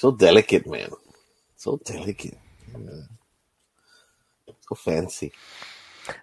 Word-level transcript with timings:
So 0.00 0.10
delicate, 0.10 0.66
man. 0.66 0.88
So 1.56 1.78
delicate. 1.84 2.38
Yeah. 2.72 3.02
So 4.66 4.74
fancy. 4.74 5.30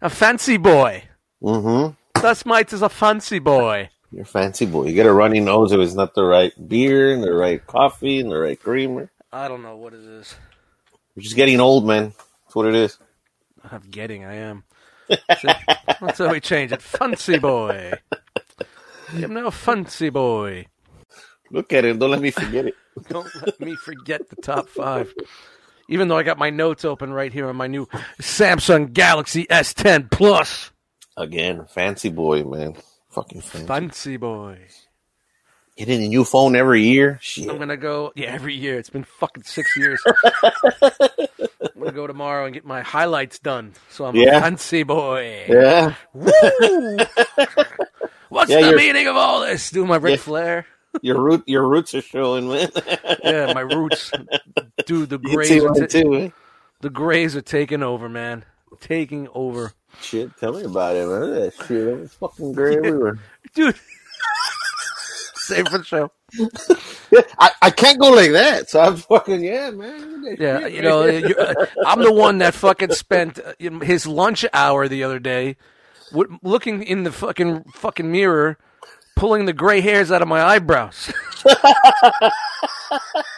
A 0.02 0.10
fancy 0.10 0.58
boy. 0.58 1.04
Mm-hmm. 1.44 1.94
Dust 2.20 2.48
Mites 2.48 2.74
is 2.74 2.82
a 2.82 2.90
fancy 2.90 3.38
boy. 3.38 3.88
You're 4.12 4.24
a 4.24 4.26
fancy 4.26 4.66
boy. 4.66 4.88
You 4.88 4.96
get 4.96 5.05
a 5.05 5.13
runny 5.13 5.40
nose 5.40 5.74
if 5.74 5.79
it's 5.79 5.94
not 5.94 6.16
the 6.16 6.24
right 6.24 6.52
beer 6.68 7.13
and 7.13 7.21
the 7.21 7.32
right 7.32 7.63
coffee 7.68 8.20
and 8.20 8.32
the 8.32 8.40
right 8.40 8.60
creamer. 8.60 9.12
I 9.32 9.47
don't 9.47 9.62
know 9.62 9.76
what 9.76 9.94
it 9.94 9.99
is. 10.01 10.33
You're 11.13 11.21
just 11.21 11.35
getting 11.35 11.59
old, 11.59 11.85
man. 11.85 12.15
That's 12.46 12.55
what 12.55 12.65
it 12.65 12.73
is. 12.73 12.97
I'm 13.63 13.83
getting. 13.91 14.25
I 14.25 14.37
am. 14.37 14.63
So, 15.07 15.17
that's 16.02 16.17
how 16.17 16.31
we 16.31 16.39
change 16.39 16.71
it. 16.71 16.81
Fancy 16.81 17.38
boy. 17.38 17.94
I'm 19.13 19.35
now 19.35 19.45
a 19.45 19.52
fancy 19.52 20.09
boy. 20.09 20.66
Look 21.52 21.73
at 21.73 21.86
it. 21.86 21.98
Don't 22.00 22.12
let 22.12 22.22
me 22.22 22.32
forget 22.32 22.66
it. 22.68 22.76
Don't 23.09 23.30
let 23.45 23.59
me 23.59 23.76
forget 23.76 24.30
the 24.30 24.36
top 24.38 24.70
five. 24.70 25.14
Even 25.90 26.08
though 26.10 26.18
I 26.18 26.24
got 26.24 26.38
my 26.38 26.50
notes 26.50 26.84
open 26.84 27.14
right 27.14 27.32
here 27.32 27.48
on 27.48 27.55
my 27.55 27.68
new 27.68 27.86
Samsung 28.22 28.92
Galaxy 28.94 29.46
S10 29.46 30.12
Plus. 30.12 30.72
Again, 31.16 31.66
fancy 31.70 32.10
boy, 32.10 32.44
man. 32.44 32.76
Fucking 33.12 33.41
fancy. 33.41 33.68
Fancy 33.68 34.18
boy. 34.18 34.60
Getting 35.78 36.04
a 36.04 36.08
new 36.08 36.24
phone 36.26 36.55
every 36.55 36.84
year. 36.84 37.20
Shit. 37.22 37.50
I'm 37.50 37.58
gonna 37.60 37.77
go. 37.77 38.12
Yeah, 38.16 38.32
every 38.34 38.55
year. 38.55 38.77
It's 38.80 38.90
been 38.90 39.04
fucking 39.04 39.44
six 39.44 39.77
years. 39.77 40.02
I'm 40.44 41.80
gonna 41.80 41.91
go 41.91 42.08
tomorrow 42.08 42.46
and 42.46 42.54
get 42.54 42.66
my 42.66 42.82
highlights 42.82 43.38
done. 43.40 43.74
So 43.90 44.05
I'm 44.05 44.16
Yeah. 44.16 44.38
a 44.38 44.41
fancy 44.41 44.82
boy. 44.84 45.46
Yeah. 45.48 45.94
Woo! 46.14 46.32
What's 48.30 48.52
Yeah, 48.52 48.62
the 48.62 48.68
you're- 48.70 48.76
meaning 48.76 49.08
of 49.08 49.16
all 49.16 49.41
this? 49.41 49.70
Do 49.72 49.86
my 49.86 49.98
Ric 49.98 50.18
Yeah. 50.18 50.24
Flair. 50.24 50.66
Your 51.02 51.22
root, 51.22 51.44
your 51.48 51.68
roots 51.68 51.94
are 51.96 52.02
showing, 52.02 52.48
man. 52.50 52.70
Yeah, 53.24 53.54
my 53.54 53.62
roots. 53.62 54.12
Dude, 54.86 55.10
the 55.10 55.18
grays, 55.24 55.48
see 55.48 55.60
are 55.62 55.74
ta- 55.74 55.86
too, 55.88 56.32
the 56.82 56.90
grays 56.90 57.36
are 57.36 57.41
taking 57.41 57.84
over, 57.84 58.08
man. 58.10 58.46
Taking 58.80 59.27
over, 59.34 59.74
Shit, 60.02 60.38
tell 60.40 60.54
me 60.54 60.63
about 60.63 60.96
it, 60.96 61.08
man. 61.08 61.20
Look 61.21 61.38
at 61.38 61.58
that 61.58 61.66
shit. 61.68 61.88
It's 61.88 62.13
fucking 62.16 62.54
gray 62.54 62.77
everywhere. 62.77 63.20
dude. 63.54 63.76
Save 65.36 65.67
for 65.69 65.77
the 65.77 65.83
show. 65.86 66.11
I, 67.39 67.52
I 67.61 67.69
can't 67.69 67.97
go 67.99 68.09
like 68.09 68.31
that. 68.31 68.69
So 68.69 68.81
I'm 68.81 68.97
fucking 68.97 69.41
yeah, 69.43 69.71
man. 69.71 70.21
Look 70.21 70.33
at 70.33 70.38
that 70.39 70.43
Yeah, 70.43 70.59
shit 70.59 70.73
you 70.73 70.81
know, 70.81 71.03
uh, 71.08 71.66
I'm 71.86 72.03
the 72.03 72.11
one 72.11 72.39
that 72.39 72.53
fucking 72.53 72.91
spent 72.91 73.39
uh, 73.39 73.53
his 73.81 74.05
lunch 74.05 74.45
hour 74.53 74.89
the 74.89 75.03
other 75.05 75.19
day, 75.19 75.55
looking 76.43 76.83
in 76.83 77.03
the 77.03 77.14
fucking 77.14 77.64
fucking 77.73 78.11
mirror, 78.11 78.58
pulling 79.17 79.45
the 79.45 79.53
gray 79.53 79.81
hairs 79.81 80.11
out 80.11 80.21
of 80.21 80.27
my 80.27 80.43
eyebrows. 80.43 81.11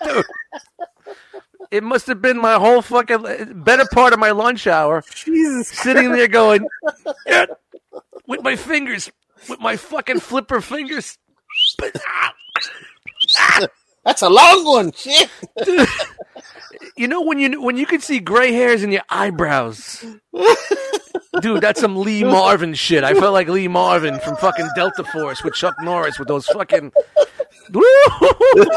Dude, 0.04 0.26
it 1.72 1.84
must 1.84 2.08
have 2.08 2.22
been 2.22 2.38
my 2.38 2.56
whole 2.56 2.82
fucking 2.82 3.62
better 3.64 3.86
part 3.92 4.14
of 4.14 4.20
my 4.20 4.32
lunch 4.32 4.68
hour, 4.68 5.04
Jesus. 5.14 5.68
sitting 5.70 6.12
there 6.12 6.28
going 6.28 6.68
"Yeah," 7.26 7.46
with 8.28 8.42
my 8.44 8.56
fingers, 8.56 9.12
with 9.48 9.60
my 9.60 9.78
fucking 9.78 10.20
flipper 10.20 10.62
fingers. 10.62 11.18
That's 14.06 14.22
a 14.22 14.30
long 14.30 14.66
one. 14.66 14.92
Shit. 14.94 15.30
You 16.96 17.08
know 17.08 17.22
when 17.22 17.40
you 17.40 17.62
when 17.62 17.78
you 17.78 17.86
can 17.86 18.02
see 18.02 18.20
gray 18.20 18.52
hairs 18.52 18.84
in 18.84 18.92
your 18.92 19.04
eyebrows, 19.10 20.04
dude. 21.42 21.62
That's 21.62 21.80
some 21.80 21.96
Lee 21.96 22.26
Marvin 22.26 22.74
shit. 22.74 23.06
I 23.06 23.14
felt 23.14 23.32
like 23.32 23.48
Lee 23.48 23.70
Marvin 23.70 24.20
from 24.20 24.36
fucking 24.36 24.68
Delta 24.76 25.06
Force 25.06 25.42
with 25.42 25.54
Chuck 25.54 25.76
Norris 25.82 26.20
with 26.20 26.28
those 26.28 26.46
fucking 26.48 26.92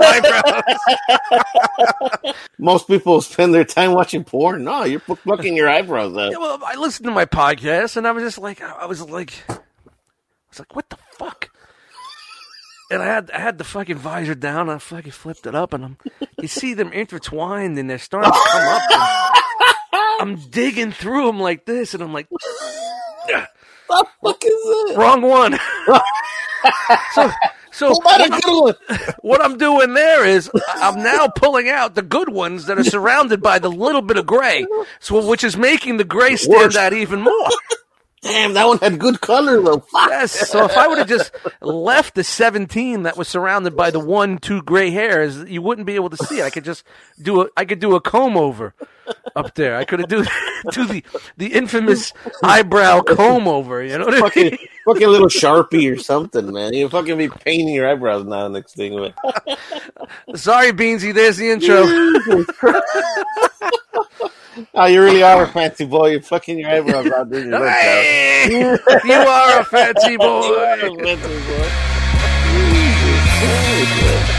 eyebrows. 0.00 0.62
Most 2.58 2.86
people 2.86 3.20
spend 3.22 3.52
their 3.54 3.64
time 3.64 3.92
watching 3.92 4.22
porn. 4.22 4.62
No, 4.64 4.84
you're 4.84 5.00
pl- 5.00 5.16
plucking 5.16 5.56
your 5.56 5.68
eyebrows 5.68 6.16
out. 6.16 6.30
Yeah, 6.30 6.38
well, 6.38 6.60
I 6.64 6.76
listened 6.76 7.06
to 7.06 7.12
my 7.12 7.24
podcast 7.26 7.96
and 7.96 8.06
I 8.06 8.12
was 8.12 8.22
just 8.22 8.38
like, 8.38 8.60
I 8.62 8.86
was 8.86 9.00
like, 9.02 9.32
I 9.48 9.58
was 10.48 10.58
like, 10.60 10.76
what 10.76 10.88
the 10.90 10.98
fuck? 11.18 11.50
And 12.92 13.02
I 13.02 13.06
had 13.06 13.30
I 13.30 13.38
had 13.40 13.56
the 13.58 13.64
fucking 13.64 13.96
visor 13.96 14.34
down. 14.34 14.68
And 14.68 14.72
I 14.72 14.78
fucking 14.78 15.12
flipped 15.12 15.46
it 15.46 15.54
up, 15.54 15.72
and 15.72 15.84
I'm 15.84 15.96
you 16.40 16.48
see 16.48 16.74
them 16.74 16.92
intertwined, 16.92 17.78
and 17.78 17.88
they're 17.88 17.98
starting 17.98 18.30
to 18.30 18.38
come 18.38 18.68
up. 18.68 18.82
I'm 20.20 20.36
digging 20.50 20.92
through 20.92 21.26
them 21.26 21.40
like 21.40 21.64
this, 21.64 21.94
and 21.94 22.02
I'm 22.02 22.12
like, 22.12 22.26
What 22.30 22.40
the 23.88 24.06
fuck 24.28 24.44
is 24.44 24.50
that? 24.52 24.94
wrong 24.96 25.22
one. 25.22 25.58
so, 27.14 27.30
so 27.70 27.88
Pull 28.00 28.08
out 28.08 28.20
a 28.26 28.40
good 28.40 28.76
what 29.22 29.42
I'm 29.42 29.58
doing 29.58 29.94
there 29.94 30.24
is 30.26 30.50
I'm 30.68 31.02
now 31.02 31.28
pulling 31.28 31.68
out 31.68 31.94
the 31.94 32.02
good 32.02 32.28
ones 32.28 32.66
that 32.66 32.78
are 32.78 32.84
surrounded 32.84 33.40
by 33.42 33.58
the 33.58 33.70
little 33.70 34.02
bit 34.02 34.16
of 34.18 34.26
gray, 34.26 34.66
so 35.00 35.26
which 35.28 35.44
is 35.44 35.56
making 35.56 35.96
the 35.96 36.04
gray 36.04 36.36
stand 36.36 36.56
Worse. 36.62 36.76
out 36.76 36.92
even 36.92 37.22
more. 37.22 37.48
Damn, 38.22 38.54
that 38.54 38.66
one 38.68 38.78
had 38.78 39.00
good 39.00 39.20
color 39.20 39.60
though. 39.60 39.80
Fuck. 39.80 40.08
Yes. 40.10 40.48
So 40.48 40.64
if 40.64 40.76
I 40.76 40.86
would 40.86 40.98
have 40.98 41.08
just 41.08 41.32
left 41.60 42.14
the 42.14 42.22
17 42.22 43.02
that 43.02 43.16
was 43.16 43.26
surrounded 43.26 43.76
by 43.76 43.90
the 43.90 43.98
one, 43.98 44.38
two 44.38 44.62
gray 44.62 44.90
hairs, 44.90 45.38
you 45.50 45.60
wouldn't 45.60 45.88
be 45.88 45.96
able 45.96 46.08
to 46.10 46.16
see 46.16 46.38
it. 46.38 46.44
I 46.44 46.50
could 46.50 46.64
just 46.64 46.84
do 47.20 47.42
a, 47.42 47.48
I 47.56 47.64
could 47.64 47.80
do 47.80 47.96
a 47.96 48.00
comb 48.00 48.36
over 48.36 48.74
up 49.34 49.56
there. 49.56 49.74
I 49.76 49.84
could 49.84 49.98
have 49.98 50.08
do, 50.08 50.22
do 50.70 50.86
the, 50.86 51.04
the 51.36 51.46
infamous 51.52 52.12
eyebrow 52.44 53.00
comb 53.02 53.48
over. 53.48 53.82
You 53.82 53.98
know 53.98 54.04
what 54.04 54.14
I 54.14 54.20
Fucking, 54.20 54.44
mean? 54.44 54.58
fucking 54.84 55.08
little 55.08 55.26
sharpie 55.26 55.92
or 55.92 55.98
something, 55.98 56.52
man. 56.52 56.74
You 56.74 56.88
fucking 56.88 57.18
be 57.18 57.28
painting 57.28 57.74
your 57.74 57.90
eyebrows 57.90 58.24
now. 58.24 58.46
Next 58.46 58.76
thing. 58.76 58.92
Sorry, 60.36 60.70
Beansy. 60.70 61.12
There's 61.12 61.38
the 61.38 61.50
intro. 61.50 61.86
Oh, 64.74 64.86
you 64.86 65.02
really 65.02 65.22
are 65.22 65.44
a 65.44 65.48
fancy 65.48 65.84
boy. 65.84 66.10
You're 66.10 66.22
fucking 66.22 66.58
your 66.58 66.70
eyebrows 66.70 67.06
out. 67.06 67.30
Dude. 67.30 67.46
You. 67.46 67.56
Hey, 67.56 68.48
you 69.04 69.12
are 69.14 69.60
a 69.60 69.64
fancy 69.64 70.12
You 70.12 70.20
are 70.20 70.74
a 70.74 70.94
fancy 70.94 71.40
boy. 74.22 74.38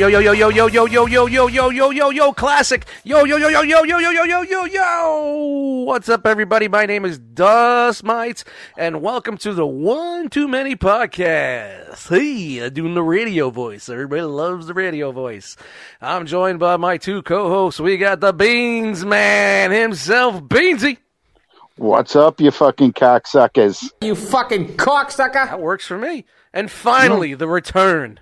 Yo 0.00 0.08
yo 0.08 0.18
yo 0.18 0.32
yo 0.32 0.48
yo 0.48 0.66
yo 0.66 0.86
yo 0.86 1.06
yo 1.06 1.26
yo 1.26 1.46
yo 1.46 1.68
yo 1.68 1.70
yo 1.70 1.90
yo 1.90 2.10
yo 2.10 2.32
classic 2.32 2.86
yo 3.04 3.26
yo 3.26 3.36
yo 3.36 3.50
yo 3.50 3.60
yo 3.60 3.84
yo 3.84 3.98
yo 3.98 4.10
yo 4.10 4.24
yo 4.24 4.42
yo 4.44 4.64
yo 4.64 5.84
what's 5.84 6.08
up 6.08 6.26
everybody 6.26 6.68
my 6.68 6.86
name 6.86 7.04
is 7.04 7.18
Dust 7.18 8.02
Mites 8.02 8.42
and 8.78 9.02
welcome 9.02 9.36
to 9.36 9.52
the 9.52 9.66
One 9.66 10.30
Too 10.30 10.48
Many 10.48 10.74
podcast 10.74 12.08
hey 12.08 12.70
doing 12.70 12.94
the 12.94 13.02
radio 13.02 13.50
voice 13.50 13.90
everybody 13.90 14.22
loves 14.22 14.68
the 14.68 14.72
radio 14.72 15.12
voice 15.12 15.58
I'm 16.00 16.24
joined 16.24 16.60
by 16.60 16.78
my 16.78 16.96
two 16.96 17.20
co-hosts 17.20 17.78
we 17.78 17.98
got 17.98 18.20
the 18.20 18.32
Beans 18.32 19.04
Man 19.04 19.70
himself 19.70 20.42
Beansy 20.44 20.96
What's 21.76 22.16
up, 22.16 22.40
you 22.40 22.50
fucking 22.50 22.94
cocksuckers? 22.94 23.92
You 24.00 24.14
fucking 24.14 24.78
cocksucker! 24.78 25.44
that 25.50 25.60
works 25.60 25.86
for 25.86 25.98
me 25.98 26.24
and 26.54 26.70
finally 26.70 27.34
the 27.34 27.46
return 27.46 28.18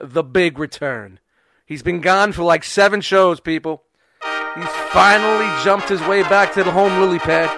the 0.00 0.22
big 0.22 0.58
return. 0.58 1.20
He's 1.66 1.82
been 1.82 2.00
gone 2.00 2.32
for 2.32 2.42
like 2.42 2.64
seven 2.64 3.00
shows, 3.00 3.38
people. 3.40 3.82
He's 4.56 4.66
finally 4.92 5.46
jumped 5.62 5.88
his 5.88 6.00
way 6.02 6.22
back 6.22 6.52
to 6.54 6.64
the 6.64 6.72
home 6.72 7.00
lily 7.00 7.18
pad. 7.20 7.48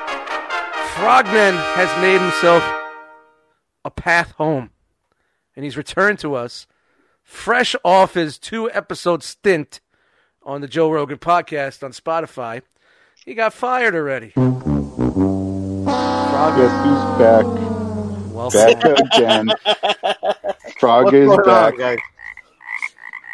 Frogman 0.97 1.55
has 1.55 1.89
made 2.03 2.21
himself 2.21 2.63
a 3.85 3.91
path 3.91 4.33
home, 4.33 4.71
and 5.57 5.65
he's 5.65 5.77
returned 5.77 6.19
to 6.21 6.35
us 6.35 6.67
fresh 7.23 7.75
off 7.85 8.15
his 8.15 8.39
two 8.39 8.71
episode 8.73 9.23
stint 9.23 9.81
on 10.43 10.61
the 10.61 10.69
Joe 10.69 10.91
Rogan 10.91 11.19
podcast 11.19 11.83
on 11.83 11.93
Spotify. 11.93 12.61
He 13.25 13.35
got 13.35 13.53
fired 13.55 13.95
already. 13.95 14.31
Frogman, 14.31 15.87
Guess 16.57 16.73
who's 16.85 17.05
back? 17.19 17.45
well, 18.35 18.51
Back 18.51 18.85
again. 19.15 19.49
Frog 20.79 21.05
What's 21.05 21.17
is 21.17 21.27
going 21.29 21.39
on, 21.41 21.45
back. 21.47 21.79
guys? 21.79 21.99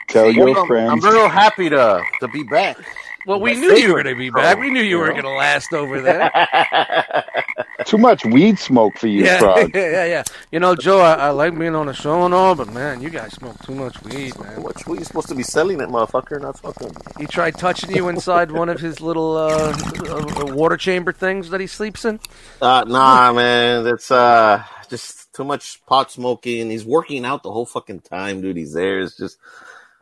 Tell 0.08 0.30
your 0.30 0.48
I'm, 0.50 0.72
I'm 0.90 1.00
real 1.00 1.28
happy 1.28 1.68
to 1.70 2.02
to 2.20 2.28
be 2.28 2.42
back. 2.44 2.78
well, 3.26 3.40
we 3.40 3.54
my 3.54 3.60
knew 3.60 3.72
you 3.74 3.94
were 3.94 4.02
going 4.02 4.14
to 4.14 4.18
be 4.18 4.30
pro, 4.30 4.42
back. 4.42 4.58
We 4.58 4.70
knew 4.70 4.82
you 4.82 4.98
you 4.98 4.98
were 4.98 5.08
know? 5.08 5.12
going 5.12 5.24
to 5.24 5.30
last 5.30 5.72
over 5.72 6.00
there. 6.00 6.30
too 7.84 7.98
much 7.98 8.24
weed 8.24 8.58
smoke 8.58 8.98
for 8.98 9.08
you, 9.08 9.24
Yeah, 9.24 9.38
Frog. 9.38 9.70
yeah, 9.74 9.90
yeah, 9.90 10.04
yeah. 10.06 10.24
You 10.52 10.60
know, 10.60 10.74
Joe, 10.76 11.00
I, 11.00 11.14
I 11.14 11.30
like 11.30 11.58
being 11.58 11.74
on 11.74 11.86
the 11.86 11.92
show 11.94 12.24
and 12.24 12.34
all, 12.34 12.54
but 12.54 12.72
man, 12.72 13.02
you 13.02 13.10
guys 13.10 13.32
smoke 13.34 13.60
too 13.64 13.74
much 13.74 14.02
weed, 14.02 14.38
man. 14.40 14.62
What 14.62 14.86
we 14.86 15.02
supposed 15.04 15.28
to 15.28 15.34
be 15.34 15.42
selling 15.42 15.80
it, 15.80 15.88
motherfucker? 15.90 16.40
Not 16.40 16.58
fucking. 16.60 16.92
He 17.18 17.26
tried 17.26 17.58
touching 17.58 17.90
you 17.90 18.08
inside 18.08 18.50
one 18.52 18.68
of 18.68 18.80
his 18.80 19.00
little 19.00 19.36
uh, 19.36 19.74
uh, 20.08 20.46
water 20.54 20.76
chamber 20.76 21.12
things 21.12 21.50
that 21.50 21.60
he 21.60 21.66
sleeps 21.66 22.04
in. 22.04 22.20
Uh, 22.60 22.84
nah, 22.86 23.32
man. 23.32 23.84
That's 23.84 24.10
uh 24.10 24.64
just 24.90 25.32
too 25.34 25.44
much 25.44 25.84
pot 25.86 26.10
smoking. 26.10 26.70
He's 26.70 26.84
working 26.84 27.24
out 27.24 27.42
the 27.42 27.52
whole 27.52 27.66
fucking 27.66 28.00
time, 28.00 28.40
dude. 28.40 28.56
He's 28.56 28.72
there. 28.72 29.00
It's 29.00 29.16
just 29.16 29.38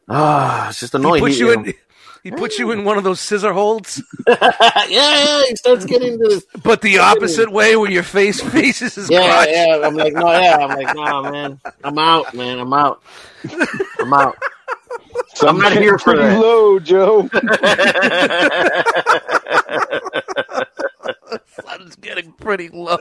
ah, 0.09 0.69
it's 0.69 0.81
just 0.81 0.95
annoying. 0.95 1.15
He 1.15 1.19
annoying. 1.19 1.33
puts 1.33 1.35
He- 1.37 1.41
you 1.45 1.53
in. 1.53 1.75
He 2.27 2.33
puts 2.33 2.59
you 2.59 2.73
in 2.73 2.83
one 2.85 2.99
of 2.99 3.05
those 3.05 3.21
scissor 3.21 3.53
holds, 3.53 4.03
yeah, 4.27 4.85
yeah. 4.89 5.43
He 5.49 5.55
starts 5.55 5.85
getting 5.85 6.19
this. 6.19 6.45
but 6.65 6.81
the 6.83 6.99
opposite 6.99 7.53
way, 7.53 7.77
where 7.77 7.89
your 7.89 8.03
face 8.03 8.41
faces 8.53 8.97
his 8.97 9.09
Yeah, 9.09 9.31
crotch. 9.31 9.49
yeah. 9.53 9.81
I'm 9.85 9.95
like, 9.95 10.13
no, 10.13 10.33
yeah. 10.33 10.57
I'm 10.57 10.77
like, 10.77 10.97
no, 10.97 11.23
man. 11.31 11.61
I'm 11.85 11.97
out, 11.99 12.35
man. 12.35 12.59
I'm 12.59 12.73
out. 12.73 13.01
I'm 14.01 14.13
out. 14.13 14.37
So 15.37 15.47
I'm 15.47 15.57
not 15.59 15.69
getting 15.69 15.83
here 15.85 15.99
for 15.99 16.15
pretty 16.15 16.23
that. 16.23 16.41
low, 16.41 16.81
Joe. 16.81 17.29
Sun's 21.65 21.95
getting 21.97 22.33
pretty 22.33 22.69
low. 22.71 22.99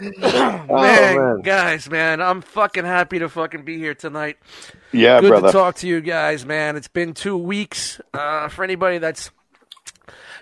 man, 0.18 0.66
Oh, 0.68 1.34
man. 1.36 1.40
guys, 1.42 1.88
man, 1.88 2.20
I'm 2.20 2.42
fucking 2.42 2.84
happy 2.84 3.18
to 3.20 3.28
fucking 3.28 3.64
be 3.64 3.78
here 3.78 3.94
tonight. 3.94 4.36
Yeah, 4.92 5.20
Good 5.20 5.28
brother. 5.28 5.48
to 5.48 5.52
talk 5.52 5.76
to 5.76 5.86
you 5.88 6.00
guys, 6.00 6.44
man. 6.46 6.76
It's 6.76 6.88
been 6.88 7.14
two 7.14 7.36
weeks. 7.36 8.00
Uh, 8.12 8.48
for 8.48 8.64
anybody 8.64 8.98
that's 8.98 9.30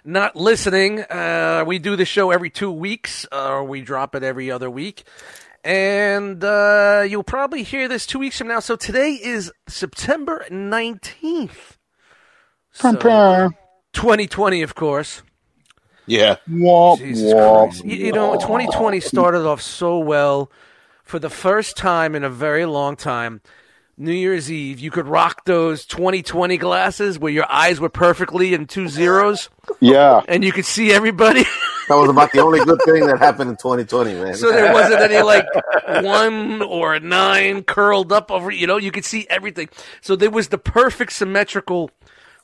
not 0.05 0.37
listening, 0.37 1.01
uh, 1.01 1.65
we 1.67 1.79
do 1.79 1.97
the 1.97 2.05
show 2.05 2.31
every 2.31 2.51
two 2.51 2.71
weeks, 2.73 3.27
uh, 3.33 3.49
or 3.51 3.65
we 3.65 3.81
drop 3.81 4.15
it 4.15 4.23
every 4.23 4.51
other 4.51 4.71
week. 4.71 5.05
And 5.63 6.45
uh, 6.45 7.05
you'll 7.09 7.23
probably 7.23 7.63
hear 7.63 7.89
this 7.89 8.05
two 8.07 8.19
weeks 8.19 8.37
from 8.37 8.49
now. 8.49 8.61
So 8.61 8.77
today 8.77 9.13
is 9.13 9.51
September 9.67 10.45
19th. 10.51 11.77
So, 12.73 12.93
2020, 13.93 14.63
of 14.63 14.75
course. 14.75 15.23
Yeah. 16.07 16.37
Womp, 16.51 16.99
Jesus 16.99 17.33
womp. 17.33 17.85
You, 17.85 18.07
you 18.07 18.13
know, 18.13 18.35
2020 18.35 19.01
started 19.01 19.47
off 19.47 19.61
so 19.63 19.99
well. 19.99 20.51
For 21.03 21.19
the 21.19 21.31
first 21.31 21.77
time 21.77 22.15
in 22.15 22.25
a 22.25 22.31
very 22.31 22.65
long 22.65 22.97
time, 22.97 23.41
New 23.97 24.13
Year's 24.13 24.51
Eve, 24.51 24.81
you 24.81 24.91
could 24.91 25.07
rock 25.07 25.45
those 25.45 25.85
2020 25.87 26.57
glasses 26.57 27.19
where 27.19 27.31
your 27.33 27.47
eyes 27.51 27.79
were 27.79 27.89
perfectly 27.91 28.55
in 28.55 28.67
two 28.67 28.89
zeros 28.89 29.51
Yeah. 29.81 30.23
and 30.27 30.43
you 30.43 30.51
could 30.51 30.65
see 30.67 30.93
everybody. 30.93 31.45
That 31.87 31.97
was 31.97 32.09
about 32.09 32.33
the 32.33 32.41
only 32.41 32.65
good 32.65 32.81
thing 32.87 33.07
that 33.09 33.19
happened 33.19 33.51
in 33.51 33.57
2020, 33.57 34.15
man. 34.15 34.35
so 34.37 34.51
there 34.51 34.73
wasn't 34.73 35.03
any 35.03 35.21
like 35.21 35.45
one 36.03 36.63
or 36.63 36.99
nine 36.99 37.63
curled 37.63 38.11
up 38.11 38.31
over, 38.31 38.51
you 38.51 38.67
know, 38.67 38.79
you 38.79 38.91
could 38.91 39.05
see 39.05 39.27
everything. 39.29 39.69
So 40.01 40.17
there 40.17 40.31
was 40.31 40.49
the 40.49 40.57
perfect 40.57 41.13
symmetrical. 41.13 41.91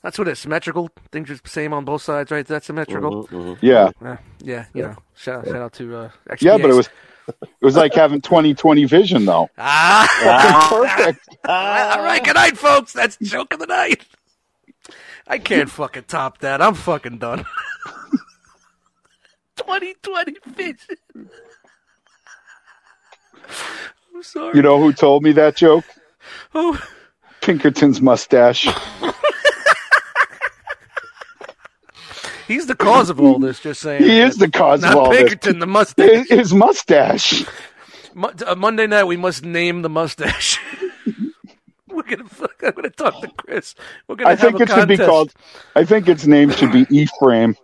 That's 0.02 0.18
what 0.18 0.28
it 0.28 0.32
is. 0.32 0.38
Symmetrical. 0.38 0.90
Things 1.12 1.30
are 1.30 1.36
the 1.36 1.48
same 1.48 1.72
on 1.72 1.84
both 1.84 2.02
sides, 2.02 2.30
right? 2.30 2.46
That's 2.46 2.66
symmetrical. 2.66 3.58
Yeah. 3.60 3.90
Uh, 4.02 4.16
yeah, 4.42 4.64
you 4.74 4.82
know. 4.82 4.96
Shout, 5.14 5.44
shout 5.46 5.56
out 5.56 5.72
to 5.74 5.96
uh, 5.96 6.10
Yeah, 6.40 6.56
but 6.56 6.70
it 6.70 6.74
was 6.74 6.88
it 7.28 7.48
was 7.62 7.76
like 7.76 7.94
having 7.94 8.20
2020 8.20 8.84
vision 8.84 9.24
though. 9.24 9.50
Ah! 9.58 10.66
Perfect. 10.96 11.28
All 11.44 12.02
right, 12.02 12.22
good 12.24 12.34
night, 12.34 12.56
folks. 12.56 12.92
That's 12.92 13.16
joke 13.18 13.52
of 13.52 13.60
the 13.60 13.66
night. 13.66 14.04
I 15.26 15.38
can't 15.38 15.70
fucking 15.70 16.04
top 16.04 16.38
that. 16.38 16.60
I'm 16.62 16.74
fucking 16.74 17.18
done. 17.18 17.44
2020 19.56 20.36
vision. 20.46 21.30
I'm 24.14 24.22
sorry. 24.22 24.56
You 24.56 24.62
know 24.62 24.80
who 24.80 24.92
told 24.92 25.22
me 25.22 25.32
that 25.32 25.56
joke? 25.56 25.84
oh, 26.54 26.80
Pinkerton's 27.42 28.00
mustache. 28.00 28.66
He's 32.50 32.66
the 32.66 32.74
cause 32.74 33.10
of 33.10 33.20
all 33.20 33.38
this. 33.38 33.60
Just 33.60 33.80
saying. 33.80 34.02
He 34.02 34.20
is 34.20 34.36
the 34.36 34.50
cause 34.50 34.82
Not 34.82 34.92
of 34.92 34.98
all 34.98 35.10
Pinkerton, 35.10 35.58
the 35.58 35.66
this. 35.66 35.72
mustache. 35.72 36.28
His, 36.28 36.52
mustache. 36.54 37.44
Mo- 38.14 38.32
uh, 38.46 38.54
Monday 38.54 38.86
night, 38.86 39.04
we 39.04 39.16
must 39.16 39.44
name 39.44 39.82
the 39.82 39.88
mustache. 39.88 40.58
We're 41.88 42.02
gonna. 42.02 42.28
Fuck, 42.28 42.62
I'm 42.62 42.72
gonna 42.72 42.90
talk 42.90 43.20
to 43.20 43.28
Chris. 43.28 43.74
We're 44.08 44.16
gonna 44.16 44.28
I 44.30 44.32
have 44.32 44.40
think 44.40 44.60
it 44.60 44.68
should 44.68 44.88
be 44.88 44.96
called. 44.96 45.32
I 45.74 45.84
think 45.84 46.08
its 46.08 46.26
name 46.26 46.50
should 46.50 46.72
be 46.72 46.86
Ephraim. 46.90 47.56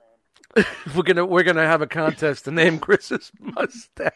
We're 0.95 1.03
gonna. 1.03 1.25
We're 1.25 1.43
gonna 1.45 1.67
have 1.67 1.83
a 1.83 1.87
contest 1.87 2.45
to 2.45 2.51
name 2.51 2.79
Chris's 2.79 3.31
mustache. 3.41 4.13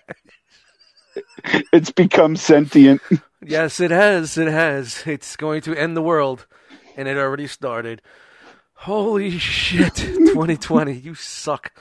It's 1.73 1.91
become 1.91 2.37
sentient. 2.37 3.01
Yes, 3.45 3.81
it 3.81 3.91
has. 3.91 4.37
It 4.39 4.49
has. 4.49 5.03
It's 5.07 5.37
going 5.37 5.63
to 5.63 5.75
end 5.75 5.97
the 5.97 6.03
world, 6.03 6.47
and 6.97 7.09
it 7.09 7.17
already 7.17 7.47
started. 7.47 8.03
Holy 8.85 9.39
shit! 9.39 9.95
2020, 9.95 10.95
you 10.95 11.15
suck 11.15 11.73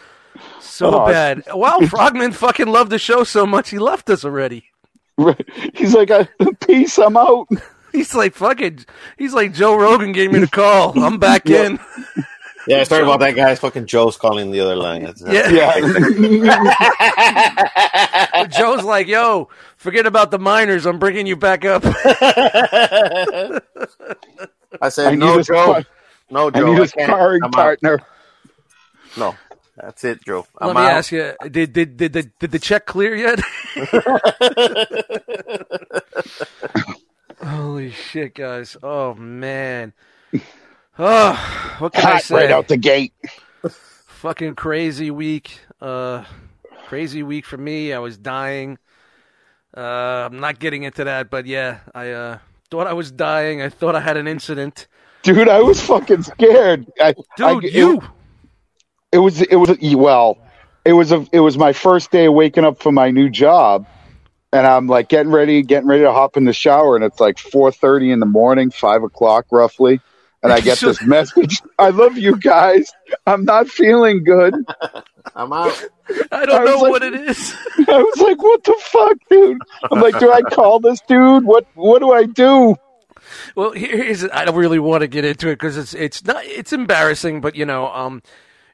so 0.60 1.04
Oh, 1.04 1.08
bad. 1.08 1.44
Wow, 1.54 1.80
Frogman 1.90 2.34
fucking 2.34 2.68
loved 2.68 2.92
the 2.92 3.00
show 3.00 3.24
so 3.24 3.46
much 3.46 3.70
he 3.70 3.80
left 3.80 4.10
us 4.10 4.26
already. 4.26 4.66
He's 5.74 5.94
like, 5.96 6.12
"I- 6.12 6.28
"Peace, 6.66 6.98
I'm 6.98 7.16
out." 7.18 7.48
He's 7.92 8.14
like 8.14 8.36
fucking. 8.36 8.86
He's 9.18 9.34
like 9.34 9.54
Joe 9.54 9.76
Rogan 9.76 10.12
gave 10.12 10.32
me 10.32 10.40
the 10.40 10.48
call. 10.48 10.98
I'm 11.02 11.18
back 11.20 11.48
Yeah. 11.48 11.64
in. 11.66 11.80
Yeah, 12.68 12.84
sorry 12.84 13.02
about 13.04 13.20
that, 13.22 13.36
guys. 13.36 13.60
Fucking 13.60 13.88
Joe's 13.88 14.16
calling 14.18 14.52
the 14.52 14.60
other 14.60 14.76
line. 14.76 15.04
That's, 15.06 15.22
Yeah. 15.24 15.50
Yeah. 15.50 15.74
Joe's 18.48 18.84
like, 18.84 19.08
yo, 19.08 19.50
forget 19.78 20.06
about 20.06 20.30
the 20.32 20.38
miners. 20.38 20.86
I'm 20.86 21.00
bringing 21.00 21.26
you 21.26 21.36
back 21.36 21.66
up. 21.66 21.82
I 24.82 24.90
said, 24.90 25.08
I 25.08 25.16
no, 25.16 25.42
Joe. 25.42 25.82
spar- 25.82 25.86
No, 26.30 26.52
I 26.54 26.60
Joe. 26.60 26.62
need 26.62 26.80
I 26.80 26.80
a 26.80 26.88
can't. 26.88 26.90
sparring 26.90 27.42
I'm 27.42 27.48
out. 27.56 27.56
partner. 27.56 28.00
No, 29.16 29.36
that's 29.78 30.04
it, 30.04 30.24
Joe. 30.26 30.46
Let 30.62 30.70
I'm 30.70 30.76
me 30.78 30.88
out. 30.88 30.88
ask 30.88 31.12
you: 31.12 31.34
Did 31.50 31.74
did 31.74 31.98
did 31.98 32.14
the, 32.14 32.24
did 32.40 32.52
the 32.52 32.60
check 32.60 32.86
clear 32.86 33.16
yet? 33.16 33.40
Holy 37.44 37.92
shit, 37.92 38.36
guys! 38.36 38.76
Oh 38.84 39.14
man. 39.16 39.94
Oh, 40.98 41.76
what 41.80 41.94
can 41.94 42.06
I 42.06 42.18
say? 42.18 42.36
right 42.36 42.52
out 42.52 42.68
the 42.68 42.78
gate. 42.78 43.14
Fucking 44.08 44.56
crazy 44.56 45.12
week. 45.12 45.60
Uh, 45.82 46.26
crazy 46.88 47.24
week 47.24 47.46
for 47.46 47.58
me. 47.58 47.94
I 47.94 48.00
was 48.00 48.18
dying. 48.18 48.78
Uh, 49.76 50.28
I'm 50.30 50.40
not 50.40 50.60
getting 50.60 50.84
into 50.84 51.06
that, 51.06 51.30
but 51.30 51.46
yeah, 51.46 51.80
I 51.96 52.10
uh, 52.12 52.38
thought 52.70 52.88
I 52.88 52.94
was 52.94 53.12
dying. 53.12 53.62
I 53.62 53.70
thought 53.70 53.96
I 53.96 54.02
had 54.02 54.18
an 54.18 54.28
incident. 54.28 54.88
Dude, 55.24 55.50
I 55.50 55.62
was 55.62 55.82
fucking 55.82 56.24
scared. 56.24 56.86
I, 57.00 57.14
Dude, 57.36 57.46
I- 57.46 57.58
it- 57.64 57.74
you. 57.74 58.02
it 59.12 59.18
was 59.20 59.42
it 59.42 59.56
was 59.56 59.78
well 59.96 60.38
it 60.86 60.94
was 60.94 61.12
a 61.12 61.26
it 61.34 61.40
was 61.42 61.58
my 61.58 61.74
first 61.74 62.12
day 62.12 62.30
waking 62.30 62.64
up 62.64 62.82
for 62.82 62.92
my 62.92 63.10
new 63.12 63.30
job 63.30 63.86
and 64.54 64.66
i'm 64.66 64.88
like 64.88 65.10
getting 65.10 65.32
ready 65.32 65.62
getting 65.64 65.88
ready 65.90 66.04
to 66.04 66.12
hop 66.12 66.38
in 66.38 66.46
the 66.46 66.54
shower 66.54 66.96
and 66.96 67.04
it's 67.04 67.20
like 67.20 67.36
4.30 67.38 68.14
in 68.14 68.20
the 68.20 68.26
morning 68.26 68.70
5 68.72 69.04
o'clock 69.04 69.46
roughly 69.52 70.00
and 70.42 70.54
i 70.54 70.60
get 70.62 70.78
So- 70.80 70.88
this 70.88 71.02
message 71.02 71.60
i 71.80 71.90
love 71.90 72.18
you 72.18 72.38
guys 72.38 72.90
i'm 73.28 73.44
not 73.46 73.68
feeling 73.68 74.24
good 74.24 74.54
I'm 75.36 75.54
out. 75.54 75.86
I 76.32 76.46
don't 76.46 76.62
I 76.62 76.66
know 76.66 76.78
like- 76.80 76.92
what 76.92 77.04
it 77.04 77.14
is. 77.16 77.54
i 77.88 77.98
was 78.02 78.18
like 78.22 78.42
what 78.42 78.64
the 78.64 78.76
fuck 78.80 79.18
dude 79.30 79.58
i'm 79.92 80.00
like 80.02 80.18
do 80.20 80.32
i 80.32 80.42
call 80.42 80.80
this 80.80 81.02
dude 81.08 81.44
what 81.46 81.66
what 81.76 82.00
do 82.00 82.12
i 82.14 82.24
do 82.26 82.76
Well, 83.56 83.72
here's 83.72 84.24
I 84.26 84.46
don't 84.46 84.56
really 84.56 84.80
want 84.80 85.02
to 85.02 85.08
get 85.08 85.26
into 85.26 85.50
it 85.50 85.56
because 85.56 85.78
it's 85.78 85.94
it's 85.94 86.24
not 86.26 86.44
it's 86.46 86.74
embarrassing, 86.74 87.42
but 87.42 87.56
you 87.56 87.66
know, 87.66 87.88
um, 87.88 88.22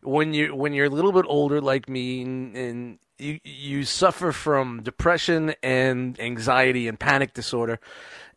when 0.01 0.33
you 0.33 0.55
when 0.55 0.73
you're 0.73 0.85
a 0.85 0.89
little 0.89 1.11
bit 1.11 1.25
older 1.27 1.61
like 1.61 1.89
me 1.89 2.21
and, 2.21 2.55
and 2.55 2.99
you 3.17 3.39
you 3.43 3.83
suffer 3.85 4.31
from 4.31 4.81
depression 4.83 5.53
and 5.63 6.19
anxiety 6.19 6.87
and 6.87 6.99
panic 6.99 7.33
disorder, 7.33 7.79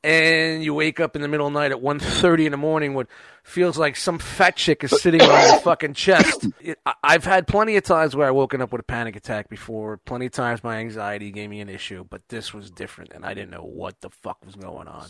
and 0.05 0.63
you 0.63 0.73
wake 0.75 1.01
up 1.01 1.17
in 1.17 1.23
the 1.23 1.29
middle 1.29 1.47
of 1.49 1.53
the 1.53 1.59
night 1.59 1.73
at 1.73 1.79
1.30 1.79 2.45
in 2.47 2.53
the 2.53 2.57
morning 2.57 2.95
what 2.95 3.09
feels 3.43 3.77
like 3.77 3.97
some 3.97 4.19
fat 4.19 4.55
chick 4.55 4.85
is 4.85 5.01
sitting 5.03 5.21
on 5.21 5.29
your 5.51 5.59
fucking 5.61 5.95
chest. 5.95 6.47
It, 6.61 6.79
I- 6.87 6.95
I've 7.03 7.25
had 7.25 7.47
plenty 7.49 7.77
of 7.77 7.83
times 7.83 8.15
where 8.15 8.29
I 8.29 8.31
woken 8.31 8.61
up 8.61 8.71
with 8.71 8.81
a 8.81 8.85
panic 8.85 9.17
attack 9.17 9.49
before. 9.49 9.97
Plenty 9.97 10.27
of 10.27 10.33
times 10.33 10.63
my 10.63 10.77
anxiety 10.77 11.33
gave 11.33 11.51
me 11.51 11.61
an 11.61 11.69
issue, 11.69 12.05
but 12.09 12.29
this 12.29 12.55
was 12.55 12.71
different, 12.71 13.13
and 13.13 13.25
I 13.25 13.35
didn't 13.35 13.51
know 13.51 13.63
what 13.65 14.01
the 14.03 14.11
fuck 14.11 14.39
was 14.47 14.55
going 14.55 14.87
on. 14.87 15.09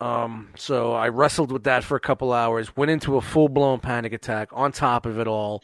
Um, 0.00 0.50
so 0.56 0.92
I 0.92 1.08
wrestled 1.08 1.50
with 1.50 1.64
that 1.64 1.82
for 1.84 1.96
a 1.96 2.00
couple 2.00 2.32
hours, 2.32 2.76
went 2.76 2.90
into 2.90 3.16
a 3.16 3.20
full 3.20 3.48
blown 3.48 3.80
panic 3.80 4.12
attack 4.12 4.50
on 4.52 4.70
top 4.72 5.06
of 5.06 5.18
it 5.18 5.26
all, 5.26 5.62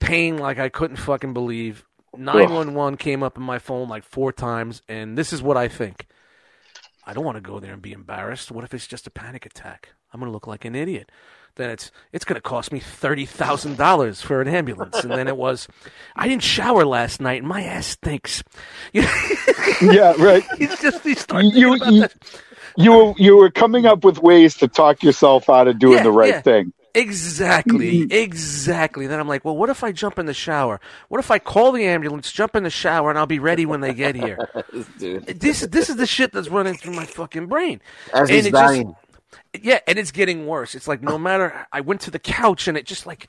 pain 0.00 0.36
like 0.38 0.58
I 0.58 0.68
couldn't 0.68 0.96
fucking 0.96 1.32
believe. 1.32 1.84
911 2.16 2.96
came 2.96 3.22
up 3.22 3.36
in 3.36 3.42
my 3.42 3.58
phone 3.58 3.88
like 3.88 4.02
four 4.02 4.32
times, 4.32 4.82
and 4.88 5.16
this 5.16 5.32
is 5.32 5.42
what 5.42 5.56
I 5.56 5.68
think. 5.68 6.06
I 7.06 7.12
don't 7.12 7.24
want 7.24 7.36
to 7.36 7.40
go 7.42 7.60
there 7.60 7.72
and 7.72 7.80
be 7.82 7.92
embarrassed. 7.92 8.50
What 8.50 8.64
if 8.64 8.74
it's 8.74 8.86
just 8.86 9.06
a 9.06 9.10
panic 9.10 9.46
attack? 9.46 9.90
I'm 10.12 10.18
going 10.20 10.28
to 10.28 10.32
look 10.32 10.46
like 10.46 10.64
an 10.64 10.74
idiot. 10.74 11.12
then 11.56 11.70
it's 11.70 11.90
it's 12.12 12.24
going 12.24 12.34
to 12.34 12.40
cost 12.40 12.72
me 12.72 12.80
thirty 12.80 13.26
thousand 13.26 13.76
dollars 13.76 14.20
for 14.22 14.40
an 14.40 14.48
ambulance, 14.48 14.96
and 15.04 15.10
then 15.12 15.28
it 15.28 15.36
was, 15.36 15.68
I 16.16 16.26
didn't 16.26 16.42
shower 16.42 16.84
last 16.84 17.20
night, 17.20 17.40
and 17.42 17.48
my 17.48 17.62
ass 17.62 17.86
stinks. 17.88 18.42
yeah, 18.92 20.14
right. 20.18 20.44
It's 20.58 20.80
just 20.82 21.04
he 21.04 21.14
starts 21.14 21.48
You- 21.54 21.76
you-. 21.84 22.06
You 22.78 22.92
were 22.92 23.14
you 23.18 23.36
were 23.36 23.50
coming 23.50 23.86
up 23.86 24.04
with 24.04 24.18
ways 24.22 24.56
to 24.58 24.68
talk 24.68 25.02
yourself 25.02 25.50
out 25.50 25.66
of 25.68 25.78
doing 25.78 25.96
Yeah, 25.98 26.02
the 26.04 26.12
right 26.12 26.28
yeah. 26.34 26.40
thing. 26.40 26.72
Exactly, 26.94 28.00
mm-hmm. 28.02 28.12
exactly. 28.12 29.06
Then 29.06 29.20
I'm 29.20 29.28
like, 29.28 29.44
well, 29.44 29.56
what 29.56 29.68
if 29.68 29.84
I 29.84 29.92
jump 29.92 30.18
in 30.18 30.26
the 30.26 30.34
shower? 30.34 30.80
What 31.08 31.18
if 31.18 31.30
I 31.30 31.38
call 31.38 31.72
the 31.72 31.84
ambulance, 31.84 32.32
jump 32.32 32.56
in 32.56 32.62
the 32.64 32.70
shower, 32.70 33.10
and 33.10 33.18
I'll 33.18 33.26
be 33.26 33.38
ready 33.38 33.66
when 33.66 33.80
they 33.82 33.92
get 33.94 34.14
here? 34.14 34.48
Dude, 34.98 35.26
this 35.26 35.60
this 35.60 35.90
is 35.90 35.96
the 35.96 36.06
shit 36.06 36.32
that's 36.32 36.48
running 36.48 36.74
through 36.76 36.94
my 36.94 37.04
fucking 37.04 37.46
brain. 37.46 37.80
as 38.14 38.28
And 38.28 38.30
he's 38.30 38.46
it 38.46 38.52
just- 38.52 38.64
dying. 38.64 38.96
Yeah, 39.60 39.80
and 39.86 39.98
it's 39.98 40.10
getting 40.10 40.46
worse. 40.46 40.74
It's 40.74 40.88
like 40.88 41.02
no 41.02 41.18
matter 41.18 41.66
I 41.72 41.80
went 41.80 42.00
to 42.02 42.10
the 42.10 42.18
couch 42.18 42.68
and 42.68 42.76
it 42.76 42.86
just 42.86 43.06
like 43.06 43.28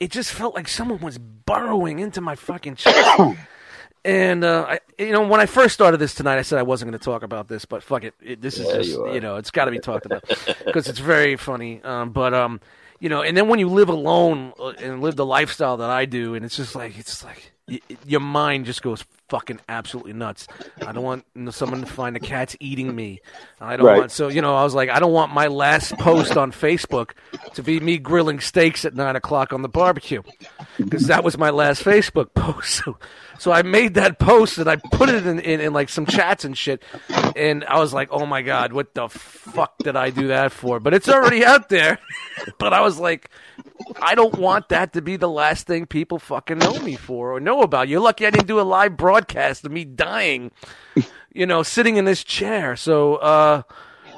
it 0.00 0.10
just 0.10 0.32
felt 0.32 0.54
like 0.54 0.68
someone 0.68 1.00
was 1.00 1.18
burrowing 1.18 1.98
into 2.00 2.20
my 2.20 2.34
fucking 2.36 2.76
chest. 2.76 2.98
and 4.04 4.44
uh, 4.44 4.66
I, 4.68 4.78
you 4.98 5.12
know, 5.12 5.26
when 5.26 5.40
I 5.40 5.46
first 5.46 5.74
started 5.74 5.98
this 5.98 6.14
tonight, 6.14 6.38
I 6.38 6.42
said 6.42 6.58
I 6.58 6.62
wasn't 6.62 6.90
going 6.90 6.98
to 6.98 7.04
talk 7.04 7.22
about 7.22 7.48
this, 7.48 7.64
but 7.64 7.82
fuck 7.82 8.04
it, 8.04 8.14
it 8.22 8.40
this 8.42 8.58
is 8.58 8.68
Yeah, 8.68 8.70
just 8.70 9.00
you 9.04 9.04
you, 9.04 9.20
know, 9.20 9.36
it's 9.36 9.50
got 9.50 9.64
to 9.66 9.70
be 9.70 9.78
talked 9.78 10.06
about 10.06 10.24
because 10.66 10.88
it's 10.88 10.98
very 10.98 11.36
funny. 11.36 11.82
Um, 11.82 12.10
but 12.10 12.34
um, 12.34 12.60
you 13.00 13.08
know, 13.08 13.22
and 13.22 13.36
then 13.36 13.48
when 13.48 13.58
you 13.58 13.68
live 13.68 13.88
alone 13.88 14.52
uh, 14.58 14.68
and 14.78 15.00
live 15.02 15.16
the 15.16 15.26
lifestyle 15.26 15.76
that 15.78 15.90
I 15.90 16.04
do, 16.04 16.34
and 16.34 16.44
it's 16.44 16.56
just 16.56 16.74
like 16.74 16.98
it's 16.98 17.24
like 17.24 17.52
y- 17.68 17.80
your 18.06 18.20
mind 18.20 18.66
just 18.66 18.82
goes 18.82 19.04
fucking 19.28 19.60
absolutely 19.68 20.12
nuts. 20.12 20.46
I 20.86 20.92
don't 20.92 21.02
want 21.04 21.24
someone 21.50 21.80
to 21.80 21.86
find 21.86 22.14
the 22.14 22.20
cats 22.20 22.56
eating 22.60 22.94
me. 22.94 23.20
I 23.60 23.76
don't 23.76 23.86
Right. 23.86 23.98
want 23.98 24.10
so 24.12 24.28
you 24.28 24.42
know 24.42 24.54
I 24.54 24.62
was 24.64 24.74
like 24.74 24.90
I 24.90 24.98
don't 25.00 25.12
want 25.12 25.32
my 25.32 25.46
last 25.46 25.96
post 25.98 26.36
on 26.36 26.52
Facebook 26.52 27.12
to 27.54 27.62
be 27.62 27.80
me 27.80 27.98
grilling 27.98 28.40
steaks 28.40 28.84
at 28.84 28.94
nine 28.94 29.16
o'clock 29.16 29.52
on 29.52 29.62
the 29.62 29.68
barbecue 29.68 30.22
because 30.76 31.06
that 31.06 31.24
was 31.24 31.38
my 31.38 31.50
last 31.50 31.82
Facebook 31.84 32.34
post. 32.34 32.82
So, 32.84 32.98
so 33.38 33.52
I 33.52 33.62
made 33.62 33.94
that 33.94 34.18
post 34.20 34.58
and 34.58 34.68
I 34.70 34.76
put 34.76 35.08
it 35.08 35.26
in, 35.26 35.40
in, 35.40 35.60
in 35.60 35.72
like 35.72 35.88
some 35.88 36.06
chats 36.06 36.44
and 36.44 36.56
shit, 36.56 36.82
and 37.34 37.64
I 37.64 37.78
was 37.80 37.92
like, 37.92 38.08
oh 38.12 38.26
my 38.26 38.42
god, 38.42 38.72
what 38.72 38.94
the 38.94 39.08
fuck 39.08 39.76
did 39.78 39.96
I 39.96 40.10
do 40.10 40.28
that 40.28 40.52
for? 40.52 40.78
But 40.78 40.94
it's 40.94 41.08
already 41.08 41.44
out 41.44 41.68
there. 41.68 41.98
but 42.58 42.72
I 42.72 42.80
was 42.80 42.98
like, 43.00 43.28
I 44.00 44.14
don't 44.14 44.38
want 44.38 44.68
that 44.68 44.92
to 44.92 45.02
be 45.02 45.16
the 45.16 45.28
last 45.28 45.66
thing 45.66 45.86
people 45.86 46.18
fucking 46.20 46.58
know 46.58 46.78
me 46.80 46.94
for 46.96 47.32
or 47.34 47.40
know 47.40 47.62
about. 47.62 47.88
You're 47.88 48.00
lucky 48.00 48.24
I 48.26 48.30
didn't 48.30 48.46
do 48.46 48.60
a 48.60 48.62
live 48.62 48.96
broadcast 48.96 49.13
of 49.22 49.72
me 49.72 49.84
dying, 49.84 50.50
you 51.32 51.46
know, 51.46 51.62
sitting 51.62 51.96
in 51.96 52.04
this 52.04 52.24
chair. 52.24 52.76
So, 52.76 53.16
uh, 53.16 53.62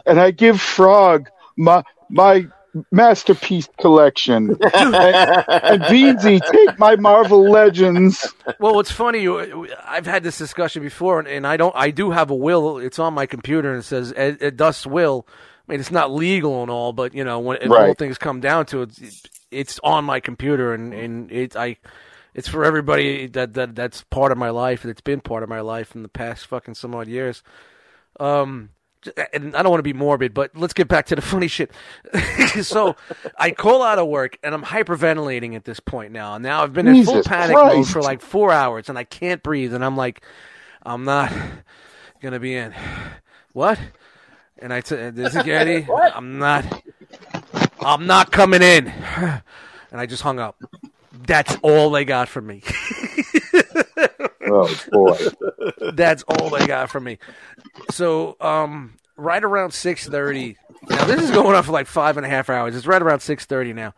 And 0.06 0.20
I 0.20 0.30
give 0.30 0.60
Frog 0.60 1.28
my 1.56 1.84
my 2.10 2.46
masterpiece 2.92 3.68
collection. 3.80 4.56
and, 4.74 4.96
and 5.68 5.86
Beansy, 5.86 6.44
take 6.44 6.78
my 6.78 6.96
Marvel 6.96 7.50
Legends. 7.50 8.34
well, 8.58 8.74
what's 8.74 8.90
funny, 8.92 9.28
I've 9.28 10.06
had 10.06 10.22
this 10.22 10.38
discussion 10.38 10.82
before, 10.82 11.18
and, 11.18 11.28
and 11.28 11.46
I 11.46 11.56
don't, 11.56 11.74
I 11.76 11.90
do 11.90 12.10
have 12.12 12.30
a 12.30 12.34
will. 12.34 12.78
It's 12.78 12.98
on 12.98 13.14
my 13.14 13.26
computer, 13.26 13.70
and 13.70 13.80
it 13.80 13.84
says 13.84 14.12
Ed, 14.16 14.38
Ed 14.40 14.56
Dust's 14.56 14.86
will. 14.86 15.26
I 15.68 15.72
mean, 15.72 15.80
it's 15.80 15.90
not 15.90 16.12
legal 16.12 16.62
and 16.62 16.70
all, 16.70 16.92
but 16.92 17.14
you 17.14 17.24
know, 17.24 17.38
when 17.40 17.58
when 17.70 17.82
all 17.82 17.92
Right. 17.92 17.94
things 17.94 18.18
come 18.18 18.40
down 18.40 18.66
to 18.66 18.82
it, 18.82 18.90
it's 19.50 19.80
on 19.82 20.04
my 20.04 20.20
computer, 20.20 20.74
and 20.74 20.94
and 20.94 21.32
it, 21.32 21.56
I, 21.56 21.78
it's 22.36 22.46
for 22.48 22.64
everybody 22.64 23.26
that 23.28 23.54
that 23.54 23.74
that's 23.74 24.02
part 24.02 24.30
of 24.30 24.36
my 24.38 24.50
life. 24.50 24.84
and 24.84 24.90
It's 24.90 25.00
been 25.00 25.20
part 25.22 25.42
of 25.42 25.48
my 25.48 25.60
life 25.60 25.96
in 25.96 26.02
the 26.02 26.08
past 26.08 26.46
fucking 26.46 26.74
some 26.74 26.94
odd 26.94 27.08
years. 27.08 27.42
Um, 28.20 28.70
and 29.32 29.56
I 29.56 29.62
don't 29.62 29.70
want 29.70 29.78
to 29.78 29.84
be 29.84 29.92
morbid, 29.92 30.34
but 30.34 30.50
let's 30.56 30.74
get 30.74 30.86
back 30.86 31.06
to 31.06 31.16
the 31.16 31.22
funny 31.32 31.48
shit. 31.48 31.72
so 32.62 32.94
I 33.38 33.52
call 33.52 33.82
out 33.82 33.98
of 33.98 34.06
work 34.08 34.38
and 34.42 34.54
I'm 34.54 34.64
hyperventilating 34.64 35.54
at 35.56 35.64
this 35.64 35.80
point 35.80 36.12
now. 36.12 36.36
Now 36.38 36.62
I've 36.62 36.74
been 36.74 36.86
in 36.86 37.04
full 37.04 37.14
Jesus 37.14 37.26
panic 37.26 37.56
mode 37.56 37.88
for 37.88 38.02
like 38.02 38.20
four 38.20 38.52
hours 38.52 38.88
and 38.90 38.98
I 38.98 39.04
can't 39.04 39.42
breathe. 39.42 39.72
And 39.74 39.82
I'm 39.84 39.96
like, 39.96 40.22
I'm 40.82 41.04
not 41.04 41.32
gonna 42.20 42.38
be 42.40 42.54
in. 42.54 42.74
What? 43.54 43.80
And 44.58 44.72
I 44.72 44.80
said, 44.80 45.16
"This 45.16 45.34
is 45.34 45.42
Getty. 45.42 45.86
I'm 46.14 46.38
not. 46.38 46.82
I'm 47.80 48.06
not 48.06 48.30
coming 48.30 48.62
in." 48.62 48.92
And 49.92 50.00
I 50.00 50.06
just 50.06 50.22
hung 50.22 50.40
up. 50.40 50.60
That's 51.26 51.56
all 51.62 51.90
they 51.90 52.04
got 52.04 52.28
from 52.28 52.46
me. 52.46 52.62
Oh 54.48 54.74
boy. 54.92 55.18
That's 55.92 56.22
all 56.28 56.50
they 56.50 56.66
got 56.66 56.90
from 56.90 57.04
me. 57.04 57.18
So, 57.90 58.36
um, 58.40 58.94
right 59.16 59.42
around 59.42 59.72
six 59.72 60.08
thirty. 60.08 60.56
Now 60.88 61.04
this 61.04 61.20
is 61.20 61.30
going 61.30 61.56
on 61.56 61.62
for 61.64 61.72
like 61.72 61.86
five 61.88 62.16
and 62.16 62.24
a 62.24 62.28
half 62.28 62.48
hours. 62.48 62.76
It's 62.76 62.86
right 62.86 63.02
around 63.02 63.20
six 63.20 63.44
thirty 63.44 63.72
now. 63.72 63.94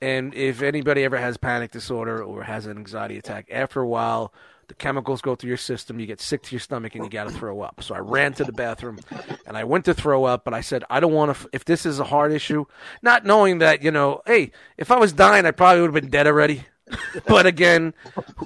And 0.00 0.34
if 0.34 0.62
anybody 0.62 1.04
ever 1.04 1.16
has 1.16 1.36
panic 1.36 1.70
disorder 1.70 2.22
or 2.22 2.42
has 2.42 2.66
an 2.66 2.76
anxiety 2.76 3.16
attack, 3.16 3.48
after 3.50 3.80
a 3.80 3.86
while, 3.86 4.34
the 4.68 4.74
chemicals 4.74 5.20
go 5.20 5.34
through 5.34 5.48
your 5.48 5.56
system. 5.56 5.98
You 6.00 6.06
get 6.06 6.20
sick 6.20 6.42
to 6.42 6.52
your 6.52 6.60
stomach, 6.60 6.94
and 6.94 7.04
you 7.04 7.10
got 7.10 7.24
to 7.24 7.30
throw 7.30 7.60
up. 7.60 7.82
So 7.82 7.94
I 7.94 7.98
ran 7.98 8.32
to 8.34 8.44
the 8.44 8.52
bathroom, 8.52 8.98
and 9.46 9.56
I 9.56 9.64
went 9.64 9.84
to 9.86 9.94
throw 9.94 10.24
up. 10.24 10.44
But 10.44 10.54
I 10.54 10.60
said, 10.60 10.84
I 10.90 11.00
don't 11.00 11.12
want 11.12 11.36
to. 11.36 11.48
If 11.52 11.64
this 11.64 11.86
is 11.86 12.00
a 12.00 12.04
heart 12.04 12.32
issue, 12.32 12.66
not 13.02 13.24
knowing 13.24 13.58
that 13.58 13.82
you 13.82 13.90
know, 13.90 14.22
hey, 14.26 14.52
if 14.76 14.90
I 14.90 14.98
was 14.98 15.12
dying, 15.12 15.46
I 15.46 15.50
probably 15.50 15.82
would 15.82 15.94
have 15.94 16.02
been 16.02 16.10
dead 16.10 16.26
already. 16.26 16.64
but 17.26 17.46
again, 17.46 17.94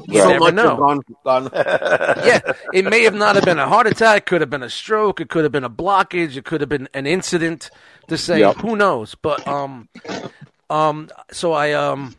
you 0.07 0.21
so 0.21 0.29
never 0.29 0.53
know 0.53 0.77
gone, 0.77 1.01
gone. 1.25 1.51
yeah, 1.55 2.41
it 2.73 2.85
may 2.85 3.03
have 3.03 3.15
not 3.15 3.35
have 3.35 3.45
been 3.45 3.59
a 3.59 3.69
heart 3.69 3.87
attack, 3.87 4.27
could 4.27 4.41
have 4.41 4.51
been 4.51 4.63
a 4.63 4.71
stroke, 4.71 5.21
it 5.21 5.29
could 5.29 5.43
have 5.43 5.53
been 5.53 5.65
a 5.65 5.71
blockage, 5.71 6.37
it 6.37 6.45
could 6.45 6.61
have 6.61 6.71
been 6.71 6.89
an 6.95 7.07
incident 7.07 7.71
to 8.07 8.17
say 8.17 8.41
Yep. 8.41 8.57
who 8.59 8.77
knows. 8.77 9.15
But 9.17 9.47
um 9.47 9.89
um 10.71 11.09
so 11.33 11.53
I 11.53 11.73
um 11.73 12.15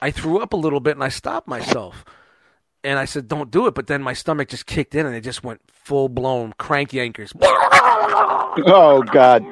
I 0.00 0.10
threw 0.10 0.38
up 0.40 0.52
a 0.52 0.56
little 0.56 0.80
bit 0.80 0.96
and 0.96 1.04
I 1.04 1.08
stopped 1.08 1.48
myself. 1.48 2.04
And 2.84 2.98
I 2.98 3.06
said, 3.06 3.26
Don't 3.28 3.50
do 3.50 3.66
it, 3.66 3.74
but 3.74 3.86
then 3.86 4.02
my 4.02 4.12
stomach 4.12 4.48
just 4.50 4.66
kicked 4.66 4.94
in 4.94 5.06
and 5.06 5.16
it 5.16 5.22
just 5.22 5.42
went 5.42 5.62
full 5.66 6.08
blown 6.10 6.52
crank 6.58 6.90
yankers. 6.90 7.32
Oh 8.66 9.02
God. 9.02 9.42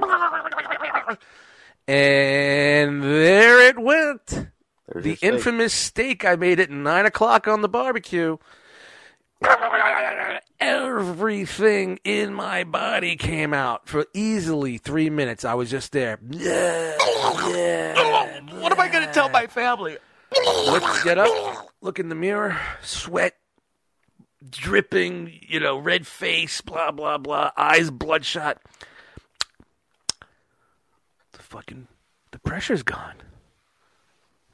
And 1.89 3.03
there 3.03 3.69
it 3.69 3.79
went. 3.79 4.27
There's 4.89 5.05
the 5.05 5.17
steak. 5.17 5.29
infamous 5.33 5.73
steak 5.73 6.25
I 6.25 6.37
made 6.37 6.61
at 6.61 6.71
nine 6.71 7.07
o'clock 7.07 7.49
on 7.49 7.63
the 7.63 7.69
barbecue. 7.69 8.37
Everything 10.61 11.99
in 12.05 12.33
my 12.35 12.63
body 12.63 13.17
came 13.17 13.53
out 13.53 13.89
for 13.89 14.07
easily 14.15 14.79
three 14.79 15.11
minutes. 15.11 15.45
I 15.45 15.55
was 15.55 15.71
just 15.71 15.91
there. 15.91 16.19
What 16.23 16.43
am 18.73 18.81
I 18.81 18.89
going 18.93 19.05
to 19.07 19.13
tell 19.13 19.29
my 19.31 19.49
family? 19.49 19.99
Look, 20.67 20.83
get 21.05 21.19
up, 21.19 21.69
look 21.81 21.99
in 21.99 22.09
the 22.09 22.15
mirror, 22.15 22.59
sweat 22.83 23.35
dripping, 24.49 25.33
you 25.47 25.61
know, 25.61 25.79
red 25.79 26.07
face, 26.07 26.61
blah 26.61 26.91
blah 26.91 27.19
blah, 27.19 27.51
eyes 27.57 27.91
bloodshot. 27.91 28.61
The 31.33 31.39
fucking 31.43 31.89
the 32.31 32.39
pressure's 32.39 32.83
gone. 32.83 33.17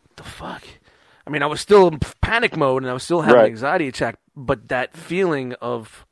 What 0.02 0.16
the 0.16 0.22
fuck? 0.24 0.62
I 1.26 1.30
mean, 1.30 1.42
I 1.42 1.46
was 1.46 1.60
still 1.60 1.88
in 1.88 1.98
panic 2.22 2.56
mode 2.56 2.82
and 2.82 2.90
I 2.90 2.94
was 2.94 3.02
still 3.02 3.20
having 3.20 3.36
Right. 3.36 3.50
anxiety 3.50 3.88
attack, 3.88 4.18
but 4.34 4.68
that 4.68 4.96
feeling 4.96 5.52
of 5.54 6.06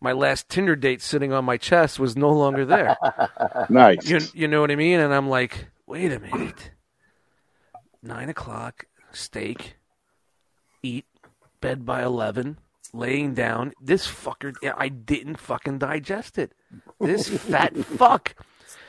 my 0.00 0.12
last 0.12 0.48
Tinder 0.48 0.76
date 0.76 1.00
sitting 1.00 1.32
on 1.32 1.44
my 1.44 1.56
chest 1.56 1.98
was 1.98 2.16
no 2.16 2.30
longer 2.30 2.64
there. 2.64 2.96
Nice. 3.70 4.08
You 4.08 4.20
you 4.32 4.48
know 4.48 4.60
what 4.60 4.70
I 4.70 4.76
mean? 4.76 4.98
And 5.00 5.12
I'm 5.14 5.28
like, 5.28 5.66
wait 5.86 6.12
a 6.12 6.18
minute. 6.18 6.70
Nine 8.02 8.28
o'clock, 8.28 8.84
steak, 9.12 9.76
eat, 10.82 11.06
bed 11.60 11.84
by 11.84 12.02
eleven, 12.02 12.58
laying 12.92 13.34
down. 13.34 13.72
This 13.80 14.06
fucker, 14.06 14.54
I 14.76 14.88
didn't 14.88 15.36
fucking 15.36 15.78
digest 15.78 16.38
it. 16.38 16.52
This 17.00 17.28
fat 17.28 17.76
fuck, 17.84 18.34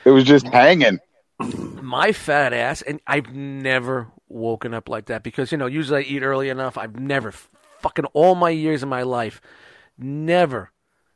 It 0.04 0.10
was 0.10 0.24
just 0.24 0.46
hanging. 0.48 0.98
my 1.38 2.12
fat 2.12 2.52
ass, 2.52 2.82
and 2.82 3.00
I've 3.06 3.32
never 3.34 4.08
woken 4.28 4.74
up 4.74 4.88
like 4.88 5.06
that 5.06 5.22
because 5.22 5.50
you 5.52 5.58
know 5.58 5.66
usually 5.66 6.00
I 6.00 6.08
eat 6.08 6.22
early 6.22 6.48
enough. 6.48 6.78
I've 6.78 6.98
never 6.98 7.32
fucking 7.80 8.04
all 8.12 8.34
my 8.34 8.50
years 8.50 8.82
of 8.82 8.88
my 8.88 9.02
life, 9.02 9.40
never 9.98 10.70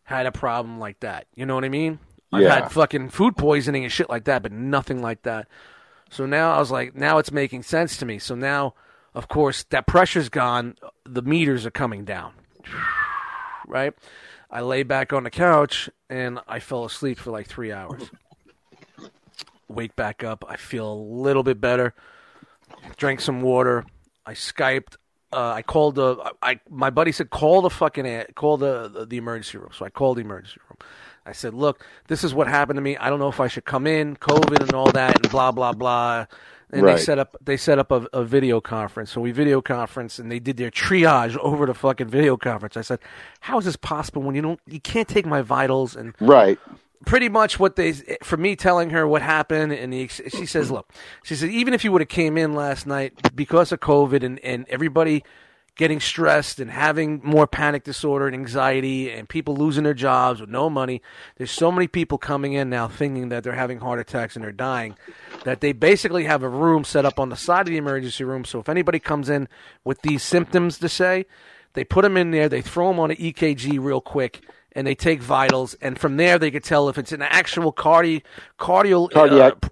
had 0.05 0.27
a 0.27 0.33
problem 0.33 0.79
like 0.79 1.01
that. 1.01 1.27
You 1.35 1.47
know 1.47 1.55
what 1.55 1.65
I 1.65 1.69
mean? 1.69 1.99
I've 2.33 2.43
Yeah. 2.43 2.55
had 2.63 2.73
fucking 2.73 3.11
food 3.11 3.37
poisoning 3.37 3.85
and 3.85 3.93
shit 3.93 4.11
like 4.11 4.25
that, 4.25 4.43
but 4.43 4.53
nothing 4.53 5.01
like 5.01 5.23
that. 5.23 5.47
So 6.11 6.27
now 6.27 6.55
I 6.55 6.59
was 6.59 6.71
like, 6.71 6.95
now 6.95 7.19
it's 7.19 7.33
making 7.33 7.63
sense 7.63 7.97
to 7.99 8.07
me. 8.07 8.19
So 8.19 8.35
now, 8.35 8.75
of 9.15 9.29
course, 9.29 9.65
that 9.71 9.87
pressure's 9.87 10.29
gone. 10.29 10.77
The 11.05 11.23
meters 11.23 11.65
are 11.67 11.71
coming 11.71 12.05
down. 12.05 12.33
Right? 13.67 13.95
I 14.51 14.61
lay 14.61 14.83
back 14.83 15.13
on 15.13 15.25
the 15.25 15.31
couch 15.31 15.89
and 16.11 16.39
I 16.47 16.61
fell 16.61 16.85
asleep 16.85 17.19
for 17.19 17.31
like 17.31 17.47
three 17.47 17.73
hours. 17.73 18.11
Wake 19.69 19.97
back 19.97 20.23
up. 20.23 20.45
I 20.49 20.57
feel 20.57 20.93
a 20.93 20.95
little 20.95 21.43
bit 21.43 21.61
better. 21.61 21.95
Drank 22.97 23.21
some 23.21 23.41
water. 23.41 23.85
I 24.27 24.35
Skyped. 24.35 24.97
Uh, 25.33 25.53
I 25.53 25.63
called 25.63 25.97
the. 25.97 26.33
I 26.41 26.61
my 26.71 26.91
buddy 26.91 27.11
said 27.11 27.29
call 27.31 27.63
the 27.63 27.71
fucking 27.71 28.27
call 28.37 28.57
the 28.57 29.07
the 29.09 29.17
emergency 29.17 29.59
room. 29.59 29.71
So 29.77 29.85
I 29.85 29.91
called 29.91 30.19
the 30.19 30.21
emergency 30.21 30.61
room. 30.69 30.74
I 31.27 31.33
said, 31.33 31.55
"Look, 31.55 31.85
this 32.09 32.25
is 32.25 32.35
what 32.35 32.49
happened 32.49 32.77
to 32.77 32.83
me. 32.83 32.97
I 32.97 33.11
don't 33.11 33.19
know 33.19 33.29
if 33.29 33.41
I 33.41 33.49
should 33.49 33.65
come 33.65 33.87
in, 33.87 34.17
COVID 34.17 34.61
and 34.63 34.75
all 34.75 34.91
that, 34.93 35.21
and 35.21 35.31
blah 35.31 35.53
blah 35.53 35.73
blah." 35.73 36.27
And 36.73 36.83
Right. 36.83 36.97
they 36.97 37.03
set 37.03 37.19
up 37.19 37.37
they 37.43 37.57
set 37.57 37.79
up 37.79 37.91
a, 37.93 38.07
a 38.13 38.25
video 38.25 38.61
conference. 38.61 39.11
So 39.13 39.21
we 39.21 39.33
video 39.33 39.63
conference, 39.63 40.19
and 40.19 40.31
they 40.31 40.41
did 40.41 40.57
their 40.57 40.71
triage 40.71 41.37
over 41.43 41.67
the 41.67 41.75
fucking 41.75 42.09
video 42.09 42.37
conference. 42.37 42.77
I 42.77 42.83
said, 42.83 43.01
"How 43.41 43.59
is 43.59 43.65
this 43.65 43.77
possible 43.77 44.23
when 44.23 44.35
you 44.35 44.43
don't 44.43 44.61
you 44.67 44.81
can't 44.81 45.09
take 45.09 45.27
my 45.27 45.43
vitals 45.43 45.97
and 45.97 46.15
Right. 46.21 46.59
pretty 47.07 47.29
much 47.29 47.59
what 47.61 47.77
they 47.77 47.93
for 48.23 48.37
me 48.37 48.57
telling 48.57 48.91
her 48.91 49.07
what 49.07 49.23
happened 49.23 49.73
and 49.73 49.93
the, 49.93 50.09
she 50.09 50.47
says 50.47 50.71
look 50.71 50.91
she 51.23 51.35
said 51.35 51.51
even 51.51 51.75
if 51.75 51.85
you 51.85 51.93
would 51.93 52.01
have 52.01 52.09
came 52.09 52.39
in 52.39 52.55
last 52.55 52.87
night 52.87 53.13
because 53.37 53.73
of 53.73 53.81
covid 53.81 54.23
and, 54.25 54.39
and 54.41 54.67
everybody 54.69 55.23
getting 55.77 55.99
stressed 55.99 56.61
and 56.61 56.71
having 56.71 57.21
more 57.25 57.47
panic 57.47 57.83
disorder 57.83 58.27
and 58.27 58.35
anxiety 58.35 59.11
and 59.11 59.29
people 59.29 59.57
losing 59.57 59.83
their 59.85 59.95
jobs 59.95 60.41
with 60.41 60.49
no 60.51 60.71
money. 60.71 61.03
There's 61.37 61.51
so 61.51 61.73
many 61.73 61.89
people 61.89 62.17
coming 62.17 62.53
in 62.53 62.71
now 62.71 62.87
thinking 62.87 63.29
that 63.31 63.43
they're 63.43 63.55
having 63.55 63.81
heart 63.81 63.99
attacks 63.99 64.37
and 64.37 64.45
they're 64.45 64.53
dying 64.53 64.97
that 65.45 65.61
they 65.61 65.73
basically 65.73 66.25
have 66.25 66.43
a 66.43 66.49
room 66.49 66.85
set 66.85 67.05
up 67.05 67.19
on 67.19 67.29
the 67.29 67.37
side 67.37 67.63
of 67.63 67.67
the 67.67 67.77
emergency 67.77 68.25
room. 68.25 68.45
So 68.45 68.61
if 68.61 68.69
anybody 68.69 68.99
comes 69.01 69.29
in 69.29 69.49
with 69.83 70.01
these 70.03 70.23
symptoms 70.23 70.79
to 70.79 70.89
say 70.89 71.27
they 71.73 71.83
put 71.85 72.03
them 72.03 72.17
in 72.17 72.31
there 72.31 72.49
they 72.49 72.63
throw 72.63 72.89
them 72.89 73.01
on 73.01 73.11
an 73.11 73.17
ekg 73.17 73.79
real 73.81 74.01
quick 74.01 74.43
and 74.77 74.87
they 74.87 74.95
take 74.97 75.23
vitals, 75.23 75.75
and 75.81 75.99
from 75.99 76.17
there 76.17 76.39
they 76.39 76.51
could 76.51 76.65
tell 76.65 76.89
if 76.89 76.99
it's 76.99 77.13
an 77.13 77.23
actual 77.23 77.71
cardi 77.73 78.23
cardio 78.59 79.09
Cardiac- 79.11 79.65
uh, 79.65 79.69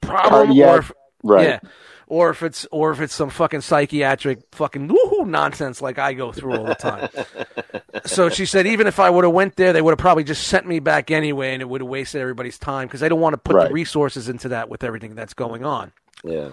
problem 0.00 0.48
cardiac- 0.48 0.68
or 0.68 0.78
if, 0.78 0.92
right. 1.22 1.48
yeah, 1.48 1.60
or 2.06 2.30
if 2.30 2.42
it's 2.42 2.66
or 2.70 2.90
if 2.92 3.00
it's 3.00 3.14
some 3.14 3.30
fucking 3.30 3.60
psychiatric 3.62 4.40
fucking 4.52 4.88
woohoo 4.88 5.26
nonsense 5.26 5.80
like 5.82 5.98
I 5.98 6.12
go 6.12 6.32
through 6.32 6.56
all 6.56 6.64
the 6.64 6.74
time. 6.74 7.08
so 8.06 8.28
she 8.28 8.46
said 8.46 8.66
even 8.66 8.86
if 8.86 9.00
I 9.00 9.10
would 9.10 9.24
have 9.24 9.32
went 9.32 9.56
there, 9.56 9.72
they 9.72 9.82
would 9.82 9.92
have 9.92 9.98
probably 9.98 10.24
just 10.24 10.46
sent 10.46 10.66
me 10.66 10.78
back 10.80 11.10
anyway, 11.10 11.52
and 11.52 11.62
it 11.62 11.68
would 11.68 11.80
have 11.80 11.88
wasted 11.88 12.20
everybody's 12.20 12.58
time 12.58 12.86
because 12.88 13.00
they 13.00 13.08
don't 13.08 13.20
want 13.20 13.34
to 13.34 13.38
put 13.38 13.56
Right. 13.56 13.68
the 13.68 13.74
resources 13.74 14.28
into 14.28 14.48
that 14.48 14.68
with 14.68 14.84
everything 14.84 15.14
that's 15.14 15.34
going 15.34 15.64
on 15.64 15.92
Yeah. 16.22 16.50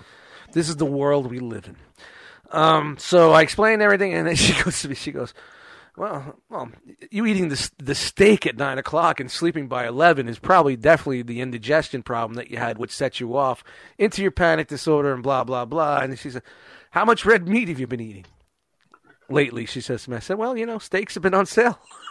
this 0.54 0.70
is 0.70 0.78
the 0.78 0.86
world 0.86 1.30
we 1.30 1.40
live 1.40 1.66
in. 1.68 1.76
Um, 2.52 2.98
so 3.00 3.32
I 3.32 3.42
explained 3.42 3.82
everything, 3.82 4.14
and 4.14 4.28
then 4.28 4.36
she 4.38 4.62
goes 4.64 4.82
to 4.82 4.90
me. 4.90 4.96
She 4.96 5.12
goes, 5.12 5.34
"Well, 6.02 6.40
well, 6.50 6.72
you 7.12 7.28
eating 7.28 7.50
the 7.50 7.70
the 7.78 7.94
steak 7.94 8.48
at 8.48 8.58
nine 8.58 8.80
o'clock 8.80 9.20
and 9.20 9.30
sleeping 9.30 9.68
by 9.68 9.86
eleven 9.86 10.28
is 10.28 10.40
probably 10.40 10.76
definitely 10.76 11.22
the 11.22 11.42
indigestion 11.42 12.02
problem 12.02 12.34
that 12.38 12.50
you 12.50 12.58
had, 12.58 12.80
which 12.80 12.90
set 12.90 13.20
you 13.20 13.38
off 13.38 13.64
into 14.00 14.24
your 14.24 14.32
panic 14.32 14.68
disorder 14.68 15.14
and 15.14 15.22
blah 15.22 15.44
blah 15.44 15.64
blah." 15.64 16.00
And 16.00 16.18
she 16.18 16.32
said, 16.32 16.42
"How 16.90 17.06
much 17.06 17.24
red 17.24 17.48
meat 17.48 17.68
have 17.68 17.80
you 17.80 17.86
been 17.86 18.00
eating 18.00 18.26
lately?" 19.30 19.68
She 19.68 19.80
says 19.80 20.06
to 20.06 20.10
me. 20.10 20.16
I 20.16 20.22
said, 20.22 20.40
"Well, 20.40 20.58
you 20.58 20.66
know, 20.66 20.80
steaks 20.80 21.14
have 21.14 21.22
been 21.22 21.36
on 21.36 21.46
sale." 21.46 21.80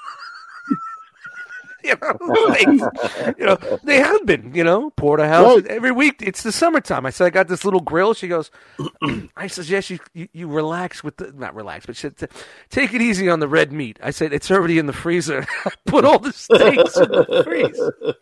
you 1.84 1.94
know, 2.00 2.18
steaks, 2.54 3.36
you 3.38 3.44
know, 3.46 3.58
they 3.84 3.98
have 3.98 4.24
been, 4.26 4.54
you 4.54 4.64
know, 4.64 4.90
porterhouse 4.90 5.56
Right. 5.56 5.66
every 5.66 5.92
week. 5.92 6.22
It's 6.22 6.42
the 6.42 6.52
summertime. 6.52 7.06
I 7.06 7.10
said, 7.10 7.26
I 7.26 7.30
got 7.30 7.48
this 7.48 7.64
little 7.64 7.80
grill. 7.80 8.14
She 8.14 8.28
goes, 8.28 8.50
I 9.36 9.46
suggest 9.46 9.90
you, 9.90 9.98
you, 10.14 10.28
you 10.32 10.48
relax 10.48 11.02
with 11.04 11.16
the, 11.16 11.32
not 11.32 11.54
relax, 11.54 11.86
but 11.86 11.96
she 11.96 12.08
said, 12.16 12.30
take 12.70 12.92
it 12.94 13.00
easy 13.02 13.28
on 13.28 13.40
the 13.40 13.48
red 13.48 13.72
meat. 13.72 13.98
I 14.02 14.10
said, 14.10 14.32
it's 14.32 14.50
already 14.50 14.78
in 14.78 14.86
the 14.86 14.92
freezer. 14.92 15.46
Put 15.86 16.04
all 16.04 16.18
the 16.18 16.32
steaks 16.32 16.96
in 16.96 17.08
the 17.10 17.42
freezer. 17.44 18.14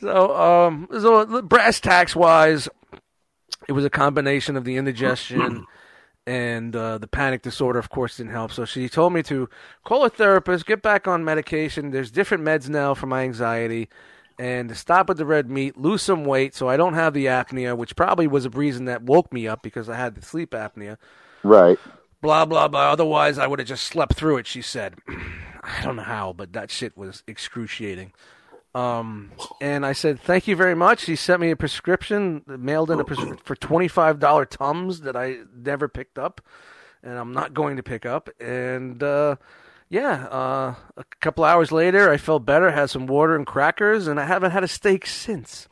So, 0.00 0.36
um, 0.36 0.88
so 0.92 1.42
brass 1.42 1.80
tacks 1.80 2.14
wise, 2.14 2.68
it 3.68 3.72
was 3.72 3.84
a 3.84 3.90
combination 3.90 4.56
of 4.56 4.64
the 4.64 4.76
indigestion 4.76 5.64
and 6.28 6.76
uh, 6.76 6.98
the 6.98 7.08
panic 7.08 7.40
disorder, 7.40 7.78
of 7.78 7.88
course, 7.88 8.18
didn't 8.18 8.32
help. 8.32 8.52
So 8.52 8.66
she 8.66 8.86
told 8.86 9.14
me 9.14 9.22
to 9.24 9.48
call 9.84 10.04
a 10.04 10.10
therapist, 10.10 10.66
get 10.66 10.82
back 10.82 11.08
on 11.08 11.24
medication. 11.24 11.90
There's 11.90 12.10
different 12.10 12.44
meds 12.44 12.68
now 12.68 12.92
for 12.92 13.06
my 13.06 13.22
anxiety, 13.22 13.88
and 14.38 14.68
to 14.68 14.74
stop 14.74 15.08
with 15.08 15.16
the 15.16 15.24
red 15.24 15.50
meat, 15.50 15.78
lose 15.78 16.02
some 16.02 16.26
weight, 16.26 16.54
so 16.54 16.68
I 16.68 16.76
don't 16.76 16.92
have 16.92 17.14
the 17.14 17.26
apnea, 17.26 17.74
which 17.74 17.96
probably 17.96 18.26
was 18.26 18.44
a 18.44 18.50
reason 18.50 18.84
that 18.84 19.02
woke 19.02 19.32
me 19.32 19.48
up 19.48 19.62
because 19.62 19.88
I 19.88 19.96
had 19.96 20.16
the 20.16 20.22
sleep 20.22 20.50
apnea. 20.50 20.98
Right. 21.42 21.78
Blah 22.20 22.44
blah 22.44 22.68
blah. 22.68 22.92
Otherwise, 22.92 23.38
I 23.38 23.46
would 23.46 23.58
have 23.58 23.68
just 23.68 23.84
slept 23.84 24.12
through 24.12 24.36
it. 24.36 24.46
She 24.46 24.60
said, 24.60 24.96
I 25.62 25.82
don't 25.82 25.96
know 25.96 26.02
how, 26.02 26.34
but 26.34 26.52
that 26.52 26.70
shit 26.70 26.94
was 26.94 27.22
excruciating. 27.26 28.12
Um, 28.74 29.32
and 29.60 29.84
I 29.86 29.92
said, 29.92 30.20
"Thank 30.20 30.46
you 30.46 30.54
very 30.56 30.74
much." 30.74 31.04
He 31.04 31.16
sent 31.16 31.40
me 31.40 31.50
a 31.50 31.56
prescription, 31.56 32.42
mailed 32.46 32.90
in 32.90 33.00
a 33.00 33.04
pres- 33.04 33.38
for 33.42 33.56
twenty 33.56 33.88
five 33.88 34.18
dollar 34.20 34.44
tums 34.44 35.00
that 35.00 35.16
I 35.16 35.38
never 35.56 35.88
picked 35.88 36.18
up, 36.18 36.40
and 37.02 37.18
I'm 37.18 37.32
not 37.32 37.54
going 37.54 37.76
to 37.78 37.82
pick 37.82 38.04
up. 38.06 38.28
And 38.38 39.02
uh, 39.02 39.36
yeah, 39.88 40.26
uh, 40.26 40.74
a 40.96 41.04
couple 41.20 41.44
hours 41.44 41.72
later, 41.72 42.10
I 42.10 42.18
felt 42.18 42.44
better, 42.44 42.70
had 42.70 42.90
some 42.90 43.06
water 43.06 43.34
and 43.34 43.46
crackers, 43.46 44.06
and 44.06 44.20
I 44.20 44.26
haven't 44.26 44.50
had 44.50 44.62
a 44.64 44.68
steak 44.68 45.06
since. 45.06 45.66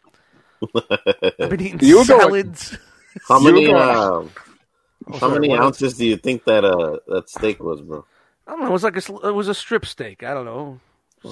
I've 0.75 1.51
been 1.51 1.61
eating 1.61 1.79
You 1.83 1.99
were 1.99 2.05
going- 2.07 2.21
salads. 2.55 2.79
How 3.29 3.39
many 3.41 3.69
were 3.69 3.77
um, 3.79 4.31
how 5.13 5.19
sorry, 5.19 5.33
many 5.35 5.49
what? 5.51 5.61
ounces 5.61 5.97
do 5.97 6.07
you 6.07 6.17
think 6.17 6.45
that 6.45 6.65
uh 6.65 6.99
that 7.09 7.29
steak 7.31 7.63
was, 7.63 7.81
bro? 7.83 8.05
I 8.47 8.53
don't 8.53 8.61
know. 8.61 8.67
It 8.69 8.73
was 8.73 8.83
like 8.85 8.97
a 8.97 9.29
it 9.29 9.33
was 9.35 9.49
a 9.49 9.55
strip 9.55 9.85
steak. 9.87 10.23
I 10.23 10.35
don't 10.35 10.45
know, 10.47 10.81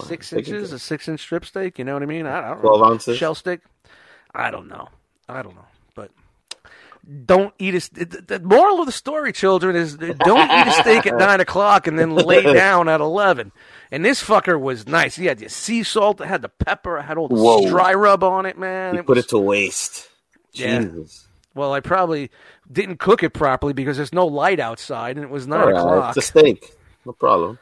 six 0.02 0.32
inches, 0.32 0.72
a 0.72 0.78
six 0.78 1.08
inch 1.08 1.20
strip 1.20 1.44
steak. 1.44 1.78
You 1.78 1.84
know 1.84 1.94
what 1.94 2.02
I 2.02 2.06
mean? 2.06 2.26
I, 2.26 2.38
I 2.38 2.48
don't 2.54 2.60
12 2.60 2.80
know. 2.80 2.86
ounces? 2.86 3.18
shell 3.18 3.34
steak. 3.34 3.60
I 4.34 4.50
don't 4.50 4.68
know. 4.68 4.88
I 5.28 5.42
don't 5.42 5.54
know. 5.54 5.64
But 5.94 6.10
don't 7.26 7.54
eat 7.58 7.74
a. 7.74 7.94
The 7.94 8.24
the 8.26 8.40
moral 8.40 8.80
of 8.80 8.86
the 8.86 8.92
story, 8.92 9.32
children, 9.32 9.76
is 9.76 9.96
don't 9.96 10.50
eat 10.50 10.66
a 10.68 10.72
steak 10.72 11.06
at 11.06 11.16
nine 11.18 11.40
o'clock 11.40 11.86
and 11.86 11.98
then 11.98 12.14
lay 12.14 12.42
down 12.42 12.88
at 12.88 13.00
eleven. 13.00 13.52
And 13.92 14.04
this 14.04 14.22
fucker 14.24 14.60
was 14.60 14.86
nice. 14.88 15.14
He 15.16 15.26
had 15.26 15.38
the 15.38 15.48
sea 15.48 15.82
salt. 15.82 16.20
It 16.20 16.26
had 16.26 16.42
the 16.42 16.48
pepper. 16.48 16.98
It 16.98 17.02
had 17.02 17.16
all 17.18 17.28
the 17.28 17.34
Whoa. 17.36 17.68
dry 17.68 17.94
rub 17.94 18.24
on 18.24 18.46
it, 18.46 18.58
man. 18.58 18.94
You 18.94 19.00
It 19.00 19.06
put 19.06 19.16
was- 19.16 19.26
it 19.26 19.28
to 19.30 19.38
waste. 19.38 20.08
Yeah. 20.52 20.80
Jesus. 20.82 21.26
well, 21.54 21.72
I 21.72 21.80
probably 21.80 22.30
didn't 22.70 22.98
cook 22.98 23.22
it 23.22 23.30
properly 23.30 23.72
because 23.72 23.96
there's 23.96 24.12
no 24.12 24.26
light 24.26 24.58
outside 24.60 25.16
and 25.16 25.24
it 25.24 25.30
was 25.30 25.46
nine 25.46 25.66
right, 25.68 25.76
o'clock. 25.76 26.16
it's 26.16 26.24
a 26.24 26.28
steak. 26.28 26.72
No 27.04 27.12
problem. 27.12 27.58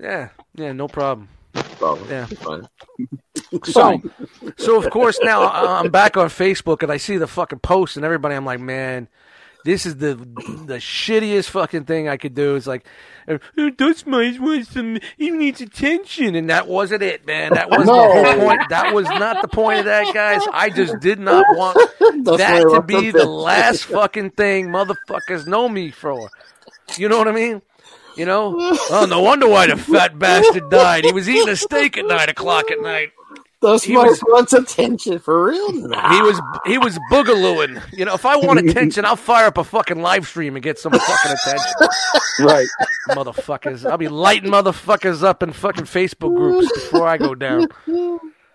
Yeah, 0.00 0.28
yeah, 0.54 0.72
no 0.72 0.86
problem. 0.88 1.28
No. 1.80 1.98
Yeah. 2.08 2.26
So, 3.64 4.02
so 4.56 4.76
of 4.82 4.90
course 4.90 5.18
now 5.22 5.42
I- 5.42 5.78
I'm 5.78 5.90
back 5.90 6.16
on 6.16 6.28
Facebook 6.28 6.82
and 6.82 6.90
I 6.90 6.96
see 6.96 7.16
the 7.16 7.26
fucking 7.28 7.60
post 7.60 7.96
and 7.96 8.04
everybody. 8.04 8.34
I'm 8.34 8.44
like, 8.44 8.58
man, 8.60 9.08
this 9.64 9.86
is 9.86 9.96
the 9.98 10.14
the 10.16 10.76
shittiest 10.78 11.48
fucking 11.50 11.84
thing 11.84 12.08
I 12.08 12.16
could 12.16 12.34
do. 12.34 12.56
It's 12.56 12.66
like, 12.66 12.86
uh, 13.28 13.38
that's 13.78 14.04
my 14.06 14.36
wants 14.40 14.70
some. 14.70 14.98
He 15.16 15.30
needs 15.30 15.60
attention, 15.60 16.34
and 16.34 16.50
that 16.50 16.66
wasn't 16.66 17.02
it, 17.02 17.24
man. 17.26 17.52
That 17.54 17.70
wasn't 17.70 17.86
the 17.86 17.92
No. 17.92 18.24
whole 18.24 18.40
point. 18.46 18.62
That 18.70 18.92
was 18.94 19.06
not 19.06 19.42
the 19.42 19.48
point 19.48 19.80
of 19.80 19.84
that, 19.86 20.12
guys. 20.12 20.42
I 20.52 20.70
just 20.70 20.98
did 21.00 21.20
not 21.20 21.44
want 21.56 21.76
That's 22.24 22.38
that 22.38 22.62
to 22.62 22.82
be 22.82 23.10
the 23.12 23.18
the 23.20 23.26
last 23.26 23.84
fucking 23.84 24.30
thing 24.30 24.68
motherfuckers 24.68 25.46
know 25.46 25.68
me 25.68 25.90
for. 25.92 26.30
You 26.96 27.08
know 27.08 27.18
what 27.18 27.28
I 27.28 27.32
mean? 27.32 27.62
You 28.16 28.24
know? 28.26 28.54
Oh, 28.90 29.06
no 29.08 29.20
wonder 29.20 29.48
why 29.48 29.66
the 29.66 29.76
fat 29.76 30.18
bastard 30.18 30.70
died. 30.70 31.04
He 31.04 31.12
was 31.12 31.28
eating 31.28 31.48
a 31.48 31.56
steak 31.56 31.98
at 31.98 32.06
nine 32.06 32.28
o'clock 32.28 32.70
at 32.70 32.80
night. 32.80 33.12
Those 33.62 33.82
He 33.84 33.96
was- 33.96 34.22
wants 34.28 34.52
attention 34.52 35.18
for 35.18 35.46
real. 35.46 35.72
Nah. 35.72 36.12
He 36.14 36.20
was 36.22 36.40
he 36.66 36.78
was 36.78 36.98
boogalooing. 37.10 37.82
You 37.92 38.04
know, 38.04 38.14
if 38.14 38.24
I 38.26 38.36
want 38.36 38.60
attention, 38.60 39.04
I'll 39.04 39.16
fire 39.16 39.46
up 39.46 39.56
a 39.58 39.64
fucking 39.64 40.00
live 40.00 40.26
stream 40.28 40.56
and 40.56 40.62
get 40.62 40.78
some 40.78 40.92
fucking 40.92 41.32
attention. 41.32 41.72
Right. 42.40 42.68
Motherfuckers. 43.10 43.90
I'll 43.90 43.96
be 43.98 44.08
lighting 44.08 44.50
motherfuckers 44.50 45.22
up 45.22 45.42
in 45.42 45.52
fucking 45.52 45.84
Facebook 45.84 46.36
groups 46.36 46.70
before 46.72 47.08
I 47.08 47.16
go 47.16 47.34
down. 47.34 47.66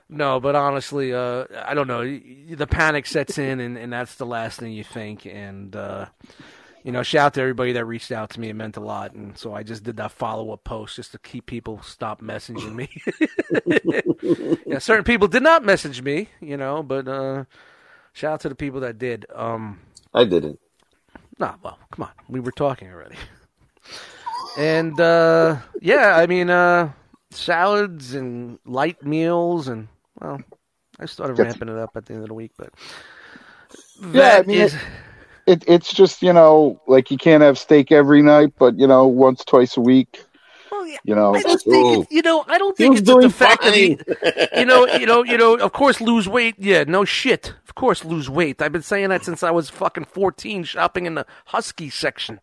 No, 0.08 0.40
but 0.40 0.56
honestly, 0.56 1.14
uh, 1.14 1.46
I 1.66 1.74
don't 1.74 1.88
know. 1.88 2.04
The 2.04 2.68
panic 2.68 3.06
sets 3.08 3.38
in, 3.38 3.60
and, 3.60 3.78
and 3.78 3.92
that's 3.92 4.16
the 4.16 4.26
last 4.26 4.60
thing 4.60 4.72
you 4.72 4.84
think. 4.84 5.26
And 5.26 5.76
uh, 5.76 6.06
you 6.84 6.92
know, 6.92 7.04
shout 7.04 7.28
out 7.28 7.34
to 7.36 7.42
everybody 7.42 7.72
that 7.74 7.86
reached 7.86 8.12
out 8.12 8.30
to 8.32 8.40
me. 8.40 8.50
It 8.50 8.56
meant 8.56 8.78
a 8.78 8.80
lot, 8.82 9.14
and 9.14 9.38
so 9.38 9.54
I 9.54 9.64
just 9.64 9.84
did 9.84 9.98
that 9.98 10.12
follow 10.12 10.52
up 10.52 10.64
post 10.64 10.96
just 10.96 11.12
to 11.12 11.20
keep 11.20 11.46
people 11.46 11.82
stop 11.84 12.22
messaging 12.22 12.74
me. 12.76 12.90
yeah, 14.66 14.80
certain 14.80 15.04
people 15.04 15.28
did 15.28 15.44
not 15.44 15.64
message 15.64 16.02
me, 16.02 16.30
you 16.40 16.58
know, 16.58 16.82
but 16.84 17.08
uh, 17.08 17.44
shout 18.14 18.34
out 18.34 18.40
to 18.42 18.50
the 18.50 18.56
people 18.56 18.80
that 18.82 18.98
did. 18.98 19.26
Um, 19.34 19.80
I 20.14 20.26
didn't. 20.26 20.60
Nah, 21.40 21.56
well, 21.64 21.78
come 21.92 22.04
on. 22.04 22.12
We 22.30 22.40
were 22.40 22.52
talking 22.52 22.90
already. 22.92 23.16
And 24.58 25.00
uh 25.00 25.58
yeah, 25.82 26.16
I 26.18 26.28
mean 26.28 26.50
uh 26.50 26.92
salads 27.32 28.14
and 28.14 28.60
light 28.66 29.02
meals 29.04 29.68
and 29.70 29.88
well, 30.20 30.42
I 31.00 31.06
started 31.06 31.40
ramping 31.40 31.70
it 31.70 31.78
up 31.78 31.92
at 31.96 32.06
the 32.06 32.14
end 32.14 32.24
of 32.24 32.28
the 32.28 32.34
week, 32.36 32.52
but 32.58 32.74
Yeah, 34.12 34.40
I 34.40 34.44
mean, 34.44 34.60
is- 34.62 34.74
It, 34.74 34.80
it's 35.68 35.94
just 35.94 36.22
you 36.22 36.34
know 36.34 36.80
like 36.88 37.12
you 37.12 37.18
can't 37.18 37.44
have 37.44 37.58
steak 37.58 37.92
every 37.92 38.22
night, 38.22 38.54
but 38.58 38.78
you 38.80 38.88
know 38.88 39.08
once 39.08 39.44
twice 39.46 39.78
a 39.78 39.82
week. 39.82 40.24
well, 40.72 40.86
yeah, 40.88 40.98
You 41.04 41.16
know. 41.16 41.36
I 41.36 41.42
don't 41.42 41.62
think 41.62 42.08
it, 42.10 42.16
you 42.16 42.22
know. 42.22 42.46
I 42.48 42.58
don't 42.58 42.76
think 42.78 42.98
it's 42.98 43.06
the 43.08 43.14
doing 43.14 43.30
fact 43.30 43.64
of 43.66 43.74
fine. 43.74 43.80
eat- 43.80 44.02
you 44.56 44.66
know, 44.66 44.88
you 44.88 45.06
know, 45.06 45.24
you 45.24 45.38
know. 45.38 45.56
Of 45.56 45.74
course, 45.74 46.02
lose 46.02 46.28
weight. 46.28 46.56
Yeah, 46.58 46.84
no 46.88 47.06
shit. 47.06 47.54
Of 47.68 47.76
course, 47.76 48.04
lose 48.06 48.30
weight. 48.30 48.62
I've 48.62 48.72
been 48.72 48.82
saying 48.82 49.10
that 49.10 49.26
since 49.26 49.44
I 49.44 49.52
was 49.52 49.70
fucking 49.70 50.06
fourteen, 50.06 50.64
shopping 50.64 51.06
in 51.06 51.16
the 51.16 51.26
husky 51.46 51.90
section. 51.90 52.40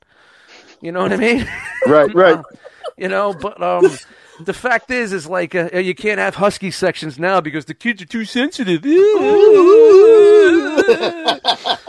You 0.80 0.92
know 0.92 1.02
what 1.02 1.12
I 1.12 1.16
mean? 1.16 1.48
Right. 1.86 2.14
Right. 2.14 2.42
you 2.96 3.08
know 3.08 3.32
but 3.32 3.60
um 3.62 3.88
the 4.40 4.52
fact 4.52 4.90
is, 4.90 5.12
is 5.12 5.26
like 5.26 5.54
uh, 5.54 5.68
you 5.78 5.94
can't 5.94 6.18
have 6.18 6.36
husky 6.36 6.70
sections 6.70 7.18
now 7.18 7.40
because 7.40 7.64
the 7.64 7.74
kids 7.74 8.02
are 8.02 8.06
too 8.06 8.24
sensitive. 8.24 8.84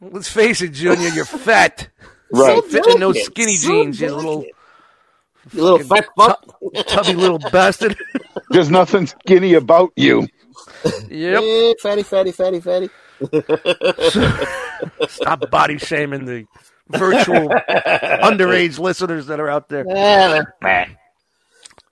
Let's 0.00 0.28
face 0.30 0.62
it, 0.62 0.68
Junior, 0.72 1.08
you're 1.08 1.24
fat. 1.24 1.88
Right. 2.32 2.64
Fit 2.66 2.86
in 2.86 3.00
those 3.00 3.20
skinny 3.24 3.56
so 3.56 3.66
jeans, 3.68 4.00
you 4.00 4.14
little 4.14 4.42
delicate. 4.42 4.54
You 5.52 5.62
little 5.64 5.78
fat 5.80 6.06
fuck. 6.16 6.86
tubby 6.86 7.14
little 7.14 7.40
bastard. 7.40 7.96
There's 8.50 8.70
nothing 8.70 9.08
skinny 9.08 9.54
about 9.54 9.90
you. 9.96 10.28
yep. 11.08 11.42
Eh, 11.42 11.74
fatty, 11.82 12.04
fatty, 12.04 12.30
fatty, 12.30 12.60
fatty. 12.60 12.88
Stop 15.08 15.50
body 15.50 15.78
shaming 15.78 16.24
the 16.24 16.46
virtual 16.88 17.48
underage 18.22 18.78
listeners 18.78 19.26
that 19.26 19.40
are 19.40 19.48
out 19.48 19.68
there. 19.68 19.84
Eh, 19.90 20.84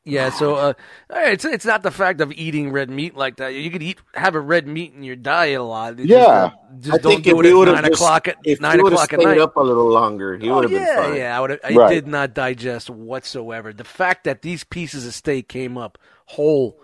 Yeah, 0.08 0.30
so 0.30 0.54
uh, 0.56 0.72
it's 1.10 1.44
it's 1.44 1.64
not 1.66 1.82
the 1.82 1.90
fact 1.90 2.20
of 2.20 2.32
eating 2.32 2.72
red 2.72 2.88
meat 2.90 3.14
like 3.16 3.36
that. 3.36 3.48
You 3.54 3.70
could 3.70 3.82
eat 3.82 3.98
have 4.14 4.34
a 4.34 4.40
red 4.40 4.66
meat 4.66 4.94
in 4.94 5.02
your 5.02 5.16
diet 5.16 5.60
a 5.60 5.62
lot. 5.62 5.98
Yeah. 5.98 6.06
just, 6.06 6.28
uh, 6.30 6.50
just 6.80 6.94
I 6.94 6.98
don't 6.98 7.12
think 7.12 7.24
do 7.24 7.30
it 7.30 7.46
at 7.46 7.54
would 7.56 7.68
nine 7.68 7.84
have 7.84 7.84
just, 7.84 8.00
o'clock 8.02 8.28
at 8.28 8.36
if 8.44 8.60
nine 8.60 8.78
he 8.78 8.82
would 8.82 8.92
have 8.92 9.02
o'clock 9.02 9.12
at 9.12 9.20
stayed 9.20 9.26
night. 9.26 9.38
up 9.40 9.56
a 9.56 9.60
little 9.60 9.88
longer, 9.90 10.36
he 10.38 10.48
Oh, 10.48 10.56
would 10.56 10.64
have 10.64 10.72
yeah, 10.72 10.96
been 10.96 11.04
fine. 11.04 11.14
yeah, 11.16 11.36
I 11.36 11.40
would. 11.40 11.60
I 11.62 11.74
Right. 11.74 11.90
did 11.90 12.06
not 12.06 12.34
digest 12.34 12.90
whatsoever. 12.90 13.72
The 13.72 13.84
fact 13.84 14.24
that 14.24 14.42
these 14.42 14.64
pieces 14.64 15.06
of 15.06 15.14
steak 15.14 15.48
came 15.48 15.76
up 15.76 15.98
whole, 16.26 16.80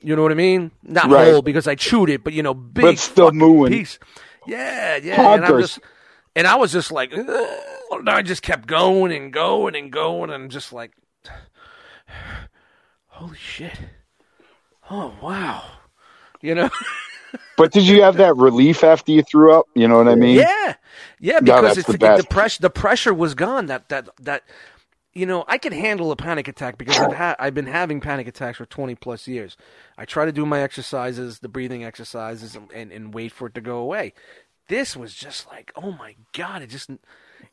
you 0.00 0.16
know 0.16 0.22
what 0.22 0.32
I 0.32 0.36
mean? 0.36 0.70
Not 0.82 1.10
Right. 1.10 1.30
whole 1.32 1.42
because 1.42 1.66
I 1.68 1.74
chewed 1.74 2.08
it, 2.10 2.24
but 2.24 2.32
you 2.32 2.42
know, 2.42 2.54
big 2.54 2.84
But 2.84 2.98
still 2.98 3.30
moving. 3.32 3.72
piece. 3.72 3.98
Yeah, 4.46 4.96
yeah. 4.96 5.34
And, 5.34 5.44
I'm 5.44 5.60
just, 5.60 5.78
and 6.34 6.46
I 6.46 6.56
was 6.56 6.72
just 6.72 6.90
like, 6.90 7.12
"Ugh," 7.16 7.60
and 7.92 8.08
I 8.08 8.22
just 8.22 8.42
kept 8.42 8.66
going 8.66 9.12
and 9.12 9.32
going 9.32 9.76
and 9.76 9.92
going 9.92 10.30
and 10.30 10.50
just 10.50 10.72
like, 10.72 10.92
holy 13.06 13.36
shit! 13.36 13.78
Oh 14.90 15.14
wow, 15.22 15.64
you 16.40 16.54
know. 16.54 16.70
But 17.58 17.72
did 17.72 17.86
you 17.86 18.02
have 18.02 18.16
that 18.16 18.36
relief 18.36 18.84
after 18.84 19.12
you 19.12 19.22
threw 19.22 19.52
up? 19.52 19.66
You 19.74 19.88
know 19.88 19.98
what 19.98 20.08
I 20.08 20.14
mean? 20.14 20.36
Yeah, 20.36 20.74
yeah, 21.18 21.40
because 21.40 21.62
that's 21.62 21.78
it's 21.78 21.88
the 21.88 21.98
the, 21.98 22.26
pressure. 22.28 22.62
The 22.62 22.70
pressure 22.70 23.12
was 23.12 23.34
gone. 23.34 23.66
That 23.66 23.88
that 23.88 24.08
that. 24.20 24.44
You 25.14 25.26
know, 25.26 25.44
I 25.48 25.58
can 25.58 25.72
handle 25.72 26.12
a 26.12 26.16
panic 26.16 26.46
attack 26.46 26.78
because 26.78 26.96
I've 26.96 27.12
had 27.12 27.34
I've 27.40 27.54
been 27.54 27.66
having 27.66 28.00
panic 28.00 28.28
attacks 28.28 28.58
for 28.58 28.66
twenty 28.66 28.94
plus 28.94 29.26
years. 29.26 29.56
I 29.96 30.04
try 30.04 30.26
to 30.26 30.32
do 30.32 30.46
my 30.46 30.60
exercises, 30.60 31.40
the 31.40 31.48
breathing 31.48 31.82
exercises, 31.82 32.54
and, 32.54 32.70
and, 32.70 32.92
and 32.92 33.12
wait 33.12 33.32
for 33.32 33.48
it 33.48 33.54
to 33.54 33.60
go 33.60 33.78
away. 33.78 34.12
This 34.68 34.96
was 34.96 35.14
just 35.14 35.48
like, 35.48 35.72
oh 35.74 35.90
my 35.90 36.14
god! 36.34 36.62
It 36.62 36.68
just 36.68 36.90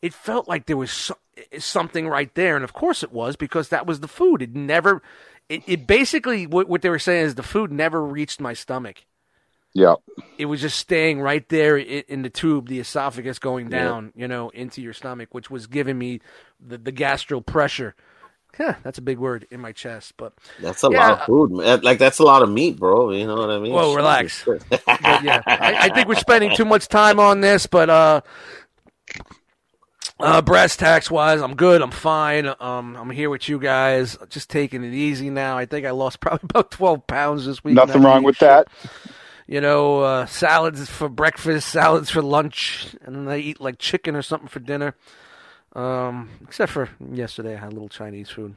it 0.01 0.13
felt 0.13 0.47
like 0.47 0.65
there 0.67 0.77
was 0.77 0.91
so, 0.91 1.15
something 1.59 2.07
right 2.07 2.33
there, 2.35 2.55
and 2.55 2.63
of 2.65 2.73
course 2.73 3.03
it 3.03 3.11
was 3.13 3.35
because 3.35 3.69
that 3.69 3.87
was 3.87 4.01
the 4.01 4.07
food. 4.07 4.41
It 4.41 4.55
never, 4.55 5.01
it, 5.49 5.63
it 5.67 5.87
basically 5.87 6.47
what, 6.47 6.69
what 6.69 6.81
they 6.81 6.89
were 6.89 6.99
saying 6.99 7.25
is 7.27 7.35
the 7.35 7.43
food 7.43 7.71
never 7.71 8.03
reached 8.05 8.41
my 8.41 8.53
stomach 8.53 8.97
Yeah. 9.73 9.95
it 10.37 10.45
was 10.47 10.61
just 10.61 10.77
staying 10.79 11.21
right 11.21 11.47
there 11.49 11.77
in, 11.77 12.03
in 12.07 12.21
the 12.23 12.29
tube, 12.29 12.67
the 12.69 12.79
esophagus 12.79 13.39
going 13.39 13.69
down, 13.69 14.11
you 14.15 14.27
know, 14.27 14.49
into 14.49 14.81
your 14.81 14.93
stomach, 14.93 15.29
which 15.33 15.49
was 15.51 15.67
giving 15.67 15.97
me 15.97 16.21
the, 16.59 16.77
the 16.77 16.91
gastro 16.91 17.41
pressure. 17.41 17.95
Yeah, 18.59 18.75
that's 18.83 18.97
a 18.97 19.01
big 19.03 19.19
word 19.19 19.47
in 19.51 19.59
my 19.61 19.71
chest, 19.73 20.13
but 20.17 20.33
That's 20.59 20.83
a 20.83 20.89
Yeah. 20.89 20.99
lot 20.99 21.13
of 21.13 21.23
food, 21.25 21.51
man. 21.51 21.81
Like 21.81 21.99
that's 21.99 22.19
a 22.19 22.23
lot 22.23 22.43
of 22.43 22.49
meat, 22.49 22.77
bro. 22.79 23.11
You 23.11 23.27
know 23.27 23.35
what 23.35 23.51
I 23.51 23.59
mean? 23.59 23.81
Shit. 23.81 23.93
relax. 23.93 24.47
but 24.99 25.21
yeah, 25.21 25.43
I, 25.59 25.75
I 25.81 25.89
think 25.89 26.07
we're 26.07 26.15
spending 26.15 26.51
too 26.51 26.65
much 26.65 26.87
time 26.87 27.19
on 27.19 27.41
this, 27.41 27.67
but 27.67 27.89
uh, 27.89 28.21
uh, 30.19 30.41
brass 30.41 30.75
tacks 30.77 31.11
wise, 31.11 31.41
I'm 31.41 31.55
good. 31.55 31.81
I'm 31.81 31.91
fine. 31.91 32.47
Um, 32.59 32.95
I'm 32.95 33.09
here 33.09 33.29
with 33.29 33.49
you 33.49 33.59
guys, 33.59 34.17
just 34.29 34.49
taking 34.49 34.83
it 34.83 34.93
easy 34.93 35.29
now. 35.29 35.57
I 35.57 35.65
think 35.65 35.85
I 35.85 35.91
lost 35.91 36.19
probably 36.21 36.41
about 36.49 36.71
12 36.71 37.05
pounds 37.07 37.45
this 37.45 37.63
week. 37.63 37.75
Nothing 37.75 38.01
wrong 38.01 38.23
with 38.23 38.37
shit. 38.37 38.47
that. 38.47 38.67
you 39.47 39.59
know, 39.61 40.01
uh, 40.01 40.25
salads 40.25 40.89
for 40.89 41.09
breakfast, 41.09 41.69
salads 41.69 42.09
for 42.09 42.21
lunch, 42.21 42.95
and 43.01 43.15
then 43.15 43.27
I 43.27 43.37
eat 43.37 43.59
like 43.59 43.77
chicken 43.77 44.15
or 44.15 44.21
something 44.21 44.47
for 44.49 44.59
dinner. 44.59 44.95
Um, 45.73 46.29
except 46.41 46.71
for 46.71 46.89
yesterday, 47.11 47.55
I 47.55 47.59
had 47.59 47.69
a 47.71 47.75
little 47.75 47.89
Chinese 47.89 48.29
food. 48.29 48.55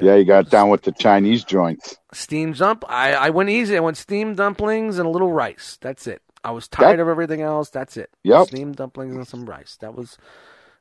Yeah, 0.00 0.14
you 0.14 0.24
got 0.24 0.48
down 0.48 0.70
with 0.70 0.80
the 0.82 0.92
Chinese 0.92 1.44
joints. 1.44 1.98
steamed 2.12 2.56
dump. 2.56 2.84
I, 2.88 3.12
I 3.12 3.30
went 3.30 3.50
easy. 3.50 3.76
I 3.76 3.80
went 3.80 3.98
steamed 3.98 4.38
dumplings 4.38 4.98
and 4.98 5.06
a 5.06 5.10
little 5.10 5.30
rice. 5.30 5.76
That's 5.82 6.06
it. 6.06 6.22
I 6.42 6.52
was 6.52 6.68
tired 6.68 6.98
That- 6.98 7.02
of 7.02 7.08
everything 7.08 7.42
else. 7.42 7.68
That's 7.68 7.98
it. 7.98 8.08
Yep. 8.22 8.46
Steamed 8.46 8.76
dumplings 8.76 9.14
and 9.14 9.28
some 9.28 9.44
rice. 9.44 9.76
That 9.82 9.94
was, 9.94 10.16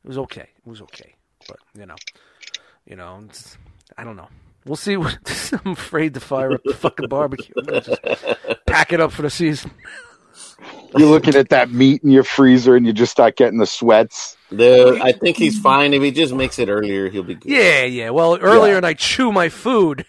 it 0.03 0.07
was 0.07 0.17
okay. 0.17 0.49
It 0.65 0.69
was 0.69 0.81
okay. 0.81 1.15
But 1.47 1.57
you 1.77 1.85
know, 1.85 1.95
you 2.85 2.95
know, 2.95 3.27
I 3.97 4.03
don't 4.03 4.15
know. 4.15 4.29
We'll 4.65 4.75
see. 4.75 4.97
What, 4.97 5.17
I'm 5.65 5.71
afraid 5.73 6.13
to 6.13 6.19
fire 6.19 6.53
up 6.53 6.63
the 6.63 6.73
fucking 6.73 7.09
barbecue. 7.09 7.53
Just 7.65 8.01
pack 8.65 8.93
it 8.93 8.99
up 8.99 9.11
for 9.11 9.21
the 9.21 9.29
season. 9.29 9.71
You're 10.95 11.09
looking 11.09 11.35
at 11.35 11.49
that 11.49 11.71
meat 11.71 12.03
in 12.03 12.11
your 12.11 12.23
freezer 12.23 12.75
and 12.75 12.85
you 12.85 12.93
just 12.93 13.11
start 13.11 13.35
getting 13.35 13.59
the 13.59 13.65
sweats. 13.65 14.37
Dude, 14.55 15.01
I 15.01 15.11
think 15.11 15.37
he's 15.37 15.59
fine. 15.59 15.93
If 15.93 16.03
he 16.03 16.11
just 16.11 16.33
makes 16.33 16.59
it 16.59 16.69
earlier, 16.69 17.09
he'll 17.09 17.23
be 17.23 17.35
good. 17.35 17.51
Yeah, 17.51 17.83
yeah. 17.83 18.09
Well, 18.11 18.37
earlier 18.39 18.77
and 18.77 18.85
I 18.85 18.93
chew 18.93 19.31
my 19.31 19.49
food, 19.49 20.05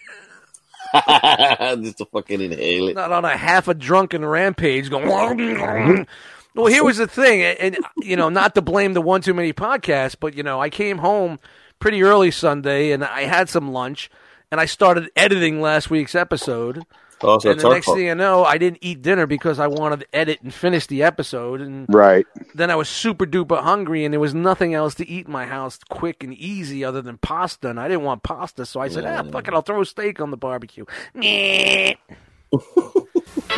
just 0.93 1.97
to 1.97 2.05
fucking 2.05 2.39
inhale 2.39 2.89
it. 2.89 2.95
not 2.95 3.11
on 3.11 3.25
a 3.25 3.35
half 3.35 3.67
a 3.67 3.73
drunken 3.73 4.23
rampage 4.23 4.89
going. 4.89 6.07
Well, 6.55 6.65
here 6.67 6.83
was 6.83 6.97
the 6.97 7.07
thing, 7.07 7.41
and 7.43 7.77
you 7.97 8.15
know, 8.15 8.29
not 8.29 8.55
to 8.55 8.61
blame 8.61 8.93
the 8.93 9.01
one 9.01 9.21
too 9.21 9.33
many 9.33 9.53
podcast, 9.53 10.17
but 10.19 10.35
you 10.35 10.43
know, 10.43 10.59
I 10.61 10.69
came 10.69 10.97
home 10.99 11.39
pretty 11.79 12.01
early 12.03 12.31
Sunday, 12.31 12.91
and 12.91 13.03
I 13.03 13.21
had 13.23 13.49
some 13.49 13.71
lunch, 13.71 14.09
and 14.51 14.59
I 14.61 14.65
started 14.65 15.09
editing 15.15 15.61
last 15.61 15.89
week's 15.89 16.15
episode. 16.15 16.83
Oh, 17.21 17.39
so 17.39 17.49
and 17.49 17.59
the 17.59 17.69
next 17.69 17.85
fault. 17.85 17.97
thing 17.97 18.07
you 18.07 18.15
know, 18.15 18.43
I 18.43 18.57
didn't 18.57 18.79
eat 18.81 19.01
dinner 19.01 19.25
because 19.25 19.57
I 19.57 19.67
wanted 19.67 20.01
to 20.01 20.07
edit 20.15 20.41
and 20.43 20.53
finish 20.53 20.85
the 20.85 21.01
episode, 21.03 21.61
and 21.61 21.85
Right. 21.89 22.25
then 22.53 22.69
I 22.69 22.75
was 22.75 22.89
super 22.89 23.25
duper 23.25 23.61
hungry, 23.61 24.03
and 24.03 24.13
there 24.13 24.19
was 24.19 24.33
nothing 24.33 24.73
else 24.73 24.95
to 24.95 25.07
eat 25.09 25.25
in 25.25 25.31
my 25.31 25.45
house 25.45 25.79
quick 25.89 26.23
and 26.23 26.33
easy 26.33 26.83
other 26.83 27.01
than 27.01 27.17
pasta, 27.17 27.69
and 27.69 27.79
I 27.79 27.87
didn't 27.87 28.03
want 28.03 28.23
pasta, 28.23 28.65
so 28.65 28.81
I 28.81 28.89
said, 28.89 29.05
ah, 29.05 29.23
fuck 29.31 29.47
it, 29.47 29.53
I'll 29.53 29.61
throw 29.61 29.81
a 29.81 29.85
steak 29.85 30.19
on 30.19 30.29
the 30.31 30.37
barbecue. 30.37 30.85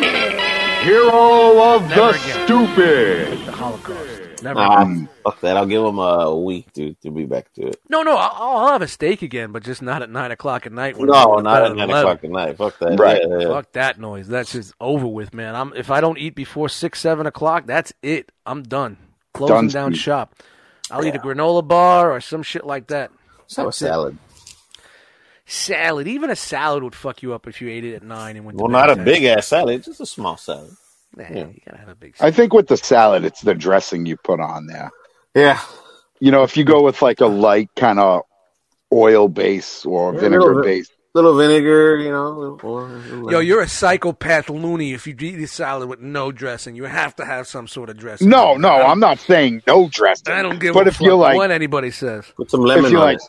Meh. 0.00 0.82
Hero 0.84 1.74
of 1.74 1.88
Never 1.88 2.10
again. 2.10 2.46
stupid. 2.46 3.46
The 3.46 3.52
Holocaust. 3.52 4.42
Never. 4.42 4.60
Um, 4.60 5.08
fuck 5.24 5.40
that. 5.40 5.56
I'll 5.56 5.66
give 5.66 5.84
him 5.84 5.98
a 5.98 6.34
week, 6.36 6.72
dude, 6.72 7.00
to 7.02 7.10
be 7.10 7.24
back 7.24 7.52
to 7.54 7.66
it. 7.68 7.80
no, 7.88 8.02
no, 8.02 8.16
I'll, 8.16 8.58
I'll 8.58 8.72
have 8.72 8.82
a 8.82 8.86
steak 8.88 9.22
again, 9.22 9.50
but 9.50 9.64
just 9.64 9.82
not 9.82 10.00
at 10.00 10.10
nine 10.10 10.30
o'clock 10.30 10.64
at 10.64 10.72
night. 10.72 10.96
when 10.96 11.08
No, 11.08 11.14
I'm 11.14 11.24
going 11.26 11.38
to 11.38 11.42
not 11.50 11.62
at 11.64 11.76
nine 11.76 11.90
11. 11.90 11.96
o'clock 12.12 12.24
at 12.24 12.30
night. 12.30 12.56
Fuck 12.56 12.78
that. 12.78 13.00
Right. 13.00 13.20
Yeah, 13.28 13.38
yeah. 13.40 13.48
Fuck 13.48 13.72
that 13.72 13.98
noise. 13.98 14.28
That's 14.28 14.52
just 14.52 14.72
over 14.80 15.08
with, 15.08 15.34
man. 15.34 15.56
I'm 15.56 15.72
if 15.74 15.90
I 15.90 16.00
don't 16.00 16.18
eat 16.18 16.36
before 16.36 16.68
six, 16.68 17.00
seven 17.00 17.26
o'clock, 17.26 17.66
that's 17.66 17.92
it. 18.02 18.30
I'm 18.46 18.62
done. 18.62 18.96
Closing 19.34 19.54
Done 19.56 19.68
down 19.68 19.92
speak. 19.92 20.02
shop. 20.02 20.36
I'll 20.90 21.04
eat 21.04 21.16
a 21.16 21.18
granola 21.18 21.66
bar 21.66 22.12
or 22.12 22.20
some 22.20 22.42
shit 22.44 22.64
like 22.64 22.86
that. 22.86 23.10
Let's 23.40 23.56
have 23.56 23.64
a 23.66 23.68
That's 23.68 23.82
it. 23.82 24.14
Salad. 25.48 25.78
Salad, 25.80 26.08
even 26.08 26.30
a 26.30 26.36
salad 26.36 26.82
would 26.82 26.94
fuck 26.94 27.22
you 27.22 27.34
up 27.34 27.46
if 27.46 27.60
you 27.60 27.68
ate 27.68 27.84
it 27.84 27.94
at 27.94 28.02
nine 28.02 28.36
and 28.36 28.44
went. 28.44 28.58
Well, 28.58 28.68
bed 28.68 28.72
not 28.72 28.90
a 28.90 28.96
big 28.96 29.24
ass 29.24 29.48
salad, 29.48 29.82
just 29.82 30.00
a 30.00 30.06
small 30.06 30.36
salad. 30.36 30.70
Nah, 31.16 31.24
yeah. 31.24 31.46
you 31.48 31.60
gotta 31.64 31.78
have 31.78 31.88
a 31.88 31.94
big. 31.94 32.14
I 32.20 32.30
think 32.30 32.52
with 32.52 32.68
the 32.68 32.76
salad, 32.76 33.24
it's 33.24 33.40
the 33.40 33.54
dressing 33.54 34.06
you 34.06 34.16
put 34.16 34.40
on 34.40 34.66
there. 34.66 34.90
Yeah. 35.34 35.60
You 36.20 36.30
know, 36.30 36.42
if 36.42 36.56
you 36.56 36.64
go 36.64 36.82
with 36.82 37.00
like 37.00 37.20
a 37.20 37.26
light 37.26 37.70
kind 37.76 37.98
of 37.98 38.22
oil 38.92 39.28
base 39.28 39.84
or 39.84 40.14
Yeah, 40.14 40.20
vinegar 40.20 40.40
little 40.46 40.62
base, 40.62 40.90
Little 41.14 41.36
vinegar, 41.36 41.96
you 41.96 42.10
know. 42.10 42.58
Or, 42.62 43.30
Yo, 43.32 43.40
you're 43.40 43.62
a 43.62 43.68
psychopath 43.68 44.50
loony 44.50 44.92
if 44.92 45.06
you 45.06 45.16
eat 45.18 45.40
a 45.40 45.46
salad 45.46 45.88
with 45.88 46.00
no 46.00 46.30
dressing. 46.30 46.76
You 46.76 46.84
have 46.84 47.16
to 47.16 47.24
have 47.24 47.46
some 47.46 47.66
sort 47.66 47.88
of 47.88 47.96
dressing. 47.96 48.28
no, 48.28 48.56
no, 48.56 48.70
I'm 48.70 49.00
not 49.00 49.18
saying 49.18 49.62
no 49.66 49.88
dressing. 49.88 50.32
I 50.32 50.42
don't 50.42 50.60
give 50.60 50.74
But 50.74 50.86
a 50.86 50.90
if 50.90 50.96
fuck 50.96 51.06
you're 51.06 51.16
like, 51.16 51.36
what 51.36 51.50
anybody 51.50 51.90
says. 51.90 52.24
put 52.36 52.50
some 52.50 52.60
lemon 52.60 52.84
if 52.84 52.90
you 52.92 52.98
on 52.98 53.04
like, 53.04 53.16
it. 53.16 53.22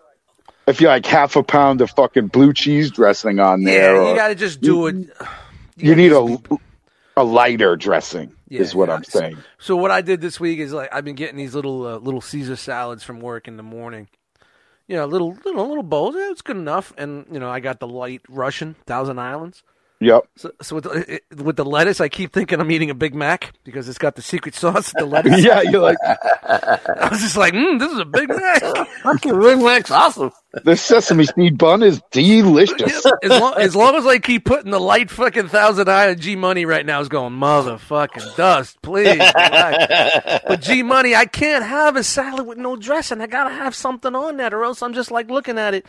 If 0.70 0.82
you 0.82 0.88
like 0.88 1.06
half 1.06 1.36
a 1.36 1.44
pound 1.44 1.82
of 1.82 1.90
fucking 1.92 2.28
blue 2.28 2.54
cheese 2.54 2.92
dressing 2.92 3.40
on 3.40 3.64
there, 3.64 3.96
Yeah, 3.96 4.10
you 4.10 4.16
gotta 4.16 4.36
just 4.36 4.62
do 4.62 4.88
it. 4.88 4.96
you 5.76 5.96
gotta 5.96 5.96
need 5.96 6.12
a 6.12 6.38
a 7.18 7.24
lighter 7.24 7.76
dressing. 7.76 8.34
Yeah, 8.48 8.62
is 8.62 8.74
what 8.74 8.90
yeah. 8.90 8.96
I'm 8.96 9.04
saying. 9.04 9.38
So 9.60 9.76
what 9.76 9.92
I 9.92 10.02
did 10.02 10.22
this 10.22 10.40
week 10.40 10.60
is 10.60 10.74
like 10.74 10.94
I've 10.94 11.06
been 11.06 11.16
getting 11.16 11.38
these 11.38 11.54
little 11.54 11.86
uh, 11.86 11.98
little 11.98 12.22
Caesar 12.22 12.56
salads 12.56 13.04
from 13.04 13.20
work 13.20 13.48
in 13.48 13.58
the 13.58 13.64
morning. 13.64 14.08
You 14.88 14.96
know, 14.96 15.06
little 15.06 15.38
little 15.46 15.68
little 15.68 15.84
bowls. 15.84 16.16
Yeah, 16.16 16.32
it's 16.32 16.42
good 16.42 16.58
enough. 16.58 16.94
And 16.98 17.26
you 17.32 17.40
know, 17.40 17.50
I 17.50 17.60
got 17.60 17.80
the 17.80 17.88
light 17.88 18.22
Russian 18.28 18.76
Thousand 18.88 19.20
Islands. 19.20 19.62
Yep. 20.02 20.24
So, 20.38 20.52
so 20.62 20.76
with 20.76 20.86
the, 20.86 21.22
with 21.44 21.58
the 21.58 21.66
lettuce, 21.66 22.00
I 22.00 22.08
keep 22.08 22.32
thinking 22.32 22.62
I'm 22.62 22.72
eating 22.72 22.90
a 22.90 22.94
Big 22.94 23.14
Mac 23.14 23.52
because 23.66 23.90
it's 23.90 23.98
got 23.98 24.16
the 24.16 24.22
secret 24.22 24.56
sauce. 24.56 24.94
The 24.98 25.06
lettuce. 25.06 25.44
Yeah, 25.50 25.62
you're 25.62 25.82
like 25.82 25.98
I 26.06 27.10
was 27.12 27.20
just 27.22 27.36
like, 27.38 27.54
mm, 27.54 27.80
this 27.80 27.92
is 27.92 28.00
a 28.00 28.06
Big 28.06 28.30
Mac. 28.30 28.62
Fucking 29.04 29.40
Big 29.40 29.58
Mac's 29.60 29.92
awesome. 29.92 30.32
the 30.64 30.76
sesame 30.76 31.26
seed 31.26 31.58
bun 31.58 31.84
is 31.84 32.02
delicious. 32.12 33.06
as, 33.24 33.30
long, 33.30 33.54
as 33.58 33.76
long 33.76 33.96
as 33.96 34.06
I 34.06 34.20
keep 34.20 34.46
putting 34.46 34.72
the 34.72 34.80
light 34.80 35.10
fucking 35.12 35.50
Thousand 35.50 35.90
Island 35.90 36.22
G 36.22 36.36
Money 36.36 36.66
right 36.66 36.86
now 36.86 37.02
is 37.02 37.10
going 37.10 37.34
motherfucking 37.34 38.36
dust, 38.38 38.82
please. 38.82 39.20
relax. 39.20 40.44
But 40.48 40.62
G 40.62 40.82
Money, 40.82 41.14
I 41.16 41.26
can't 41.26 41.66
have 41.66 41.96
a 41.98 42.04
salad 42.04 42.48
with 42.48 42.58
no 42.58 42.76
dressing. 42.78 43.22
I 43.22 43.28
gotta 43.28 43.54
have 43.54 43.76
something 43.76 44.16
on 44.16 44.38
that, 44.38 44.54
or 44.54 44.64
else 44.64 44.82
I'm 44.82 44.94
just 44.94 45.12
like 45.12 45.30
looking 45.30 45.58
at 45.58 45.74
it. 45.74 45.86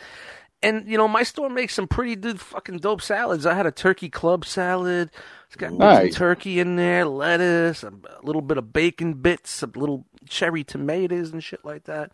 And 0.63 0.87
you 0.87 0.97
know 0.97 1.07
my 1.07 1.23
store 1.23 1.49
makes 1.49 1.73
some 1.73 1.87
pretty 1.87 2.15
good 2.15 2.39
fucking 2.39 2.77
dope 2.79 3.01
salads. 3.01 3.45
I 3.45 3.53
had 3.53 3.65
a 3.65 3.71
turkey 3.71 4.09
club 4.09 4.45
salad. 4.45 5.09
It's 5.47 5.55
got 5.57 5.77
bits 5.77 5.79
Nice. 5.79 6.15
turkey 6.15 6.59
in 6.59 6.75
there, 6.77 7.05
lettuce, 7.05 7.83
a, 7.83 7.87
a 7.89 8.21
little 8.23 8.41
bit 8.41 8.57
of 8.57 8.71
bacon 8.71 9.13
bits, 9.15 9.61
a 9.63 9.67
little 9.67 10.05
cherry 10.29 10.63
tomatoes 10.63 11.31
and 11.33 11.43
shit 11.43 11.65
like 11.65 11.85
that. 11.85 12.11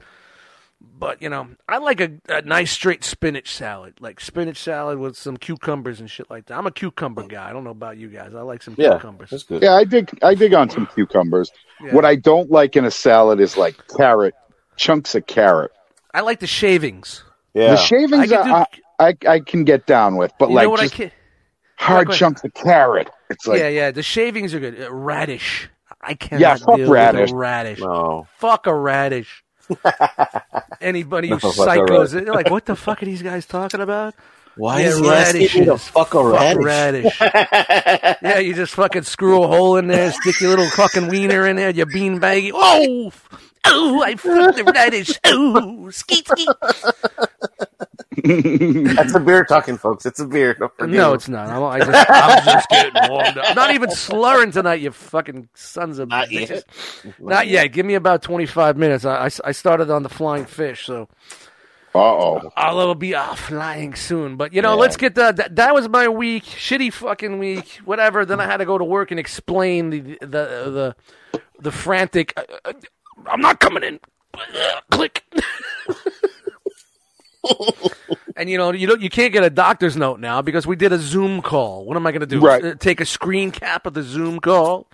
But 0.79 1.21
you 1.21 1.29
know, 1.29 1.47
I 1.67 1.77
like 1.79 1.99
a, 2.01 2.11
a 2.29 2.41
nice 2.43 2.71
straight 2.71 3.03
spinach 3.03 3.51
salad, 3.53 3.95
like 3.99 4.19
spinach 4.19 4.57
salad 4.57 4.99
with 4.99 5.17
some 5.17 5.37
cucumbers 5.37 5.99
and 5.99 6.09
shit 6.09 6.29
like 6.29 6.45
that. 6.47 6.57
I'm 6.57 6.67
a 6.67 6.71
cucumber 6.71 7.23
guy. 7.23 7.49
I 7.49 7.53
don't 7.53 7.63
know 7.63 7.71
about 7.71 7.97
you 7.97 8.09
guys. 8.09 8.35
I 8.35 8.41
like 8.41 8.61
some 8.63 8.75
Yeah, 8.77 8.93
cucumbers. 8.93 9.31
that's 9.31 9.43
good. 9.43 9.63
Yeah, 9.63 9.73
I 9.73 9.83
dig 9.85 10.09
I 10.23 10.35
dig 10.35 10.53
on 10.53 10.69
some 10.69 10.87
cucumbers. 10.87 11.51
Yeah. 11.83 11.93
What 11.95 12.05
I 12.05 12.15
don't 12.15 12.49
like 12.51 12.75
in 12.75 12.85
a 12.85 12.91
salad 12.91 13.39
is 13.39 13.57
like 13.57 13.75
carrot, 13.87 14.35
chunks 14.75 15.15
of 15.15 15.25
carrot. 15.25 15.71
I 16.13 16.21
like 16.21 16.39
the 16.39 16.47
shavings. 16.47 17.23
Yeah. 17.57 17.71
The 17.71 17.77
shavings 17.77 18.13
I 18.13 18.27
can 18.27 18.37
I, 18.37 18.63
do- 18.63 18.81
I, 18.99 19.07
I, 19.29 19.33
I 19.35 19.39
can 19.39 19.63
get 19.63 19.85
down 19.85 20.15
with, 20.17 20.31
but 20.39 20.49
You 20.49 20.55
like 20.55 20.69
what 20.69 20.79
just 20.81 20.93
I 20.93 20.97
can? 20.97 21.11
hard 21.77 22.07
go 22.07 22.13
chunks 22.13 22.43
of 22.43 22.53
carrot. 22.53 23.09
It's 23.29 23.45
like 23.47 23.59
yeah, 23.59 23.69
yeah. 23.69 23.91
The 23.91 24.03
shavings 24.03 24.53
are 24.53 24.59
good. 24.59 24.81
Uh, 24.81 24.93
radish. 24.93 25.69
I 26.01 26.13
cannot 26.13 26.41
Yeah, 26.41 26.55
fuck 26.57 26.75
deal 26.77 26.89
radish. 26.89 27.21
with 27.23 27.31
a 27.31 27.35
radish. 27.35 27.79
no. 27.79 28.27
Fuck 28.37 28.67
a 28.67 28.73
radish. 28.75 29.43
Anybody 30.81 31.27
who 31.29 31.33
No, 31.35 31.39
psychos, 31.39 32.11
they're 32.11 32.33
like, 32.33 32.49
what 32.49 32.65
the 32.65 32.75
fuck 32.75 33.01
are 33.01 33.05
these 33.05 33.21
guys 33.21 33.45
talking 33.45 33.81
about? 33.81 34.13
Why 34.55 34.81
Yeah, 34.81 34.87
is 34.87 34.97
he 34.99 35.07
asking 35.09 35.41
me 35.41 35.47
to 35.49 35.59
radishes. 35.59 35.87
fuck 35.89 36.13
a 36.13 36.31
Fuck 36.31 36.57
radish? 36.57 37.19
radish. 37.21 37.21
yeah, 38.21 38.39
you 38.39 38.53
just 38.53 38.73
fucking 38.73 39.03
screw 39.03 39.43
a 39.43 39.47
hole 39.47 39.77
in 39.77 39.87
there, 39.87 40.11
stick 40.11 40.39
your 40.41 40.49
little 40.51 40.69
fucking 40.69 41.07
wiener 41.09 41.45
in 41.47 41.55
there, 41.57 41.69
your 41.71 41.85
bean 41.87 42.19
baggy. 42.19 42.51
Oh, 42.53 43.11
oh, 43.67 44.01
I 44.03 44.15
fucked 44.15 44.57
the 44.57 44.63
radish. 44.65 45.19
Oh, 45.25 45.89
skeet 45.91 46.27
skeet. 46.27 46.49
That's 48.23 49.13
a 49.15 49.19
beer 49.19 49.45
talking, 49.45 49.77
folks. 49.77 50.05
It's 50.05 50.19
a 50.19 50.25
beer. 50.27 50.57
No, 50.81 51.13
it's 51.13 51.29
not. 51.29 51.49
I'm, 51.49 51.63
I 51.63 51.79
just, 51.79 52.09
I'm 52.09 52.45
just 52.45 52.69
getting 52.69 53.09
warmed 53.11 53.37
up. 53.37 53.45
I'm 53.49 53.55
not 53.55 53.73
even 53.73 53.91
slurring 53.91 54.51
tonight, 54.51 54.81
you 54.81 54.91
fucking 54.91 55.49
sons 55.53 55.99
of 55.99 56.09
Not 56.09 56.29
bitches. 56.29 56.63
yet. 57.03 57.13
Not 57.19 57.47
yet. 57.47 57.67
Give 57.67 57.85
me 57.85 57.93
about 57.95 58.21
25 58.23 58.77
minutes. 58.77 59.05
I, 59.05 59.25
I, 59.25 59.29
I 59.45 59.51
started 59.51 59.89
on 59.89 60.03
the 60.03 60.09
flying 60.09 60.45
fish, 60.45 60.85
so 60.85 61.07
uh 61.95 61.99
oh. 61.99 62.51
I'll 62.55 62.95
be 62.95 63.15
uh, 63.15 63.33
flying 63.35 63.95
soon. 63.95 64.35
But, 64.35 64.53
you 64.53 64.61
know, 64.61 64.73
Yeah. 64.73 64.81
let's 64.81 64.97
get 64.97 65.15
the, 65.15 65.31
that. 65.31 65.55
That 65.55 65.73
was 65.73 65.87
my 65.89 66.07
week. 66.07 66.43
Shitty 66.45 66.91
fucking 66.93 67.39
week. 67.39 67.79
Whatever. 67.85 68.25
Then 68.25 68.39
I 68.39 68.45
had 68.45 68.57
to 68.57 68.65
go 68.65 68.77
to 68.77 68.83
work 68.85 69.11
and 69.11 69.19
explain 69.19 69.89
the, 69.91 70.01
the, 70.21 70.95
the, 71.31 71.41
the 71.59 71.71
frantic, 71.71 72.33
uh, 72.37 72.43
uh, 72.65 72.73
I'm 73.25 73.41
not 73.41 73.59
coming 73.59 73.83
in. 73.83 73.99
Click. 74.91 75.23
and 78.35 78.49
you 78.49 78.57
know 78.57 78.71
you 78.71 78.87
don't 78.87 79.01
you 79.01 79.09
can't 79.09 79.33
get 79.33 79.43
a 79.43 79.49
doctor's 79.49 79.95
note 79.95 80.19
now 80.19 80.41
because 80.41 80.67
we 80.67 80.75
did 80.75 80.91
a 80.91 80.97
Zoom 80.97 81.41
call. 81.41 81.85
What 81.85 81.97
am 81.97 82.05
I 82.05 82.11
going 82.11 82.21
to 82.21 82.27
do? 82.27 82.39
Right. 82.39 82.63
Uh, 82.63 82.75
Take 82.75 83.01
a 83.01 83.05
screen 83.05 83.51
cap 83.51 83.85
of 83.85 83.93
the 83.93 84.03
Zoom 84.03 84.39
call? 84.39 84.87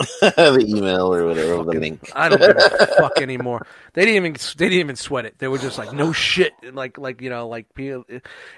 the 0.20 0.64
email 0.66 1.12
or 1.12 1.26
whatever, 1.26 1.62
the 1.62 1.78
link. 1.78 2.10
I 2.14 2.30
don't 2.30 2.40
give 2.40 2.56
a 2.56 2.86
fuck 2.98 3.20
anymore. 3.20 3.66
They 3.92 4.06
didn't 4.06 4.16
even 4.16 4.32
they 4.56 4.68
didn't 4.68 4.80
even 4.80 4.96
sweat 4.96 5.26
it. 5.26 5.38
They 5.38 5.48
were 5.48 5.58
just 5.58 5.76
like 5.76 5.92
no 5.92 6.12
shit, 6.12 6.52
like 6.72 6.96
like 6.96 7.20
you 7.20 7.28
know 7.28 7.48
like 7.48 7.74
people. 7.74 8.04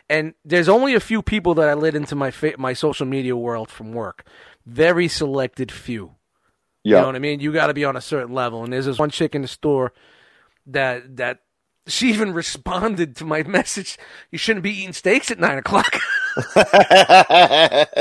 And 0.08 0.34
there's 0.44 0.68
only 0.68 0.94
a 0.94 1.00
few 1.00 1.20
people 1.20 1.54
that 1.54 1.68
I 1.68 1.74
let 1.74 1.94
into 1.96 2.14
my 2.14 2.30
fa- 2.30 2.54
my 2.58 2.74
social 2.74 3.06
media 3.06 3.36
world 3.36 3.70
from 3.70 3.92
work. 3.92 4.24
Very 4.66 5.08
selected 5.08 5.72
few. 5.72 6.14
You 6.84 7.00
know 7.00 7.06
what 7.06 7.16
I 7.16 7.20
mean? 7.20 7.40
You 7.40 7.52
got 7.52 7.68
to 7.68 7.74
be 7.74 7.84
on 7.84 7.96
a 7.96 8.00
certain 8.00 8.34
level. 8.34 8.64
And 8.64 8.72
there's 8.72 8.86
this 8.86 8.98
one 8.98 9.10
chick 9.10 9.34
in 9.34 9.42
the 9.42 9.48
store 9.48 9.92
that 10.66 11.16
that 11.16 11.40
she 11.86 12.08
even 12.10 12.32
responded 12.42 13.16
to 13.16 13.24
my 13.24 13.42
message. 13.44 13.98
You 14.30 14.38
shouldn't 14.38 14.62
be 14.64 14.70
eating 14.70 14.92
steaks 14.92 15.30
at 15.30 15.38
nine 15.38 15.58
o'clock. 15.58 15.98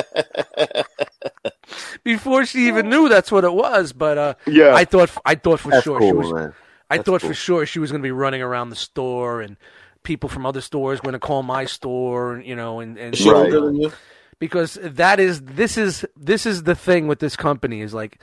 Before 2.04 2.46
she 2.46 2.68
even 2.68 2.90
knew 2.90 3.08
that's 3.10 3.32
what 3.32 3.44
it 3.44 3.54
was, 3.54 3.94
but 3.94 4.18
uh, 4.18 4.34
Yeah. 4.48 4.74
I 4.74 4.86
thought 4.86 5.12
I 5.26 5.36
thought 5.36 5.60
for 5.60 5.70
That's 5.72 5.84
sure 5.84 6.02
she 6.02 6.12
was. 6.12 6.34
man. 6.34 6.54
I 6.90 6.98
That's 6.98 7.06
thought 7.06 7.22
cool. 7.22 7.30
for 7.30 7.34
sure 7.34 7.66
she 7.66 7.80
was 7.80 7.92
going 7.92 8.02
to 8.02 8.06
be 8.06 8.12
running 8.12 8.42
around 8.42 8.70
the 8.70 8.76
store, 8.76 9.42
and 9.42 9.56
people 10.04 10.28
from 10.30 10.46
other 10.46 10.62
stores 10.62 11.00
going 11.00 11.14
to 11.14 11.20
call 11.20 11.44
my 11.44 11.66
store, 11.66 12.34
and 12.36 12.46
you 12.46 12.56
know, 12.56 12.80
and, 12.80 12.98
and 12.98 13.18
Right. 13.20 13.36
older 13.36 13.62
than 13.62 13.76
you? 13.76 13.92
because 14.40 14.78
that 14.82 15.20
is 15.20 15.42
this 15.44 15.78
is 15.78 16.06
this 16.18 16.46
is 16.46 16.64
the 16.64 16.76
thing 16.76 17.08
with 17.08 17.20
this 17.20 17.36
company 17.36 17.82
is 17.82 17.94
like 17.94 18.20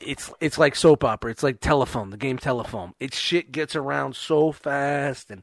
it's 0.00 0.30
it's 0.40 0.58
like 0.58 0.74
soap 0.74 1.04
opera. 1.04 1.30
It's 1.30 1.42
like 1.42 1.60
telephone, 1.60 2.10
the 2.10 2.16
game 2.16 2.38
telephone. 2.38 2.94
It 3.00 3.14
shit 3.14 3.52
gets 3.52 3.76
around 3.76 4.16
so 4.16 4.52
fast, 4.52 5.30
and 5.30 5.42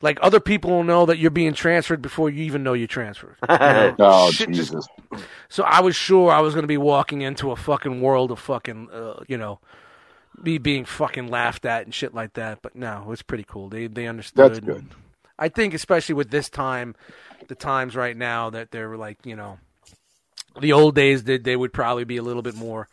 like 0.00 0.18
other 0.22 0.40
people 0.40 0.70
will 0.70 0.84
know 0.84 1.06
that 1.06 1.18
you're 1.18 1.30
being 1.30 1.52
transferred 1.54 2.02
before 2.02 2.30
you 2.30 2.44
even 2.44 2.62
know 2.62 2.72
you're 2.72 2.86
transferred. 2.88 3.36
You 3.48 3.56
know? 3.58 3.94
Oh 3.98 4.30
Shit 4.30 4.50
just- 4.50 4.72
Jesus. 4.72 4.88
so 5.48 5.62
I 5.64 5.80
was 5.80 5.94
sure 5.96 6.30
I 6.32 6.40
was 6.40 6.54
going 6.54 6.64
to 6.64 6.68
be 6.68 6.76
walking 6.78 7.22
into 7.22 7.50
a 7.50 7.56
fucking 7.56 8.00
world 8.00 8.30
of 8.30 8.38
fucking, 8.38 8.90
uh, 8.90 9.22
you 9.28 9.36
know, 9.36 9.60
me 10.42 10.58
being 10.58 10.84
fucking 10.84 11.28
laughed 11.28 11.64
at 11.64 11.84
and 11.84 11.94
shit 11.94 12.14
like 12.14 12.32
that. 12.34 12.60
But 12.62 12.74
no, 12.74 13.02
it 13.02 13.06
was 13.06 13.22
pretty 13.22 13.44
cool. 13.46 13.68
They 13.68 13.86
they 13.86 14.06
understood. 14.06 14.54
That's 14.54 14.60
good. 14.64 14.86
I 15.38 15.48
think 15.48 15.74
especially 15.74 16.14
with 16.14 16.30
this 16.30 16.48
time, 16.48 16.94
the 17.48 17.54
times 17.56 17.96
right 17.96 18.16
now 18.16 18.50
that 18.50 18.70
they're 18.70 18.96
like, 18.96 19.18
you 19.24 19.34
know, 19.36 19.58
the 20.60 20.72
old 20.72 20.94
days 20.94 21.24
they 21.24 21.38
they 21.38 21.56
would 21.56 21.72
probably 21.72 22.04
be 22.04 22.16
a 22.16 22.22
little 22.22 22.42
bit 22.42 22.54
more, 22.54 22.88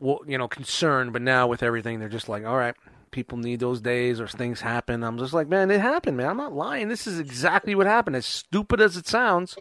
you 0.00 0.38
know, 0.38 0.48
concerned. 0.48 1.12
But 1.12 1.22
now 1.22 1.46
with 1.46 1.62
everything, 1.62 1.98
they're 2.00 2.08
just 2.08 2.28
like, 2.28 2.44
all 2.44 2.56
right. 2.56 2.74
People 3.10 3.38
need 3.38 3.60
those 3.60 3.80
days, 3.80 4.20
or 4.20 4.26
things 4.26 4.60
happen. 4.60 5.04
I'm 5.04 5.18
just 5.18 5.32
like, 5.32 5.46
man, 5.46 5.70
it 5.70 5.80
happened, 5.80 6.16
man. 6.16 6.26
I'm 6.30 6.36
not 6.36 6.52
lying. 6.52 6.88
This 6.88 7.06
is 7.06 7.20
exactly 7.20 7.76
what 7.76 7.86
happened. 7.86 8.16
As 8.16 8.26
stupid 8.26 8.80
as 8.80 8.96
it 8.96 9.06
sounds, 9.06 9.56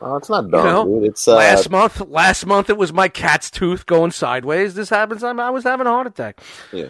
Oh, 0.00 0.16
it's 0.16 0.28
not 0.28 0.50
dumb, 0.50 0.64
know, 0.66 0.84
dude. 1.00 1.10
It's 1.10 1.28
uh, 1.28 1.36
last 1.36 1.70
month, 1.70 2.00
last 2.08 2.44
month 2.46 2.68
it 2.68 2.76
was 2.76 2.92
my 2.92 3.06
cat's 3.08 3.48
tooth 3.48 3.86
going 3.86 4.10
sideways. 4.10 4.74
This 4.74 4.90
happens. 4.90 5.22
I'm, 5.22 5.38
I 5.38 5.50
was 5.50 5.62
having 5.62 5.86
a 5.86 5.90
heart 5.90 6.08
attack. 6.08 6.40
yeah. 6.72 6.88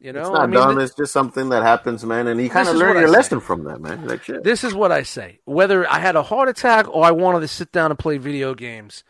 You 0.00 0.14
know, 0.14 0.20
It's 0.20 0.30
not 0.30 0.40
I 0.40 0.46
mean, 0.46 0.54
dumb. 0.54 0.76
th- 0.76 0.86
it's 0.88 0.94
just 0.96 1.12
something 1.12 1.50
that 1.50 1.62
happens, 1.62 2.06
man. 2.06 2.26
And 2.26 2.40
you 2.40 2.48
kind 2.48 2.66
of 2.66 2.76
learn 2.76 2.96
I 2.96 3.00
your 3.00 3.08
say. 3.08 3.16
lesson 3.16 3.40
from 3.40 3.64
that, 3.64 3.82
man. 3.82 4.08
Like 4.08 4.24
shit. 4.24 4.42
this 4.42 4.64
is 4.64 4.72
what 4.72 4.90
I 4.90 5.02
say. 5.02 5.40
Whether 5.44 5.86
I 5.86 5.98
had 5.98 6.16
a 6.16 6.22
heart 6.22 6.48
attack 6.48 6.88
or 6.88 7.04
I 7.04 7.10
wanted 7.10 7.40
to 7.40 7.48
sit 7.48 7.70
down 7.70 7.90
and 7.90 7.98
play 7.98 8.16
video 8.16 8.54
games, 8.54 9.04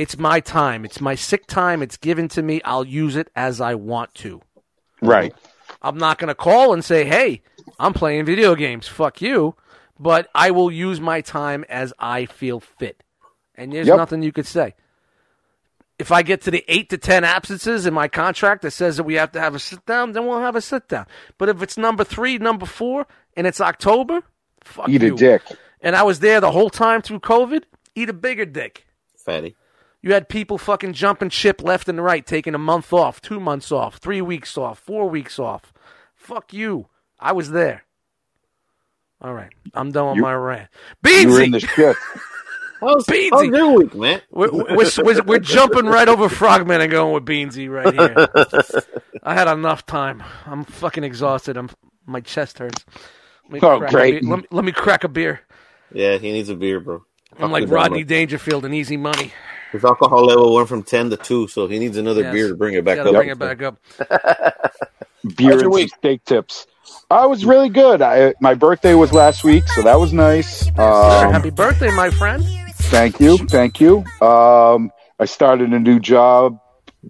it's 0.00 0.16
my 0.18 0.40
time. 0.40 0.84
It's 0.86 1.00
my 1.00 1.14
sick 1.14 1.46
time. 1.46 1.82
It's 1.82 1.98
given 1.98 2.28
to 2.28 2.42
me. 2.42 2.62
I'll 2.64 2.86
use 2.86 3.16
it 3.16 3.28
as 3.36 3.60
I 3.60 3.74
want 3.74 4.14
to. 4.16 4.40
Right. 5.02 5.34
I'm 5.82 5.98
not 5.98 6.18
going 6.18 6.28
to 6.28 6.34
call 6.34 6.72
and 6.72 6.82
say, 6.84 7.04
"Hey, 7.04 7.42
I'm 7.78 7.92
playing 7.92 8.24
video 8.24 8.54
games. 8.54 8.88
Fuck 8.88 9.20
you." 9.20 9.54
But 9.98 10.28
I 10.34 10.50
will 10.52 10.70
use 10.72 11.00
my 11.00 11.20
time 11.20 11.64
as 11.68 11.92
I 11.98 12.24
feel 12.24 12.60
fit. 12.60 13.02
And 13.54 13.70
there's 13.72 13.86
Yep. 13.88 13.96
nothing 13.98 14.22
you 14.22 14.32
could 14.32 14.46
say. 14.46 14.74
If 15.98 16.10
I 16.10 16.22
get 16.22 16.40
to 16.42 16.50
the 16.50 16.64
eight 16.68 16.88
to 16.90 16.96
ten 16.96 17.22
absences 17.24 17.84
in 17.84 17.92
my 17.92 18.08
contract 18.08 18.62
that 18.62 18.70
says 18.70 18.96
that 18.96 19.02
we 19.04 19.14
have 19.14 19.32
to 19.32 19.40
have 19.40 19.54
a 19.54 19.58
sit 19.58 19.84
down, 19.84 20.12
then 20.12 20.26
we'll 20.26 20.40
have 20.40 20.56
a 20.56 20.62
sit 20.62 20.88
down. 20.88 21.06
But 21.36 21.50
if 21.50 21.60
it's 21.60 21.76
number 21.76 22.04
three, 22.04 22.38
number 22.38 22.64
four, 22.64 23.06
and 23.36 23.46
it's 23.46 23.60
October, 23.60 24.22
fuck 24.64 24.88
you. 24.88 24.94
Eat 24.94 25.02
you. 25.02 25.14
a 25.14 25.16
dick. 25.18 25.42
And 25.82 25.94
I 25.94 26.02
was 26.04 26.20
there 26.20 26.40
the 26.40 26.50
whole 26.52 26.70
time 26.70 27.02
through 27.02 27.20
COVID. 27.20 27.64
Eat 27.94 28.08
a 28.08 28.14
bigger 28.14 28.46
dick. 28.46 28.86
Fatty. 29.26 29.54
You 30.02 30.14
had 30.14 30.28
people 30.28 30.56
fucking 30.58 30.94
jumping 30.94 31.28
ship 31.30 31.62
left 31.62 31.88
and 31.88 32.02
right, 32.02 32.24
taking 32.26 32.54
a 32.54 32.58
month 32.58 32.92
off, 32.92 33.20
two 33.20 33.38
months 33.40 33.70
off, 33.70 33.96
three 33.96 34.22
weeks 34.22 34.56
off, 34.56 34.78
four 34.78 35.08
weeks 35.10 35.38
off. 35.38 35.72
Fuck 36.14 36.52
you. 36.52 36.86
I 37.18 37.32
was 37.32 37.50
there. 37.50 37.84
All 39.20 39.34
right, 39.34 39.50
I'm 39.74 39.92
done 39.92 40.08
with 40.08 40.16
You- 40.16 40.22
my 40.22 40.34
rant. 40.34 40.68
You 41.04 41.28
were 41.28 41.42
in 41.42 41.50
Beansy, 41.52 41.52
the 41.52 41.60
shit. 41.60 41.96
How's, 42.80 43.04
Beansy. 43.04 43.28
how's 43.30 43.44
your 43.48 43.76
week, 43.76 43.94
man? 43.94 44.22
we're, 44.30 44.50
we're, 44.50 44.88
we're, 45.04 45.22
we're 45.24 45.38
jumping 45.38 45.84
right 45.84 46.08
over 46.08 46.30
Frogman 46.30 46.80
and 46.80 46.90
going 46.90 47.12
with 47.12 47.26
Beansy 47.26 47.68
right 47.70 47.92
here. 47.92 48.82
I 49.22 49.34
had 49.34 49.48
enough 49.48 49.84
time. 49.84 50.22
I'm 50.46 50.64
fucking 50.64 51.04
exhausted. 51.04 51.58
I'm 51.58 51.68
my 52.06 52.20
chest 52.20 52.58
hurts. 52.58 52.86
Let 53.50 53.52
me 53.52 53.60
Oh, 53.62 53.78
crack 53.80 53.90
a 53.90 53.92
great. 53.94 54.22
beer. 54.22 54.30
Let 54.30 54.38
me, 54.40 54.46
let 54.50 54.64
me 54.64 54.72
crack 54.72 55.04
a 55.04 55.08
beer. 55.08 55.42
Yeah, 55.92 56.16
he 56.16 56.32
needs 56.32 56.48
a 56.48 56.54
beer, 56.54 56.80
bro. 56.80 57.04
I'm 57.32 57.38
Fuck 57.38 57.50
like 57.50 57.68
Rodney. 57.68 58.02
Dangerfield 58.02 58.64
and 58.64 58.74
Easy 58.74 58.96
Money. 58.96 59.34
His 59.72 59.84
alcohol 59.84 60.24
level 60.26 60.54
went 60.54 60.68
from 60.68 60.82
ten 60.82 61.10
to 61.10 61.16
two, 61.16 61.46
so 61.48 61.66
he 61.68 61.78
needs 61.78 61.96
another 61.96 62.22
Yes. 62.22 62.32
beer 62.34 62.48
to 62.48 62.54
bring 62.54 62.74
it 62.74 62.84
back 62.84 62.98
up. 62.98 63.12
bring 63.14 63.28
it 63.28 63.38
back 63.38 63.62
up. 63.62 63.76
Beer 65.36 65.60
and 65.60 65.70
week? 65.72 65.92
steak 65.98 66.24
tips. 66.24 66.66
I 67.10 67.26
was 67.26 67.44
really 67.44 67.68
good. 67.68 68.00
I, 68.02 68.34
my 68.40 68.54
birthday 68.54 68.94
was 68.94 69.12
last 69.12 69.44
week, 69.44 69.68
so 69.68 69.82
that 69.82 70.00
was 70.00 70.12
nice. 70.12 70.66
Um, 70.78 71.32
happy 71.32 71.50
birthday, 71.50 71.90
my 71.90 72.10
friend. 72.10 72.44
Thank 72.74 73.20
you, 73.20 73.36
thank 73.38 73.80
you. 73.80 73.98
Um, 74.20 74.90
I 75.18 75.26
started 75.26 75.72
a 75.72 75.78
new 75.78 76.00
job 76.00 76.58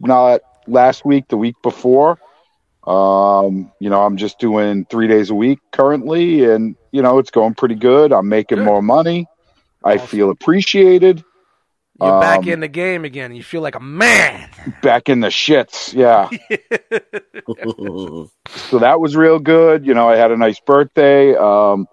not 0.01 0.41
last 0.67 1.05
week, 1.05 1.29
the 1.29 1.37
week 1.37 1.55
before. 1.63 2.19
Um, 2.87 3.71
you 3.79 3.89
know, 3.91 4.05
I'm 4.05 4.17
just 4.17 4.39
doing 4.39 4.85
three 4.87 5.07
days 5.07 5.31
a 5.31 5.35
week 5.35 5.61
currently, 5.71 6.45
and 6.45 6.77
you 6.93 7.03
know, 7.03 7.19
it's 7.19 7.31
going 7.31 7.55
pretty 7.55 7.77
good. 7.77 8.13
I'm 8.13 8.29
making 8.29 8.59
Good. 8.59 8.65
more 8.65 8.83
money. 8.83 9.27
I 9.85 9.95
Awesome. 9.95 10.07
feel 10.09 10.31
appreciated. 10.31 11.25
You're 12.01 12.21
back 12.21 12.39
Um, 12.41 12.49
in 12.49 12.61
the 12.61 12.69
game 12.69 13.05
again. 13.05 13.35
You 13.35 13.43
feel 13.43 13.61
like 13.61 13.75
a 13.75 13.81
man. 13.81 14.49
Back 14.83 15.09
in 15.09 15.21
the 15.21 15.29
shits, 15.29 15.93
yeah. 15.95 16.29
so 18.49 18.79
that 18.79 19.01
was 19.01 19.17
real 19.17 19.39
good. 19.39 19.87
You 19.87 19.95
know, 19.95 20.09
I 20.09 20.17
had 20.17 20.31
a 20.31 20.37
nice 20.37 20.61
birthday. 20.61 21.35
Um, 21.37 21.87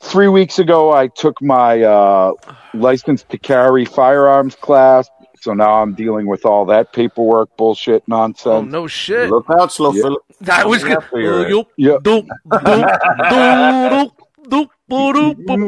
three 0.00 0.28
weeks 0.28 0.58
ago, 0.58 0.92
I 0.92 1.06
took 1.08 1.40
my 1.42 1.82
uh, 1.82 2.32
license 2.74 3.22
to 3.24 3.38
carry 3.38 3.84
firearms 3.84 4.54
class. 4.56 5.08
So 5.42 5.54
now 5.54 5.80
I'm 5.82 5.94
dealing 5.94 6.26
with 6.26 6.44
all 6.44 6.66
that 6.66 6.92
paperwork 6.92 7.56
bullshit 7.56 8.06
nonsense. 8.06 8.44
Oh 8.46 8.60
no 8.62 8.86
shit! 8.86 9.30
Look 9.30 9.46
out, 9.48 9.72
slow 9.72 9.92
Yeah. 9.94 10.02
Philip. 10.02 10.22
That 10.42 10.68
was 10.68 10.84
good. 10.84 10.98
After 10.98 11.18
your- 11.20 11.48
Yup, 11.76 12.02
doop, 12.02 12.26
doop, 12.50 12.98
doop, 13.30 14.10
doop, 14.50 14.68
doop, 14.90 15.46
doop, 15.46 15.66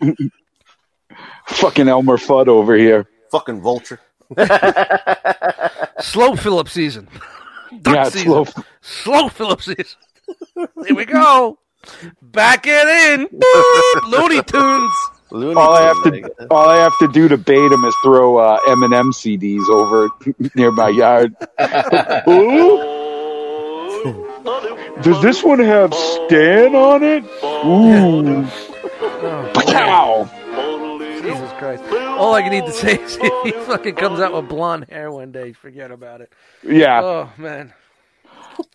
Bam! 0.00 0.30
Fucking 1.46 1.88
Elmer 1.88 2.16
Fudd 2.16 2.48
over 2.48 2.76
here. 2.76 3.06
Fucking 3.30 3.60
vulture. 3.60 4.00
Slow 6.00 6.36
Philip 6.36 6.68
season. 6.68 7.08
Duck 7.82 7.94
yeah, 7.94 8.04
season. 8.04 8.26
slow. 8.26 8.46
Slow 8.80 9.28
Philip 9.28 9.62
season. 9.62 9.98
Here 10.86 10.94
we 10.94 11.04
go. 11.04 11.58
Back 12.20 12.66
it 12.66 12.88
in. 12.88 13.28
Looney 14.10 14.42
Tunes. 14.42 14.92
Looney 15.30 15.54
All 15.54 15.72
I 15.74 15.82
have 15.82 16.02
Tunes, 16.02 16.26
to 16.38 16.46
all 16.50 16.68
I 16.68 16.76
have 16.82 16.92
to 16.98 17.08
do 17.08 17.28
to 17.28 17.36
bait 17.38 17.70
him 17.70 17.84
is 17.84 17.94
throw 18.02 18.38
uh, 18.38 18.58
Eminem 18.66 19.12
CDs 19.14 19.68
over 19.68 20.08
near 20.56 20.72
my 20.72 20.88
yard. 20.88 21.34
Ooh. 22.28 22.98
Does 25.02 25.22
this 25.22 25.44
one 25.44 25.60
have 25.60 25.94
Stan 25.94 26.74
on 26.74 27.02
it? 27.04 27.24
Ooh. 27.44 28.44
Oh, 29.22 29.50
Pow. 29.54 30.24
Jesus 30.24 30.39
Christ. 31.60 31.84
All 31.92 32.34
I 32.34 32.48
need 32.48 32.64
to 32.66 32.72
say 32.72 32.94
is 33.00 33.16
if 33.20 33.42
he 33.44 33.52
fucking 33.52 33.94
comes 33.94 34.18
out 34.18 34.32
with 34.32 34.48
blonde 34.48 34.86
hair 34.88 35.12
one 35.12 35.30
day, 35.30 35.52
forget 35.52 35.90
about 35.92 36.20
it. 36.20 36.32
Yeah. 36.62 37.00
Oh, 37.02 37.32
man. 37.38 37.72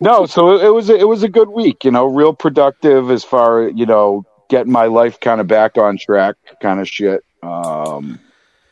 No, 0.00 0.26
so 0.26 0.56
it, 0.56 0.64
it 0.64 0.70
was 0.70 0.88
a, 0.90 0.96
it 0.96 1.06
was 1.06 1.22
a 1.22 1.28
good 1.28 1.50
week, 1.50 1.84
you 1.84 1.90
know, 1.90 2.06
real 2.06 2.32
productive 2.32 3.10
as 3.10 3.22
far 3.24 3.68
you 3.68 3.86
know 3.86 4.24
getting 4.48 4.72
my 4.72 4.86
life 4.86 5.20
kind 5.20 5.40
of 5.40 5.46
back 5.46 5.76
on 5.78 5.98
track, 5.98 6.36
kind 6.62 6.80
of 6.80 6.88
shit. 6.88 7.24
Um, 7.42 8.18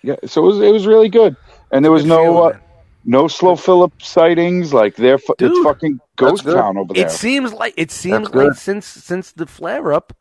yeah, 0.02 0.16
so 0.26 0.42
it 0.42 0.46
was 0.46 0.60
it 0.60 0.72
was 0.72 0.86
really 0.86 1.08
good, 1.08 1.36
and 1.70 1.84
there 1.84 1.92
was 1.92 2.02
Good 2.02 2.08
no 2.08 2.22
feeling, 2.24 2.36
uh, 2.38 2.50
man. 2.50 2.60
no 3.04 3.28
slow 3.28 3.56
Philip 3.56 4.02
sightings. 4.02 4.74
Like 4.74 4.96
they're 4.96 5.18
fu- 5.18 5.34
it's 5.38 5.58
fucking 5.64 6.00
ghost 6.16 6.44
town 6.44 6.76
over 6.78 6.94
there. 6.94 7.06
It 7.06 7.10
seems 7.10 7.52
like 7.52 7.74
it 7.76 7.90
seems 7.90 8.26
That's 8.28 8.34
like 8.34 8.48
good. 8.48 8.56
since 8.56 8.86
since 8.86 9.32
the 9.32 9.46
flare 9.46 9.92
up 9.92 10.16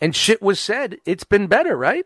and 0.00 0.14
shit 0.16 0.42
was 0.42 0.58
said, 0.58 0.98
it's 1.06 1.24
been 1.24 1.46
better, 1.46 1.76
right? 1.76 2.04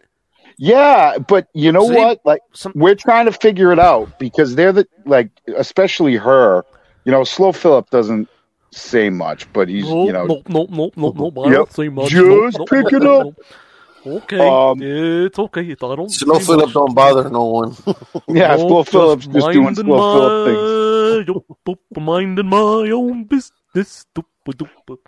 Yeah, 0.58 1.18
but 1.18 1.48
you 1.54 1.70
know 1.72 1.88
See, 1.88 1.94
what? 1.94 2.20
Like 2.24 2.40
some- 2.52 2.72
we're 2.74 2.94
trying 2.94 3.26
to 3.26 3.32
figure 3.32 3.72
it 3.72 3.78
out 3.78 4.18
because 4.18 4.54
they're 4.54 4.72
the 4.72 4.86
like, 5.04 5.30
especially 5.56 6.16
her. 6.16 6.64
You 7.04 7.12
know, 7.12 7.24
slow 7.24 7.52
Philip 7.52 7.90
doesn't 7.90 8.28
say 8.72 9.10
much, 9.10 9.50
but 9.52 9.68
he's 9.68 9.84
you 9.86 10.12
know 10.12 10.26
no, 10.26 10.42
no, 10.48 10.66
no, 10.70 10.90
no, 10.96 11.12
no, 11.30 11.42
I 11.44 11.48
Yep. 11.48 11.54
don't 11.56 11.72
say 11.72 11.88
much. 11.88 12.08
Just 12.10 12.24
no, 12.26 12.48
no, 12.50 12.64
pick 12.64 12.90
no, 12.92 12.96
it 12.98 13.02
no, 13.02 13.20
up. 13.20 13.26
no. 13.26 14.12
Okay, 14.18 14.38
Um, 14.38 14.78
it's 14.82 15.38
okay. 15.38 15.62
I 15.72 15.74
don't. 15.74 16.10
Slow 16.10 16.38
Philip 16.38 16.66
much. 16.66 16.74
don't 16.74 16.94
bother 16.94 17.28
no 17.28 17.44
one. 17.44 17.76
yeah, 18.28 18.54
No, 18.56 18.68
slow 18.68 18.82
Philip's 18.84 19.26
just 19.26 19.50
doing 19.50 19.74
slow 19.74 20.12
Philip 20.14 20.46
things. 20.46 21.28
my- 21.28 21.34
Yup, 21.66 21.78
minding 22.00 22.46
my 22.48 22.90
own 22.90 23.24
business. 23.24 23.52
Doop, 23.84 24.24
doop, 24.46 24.68
doop. 24.88 24.98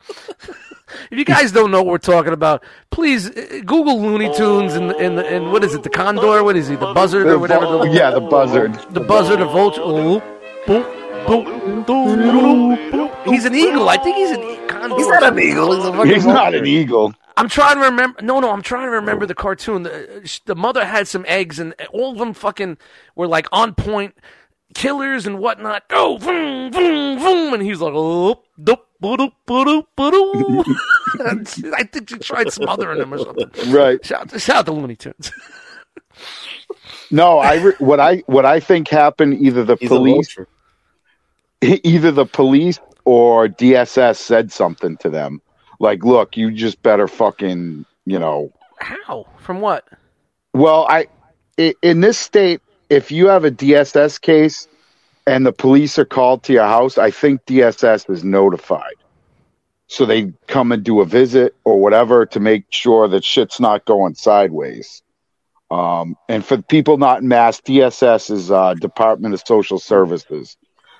If 1.11 1.18
you 1.18 1.24
guys 1.24 1.52
don't 1.52 1.70
know 1.70 1.83
what 1.83 1.92
we're 1.92 1.98
talking 1.98 2.33
about, 2.33 2.62
please 2.90 3.28
uh, 3.31 3.61
Google 3.64 4.00
Looney 4.00 4.35
Tunes 4.37 4.74
and 4.74 4.90
and 4.92 5.18
and 5.18 5.52
what 5.52 5.62
is 5.64 5.74
it? 5.74 5.83
The 5.83 5.90
Condor? 5.90 6.42
What 6.44 6.57
is 6.57 6.68
he? 6.68 6.76
The 6.76 6.92
buzzard 6.92 7.26
or 7.26 7.38
whatever? 7.38 7.66
The- 7.66 7.78
The, 7.85 7.90
yeah, 7.90 8.11
the 8.11 8.20
buzzard. 8.20 8.74
the 8.90 9.00
buzzard, 9.00 9.40
the 9.40 9.46
vulture. 9.46 9.83
He's 13.31 13.44
an 13.44 13.54
eagle. 13.54 13.88
I 13.88 13.96
think 13.98 14.16
he's 14.16 14.31
an 14.31 14.42
e- 14.42 14.57
condor. 14.68 14.96
He's 14.96 15.09
not 15.09 15.22
an 15.22 15.38
eagle. 15.38 15.74
He's 15.76 15.85
a 15.85 15.92
fucking 15.92 16.12
He's 16.14 16.26
not 16.26 16.54
an 16.54 16.66
eagle. 16.66 17.14
I'm 17.37 17.48
trying 17.48 17.76
to 17.76 17.83
remember. 17.83 18.20
No, 18.22 18.40
no, 18.40 18.50
I'm 18.50 18.62
trying 18.62 18.87
to 18.87 18.90
remember 18.90 19.26
the 19.26 19.35
cartoon. 19.35 19.83
The, 19.85 20.16
uh, 20.18 20.20
the 20.46 20.57
mother 20.57 20.85
had 20.85 21.07
some 21.07 21.24
eggs, 21.28 21.59
and 21.59 21.74
all 21.92 22.12
of 22.12 22.18
them 22.18 22.33
fucking 22.35 22.78
were 23.14 23.26
like 23.28 23.46
on 23.52 23.74
point 23.74 24.16
killers 24.74 25.26
and 25.26 25.38
whatnot. 25.38 25.88
Go, 25.88 26.16
vroom, 26.18 26.72
vroom, 26.72 27.18
vroom, 27.18 27.54
and 27.54 27.62
he's 27.62 27.81
like, 27.81 27.92
oh, 27.94 28.42
doop, 28.61 28.78
ba-doop, 29.00 29.33
ba-doop, 29.46 29.87
ba-doop. 29.96 31.74
I 31.76 31.85
think 31.85 32.11
she 32.11 32.18
tried 32.18 32.52
smothering 32.52 33.00
him 33.00 33.12
or 33.14 33.18
something. 33.18 33.50
Right. 33.72 34.04
Shout, 34.04 34.31
shout 34.40 34.57
out 34.57 34.66
to 34.66 34.72
Looney 34.72 34.96
Tunes. 34.96 35.33
No, 37.11 37.38
I 37.38 37.54
re- 37.54 37.72
what 37.78 38.00
I 38.00 38.18
what 38.26 38.44
I 38.44 38.61
think 38.61 38.88
happened 38.88 39.40
either 39.40 39.64
the 39.64 39.76
He's 39.81 39.88
police 39.88 40.37
either 41.62 42.11
the 42.12 42.26
police 42.26 42.78
or 43.04 43.48
DSS 43.48 44.16
said 44.16 44.52
something 44.52 44.96
to 44.98 45.09
them. 45.09 45.40
Like, 45.81 46.04
look, 46.04 46.37
you 46.37 46.50
just 46.50 46.83
better 46.83 47.09
fucking, 47.09 47.87
you 48.04 48.18
know. 48.18 48.52
How? 48.78 49.26
From 49.38 49.61
what? 49.61 49.88
Well, 50.52 50.87
I 50.88 51.07
i- 51.59 51.74
in 51.83 52.00
this 52.00 52.18
state, 52.18 52.61
if 52.90 53.11
you 53.11 53.29
have 53.29 53.44
a 53.44 53.51
DSS 53.51 54.20
case 54.20 54.68
and 55.27 55.44
the 55.44 55.53
police 55.53 55.98
are 55.98 56.05
called 56.05 56.42
to 56.44 56.53
your 56.53 56.64
house, 56.64 56.98
I 56.98 57.11
think 57.11 57.44
DSS 57.44 58.11
is 58.11 58.24
notified. 58.24 58.94
So 59.88 60.05
they 60.05 60.33
come 60.46 60.72
and 60.72 60.85
do 60.85 61.01
a 61.01 61.07
visit 61.07 61.55
or 61.64 61.81
whatever 61.81 62.27
to 62.27 62.40
make 62.40 62.64
sure 62.70 63.09
that 63.09 63.24
shit's 63.24 63.59
not 63.59 63.85
going 63.85 64.14
sideways. 64.14 65.03
Um, 65.70 66.16
and 66.29 66.44
for 66.44 66.61
people 66.62 66.96
not 66.98 67.22
in 67.22 67.29
mass, 67.29 67.61
DSS 67.61 68.31
is 68.31 68.51
uh, 68.51 68.74
Department 68.74 69.35
of 69.35 69.42
Social 69.46 69.79
Services. 69.79 70.57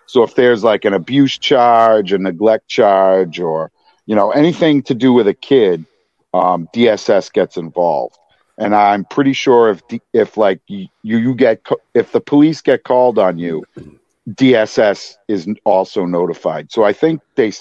So 0.07 0.23
if 0.23 0.35
there's 0.35 0.65
like 0.65 0.85
an 0.85 0.95
abuse 0.95 1.39
charge, 1.39 2.13
a 2.13 2.19
neglect 2.19 2.69
charge, 2.69 3.41
or 3.41 3.71
you 4.07 4.15
know 4.15 4.31
anything 4.31 4.83
to 4.85 4.95
do 4.95 5.13
with 5.13 5.29
a 5.29 5.35
kid, 5.35 5.85
um, 6.33 6.69
DSS 6.75 7.33
gets 7.33 7.57
involved. 7.57 8.17
And 8.59 8.75
I'm 8.75 9.05
pretty 9.05 9.33
sure 9.33 9.71
if 9.71 9.83
if 10.13 10.37
like 10.37 10.61
you 10.67 10.89
you 11.03 11.35
get 11.35 11.65
if 11.95 12.11
the 12.11 12.21
police 12.21 12.61
get 12.61 12.83
called 12.83 13.19
on 13.19 13.39
you, 13.39 13.65
DSS 14.29 15.17
is 15.29 15.49
also 15.65 16.05
notified. 16.05 16.71
So 16.71 16.83
I 16.83 16.93
think 16.93 17.23
they, 17.37 17.53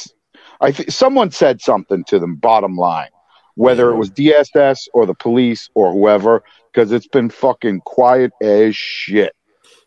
I 0.59 0.71
think 0.71 0.91
someone 0.91 1.31
said 1.31 1.61
something 1.61 2.03
to 2.05 2.19
them. 2.19 2.35
Bottom 2.35 2.75
line, 2.75 3.09
whether 3.55 3.89
it 3.91 3.95
was 3.95 4.09
DSS 4.09 4.87
or 4.93 5.05
the 5.05 5.13
police 5.13 5.69
or 5.75 5.91
whoever, 5.91 6.43
because 6.73 6.91
it's 6.91 7.07
been 7.07 7.29
fucking 7.29 7.81
quiet 7.81 8.31
as 8.41 8.75
shit. 8.75 9.33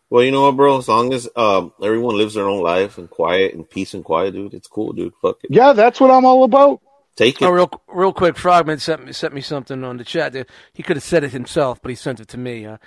Well, 0.09 0.23
you 0.23 0.31
know 0.31 0.43
what, 0.43 0.57
bro? 0.57 0.77
As 0.77 0.89
long 0.89 1.13
as 1.13 1.29
um, 1.37 1.71
everyone 1.81 2.17
lives 2.17 2.33
their 2.33 2.47
own 2.47 2.61
life 2.61 2.97
and 2.97 3.09
quiet 3.09 3.53
and 3.53 3.69
peace 3.69 3.93
and 3.93 4.03
quiet, 4.03 4.33
dude, 4.33 4.53
it's 4.53 4.67
cool, 4.67 4.91
dude. 4.91 5.13
Fuck 5.21 5.37
it. 5.43 5.51
Yeah, 5.51 5.71
that's 5.71 6.01
what 6.01 6.11
I'm 6.11 6.25
all 6.25 6.43
about. 6.43 6.81
Take 7.15 7.41
it. 7.41 7.45
Oh, 7.45 7.51
real, 7.51 7.69
real 7.87 8.13
quick, 8.13 8.37
Frogman 8.37 8.79
sent 8.79 9.05
me 9.05 9.11
sent 9.11 9.33
me 9.33 9.41
something 9.41 9.83
on 9.83 9.97
the 9.97 10.03
chat. 10.03 10.33
He 10.73 10.83
could 10.83 10.95
have 10.95 11.03
said 11.03 11.23
it 11.23 11.31
himself, 11.31 11.81
but 11.81 11.89
he 11.89 11.95
sent 11.95 12.19
it 12.19 12.27
to 12.29 12.37
me. 12.37 12.65
Uh, 12.65 12.77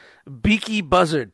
Beaky 0.41 0.81
Buzzard. 0.81 1.33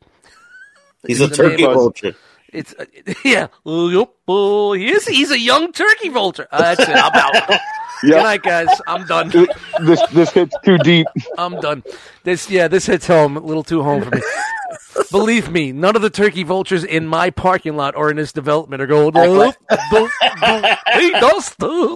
He's 1.07 1.21
a 1.21 1.29
turkey 1.29 1.63
vulture. 1.63 2.15
It's 2.51 2.75
uh, 2.77 2.85
yeah. 3.25 3.47
Uh, 3.65 3.87
yup, 3.87 4.13
uh, 4.27 4.71
he 4.73 4.91
is. 4.91 5.07
He's 5.07 5.31
a 5.31 5.39
young 5.39 5.71
turkey 5.71 6.09
vulture. 6.09 6.47
Uh, 6.51 6.59
that's 6.59 6.81
it. 6.81 6.89
I'm 6.89 7.13
out. 7.13 7.59
Good 8.01 8.23
night, 8.23 8.43
guys. 8.43 8.67
I'm 8.87 9.05
done. 9.05 9.29
this 9.29 10.01
this 10.11 10.31
hits 10.31 10.55
too 10.65 10.77
deep. 10.79 11.07
I'm 11.37 11.59
done. 11.61 11.83
This 12.23 12.49
yeah. 12.49 12.67
This 12.67 12.87
hits 12.87 13.07
home 13.07 13.37
a 13.37 13.39
little 13.39 13.63
too 13.63 13.83
home 13.83 14.03
for 14.03 14.15
me. 14.15 14.21
Believe 15.11 15.49
me, 15.51 15.71
none 15.71 15.95
of 15.95 16.01
the 16.01 16.09
turkey 16.09 16.43
vultures 16.43 16.83
in 16.83 17.05
my 17.07 17.29
parking 17.29 17.75
lot 17.75 17.95
or 17.95 18.09
in 18.09 18.17
this 18.17 18.31
development 18.31 18.81
are 18.81 18.87
going. 18.87 19.11
"Oh, 19.15 19.51
don't- 19.69 20.11
don't- 20.39 20.65
Hey, 20.87 21.09
Dust. 21.11 21.61
uh, 21.61 21.95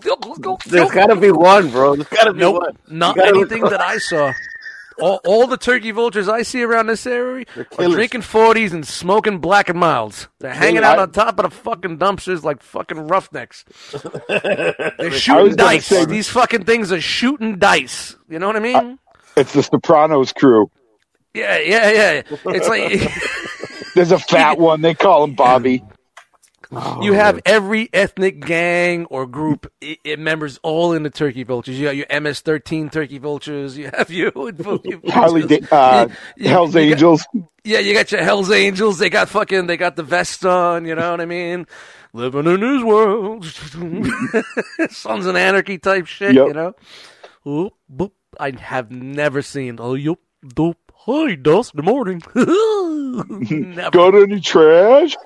There's 0.65 0.91
got 0.91 1.07
to 1.07 1.15
be 1.15 1.31
one, 1.31 1.69
bro. 1.71 1.95
There's 1.95 2.07
got 2.09 2.25
to 2.25 2.33
be 2.33 2.39
Nope, 2.39 2.61
one. 2.61 2.77
not 2.87 3.17
anything 3.19 3.61
that 3.63 3.81
I 3.93 3.97
saw. 3.97 4.33
All, 4.97 5.19
all 5.25 5.45
the 5.45 5.57
turkey 5.57 5.91
vultures 5.91 6.29
I 6.29 6.43
see 6.43 6.63
around 6.63 6.87
this 6.87 7.05
area 7.05 7.43
are 7.77 7.87
drinking 7.89 8.21
40s 8.21 8.71
and 8.71 8.87
smoking 8.87 9.39
black 9.39 9.67
and 9.67 9.77
milds. 9.77 10.29
They're 10.39 10.53
hanging 10.53 10.85
out 10.85 10.99
on 10.99 11.11
top 11.11 11.37
of 11.37 11.43
the 11.49 11.53
fucking 11.53 11.97
dumpsters 11.97 12.43
like 12.43 12.63
fucking 12.63 13.07
roughnecks. 13.09 13.65
They're 14.29 15.11
shooting 15.11 15.55
dice. 15.57 15.87
say- 15.87 16.05
These 16.05 16.29
fucking 16.29 16.63
things 16.63 16.93
are 16.93 17.01
shooting 17.01 17.57
dice. 17.59 18.15
You 18.29 18.39
know 18.39 18.47
what 18.47 18.55
I 18.55 18.59
mean? 18.59 18.97
It's 19.35 19.51
the 19.51 19.63
Sopranos 19.63 20.31
crew. 20.31 20.71
Yeah, 21.35 21.57
yeah, 21.59 21.91
yeah. 21.91 22.21
It's 22.47 22.67
like 22.67 23.11
There's 23.95 24.11
a 24.11 24.19
fat 24.19 24.57
one. 24.57 24.81
They 24.81 24.93
call 24.93 25.23
him 25.23 25.35
Bobby. 25.35 25.83
you 27.01 27.13
have 27.13 27.39
every 27.45 27.87
ethnic 27.93 28.39
gang 28.41 29.05
or 29.05 29.25
group 29.27 29.71
i- 29.83 29.97
i- 30.05 30.15
members 30.17 30.59
all 30.63 30.93
in 30.93 31.03
the 31.03 31.09
turkey 31.11 31.43
vultures. 31.43 31.79
You 31.79 31.85
got 31.85 31.95
your 31.95 32.07
MS-13 32.09 32.91
turkey 32.91 33.19
vultures. 33.19 33.77
You 33.77 33.91
have 33.95 34.09
you, 34.09 34.31
Harley, 35.09 35.43
Da- 35.45 35.61
uh, 35.71 36.07
You- 36.35 36.49
Hell's 36.49 36.75
you 36.75 36.81
got- 36.81 36.91
Angels. 36.91 37.25
Yeah, 37.63 37.79
you 37.79 37.93
got 37.93 38.11
your 38.11 38.23
Hell's 38.23 38.51
Angels. 38.51 38.97
They 38.99 39.09
got 39.09 39.29
fucking, 39.29 39.67
they 39.67 39.77
got 39.77 39.95
the 39.95 40.03
vest 40.03 40.45
on. 40.45 40.85
You 40.85 40.95
know 40.95 41.11
what 41.11 41.21
I 41.21 41.25
mean? 41.25 41.65
Living 42.13 42.45
in 42.47 42.59
this 42.59 42.83
world, 42.83 43.45
Sons 44.89 45.25
of 45.25 45.35
Anarchy 45.35 45.77
type 45.77 46.05
shit. 46.07 46.33
Yep. 46.33 46.47
You 46.47 46.53
know? 46.53 46.73
Oop, 47.47 47.73
boop. 47.93 48.11
I 48.39 48.51
have 48.59 48.91
never 48.91 49.41
seen. 49.41 49.77
Oh, 49.79 49.93
yup, 49.93 50.19
dope. 50.45 50.84
Hi, 51.07 51.35
Dust. 51.35 51.75
Good 51.75 51.85
morning. 51.85 52.19
Got 53.91 54.15
any 54.15 54.41
trash? 54.41 55.15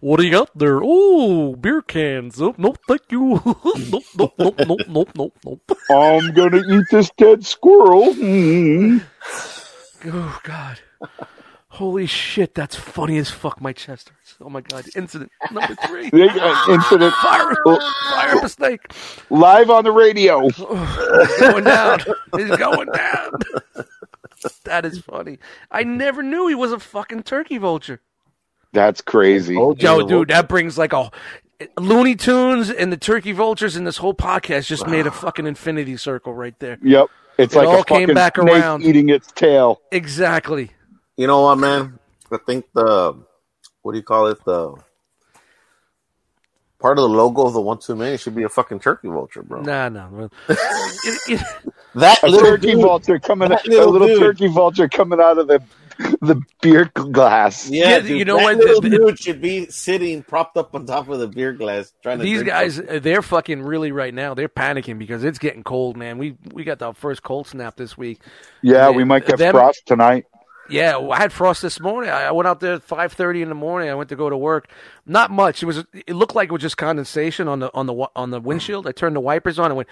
What 0.00 0.18
do 0.18 0.24
you 0.24 0.32
got 0.32 0.56
there? 0.58 0.80
Oh, 0.82 1.54
beer 1.54 1.82
cans. 1.82 2.40
Oh, 2.42 2.54
nope, 2.58 2.78
thank 2.88 3.02
you. 3.10 3.40
nope, 3.44 4.04
nope, 4.16 4.32
nope, 4.38 4.54
nope, 4.66 4.80
nope, 4.88 5.10
nope, 5.14 5.38
nope. 5.44 5.78
I'm 5.90 6.32
gonna 6.32 6.62
eat 6.68 6.86
this 6.90 7.10
dead 7.16 7.46
squirrel. 7.46 8.12
Mm. 8.14 9.02
Oh 10.06 10.40
God. 10.42 10.80
Holy 11.68 12.06
shit, 12.06 12.54
that's 12.54 12.74
funny 12.74 13.18
as 13.18 13.30
fuck. 13.30 13.60
My 13.60 13.72
chest 13.72 14.08
hurts. 14.08 14.36
Oh 14.40 14.48
my 14.48 14.62
god. 14.62 14.86
Incident 14.96 15.30
number 15.52 15.76
three. 15.86 16.06
Incident 16.06 17.14
Fire, 17.14 17.54
fire 17.64 18.36
up 18.36 18.44
a 18.44 18.48
snake. 18.48 18.92
live 19.30 19.70
on 19.70 19.84
the 19.84 19.92
radio. 19.92 20.40
He's 20.48 20.56
going 20.56 21.64
down. 21.64 22.00
He's 22.36 22.56
going 22.56 22.88
down. 22.92 23.30
that 24.64 24.84
is 24.84 24.98
funny. 25.00 25.38
I 25.70 25.84
never 25.84 26.22
knew 26.22 26.48
he 26.48 26.54
was 26.54 26.72
a 26.72 26.78
fucking 26.78 27.22
turkey 27.24 27.58
vulture. 27.58 28.00
That's 28.72 29.00
crazy. 29.00 29.54
Told 29.54 29.82
you 29.82 29.88
Yo, 29.88 30.06
dude, 30.06 30.28
that 30.28 30.48
brings 30.48 30.76
like 30.76 30.92
a 30.92 31.10
Looney 31.78 32.14
Tunes 32.14 32.70
and 32.70 32.92
the 32.92 32.96
turkey 32.96 33.32
vultures 33.32 33.76
and 33.76 33.86
this 33.86 33.96
whole 33.96 34.14
podcast 34.14 34.66
just 34.66 34.86
made 34.86 35.06
a 35.06 35.10
fucking 35.24 35.46
infinity 35.46 35.96
circle 35.96 36.34
right 36.34 36.58
there. 36.58 36.78
Yep. 36.82 37.06
It's 37.38 37.54
It 37.54 37.58
like 37.58 37.68
all 37.68 37.80
a 37.80 37.84
came 37.84 38.12
back 38.14 38.36
snake 38.36 38.48
around. 38.48 38.82
eating 38.84 39.08
its 39.08 39.30
tail. 39.32 39.80
Exactly. 39.92 40.70
You 41.16 41.26
know 41.26 41.42
what, 41.42 41.56
man? 41.56 41.98
I 42.30 42.36
think 42.38 42.66
the 42.74 43.16
what 43.82 43.92
do 43.92 43.98
you 43.98 44.04
call 44.04 44.26
it? 44.26 44.44
The 44.44 44.74
part 46.78 46.98
of 46.98 47.02
the 47.02 47.08
logo 47.08 47.46
of 47.46 47.52
the 47.54 47.60
one-too-many 47.60 48.16
should 48.16 48.34
be 48.34 48.42
a 48.44 48.48
fucking 48.48 48.80
turkey 48.80 49.08
vulture, 49.08 49.42
bro. 49.42 49.62
Nah, 49.62 49.88
no. 49.88 50.30
It- 50.48 50.58
it- 51.28 51.46
That 51.94 52.22
A 52.22 52.28
little 52.28 52.50
turkey 52.50 52.72
dude, 52.72 52.82
vulture 52.82 53.18
coming 53.18 53.48
that 53.48 53.66
a 53.66 53.70
little 53.70 53.90
little 53.92 54.06
dude. 54.08 54.20
turkey 54.20 54.46
vulture 54.48 54.88
coming 54.88 55.20
out 55.20 55.38
of 55.38 55.48
the 55.48 55.60
the 56.20 56.40
beer 56.62 56.84
glass. 56.94 57.68
Yeah, 57.68 57.88
Yeah, 57.88 57.98
dude, 58.00 58.18
you 58.18 58.24
know 58.24 58.36
that 58.36 58.44
what? 58.44 58.56
Little 58.58 58.80
The- 58.80 58.90
dude 58.90 59.18
should 59.18 59.40
be 59.40 59.66
sitting 59.66 60.22
propped 60.22 60.56
up 60.56 60.72
on 60.74 60.86
top 60.86 61.08
of 61.08 61.18
the 61.18 61.26
beer 61.26 61.52
glass, 61.52 61.92
trying 62.04 62.18
to. 62.18 62.24
These 62.24 62.44
guys, 62.44 62.76
something. 62.76 62.96
uh, 62.96 63.00
they're 63.00 63.22
fucking 63.22 63.62
really 63.62 63.90
right 63.90 64.14
now. 64.14 64.34
They're 64.34 64.48
panicking 64.48 64.98
because 64.98 65.24
it's 65.24 65.38
getting 65.40 65.64
cold, 65.64 65.96
man. 65.96 66.16
We 66.18 66.36
we 66.52 66.62
got 66.62 66.78
the 66.78 66.92
first 66.92 67.24
cold 67.24 67.48
snap 67.48 67.74
this 67.76 67.98
week. 67.98 68.20
Yeah, 68.62 68.90
Yeah, 68.90 68.90
we 68.90 69.02
might 69.02 69.26
get 69.26 69.38
them- 69.38 69.52
frost 69.52 69.82
tonight. 69.86 70.26
Yeah, 70.68 70.96
well, 70.96 71.12
I 71.12 71.18
had 71.18 71.32
frost 71.32 71.62
this 71.62 71.80
morning. 71.80 72.10
I 72.10 72.24
I 72.24 72.30
went 72.32 72.46
out 72.46 72.60
there 72.60 72.74
at 72.74 72.82
five 72.82 73.12
thirty 73.12 73.42
in 73.42 73.48
the 73.48 73.54
morning. 73.54 73.88
I 73.90 73.94
went 73.94 74.08
to 74.10 74.16
go 74.16 74.28
to 74.28 74.36
work. 74.36 74.68
Not 75.06 75.30
much. 75.30 75.62
It 75.62 75.66
was. 75.66 75.84
It 76.06 76.14
looked 76.14 76.34
like 76.34 76.48
it 76.50 76.52
was 76.52 76.62
just 76.62 76.76
condensation 76.76 77.48
on 77.48 77.60
the 77.60 77.70
on 77.74 77.86
the 77.86 77.94
on 78.14 78.30
the 78.30 78.40
windshield. 78.40 78.86
I 78.86 78.92
turned 78.92 79.16
the 79.16 79.20
wipers 79.20 79.58
on 79.58 79.70
and 79.70 79.76
went. 79.76 79.88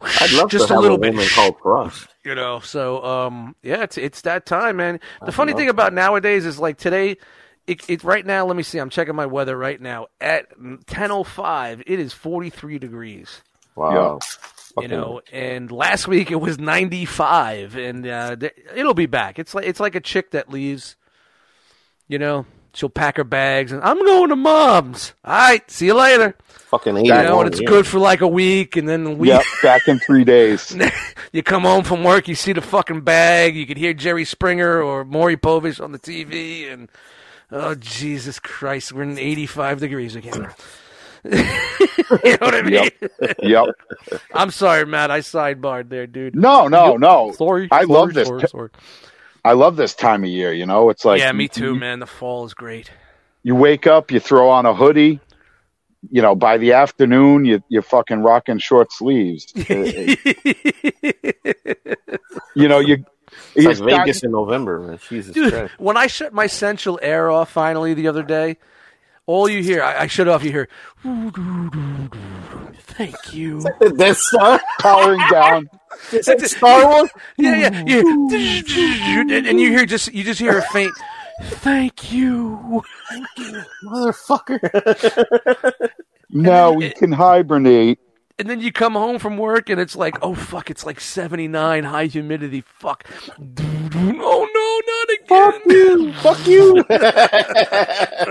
I'd 0.00 0.32
love 0.32 0.50
just 0.50 0.68
to 0.68 0.74
a 0.74 0.76
have 0.76 0.82
little 0.82 0.96
a 0.96 1.00
bit. 1.00 1.12
woman 1.12 1.28
called 1.30 1.56
Frost. 1.60 2.08
You 2.24 2.34
know. 2.34 2.60
So 2.60 3.04
um, 3.04 3.56
yeah, 3.62 3.82
it's 3.82 3.98
it's 3.98 4.20
that 4.22 4.46
time, 4.46 4.76
man. 4.76 5.00
The 5.24 5.32
funny 5.32 5.52
thing 5.54 5.68
about 5.68 5.92
nowadays 5.92 6.46
is 6.46 6.58
like 6.58 6.78
today. 6.78 7.16
It, 7.66 7.88
it 7.90 8.02
right 8.02 8.24
now. 8.24 8.46
Let 8.46 8.56
me 8.56 8.62
see. 8.62 8.78
I'm 8.78 8.88
checking 8.88 9.14
my 9.14 9.26
weather 9.26 9.54
right 9.56 9.78
now. 9.78 10.06
At 10.22 10.58
10:05, 10.58 11.82
it 11.86 11.98
is 12.00 12.14
43 12.14 12.78
degrees. 12.78 13.42
Wow. 13.76 14.20
You 14.82 14.88
know 14.88 15.20
and 15.32 15.70
last 15.70 16.08
week 16.08 16.30
it 16.30 16.36
was 16.40 16.58
95 16.58 17.76
and 17.76 18.06
uh, 18.06 18.36
th- 18.36 18.54
it'll 18.74 18.94
be 18.94 19.06
back. 19.06 19.38
It's 19.38 19.54
like 19.54 19.66
it's 19.66 19.80
like 19.80 19.94
a 19.94 20.00
chick 20.00 20.30
that 20.32 20.50
leaves 20.50 20.96
you 22.06 22.18
know 22.18 22.46
she'll 22.74 22.88
pack 22.88 23.16
her 23.16 23.24
bags 23.24 23.72
and 23.72 23.82
i'm 23.82 23.98
going 24.04 24.28
to 24.28 24.36
mom's. 24.36 25.12
All 25.24 25.32
right 25.34 25.68
see 25.70 25.86
you 25.86 25.94
later. 25.94 26.34
Fucking 26.48 26.96
you 26.96 27.12
eighty. 27.12 27.22
know 27.28 27.40
and 27.40 27.48
it's 27.48 27.60
good 27.60 27.86
for 27.86 27.98
like 27.98 28.20
a 28.20 28.28
week 28.28 28.76
and 28.76 28.88
then 28.88 29.06
a 29.06 29.10
week 29.12 29.28
Yep, 29.30 29.42
back 29.62 29.88
in 29.88 29.98
three 29.98 30.24
days. 30.24 30.76
you 31.32 31.42
come 31.42 31.62
home 31.62 31.82
from 31.84 32.04
work 32.04 32.28
you 32.28 32.34
see 32.34 32.52
the 32.52 32.60
fucking 32.60 33.00
bag 33.02 33.56
you 33.56 33.66
could 33.66 33.76
hear 33.78 33.92
jerry 33.94 34.24
springer 34.24 34.82
or 34.82 35.04
maury 35.04 35.36
povich 35.36 35.82
on 35.82 35.92
the 35.92 35.98
tv 35.98 36.70
and 36.72 36.88
oh 37.50 37.74
jesus 37.74 38.38
christ 38.38 38.92
we're 38.92 39.02
in 39.02 39.18
85 39.18 39.80
degrees 39.80 40.14
again 40.16 40.48
you 42.24 42.32
know 42.32 42.36
what 42.40 42.54
i 42.54 42.62
mean 42.62 42.90
Yep. 43.42 43.66
i'm 44.34 44.50
sorry 44.50 44.86
matt 44.86 45.10
i 45.10 45.20
sidebarred 45.20 45.88
there 45.90 46.06
dude 46.06 46.34
No, 46.34 46.68
no, 46.68 46.96
no. 46.96 47.32
Sorry. 47.32 47.68
I 47.70 47.82
sorry, 47.82 47.86
love 47.86 48.14
this. 48.14 48.28
Sorry, 48.28 48.48
sorry. 48.48 48.70
I 49.44 49.52
love 49.52 49.76
this 49.76 49.94
time 49.94 50.24
of 50.24 50.30
year. 50.30 50.52
You 50.52 50.66
know, 50.66 50.90
it's 50.90 51.04
like 51.04 51.20
yeah, 51.20 51.32
me 51.32 51.48
too, 51.48 51.74
man. 51.74 52.00
The 52.00 52.06
fall 52.06 52.44
is 52.44 52.54
great. 52.54 52.90
you 53.42 53.54
wake 53.54 53.86
up, 53.86 54.10
you 54.10 54.20
throw 54.20 54.48
on 54.50 54.66
a 54.66 54.74
hoodie. 54.74 55.20
You 56.10 56.22
know, 56.22 56.34
by 56.34 56.58
the 56.58 56.72
afternoon, 56.74 57.44
you 57.44 57.62
you're 57.68 57.82
fucking 57.82 58.20
rocking 58.20 58.58
short 58.58 58.92
sleeves. 58.92 59.52
Eh, 59.68 60.16
eh. 60.24 61.14
you 62.54 62.68
know, 62.68 62.78
you. 62.80 63.04
It's 63.54 63.66
like 63.66 63.76
start- 63.76 63.90
Vegas 64.06 64.22
in 64.22 64.30
November, 64.32 64.80
man. 64.80 64.98
Jesus 65.08 65.32
Dude, 65.34 65.52
Christ. 65.52 65.74
when 65.78 65.96
I 65.96 66.06
shut 66.06 66.32
my 66.32 66.46
central 66.46 66.98
air 67.02 67.30
off 67.30 67.50
finally 67.50 67.94
the 67.94 68.08
other 68.08 68.22
day, 68.22 68.56
all 69.28 69.48
you 69.48 69.62
hear, 69.62 69.82
I, 69.82 70.00
I 70.00 70.06
shut 70.06 70.26
off, 70.26 70.42
you 70.42 70.50
hear, 70.50 70.68
thank 72.80 73.34
you. 73.34 73.62
Death 73.96 74.16
Star. 74.16 74.60
powering 74.80 75.20
down. 75.30 75.68
It's 76.10 76.26
like 76.26 76.40
Star 76.46 76.86
Wars. 76.86 77.10
Yeah, 77.36 77.56
yeah, 77.56 77.84
yeah. 77.86 79.20
And, 79.20 79.46
and 79.46 79.60
you 79.60 79.70
hear 79.70 79.86
just, 79.86 80.12
you 80.12 80.24
just 80.24 80.40
hear 80.40 80.58
a 80.58 80.62
faint, 80.62 80.92
Thank 81.40 82.10
you, 82.10 82.82
thank 83.10 83.26
you. 83.36 83.62
Motherfucker. 83.84 84.60
Now 86.30 86.72
we 86.72 86.90
can 86.90 87.10
hibernate. 87.10 87.98
And 88.40 88.48
then 88.48 88.60
you 88.60 88.70
come 88.70 88.92
home 88.92 89.18
from 89.18 89.36
work 89.36 89.68
and 89.68 89.80
it's 89.80 89.96
like, 89.96 90.16
oh 90.22 90.34
fuck, 90.34 90.70
it's 90.70 90.86
like 90.86 91.00
79, 91.00 91.82
high 91.84 92.06
humidity, 92.06 92.60
fuck. 92.60 93.04
Oh 93.90 94.48
no, 94.54 94.80
not 94.92 95.08
again. 95.18 95.22
Fuck 95.26 95.66
you! 95.66 96.12
Fuck 96.14 96.46
you. 96.46 96.84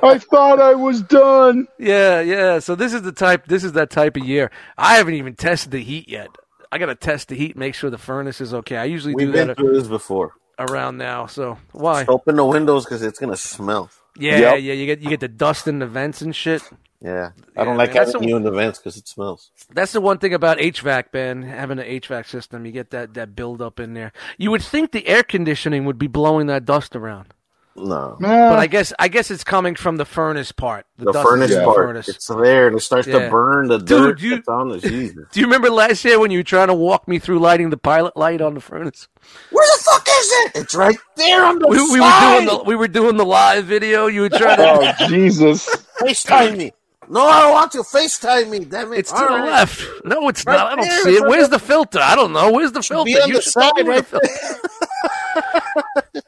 I 0.04 0.18
thought 0.20 0.62
I 0.62 0.76
was 0.76 1.02
done. 1.02 1.68
Yeah, 1.78 2.22
yeah. 2.22 2.60
So 2.60 2.76
this 2.76 2.94
is 2.94 3.02
the 3.02 3.12
type. 3.12 3.48
This 3.48 3.64
is 3.64 3.74
that 3.74 3.90
type 3.90 4.16
of 4.18 4.24
year. 4.26 4.52
I 4.78 4.96
haven't 4.96 5.16
even 5.16 5.36
tested 5.36 5.72
the 5.72 5.84
heat 5.84 6.08
yet. 6.08 6.30
I 6.72 6.78
gotta 6.78 6.96
test 6.96 7.30
the 7.30 7.36
heat, 7.36 7.58
make 7.58 7.76
sure 7.76 7.90
the 7.90 7.98
furnace 7.98 8.40
is 8.42 8.54
okay. 8.54 8.78
I 8.78 8.86
usually 8.86 9.14
We've 9.16 9.28
do 9.28 9.34
been 9.34 9.48
that 9.50 9.58
through 9.58 9.74
this 9.80 9.88
before. 9.88 10.34
around 10.60 10.98
now. 10.98 11.26
So 11.26 11.58
why? 11.72 12.06
Open 12.08 12.36
the 12.36 12.46
windows 12.46 12.86
because 12.86 13.04
it's 13.04 13.20
gonna 13.20 13.38
smell. 13.38 13.90
Yeah, 14.18 14.38
Yep. 14.38 14.62
yeah. 14.62 14.74
You 14.74 14.86
get 14.86 15.00
you 15.02 15.10
get 15.10 15.20
the 15.20 15.28
dust 15.28 15.68
in 15.68 15.80
the 15.80 15.88
vents 15.88 16.22
and 16.22 16.36
shit. 16.36 16.62
Yeah, 17.00 17.12
Yeah, 17.12 17.30
I 17.56 17.64
don't 17.64 17.78
like 17.78 17.90
man, 17.90 17.96
that's 17.98 18.14
having 18.14 18.28
a- 18.28 18.32
you 18.32 18.38
in 18.38 18.44
the 18.44 18.52
vents 18.52 18.80
because 18.80 18.98
it 18.98 19.08
smells. 19.08 19.52
That's 19.72 19.92
the 19.92 20.02
one 20.02 20.18
thing 20.18 20.34
about 20.34 20.58
HVAC, 20.58 21.12
Ben. 21.12 21.44
Having 21.44 21.80
an 21.80 21.86
HVAC 21.86 22.28
system, 22.28 22.66
you 22.66 22.72
get 22.72 22.90
that 22.90 23.14
that 23.14 23.36
build 23.36 23.62
up 23.62 23.80
in 23.80 23.94
there. 23.94 24.12
You 24.40 24.50
would 24.52 24.64
think 24.64 24.92
the 24.92 25.08
air 25.08 25.22
conditioning 25.24 25.86
would 25.86 26.00
be 26.00 26.08
blowing 26.08 26.48
that 26.48 26.66
dust 26.66 26.96
around, 26.96 27.34
No, 27.76 28.16
but 28.20 28.58
I 28.58 28.66
guess 28.66 28.94
I 28.98 29.10
guess 29.10 29.30
it's 29.30 29.44
coming 29.44 29.76
from 29.76 29.98
the 29.98 30.06
furnace 30.06 30.52
part. 30.52 30.88
the 30.98 31.12
dust 31.12 31.28
furnace 31.30 31.52
is 31.52 31.58
in 31.58 31.62
the 31.62 31.66
part. 31.66 31.78
furnace. 31.78 32.10
It's 32.10 32.26
there 32.26 32.66
and 32.68 32.76
it 32.76 32.80
starts 32.80 33.08
Yeah. 33.08 33.26
to 33.26 33.30
burn 33.30 33.68
the 33.68 33.78
Dude, 33.78 33.88
dirt 34.18 34.22
you- 34.22 34.36
that's 34.38 34.48
on 34.48 34.70
the 34.70 34.80
Jesus. 34.80 35.26
Do 35.32 35.40
you 35.40 35.46
remember 35.46 35.70
last 35.70 36.04
year 36.04 36.20
when 36.20 36.32
you 36.32 36.40
were 36.40 36.44
trying 36.44 36.70
to 36.70 36.74
walk 36.74 37.08
me 37.08 37.20
through 37.20 37.38
lighting 37.38 37.70
the 37.70 37.78
pilot 37.78 38.18
light 38.18 38.42
on 38.42 38.56
the 38.56 38.60
furnace? 38.62 39.08
Where 39.52 39.68
the 39.78 39.84
fuck 39.84 40.08
is 40.08 40.32
it? 40.32 40.52
It's 40.64 40.74
right 40.74 40.98
there 41.16 41.46
on 41.46 41.60
the 41.60 41.68
we, 41.68 41.76
we 41.78 42.00
were 42.00 42.20
doing 42.22 42.46
the 42.48 42.64
we 42.66 42.76
were 42.76 42.88
doing 42.88 43.18
the 43.18 43.26
live 43.26 43.66
video. 43.66 44.08
You 44.08 44.22
were 44.22 44.30
trying 44.30 44.58
to. 44.58 44.96
Oh 45.04 45.08
Jesus! 45.08 45.68
FaceTime 46.02 46.58
me. 46.58 46.72
No, 47.10 47.26
I 47.26 47.42
don't 47.42 47.54
want 47.54 47.72
to 47.74 47.80
FaceTime 47.80 48.50
me. 48.50 48.60
Damn 48.66 48.92
it! 48.94 49.00
It's 49.00 49.12
to 49.12 49.18
All 49.18 49.38
the 49.38 49.44
left. 49.46 49.82
No, 50.04 50.28
it's 50.30 50.46
Right 50.46 50.58
not. 50.58 50.74
I 50.74 50.76
don't 50.76 50.86
there, 50.86 51.04
see 51.04 51.16
it. 51.16 51.22
right 51.22 51.30
Where's 51.30 51.50
the 51.50 51.60
filter? 51.60 52.00
I 52.00 52.16
don't 52.16 52.34
know. 52.34 52.52
Where's 52.52 52.72
the 52.74 52.84
filter? 52.84 53.10
You 53.10 53.34
the 53.36 53.42
side 53.42 53.72
right 53.86 54.06
the 54.08 54.20
filter- 54.20 54.60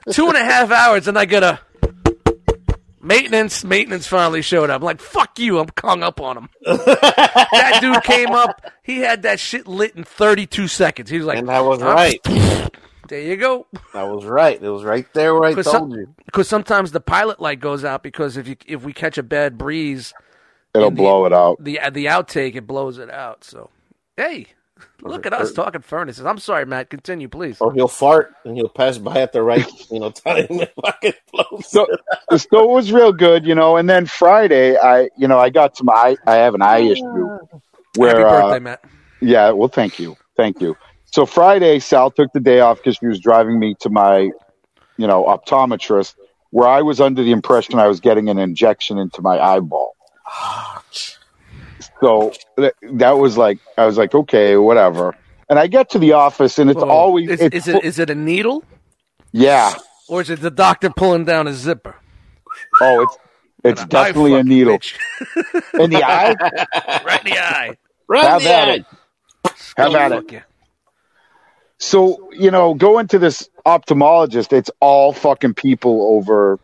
Two 0.11 0.27
and 0.27 0.38
a 0.38 0.43
half 0.43 0.71
hours, 0.71 1.07
and 1.07 1.17
I 1.17 1.25
get 1.25 1.43
a 1.43 1.59
maintenance. 3.01 3.63
Maintenance 3.63 4.07
finally 4.07 4.41
showed 4.41 4.69
up. 4.69 4.82
I'm 4.82 4.86
like, 4.86 5.01
fuck 5.01 5.39
you. 5.39 5.59
I'm 5.59 5.67
hung 5.77 6.03
up 6.03 6.19
on 6.21 6.38
him. 6.38 6.49
that 6.65 7.77
dude 7.82 8.03
came 8.03 8.30
up. 8.30 8.61
He 8.84 8.99
had 8.99 9.23
that 9.23 9.39
shit 9.39 9.67
lit 9.67 9.95
in 9.95 10.03
32 10.03 10.67
seconds. 10.67 11.09
He 11.09 11.17
was 11.17 11.25
like, 11.25 11.38
And 11.39 11.49
I 11.51 11.61
was 11.61 11.82
right. 11.82 12.19
There 13.07 13.21
you 13.21 13.38
go. 13.38 13.65
I 13.93 14.03
was 14.03 14.25
right. 14.25 14.61
It 14.61 14.69
was 14.69 14.84
right 14.84 15.11
there 15.13 15.34
where 15.34 15.45
I 15.45 15.53
told 15.53 15.65
some- 15.65 15.91
you. 15.91 16.13
Because 16.25 16.47
sometimes 16.47 16.91
the 16.91 17.01
pilot 17.01 17.39
light 17.39 17.59
goes 17.59 17.84
out 17.84 18.03
because 18.03 18.38
if 18.38 18.47
you 18.47 18.55
if 18.67 18.84
we 18.84 18.93
catch 18.93 19.17
a 19.17 19.23
bad 19.23 19.57
breeze, 19.57 20.13
It'll 20.74 20.91
the- 20.91 20.95
blow 20.95 21.26
it 21.26 21.34
out. 21.34 21.63
the 21.63 21.80
the 21.91 22.05
outtake 22.05 22.55
it 22.55 22.67
blows 22.67 22.97
it 22.97 23.09
out. 23.09 23.43
So 23.43 23.70
hey, 24.17 24.47
look 25.01 25.26
at 25.26 25.34
us 25.34 25.51
talking 25.53 25.82
furnaces. 25.82 26.26
I'm 26.26 26.38
sorry, 26.38 26.65
Matt. 26.65 26.89
Continue, 26.89 27.28
please. 27.28 27.59
Or 27.61 27.74
he'll 27.74 27.88
fart 27.88 28.34
and 28.45 28.55
he'll 28.55 28.70
pass 28.70 28.97
by 28.97 29.22
at 29.22 29.34
the 29.34 29.41
right, 29.41 29.65
you 29.91 29.99
know, 29.99 30.11
time 30.11 30.47
and 30.49 30.70
fucking 30.84 31.13
blows. 31.32 31.70
So, 31.70 31.88
so 32.38 32.63
it 32.63 32.70
was 32.70 32.91
real 32.91 33.13
good, 33.13 33.45
you 33.45 33.55
know. 33.55 33.78
And 33.78 33.89
then 33.89 34.05
Friday, 34.05 34.78
I, 34.78 35.09
you 35.17 35.28
know, 35.28 35.39
I 35.39 35.49
got 35.49 35.78
some 35.78 35.89
eye. 35.89 36.17
I 36.28 36.36
have 36.36 36.53
an 36.53 36.61
eye 36.61 36.80
issue. 36.80 37.38
Where, 37.95 38.17
Happy 38.17 38.24
uh, 38.24 38.41
birthday, 38.41 38.59
Matt. 38.59 38.84
Yeah, 39.22 39.51
well, 39.51 39.67
thank 39.67 39.99
you, 39.99 40.15
thank 40.38 40.61
you. 40.61 40.78
So 41.05 41.26
Friday, 41.26 41.80
Sal 41.80 42.11
took 42.11 42.32
the 42.34 42.39
day 42.39 42.59
off 42.59 42.78
because 42.78 42.97
she 42.97 43.07
was 43.07 43.20
driving 43.20 43.59
me 43.59 43.76
to 43.82 43.89
my, 43.89 44.30
you 44.97 45.07
know, 45.07 45.24
optometrist, 45.26 46.15
where 46.51 46.67
I 46.67 46.82
was 46.82 47.01
under 47.01 47.24
the 47.24 47.32
impression 47.32 47.80
I 47.80 47.88
was 47.88 47.99
getting 47.99 48.30
an 48.30 48.38
injection 48.38 48.97
into 48.97 49.22
my 49.22 49.39
eyeball. 49.39 49.95
So 52.01 52.32
that, 52.57 52.75
that 52.93 53.11
was 53.17 53.38
like, 53.38 53.59
I 53.77 53.86
was 53.86 53.97
like, 53.97 54.13
okay, 54.15 54.55
whatever. 54.57 55.15
And 55.49 55.59
I 55.59 55.67
get 55.67 55.89
to 55.91 55.99
the 55.99 56.13
office, 56.13 56.59
and 56.59 56.69
it's 56.69 56.80
Whoa. 56.82 56.89
always, 56.89 57.30
is, 57.30 57.41
it's 57.41 57.55
is 57.55 57.67
it 57.67 57.84
is 57.84 57.99
it 57.99 58.09
a 58.09 58.15
needle? 58.15 58.63
yeah, 59.32 59.73
Or 60.07 60.21
is 60.21 60.30
it 60.30 60.41
the 60.41 60.51
doctor 60.51 60.89
pulling 60.89 61.25
down 61.25 61.47
a 61.47 61.53
zipper? 61.53 61.95
Oh, 62.82 63.01
it's 63.01 63.17
it's 63.63 63.82
Eye 63.82 63.86
definitely 63.86 64.36
a 64.36 64.43
needle 64.43 64.77
bitch. 64.77 64.95
in 65.80 65.89
the 65.89 66.03
eye. 66.03 66.36
right 67.05 67.25
in 67.25 67.32
the 67.34 67.39
eye. 67.39 67.77
Right 68.07 68.23
Have 68.23 68.43
there. 68.43 68.61
at 68.63 68.69
it. 68.80 68.86
Have 69.77 69.95
at 69.95 70.11
it. 70.11 70.32
You. 70.32 70.41
So 71.80 72.30
you 72.34 72.51
know, 72.51 72.73
going 72.75 73.07
to 73.09 73.19
this 73.19 73.49
ophthalmologist, 73.65 74.53
it's 74.53 74.71
all 74.80 75.13
fucking 75.13 75.55
people 75.55 76.15
over 76.17 76.59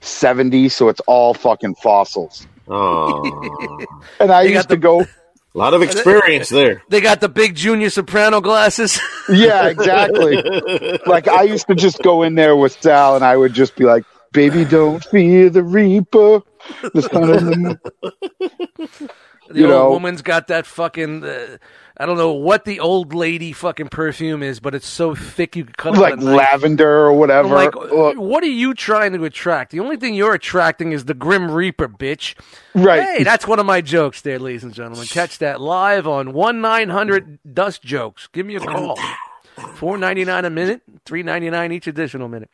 seventy, 0.00 0.68
so 0.68 0.88
it's 0.88 1.00
all 1.06 1.34
fucking 1.34 1.74
fossils. 1.76 2.46
Oh, 2.68 3.84
And 4.20 4.30
I 4.30 4.44
They 4.44 4.52
used 4.54 4.68
the- 4.68 4.76
to 4.76 4.80
go, 4.80 5.00
a 5.02 5.58
lot 5.58 5.74
of 5.74 5.82
experience 5.82 6.48
there. 6.48 6.82
They 6.88 7.00
got 7.00 7.20
the 7.20 7.28
big 7.28 7.54
junior 7.56 7.90
soprano 7.90 8.40
glasses. 8.40 9.00
yeah, 9.28 9.66
exactly. 9.66 10.40
like 11.06 11.26
I 11.28 11.42
used 11.42 11.66
to 11.66 11.74
just 11.74 12.00
go 12.02 12.22
in 12.22 12.34
there 12.36 12.54
with 12.56 12.80
Sal, 12.80 13.16
and 13.16 13.24
I 13.24 13.36
would 13.36 13.52
just 13.52 13.74
be 13.76 13.84
like, 13.84 14.04
"Baby, 14.32 14.64
don't 14.64 15.04
fear 15.04 15.50
the 15.50 15.62
reaper." 15.64 16.42
The 16.94 17.02
son 17.02 17.30
of 17.30 17.44
the 17.44 17.80
The 19.48 19.58
You 19.58 19.64
old 19.64 19.70
know. 19.70 19.90
woman's 19.90 20.22
got 20.22 20.46
that 20.48 20.66
fucking. 20.66 21.24
Uh, 21.24 21.56
I 22.00 22.06
don't 22.06 22.16
know 22.16 22.32
what 22.32 22.64
the 22.64 22.80
old 22.80 23.12
lady 23.12 23.52
fucking 23.52 23.88
perfume 23.90 24.42
is, 24.42 24.58
but 24.58 24.74
it's 24.74 24.86
so 24.86 25.14
thick 25.14 25.54
you 25.54 25.66
could 25.66 25.76
cut 25.76 25.94
it 25.94 26.00
like 26.00 26.14
a 26.14 26.16
knife. 26.16 26.34
lavender 26.34 26.88
or 26.88 27.12
whatever. 27.12 27.54
I'm 27.54 27.72
like, 27.72 27.74
what 28.16 28.42
are 28.42 28.46
you 28.46 28.72
trying 28.72 29.12
to 29.12 29.22
attract? 29.24 29.70
The 29.70 29.80
only 29.80 29.98
thing 29.98 30.14
you're 30.14 30.32
attracting 30.32 30.92
is 30.92 31.04
the 31.04 31.12
Grim 31.12 31.50
Reaper, 31.50 31.88
bitch. 31.88 32.36
right. 32.74 33.02
Hey, 33.02 33.22
that's 33.22 33.46
one 33.46 33.58
of 33.58 33.66
my 33.66 33.82
jokes 33.82 34.22
there, 34.22 34.38
ladies 34.38 34.64
and 34.64 34.72
gentlemen. 34.72 35.06
Catch 35.08 35.38
that 35.38 35.60
live 35.60 36.08
on 36.08 36.32
one 36.32 36.62
nine 36.62 36.88
hundred 36.88 37.38
Dust 37.52 37.82
Jokes. 37.82 38.28
Give 38.28 38.46
me 38.46 38.56
a 38.56 38.60
call. 38.60 38.98
Four 39.74 39.98
ninety 39.98 40.24
nine 40.24 40.46
a 40.46 40.50
minute, 40.50 40.80
three 41.04 41.22
ninety 41.22 41.50
nine 41.50 41.70
each 41.70 41.86
additional 41.86 42.28
minute. 42.28 42.48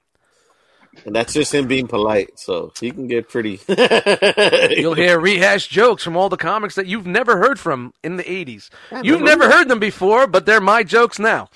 And 1.05 1.14
that's 1.14 1.32
just 1.34 1.55
him 1.55 1.66
being 1.66 1.86
polite, 1.86 2.38
so 2.38 2.72
he 2.80 2.90
can 2.90 3.07
get 3.07 3.28
pretty. 3.28 3.61
You'll 3.68 4.94
hear 4.94 5.20
rehashed 5.20 5.70
jokes 5.70 6.03
from 6.03 6.16
all 6.16 6.28
the 6.28 6.36
comics 6.36 6.74
that 6.76 6.86
you've 6.86 7.07
never 7.07 7.36
heard 7.36 7.61
from 7.61 7.92
in 8.03 8.16
the 8.16 8.30
eighties. 8.30 8.70
You've 9.03 9.22
never 9.22 9.51
heard 9.51 9.68
them 9.68 9.78
before, 9.78 10.26
but 10.26 10.47
they're 10.47 10.61
my 10.61 10.82
jokes 10.82 11.18
now. 11.18 11.49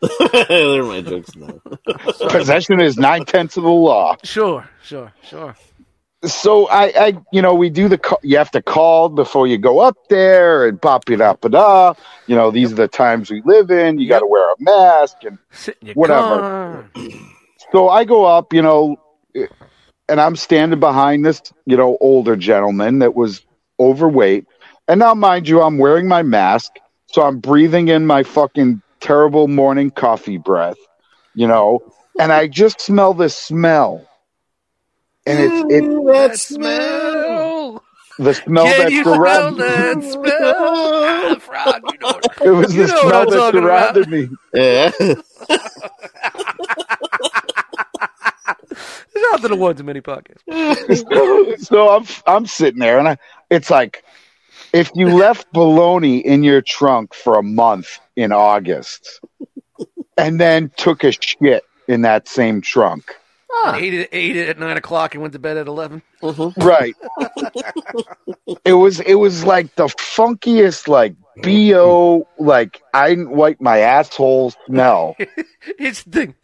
They're 0.00 0.82
my 0.84 1.00
jokes 1.00 1.34
now. 1.36 1.60
Possession 2.30 2.80
is 2.80 2.96
nine 2.98 3.24
tenths 3.24 3.56
of 3.56 3.64
the 3.64 3.70
law. 3.70 4.16
Sure, 4.24 4.68
sure, 4.82 5.12
sure. 5.22 5.56
so 6.24 6.68
I, 6.68 6.84
I, 7.06 7.18
you 7.32 7.42
know, 7.42 7.54
we 7.54 7.70
do 7.70 7.88
the. 7.88 7.98
ca- 7.98 8.18
You 8.22 8.38
have 8.38 8.50
to 8.52 8.62
call 8.62 9.08
before 9.08 9.46
you 9.46 9.58
go 9.58 9.78
up 9.80 9.96
there, 10.08 10.66
and 10.68 10.80
pop 10.80 11.10
it 11.10 11.20
up, 11.20 11.40
da. 11.42 11.94
You 12.26 12.36
know, 12.36 12.50
these 12.50 12.72
are 12.72 12.76
the 12.76 12.88
times 12.88 13.30
we 13.30 13.42
live 13.44 13.70
in. 13.70 13.98
You 13.98 14.08
got 14.08 14.20
to 14.20 14.26
wear 14.26 14.50
a 14.52 14.56
mask, 14.58 15.18
and 15.24 15.38
Sit 15.52 15.76
in 15.80 15.88
your 15.88 15.94
Whatever. 15.94 16.88
Car. 17.70 17.78
so 17.78 17.88
I 17.88 18.04
go 18.04 18.24
up, 18.24 18.52
you 18.52 18.62
know, 18.62 18.96
and 20.08 20.20
I'm 20.20 20.36
standing 20.36 20.80
behind 20.80 21.24
this, 21.24 21.42
you 21.66 21.76
know, 21.76 21.96
older 22.00 22.36
gentleman 22.36 23.00
that 23.00 23.14
was 23.14 23.44
overweight, 23.80 24.46
and 24.88 24.98
now, 25.00 25.14
mind 25.14 25.48
you, 25.48 25.60
I'm 25.62 25.78
wearing 25.78 26.08
my 26.08 26.22
mask, 26.22 26.72
so 27.06 27.22
I'm 27.22 27.38
breathing 27.38 27.88
in 27.88 28.06
my 28.06 28.22
fucking 28.22 28.82
terrible 29.00 29.48
morning 29.48 29.90
coffee 29.90 30.38
breath, 30.38 30.76
you 31.34 31.46
know, 31.46 31.80
and 32.18 32.32
I 32.32 32.48
just 32.48 32.80
smell 32.80 33.14
this 33.14 33.36
smell, 33.36 34.06
and 35.26 35.38
it's 35.38 35.72
it 35.72 35.84
that 36.14 36.36
Smell. 36.36 37.82
the 38.18 38.34
smell 38.34 38.64
Can 38.64 38.78
that 38.78 38.92
you 38.92 39.04
smell 39.04 39.14
surrounded 39.14 39.58
that 39.58 40.02
smell? 40.02 41.38
Frog, 41.40 41.82
you 41.92 41.98
know 41.98 42.18
It 42.44 42.50
was 42.50 42.74
You 42.74 42.82
the 42.82 42.88
smell 42.88 43.26
that 43.26 43.36
talking 43.36 43.62
about. 43.62 43.94
surrounded 43.94 44.08
me. 44.08 44.28
Yeah. 44.54 44.90
Shout 49.20 49.34
out 49.34 49.42
to 49.42 49.48
the 49.48 49.56
one 49.56 49.76
too 49.76 49.84
many 49.84 50.00
podcasts. 50.00 51.58
so 51.60 51.96
I'm 51.96 52.06
I'm 52.26 52.46
sitting 52.46 52.80
there, 52.80 52.98
and 52.98 53.08
I, 53.08 53.18
it's 53.50 53.70
like 53.70 54.04
if 54.72 54.90
you 54.94 55.08
left 55.08 55.50
bologna 55.52 56.18
in 56.18 56.42
your 56.42 56.62
trunk 56.62 57.14
for 57.14 57.38
a 57.38 57.42
month 57.42 57.98
in 58.16 58.32
August, 58.32 59.20
and 60.16 60.40
then 60.40 60.70
took 60.76 61.04
a 61.04 61.12
shit 61.12 61.64
in 61.86 62.02
that 62.02 62.28
same 62.28 62.60
trunk, 62.60 63.16
Ate 63.66 63.94
it, 63.94 64.08
ate 64.12 64.36
it 64.36 64.48
at 64.48 64.58
nine 64.58 64.76
o'clock 64.76 65.14
and 65.14 65.22
went 65.22 65.32
to 65.32 65.38
bed 65.38 65.56
at 65.56 65.66
eleven. 65.66 66.02
Mm-hmm. 66.22 66.60
right? 66.62 66.94
it 68.64 68.74
was 68.74 69.00
it 69.00 69.14
was 69.14 69.44
like 69.44 69.74
the 69.74 69.86
funkiest 69.86 70.86
like 70.86 71.14
bo 71.42 72.28
like 72.38 72.80
I 72.94 73.10
didn't 73.10 73.30
wipe 73.30 73.60
my 73.60 73.78
asshole 73.78 74.52
smell. 74.66 75.16
It's 75.78 76.02
the. 76.04 76.34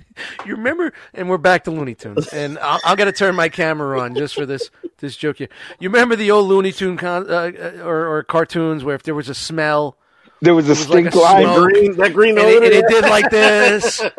You 0.45 0.57
remember, 0.57 0.93
and 1.15 1.29
we're 1.31 1.39
back 1.39 1.65
to 1.65 1.71
Looney 1.71 1.95
Tunes, 1.95 2.29
and 2.29 2.59
I'll, 2.59 2.79
I'll 2.85 2.95
got 2.97 3.07
to 3.07 3.13
turn 3.13 3.35
my 3.35 3.49
camera 3.49 4.01
on 4.01 4.15
just 4.15 4.35
for 4.35 4.45
this 4.45 4.71
this 4.99 5.17
joke 5.17 5.39
here. 5.39 5.49
You 5.81 5.89
remember 5.89 6.15
the 6.15 6.31
old 6.31 6.49
Looney 6.49 6.73
Tune 6.73 6.97
con- 6.97 7.29
uh, 7.31 7.51
uh, 7.59 7.83
or, 7.85 8.07
or 8.19 8.23
cartoons 8.25 8.85
where 8.85 8.95
if 8.95 9.03
there 9.05 9.15
was 9.15 9.29
a 9.29 9.35
smell, 9.35 9.97
There 10.43 10.55
was 10.55 10.67
a 10.67 10.71
was 10.71 10.89
like 10.91 11.07
stink 11.11 11.15
a 11.15 11.19
line. 11.19 11.43
smoke. 11.45 11.71
green, 11.71 11.97
that 11.97 12.13
green 12.13 12.39
and 12.39 12.47
it, 12.49 12.63
and 12.63 12.73
it 12.73 12.85
did 12.89 13.03
like 13.05 13.31
this, 13.31 14.01
and 14.01 14.11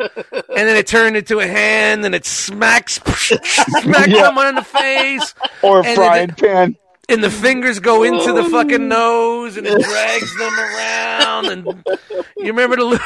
then 0.68 0.76
it 0.76 0.88
turned 0.88 1.18
into 1.18 1.40
a 1.40 1.46
hand, 1.48 2.04
and 2.06 2.16
it 2.16 2.26
smacks 2.26 2.96
smacks 3.06 4.08
Yeah. 4.08 4.24
someone 4.24 4.48
in 4.48 4.56
the 4.56 4.64
face, 4.64 5.36
or 5.62 5.82
a 5.82 5.96
frying 5.96 6.30
it- 6.30 6.38
pan. 6.38 6.78
And 7.10 7.24
the 7.24 7.30
fingers 7.30 7.80
go 7.80 8.04
into 8.04 8.34
the 8.34 8.44
fucking 8.50 8.88
nose, 8.88 9.58
and 9.58 9.66
it 9.68 9.82
drags 9.82 10.38
them 10.38 10.60
around, 10.60 11.46
and 11.48 11.66
you 12.38 12.48
remember 12.48 12.76
the. 12.78 12.84
Lo- 12.86 12.98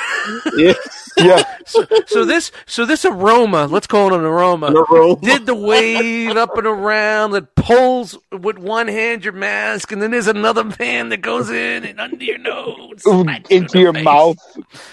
yeah. 0.57 0.73
Yeah, 1.17 1.43
so, 1.65 1.85
so 2.07 2.23
this 2.23 2.49
so 2.65 2.85
this 2.85 3.03
aroma, 3.03 3.65
let's 3.65 3.87
call 3.87 4.13
it 4.13 4.17
an 4.17 4.23
aroma, 4.23 4.67
An 4.67 4.77
aroma. 4.77 5.17
did 5.21 5.45
the 5.45 5.55
wave 5.55 6.37
up 6.37 6.55
and 6.57 6.65
around 6.65 7.31
that 7.31 7.55
pulls 7.55 8.17
with 8.31 8.57
one 8.57 8.87
hand 8.87 9.25
your 9.25 9.33
mask, 9.33 9.91
and 9.91 10.01
then 10.01 10.11
there's 10.11 10.27
another 10.27 10.63
hand 10.79 11.11
that 11.11 11.17
goes 11.21 11.49
in 11.49 11.83
and 11.83 11.99
under 11.99 12.23
your 12.23 12.37
nose, 12.37 13.01
smacks 13.03 13.49
into 13.49 13.79
your 13.81 13.91
face. 13.91 14.05
mouth. 14.05 14.37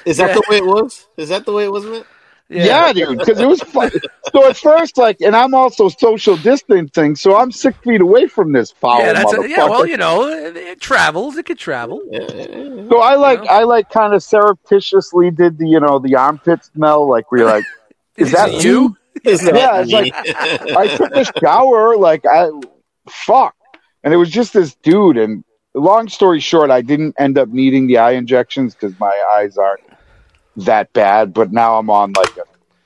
Is 0.05 0.17
that 0.17 0.31
Yeah. 0.31 0.35
the 0.35 0.43
way 0.51 0.57
it 0.57 0.67
was? 0.67 1.07
Is 1.17 1.29
that 1.29 1.45
the 1.47 1.53
way 1.53 1.63
it 1.67 1.71
was 1.71 1.85
meant? 1.85 2.07
Yeah, 2.49 2.93
dude, 2.93 3.19
because 3.19 3.41
it 3.41 3.47
was 3.47 3.61
fun. 3.63 3.91
so 4.33 4.49
at 4.49 4.57
first, 4.57 4.99
like, 4.99 5.21
and 5.21 5.35
I'm 5.35 5.53
also 5.55 5.89
social 5.89 6.37
distancing, 6.37 7.17
so 7.17 7.37
I'm 7.37 7.51
six 7.51 7.77
feet 7.79 8.01
away 8.01 8.29
from 8.29 8.53
this 8.53 8.71
foul 8.71 9.01
Yeah, 9.01 9.15
that's 9.15 9.33
a, 9.33 9.37
motherfucker. 9.37 9.49
yeah. 9.49 9.65
Well, 9.65 9.87
you 9.87 9.97
know, 9.97 10.29
it, 10.29 10.57
it 10.57 10.81
travels. 10.81 11.37
It 11.37 11.47
could 11.47 11.59
travel. 11.59 12.03
Yeah, 12.11 12.21
yeah, 12.33 12.47
yeah. 12.57 12.89
so 12.89 13.01
I 13.01 13.17
like, 13.17 13.43
know? 13.43 13.49
I 13.49 13.65
like, 13.65 13.91
kind 13.91 14.15
of 14.15 14.23
surreptitiously 14.23 15.33
did 15.33 15.59
the, 15.59 15.67
you 15.67 15.81
know, 15.81 15.99
the 15.99 16.15
armpit 16.15 16.65
smell. 16.65 17.09
Like 17.09 17.33
we're 17.33 17.45
like, 17.47 17.65
is 18.17 18.31
that 18.33 18.51
it 18.51 18.65
you? 18.65 18.97
It's 19.25 19.43
not 19.43 19.55
Yeah, 19.55 19.83
it's 19.85 19.93
like 19.93 20.77
I 20.77 20.97
took 20.97 21.13
a 21.17 21.25
shower, 21.41 21.97
like 21.97 22.25
I, 22.27 22.51
fuck, 23.09 23.57
and 24.05 24.15
it 24.15 24.19
was 24.19 24.31
just 24.31 24.53
this 24.53 24.75
dude. 24.83 25.17
And 25.17 25.43
long 25.75 26.09
story 26.09 26.39
short, 26.39 26.71
I 26.71 26.83
didn't 26.83 27.17
end 27.19 27.39
up 27.39 27.49
needing 27.49 27.87
the 27.87 27.99
eye 27.99 28.13
injections 28.13 28.75
because 28.75 28.99
my 29.01 29.13
eyes 29.35 29.57
aren't 29.57 29.81
that 30.57 30.93
bad. 30.93 31.33
But 31.35 31.53
now 31.53 31.79
I'm 31.79 31.91
on 31.91 32.13
like 32.13 32.37
a 32.37 32.43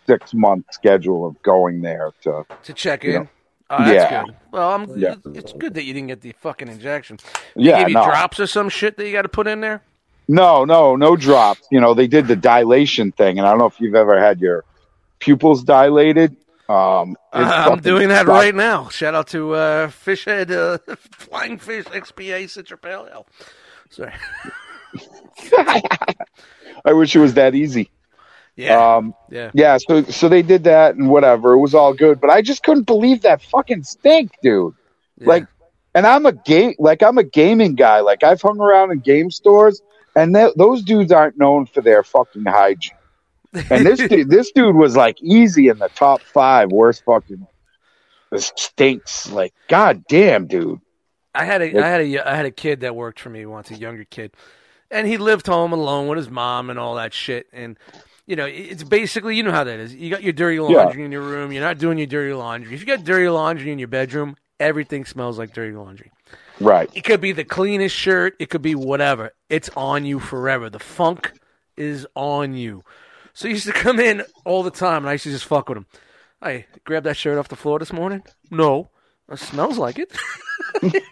six 0.07 0.35
month 0.35 0.67
schedule 0.73 1.27
of 1.27 1.41
going 1.43 1.83
there 1.83 2.13
to. 2.23 2.45
to 2.65 2.73
check 2.73 3.05
Yeah. 3.05 3.17
in. 3.23 3.29
Oh, 3.73 3.79
that's 3.85 3.91
Yeah. 4.11 4.25
good. 4.25 4.37
Well, 4.51 4.71
I'm, 4.73 4.99
Yeah. 4.99 5.15
it's 5.35 5.53
good 5.53 5.75
that 5.75 5.85
you 5.85 5.93
didn't 5.95 6.09
get 6.09 6.21
the 6.23 6.33
fucking 6.33 6.67
injection. 6.69 7.19
Yeah, 7.55 7.79
Give 7.81 7.91
you 7.91 7.95
no. 7.95 8.05
drops 8.05 8.41
or 8.41 8.47
some 8.49 8.69
shit 8.69 8.97
that 8.97 9.07
you 9.07 9.13
got 9.13 9.23
to 9.23 9.29
put 9.29 9.47
in 9.47 9.61
there. 9.61 9.83
No, 10.27 10.65
no, 10.65 10.97
no 10.97 11.15
drops. 11.17 11.67
You 11.71 11.81
know, 11.81 11.95
they 11.95 12.07
did 12.09 12.27
the 12.29 12.37
dilation 12.37 13.13
thing, 13.13 13.39
and 13.39 13.47
I 13.47 13.51
don't 13.51 13.59
know 13.59 13.67
if 13.67 13.81
you've 13.81 13.95
ever 13.97 14.21
had 14.21 14.41
your 14.41 14.65
pupils 15.21 15.63
dilated. 15.65 16.37
Um, 16.69 17.13
it 17.33 17.39
I'm 17.39 17.81
doing 17.81 18.09
that 18.11 18.27
sucks. 18.27 18.29
right 18.29 18.55
now. 18.55 18.89
Shout 18.91 19.15
out 19.15 19.27
to 19.29 19.55
uh, 19.55 19.89
Fishhead 19.89 20.51
uh, 20.91 20.95
Flying 21.13 21.59
Fish 21.59 21.85
XPA 21.87 22.45
Citra 22.45 22.81
Pale 22.81 23.09
Ale. 23.13 23.27
Sorry. 23.91 24.13
I 26.85 26.93
wish 26.93 27.15
it 27.15 27.21
was 27.21 27.35
that 27.35 27.55
easy. 27.55 27.91
Yeah. 28.57 28.97
Um, 28.97 29.15
yeah. 29.31 29.51
yeah. 29.55 29.79
So, 29.79 30.03
so 30.05 30.29
they 30.29 30.43
did 30.43 30.65
that 30.65 30.95
and 30.95 31.09
whatever. 31.09 31.53
It 31.53 31.59
was 31.59 31.75
all 31.75 31.95
good, 31.95 32.21
but 32.21 32.31
I 32.31 32.43
just 32.43 32.63
couldn't 32.63 32.85
believe 32.85 33.23
that 33.23 33.43
fucking 33.43 33.85
stink, 33.85 34.33
dude. 34.43 34.75
yeah. 35.19 35.29
Like, 35.29 35.47
and 35.95 36.07
I'm 36.07 36.27
a 36.27 36.33
game, 36.33 36.75
like 36.79 37.03
I'm 37.03 37.19
a 37.19 37.25
gaming 37.25 37.75
guy. 37.75 38.01
Like 38.01 38.23
I've 38.23 38.41
hung 38.41 38.61
around 38.61 38.93
in 38.93 39.01
game 39.01 39.31
stores, 39.31 39.83
and 40.15 40.35
th- 40.35 40.55
those 40.57 40.83
dudes 40.83 41.11
aren't 41.11 41.39
known 41.39 41.67
for 41.67 41.81
their 41.81 42.03
fucking 42.03 42.45
hygiene. 42.45 42.97
And 43.53 43.85
this 43.85 43.99
dude, 44.09 44.31
this 44.31 44.53
dude 44.53 44.77
was 44.77 44.97
like 44.97 45.21
easy 45.21 45.69
in 45.69 45.79
the 45.79 45.89
top 45.89 46.21
five 46.21 46.71
worst 46.71 47.05
fucking. 47.05 47.47
Stinks. 48.37 49.29
Like, 49.31 49.53
god 49.69 50.05
damn, 50.09 50.47
dude. 50.47 50.81
I 51.35 51.45
had 51.45 51.63
a 51.63 51.79
I 51.79 51.87
had 51.89 52.01
a 52.01 52.29
I 52.31 52.35
had 52.37 52.47
a 52.47 52.51
kid 52.51 52.81
that 52.81 52.95
worked 52.95 53.21
for 53.21 53.31
me 53.31 53.47
once, 53.47 53.71
a 53.71 53.75
younger 53.75 54.05
kid, 54.05 54.33
and 54.91 55.07
he 55.07 55.17
lived 55.17 55.47
home 55.47 55.73
alone 55.73 56.09
with 56.09 56.19
his 56.19 56.31
mom 56.31 56.71
and 56.71 56.79
all 56.79 56.97
that 56.97 57.13
shit. 57.13 57.47
And 57.53 57.79
you 58.27 58.37
know, 58.37 58.47
it's 58.47 58.85
basically 58.85 59.37
you 59.37 59.43
know 59.43 59.51
how 59.51 59.65
that 59.65 59.81
is. 59.81 59.95
You 59.95 60.11
got 60.11 60.23
your 60.23 60.33
dirty 60.33 60.61
laundry 60.61 61.05
in 61.05 61.13
your 61.13 61.23
room. 61.23 61.53
You're 61.53 61.65
not 61.65 61.79
doing 61.79 61.99
your 61.99 62.07
dirty 62.07 62.33
laundry. 62.33 62.75
If 62.75 62.81
you 62.81 62.87
got 62.87 63.05
dirty 63.05 63.29
laundry 63.29 63.73
in 63.73 63.79
your 63.79 63.89
bedroom, 63.89 64.37
everything 64.61 65.05
smells 65.05 65.39
like 65.39 65.53
dirty 65.53 65.75
laundry. 65.75 66.13
Right. 66.61 66.91
It 66.95 67.03
could 67.03 67.21
be 67.21 67.33
the 67.33 67.45
cleanest 67.45 67.97
shirt. 67.97 68.37
It 68.39 68.51
could 68.51 68.63
be 68.63 68.75
whatever. 68.75 69.33
It's 69.49 69.71
on 69.71 70.05
you 70.05 70.21
forever. 70.21 70.71
The 70.71 70.79
funk 70.79 71.33
is 71.77 72.07
on 72.15 72.55
you. 72.55 72.85
So 73.33 73.49
he 73.49 73.55
used 73.55 73.67
to 73.67 73.73
come 73.73 73.99
in 73.99 74.23
all 74.45 74.63
the 74.63 74.71
time, 74.71 74.99
and 74.99 75.09
I 75.09 75.13
used 75.13 75.25
to 75.25 75.31
just 75.31 75.47
fuck 75.47 75.69
with 75.69 75.79
him. 75.79 75.87
I 76.43 76.67
grabbed 76.85 77.07
that 77.07 77.17
shirt 77.17 77.39
off 77.39 77.49
the 77.49 77.57
floor 77.57 77.79
this 77.79 77.93
morning. 77.93 78.23
No, 78.51 78.91
it 79.31 79.39
smells 79.39 79.79
like 79.79 79.99
it. 79.99 80.17
you 80.93 81.03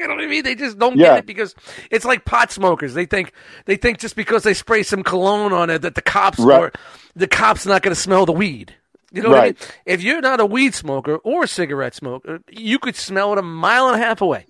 know 0.00 0.14
what 0.14 0.20
I 0.24 0.26
mean? 0.26 0.44
They 0.44 0.54
just 0.54 0.78
don't 0.78 0.96
Yeah. 0.96 1.08
get 1.08 1.18
it 1.20 1.26
because 1.26 1.54
it's 1.90 2.04
like 2.04 2.24
pot 2.24 2.50
smokers. 2.50 2.94
They 2.94 3.06
think 3.06 3.32
they 3.66 3.76
think 3.76 3.98
just 3.98 4.16
because 4.16 4.42
they 4.42 4.54
spray 4.54 4.82
some 4.82 5.02
cologne 5.02 5.52
on 5.52 5.70
it 5.70 5.82
that 5.82 5.94
the 5.94 6.02
cops 6.02 6.38
Right. 6.38 6.60
or 6.60 6.72
the 7.14 7.26
cops 7.28 7.66
not 7.66 7.82
going 7.82 7.94
to 7.94 8.00
smell 8.00 8.26
the 8.26 8.32
weed. 8.32 8.74
You 9.12 9.22
know 9.22 9.28
what 9.30 9.38
I 9.40 9.44
mean? 9.46 9.56
If 9.84 10.02
you're 10.02 10.22
not 10.22 10.40
a 10.40 10.46
weed 10.46 10.74
smoker 10.74 11.16
or 11.16 11.44
a 11.44 11.48
cigarette 11.48 11.94
smoker, 11.94 12.40
you 12.50 12.78
could 12.78 12.96
smell 12.96 13.32
it 13.32 13.38
a 13.38 13.42
mile 13.42 13.88
and 13.88 14.00
a 14.00 14.04
half 14.04 14.22
away. 14.22 14.46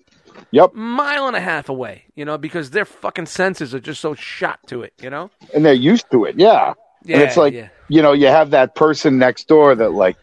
Yep. 0.51 0.73
Mile 0.73 1.27
and 1.27 1.35
a 1.35 1.41
half 1.41 1.67
away. 1.67 2.03
You 2.15 2.23
know, 2.25 2.37
because 2.37 2.69
their 2.69 2.85
fucking 2.85 3.25
senses 3.25 3.75
are 3.75 3.79
just 3.81 3.99
so 3.99 4.13
shot 4.15 4.59
to 4.67 4.81
it. 4.83 4.93
You 5.01 5.09
know? 5.09 5.31
And 5.53 5.65
they're 5.65 5.73
used 5.73 6.09
to 6.11 6.23
it. 6.25 6.35
Yeah. 6.37 6.73
Yeah. 7.03 7.15
and 7.17 7.23
it's 7.23 7.35
like, 7.35 7.53
yeah. 7.53 7.67
you 7.89 8.01
know, 8.01 8.13
you 8.13 8.27
have 8.27 8.51
that 8.51 8.75
person 8.75 9.17
next 9.17 9.49
door 9.49 9.75
that 9.75 9.91
like 9.91 10.15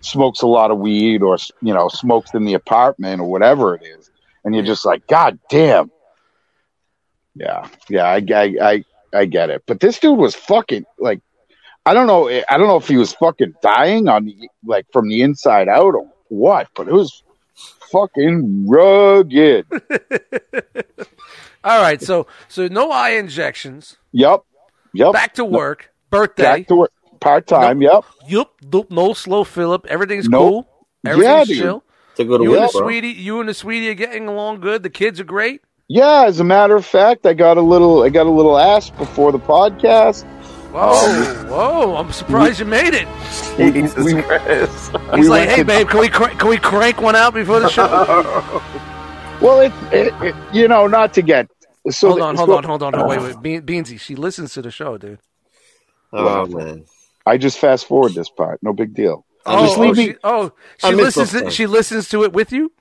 smokes 0.00 0.42
a 0.42 0.46
lot 0.46 0.70
of 0.70 0.78
weed 0.78 1.22
or, 1.22 1.36
you 1.60 1.74
know, 1.74 1.88
smokes 1.88 2.34
in 2.34 2.44
the 2.44 2.54
apartment 2.54 3.20
or 3.20 3.30
whatever 3.30 3.74
it 3.74 3.82
is. 3.84 4.10
And 4.44 4.54
you're 4.54 4.64
just 4.64 4.84
like, 4.84 5.06
God 5.06 5.38
damn. 5.50 5.90
Yeah. 7.34 7.68
Yeah. 7.88 8.04
I, 8.04 8.24
I, 8.34 8.54
I, 8.62 8.84
I 9.12 9.24
get 9.24 9.50
it. 9.50 9.62
But 9.66 9.80
this 9.80 9.98
dude 9.98 10.18
was 10.18 10.34
fucking 10.34 10.84
like, 10.98 11.20
I 11.86 11.94
don't 11.94 12.06
know. 12.06 12.28
I 12.28 12.58
don't 12.58 12.66
know 12.66 12.76
if 12.76 12.86
he 12.86 12.96
was 12.96 13.14
fucking 13.14 13.54
dying 13.62 14.08
on 14.08 14.26
the, 14.26 14.48
like 14.64 14.86
from 14.92 15.08
the 15.08 15.22
inside 15.22 15.68
out 15.68 15.94
or 15.94 16.10
what, 16.28 16.68
but 16.74 16.86
it 16.86 16.92
was 16.92 17.22
fucking 17.90 18.68
rugged. 18.68 19.66
All 21.64 21.80
right. 21.80 22.02
So 22.02 22.26
so 22.48 22.68
no 22.68 22.90
eye 22.90 23.10
injections. 23.10 23.96
yep. 24.12 24.42
Yep. 24.94 25.12
Back 25.12 25.34
to 25.34 25.44
work. 25.44 25.90
Birthday. 26.10 26.42
Back 26.42 26.66
to 26.68 26.76
work. 26.76 26.92
Part 27.20 27.46
time. 27.46 27.82
Yep. 27.82 28.04
Yep. 28.28 28.48
nope, 28.72 28.90
no 28.90 29.12
slow 29.12 29.44
Philip. 29.44 29.86
Everything's 29.86 30.28
Nope. 30.28 30.40
cool. 30.48 30.68
Yeah, 31.04 31.10
Everything's 31.12 31.48
dude. 31.48 31.58
chill. 31.58 31.84
To 32.16 32.24
go 32.24 32.38
to 32.38 32.44
You 32.44 32.54
and 32.58 32.68
the 32.68 32.72
bro. 32.72 32.82
sweetie, 32.82 33.08
you 33.08 33.40
and 33.40 33.48
the 33.48 33.54
sweetie 33.54 33.88
are 33.90 33.94
getting 33.94 34.26
along 34.28 34.60
good. 34.60 34.82
The 34.82 34.90
kids 34.90 35.20
are 35.20 35.24
great. 35.24 35.60
Yeah, 35.88 36.24
as 36.26 36.38
a 36.40 36.44
matter 36.44 36.76
of 36.76 36.84
fact, 36.84 37.24
I 37.26 37.32
got 37.32 37.56
a 37.56 37.62
little 37.62 38.02
I 38.02 38.08
got 38.10 38.26
a 38.26 38.30
little 38.30 38.58
ass 38.58 38.90
before 38.90 39.32
the 39.32 39.38
podcast. 39.38 40.24
Whoa, 40.72 41.44
whoa! 41.48 41.96
I'm 41.96 42.12
surprised 42.12 42.58
you 42.60 42.66
made 42.66 42.92
it. 42.92 43.08
Jesus 43.56 44.04
We- 44.04 44.20
Christ. 44.22 44.90
He's 45.14 45.20
We 45.20 45.28
like, 45.28 45.48
hey, 45.48 45.56
to- 45.58 45.64
babe, 45.64 45.88
can 45.88 46.00
we 46.00 46.08
cr- 46.10 46.36
can 46.36 46.48
we 46.50 46.58
crank 46.58 47.00
one 47.00 47.16
out 47.16 47.32
before 47.34 47.60
the 47.60 47.68
show? 47.70 47.86
Well, 49.40 49.60
it, 49.60 49.72
it, 49.92 50.12
it 50.20 50.34
you 50.52 50.66
know 50.66 50.88
not 50.88 51.14
to 51.14 51.22
get 51.22 51.48
so 51.90 52.08
hold 52.10 52.20
on, 52.22 52.34
hold 52.36 52.48
so- 52.48 52.56
on, 52.58 52.64
hold 52.64 52.82
on, 52.82 52.92
hold 52.92 53.04
on. 53.04 53.08
Wait, 53.08 53.36
wait, 53.36 53.40
Be- 53.40 53.60
Beansy, 53.80 53.98
she 54.00 54.14
listens 54.16 54.52
to 54.54 54.62
the 54.62 54.70
show, 54.72 54.98
dude. 54.98 55.20
Oh, 56.12 56.44
man. 56.46 56.84
I 57.28 57.36
just 57.38 57.58
fast 57.58 57.86
forward 57.86 58.14
this 58.14 58.28
part. 58.28 58.62
No 58.62 58.72
big 58.72 58.94
deal. 58.94 59.24
Oh, 59.46 59.66
Just 59.66 59.78
oh, 59.78 59.80
leave 59.82 59.96
she, 59.96 60.14
oh, 60.24 60.52
she 60.78 60.94
listens. 60.94 61.30
To, 61.32 61.50
she 61.50 61.66
listens 61.66 62.08
to 62.10 62.24
it 62.24 62.32
with 62.32 62.52
you. 62.52 62.72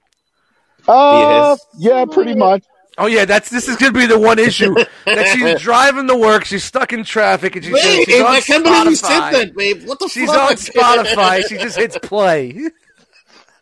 Uh, 0.87 1.55
Yes. 1.59 1.67
yeah, 1.77 2.05
pretty 2.05 2.35
much. 2.35 2.63
Oh 2.97 3.05
yeah, 3.05 3.25
that's 3.25 3.49
this 3.49 3.67
is 3.67 3.75
gonna 3.77 3.91
be 3.91 4.07
the 4.07 4.17
one 4.17 4.39
issue 4.39 4.73
that 5.05 5.27
she's 5.35 5.61
driving 5.61 6.07
to 6.07 6.15
work. 6.15 6.45
She's 6.45 6.63
stuck 6.63 6.93
in 6.93 7.03
traffic, 7.03 7.55
and 7.55 7.63
she 7.63 7.71
says 7.71 7.83
Babe, 7.83 8.05
she's 8.07 8.21
on 8.21 8.27
I 8.27 8.39
can't 8.41 8.63
believe 8.63 8.85
you 8.85 8.95
said 8.95 9.29
that, 9.31 9.55
babe. 9.55 9.83
What 9.85 9.99
the 9.99 10.07
She's 10.07 10.29
fuck? 10.31 10.49
on 10.51 10.55
Spotify. 10.57 11.47
She 11.47 11.57
just 11.57 11.77
hits 11.77 11.97
play. 12.01 12.69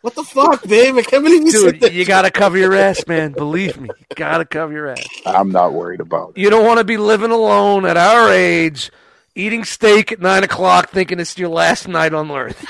What 0.02 0.14
the 0.14 0.22
fuck, 0.22 0.62
babe? 0.68 0.94
I 0.94 1.02
can't 1.02 1.24
believe 1.24 1.42
you 1.42 1.50
said 1.50 1.72
Dude, 1.72 1.80
that. 1.80 1.92
you 1.92 2.04
gotta 2.04 2.30
cover 2.30 2.56
your 2.56 2.74
ass, 2.76 3.04
man. 3.08 3.32
Believe 3.32 3.80
me, 3.80 3.88
you 3.98 4.14
gotta 4.14 4.44
cover 4.44 4.72
your 4.72 4.88
ass. 4.90 5.04
I'm 5.26 5.50
not 5.50 5.72
worried 5.72 5.98
about 6.00 6.34
it. 6.36 6.38
You 6.40 6.48
don't 6.48 6.64
want 6.64 6.78
to 6.78 6.84
be 6.84 6.96
living 6.96 7.32
alone 7.32 7.84
at 7.84 7.96
our 7.96 8.30
age, 8.30 8.92
eating 9.36 9.64
steak 9.64 10.10
at 10.10 10.20
nine 10.20 10.42
o'clock, 10.42 10.90
thinking 10.90 11.20
it's 11.20 11.38
your 11.38 11.48
last 11.50 11.86
night 11.86 12.12
on 12.14 12.30
earth, 12.30 12.66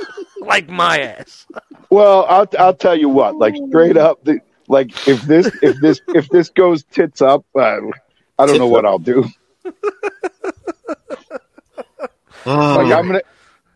like 0.40 0.68
my 0.68 0.98
ass. 1.00 1.46
Well, 1.90 2.24
I'll 2.28 2.46
I'll 2.58 2.74
tell 2.74 2.96
you 2.96 3.08
what. 3.08 3.36
Like 3.36 3.54
straight 3.68 3.96
up, 3.96 4.22
the, 4.24 4.40
like 4.68 4.90
if 5.08 5.22
this 5.22 5.50
if 5.62 5.80
this 5.80 6.00
if 6.08 6.28
this 6.28 6.50
goes 6.50 6.84
tits 6.84 7.20
up, 7.22 7.44
uh, 7.58 7.78
I 8.38 8.46
don't 8.46 8.58
know 8.58 8.68
what 8.68 8.86
I'll 8.86 8.98
do. 9.00 9.24
Oh, 12.46 12.76
Like 12.78 12.92
I'm 12.92 13.06
gonna. 13.06 13.22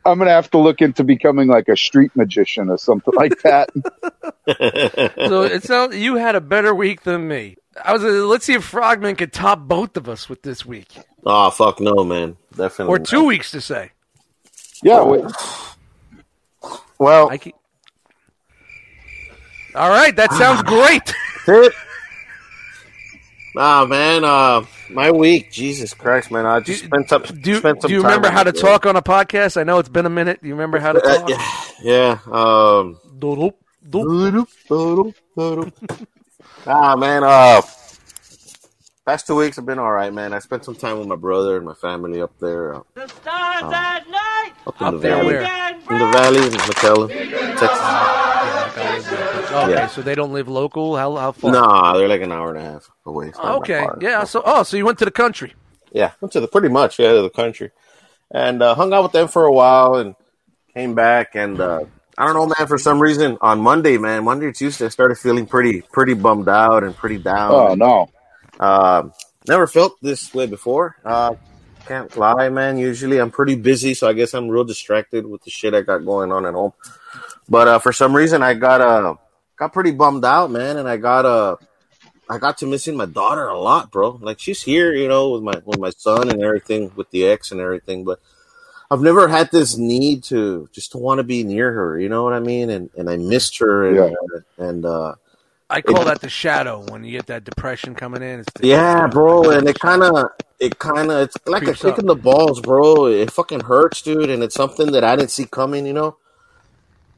I'm 0.07 0.19
gonna 0.19 0.33
have 0.33 0.51
to 0.51 0.59
look 0.59 0.83
into 0.83 1.03
becoming 1.03 1.49
like 1.49 1.69
a 1.69 1.77
street 1.77 2.11
magician 2.15 2.69
or 2.69 2.77
something 2.79 3.15
like 3.15 3.41
that. 3.43 3.71
So 5.27 5.43
it 5.43 5.63
sounds 5.65 5.97
you 5.97 6.17
had 6.17 6.35
a 6.35 6.41
better 6.41 6.75
week 6.75 7.03
than 7.05 7.27
me. 7.27 7.57
I 7.83 7.95
was. 7.95 8.05
Uh, 8.05 8.27
let's 8.27 8.45
see 8.45 8.53
if 8.53 8.63
Frogman 8.65 9.17
could 9.17 9.33
top 9.33 9.61
both 9.61 9.97
of 9.97 10.07
us 10.07 10.29
with 10.29 10.43
this 10.43 10.67
week, 10.67 10.89
oh, 11.27 11.51
fuck 11.51 11.81
no, 11.81 12.05
man. 12.05 12.37
Definitely. 12.57 12.95
or 12.95 12.99
not. 12.99 13.07
two 13.09 13.25
weeks 13.25 13.51
to 13.53 13.61
say. 13.61 13.91
Yeah, 14.83 15.03
wait, 15.03 15.25
Well, 16.99 17.31
I 17.31 17.39
keep. 17.39 17.55
All 19.75 19.89
right, 19.91 20.15
that 20.17 20.33
sounds 20.33 20.63
great. 21.47 21.71
Nah, 23.57 23.85
man. 23.87 24.25
Uh, 24.25 24.65
my 24.91 25.13
week, 25.13 25.53
Jesus 25.53 25.95
Christ, 25.95 26.31
man. 26.33 26.45
I 26.45 26.59
just 26.59 26.83
Do- 26.83 26.87
spent 26.89 27.09
some. 27.09 27.23
Do, 27.23 27.57
spent 27.59 27.83
some 27.83 27.89
do 27.89 27.95
you 27.95 28.03
time 28.03 28.11
remember 28.11 28.31
how 28.31 28.43
to 28.43 28.51
girl. 28.51 28.61
talk 28.63 28.85
on 28.87 28.97
a 28.97 29.03
podcast? 29.03 29.57
I 29.57 29.63
know 29.63 29.79
it's 29.79 29.89
been 29.89 30.07
a 30.07 30.11
minute. 30.11 30.43
Do 30.43 30.49
you 30.49 30.55
remember 30.55 30.81
how 30.81 30.91
to 30.93 31.01
Uh, 31.01 31.19
talk? 31.19 31.29
yeah, 31.29 31.69
yeah. 31.81 32.19
Um, 32.33 32.99
Doodle, 33.17 33.57
doodle. 33.89 34.49
ah, 36.67 36.97
man. 36.97 37.23
Uh, 37.23 37.63
past 39.07 39.27
two 39.27 39.35
weeks 39.37 39.57
have 39.57 39.67
been 39.67 39.79
all 39.79 39.93
right, 39.93 40.13
man. 40.13 40.33
I 40.33 40.39
spent 40.39 40.65
some 40.65 40.75
time 40.75 40.99
with 40.99 41.09
my 41.09 41.17
brother 41.17 41.57
and 41.57 41.65
my 41.67 41.75
family 41.75 42.21
up 42.23 42.33
there, 42.41 42.75
uh, 42.77 42.81
The 42.95 43.09
stars 43.09 43.63
at 43.73 44.09
night 44.11 44.53
up 44.67 44.81
in 44.81 44.87
Up 44.87 44.93
the 44.95 44.99
there 44.99 45.17
valley, 45.17 45.35
where? 45.35 45.75
in 45.91 45.99
the 45.99 46.11
valley, 46.13 46.39
in 46.39 46.53
McAllen, 46.53 47.09
Texas. 47.59 47.81
Okay, 49.55 49.71
Yeah. 49.73 49.87
so 49.87 50.03
they 50.03 50.15
don't 50.15 50.33
live 50.33 50.49
local. 50.49 50.97
How 50.97 51.15
how 51.17 51.33
far? 51.33 51.53
Nah, 51.53 51.97
they're 51.97 52.09
like 52.09 52.23
an 52.23 52.33
hour 52.33 52.51
and 52.55 52.59
a 52.59 52.71
half 52.73 52.91
away. 53.07 53.29
It's 53.29 53.39
Okay, 53.39 53.87
yeah. 54.01 54.25
So 54.25 54.43
oh, 54.45 54.63
so 54.65 54.77
you 54.77 54.85
went 54.85 54.99
to 54.99 55.05
the 55.05 55.11
country. 55.13 55.55
Yeah, 55.93 56.11
went 56.21 56.33
to 56.33 56.41
the 56.41 56.49
pretty 56.49 56.69
much 56.69 56.99
yeah 56.99 57.13
to 57.13 57.23
the 57.23 57.31
country, 57.31 57.71
and 58.33 58.61
uh, 58.63 58.75
hung 58.75 58.93
out 58.93 59.05
with 59.05 59.13
them 59.13 59.29
for 59.29 59.45
a 59.45 59.53
while, 59.53 59.95
and 59.95 60.17
came 60.75 60.95
back, 60.97 61.37
and 61.37 61.61
uh, 61.61 61.85
I 62.19 62.27
don't 62.27 62.35
know, 62.35 62.53
man. 62.59 62.67
For 62.67 62.79
some 62.79 63.01
reason, 63.01 63.39
on 63.41 63.61
Monday, 63.61 63.97
man, 63.97 64.25
Monday 64.25 64.47
or 64.47 64.53
Tuesday, 64.53 64.87
I 64.87 64.89
started 64.89 65.19
feeling 65.19 65.47
pretty 65.47 65.83
pretty 65.93 66.15
bummed 66.15 66.49
out 66.49 66.83
and 66.83 66.97
pretty 66.97 67.19
down. 67.19 67.53
oh 67.53 67.75
no, 67.77 68.09
Uh, 68.59 69.09
never 69.49 69.67
felt 69.67 70.01
this 70.03 70.33
way 70.35 70.47
before. 70.47 70.97
Uh, 71.05 71.35
can't 71.87 72.17
lie, 72.17 72.49
man. 72.49 72.79
Usually, 72.79 73.19
I'm 73.19 73.31
pretty 73.31 73.57
busy, 73.57 73.95
so 73.95 74.09
I 74.09 74.13
guess 74.15 74.33
I'm 74.35 74.49
real 74.49 74.65
distracted 74.65 75.27
with 75.27 75.43
the 75.45 75.51
shit 75.51 75.75
I 75.75 75.83
got 75.83 75.99
going 75.99 76.33
on 76.33 76.47
at 76.47 76.55
home. 76.55 76.73
But 77.49 77.69
uh, 77.69 77.79
for 77.79 77.93
some 77.93 78.17
reason, 78.17 78.43
I 78.43 78.55
got 78.55 78.81
uh, 78.81 79.15
got 79.57 79.73
pretty 79.73 79.91
bummed 79.93 80.25
out, 80.25 80.51
man, 80.51 80.79
and 80.79 80.89
I 80.89 80.97
got 80.97 81.27
uh, 81.27 81.57
I 82.31 82.39
got 82.39 82.59
to 82.59 82.67
missing 82.67 82.97
my 82.97 83.05
daughter 83.07 83.47
a 83.49 83.59
lot, 83.59 83.91
bro. 83.91 84.19
Like 84.21 84.41
she's 84.41 84.63
here, 84.63 84.95
you 84.95 85.09
know, 85.09 85.31
with 85.31 85.43
my 85.43 85.61
with 85.67 85.79
my 85.79 85.91
son 85.91 86.31
and 86.31 86.43
everything, 86.43 86.91
with 86.97 87.11
the 87.11 87.27
ex 87.27 87.53
and 87.53 87.61
everything. 87.61 88.05
But 88.05 88.21
I've 88.91 89.03
never 89.03 89.29
had 89.29 89.51
this 89.51 89.77
need 89.77 90.25
to 90.25 90.69
just 90.73 90.93
to 90.93 90.99
want 90.99 91.19
to 91.19 91.25
be 91.25 91.45
near 91.45 91.71
her. 91.71 91.99
You 91.99 92.09
know 92.09 92.25
what 92.25 92.33
I 92.33 92.41
mean? 92.41 92.71
And 92.71 92.89
and 92.97 93.11
I 93.11 93.19
missed 93.19 93.59
her, 93.59 93.89
and 93.89 93.97
Yeah. 93.97 94.67
and 94.67 94.87
uh, 94.87 95.15
I 95.75 95.81
call 95.83 96.05
that 96.05 96.21
the 96.21 96.29
shadow 96.29 96.85
when 96.89 97.03
you 97.05 97.11
get 97.13 97.27
that 97.27 97.43
depression 97.45 97.95
coming 97.97 98.23
in. 98.23 98.41
It's 98.41 98.53
the, 98.55 98.69
Yeah, 98.69 99.09
bro, 99.09 99.51
and 99.51 99.69
it 99.69 99.79
kind 99.81 100.03
of, 100.03 100.29
it 100.61 100.79
kind 100.79 101.11
of, 101.11 101.19
it's 101.23 101.37
like 101.47 101.67
a 101.67 101.75
kick 101.75 101.99
in 101.99 102.07
the 102.07 102.15
balls, 102.15 102.61
bro. 102.61 103.07
It 103.07 103.31
fucking 103.33 103.61
hurts, 103.61 104.01
dude, 104.03 104.31
and 104.31 104.43
it's 104.43 104.55
something 104.55 104.93
that 104.93 105.03
I 105.03 105.17
didn't 105.17 105.33
see 105.33 105.47
coming, 105.47 105.85
you 105.87 105.93
know. 105.93 106.17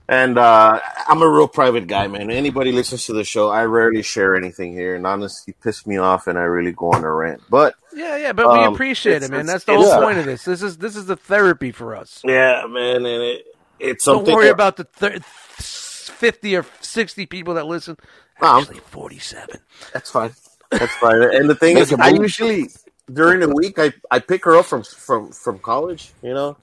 And 0.09 0.39
uh, 0.39 0.81
I'm 1.09 1.21
a 1.21 1.29
real 1.29 1.49
private 1.49 1.89
guy, 1.89 2.07
man. 2.07 2.31
Anybody 2.31 2.71
listens 2.71 3.07
to 3.07 3.13
the 3.13 3.25
show, 3.25 3.51
I 3.51 3.65
rarely 3.65 4.03
share 4.03 4.37
anything 4.37 4.73
here, 4.73 4.95
and 4.95 5.05
honestly, 5.07 5.55
piss 5.63 5.85
me 5.87 5.97
off, 5.97 6.27
and 6.29 6.39
I 6.39 6.43
really 6.43 6.73
go 6.73 6.93
on 6.93 7.03
a 7.05 7.13
rant. 7.13 7.43
But 7.51 7.75
Yeah, 7.93 8.17
yeah, 8.17 8.33
but 8.33 8.49
we 8.53 8.61
Um, 8.65 8.73
appreciate 8.75 9.23
it, 9.25 9.31
man. 9.33 9.47
That's 9.47 9.65
the 9.65 9.75
whole 9.75 10.01
point 10.01 10.19
of 10.19 10.25
this. 10.25 10.45
This 10.45 10.63
is 10.63 10.79
this 10.79 10.95
is 10.97 11.07
the 11.07 11.17
therapy 11.17 11.73
for 11.73 11.97
us. 11.97 12.21
yeah, 12.25 12.65
man, 12.69 13.05
and 13.05 13.23
it, 13.23 13.47
it's 13.81 14.05
Don't 14.05 14.25
worry 14.27 14.45
that- 14.47 14.53
about 14.53 14.77
the 14.77 14.85
thir- 14.85 15.19
fifty 15.21 16.57
or 16.57 16.63
sixty 16.87 17.27
people 17.27 17.55
that 17.55 17.67
listen. 17.67 17.97
Actually, 18.41 18.81
forty-seven. 18.81 19.61
That's 19.93 20.11
fine. 20.11 20.33
That's 20.71 20.95
fine. 20.97 21.23
And 21.23 21.49
the 21.49 21.55
thing 21.55 21.79
is, 21.79 21.93
I 21.93 22.09
usually 22.09 22.69
during 23.13 23.41
the 23.41 23.49
week 23.49 23.79
I, 23.79 23.93
I 24.11 24.19
pick 24.19 24.45
her 24.45 24.57
up 24.57 24.67
from 24.67 24.83
from 24.83 25.31
from 25.31 25.59
college. 25.59 26.13
You 26.23 26.35
know, 26.35 26.57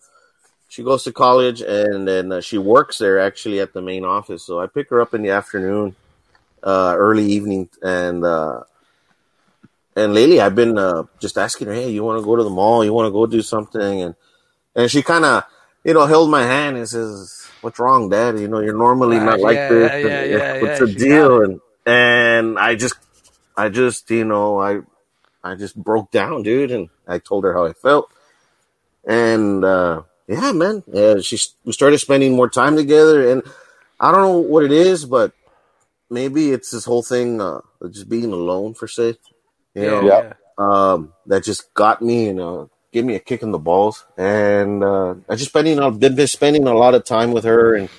she 0.67 0.83
goes 0.83 1.03
to 1.05 1.11
college 1.11 1.61
and 1.61 2.07
then 2.07 2.31
uh, 2.31 2.41
she 2.41 2.57
works 2.57 2.97
there 2.97 3.19
actually 3.19 3.59
at 3.59 3.73
the 3.73 3.81
main 3.81 4.05
office. 4.05 4.43
So 4.43 4.59
I 4.59 4.67
pick 4.67 4.89
her 4.89 5.01
up 5.01 5.13
in 5.13 5.21
the 5.21 5.29
afternoon, 5.31 5.95
uh, 6.63 6.95
early 6.97 7.25
evening, 7.25 7.69
and 7.81 8.25
uh, 8.25 8.63
and 9.95 10.13
lately 10.13 10.41
I've 10.41 10.55
been 10.55 10.77
uh, 10.77 11.03
just 11.19 11.37
asking 11.37 11.67
her, 11.67 11.73
hey, 11.73 11.91
you 11.91 12.03
want 12.03 12.19
to 12.19 12.25
go 12.25 12.35
to 12.35 12.43
the 12.43 12.49
mall? 12.49 12.83
You 12.83 12.93
want 12.93 13.07
to 13.07 13.11
go 13.11 13.25
do 13.25 13.41
something? 13.41 14.01
And 14.01 14.15
and 14.75 14.91
she 14.91 15.01
kind 15.01 15.25
of 15.25 15.43
you 15.83 15.93
know 15.93 16.05
held 16.05 16.29
my 16.31 16.43
hand 16.43 16.77
and 16.77 16.87
says. 16.87 17.39
What's 17.61 17.79
wrong, 17.79 18.09
Dad? 18.09 18.39
You 18.39 18.49
know, 18.49 18.59
you're 18.59 18.77
normally 18.77 19.19
not 19.19 19.39
like 19.39 19.57
yeah, 19.57 19.69
this. 19.69 19.93
yeah, 19.95 20.23
and 20.31 20.33
yeah, 20.37 20.53
what's 20.59 20.79
yeah, 20.79 20.79
the 20.79 20.87
deal? 20.87 21.41
And 21.43 21.61
and 21.85 22.59
I 22.59 22.75
just 22.75 22.95
I 23.55 23.69
just, 23.69 24.09
you 24.11 24.25
know, 24.25 24.59
I 24.59 24.81
I 25.43 25.55
just 25.55 25.75
broke 25.75 26.11
down, 26.11 26.43
dude, 26.43 26.71
and 26.71 26.89
I 27.07 27.19
told 27.19 27.45
her 27.45 27.53
how 27.53 27.65
I 27.65 27.73
felt. 27.73 28.11
And 29.07 29.63
uh 29.63 30.03
yeah, 30.27 30.51
man. 30.51 30.83
Yeah, 30.87 31.15
she 31.21 31.37
we 31.65 31.71
started 31.73 31.99
spending 31.99 32.35
more 32.35 32.49
time 32.49 32.75
together, 32.75 33.29
and 33.31 33.43
I 33.99 34.11
don't 34.11 34.21
know 34.23 34.39
what 34.39 34.63
it 34.63 34.71
is, 34.71 35.05
but 35.05 35.33
maybe 36.09 36.51
it's 36.51 36.71
this 36.71 36.85
whole 36.85 37.03
thing 37.03 37.41
uh, 37.41 37.61
just 37.89 38.09
being 38.09 38.31
alone 38.31 38.73
for 38.73 38.87
say, 38.87 39.15
you 39.75 39.83
know, 39.85 40.07
Yeah. 40.07 40.33
um, 40.57 41.13
that 41.27 41.43
just 41.43 41.73
got 41.73 42.01
me 42.01 42.27
you 42.27 42.39
uh, 42.39 42.65
gave 42.93 43.03
me 43.03 43.15
a 43.15 43.19
kick 43.19 43.41
in 43.41 43.51
the 43.51 43.59
balls, 43.59 44.05
and 44.17 44.83
uh, 44.83 45.15
I 45.27 45.35
just 45.35 45.49
spending 45.49 45.79
I've 45.79 45.99
been 45.99 46.27
spending 46.27 46.67
a 46.67 46.73
lot 46.73 46.93
of 46.93 47.03
time 47.03 47.31
with 47.31 47.43
her, 47.43 47.75
and 47.75 47.89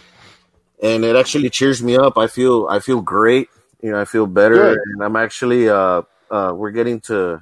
and 0.82 1.04
it 1.04 1.16
actually 1.16 1.50
cheers 1.50 1.82
me 1.82 1.96
up. 1.96 2.16
I 2.16 2.28
feel 2.28 2.66
I 2.70 2.78
feel 2.78 3.02
great, 3.02 3.48
you 3.82 3.90
know, 3.90 4.00
I 4.00 4.04
feel 4.06 4.26
better, 4.26 4.54
Good. 4.54 4.78
and 4.94 5.02
I'm 5.02 5.16
actually 5.16 5.68
uh, 5.68 6.02
uh, 6.30 6.52
we're 6.54 6.70
getting 6.70 7.00
to 7.02 7.40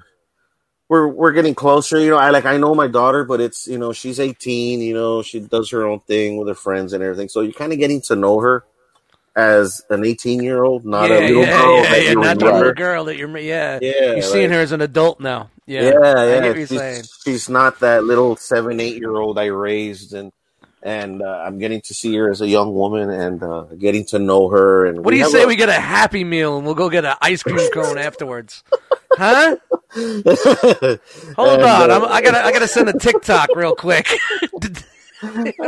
we're 0.88 1.06
we're 1.08 1.32
getting 1.32 1.54
closer. 1.54 1.98
You 1.98 2.10
know, 2.10 2.18
I 2.18 2.30
like 2.30 2.46
I 2.46 2.56
know 2.56 2.74
my 2.74 2.88
daughter, 2.88 3.24
but 3.24 3.40
it's 3.40 3.66
you 3.66 3.78
know 3.78 3.92
she's 3.92 4.18
18. 4.18 4.80
You 4.80 4.94
know, 4.94 5.22
she 5.22 5.40
does 5.40 5.70
her 5.70 5.86
own 5.86 6.00
thing 6.00 6.36
with 6.38 6.48
her 6.48 6.54
friends 6.54 6.92
and 6.92 7.02
everything. 7.02 7.28
So 7.28 7.42
you're 7.42 7.52
kind 7.52 7.72
of 7.72 7.78
getting 7.78 8.00
to 8.02 8.16
know 8.16 8.40
her 8.40 8.64
as 9.34 9.82
an 9.88 10.04
18 10.04 10.42
year 10.42 10.62
old, 10.62 10.84
not 10.84 11.10
yeah, 11.10 11.18
a 11.18 11.20
little 11.20 11.42
yeah, 11.42 11.58
girl 11.58 11.76
yeah, 11.76 11.82
that 11.82 12.02
yeah, 12.04 12.12
not 12.12 12.38
the 12.38 12.44
remember. 12.46 12.58
little 12.58 12.74
girl 12.74 13.04
that 13.04 13.16
you're. 13.16 13.38
Yeah, 13.38 13.78
Yeah, 13.80 14.12
you're 14.12 14.22
seeing 14.22 14.50
her 14.50 14.60
as 14.60 14.72
an 14.72 14.80
adult 14.82 15.20
now. 15.20 15.50
Yeah, 15.78 15.94
Yeah, 15.94 16.24
yeah. 16.24 16.34
I 16.34 16.40
get 16.40 16.50
what 16.50 16.60
she's, 16.68 16.84
she's 17.24 17.48
not 17.50 17.80
that 17.80 18.04
little 18.04 18.36
seven, 18.36 18.80
eight 18.80 18.96
year 18.96 19.16
old 19.16 19.38
I 19.38 19.46
raised, 19.46 20.14
and 20.14 20.32
and 20.82 21.22
uh, 21.22 21.44
I'm 21.46 21.58
getting 21.58 21.82
to 21.82 21.94
see 21.94 22.16
her 22.16 22.30
as 22.30 22.40
a 22.42 22.48
young 22.48 22.74
woman 22.74 23.10
and 23.10 23.42
uh, 23.42 23.62
getting 23.78 24.04
to 24.06 24.18
know 24.20 24.48
her. 24.50 24.86
And 24.86 25.04
What 25.04 25.12
do 25.12 25.18
you 25.18 25.24
say 25.24 25.44
a- 25.44 25.46
we 25.46 25.56
get 25.56 25.68
a 25.70 25.74
Happy 25.74 26.24
Meal 26.24 26.56
and 26.58 26.66
we'll 26.66 26.76
go 26.76 26.90
get 26.90 27.04
an 27.06 27.16
ice 27.22 27.42
cream 27.44 27.68
cone 27.70 27.98
afterwards? 27.98 28.64
Huh? 29.16 29.56
Hold 31.36 31.62
And, 31.62 31.62
on, 31.62 31.90
uh, 31.90 31.92
I'm, 31.92 32.04
I 32.06 32.22
gotta 32.22 32.44
I 32.44 32.52
gotta 32.52 32.68
send 32.68 32.88
a 32.88 32.94
TikTok 32.94 33.56
real 33.56 33.74
quick. 33.74 34.08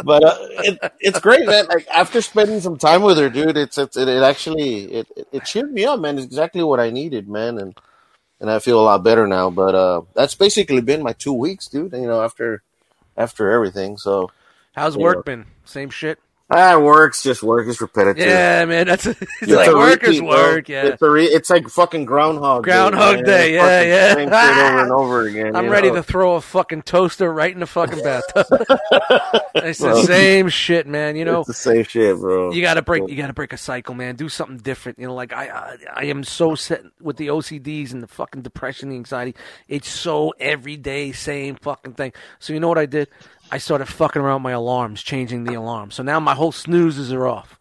but 0.00 0.24
uh, 0.24 0.36
it, 0.62 0.78
it's 1.00 1.20
great, 1.20 1.46
man. 1.48 1.66
Like 1.68 1.86
after 1.88 2.22
spending 2.22 2.60
some 2.60 2.78
time 2.78 3.02
with 3.02 3.18
her, 3.18 3.30
dude, 3.30 3.56
it's, 3.56 3.78
it's 3.78 3.96
it, 3.96 4.08
it 4.08 4.22
actually 4.22 4.92
it, 4.92 5.08
it 5.16 5.28
it 5.32 5.44
cheered 5.44 5.72
me 5.72 5.84
up, 5.84 6.00
man. 6.00 6.16
It's 6.18 6.26
exactly 6.26 6.62
what 6.64 6.80
I 6.80 6.90
needed, 6.90 7.28
man, 7.28 7.58
and 7.58 7.76
and 8.44 8.50
I 8.50 8.58
feel 8.58 8.78
a 8.78 8.84
lot 8.84 9.02
better 9.02 9.26
now. 9.26 9.48
But 9.48 9.74
uh, 9.74 10.02
that's 10.12 10.34
basically 10.34 10.82
been 10.82 11.02
my 11.02 11.14
two 11.14 11.32
weeks, 11.32 11.66
dude. 11.66 11.94
You 11.94 12.06
know, 12.06 12.22
after 12.22 12.62
after 13.16 13.50
everything, 13.50 13.96
so 13.96 14.30
How's 14.74 14.98
work 14.98 15.24
been? 15.24 15.46
Same 15.64 15.88
shit. 15.88 16.18
Ah, 16.50 16.78
works 16.78 17.22
just 17.22 17.42
work 17.42 17.66
is 17.66 17.80
repetitive. 17.80 18.26
Yeah, 18.26 18.64
man. 18.64 18.86
That's 18.86 19.06
it's 19.06 19.20
It's 19.40 19.52
like 19.52 19.68
a 19.68 19.76
work 19.76 20.02
is 20.02 20.20
repeat, 20.20 20.20
bro. 20.20 20.28
work. 20.28 20.68
Yeah, 20.68 20.86
it's 20.86 21.02
a 21.02 21.10
re- 21.10 21.24
it's 21.24 21.50
like 21.50 21.68
fucking 21.68 22.04
Groundhog 22.04 22.64
Day, 22.64 22.70
Groundhog 22.72 23.14
man. 23.16 23.24
Day, 23.24 23.54
yeah, 23.54 23.82
yeah. 23.82 24.14
same 24.14 24.28
shit 24.28 24.32
over 24.32 24.80
and 24.80 24.92
over 24.92 25.26
again. 25.26 25.56
I'm 25.56 25.68
ready 25.68 25.88
know? 25.88 25.96
to 25.96 26.02
throw 26.02 26.34
a 26.36 26.40
fucking 26.40 26.82
toaster 26.82 27.32
right 27.32 27.52
in 27.52 27.60
the 27.60 27.66
fucking 27.66 28.02
bathtub. 28.02 28.46
it's 29.54 29.78
the 29.78 30.02
same 30.04 30.48
shit, 30.48 30.86
man. 30.86 31.16
You 31.16 31.24
know, 31.24 31.40
it's 31.40 31.48
the 31.48 31.54
same 31.54 31.84
shit, 31.84 32.16
bro. 32.18 32.52
you 32.52 32.62
gotta 32.62 32.82
break 32.82 33.08
you 33.08 33.16
gotta 33.16 33.32
break 33.32 33.52
a 33.52 33.56
cycle 33.58 33.94
man 33.94 34.16
do 34.16 34.28
something 34.28 34.58
different 34.58 34.98
you 34.98 35.06
know 35.06 35.14
like 35.14 35.32
i 35.32 35.48
i, 35.48 35.76
I 35.94 36.04
am 36.06 36.24
so 36.24 36.54
set 36.54 36.82
with 37.00 37.16
the 37.16 37.28
ocds 37.28 37.92
and 37.92 38.02
the 38.02 38.06
fucking 38.06 38.42
depression 38.42 38.90
the 38.90 38.96
anxiety 38.96 39.34
it's 39.68 39.88
so 39.88 40.34
everyday 40.38 41.12
same 41.12 41.56
fucking 41.56 41.94
thing 41.94 42.12
so 42.38 42.52
you 42.52 42.60
know 42.60 42.68
what 42.68 42.78
i 42.78 42.86
did 42.86 43.08
i 43.54 43.58
started 43.58 43.86
fucking 43.86 44.20
around 44.22 44.42
my 44.42 44.52
alarms 44.52 45.02
changing 45.02 45.44
the 45.44 45.54
alarm 45.54 45.90
so 45.90 46.02
now 46.02 46.18
my 46.20 46.34
whole 46.34 46.52
snoozes 46.52 47.12
are 47.12 47.26
off 47.26 47.58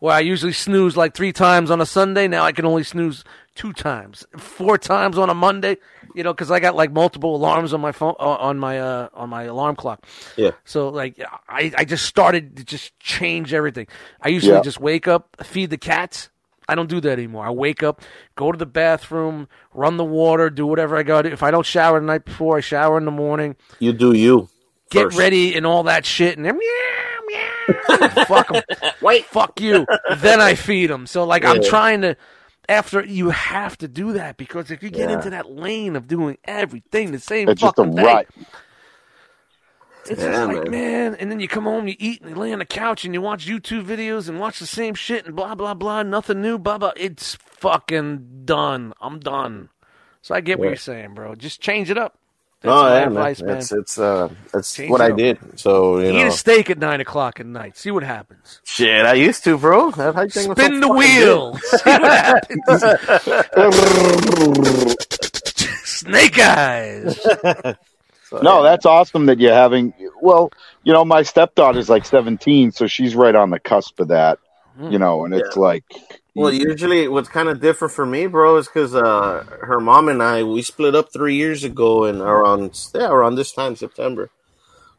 where 0.00 0.14
i 0.14 0.20
usually 0.20 0.52
snooze 0.52 0.96
like 0.96 1.14
three 1.14 1.32
times 1.32 1.70
on 1.70 1.80
a 1.80 1.86
sunday 1.86 2.26
now 2.28 2.42
i 2.44 2.52
can 2.52 2.64
only 2.66 2.82
snooze 2.82 3.24
two 3.54 3.72
times 3.72 4.26
four 4.36 4.76
times 4.76 5.16
on 5.16 5.30
a 5.30 5.34
monday 5.34 5.76
you 6.14 6.22
know 6.22 6.32
because 6.34 6.50
i 6.50 6.58
got 6.60 6.74
like 6.76 6.92
multiple 6.92 7.34
alarms 7.36 7.72
on 7.72 7.80
my 7.80 7.92
phone 7.92 8.14
uh, 8.18 8.36
on 8.48 8.58
my 8.58 8.78
uh 8.78 9.08
on 9.14 9.28
my 9.30 9.44
alarm 9.44 9.74
clock 9.76 10.04
yeah, 10.36 10.50
so 10.64 10.88
like 10.90 11.14
I, 11.48 11.72
I 11.78 11.84
just 11.86 12.04
started 12.04 12.56
to 12.58 12.64
just 12.64 12.98
change 13.00 13.54
everything. 13.54 13.86
I 14.20 14.28
usually 14.28 14.56
Yeah. 14.56 14.62
just 14.70 14.80
wake 14.80 15.08
up, 15.08 15.36
feed 15.42 15.70
the 15.70 15.78
cats. 15.78 16.28
I 16.68 16.74
don't 16.74 16.90
do 16.90 17.00
that 17.00 17.12
anymore. 17.12 17.46
I 17.46 17.50
wake 17.50 17.82
up, 17.82 18.02
go 18.34 18.52
to 18.52 18.58
the 18.58 18.66
bathroom, 18.66 19.48
run 19.72 19.96
the 19.96 20.04
water, 20.04 20.50
do 20.50 20.66
whatever 20.66 20.96
I 20.96 21.04
got. 21.04 21.22
to 21.22 21.32
If 21.32 21.42
I 21.42 21.50
don't 21.50 21.64
shower 21.64 21.98
the 22.00 22.06
night 22.06 22.24
before, 22.26 22.58
I 22.58 22.60
shower 22.60 22.98
in 22.98 23.04
the 23.06 23.10
morning, 23.24 23.56
you 23.78 23.92
do 23.94 24.12
you. 24.12 24.48
Get 24.90 25.04
first. 25.04 25.18
ready 25.18 25.54
and 25.54 25.66
all 25.66 25.82
that 25.84 26.04
shit, 26.06 26.36
and 26.36 26.44
then 26.46 26.56
meow 26.58 27.20
meow, 27.28 28.08
fuck 28.26 28.48
them, 28.48 28.62
Wait, 29.00 29.24
fuck 29.26 29.60
you. 29.60 29.86
then 30.18 30.40
I 30.40 30.54
feed 30.54 30.88
them. 30.90 31.06
So 31.06 31.24
like 31.24 31.44
I'm 31.44 31.62
trying 31.62 32.02
to. 32.02 32.16
After 32.68 33.04
you 33.04 33.30
have 33.30 33.78
to 33.78 33.86
do 33.86 34.14
that 34.14 34.36
because 34.36 34.72
if 34.72 34.82
you 34.82 34.90
get 34.90 35.08
Yeah. 35.08 35.14
into 35.18 35.30
that 35.30 35.48
lane 35.48 35.94
of 35.94 36.08
doing 36.08 36.36
everything 36.42 37.12
the 37.12 37.20
same 37.20 37.48
It's 37.48 37.60
just 37.60 37.78
a 37.78 37.82
fucking 37.84 37.94
thing, 37.94 38.04
rut. 38.04 38.26
it's 40.08 40.20
Yeah, 40.20 40.30
just 40.32 40.48
like, 40.48 40.62
man. 40.68 40.70
man. 40.70 41.14
And 41.14 41.30
then 41.30 41.38
you 41.38 41.46
come 41.46 41.62
home, 41.62 41.86
you 41.86 41.94
eat, 42.00 42.22
and 42.22 42.30
you 42.30 42.34
lay 42.36 42.52
on 42.52 42.58
the 42.58 42.64
couch, 42.64 43.04
and 43.04 43.14
you 43.14 43.20
watch 43.20 43.46
YouTube 43.46 43.84
videos 43.84 44.28
and 44.28 44.40
watch 44.40 44.58
the 44.58 44.66
same 44.66 44.94
shit, 44.96 45.26
and 45.26 45.36
blah 45.36 45.54
blah 45.54 45.74
blah. 45.74 46.02
Nothing 46.02 46.40
new, 46.42 46.58
blah 46.58 46.78
blah. 46.78 46.90
It's 46.96 47.36
fucking 47.36 48.42
done. 48.44 48.92
I'm 49.00 49.20
done. 49.20 49.68
So 50.22 50.34
I 50.34 50.40
get 50.40 50.58
what 50.58 50.66
you're 50.66 50.76
saying, 50.76 51.14
bro. 51.14 51.36
Just 51.36 51.60
change 51.60 51.88
it 51.88 51.98
up. 51.98 52.18
That's 52.62 52.72
oh 52.72 52.82
my 52.84 52.98
yeah, 53.00 53.06
advice, 53.06 53.42
man. 53.42 53.56
It's 53.58 53.70
it's 53.72 53.98
uh 53.98 54.28
that's 54.52 54.74
Change 54.74 54.90
what 54.90 55.00
I 55.02 55.10
up. 55.10 55.16
did. 55.18 55.38
So 55.60 55.98
you 56.00 56.10
Eat 56.10 56.12
know, 56.22 56.26
a 56.28 56.30
steak 56.30 56.70
at 56.70 56.78
nine 56.78 57.00
o'clock 57.00 57.38
at 57.38 57.46
night. 57.46 57.76
See 57.76 57.90
what 57.90 58.02
happens. 58.02 58.60
shit. 58.64 59.04
I 59.04 59.12
used 59.14 59.44
to, 59.44 59.58
bro. 59.58 59.90
That- 59.92 60.16
I 60.16 60.26
think 60.28 60.56
Spin 60.58 60.80
so 60.80 60.88
the 60.88 60.92
wheel. 60.92 61.54
See 61.58 61.76
what 61.84 62.02
happens. 62.12 62.82
Snake 65.84 66.38
eyes. 66.38 67.18
So, 68.28 68.38
No, 68.38 68.56
yeah. 68.64 68.70
that's 68.70 68.84
awesome 68.86 69.26
that 69.26 69.38
you're 69.38 69.54
having. 69.54 69.94
Well, 70.20 70.50
you 70.82 70.92
know, 70.92 71.04
my 71.04 71.22
stepdaughter's 71.22 71.88
like 71.88 72.04
17, 72.04 72.72
so 72.72 72.88
she's 72.88 73.14
right 73.14 73.36
on 73.36 73.50
the 73.50 73.60
cusp 73.60 74.00
of 74.00 74.08
that. 74.08 74.40
You 74.80 74.98
know, 74.98 75.24
and 75.24 75.32
it's 75.32 75.56
like, 75.56 75.84
Well, 76.36 76.52
usually 76.52 77.08
what's 77.08 77.28
kind 77.28 77.48
of 77.48 77.60
different 77.60 77.94
for 77.94 78.04
me, 78.06 78.26
bro, 78.26 78.56
is 78.58 78.66
because 78.66 78.94
uh, 78.94 79.44
her 79.62 79.80
mom 79.80 80.08
and 80.08 80.22
I 80.22 80.42
we 80.42 80.62
split 80.62 80.94
up 80.94 81.12
three 81.12 81.36
years 81.36 81.64
ago, 81.64 82.04
and 82.04 82.20
around 82.20 82.78
yeah 82.94 83.08
around 83.08 83.36
this 83.36 83.52
time 83.52 83.74
September. 83.76 84.30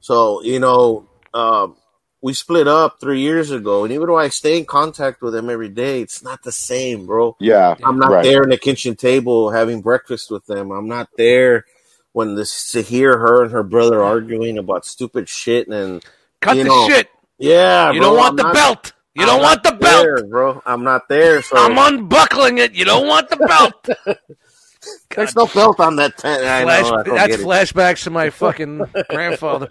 So 0.02 0.42
you 0.44 0.60
know, 0.60 1.08
um, 1.34 1.76
we 2.22 2.34
split 2.34 2.68
up 2.68 3.00
three 3.00 3.22
years 3.22 3.52
ago, 3.52 3.84
and 3.84 3.94
even 3.94 4.08
though 4.08 4.18
I 4.18 4.30
stay 4.30 4.58
in 4.58 4.66
contact 4.66 5.22
with 5.22 5.34
them 5.34 5.50
every 5.50 5.70
day, 5.70 6.02
it's 6.02 6.24
not 6.24 6.44
the 6.44 6.52
same, 6.52 7.06
bro. 7.06 7.36
yeah, 7.40 7.76
I'm 7.84 8.00
not 8.00 8.12
right. 8.12 8.24
there 8.24 8.44
in 8.44 8.50
the 8.50 8.58
kitchen 8.58 8.96
table 8.96 9.52
having 9.52 9.82
breakfast 9.82 10.32
with 10.32 10.46
them. 10.48 10.72
I'm 10.72 10.88
not 10.88 11.10
there 11.18 11.66
when 12.14 12.34
this 12.36 12.72
to 12.72 12.82
hear 12.82 13.18
her 13.18 13.44
and 13.44 13.52
her 13.52 13.64
brother 13.64 14.04
arguing 14.04 14.58
about 14.58 14.86
stupid 14.86 15.30
shit 15.30 15.68
and 15.68 16.04
Cut 16.42 16.56
the 16.56 16.64
know, 16.64 16.88
shit. 16.88 17.10
yeah. 17.38 17.92
You 17.92 18.00
bro, 18.00 18.10
don't 18.10 18.18
want 18.18 18.30
I'm 18.32 18.36
the 18.38 18.44
not- 18.44 18.54
belt. 18.54 18.94
You 19.18 19.26
I'm 19.26 19.28
don't 19.28 19.42
want 19.42 19.64
the 19.64 19.74
belt. 19.74 20.04
there, 20.04 20.24
bro. 20.24 20.62
I'm 20.66 20.84
not 20.84 21.10
there. 21.10 21.42
So 21.42 21.58
I'm 21.58 21.78
unbuckling 21.78 22.60
it. 22.60 22.74
You 22.74 22.86
don't 22.86 23.08
want 23.08 23.30
the 23.30 23.38
belt. 23.38 23.90
There's 25.16 25.36
no 25.36 25.48
belt 25.48 25.80
on 25.80 25.98
that 25.98 26.18
tent. 26.18 26.44
I 26.46 26.64
Flash, 26.64 26.92
know. 26.92 26.96
I 26.96 27.04
don't 27.04 27.16
that's 27.16 27.28
get 27.28 27.42
it. 27.42 27.48
flashbacks 27.48 28.04
to 28.06 28.10
my 28.12 28.30
fucking 28.30 28.94
grandfather. 29.10 29.70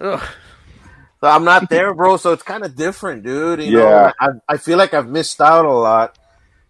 Ugh. 0.00 0.22
So 1.22 1.28
I'm 1.28 1.44
not 1.44 1.70
there, 1.70 1.94
bro. 1.94 2.18
So 2.18 2.32
it's 2.32 2.42
kind 2.42 2.64
of 2.64 2.76
different, 2.76 3.22
dude. 3.24 3.60
You 3.60 3.72
Yeah. 3.72 3.72
know, 3.72 4.12
I, 4.20 4.28
I 4.48 4.56
feel 4.58 4.78
like 4.78 4.94
I've 4.94 5.08
missed 5.08 5.40
out 5.40 5.64
a 5.64 5.72
lot, 5.72 6.14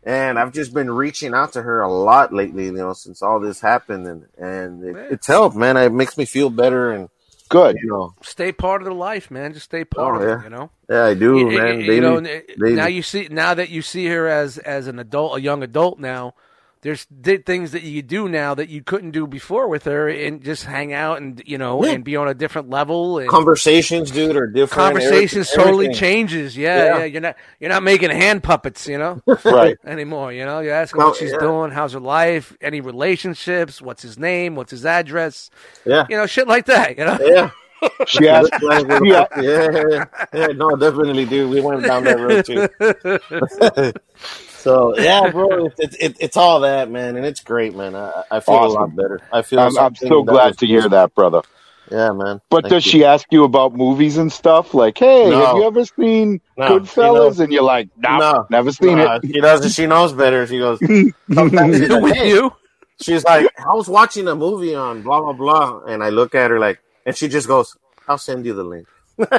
and 0.05 0.39
I've 0.39 0.53
just 0.53 0.73
been 0.73 0.91
reaching 0.91 1.35
out 1.35 1.55
to 1.55 1.63
her 1.63 1.83
a 1.83 1.93
lot 1.93 2.33
lately. 2.33 2.67
You 2.67 2.73
know, 2.73 2.93
since 2.93 3.23
all 3.23 3.41
this 3.41 3.61
happened, 3.61 4.07
and 4.07 4.27
and 4.39 4.85
it, 4.85 4.99
it's 5.11 5.27
helped, 5.27 5.57
man. 5.57 5.77
It 5.77 5.93
makes 5.93 6.17
me 6.17 6.27
feel 6.27 6.51
better, 6.51 6.93
and 6.93 7.09
Good. 7.49 7.77
you 7.83 7.89
know, 7.89 8.15
Stay 8.23 8.53
part 8.53 8.83
of 8.83 8.87
the 8.89 8.95
life, 8.95 9.31
man. 9.31 9.53
Just 9.53 9.67
stay 9.67 9.83
oh, 9.83 9.85
part 9.85 10.17
Oh, 10.17 10.23
of 10.23 10.29
yeah. 10.29 10.41
it. 10.41 10.45
You 10.45 10.51
know. 10.51 10.71
yeah, 10.91 11.05
I 11.05 11.15
do, 11.15 11.39
You- 11.39 11.51
man. 11.59 11.81
you, 11.81 11.87
Daily, 11.87 12.01
know, 12.01 12.75
now 12.75 12.87
you 12.87 13.03
see 13.03 13.29
now 13.31 13.55
that 13.55 13.71
you 13.71 13.83
see 13.83 14.07
her 14.07 14.27
as 14.27 14.59
as 14.59 14.87
an 14.87 14.99
adult, 14.99 15.39
a 15.39 15.41
young 15.41 15.63
adult 15.63 15.99
now. 15.99 16.35
There's 16.83 17.07
di- 17.07 17.39
things 17.39 17.73
that 17.73 17.83
you 17.83 18.03
do 18.03 18.29
now 18.29 18.55
that 18.55 18.69
you 18.69 18.83
couldn't 18.83 19.11
do 19.11 19.27
before 19.27 19.67
with 19.67 19.85
her, 19.85 20.09
and 20.09 20.43
just 20.45 20.65
hang 20.65 20.93
out 20.93 21.17
and 21.21 21.43
you 21.45 21.59
know 21.59 21.85
Yeah. 21.85 21.93
and 21.93 22.05
be 22.05 22.15
on 22.17 22.29
a 22.29 22.35
different 22.35 22.71
level. 22.71 23.19
And 23.19 23.29
conversations, 23.29 24.11
dude, 24.13 24.37
are 24.37 24.47
different. 24.47 24.71
conversations 24.95 25.49
everything- 25.51 25.65
totally 25.65 25.85
everything. 25.87 26.01
changes. 26.01 26.57
Yeah, 26.57 26.77
Yeah. 26.85 26.99
yeah, 26.99 27.05
You're 27.05 27.21
not 27.23 27.37
you're 27.61 27.71
not 27.71 27.83
making 27.83 28.11
hand 28.11 28.43
puppets, 28.43 28.87
you 28.87 28.99
know, 28.99 29.21
Right. 29.45 29.77
anymore. 29.85 30.33
You 30.33 30.45
know, 30.45 30.61
you're 30.61 30.75
asking 30.75 31.01
No, 31.01 31.07
what 31.09 31.17
she's 31.17 31.33
yeah. 31.33 31.39
doing, 31.39 31.71
how's 31.73 31.95
her 31.95 32.01
life, 32.01 32.57
any 32.61 32.81
relationships, 32.81 33.83
what's 33.83 34.03
his 34.03 34.19
name, 34.19 34.55
what's 34.55 34.71
his 34.71 34.87
address, 34.87 35.51
Yeah, 35.85 36.07
you 36.09 36.17
know, 36.17 36.27
shit 36.27 36.47
like 36.47 36.67
that. 36.67 36.99
You 36.99 37.05
know. 37.07 37.19
yeah. 37.21 37.51
She 38.07 38.27
asked, 38.27 38.51
Yeah. 38.63 38.81
yeah, 39.03 39.27
yeah, 39.41 40.05
yeah. 40.33 40.47
No, 40.49 40.75
definitely, 40.77 41.27
dude. 41.27 41.51
We 41.51 41.61
went 41.61 41.85
down 41.85 42.05
that 42.05 42.19
road 42.19 42.45
too. 42.47 43.93
so 44.67 44.99
yeah, 44.99 45.31
bro, 45.33 45.67
it's 45.67 45.81
it's 45.81 45.97
it, 45.97 46.17
it's 46.21 46.37
all 46.37 46.61
that, 46.61 46.91
man, 46.91 47.17
and 47.17 47.25
it's 47.25 47.41
great, 47.41 47.75
man. 47.75 47.95
I, 47.95 48.25
I 48.31 48.41
feel 48.41 48.65
a 48.65 48.67
lot 48.67 48.95
better. 48.95 49.21
I 49.33 49.43
feel. 49.43 49.61
I'm, 49.61 49.77
I'm 49.79 49.95
so 49.95 50.23
glad 50.23 50.59
to 50.59 50.67
hear 50.67 50.89
that, 50.89 51.15
brother. 51.15 51.43
Yeah, 51.91 52.11
man. 52.13 52.41
But 52.51 52.63
Thank 52.65 52.73
does 52.75 52.85
you. 52.87 52.91
she 52.91 53.05
ask 53.05 53.27
you 53.31 53.45
about 53.45 53.75
movies 53.75 54.19
and 54.19 54.33
stuff? 54.33 54.75
Like, 54.75 54.99
hey, 54.99 55.31
No. 55.31 55.47
have 55.47 55.57
you 55.57 55.63
ever 55.65 55.85
seen 55.85 56.41
No, 56.59 56.81
Goodfellas? 56.81 57.37
she 57.37 57.45
And 57.45 57.53
you're 57.53 57.63
like, 57.63 57.89
nah, 57.97 58.19
No. 58.19 58.47
never 58.51 58.73
seen 58.73 58.99
Nah, 58.99 59.17
it. 59.17 59.27
she 59.27 59.41
doesn't. 59.41 59.71
She 59.71 59.87
knows 59.87 60.13
better. 60.13 60.47
She 60.47 60.59
goes. 60.59 60.81
Sometimes 61.33 61.77
she's 61.79 61.89
like, 61.91 62.03
With 62.03 62.17
hey. 62.17 62.29
you? 62.31 62.53
She's 63.01 63.25
like, 63.25 63.47
I 63.59 63.75
was 63.75 63.89
watching 63.89 64.27
a 64.27 64.35
movie 64.35 64.75
on 64.75 65.03
blah 65.03 65.21
blah 65.21 65.33
blah, 65.35 65.85
and 65.85 66.03
I 66.03 66.09
look 66.09 66.35
at 66.35 66.51
her 66.51 66.59
like, 66.59 66.81
and 67.05 67.15
she 67.17 67.29
just 67.29 67.47
goes, 67.47 67.77
"I'll 68.09 68.19
send 68.19 68.47
you 68.47 68.55
the 68.55 68.65
link. 68.65 68.89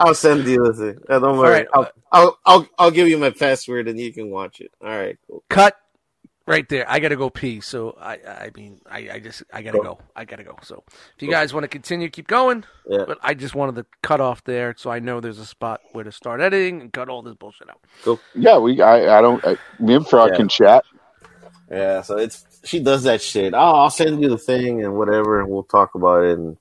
I'll 0.00 0.14
send 0.14 0.46
you 0.46 0.62
the 0.64 0.74
thing. 0.74 0.98
Don't 1.08 1.38
worry. 1.38 1.64
right. 1.64 1.68
I'll, 1.74 1.90
I'll 2.12 2.38
I'll 2.46 2.68
I'll 2.78 2.90
give 2.90 3.08
you 3.08 3.18
my 3.18 3.30
password 3.30 3.88
and 3.88 3.98
you 3.98 4.12
can 4.12 4.30
watch 4.30 4.60
it. 4.60 4.72
All 4.82 4.88
right, 4.88 5.18
cool. 5.26 5.44
Cut 5.50 5.76
right 6.46 6.68
there. 6.68 6.90
I 6.90 7.00
gotta 7.00 7.16
go 7.16 7.30
pee. 7.30 7.60
So 7.60 7.96
I, 8.00 8.14
I 8.14 8.50
mean, 8.56 8.80
I, 8.90 9.10
I 9.14 9.20
just, 9.20 9.42
I 9.52 9.62
gotta 9.62 9.78
Cool. 9.78 9.84
go. 9.96 10.00
I 10.16 10.24
gotta 10.24 10.44
go. 10.44 10.58
So 10.62 10.84
if 10.88 11.22
you 11.22 11.28
guys 11.28 11.54
want 11.54 11.64
to 11.64 11.68
continue, 11.68 12.08
keep 12.10 12.28
going. 12.28 12.64
Yeah. 12.88 13.06
But 13.06 13.18
I 13.22 13.34
just 13.34 13.54
wanted 13.54 13.76
to 13.76 13.86
cut 14.02 14.20
off 14.20 14.44
there, 14.44 14.74
so 14.78 14.90
I 14.90 15.00
know 15.00 15.20
there's 15.20 15.38
a 15.38 15.46
spot 15.46 15.80
where 15.92 16.04
to 16.04 16.12
start 16.12 16.40
editing 16.40 16.80
and 16.82 16.92
cut 16.92 17.08
all 17.08 17.22
this 17.22 17.34
bullshit 17.34 17.70
out. 17.70 17.80
Cool. 18.02 18.22
yeah, 18.34 18.58
we. 18.58 18.80
I, 18.82 19.18
I 19.18 19.22
don't. 19.22 19.44
I, 19.46 19.58
me 19.78 19.94
and 19.94 20.08
Frog 20.08 20.32
Yeah. 20.32 20.36
can 20.36 20.48
chat. 20.48 20.84
Yeah, 21.70 22.02
so 22.02 22.18
it's 22.18 22.46
she 22.64 22.80
does 22.80 23.04
that 23.04 23.22
shit. 23.22 23.54
Oh, 23.54 23.58
I'll 23.58 23.90
send 23.90 24.22
you 24.22 24.28
the 24.28 24.38
thing 24.38 24.84
and 24.84 24.96
whatever, 24.96 25.40
and 25.40 25.50
we'll 25.50 25.64
talk 25.64 25.94
about 25.94 26.24
it. 26.24 26.38
And 26.38 26.56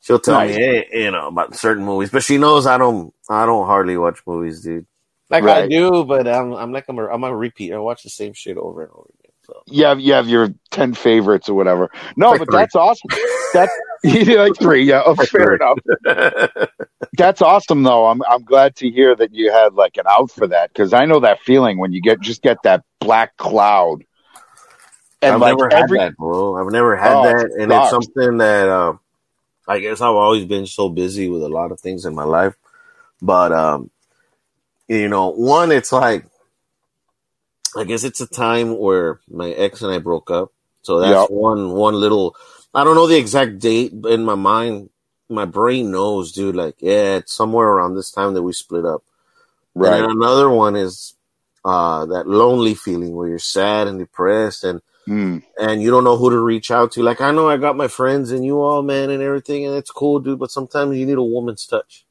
she'll 0.00 0.18
tell 0.18 0.40
Nice. 0.40 0.56
me, 0.56 0.60
hey, 0.60 0.88
you 0.92 1.10
know, 1.10 1.28
about 1.28 1.54
certain 1.56 1.84
movies, 1.84 2.10
but 2.10 2.22
she 2.22 2.38
knows 2.38 2.66
I 2.66 2.78
don't, 2.78 3.12
I 3.28 3.46
don't 3.46 3.66
hardly 3.66 3.96
watch 3.96 4.20
movies, 4.26 4.62
dude. 4.62 4.86
Like 5.30 5.46
I 5.46 5.62
Right. 5.62 5.68
do, 5.68 6.04
but 6.04 6.26
I'm, 6.26 6.52
I'm 6.54 6.72
like 6.72 6.86
I'm 6.88 6.98
a, 6.98 7.06
I'm 7.06 7.24
a 7.24 7.34
repeat. 7.34 7.72
I 7.72 7.78
watch 7.78 8.02
the 8.02 8.10
same 8.10 8.32
shit 8.32 8.56
over 8.56 8.82
and 8.82 8.90
over 8.92 9.08
again. 9.20 9.32
So 9.46 9.62
You 9.66 9.84
have 9.84 10.00
you 10.00 10.12
have 10.14 10.28
your 10.28 10.48
ten 10.70 10.92
favorites 10.94 11.48
or 11.48 11.54
whatever. 11.54 11.88
No, 12.16 12.32
Like 12.32 12.40
but 12.40 12.50
three. 12.50 12.58
that's 12.58 12.74
awesome. 12.74 13.10
That's 13.52 13.72
like 14.04 14.56
three. 14.58 14.84
Yeah, 14.84 15.02
oh, 15.06 15.14
fair 15.14 15.54
enough. 15.54 15.78
That's 17.16 17.42
awesome 17.42 17.82
though. 17.82 18.06
I'm 18.06 18.22
I'm 18.22 18.44
glad 18.44 18.76
to 18.76 18.90
hear 18.90 19.14
that 19.16 19.34
you 19.34 19.50
had 19.52 19.74
like 19.74 19.96
an 19.96 20.04
out 20.08 20.30
for 20.30 20.46
that 20.48 20.72
because 20.72 20.92
I 20.92 21.06
know 21.06 21.20
that 21.20 21.40
feeling 21.40 21.78
when 21.78 21.92
you 21.92 22.00
get 22.00 22.20
just 22.20 22.40
get 22.42 22.62
that 22.62 22.84
black 23.00 23.36
cloud. 23.36 24.04
And 25.22 25.34
I've 25.34 25.40
like 25.40 25.56
never 25.56 25.70
every 25.70 25.98
had 25.98 26.08
that, 26.12 26.16
bro. 26.16 26.56
I've 26.56 26.72
never 26.72 26.96
had 26.96 27.12
Oh, 27.16 27.24
that, 27.24 27.50
and 27.60 27.72
it's 27.72 27.90
something 27.90 28.38
that 28.38 28.68
uh, 28.68 28.94
I 29.68 29.78
guess 29.80 30.00
I've 30.00 30.14
always 30.14 30.44
been 30.44 30.66
so 30.66 30.88
busy 30.88 31.28
with 31.28 31.42
a 31.42 31.48
lot 31.48 31.72
of 31.72 31.80
things 31.80 32.04
in 32.04 32.14
my 32.14 32.24
life. 32.24 32.54
But 33.22 33.52
um, 33.52 33.90
you 34.88 35.08
know, 35.08 35.30
one, 35.30 35.72
it's 35.72 35.92
like 35.92 36.24
I 37.76 37.84
guess 37.84 38.04
it's 38.04 38.20
a 38.20 38.26
time 38.26 38.78
where 38.78 39.20
my 39.28 39.50
ex 39.50 39.82
and 39.82 39.92
I 39.92 39.98
broke 39.98 40.30
up. 40.30 40.52
So 40.82 41.00
that's 41.00 41.12
Yep. 41.22 41.30
one 41.30 41.72
one 41.72 41.94
little. 41.94 42.36
I 42.74 42.84
don't 42.84 42.96
know 42.96 43.06
the 43.06 43.18
exact 43.18 43.58
date, 43.58 43.92
but 43.94 44.12
in 44.12 44.24
my 44.24 44.34
mind, 44.34 44.90
my 45.28 45.44
brain 45.44 45.90
knows, 45.90 46.32
dude. 46.32 46.56
Like, 46.56 46.76
yeah, 46.80 47.16
it's 47.16 47.32
somewhere 47.32 47.66
around 47.68 47.94
this 47.94 48.10
time 48.10 48.34
that 48.34 48.42
we 48.42 48.52
split 48.52 48.84
up. 48.84 49.02
And 49.78 49.84
right. 49.84 50.00
then 50.00 50.10
another 50.10 50.50
one 50.50 50.76
is 50.76 51.14
uh, 51.64 52.06
that 52.06 52.26
lonely 52.26 52.74
feeling 52.74 53.14
where 53.14 53.28
you're 53.28 53.38
sad 53.38 53.86
and 53.86 53.98
depressed 53.98 54.64
and 54.64 54.80
Mm, 55.10 55.42
and 55.58 55.82
you 55.82 55.90
don't 55.90 56.04
know 56.04 56.16
who 56.16 56.30
to 56.30 56.38
reach 56.38 56.70
out 56.70 56.92
to. 56.92 57.02
Like 57.02 57.20
I 57.20 57.32
know 57.32 57.48
I 57.48 57.56
got 57.56 57.76
my 57.76 57.88
friends 57.88 58.30
and 58.30 58.44
you 58.44 58.60
all, 58.62 58.80
man, 58.82 59.10
and 59.10 59.20
everything, 59.20 59.66
and 59.66 59.74
it's 59.74 59.90
cool, 59.90 60.20
dude. 60.20 60.38
But 60.38 60.52
sometimes 60.52 60.96
you 60.96 61.04
need 61.04 61.18
a 61.18 61.22
woman's 61.22 61.66
touch, 61.66 62.06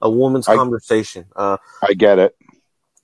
a 0.00 0.08
woman's 0.08 0.48
I- 0.48 0.54
conversation. 0.54 1.24
Uh, 1.34 1.56
I 1.82 1.94
get 1.94 2.20
it. 2.20 2.36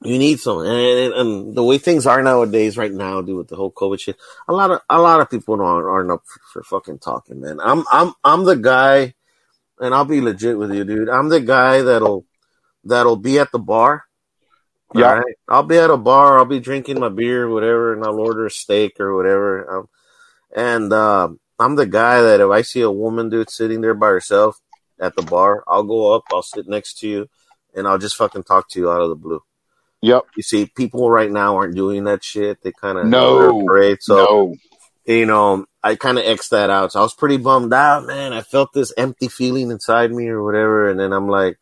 you 0.02 0.18
need 0.18 0.38
someone, 0.38 0.66
and, 0.66 0.76
and, 0.76 1.14
and 1.14 1.54
the 1.56 1.64
way 1.64 1.78
things 1.78 2.06
are 2.06 2.22
nowadays, 2.22 2.78
right 2.78 2.92
now, 2.92 3.20
dude, 3.22 3.36
with 3.38 3.48
the 3.48 3.56
whole 3.56 3.72
COVID 3.72 3.98
shit, 3.98 4.16
a 4.46 4.52
lot 4.52 4.70
of 4.70 4.80
a 4.88 5.00
lot 5.00 5.20
of 5.20 5.28
people 5.28 5.60
aren't, 5.60 5.86
aren't 5.88 6.10
up 6.12 6.22
for, 6.26 6.40
for 6.52 6.62
fucking 6.62 7.00
talking, 7.00 7.40
man. 7.40 7.58
I'm 7.60 7.84
I'm 7.90 8.12
I'm 8.22 8.44
the 8.44 8.54
guy, 8.56 9.14
and 9.80 9.92
I'll 9.92 10.04
be 10.04 10.20
legit 10.20 10.58
with 10.58 10.72
you, 10.72 10.84
dude. 10.84 11.08
I'm 11.08 11.28
the 11.28 11.40
guy 11.40 11.82
that'll 11.82 12.24
that'll 12.84 13.16
be 13.16 13.40
at 13.40 13.50
the 13.50 13.58
bar. 13.58 14.04
Yeah. 14.94 15.12
Right? 15.14 15.34
I'll 15.48 15.62
be 15.62 15.78
at 15.78 15.90
a 15.90 15.96
bar. 15.96 16.38
I'll 16.38 16.44
be 16.44 16.60
drinking 16.60 17.00
my 17.00 17.08
beer, 17.08 17.48
whatever, 17.48 17.92
and 17.92 18.04
I'll 18.04 18.18
order 18.18 18.46
a 18.46 18.50
steak 18.50 18.98
or 18.98 19.14
whatever. 19.14 19.78
Um, 19.78 19.88
and 20.54 20.92
uh, 20.92 21.28
I'm 21.58 21.76
the 21.76 21.86
guy 21.86 22.20
that 22.22 22.40
if 22.40 22.50
I 22.50 22.62
see 22.62 22.80
a 22.80 22.90
woman, 22.90 23.28
dude, 23.28 23.50
sitting 23.50 23.80
there 23.82 23.94
by 23.94 24.08
herself 24.08 24.58
at 24.98 25.14
the 25.14 25.22
bar, 25.22 25.62
I'll 25.68 25.84
go 25.84 26.12
up, 26.14 26.24
I'll 26.32 26.42
sit 26.42 26.66
next 26.66 26.98
to 27.00 27.08
you, 27.08 27.28
and 27.74 27.86
I'll 27.86 27.98
just 27.98 28.16
fucking 28.16 28.42
talk 28.42 28.68
to 28.70 28.80
you 28.80 28.90
out 28.90 29.02
of 29.02 29.10
the 29.10 29.14
blue. 29.16 29.42
Yep. 30.02 30.24
You 30.36 30.42
see, 30.42 30.66
people 30.66 31.10
right 31.10 31.30
now 31.30 31.56
aren't 31.56 31.76
doing 31.76 32.04
that 32.04 32.24
shit. 32.24 32.62
They 32.62 32.72
kind 32.72 32.98
of 32.98 33.06
No. 33.06 33.62
afraid. 33.62 33.98
So 34.00 34.16
no. 34.16 34.54
you 35.04 35.26
know, 35.26 35.66
I 35.84 35.94
kind 35.94 36.18
of 36.18 36.24
x 36.24 36.48
that 36.48 36.70
out. 36.70 36.92
So 36.92 37.00
I 37.00 37.02
was 37.02 37.14
pretty 37.14 37.36
bummed 37.36 37.72
out, 37.72 38.06
man. 38.06 38.32
I 38.32 38.40
felt 38.40 38.72
this 38.72 38.92
empty 38.96 39.28
feeling 39.28 39.70
inside 39.70 40.10
me 40.10 40.26
or 40.28 40.42
whatever, 40.42 40.88
and 40.90 40.98
then 40.98 41.12
I'm 41.12 41.28
like, 41.28 41.58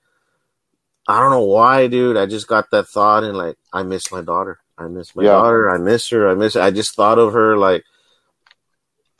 I 1.08 1.20
don't 1.20 1.30
know 1.30 1.44
why, 1.44 1.86
dude. 1.86 2.16
I 2.18 2.26
just 2.26 2.46
got 2.46 2.70
that 2.70 2.86
thought, 2.88 3.24
and 3.24 3.36
like, 3.36 3.56
I 3.72 3.82
miss 3.82 4.12
my 4.12 4.20
daughter. 4.20 4.58
I 4.76 4.86
miss 4.88 5.16
my 5.16 5.22
Yeah. 5.24 5.30
daughter. 5.30 5.70
I 5.70 5.78
miss 5.78 6.08
her. 6.10 6.28
I 6.28 6.34
miss. 6.34 6.54
Her. 6.54 6.60
I 6.60 6.70
just 6.70 6.94
thought 6.94 7.18
of 7.18 7.32
her 7.32 7.56
like. 7.56 7.84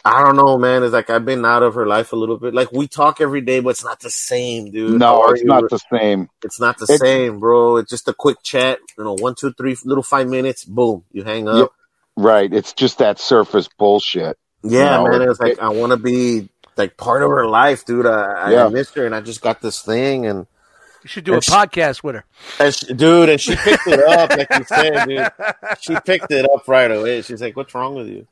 I 0.05 0.23
don't 0.23 0.37
know, 0.37 0.57
man. 0.57 0.85
It's 0.85 0.93
like 0.93 1.11
I've 1.11 1.25
been 1.25 1.45
out 1.45 1.63
of 1.63 1.75
her 1.75 1.87
life 1.87 2.13
a 2.13 2.17
little 2.17 2.39
bit. 2.39 2.55
Like 2.55 2.71
we 2.73 2.87
talk 2.87 3.21
every 3.21 3.41
day, 3.41 3.61
but 3.61 3.71
it's 3.71 3.85
not 3.85 4.01
the 4.01 4.11
same, 4.11 4.71
dude. 4.71 4.99
No, 5.01 5.27
it's 5.31 5.41
you? 5.43 5.47
not 5.49 5.69
the 5.69 5.79
same. 5.93 6.29
It's 6.45 6.61
not 6.61 6.79
the 6.79 6.85
It's- 6.85 7.01
same, 7.01 7.41
bro. 7.41 7.77
It's 7.79 7.91
just 7.91 8.09
a 8.09 8.15
quick 8.15 8.43
chat. 8.43 8.79
You 8.97 9.05
know, 9.05 9.15
one, 9.15 9.35
two, 9.35 9.53
three, 9.53 9.77
little 9.85 10.05
five 10.05 10.29
minutes. 10.29 10.65
Boom, 10.65 11.05
you 11.13 11.25
hang 11.25 11.49
up. 11.49 11.57
Yep. 11.59 11.69
Right. 12.17 12.53
It's 12.55 12.73
just 12.73 12.99
that 12.99 13.19
surface 13.19 13.69
bullshit. 13.77 14.39
Yeah, 14.63 15.01
You 15.01 15.05
know, 15.05 15.11
man. 15.11 15.23
It 15.23 15.29
was 15.29 15.41
it- 15.41 15.43
like 15.43 15.59
I 15.59 15.69
want 15.71 15.91
to 15.91 15.97
be 15.99 16.49
like 16.77 16.97
part 16.97 17.23
of 17.23 17.31
her 17.31 17.47
life, 17.47 17.85
dude. 17.85 18.07
I, 18.07 18.53
Yeah. 18.53 18.67
I 18.67 18.69
missed 18.69 18.95
her, 18.95 19.05
and 19.05 19.15
I 19.15 19.21
just 19.21 19.43
got 19.43 19.61
this 19.61 19.83
thing, 19.83 20.27
and, 20.27 20.47
You 21.09 21.11
should 21.11 21.25
do 21.25 21.35
a 21.37 21.41
she- 21.41 21.51
podcast 21.51 22.03
with 22.03 22.17
her. 22.17 22.25
and 22.61 22.75
she, 22.75 22.93
dude, 22.93 23.31
and 23.31 23.41
she 23.41 23.57
picked 23.57 23.87
it 23.87 23.99
up, 23.99 24.29
like 24.29 24.47
you 24.59 24.65
said, 24.65 25.07
dude. 25.07 25.29
She 25.81 25.97
picked 26.05 26.31
it 26.31 26.45
up 26.45 26.69
right 26.69 26.91
away. 26.91 27.23
She's 27.23 27.41
like, 27.41 27.57
"What's 27.57 27.75
wrong 27.75 27.95
with 27.95 28.09
you?" 28.09 28.27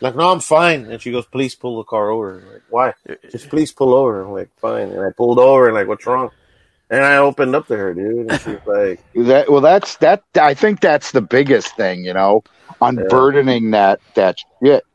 Like, 0.00 0.16
no, 0.16 0.32
I'm 0.32 0.40
fine. 0.40 0.86
And 0.90 1.02
she 1.02 1.12
goes, 1.12 1.26
"Please 1.26 1.54
pull 1.54 1.76
the 1.76 1.84
car 1.84 2.08
over." 2.08 2.38
I'm 2.38 2.50
like, 2.50 2.62
why? 2.70 2.94
Just 3.30 3.50
please 3.50 3.72
pull 3.72 3.92
over. 3.92 4.22
I'm 4.22 4.32
like, 4.32 4.48
fine. 4.58 4.88
And 4.88 5.00
I 5.04 5.10
pulled 5.10 5.38
over, 5.38 5.66
and 5.66 5.74
like, 5.74 5.86
what's 5.86 6.06
wrong? 6.06 6.30
And 6.88 7.04
I 7.04 7.18
opened 7.18 7.54
up 7.54 7.66
to 7.66 7.76
her, 7.76 7.92
dude, 7.92 8.30
and 8.30 8.40
she's 8.40 8.66
like, 8.66 9.04
That 9.26 9.50
well, 9.52 9.60
that's 9.60 9.96
that. 9.98 10.24
I 10.40 10.54
think 10.54 10.80
that's 10.80 11.12
the 11.12 11.20
biggest 11.20 11.76
thing, 11.76 12.06
you 12.06 12.14
know, 12.14 12.42
unburdening 12.80 13.72
that 13.72 14.00
that 14.14 14.38
shit 14.62 14.82
and 14.82 14.93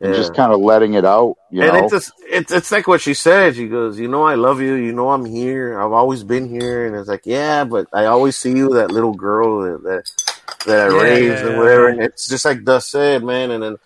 yeah. 0.00 0.08
just 0.12 0.34
kind 0.34 0.52
of 0.52 0.60
letting 0.60 0.94
it 0.94 1.04
out. 1.04 1.36
You 1.50 1.62
and 1.62 1.66
know, 1.66 1.84
it's 1.84 1.92
just 1.92 2.12
it's 2.20 2.52
it's 2.52 2.72
like 2.72 2.86
what 2.88 3.00
she 3.00 3.14
said. 3.14 3.56
She 3.56 3.68
goes, 3.68 3.98
"You 3.98 4.08
know, 4.08 4.24
I 4.24 4.34
love 4.36 4.60
you. 4.60 4.74
You 4.74 4.92
know, 4.92 5.10
I'm 5.10 5.24
here. 5.24 5.80
I've 5.80 5.92
always 5.92 6.24
been 6.24 6.48
here." 6.48 6.86
And 6.86 6.96
it's 6.96 7.08
like, 7.08 7.22
"Yeah, 7.26 7.64
but 7.64 7.88
I 7.92 8.06
always 8.06 8.36
see 8.36 8.52
you, 8.52 8.70
that 8.74 8.90
little 8.90 9.14
girl 9.14 9.60
that 9.62 9.82
that, 9.84 10.10
that 10.66 10.80
I 10.82 10.86
Yeah, 10.86 10.88
raised 10.88 11.44
yeah, 11.44 11.44
and 11.44 11.56
yeah. 11.56 11.56
whatever." 11.56 11.88
And 11.88 12.02
it's 12.02 12.28
just 12.28 12.44
like 12.44 12.64
Dust 12.64 12.90
said, 12.90 13.24
man. 13.24 13.50
And 13.52 13.62
then 13.62 13.76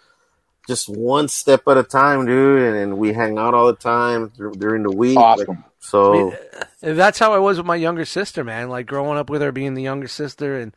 just 0.68 0.88
one 0.88 1.28
step 1.28 1.62
at 1.68 1.78
a 1.78 1.84
time, 1.84 2.26
dude. 2.26 2.62
And, 2.62 2.76
and 2.76 2.98
we 2.98 3.12
hang 3.12 3.38
out 3.38 3.54
all 3.54 3.68
the 3.68 3.74
time 3.74 4.32
dur- 4.36 4.52
during 4.56 4.84
the 4.84 4.92
week. 4.92 5.28
Like, 5.34 5.48
so 5.80 6.04
I 6.06 6.10
mean, 6.12 6.96
that's 6.96 7.18
how 7.18 7.34
I 7.34 7.38
was 7.38 7.58
with 7.58 7.66
my 7.66 7.76
younger 7.76 8.04
sister, 8.06 8.44
man. 8.44 8.68
Like 8.70 8.86
growing 8.86 9.18
up 9.18 9.30
with 9.30 9.42
her, 9.42 9.52
being 9.52 9.74
the 9.74 9.82
younger 9.82 10.08
sister, 10.08 10.58
and 10.58 10.74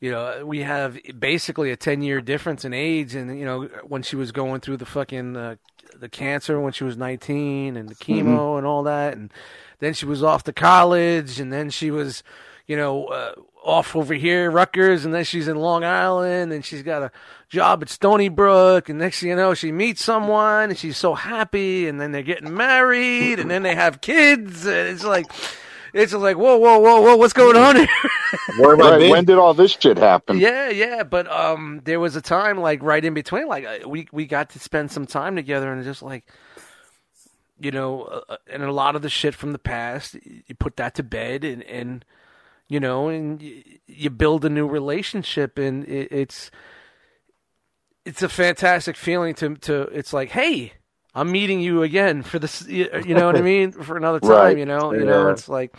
you 0.00 0.10
know, 0.10 0.44
we 0.44 0.60
have 0.60 0.98
basically 1.18 1.70
a 1.70 1.76
ten 1.76 2.02
year 2.02 2.20
difference 2.20 2.64
in 2.64 2.72
age. 2.72 3.14
And 3.14 3.38
you 3.38 3.44
know, 3.44 3.64
when 3.86 4.02
she 4.02 4.16
was 4.16 4.32
going 4.32 4.60
through 4.60 4.78
the 4.78 4.86
fucking 4.86 5.36
uh, 5.36 5.56
the 5.98 6.08
cancer 6.08 6.60
when 6.60 6.72
she 6.72 6.84
was 6.84 6.96
nineteen, 6.96 7.76
and 7.76 7.88
the 7.88 7.94
chemo 7.94 8.56
and 8.58 8.66
all 8.66 8.82
that, 8.84 9.16
and 9.16 9.32
then 9.78 9.94
she 9.94 10.06
was 10.06 10.22
off 10.22 10.44
to 10.44 10.52
college, 10.52 11.38
and 11.40 11.52
then 11.52 11.70
she 11.70 11.90
was, 11.90 12.22
you 12.66 12.76
know, 12.76 13.06
uh, 13.06 13.34
off 13.62 13.94
over 13.94 14.14
here, 14.14 14.50
Rutgers, 14.50 15.04
and 15.04 15.12
then 15.12 15.24
she's 15.24 15.48
in 15.48 15.56
Long 15.56 15.84
Island, 15.84 16.52
and 16.52 16.64
she's 16.64 16.82
got 16.82 17.02
a 17.02 17.10
job 17.48 17.82
at 17.82 17.88
Stony 17.88 18.28
Brook, 18.28 18.88
and 18.88 18.98
next 18.98 19.20
thing 19.20 19.30
you 19.30 19.36
know, 19.36 19.54
she 19.54 19.72
meets 19.72 20.02
someone, 20.02 20.70
and 20.70 20.78
she's 20.78 20.96
so 20.96 21.14
happy, 21.14 21.88
and 21.88 22.00
then 22.00 22.12
they're 22.12 22.22
getting 22.22 22.54
married, 22.54 23.38
and 23.38 23.50
then 23.50 23.62
they 23.62 23.74
have 23.74 24.00
kids, 24.00 24.64
and 24.64 24.88
it's 24.88 25.04
like, 25.04 25.26
it's 25.94 26.12
just 26.12 26.22
like, 26.22 26.36
whoa, 26.36 26.56
whoa, 26.58 26.78
whoa, 26.78 27.00
whoa, 27.02 27.16
what's 27.16 27.32
going 27.32 27.56
on 27.56 27.76
here? 27.76 27.88
where 28.46 28.76
have 28.76 28.80
I 28.80 28.90
Right, 28.90 29.10
when 29.10 29.24
did 29.24 29.38
all 29.38 29.54
this 29.54 29.72
shit 29.72 29.98
happen? 29.98 30.38
yeah, 30.38 30.70
yeah, 30.70 31.02
but 31.04 31.30
um, 31.30 31.82
there 31.84 32.00
was 32.00 32.16
a 32.16 32.22
time 32.22 32.58
like 32.58 32.82
right 32.82 33.04
in 33.04 33.14
between, 33.14 33.46
like 33.48 33.64
uh, 33.64 33.88
we 33.88 34.08
we 34.12 34.26
got 34.26 34.50
to 34.50 34.58
spend 34.58 34.90
some 34.92 35.06
time 35.06 35.36
together, 35.36 35.72
and 35.72 35.84
just 35.84 36.02
like, 36.02 36.26
you 37.60 37.70
know, 37.70 38.02
uh, 38.28 38.36
and 38.50 38.62
a 38.62 38.72
lot 38.72 38.96
of 38.96 39.02
the 39.02 39.10
shit 39.10 39.34
from 39.34 39.52
the 39.52 39.58
past, 39.58 40.16
you 40.24 40.54
put 40.58 40.76
that 40.76 40.94
to 40.96 41.02
bed, 41.02 41.44
and 41.44 41.62
and 41.64 42.04
you 42.68 42.80
know, 42.80 43.08
and 43.08 43.42
you, 43.42 43.62
you 43.86 44.10
build 44.10 44.44
a 44.44 44.50
new 44.50 44.66
relationship, 44.66 45.58
and 45.58 45.84
it, 45.86 46.08
it's 46.12 46.50
it's 48.04 48.22
a 48.22 48.28
fantastic 48.28 48.96
feeling 48.96 49.34
to 49.34 49.56
to. 49.56 49.82
It's 49.82 50.12
like, 50.12 50.30
hey. 50.30 50.74
I'm 51.14 51.30
meeting 51.32 51.60
you 51.60 51.82
again 51.82 52.22
for 52.22 52.38
this, 52.38 52.66
you 52.68 52.88
you 53.04 53.14
know 53.14 53.26
what 53.26 53.36
I 53.36 53.40
mean? 53.42 53.72
For 53.72 53.96
another 53.96 54.20
time, 54.30 54.30
Right. 54.30 54.58
you 54.58 54.64
know, 54.66 54.92
you 54.92 55.04
know, 55.04 55.28
it's 55.30 55.48
like, 55.48 55.74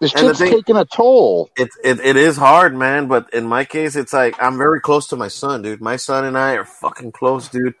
This 0.00 0.12
And 0.14 0.26
shit's 0.28 0.38
thing- 0.40 0.52
taking 0.52 0.76
a 0.76 0.84
toll. 0.84 1.50
it, 1.56 1.68
it 1.84 2.00
it 2.00 2.16
is 2.16 2.36
hard, 2.36 2.74
man. 2.74 3.06
But 3.06 3.32
in 3.32 3.46
my 3.46 3.64
case, 3.64 3.94
it's 3.96 4.12
like 4.12 4.34
I'm 4.42 4.56
very 4.58 4.80
close 4.80 5.06
to 5.08 5.16
my 5.16 5.28
son, 5.28 5.62
dude. 5.62 5.80
My 5.80 5.96
son 5.96 6.24
and 6.24 6.36
I 6.36 6.54
are 6.54 6.64
fucking 6.64 7.12
close, 7.12 7.48
dude. 7.48 7.74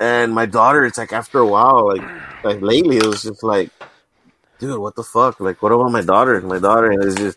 And 0.00 0.32
my 0.34 0.46
daughter, 0.46 0.86
it's 0.86 0.96
like 0.96 1.12
after 1.12 1.38
a 1.38 1.46
while, 1.46 1.88
like 1.88 2.02
like 2.44 2.62
lately, 2.62 2.96
it 2.96 3.04
was 3.06 3.22
just 3.22 3.42
like, 3.42 3.68
dude, 4.58 4.78
what 4.80 4.94
the 4.96 5.02
fuck? 5.04 5.38
Like, 5.40 5.60
what 5.62 5.72
about 5.72 5.92
my 5.92 6.00
daughter? 6.00 6.40
My 6.40 6.58
daughter 6.58 6.90
is 7.06 7.14
just, 7.16 7.36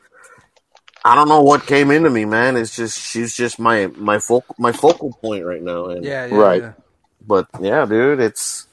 I 1.04 1.16
don't 1.16 1.28
know 1.28 1.42
what 1.42 1.66
came 1.66 1.92
into 1.92 2.10
me, 2.10 2.24
man. 2.24 2.56
It's 2.56 2.74
just 2.74 2.98
she's 2.98 3.34
just 3.36 3.60
my 3.60 3.88
my 3.98 4.20
focal 4.20 4.56
my 4.58 4.72
focal 4.72 5.12
point 5.22 5.44
right 5.44 5.62
now. 5.62 5.88
And 5.88 6.06
yeah, 6.06 6.28
yeah, 6.28 6.36
Right. 6.36 6.62
yeah. 6.62 6.74
but 7.28 7.48
yeah, 7.60 7.86
dude, 7.86 8.22
it's 8.22 8.68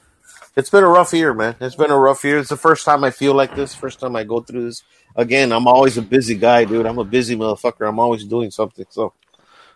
it's 0.55 0.69
been 0.69 0.83
a 0.83 0.87
rough 0.89 1.13
year, 1.13 1.33
man. 1.33 1.55
It's 1.59 1.75
been 1.75 1.91
a 1.91 1.99
rough 1.99 2.23
year. 2.23 2.39
It's 2.39 2.49
the 2.49 2.57
first 2.57 2.85
time 2.85 3.03
I 3.03 3.11
feel 3.11 3.33
like 3.33 3.55
this. 3.55 3.73
First 3.73 3.99
time 3.99 4.15
I 4.15 4.23
go 4.23 4.41
through 4.41 4.65
this. 4.65 4.83
Again, 5.15 5.51
I'm 5.51 5.67
always 5.67 5.97
a 5.97 6.01
busy 6.01 6.35
guy, 6.35 6.65
dude. 6.65 6.85
I'm 6.85 6.97
a 6.99 7.03
busy 7.03 7.35
motherfucker. 7.35 7.87
I'm 7.87 7.99
always 7.99 8.23
doing 8.25 8.51
something. 8.51 8.85
So 8.89 9.13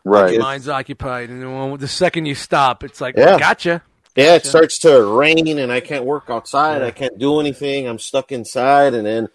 Right. 0.06 0.34
Yes. 0.34 0.42
Mind's 0.42 0.70
occupied, 0.70 1.32
and 1.32 1.42
then 1.42 1.78
the 1.78 1.88
second 1.88 2.28
you 2.28 2.36
stop, 2.36 2.84
it's 2.84 3.02
like, 3.02 3.18
Yeah. 3.18 3.40
gotcha. 3.40 3.82
yeah, 4.16 4.36
it 4.36 4.46
starts 4.46 4.78
to 4.80 5.04
rain 5.04 5.58
and 5.58 5.72
I 5.72 5.80
can't 5.80 6.06
work 6.06 6.26
outside. 6.30 6.84
I 6.84 6.92
can't 6.92 7.18
do 7.18 7.40
anything. 7.40 7.88
I'm 7.88 7.98
stuck 7.98 8.32
inside, 8.32 8.94
and 8.94 9.06
then 9.06 9.30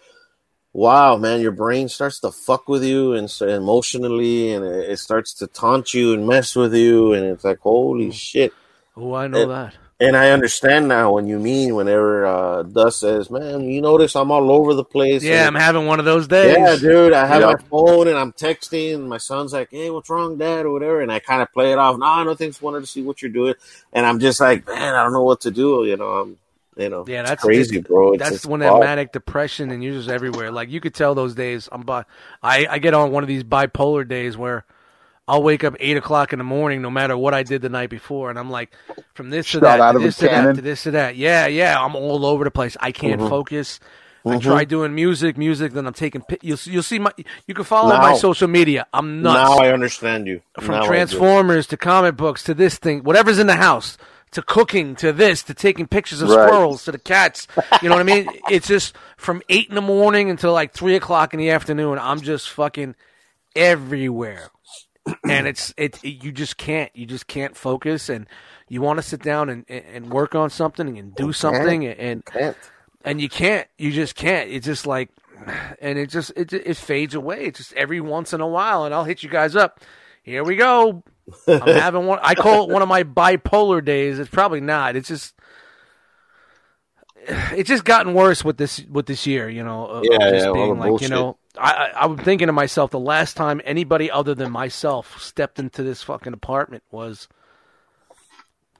wow, 0.71 1.17
man, 1.17 1.41
your 1.41 1.51
brain 1.51 1.89
starts 1.89 2.21
to 2.21 2.31
fuck 2.31 2.69
with 2.69 2.85
you 2.85 3.13
and 3.13 3.29
so 3.29 3.49
emotionally, 3.49 4.53
and 4.53 4.63
it, 4.63 4.91
it 4.91 4.99
starts 4.99 5.33
to 5.35 5.47
taunt 5.47 5.93
you 5.93 6.13
and 6.13 6.25
mess 6.25 6.55
with 6.55 6.73
you, 6.73 7.11
and 7.13 7.25
it's 7.25 7.43
like 7.43 7.59
holy 7.59 8.07
mm. 8.07 8.13
shit. 8.13 8.53
Oh, 8.95 9.13
I 9.13 9.27
know 9.27 9.41
It- 9.41 9.47
that. 9.47 9.75
And 10.01 10.17
I 10.17 10.31
understand 10.31 10.87
now 10.87 11.13
when 11.13 11.27
you 11.27 11.37
mean 11.37 11.75
whenever 11.75 12.25
uh, 12.25 12.63
Dust 12.63 12.99
says, 13.01 13.29
"Man, 13.29 13.69
you 13.69 13.81
notice 13.81 14.15
I'm 14.15 14.31
all 14.31 14.49
over 14.51 14.73
the 14.73 14.83
place." 14.83 15.21
Yeah, 15.23 15.45
and 15.45 15.55
I'm 15.55 15.61
having 15.61 15.85
one 15.85 15.99
of 15.99 16.05
those 16.05 16.27
days. 16.27 16.57
Yeah, 16.57 16.75
dude. 16.75 17.13
I 17.13 17.27
have 17.27 17.41
Yeah. 17.41 17.51
my 17.53 17.57
phone 17.69 18.07
and 18.07 18.17
I'm 18.17 18.33
texting. 18.33 18.95
And 18.95 19.07
my 19.07 19.19
son's 19.19 19.53
like, 19.53 19.69
"Hey, 19.69 19.91
what's 19.91 20.09
wrong, 20.09 20.37
Dad?" 20.39 20.65
or 20.65 20.71
whatever, 20.73 21.01
and 21.01 21.11
I 21.11 21.19
kind 21.19 21.43
of 21.43 21.53
play 21.53 21.71
it 21.71 21.77
off. 21.77 21.99
Nah, 21.99 22.23
nothing's 22.23 22.59
wanted 22.59 22.79
to 22.81 22.87
see 22.87 23.03
what 23.03 23.21
you're 23.21 23.31
doing, 23.31 23.53
and 23.93 24.05
I'm 24.07 24.19
just 24.19 24.39
like, 24.41 24.65
man, 24.65 24.95
I 24.95 25.03
don't 25.03 25.13
know 25.13 25.21
what 25.23 25.41
to 25.41 25.51
do. 25.51 25.85
You 25.85 25.97
know, 25.97 26.09
I'm, 26.09 26.37
you 26.77 26.89
know, 26.89 27.05
Yeah, 27.07 27.21
it's 27.21 27.29
that's 27.29 27.43
crazy, 27.43 27.79
bro. 27.81 28.13
It's, 28.13 28.23
That's 28.23 28.35
it's 28.37 28.45
when 28.47 28.61
that 28.61 28.79
manic 28.79 29.11
depression 29.11 29.69
and 29.69 29.83
you're 29.83 29.93
just 29.93 30.09
everywhere. 30.09 30.51
Like 30.51 30.71
you 30.71 30.81
could 30.81 30.95
tell 30.95 31.13
those 31.13 31.35
days. 31.35 31.69
I'm 31.71 31.81
bi- 31.83 32.05
I 32.41 32.65
I 32.67 32.79
get 32.79 32.95
on 32.95 33.11
one 33.11 33.23
of 33.23 33.27
these 33.27 33.43
bipolar 33.43 34.07
days 34.07 34.35
where 34.35 34.65
I'll 35.31 35.41
wake 35.43 35.63
up 35.63 35.75
eight 35.79 35.95
o'clock 35.95 36.33
in 36.33 36.39
the 36.39 36.43
morning, 36.43 36.81
no 36.81 36.89
matter 36.89 37.15
what 37.17 37.33
I 37.33 37.43
did 37.43 37.61
the 37.61 37.69
night 37.69 37.89
before, 37.89 38.29
and 38.29 38.37
I'm 38.37 38.49
like, 38.49 38.71
from 39.13 39.29
this 39.29 39.49
to 39.51 39.61
that, 39.61 39.93
to 39.93 39.99
this 39.99 40.17
to 40.17 40.25
that, 40.25 40.55
to 40.55 40.61
this 40.61 40.83
to 40.83 40.91
that. 40.91 41.15
Yeah, 41.15 41.47
yeah, 41.47 41.81
I'm 41.81 41.95
all 41.95 42.25
over 42.25 42.43
the 42.43 42.51
place. 42.51 42.75
I 42.81 42.91
can't 42.91 43.21
Mhm. 43.21 43.29
focus. 43.29 43.79
I 44.25 44.35
Mhm. 44.35 44.41
try 44.41 44.65
doing 44.65 44.93
music, 44.93 45.37
music. 45.37 45.71
Then 45.71 45.87
I'm 45.87 45.93
taking. 45.93 46.21
You'll 46.41 46.57
see- 46.57 46.71
you'll 46.71 46.83
see 46.83 46.99
my. 46.99 47.11
You 47.47 47.53
can 47.53 47.63
follow 47.63 47.97
my 47.97 48.13
social 48.15 48.49
media. 48.49 48.85
I'm 48.93 49.21
nuts 49.21 49.35
Now 49.51 49.57
I 49.65 49.71
understand 49.71 50.27
you. 50.27 50.41
from 50.59 50.75
Now 50.75 50.85
Transformers 50.85 51.65
to 51.67 51.77
comic 51.77 52.17
books 52.17 52.43
to 52.43 52.53
this 52.53 52.77
thing, 52.77 52.99
whatever's 53.03 53.39
in 53.39 53.47
the 53.47 53.55
house, 53.55 53.97
to 54.31 54.41
cooking 54.41 54.95
to 54.97 55.11
this, 55.13 55.43
to 55.43 55.53
taking 55.53 55.87
pictures 55.87 56.21
of 56.21 56.29
Right. 56.29 56.45
squirrels 56.47 56.83
to 56.85 56.91
the 56.91 56.99
cats. 56.99 57.47
You 57.81 57.87
know 57.89 57.95
what 57.95 58.01
I 58.01 58.03
mean? 58.03 58.27
It's 58.49 58.67
just 58.67 58.95
from 59.17 59.41
eight 59.49 59.69
in 59.69 59.75
the 59.75 59.81
morning 59.81 60.29
until 60.29 60.51
like 60.53 60.73
three 60.73 60.95
o'clock 60.97 61.33
in 61.33 61.39
the 61.39 61.49
afternoon. 61.51 61.97
I'm 61.99 62.19
just 62.21 62.49
fucking 62.49 62.95
everywhere, 63.55 64.49
and 65.27 65.47
it's 65.47 65.73
it. 65.77 66.03
You 66.03 66.31
just 66.31 66.57
can't. 66.57 66.91
You 66.95 67.05
just 67.05 67.27
can't 67.27 67.55
focus, 67.55 68.09
and 68.09 68.27
you 68.69 68.81
want 68.81 68.97
to 68.97 69.03
sit 69.03 69.21
down 69.21 69.49
and, 69.49 69.65
and 69.67 69.83
and 69.93 70.09
work 70.11 70.35
on 70.35 70.49
something 70.49 70.97
and 70.97 71.15
do 71.15 71.33
something, 71.33 71.85
and 71.85 72.25
Can't. 72.25 72.57
and 73.03 73.19
you 73.21 73.29
can't. 73.29 73.67
You 73.77 73.91
just 73.91 74.15
can't. 74.15 74.49
It's 74.49 74.65
just 74.65 74.85
like, 74.85 75.09
and 75.81 75.97
it 75.97 76.09
just 76.09 76.31
it 76.35 76.53
it 76.53 76.77
fades 76.77 77.15
away. 77.15 77.45
It's 77.45 77.57
just 77.59 77.73
every 77.73 78.01
once 78.01 78.33
in 78.33 78.41
a 78.41 78.47
while, 78.47 78.85
and 78.85 78.93
I'll 78.93 79.03
hit 79.05 79.23
you 79.23 79.29
guys 79.29 79.55
up. 79.55 79.79
Here 80.23 80.43
we 80.43 80.55
go. 80.55 81.03
I'm 81.47 81.61
having 81.61 82.05
one. 82.05 82.19
I 82.21 82.35
call 82.35 82.63
it 82.63 82.69
one 82.73 82.81
of 82.83 82.87
my 82.87 83.03
bipolar 83.03 83.83
days. 83.83 84.19
It's 84.19 84.29
probably 84.29 84.61
not. 84.61 84.95
It's 84.95 85.07
just. 85.07 85.33
It's 87.27 87.69
just 87.69 87.85
gotten 87.85 88.15
worse 88.15 88.43
with 88.43 88.57
this 88.57 88.83
with 88.89 89.05
this 89.05 89.27
year, 89.27 89.47
you 89.47 89.63
know. 89.63 90.01
Yeah, 90.03 90.31
just 90.31 90.45
yeah, 90.47 90.51
being 90.53 90.79
like, 90.79 90.89
bullshit. 90.89 91.09
you 91.09 91.15
know, 91.15 91.37
I, 91.57 91.71
I 91.95 92.03
I'm 92.03 92.17
thinking 92.17 92.47
to 92.47 92.53
myself, 92.53 92.91
the 92.91 92.99
last 92.99 93.35
time 93.35 93.61
anybody 93.65 94.09
other 94.11 94.33
than 94.35 94.51
myself 94.51 95.21
stepped 95.21 95.59
into 95.59 95.83
this 95.83 96.01
fucking 96.03 96.33
apartment 96.33 96.83
was, 96.91 97.27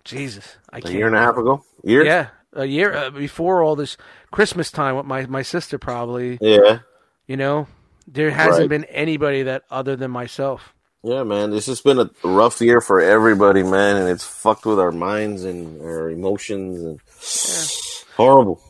Jesus, 0.04 0.58
I 0.72 0.80
A 0.80 0.82
can't. 0.82 0.94
year 0.96 1.08
and 1.08 1.16
a 1.16 1.20
half 1.20 1.38
ago. 1.38 1.64
Year. 1.84 2.04
Yeah, 2.06 2.28
a 2.54 2.66
year 2.66 2.94
uh, 2.94 3.10
before 3.12 3.62
all 3.62 3.76
this 3.76 3.98
Christmas 4.32 4.72
time 4.72 4.96
with 4.96 5.06
my 5.06 5.26
my 5.28 5.42
sister 5.44 5.78
probably. 5.78 6.38
Yeah. 6.42 6.80
You 7.28 7.38
know, 7.38 7.68
there 8.08 8.32
hasn't 8.32 8.62
Right. 8.64 8.70
been 8.70 8.84
anybody 8.86 9.44
that 9.44 9.64
other 9.70 9.96
than 9.96 10.12
myself. 10.12 10.74
Yeah, 11.04 11.24
man. 11.24 11.50
This 11.52 11.66
has 11.68 11.82
been 11.82 12.00
a 12.00 12.10
rough 12.24 12.62
year 12.62 12.80
for 12.82 13.00
everybody, 13.02 13.64
man, 13.64 13.96
and 13.98 14.10
it's 14.10 14.26
fucked 14.26 14.66
with 14.66 14.80
our 14.80 14.92
minds 14.92 15.44
and 15.46 15.82
our 15.82 16.10
emotions 16.10 16.82
and 16.82 17.00
horrible. 18.18 18.62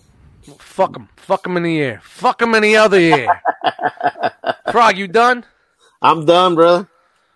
Fuck 0.60 0.94
them, 0.94 1.10
fuck 1.16 1.44
them 1.44 1.58
in 1.58 1.64
the 1.64 1.76
ear, 1.76 2.00
fuck 2.04 2.40
them 2.40 2.56
in 2.56 2.64
the 2.64 2.76
other 2.78 2.98
ear. 3.00 3.28
Frog, 4.72 4.98
you 4.98 5.08
done? 5.08 5.46
I'm 6.02 6.26
done, 6.26 6.56
brother. 6.56 6.90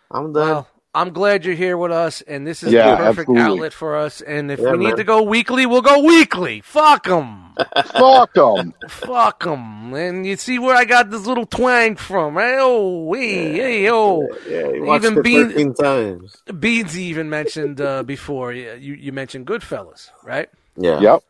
I'm 0.10 0.34
done. 0.34 0.48
Well, 0.50 0.68
I'm 0.94 1.12
glad 1.12 1.44
you're 1.46 1.56
here 1.56 1.78
with 1.78 1.92
us, 1.92 2.22
and 2.22 2.48
this 2.48 2.64
is 2.64 2.72
Yeah, 2.72 2.92
the 2.92 2.98
perfect 2.98 3.30
absolutely. 3.30 3.42
outlet 3.44 3.74
for 3.74 3.98
us. 3.98 4.22
And 4.22 4.50
if 4.50 4.60
Yeah, 4.60 4.72
we 4.72 4.78
need 4.86 4.96
to 4.96 5.04
go 5.04 5.22
weekly, 5.24 5.66
we'll 5.66 5.82
go 5.82 6.00
weekly. 6.02 6.62
Fuck 6.62 7.04
them, 7.08 7.54
Fuck 7.88 8.34
them. 8.34 8.74
fuck 8.88 9.44
them. 9.44 9.94
And 9.94 10.26
you 10.26 10.38
see 10.38 10.58
where 10.58 10.76
I 10.76 10.86
got 10.86 11.10
this 11.12 11.26
little 11.28 11.46
twang 11.46 11.98
from? 11.98 12.36
Hey, 12.36 12.56
oh, 12.60 13.14
hey, 13.14 13.52
hey, 13.54 13.90
oh. 13.92 14.26
yeah, 14.50 14.70
you 14.70 14.84
watched 14.86 15.06
even 15.06 15.18
it 15.20 15.24
being- 15.24 15.50
13 15.50 15.74
times. 15.76 16.38
Beansy 16.48 16.98
even 17.00 17.30
mentioned 17.30 17.82
uh, 17.82 18.02
before. 18.04 18.54
You, 18.54 18.94
you 18.94 19.12
mentioned 19.12 19.46
Goodfellas, 19.48 20.10
right? 20.24 20.50
Yeah. 20.78 21.00
Yep. 21.02 21.24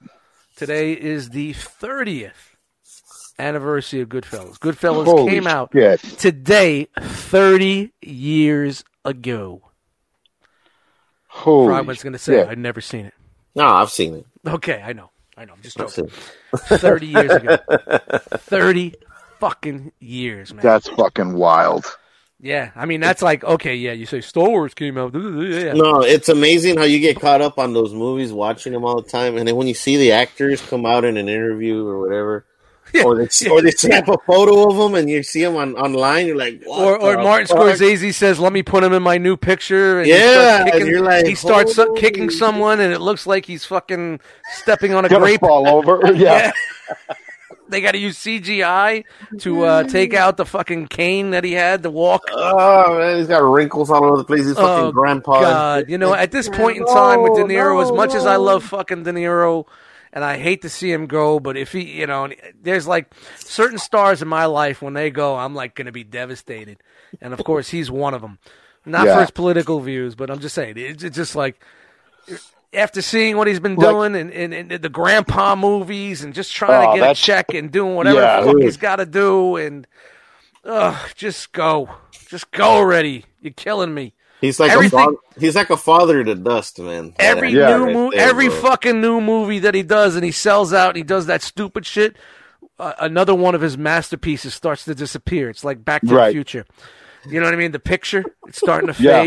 Today 0.56 0.94
is 0.94 1.32
the 1.32 1.54
30th 1.54 2.32
anniversary 3.38 4.00
of 4.00 4.08
Goodfellas. 4.08 4.58
Goodfellas 4.58 5.04
Holy 5.04 5.30
came 5.30 5.48
out 5.48 5.72
shit. 5.74 6.00
today, 6.00 6.88
30 6.98 7.92
years 8.02 8.86
ago. 9.04 9.62
Holy 11.28 11.68
Frogman's 11.68 12.02
going 12.02 12.14
to 12.14 12.20
say, 12.20 12.36
shit. 12.36 12.48
I'd 12.48 12.58
never 12.58 12.80
seen 12.80 13.06
it. 13.06 13.14
No, 13.54 13.66
I've 13.66 13.90
seen 13.90 14.14
it. 14.16 14.26
Okay, 14.48 14.82
I 14.82 14.94
know. 14.94 15.10
I 15.36 15.44
know. 15.44 15.54
I'm 15.54 15.62
just 15.62 15.78
joking. 15.78 16.10
30 16.56 17.06
years 17.06 17.32
ago. 17.32 17.58
30 18.38 18.96
fucking 19.40 19.92
years, 20.00 20.54
man. 20.54 20.64
That's 20.64 20.88
fucking 20.88 21.34
wild. 21.34 21.86
Yeah, 22.40 22.72
I 22.76 22.86
mean, 22.86 23.00
that's 23.02 23.22
like, 23.22 23.44
okay, 23.44 23.76
yeah, 23.76 23.94
you 23.94 24.06
say 24.06 24.22
Star 24.22 24.50
Wars 24.50 24.74
came 24.74 24.98
out. 24.98 25.14
Yeah. 25.16 25.74
No, 25.74 26.02
it's 26.02 26.30
amazing 26.30 26.78
how 26.78 26.84
you 26.84 27.00
get 27.00 27.20
caught 27.20 27.42
up 27.42 27.58
on 27.58 27.74
those 27.74 27.94
movies, 27.94 28.32
watching 28.34 28.74
them 28.74 28.84
all 28.86 29.02
the 29.02 29.10
time, 29.10 29.38
and 29.38 29.48
then 29.48 29.56
when 29.56 29.68
you 29.68 29.74
see 29.74 29.98
the 29.98 30.12
actors 30.12 30.62
come 30.62 30.86
out 30.86 31.06
in 31.06 31.18
an 31.18 31.30
interview 31.30 31.86
or 31.88 32.00
whatever, 32.00 32.46
Yeah. 32.94 33.04
or 33.04 33.16
they 33.16 33.50
or 33.50 33.62
they 33.62 33.72
snap 33.72 34.08
a 34.10 34.18
photo 34.28 34.70
of 34.70 34.78
them 34.78 34.96
and 34.96 35.10
you 35.10 35.24
see 35.24 35.42
them 35.44 35.56
on 35.56 35.76
online, 35.76 36.28
you're 36.28 36.38
like, 36.38 36.62
what 36.66 37.02
Or, 37.02 37.02
or 37.02 37.24
Martin 37.24 37.48
fuck? 37.48 37.58
Scorsese 37.58 38.14
says, 38.14 38.40
"Let 38.40 38.54
me 38.54 38.62
put 38.64 38.84
him 38.84 38.94
in 38.94 39.02
my 39.02 39.18
new 39.18 39.36
picture." 39.38 40.00
And 40.00 40.06
he 40.08 40.14
Yeah, 40.14 40.32
starts 40.58 40.62
and 40.62 40.72
kicking, 40.72 40.88
you're 40.88 41.02
like, 41.04 41.26
he 41.26 41.36
starts 41.36 41.76
su- 41.76 41.86
holy 41.88 42.00
kicking 42.02 42.30
someone, 42.30 42.80
and 42.80 42.94
it 42.94 43.00
looks 43.02 43.26
like 43.26 43.46
he's 43.46 43.66
fucking 43.66 44.20
stepping 44.54 44.94
on 44.94 45.04
a 45.06 45.10
grape. 45.10 45.40
fall 45.40 45.68
over. 45.68 46.00
Yeah. 46.16 46.52
They 47.70 47.82
got 47.82 47.92
to 47.92 47.98
use 47.98 48.18
CGI 48.18 49.04
to 49.40 49.64
uh, 49.64 49.84
take 49.84 50.14
out 50.14 50.38
the 50.38 50.46
fucking 50.46 50.88
cane 50.88 51.32
that 51.32 51.44
he 51.44 51.54
had 51.54 51.84
to 51.84 51.90
walk. 51.90 52.24
Oh 52.32 52.98
man, 52.98 53.18
he's 53.18 53.28
got 53.28 53.40
wrinkles 53.44 53.90
all 53.90 54.04
over 54.06 54.18
the 54.18 54.24
place. 54.24 54.46
He's 54.46 54.56
fucking 54.56 54.86
Oh, 54.86 54.92
grandpa. 54.92 55.42
God, 55.42 55.90
you 55.90 55.98
know, 55.98 56.14
at 56.14 56.32
this 56.32 56.48
point 56.50 56.78
in 56.78 56.86
time 56.86 57.22
with 57.24 57.34
De 57.36 57.42
No, 57.42 57.48
Niro, 57.48 57.82
as 57.84 57.90
no, 57.90 57.96
much 57.96 58.14
as 58.14 58.26
I 58.26 58.36
love 58.36 58.64
fucking 58.64 59.04
De 59.04 59.12
Niro, 59.14 59.66
and 60.14 60.24
I 60.24 60.38
hate 60.38 60.62
to 60.62 60.70
see 60.70 60.92
him 60.92 61.08
go, 61.08 61.40
but 61.40 61.58
if 61.58 61.72
he, 61.74 61.82
you 62.00 62.08
know, 62.08 62.30
there's 62.62 62.88
like 62.88 63.14
certain 63.38 63.78
stars 63.78 64.22
in 64.22 64.28
my 64.28 64.46
life 64.46 64.82
when 64.82 64.94
they 64.94 65.10
go, 65.10 65.36
I'm 65.36 65.54
like 65.56 65.76
going 65.76 65.88
to 65.88 65.92
be 65.92 66.04
devastated, 66.06 66.78
and 67.22 67.34
of 67.34 67.44
course 67.44 67.70
he's 67.70 67.92
one 67.92 68.14
of 68.14 68.22
them. 68.22 68.40
Not 68.86 69.08
Yeah. 69.08 69.16
for 69.16 69.22
his 69.22 69.32
political 69.32 69.80
views, 69.80 70.14
but 70.16 70.30
I'm 70.30 70.40
just 70.40 70.54
saying 70.56 70.76
it's 70.78 71.04
just 71.04 71.36
like 71.36 71.60
after 72.76 73.02
seeing 73.02 73.38
what 73.38 73.48
he's 73.48 73.60
been 73.60 73.76
Like- 73.76 73.90
doing 73.90 74.16
and, 74.16 74.32
and, 74.32 74.54
and 74.54 74.70
the 74.82 74.90
grandpa 74.90 75.56
movies 75.56 76.24
and 76.24 76.34
just 76.34 76.54
trying 76.54 76.88
Oh, 76.90 76.94
to 76.94 77.00
get 77.00 77.12
a 77.12 77.16
check 77.16 77.54
and 77.54 77.72
doing 77.72 77.96
whatever 77.96 78.20
Yeah, 78.20 78.42
the 78.42 78.48
fuck 78.48 78.62
he's 78.62 78.78
got 78.78 78.98
to 78.98 79.06
do 79.06 79.56
and 79.58 79.88
ugh, 80.64 80.96
just 81.16 81.52
go, 81.54 81.90
just 82.28 82.52
go 82.52 82.64
already. 82.66 83.26
You're 83.42 83.54
killing 83.54 83.94
me. 83.94 84.14
He's 84.42 84.60
like 84.60 84.72
Everything- 84.72 85.00
a 85.00 85.04
father, 85.04 85.18
he's 85.40 85.56
like 85.56 85.70
a 85.70 85.78
father 85.78 86.24
to 86.24 86.36
Dust, 86.36 86.80
man. 86.80 87.14
Every 87.20 87.52
Yeah. 87.52 87.78
new 87.78 87.84
Right 87.86 87.94
mo- 87.94 88.12
there, 88.12 88.28
every 88.30 88.50
bro. 88.50 88.58
fucking 88.62 89.00
new 89.02 89.22
movie 89.22 89.60
that 89.60 89.74
he 89.74 89.82
does, 89.84 90.16
and 90.16 90.24
he 90.26 90.32
sells 90.32 90.74
out, 90.74 90.90
and 90.90 90.98
he 90.98 91.04
does 91.04 91.26
that 91.28 91.42
stupid 91.42 91.86
shit. 91.86 92.16
Uh, 92.78 92.92
another 93.00 93.34
one 93.34 93.56
of 93.56 93.62
his 93.62 93.78
masterpieces 93.78 94.54
starts 94.54 94.84
to 94.86 94.94
disappear. 94.94 95.50
It's 95.50 95.64
like 95.64 95.86
Back 95.86 96.02
to 96.02 96.14
Right. 96.14 96.28
the 96.28 96.34
Future. 96.34 96.66
You 97.28 97.40
know 97.40 97.46
what 97.46 97.54
I 97.54 97.58
mean? 97.58 97.72
The 97.72 97.80
picture 97.80 98.24
it's 98.48 98.58
starting 98.60 98.92
to 98.94 99.02
Yeah. 99.02 99.24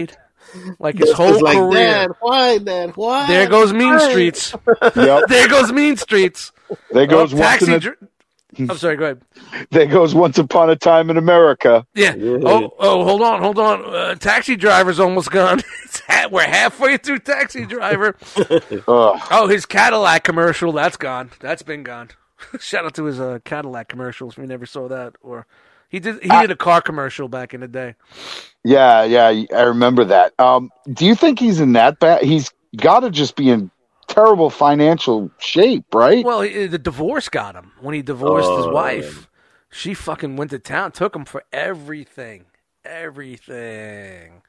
Fade. 0.53 0.75
Like 0.79 0.97
his 0.99 1.09
Dust 1.11 1.17
whole 1.17 1.35
is 1.37 1.43
like, 1.43 1.57
career. 1.59 1.73
Dad, 1.85 2.11
why, 2.21 2.59
Dad, 2.59 2.97
why? 2.97 3.27
There 3.27 3.49
goes 3.49 3.73
Mean 3.73 3.95
Why?" 3.95 4.11
Streets. 4.11 4.55
Yep. 4.97 5.25
There 5.29 5.49
goes 5.49 5.73
Mean 5.73 5.97
Streets. 5.97 6.53
There 6.91 7.07
goes 7.07 7.33
Oh, 7.35 7.37
taxi. 7.39 7.67
in 7.67 7.73
a, 7.73 7.81
Dr- 7.81 7.97
I'm 8.59 8.77
sorry. 8.79 8.97
Go 8.97 9.05
ahead. 9.05 9.23
there 9.71 9.87
goes 9.87 10.15
once 10.15 10.39
upon 10.39 10.71
a 10.71 10.77
time 10.77 11.11
in 11.11 11.17
America. 11.17 11.87
Yeah. 11.95 12.15
Yeah. 12.15 12.39
Oh, 12.45 12.75
oh, 12.79 13.05
hold 13.05 13.23
on, 13.23 13.41
hold 13.43 13.59
on. 13.59 13.85
Uh, 13.95 14.15
taxi 14.17 14.57
driver's 14.57 14.99
almost 14.99 15.31
gone. 15.31 15.61
Ha- 16.09 16.29
we're 16.33 16.43
halfway 16.47 16.97
through 16.97 17.19
Taxi 17.21 17.67
Driver. 17.67 18.17
Ugh. 18.37 19.21
Oh, 19.31 19.47
his 19.49 19.67
Cadillac 19.67 20.25
commercial, 20.25 20.73
that's 20.73 20.97
gone. 20.97 21.31
That's 21.41 21.63
been 21.63 21.83
gone. 21.83 22.09
Shout 22.59 22.85
out 22.87 22.95
to 22.95 23.05
his 23.05 23.21
uh, 23.21 23.39
Cadillac 23.45 23.89
commercials. 23.89 24.37
We 24.37 24.47
never 24.47 24.65
saw 24.67 24.89
that. 24.89 25.17
Or 25.21 25.47
he 25.89 26.01
did 26.01 26.23
he 26.23 26.29
did 26.29 26.51
a 26.51 26.57
car 26.57 26.81
commercial 26.81 27.29
back 27.29 27.55
in 27.55 27.61
the 27.61 27.69
day. 27.69 27.95
Yeah, 28.65 29.05
yeah, 29.05 29.45
I 29.57 29.63
remember 29.63 30.05
that. 30.05 30.39
Um, 30.39 30.71
do 30.93 31.07
you 31.07 31.15
think 31.15 31.39
he's 31.39 31.61
in 31.61 31.73
that 31.75 31.99
bad? 32.01 32.23
He's 32.23 32.51
got 32.77 33.01
to 33.01 33.11
just 33.11 33.37
be 33.37 33.51
in 33.51 33.71
terrible 34.09 34.51
financial 34.51 35.31
shape, 35.39 35.95
right? 35.95 36.25
Well, 36.25 36.43
he- 36.43 36.67
the 36.67 36.79
divorce 36.79 37.29
got 37.29 37.55
him 37.55 37.73
when 37.81 37.95
he 37.95 38.03
divorced 38.03 38.49
his 38.49 38.67
Oh, 38.67 38.71
wife. 38.73 39.29
She 39.71 39.95
fucking 39.95 40.37
went 40.37 40.51
to 40.53 40.59
town, 40.59 40.93
took 40.93 41.15
him 41.15 41.25
for 41.25 41.43
everything, 41.53 42.47
everything. 42.85 44.43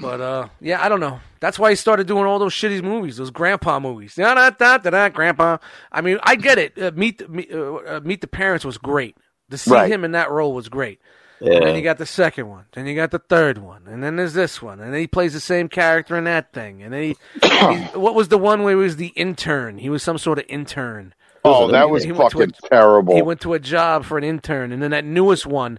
But 0.00 0.20
uh, 0.20 0.48
yeah, 0.60 0.84
I 0.84 0.88
don't 0.88 1.00
know. 1.00 1.20
That's 1.40 1.58
why 1.58 1.70
he 1.70 1.76
started 1.76 2.06
doing 2.06 2.24
all 2.24 2.38
those 2.38 2.52
shitty 2.54 2.82
movies, 2.82 3.16
those 3.16 3.30
grandpa 3.30 3.80
movies. 3.80 4.14
Da 4.14 4.34
da 4.34 4.50
da 4.50 4.78
da 4.78 4.90
da. 4.90 5.08
Grandpa. 5.08 5.58
I 5.90 6.00
mean, 6.00 6.18
I 6.22 6.36
get 6.36 6.58
it. 6.58 6.80
Uh, 6.80 6.92
meet 6.94 7.18
the- 7.18 7.48
uh, 7.52 7.96
uh, 7.96 8.00
meet 8.04 8.20
the 8.20 8.26
parents 8.26 8.64
was 8.64 8.78
great. 8.78 9.16
To 9.50 9.58
see 9.58 9.70
Right. 9.72 9.90
him 9.90 10.04
in 10.04 10.12
that 10.12 10.30
role 10.30 10.52
was 10.52 10.68
great. 10.68 11.00
And 11.40 11.64
then 11.64 11.74
you 11.76 11.82
got 11.82 11.96
the 11.98 12.04
second 12.06 12.48
one. 12.48 12.66
Then 12.72 12.86
you 12.86 12.94
got 12.94 13.10
the 13.12 13.18
third 13.18 13.58
one. 13.58 13.84
And 13.86 14.02
then 14.04 14.16
there's 14.16 14.34
this 14.34 14.60
one. 14.60 14.78
And 14.78 14.92
then 14.92 15.00
he 15.00 15.06
plays 15.06 15.32
the 15.32 15.40
same 15.40 15.68
character 15.68 16.16
in 16.16 16.24
that 16.24 16.52
thing. 16.52 16.82
And 16.82 16.92
then 16.92 17.02
he, 17.02 17.14
what 17.98 18.14
was 18.14 18.28
the 18.28 18.36
one 18.38 18.62
where 18.62 18.72
he 18.76 18.82
was 18.82 18.96
the 18.96 19.08
intern? 19.16 19.78
He 19.78 19.88
was 19.88 20.02
some 20.02 20.18
sort 20.18 20.38
of 20.38 20.44
intern. 20.48 21.14
oh, 21.44 21.68
that 21.68 21.88
was 21.88 22.04
He 22.04 22.12
fucking 22.12 22.42
a- 22.42 22.68
terrible. 22.68 23.14
He 23.14 23.22
went 23.22 23.40
to 23.40 23.54
a 23.54 23.58
job 23.58 24.04
for 24.04 24.18
an 24.18 24.24
intern. 24.24 24.70
And 24.70 24.82
then 24.82 24.90
that 24.90 25.04
newest 25.06 25.46
one 25.46 25.78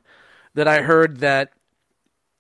that 0.55 0.67
I 0.67 0.81
heard 0.81 1.19
that 1.19 1.51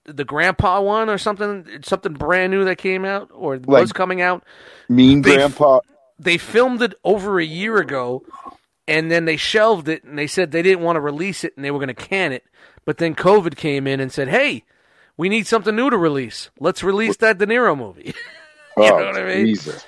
the 0.05 0.25
grandpa 0.25 0.81
one 0.81 1.07
or 1.07 1.19
something, 1.19 1.67
something 1.83 2.13
brand 2.13 2.51
new 2.51 2.65
that 2.65 2.79
came 2.79 3.05
out 3.05 3.29
or 3.31 3.59
was 3.63 3.93
coming 3.93 4.19
out. 4.21 4.43
mean 4.89 5.21
they- 5.21 5.35
grandpa. 5.35 5.81
They 6.17 6.37
filmed 6.39 6.81
it 6.81 6.95
over 7.03 7.39
a 7.39 7.45
year 7.45 7.77
ago. 7.77 8.23
And 8.87 9.09
then 9.11 9.25
they 9.25 9.37
shelved 9.37 9.87
it 9.87 10.03
and 10.03 10.17
they 10.17 10.27
said 10.27 10.51
they 10.51 10.61
didn't 10.61 10.83
want 10.83 10.95
to 10.97 11.01
release 11.01 11.43
it 11.43 11.53
and 11.55 11.63
they 11.63 11.71
were 11.71 11.77
going 11.79 11.87
to 11.87 11.93
can 11.93 12.31
it. 12.31 12.43
But 12.85 12.97
then 12.97 13.15
COVID 13.15 13.55
came 13.55 13.85
in 13.87 13.99
and 13.99 14.11
said, 14.11 14.27
hey, 14.27 14.63
we 15.17 15.29
need 15.29 15.45
something 15.47 15.75
new 15.75 15.89
to 15.89 15.97
release. 15.97 16.49
Let's 16.59 16.83
release 16.83 17.17
that 17.17 17.37
De 17.37 17.45
Niro 17.45 17.77
movie. 17.77 18.13
Oh, 18.77 18.87
know 18.87 19.05
what 19.07 19.17
I 19.17 19.25
mean? 19.25 19.45
Jesus. 19.47 19.85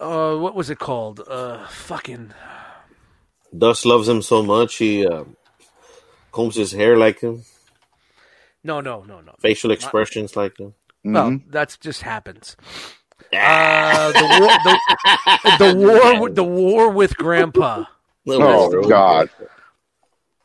uh, 0.00 0.34
what 0.34 0.56
was 0.56 0.68
it 0.68 0.80
called? 0.80 1.20
Uh, 1.20 1.64
fucking. 1.68 2.34
Dust 3.56 3.86
loves 3.86 4.08
him 4.08 4.22
so 4.22 4.42
much 4.42 4.74
he 4.74 5.06
uh, 5.06 5.22
combs 6.32 6.56
his 6.56 6.72
hair 6.72 6.96
like 6.96 7.20
him, 7.20 7.44
No, 8.64 8.80
no, 8.80 9.04
no, 9.04 9.20
no. 9.20 9.36
facial 9.38 9.70
expressions 9.70 10.34
like 10.34 10.58
him. 10.58 10.74
Well, 11.04 11.38
that's 11.48 11.76
just 11.78 12.02
happens. 12.02 12.56
Uh, 13.32 14.10
the 14.10 14.26
war, 14.40 14.50
the, 14.64 15.58
the 15.58 15.74
war, 16.18 16.28
the 16.30 16.42
war 16.44 16.88
with 16.90 17.16
Grandpa. 17.16 17.84
Oh, 18.26 18.88
God. 18.88 19.30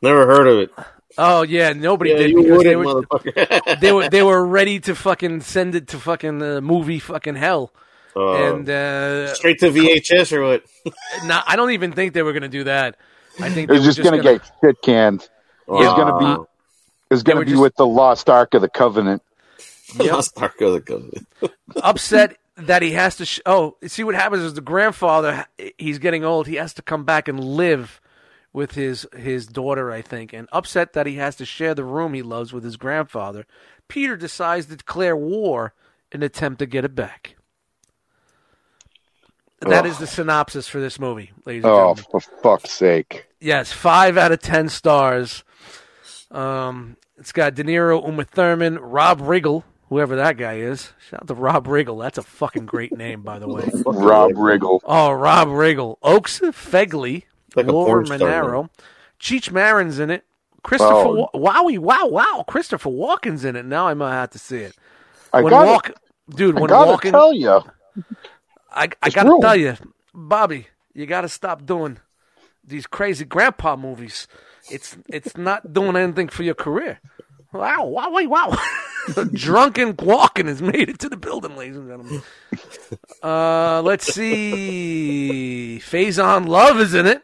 Never 0.02 0.26
heard 0.26 0.46
of 0.46 0.58
it. 0.58 0.70
Oh 1.18 1.42
yeah, 1.42 1.72
nobody 1.72 2.10
Yeah, 2.10 2.16
did 2.18 2.30
you 2.30 2.42
because 2.42 2.62
they 2.62 2.76
wouldn't, 2.76 3.10
were 3.10 3.18
motherfucker. 3.18 3.80
they 3.80 3.92
were 3.92 4.08
they 4.08 4.22
were 4.22 4.46
ready 4.46 4.78
to 4.80 4.94
fucking 4.94 5.40
send 5.40 5.74
it 5.74 5.88
to 5.88 5.98
fucking 5.98 6.40
uh, 6.42 6.60
movie 6.60 6.98
fucking 7.00 7.34
hell. 7.34 7.72
Uh, 8.16 8.32
and 8.54 8.70
uh, 8.70 9.34
straight 9.34 9.58
to 9.60 9.70
VHS 9.70 10.32
or 10.32 10.42
what? 10.44 10.64
nah, 11.24 11.42
I 11.46 11.56
don't 11.56 11.72
even 11.72 11.92
think 11.92 12.14
they 12.14 12.22
were 12.22 12.32
gonna 12.32 12.48
do 12.48 12.64
that. 12.64 12.96
I 13.40 13.50
think 13.50 13.64
It 13.64 13.72
they 13.72 13.78
was 13.78 13.82
were 13.82 13.92
just, 13.92 14.02
gonna, 14.02 14.22
get 14.22 14.40
shit 14.64 14.80
canned. 14.82 15.28
Yeah. 15.68 15.78
It's 15.78 15.94
gonna 15.94 16.18
be. 16.18 16.44
It's 17.10 17.22
gonna 17.22 17.40
be 17.44 17.50
just- 17.50 17.62
with 17.62 17.74
the 17.76 17.86
Lost 17.86 18.30
Ark 18.30 18.54
of 18.54 18.62
the 18.62 18.68
Covenant. 18.68 19.22
Yep. 19.98 20.12
Lost 20.12 20.40
Ark 20.40 20.60
of 20.60 20.72
the 20.74 20.80
Covenant. 20.80 21.26
upset 21.82 22.36
that 22.66 22.82
he 22.82 22.92
has 22.92 23.16
to. 23.16 23.24
Sh- 23.26 23.40
oh, 23.46 23.76
see 23.86 24.04
what 24.04 24.14
happens 24.14 24.42
is 24.42 24.54
the 24.54 24.60
grandfather. 24.60 25.46
He's 25.78 25.98
getting 25.98 26.24
old. 26.24 26.46
He 26.46 26.56
has 26.56 26.72
to 26.74 26.82
come 26.82 27.04
back 27.04 27.28
and 27.28 27.42
live 27.42 28.00
with 28.52 28.72
his 28.72 29.06
his 29.16 29.46
daughter, 29.46 29.90
I 29.92 30.02
think, 30.02 30.32
and 30.32 30.48
upset 30.52 30.92
that 30.94 31.06
he 31.06 31.14
has 31.16 31.36
to 31.36 31.44
share 31.44 31.74
the 31.74 31.84
room 31.84 32.14
he 32.14 32.22
loves 32.22 32.52
with 32.52 32.64
his 32.64 32.76
grandfather. 32.76 33.46
Peter 33.88 34.16
decides 34.16 34.66
to 34.66 34.76
declare 34.76 35.16
war 35.16 35.74
in 36.12 36.22
an 36.22 36.26
attempt 36.26 36.58
to 36.60 36.66
get 36.66 36.84
it 36.84 36.94
back. 36.94 37.36
That 39.60 39.84
is 39.84 39.98
the 39.98 40.06
synopsis 40.06 40.66
for 40.68 40.80
this 40.80 40.98
movie, 40.98 41.32
ladies 41.44 41.64
and 41.64 41.72
Oh, 41.72 41.94
gentlemen. 41.94 42.04
for 42.10 42.20
fuck's 42.42 42.70
sake! 42.72 43.26
Yes, 43.40 43.70
five 43.72 44.16
out 44.16 44.32
of 44.32 44.40
ten 44.40 44.70
stars. 44.70 45.44
Um, 46.30 46.96
it's 47.18 47.32
got 47.32 47.54
De 47.54 47.62
Niro, 47.64 48.02
Uma 48.06 48.24
Thurman, 48.24 48.78
Rob 48.78 49.20
Riggle, 49.20 49.64
whoever 49.90 50.16
that 50.16 50.38
guy 50.38 50.54
is. 50.54 50.94
Shout 51.10 51.20
out 51.22 51.28
to 51.28 51.34
Rob 51.34 51.66
Riggle. 51.66 52.00
That's 52.02 52.16
a 52.16 52.22
fucking 52.22 52.64
great 52.64 52.96
name, 52.96 53.20
by 53.22 53.38
the 53.38 53.46
way. 53.48 53.68
Rob 53.84 54.32
Riggle. 54.32 54.80
Oh, 54.84 55.12
Rob 55.12 55.48
Riggle, 55.48 55.96
Oakes 56.02 56.40
Fegley, 56.40 57.24
Like 57.54 57.66
a 57.66 57.72
Laura 57.72 58.02
porn 58.04 58.06
star 58.18 58.42
Marano, 58.44 58.70
Cheech 59.20 59.50
Marin's 59.52 59.98
in 59.98 60.08
it. 60.08 60.24
Christopher, 60.62 60.92
Oh. 60.94 61.28
Wa- 61.34 61.62
Wowie, 61.62 61.78
wow, 61.78 62.06
wow, 62.06 62.44
Christopher 62.48 62.88
Walken's 62.90 63.44
in 63.44 63.56
it. 63.56 63.64
Now 63.66 63.86
I 63.88 63.94
might 63.94 64.12
have 64.12 64.30
to 64.30 64.38
see 64.38 64.58
it. 64.58 64.74
I 65.32 65.42
When 65.42 65.50
gotta, 65.50 65.66
Walk, 65.66 65.90
dude, 66.34 66.56
I 66.56 66.60
when 66.60 66.68
gotta 66.68 66.90
Walken, 67.08 67.10
tell 67.12 67.32
you, 67.32 67.48
I, 68.70 68.84
I 69.02 69.06
It's 69.06 69.14
gotta 69.14 69.28
ruined. 69.28 69.42
tell 69.42 69.56
you, 69.56 69.76
Bobby, 70.14 70.66
you 70.94 71.06
gotta 71.06 71.28
stop 71.28 71.64
doing 71.66 71.98
these 72.64 72.86
crazy 72.86 73.24
grandpa 73.24 73.74
movies. 73.76 74.28
It's 74.70 74.96
it's 75.08 75.36
not 75.36 75.72
doing 75.72 75.96
anything 75.96 76.28
for 76.28 76.42
your 76.42 76.54
career. 76.54 77.00
Wow, 77.52 77.84
wow, 77.86 78.10
wait, 78.10 78.28
wow. 78.28 78.56
the 79.08 79.24
Drunken 79.24 79.96
walking 79.98 80.46
has 80.46 80.62
made 80.62 80.88
it 80.88 80.98
to 81.00 81.08
the 81.08 81.16
building, 81.16 81.56
ladies 81.56 81.76
and 81.76 81.88
gentlemen. 81.88 82.22
Uh, 83.22 83.82
let's 83.82 84.04
see. 84.06 85.80
Faizon 85.82 86.46
Love 86.48 86.80
is 86.80 86.94
in 86.94 87.06
it. 87.06 87.22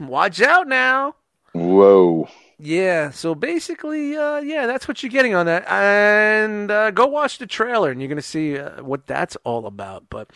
Watch 0.00 0.40
out 0.40 0.66
now. 0.68 1.14
whoa. 1.52 2.28
Yeah, 2.60 3.10
so 3.10 3.36
basically, 3.36 4.16
uh, 4.16 4.38
yeah, 4.38 4.66
that's 4.66 4.88
what 4.88 5.02
you're 5.02 5.10
getting 5.10 5.32
on 5.34 5.46
that. 5.46 5.64
And 5.68 6.70
uh, 6.72 6.90
go 6.90 7.06
watch 7.06 7.38
the 7.38 7.46
trailer, 7.46 7.90
and 7.92 8.00
you're 8.00 8.08
going 8.08 8.16
to 8.16 8.22
see 8.22 8.58
uh, 8.58 8.82
what 8.82 9.06
that's 9.06 9.36
all 9.44 9.64
about. 9.66 10.06
But 10.10 10.28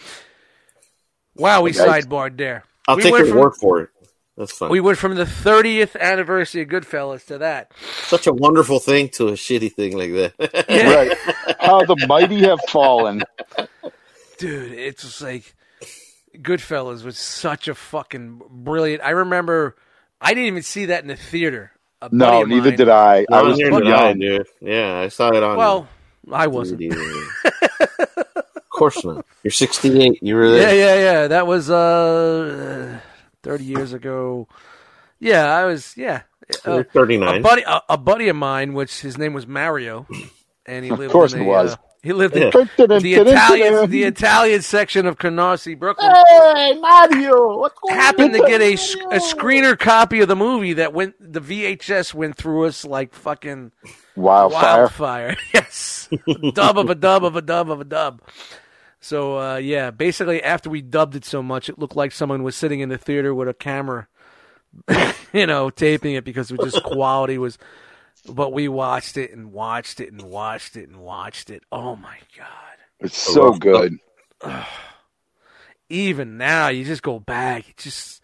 wow, 1.35 1.63
we 1.63 1.71
Okay. 1.71 1.81
sidebarred 1.81 2.37
there. 2.39 2.63
I'll 2.87 2.95
we 2.97 3.03
take 3.03 3.13
your 3.19 3.27
from, 3.27 3.39
word 3.39 3.55
for 3.57 3.81
it. 3.81 3.89
That's 4.37 4.53
fine. 4.53 4.71
We 4.71 4.81
went 4.81 4.97
from 4.99 5.15
the 5.15 5.25
30th 5.25 5.99
anniversary 6.01 6.63
of 6.63 6.69
Goodfellas 6.69 7.27
to 7.27 7.39
that. 7.39 7.73
Such 8.07 8.27
a 8.27 8.33
wonderful 8.33 8.79
thing 8.79 9.09
to 9.11 9.29
a 9.29 9.33
shitty 9.33 9.73
thing 9.73 9.97
like 9.99 10.13
that. 10.13 10.65
Yeah. 10.69 10.95
Right? 10.95 11.17
How 11.61 11.85
the 11.85 12.07
mighty 12.09 12.41
have 12.45 12.59
fallen. 12.69 13.23
Dude, 14.39 14.73
it's 14.73 15.03
just 15.03 15.21
like 15.21 15.55
Goodfellas 16.37 17.05
was 17.05 17.19
such 17.19 17.69
a 17.69 17.75
fucking 17.75 18.41
brilliant. 18.51 19.03
I 19.03 19.11
remember 19.11 19.77
I 20.21 20.31
didn't 20.35 20.47
even 20.47 20.63
see 20.63 20.87
that 20.87 21.03
in 21.03 21.09
the 21.09 21.17
theater. 21.17 21.73
A 22.01 22.09
No, 22.11 22.43
neither 22.45 22.71
mine- 22.71 22.79
did 22.79 22.89
I. 22.89 23.27
I 23.31 23.43
was 23.43 23.59
neither 23.59 23.81
too 23.81 23.87
I, 23.89 24.09
young. 24.09 24.19
dude. 24.19 24.47
Yeah, 24.61 24.99
I 24.99 25.09
saw 25.09 25.29
it 25.29 25.43
on. 25.43 25.57
Well, 25.59 25.89
I 26.33 26.47
wasn't. 26.47 26.83
Of 28.73 28.79
course 28.79 29.05
not. 29.05 29.25
You're 29.45 29.51
68. 29.53 30.19
You 30.23 30.35
were 30.35 30.51
there. 30.51 30.75
Yeah, 30.75 30.95
yeah, 30.95 31.01
yeah. 31.21 31.29
That 31.29 31.47
was 31.47 31.69
uh, 31.71 32.99
30 33.43 33.65
years 33.65 33.93
ago. 33.93 34.49
Yeah, 35.21 35.45
I 35.55 35.65
was. 35.65 35.97
Yeah, 35.97 36.23
You're 36.67 36.81
Uh, 36.81 36.85
39. 36.93 37.37
a 37.37 37.41
buddy, 37.43 37.63
a, 37.63 37.81
a 37.91 37.99
buddy 37.99 38.29
of 38.29 38.37
mine, 38.37 38.75
which 38.75 39.01
his 39.01 39.17
name 39.19 39.33
was 39.35 39.47
Mario, 39.47 40.07
and 40.67 40.85
he 40.85 40.91
lived. 40.91 41.05
Of 41.05 41.13
course 41.13 41.33
in 41.33 41.41
it 41.43 41.45
a, 41.45 41.49
was. 41.49 41.73
Uh, 41.75 41.77
he 42.03 42.13
lived 42.13 42.35
in 42.35 42.43
Yeah. 42.43 42.65
the 42.77 43.15
Italian, 43.15 43.89
the 43.89 44.03
Italian 44.03 44.61
section 44.63 45.07
of 45.07 45.19
Canarsie, 45.19 45.79
Brooklyn. 45.79 46.11
Hey, 46.11 46.77
Mario! 46.81 47.59
What's 47.59 47.79
going 47.79 47.95
Happened 47.95 48.33
to 48.35 48.41
get 48.41 48.61
a 48.61 48.73
screener 48.75 49.79
copy 49.79 50.21
of 50.21 50.27
the 50.27 50.35
movie 50.35 50.73
that 50.73 50.93
went. 50.93 51.15
The 51.21 51.41
VHS 51.41 52.13
went 52.13 52.37
through 52.37 52.65
us 52.67 52.85
like 52.85 53.15
fucking 53.15 53.71
Wildfire. 54.17 54.79
wildfire. 54.81 55.37
yes, 55.55 56.09
dub 56.55 56.77
of 56.77 56.91
a 56.91 56.97
dub 56.97 57.25
of 57.25 57.37
a 57.37 57.43
dub 57.43 57.71
of 57.71 57.81
a 57.81 57.85
dub. 57.85 58.21
So 59.03 59.37
uh, 59.37 59.57
yeah, 59.57 59.91
basically 59.91 60.43
after 60.43 60.71
we 60.71 60.81
dubbed 60.81 61.17
it 61.17 61.25
so 61.25 61.43
much, 61.43 61.69
it 61.69 61.77
looked 61.77 61.97
like 61.97 62.13
someone 62.13 62.45
was 62.45 62.55
sitting 62.55 62.79
in 62.79 62.89
the 62.89 62.97
theater 62.97 63.35
with 63.35 63.49
a 63.49 63.55
camera, 63.55 64.07
you 65.33 65.45
know, 65.45 65.71
taping 65.71 66.15
it 66.15 66.25
because 66.25 66.53
it 66.53 66.59
was 66.59 66.73
just 66.73 66.85
quality 66.85 67.37
was. 67.37 67.59
But 68.29 68.53
we 68.53 68.69
watched 68.69 69.17
it 69.17 69.33
and 69.33 69.53
watched 69.53 69.99
it 69.99 70.13
and 70.13 70.23
watched 70.23 70.77
it 70.77 70.89
and 70.89 70.99
watched 70.99 71.51
it. 71.51 71.65
Oh 71.73 71.97
my 71.97 72.19
god! 72.39 72.77
It's 73.01 73.19
so 73.19 73.55
good. 73.55 73.97
Even 75.89 76.39
now, 76.39 76.69
you 76.69 76.85
just 76.85 77.03
go 77.03 77.19
back. 77.19 77.69
It 77.69 77.79
just 77.79 78.23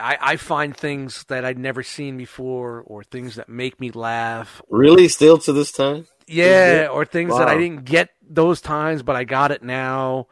I, 0.00 0.16
I 0.18 0.36
find 0.36 0.74
things 0.74 1.24
that 1.24 1.44
I'd 1.44 1.58
never 1.58 1.82
seen 1.82 2.16
before, 2.16 2.82
or 2.86 3.04
things 3.04 3.34
that 3.34 3.50
make 3.50 3.78
me 3.78 3.90
laugh, 3.90 4.62
Really? 4.70 5.08
Still 5.08 5.36
to 5.38 5.52
this 5.52 5.72
time? 5.72 6.06
Yeah, 6.32 6.88
or 6.88 7.04
things 7.04 7.32
that 7.38 7.48
I 7.48 7.56
didn't 7.58 7.84
get 7.84 8.10
those 8.28 8.60
times, 8.60 9.02
but 9.02 9.16
I 9.16 9.24
got 9.24 9.50
it 9.52 9.62
now. 9.62 10.26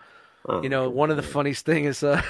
Oh, 0.49 0.63
You 0.63 0.69
know, 0.69 0.89
one 0.89 1.11
of 1.11 1.17
the 1.17 1.23
funniest 1.23 1.67
thing 1.67 1.85
is 1.85 2.03
uh, 2.03 2.23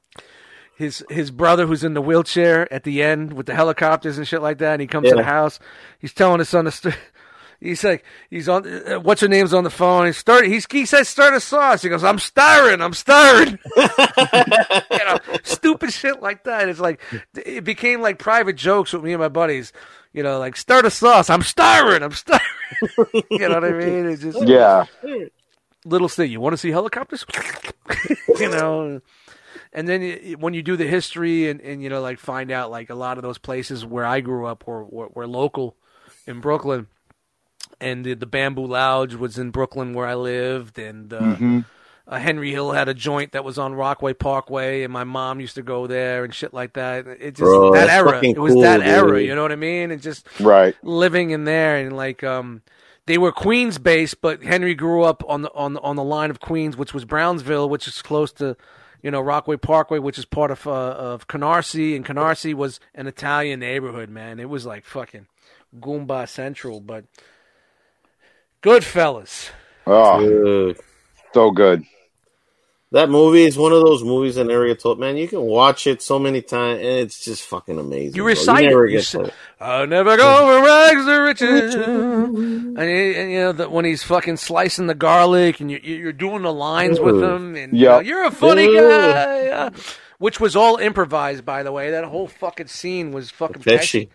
his 0.76 1.04
his 1.10 1.30
brother 1.30 1.66
who's 1.66 1.82
in 1.84 1.94
the 1.94 2.02
wheelchair 2.02 2.72
at 2.72 2.84
the 2.84 3.02
end 3.02 3.32
with 3.32 3.46
the 3.46 3.54
helicopters 3.54 4.18
and 4.18 4.26
shit 4.28 4.42
like 4.42 4.58
that, 4.58 4.72
and 4.74 4.80
he 4.80 4.86
comes 4.86 5.08
to 5.08 5.16
the 5.16 5.24
house. 5.24 5.58
He's 5.98 6.12
telling 6.12 6.38
his 6.38 6.48
son 6.48 6.66
the 6.66 6.70
st- 6.72 6.94
He's 7.60 7.82
like, 7.82 8.04
he's 8.30 8.48
on. 8.48 8.64
Uh, 8.68 9.00
what's 9.00 9.20
your 9.20 9.28
name's 9.28 9.52
on 9.52 9.64
the 9.64 9.70
phone? 9.70 10.06
He 10.06 10.12
started. 10.12 10.48
He's, 10.48 10.64
he 10.70 10.86
says, 10.86 11.08
"Start 11.08 11.34
a 11.34 11.40
sauce." 11.40 11.82
He 11.82 11.88
goes, 11.88 12.04
"I'm 12.04 12.20
starring. 12.20 12.80
I'm 12.80 12.92
starring." 12.92 13.58
you 13.76 14.98
know, 14.98 15.18
stupid 15.42 15.92
shit 15.92 16.22
like 16.22 16.44
that. 16.44 16.68
It's 16.68 16.78
like 16.78 17.00
it 17.34 17.64
became 17.64 18.00
like 18.00 18.20
private 18.20 18.54
jokes 18.54 18.92
with 18.92 19.02
me 19.02 19.12
and 19.12 19.20
my 19.20 19.26
buddies. 19.28 19.72
You 20.12 20.22
know, 20.22 20.38
like 20.38 20.56
start 20.56 20.84
a 20.84 20.90
sauce. 20.90 21.28
I'm 21.30 21.42
starring. 21.42 22.04
I'm 22.04 22.12
starring. 22.12 22.44
you 23.30 23.38
know 23.38 23.54
what 23.54 23.64
I 23.64 23.72
mean? 23.72 24.06
It's 24.06 24.22
just 24.22 24.38
Yeah. 24.42 24.84
little 25.84 26.08
thing. 26.08 26.30
You 26.30 26.40
want 26.40 26.52
to 26.54 26.58
see 26.58 26.70
helicopters? 26.70 27.24
you 28.38 28.48
know. 28.48 29.00
And 29.72 29.86
then 29.88 30.36
when 30.38 30.54
you 30.54 30.62
do 30.62 30.76
the 30.76 30.86
history 30.86 31.48
and, 31.48 31.60
and 31.60 31.82
you 31.82 31.88
know 31.88 32.00
like 32.00 32.18
find 32.18 32.50
out 32.50 32.70
like 32.70 32.90
a 32.90 32.94
lot 32.94 33.18
of 33.18 33.22
those 33.22 33.38
places 33.38 33.84
where 33.84 34.04
I 34.04 34.20
grew 34.20 34.46
up 34.46 34.66
were 34.66 34.84
were, 34.84 35.08
were 35.08 35.26
local 35.26 35.76
in 36.26 36.40
Brooklyn, 36.40 36.86
and 37.80 38.04
the, 38.04 38.14
the 38.14 38.26
Bamboo 38.26 38.66
Lounge 38.66 39.14
was 39.14 39.38
in 39.38 39.50
Brooklyn 39.50 39.92
where 39.94 40.06
I 40.06 40.14
lived, 40.14 40.78
and 40.78 41.12
uh, 41.12 41.36
Mhm. 41.36 41.64
Uh, 42.08 42.18
Henry 42.18 42.50
Hill 42.50 42.72
had 42.72 42.88
a 42.88 42.94
joint 42.94 43.32
that 43.32 43.44
was 43.44 43.58
on 43.58 43.74
Rockway 43.74 44.14
Parkway, 44.14 44.82
and 44.82 44.92
my 44.92 45.04
mom 45.04 45.40
used 45.40 45.56
to 45.56 45.62
go 45.62 45.86
there 45.86 46.24
and 46.24 46.34
shit 46.34 46.54
like 46.54 46.72
that. 46.72 47.06
It 47.06 47.32
just 47.32 47.40
Bro, 47.40 47.72
that 47.74 47.88
era. 47.90 48.20
It 48.24 48.38
was 48.38 48.54
cool, 48.54 48.62
that 48.62 48.80
era. 48.80 49.22
You 49.22 49.34
know 49.34 49.42
what 49.42 49.52
I 49.52 49.56
mean? 49.56 49.90
And 49.90 50.00
just 50.00 50.26
Right. 50.40 50.74
living 50.82 51.30
in 51.30 51.44
there 51.44 51.76
and 51.76 51.94
like 51.94 52.24
um 52.24 52.62
they 53.06 53.18
were 53.18 53.32
Queens 53.32 53.78
based, 53.78 54.20
but 54.20 54.42
Henry 54.42 54.74
grew 54.74 55.02
up 55.02 55.22
on 55.28 55.42
the 55.42 55.52
on 55.54 55.74
the, 55.74 55.80
on 55.80 55.96
the 55.96 56.04
line 56.04 56.30
of 56.30 56.40
Queens, 56.40 56.76
which 56.76 56.94
was 56.94 57.04
Brownsville, 57.04 57.68
which 57.68 57.86
is 57.86 58.00
close 58.00 58.32
to 58.34 58.56
you 59.02 59.10
know 59.10 59.20
Rockway 59.20 59.56
Parkway, 59.56 59.98
which 59.98 60.18
is 60.18 60.24
part 60.24 60.50
of 60.50 60.66
uh, 60.66 60.70
of 60.70 61.28
Canarsie, 61.28 61.94
and 61.94 62.06
Canarsie 62.06 62.54
was 62.54 62.80
an 62.94 63.06
Italian 63.06 63.60
neighborhood. 63.60 64.08
Man, 64.08 64.40
it 64.40 64.48
was 64.48 64.64
like 64.64 64.84
fucking 64.86 65.26
Goomba 65.78 66.26
Central, 66.28 66.80
but 66.80 67.04
Goodfellas. 68.62 69.50
Oh, 69.86 70.20
Dude. 70.20 70.78
so 71.32 71.50
good. 71.50 71.84
That 72.92 73.10
movie 73.10 73.44
is 73.44 73.58
one 73.58 73.72
of 73.72 73.82
those 73.82 74.02
movies 74.02 74.38
in 74.38 74.50
area 74.50 74.74
told 74.74 74.98
man, 74.98 75.18
you 75.18 75.28
can 75.28 75.42
watch 75.42 75.86
it 75.86 76.00
so 76.00 76.18
many 76.18 76.40
times 76.40 76.78
and 76.78 76.88
it's 76.88 77.22
just 77.22 77.42
fucking 77.42 77.78
amazing. 77.78 78.16
You 78.16 78.22
bro. 78.22 78.28
recite 78.28 78.64
never 78.64 78.86
it. 78.86 78.92
You 78.92 78.98
get 78.98 79.04
say, 79.04 79.30
I'll 79.60 79.86
never 79.86 80.16
go 80.16 80.58
for 80.58 80.64
rags 80.64 81.04
to 81.04 81.16
riches. 81.18 81.74
And, 81.74 82.78
and, 82.78 83.30
you 83.30 83.38
know 83.40 83.52
that 83.52 83.70
when 83.72 83.84
he's 83.84 84.02
fucking 84.02 84.38
slicing 84.38 84.86
the 84.86 84.94
garlic, 84.94 85.60
and 85.60 85.70
you, 85.70 85.78
you're 85.82 86.12
doing 86.12 86.42
the 86.42 86.52
lines 86.52 86.98
with 87.00 87.22
him, 87.22 87.56
and 87.56 87.72
Yeah. 87.76 87.98
you 87.98 88.04
know, 88.04 88.08
you're 88.08 88.24
a 88.24 88.30
funny 88.30 88.66
Dude. 88.66 88.78
guy. 88.88 89.48
uh, 89.48 89.70
which 90.18 90.40
was 90.40 90.56
all 90.56 90.76
improvised, 90.78 91.44
by 91.44 91.62
the 91.62 91.72
way. 91.72 91.90
That 91.90 92.04
whole 92.04 92.26
fucking 92.28 92.66
scene 92.68 93.12
was 93.12 93.30
fucking 93.30 93.62
Pesci. 93.62 94.08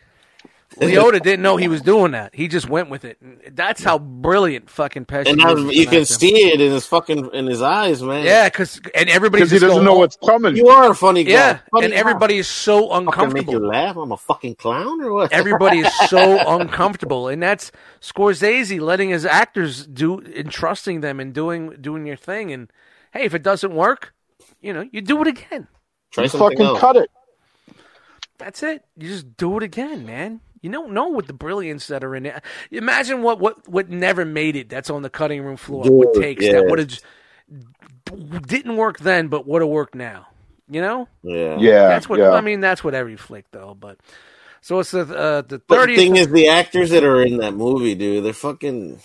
Pesci. 0.76 0.96
Liotta 0.96 1.22
didn't 1.22 1.42
know 1.42 1.58
he 1.58 1.68
was 1.68 1.82
doing 1.82 2.12
that. 2.14 2.34
He 2.34 2.48
just 2.48 2.68
went 2.68 2.90
with 2.90 3.06
it. 3.06 3.18
That's 3.56 3.84
how 3.84 4.00
brilliant 4.00 4.70
fucking 4.70 5.06
Pesci. 5.06 5.28
And 5.28 5.38
now 5.38 5.56
you 5.56 5.86
can 5.86 6.02
actor. 6.02 6.06
see 6.06 6.36
it 6.50 6.60
in 6.62 6.72
his 6.72 6.86
fucking 6.86 7.30
in 7.34 7.46
his 7.48 7.62
eyes, 7.62 8.02
man. 8.02 8.26
Yeah, 8.26 8.48
because 8.50 8.82
and 8.96 9.10
everybody's 9.10 9.50
Because 9.50 9.52
he 9.52 9.60
doesn't 9.68 9.76
going, 9.78 9.86
know 9.86 9.96
"Oh, 9.96 10.00
what's 10.00 10.16
coming. 10.18 10.56
You 10.56 10.70
are 10.70 10.92
a 10.92 10.96
funny 10.96 11.24
guy. 11.24 11.32
Yeah, 11.32 11.60
Funny 11.72 11.86
and 11.86 11.94
guy. 11.94 12.00
everybody 12.00 12.38
is 12.38 12.48
so 12.48 12.90
fucking 12.90 13.06
make 13.06 13.08
uncomfortable. 13.08 13.54
you 13.54 13.60
laugh. 13.68 13.96
I'm 13.98 14.12
a 14.12 14.18
fucking 14.18 14.56
clown 14.56 15.02
or 15.02 15.14
what? 15.14 15.32
Everybody 15.32 15.80
is 15.80 15.94
so 16.10 16.40
uncomfortable, 16.60 17.28
and 17.28 17.42
that's 17.44 17.72
Scorsese 18.02 18.80
letting 18.80 19.10
his 19.10 19.26
actors 19.26 19.86
do, 19.86 20.20
entrusting 20.22 21.02
them 21.02 21.20
and 21.20 21.34
doing 21.34 21.76
doing 21.82 22.06
your 22.06 22.18
thing. 22.18 22.52
And 22.52 22.72
hey, 23.12 23.24
if 23.26 23.34
it 23.34 23.44
doesn't 23.44 23.74
work, 23.74 24.14
you 24.62 24.74
know, 24.74 24.88
you 24.92 25.02
do 25.02 25.22
it 25.22 25.28
again. 25.28 25.68
Try 26.12 26.28
something 26.28 26.50
Fucking 26.52 26.66
else. 26.66 26.80
cut 26.80 26.96
it. 26.96 27.12
That's 28.38 28.64
it. 28.64 28.84
You 28.98 29.08
just 29.10 29.38
do 29.38 29.58
it 29.58 29.64
again, 29.64 30.06
man. 30.06 30.42
You 30.64 30.72
don't 30.72 30.94
know 30.94 31.08
what 31.10 31.28
the 31.28 31.34
brilliance 31.34 31.88
that 31.88 32.04
are 32.04 32.16
in 32.16 32.26
it. 32.26 32.42
Imagine 32.72 33.22
what 33.22 33.40
what 33.40 33.68
what 33.68 33.90
never 33.90 34.26
made 34.26 34.56
it. 34.56 34.70
That's 34.70 34.90
on 34.90 35.02
the 35.04 35.10
cutting 35.12 35.44
room 35.44 35.58
floor. 35.58 35.84
what 35.86 36.16
takes 36.16 36.44
yeah. 36.44 36.54
that 36.54 36.66
would 36.68 36.80
have 36.80 37.00
didn't 38.48 38.78
work 38.78 39.00
then, 39.00 39.28
but 39.28 39.46
would 39.48 39.62
have 39.62 39.70
worked 39.70 39.94
now. 39.96 40.28
You 40.70 40.82
know, 40.82 41.08
Yeah. 41.22 41.58
Yeah. 41.60 41.88
that's 41.90 42.08
what 42.10 42.20
yeah. 42.20 42.32
I 42.32 42.42
mean. 42.42 42.62
That's 42.62 42.84
what 42.84 42.96
every 42.96 43.18
flick 43.18 43.46
though. 43.52 43.76
But 43.80 44.00
so 44.62 44.80
it's 44.80 44.92
the 44.92 45.02
uh, 45.02 45.42
the 45.42 45.60
But 45.68 45.88
the 45.88 45.96
thing 45.96 46.16
is, 46.16 46.30
the 46.30 46.48
actors 46.48 46.92
that 46.92 47.04
are 47.04 47.22
in 47.22 47.38
that 47.38 47.54
movie, 47.54 47.96
dude, 47.96 48.24
they're 48.24 48.32
fucking, 48.34 49.00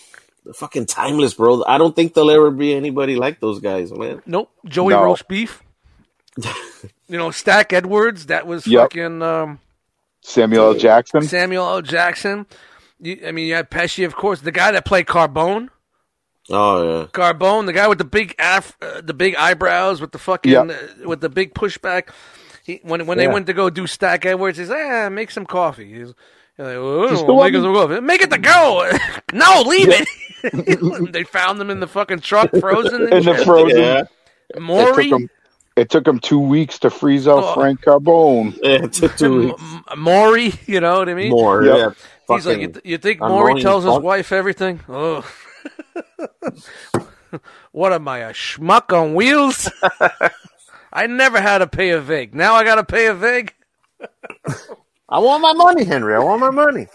they're 0.45 0.55
fucking 0.55 0.87
timeless, 0.87 1.35
bro. 1.35 1.65
I 1.67 1.77
don't 1.79 1.95
think 1.97 2.15
there'll 2.15 2.31
ever 2.31 2.53
be 2.53 2.73
anybody 2.75 3.17
like 3.17 3.41
those 3.41 3.59
guys, 3.59 3.91
man. 3.93 4.23
Nope, 4.25 4.51
Joey 4.67 4.91
No. 4.95 5.03
roast 5.03 5.27
beef. 5.27 5.63
you 7.09 7.19
know, 7.19 7.33
Stack 7.33 7.73
Edwards. 7.73 8.27
That 8.27 8.47
was 8.47 8.65
Yep. 8.67 8.83
fucking 8.83 9.23
um, 9.23 9.59
Samuel 10.23 10.69
L. 10.69 10.75
Jackson. 10.75 11.23
Samuel 11.23 11.67
L. 11.69 11.83
Jackson. 11.83 12.47
You, 13.01 13.21
I 13.27 13.33
mean, 13.33 13.47
you 13.47 13.55
had 13.55 13.71
Pesci, 13.71 14.05
of 14.05 14.15
course. 14.17 14.41
The 14.41 14.53
guy 14.53 14.73
that 14.73 14.85
played 14.85 15.07
Carbone. 15.07 15.69
Oh 16.51 16.83
yeah, 17.01 17.07
Carbone, 17.09 17.67
the 17.67 17.75
guy 17.75 17.87
with 17.89 17.99
the 17.99 18.05
big 18.05 18.35
af- 18.39 18.77
uh, 18.81 19.03
the 19.03 19.13
big 19.13 19.37
eyebrows 19.37 20.01
with 20.01 20.13
the 20.13 20.19
fucking 20.19 20.51
Yeah. 20.53 20.61
uh, 20.63 21.07
with 21.07 21.21
the 21.21 21.29
big 21.29 21.53
pushback. 21.53 22.09
He, 22.65 22.81
when 22.83 23.07
when 23.07 23.19
they 23.19 23.29
went 23.29 23.47
to 23.49 23.53
go 23.53 23.69
do 23.69 23.87
Stack 23.87 24.25
Edwards, 24.25 24.57
he's 24.59 24.71
ah, 24.71 25.09
make 25.11 25.31
some 25.31 25.45
coffee. 25.45 25.85
He's, 25.91 25.99
he's 26.09 26.15
like, 26.57 26.77
well, 26.79 27.09
Just 27.11 27.27
well, 27.27 27.37
the 27.37 27.45
make 27.45 27.53
one- 27.55 27.63
some 27.63 27.75
coffee. 27.75 28.01
Make 28.01 28.23
it 28.23 28.31
to 28.31 28.39
go. 28.39 28.91
no, 29.35 29.63
leave 29.67 29.89
it. 29.91 31.13
they 31.13 31.25
found 31.25 31.61
them 31.61 31.69
in 31.69 31.81
the 31.81 31.87
fucking 31.87 32.21
truck, 32.21 32.51
frozen. 32.59 33.03
In 33.13 33.25
the 33.25 33.35
frozen. 33.45 33.79
yeah. 33.79 34.03
Morrie, 34.57 35.11
him. 35.13 35.29
It 35.79 35.91
took 35.91 36.07
him 36.07 36.19
two 36.19 36.39
weeks 36.41 36.79
to 36.81 36.91
freeze 36.91 37.27
out 37.29 37.43
Oh. 37.45 37.55
Frank 37.55 37.83
Carbone. 37.83 38.57
yeah 38.63 38.85
it 38.85 38.93
took 38.93 39.17
two 39.17 39.39
weeks 39.49 39.63
M- 39.63 39.85
M- 39.91 39.99
Morrie, 40.05 40.59
you 40.69 40.81
know 40.81 40.99
what 40.99 41.09
I 41.09 41.15
mean? 41.15 41.31
more. 41.31 41.65
Yep. 41.65 41.77
Yeah, 42.29 42.37
He's 42.37 42.47
like, 42.47 42.59
you, 42.59 42.69
th- 42.69 42.85
you 42.85 42.99
think 42.99 43.23
I'm 43.23 43.31
Morrie 43.31 43.61
tells 43.63 43.85
his 43.85 43.95
fuck- 43.95 44.03
wife 44.03 44.33
everything? 44.33 44.81
Oh. 44.89 45.25
what 47.73 47.93
am 47.93 48.09
I, 48.09 48.19
a 48.19 48.33
schmuck 48.33 48.93
on 48.97 49.15
wheels? 49.15 49.71
I 50.93 51.07
never 51.07 51.41
had 51.41 51.59
to 51.59 51.67
pay 51.67 51.91
a 51.91 52.01
vig. 52.01 52.35
Now 52.35 52.55
I 52.55 52.65
got 52.65 52.77
to 52.77 52.85
pay 52.85 53.07
a 53.07 53.15
vig? 53.15 53.55
I 55.09 55.19
want 55.19 55.43
my 55.43 55.53
money, 55.53 55.85
Henry. 55.85 56.15
I 56.15 56.19
want 56.19 56.41
my 56.41 56.51
money. 56.51 56.87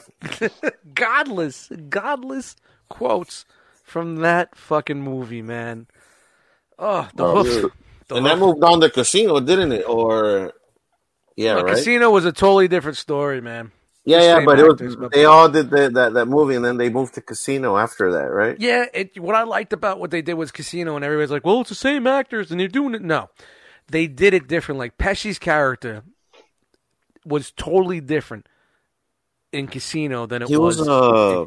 Godless, 0.93 1.69
godless 1.89 2.55
quotes 2.89 3.45
from 3.83 4.17
that 4.17 4.55
fucking 4.55 5.01
movie, 5.01 5.41
man. 5.41 5.87
Oh, 6.79 7.07
the 7.15 7.23
Oh, 7.25 7.43
hoof. 7.43 7.71
The 8.13 8.17
and 8.17 8.25
that 8.25 8.37
moved 8.39 8.63
on 8.63 8.79
to 8.81 8.89
Casino, 8.89 9.39
didn't 9.39 9.71
it? 9.73 9.87
Or 9.87 10.53
yeah, 11.35 11.55
The 11.55 11.63
right. 11.65 11.75
Casino 11.75 12.11
was 12.11 12.25
a 12.25 12.31
totally 12.31 12.67
different 12.67 12.97
story, 12.97 13.41
man. 13.41 13.71
yeah, 14.05 14.19
the 14.19 14.25
yeah, 14.25 14.45
but 14.45 14.59
it 14.59 14.67
was 14.83 14.95
but- 14.95 15.11
they 15.11 15.25
all 15.25 15.49
did 15.49 15.69
the, 15.69 15.89
that 15.89 16.13
that 16.13 16.25
movie, 16.27 16.55
and 16.55 16.63
then 16.65 16.77
they 16.77 16.89
moved 16.89 17.13
to 17.15 17.21
Casino 17.21 17.77
after 17.77 18.11
that, 18.13 18.31
right? 18.31 18.55
Yeah, 18.59 18.85
it, 18.93 19.19
what 19.19 19.35
I 19.35 19.43
liked 19.43 19.73
about 19.73 19.99
what 19.99 20.11
they 20.11 20.21
did 20.21 20.35
was 20.35 20.51
Casino, 20.51 20.95
and 20.95 21.03
everybody's 21.05 21.31
like, 21.31 21.45
"Well, 21.45 21.61
it's 21.61 21.69
the 21.69 21.75
same 21.75 22.05
actors, 22.07 22.51
and 22.51 22.59
they're 22.59 22.67
doing 22.67 22.93
it." 22.95 23.01
No, 23.01 23.29
they 23.87 24.07
did 24.07 24.33
it 24.33 24.47
different. 24.47 24.77
Like 24.79 24.97
Pesci's 24.97 25.39
character 25.39 26.03
was 27.25 27.51
totally 27.51 28.01
different 28.01 28.47
in 29.51 29.67
Casino 29.67 30.25
than 30.25 30.41
it 30.41 30.49
He 30.49 30.57
was 30.57 30.77
was 30.79 30.87
uh 30.89 31.45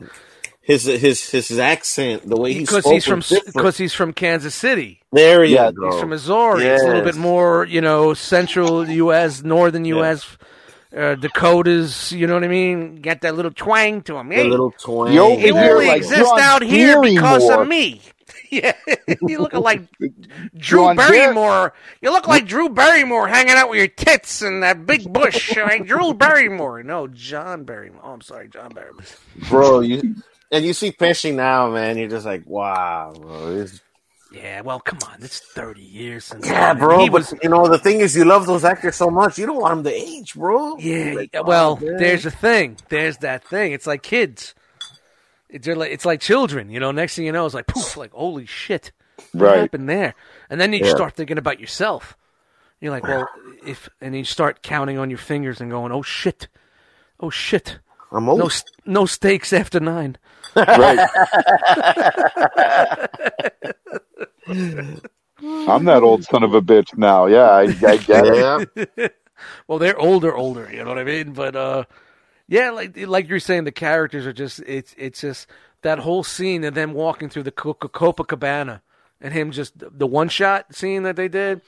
his 0.66 0.84
his 0.84 1.30
his 1.30 1.58
accent, 1.60 2.28
the 2.28 2.38
way 2.38 2.54
he 2.54 2.66
because 2.66 2.66
spoke 2.66 2.86
he's 2.86 3.06
from 3.06 3.18
was 3.18 3.26
different. 3.28 3.54
because 3.54 3.78
he's 3.78 3.94
from 3.94 4.12
Kansas 4.14 4.54
City. 4.54 5.02
there 5.12 5.44
you 5.44 5.58
Yeah, 5.58 5.72
go. 5.72 5.74
He's 5.82 5.96
from 5.96 6.10
Missouri. 6.10 6.70
It's 6.70 6.84
a 6.84 6.88
little 6.88 7.02
bit 7.02 7.16
more, 7.16 7.66
you 7.66 7.82
know, 7.82 8.14
central 8.14 8.88
U.S., 8.88 9.42
northern 9.44 9.84
U.S., 9.86 10.38
uh, 10.96 11.16
Dakotas. 11.16 12.12
You 12.12 12.26
know 12.26 12.34
what 12.34 12.44
I 12.44 12.48
mean? 12.48 13.02
Got 13.02 13.22
that 13.22 13.36
little 13.36 13.52
twang 13.52 14.02
to 14.04 14.16
him. 14.18 14.30
the 14.34 14.44
Hey, 14.44 14.44
little 14.44 14.72
twang. 14.72 15.36
You 15.38 15.38
Is 15.38 15.54
there, 15.54 15.80
only 15.80 15.86
like, 15.86 16.02
exist 16.02 16.38
out 16.38 16.62
here 16.62 16.96
because 16.98 17.48
Barrymore? 17.48 17.50
of 17.50 17.68
me. 17.68 18.02
yeah, 18.50 18.74
you 19.24 19.40
look 19.40 19.54
like 19.58 19.84
Drew 20.58 20.90
John 20.90 21.08
Bar- 21.08 21.36
Barrymore. 21.36 21.74
You 22.02 22.12
look 22.12 22.28
like 22.28 22.46
Drew 22.46 22.68
Barrymore 22.70 23.28
hanging 23.28 23.54
out 23.56 23.70
with 23.70 23.78
your 23.78 23.88
tits 23.88 24.42
and 24.42 24.62
that 24.62 24.86
big 24.86 25.12
bush. 25.12 25.56
Like 25.56 25.86
Drew 25.86 26.14
Barrymore. 26.14 26.82
No, 26.84 27.08
John 27.08 27.64
Barrymore. 27.64 28.02
Oh, 28.04 28.12
I'm 28.12 28.22
sorry, 28.22 28.48
John 28.48 28.72
Barrymore. 28.74 29.06
bro. 29.48 29.80
You 29.80 30.16
and 30.52 30.64
you 30.64 30.72
see 30.72 30.92
Pesci 30.92 31.34
now, 31.34 31.70
man. 31.70 31.96
You're 31.98 32.08
just 32.08 32.26
like, 32.26 32.44
wow, 32.46 33.12
bro. 33.18 33.54
This- 33.54 33.80
Yeah, 34.32 34.60
well, 34.62 34.80
come 34.80 34.98
on. 35.08 35.22
It's 35.22 35.38
30 35.40 35.80
years 35.80 36.24
since. 36.26 36.46
yeah, 36.46 36.72
then. 36.74 36.78
bro. 36.82 36.98
But 37.06 37.12
was. 37.12 37.34
you 37.42 37.48
know, 37.48 37.66
the 37.68 37.78
thing 37.78 38.00
is, 38.00 38.16
you 38.16 38.24
love 38.24 38.46
those 38.46 38.64
actors 38.64 38.96
so 38.96 39.08
much, 39.10 39.38
you 39.38 39.46
don't 39.46 39.60
want 39.60 39.76
them 39.76 39.84
to 39.84 39.92
age, 39.94 40.34
bro. 40.34 40.76
Yeah, 40.78 41.12
Like, 41.14 41.30
yeah, 41.32 41.40
oh, 41.40 41.44
well, 41.44 41.78
oh, 41.80 41.84
man. 41.84 41.96
there's 41.96 42.26
a 42.26 42.30
thing. 42.30 42.76
There's 42.88 43.18
that 43.18 43.44
thing. 43.44 43.72
It's 43.72 43.86
like 43.86 44.02
kids. 44.02 44.54
It's 45.48 45.66
like 45.68 45.92
it's 45.92 46.04
like 46.04 46.20
children. 46.20 46.70
You 46.70 46.80
know. 46.80 46.90
Next 46.90 47.14
thing 47.16 47.24
you 47.24 47.32
know, 47.32 47.46
it's 47.46 47.54
like 47.54 47.68
poof. 47.68 47.96
Like 47.96 48.12
holy 48.12 48.46
shit, 48.46 48.90
what 49.32 49.42
Right. 49.50 49.58
happened 49.60 49.88
there? 49.88 50.14
And 50.50 50.60
then 50.60 50.72
you 50.72 50.80
Yeah. 50.84 50.90
start 50.90 51.14
thinking 51.14 51.38
about 51.38 51.60
yourself. 51.60 52.16
You're 52.80 52.90
like, 52.90 53.04
well, 53.04 53.28
if 53.64 53.88
and 54.00 54.14
you 54.16 54.24
start 54.24 54.60
counting 54.62 54.98
on 54.98 55.08
your 55.08 55.18
fingers 55.20 55.60
and 55.60 55.70
going, 55.70 55.92
oh 55.92 56.02
shit, 56.02 56.48
oh 57.20 57.30
shit, 57.30 57.78
I'm 58.16 58.28
old. 58.28 58.38
no 58.38 58.46
s- 58.46 58.64
no 58.86 59.06
steaks 59.06 59.52
after 59.52 59.80
nine. 59.80 60.16
Right. 60.56 60.98
I'm 65.38 65.84
that 65.84 66.02
old 66.02 66.24
son 66.24 66.42
of 66.42 66.54
a 66.54 66.62
bitch 66.62 66.96
now. 66.96 67.26
Yeah, 67.26 67.50
I, 67.50 67.62
I 67.86 67.96
get 67.98 68.24
it. 68.96 69.16
Well, 69.68 69.78
they're 69.78 69.98
older, 69.98 70.34
older. 70.34 70.66
You 70.72 70.82
know 70.82 70.88
what 70.88 70.98
I 70.98 71.04
mean? 71.04 71.34
But 71.34 71.54
uh, 71.54 71.84
yeah, 72.48 72.70
like 72.70 72.96
like 72.96 73.28
you're 73.28 73.38
saying, 73.38 73.64
the 73.64 73.70
characters 73.70 74.26
are 74.26 74.32
just 74.32 74.60
it's 74.60 74.94
it's 74.96 75.20
just 75.20 75.46
that 75.82 75.98
whole 75.98 76.24
scene 76.24 76.64
of 76.64 76.72
them 76.72 76.94
walking 76.94 77.28
through 77.28 77.42
the 77.42 77.50
Coca 77.52 77.90
Copacabana 77.90 78.80
and 79.20 79.34
him 79.34 79.50
just 79.50 79.74
the 79.76 80.06
one 80.06 80.30
shot 80.30 80.74
scene 80.74 81.02
that 81.02 81.16
they 81.16 81.28
did, 81.28 81.60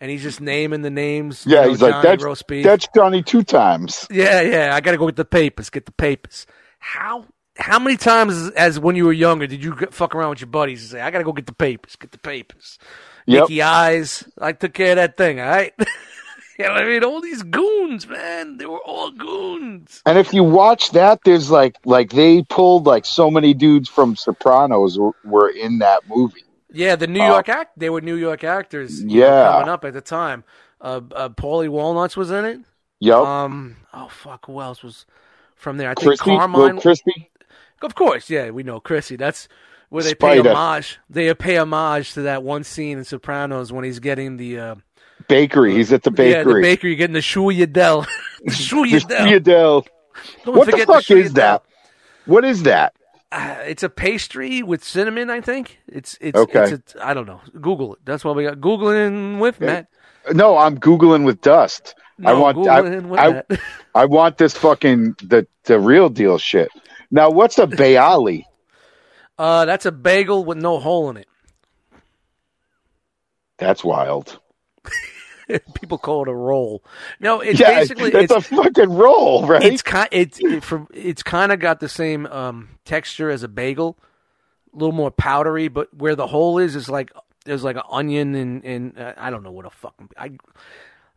and 0.00 0.10
he's 0.10 0.22
just 0.22 0.40
naming 0.40 0.82
the 0.82 0.90
names. 0.90 1.44
you 1.46 1.54
Yeah, 1.54 1.62
know, 1.62 1.68
he's 1.70 1.82
like 1.82 1.92
Johnny 1.92 2.02
that's 2.08 2.22
roast 2.24 2.46
beef. 2.46 2.64
that's 2.64 2.88
Johnny 2.94 3.22
two 3.22 3.42
times. 3.42 4.06
Yeah, 4.10 4.40
yeah. 4.42 4.74
I 4.74 4.80
got 4.80 4.92
to 4.92 4.98
go 4.98 5.06
get 5.06 5.16
the 5.16 5.24
papers. 5.24 5.70
Get 5.70 5.86
the 5.86 5.92
papers. 5.92 6.46
How 6.78 7.24
how 7.58 7.78
many 7.78 7.96
times 7.96 8.50
as 8.50 8.78
when 8.78 8.96
you 8.96 9.06
were 9.06 9.12
younger 9.12 9.46
did 9.46 9.64
you 9.64 9.74
get- 9.74 9.94
fuck 9.94 10.14
around 10.14 10.30
with 10.30 10.40
your 10.40 10.48
buddies 10.48 10.82
and 10.82 10.90
say, 10.90 11.00
"I 11.00 11.10
got 11.10 11.18
to 11.18 11.24
go 11.24 11.32
get 11.32 11.46
the 11.46 11.54
papers. 11.54 11.96
Get 11.96 12.12
the 12.12 12.18
papers." 12.18 12.78
Yep. 13.26 13.42
Nicky 13.48 13.62
Eyes. 13.62 14.24
I 14.38 14.52
took 14.52 14.72
care 14.74 14.90
of 14.92 14.96
that 14.96 15.16
thing, 15.16 15.40
all 15.40 15.48
right? 15.48 15.72
you 15.78 16.64
know 16.64 16.72
what 16.74 16.82
I 16.82 16.86
mean? 16.86 17.02
All 17.02 17.20
these 17.20 17.42
goons, 17.42 18.06
man. 18.06 18.58
They 18.58 18.66
were 18.66 18.78
all 18.84 19.10
goons. 19.10 20.00
And 20.06 20.16
if 20.18 20.32
you 20.32 20.44
watch 20.44 20.90
that, 20.92 21.20
there's 21.24 21.50
like 21.50 21.76
like 21.84 22.10
they 22.10 22.42
pulled 22.44 22.86
like 22.86 23.04
so 23.04 23.30
many 23.30 23.52
dudes 23.54 23.88
from 23.88 24.14
Sopranos 24.16 24.98
were 25.24 25.48
in 25.48 25.78
that 25.78 26.02
movie. 26.08 26.42
Yeah, 26.76 26.96
the 26.96 27.06
New 27.06 27.20
Oh. 27.22 27.26
York 27.28 27.48
act. 27.48 27.78
They 27.78 27.90
were 27.90 28.00
New 28.00 28.16
York 28.16 28.44
actors. 28.44 29.02
Yeah. 29.02 29.50
coming 29.52 29.68
up 29.68 29.84
at 29.84 29.94
the 29.94 30.00
time. 30.00 30.44
Uh, 30.80 31.00
uh, 31.14 31.28
Paulie 31.30 31.68
Walnuts 31.68 32.16
was 32.16 32.30
in 32.30 32.44
it. 32.44 32.60
Yep. 33.00 33.16
Um, 33.16 33.76
oh 33.92 34.08
fuck, 34.08 34.46
who 34.46 34.60
else 34.60 34.82
was 34.82 35.06
from 35.54 35.76
there? 35.78 35.90
I 35.90 35.94
think 35.94 36.06
Christy, 36.06 36.36
Carmine. 36.36 36.80
Christy. 36.80 37.30
Of 37.82 37.94
course, 37.94 38.30
yeah, 38.30 38.50
we 38.50 38.62
know 38.62 38.80
Chrissy. 38.80 39.16
That's 39.16 39.48
where 39.90 40.02
they 40.02 40.10
Spider. 40.12 40.42
pay 40.44 40.48
homage. 40.50 40.98
They 41.10 41.32
pay 41.34 41.56
homage 41.58 42.12
to 42.14 42.22
that 42.22 42.42
one 42.42 42.64
scene 42.64 42.98
in 42.98 43.04
Sopranos 43.04 43.70
when 43.72 43.84
he's 43.84 43.98
getting 44.00 44.36
the 44.38 44.58
uh, 44.58 44.74
Bakery. 45.28 45.74
He's 45.74 45.92
at 45.92 46.02
the 46.02 46.10
bakery. 46.10 46.30
yeah 46.32 46.38
the 46.40 46.44
bakery. 46.44 46.62
bakery 46.62 46.94
getting 46.96 47.14
the 47.14 47.20
Shuyadel. 47.20 48.06
the 48.44 48.50
Shuyadel. 48.50 49.00
Shuyadel. 49.42 49.86
Don't 50.44 50.56
What 50.56 50.70
the 50.70 50.78
fuck 50.86 51.10
is 51.10 51.34
that? 51.34 51.62
What 52.24 52.44
is 52.44 52.62
that? 52.64 52.94
Uh, 53.32 53.56
it's 53.66 53.82
a 53.82 53.88
pastry 53.88 54.62
with 54.62 54.84
cinnamon. 54.84 55.30
I 55.30 55.40
think 55.40 55.80
it's 55.88 56.16
it's 56.20 56.38
Okay. 56.38 56.72
It's 56.72 56.94
a, 56.94 57.06
I 57.06 57.12
don't 57.14 57.26
know. 57.26 57.40
Google 57.60 57.94
it. 57.94 58.00
That's 58.04 58.24
what 58.24 58.36
we 58.36 58.44
got. 58.44 58.58
Googling 58.60 59.40
with 59.40 59.60
Matt. 59.60 59.88
No, 60.32 60.56
I'm 60.56 60.78
googling 60.78 61.24
with 61.24 61.40
dust. 61.40 61.94
I 62.24 62.32
No, 62.32 62.40
want 62.40 62.58
I, 62.68 62.80
Googling 62.82 63.06
with 63.08 63.20
I, 63.20 63.32
Matt. 63.32 63.60
I 63.94 64.04
want 64.06 64.38
this 64.38 64.56
fucking 64.56 65.16
the 65.22 65.46
the 65.64 65.78
real 65.80 66.08
deal 66.08 66.38
shit. 66.38 66.68
Now, 67.10 67.30
what's 67.30 67.58
a 67.58 67.66
bialy? 67.66 68.44
Uh, 69.38 69.64
that's 69.64 69.86
a 69.86 69.92
bagel 69.92 70.44
with 70.44 70.58
no 70.58 70.78
hole 70.78 71.10
in 71.10 71.16
it. 71.16 71.28
That's 73.58 73.84
wild. 73.84 74.38
People 75.74 75.98
call 75.98 76.22
it 76.22 76.28
a 76.28 76.34
roll. 76.34 76.82
No, 77.20 77.40
it's 77.40 77.60
yeah, 77.60 77.78
basically 77.78 78.12
it's, 78.12 78.32
a 78.32 78.40
fucking 78.40 78.90
roll, 78.90 79.46
right? 79.46 79.62
it's 79.62 79.82
kind 79.82 80.08
it's 80.10 80.38
it, 80.40 80.64
from 80.64 80.88
it's 80.92 81.22
kind 81.22 81.52
of 81.52 81.60
got 81.60 81.80
the 81.80 81.88
same 81.88 82.26
um, 82.26 82.70
texture 82.84 83.30
as 83.30 83.42
a 83.42 83.48
bagel, 83.48 83.98
a 84.74 84.76
little 84.76 84.94
more 84.94 85.10
powdery, 85.10 85.68
but 85.68 85.92
where 85.94 86.16
the 86.16 86.26
hole 86.26 86.58
is 86.58 86.74
is 86.74 86.88
like 86.88 87.12
there's 87.44 87.64
like 87.64 87.76
an 87.76 87.82
onion 87.90 88.34
and 88.34 88.64
and 88.64 88.98
uh, 88.98 89.14
I 89.16 89.30
don't 89.30 89.42
know 89.42 89.52
what 89.52 89.66
a 89.66 89.70
fucking 89.70 90.10
I. 90.16 90.32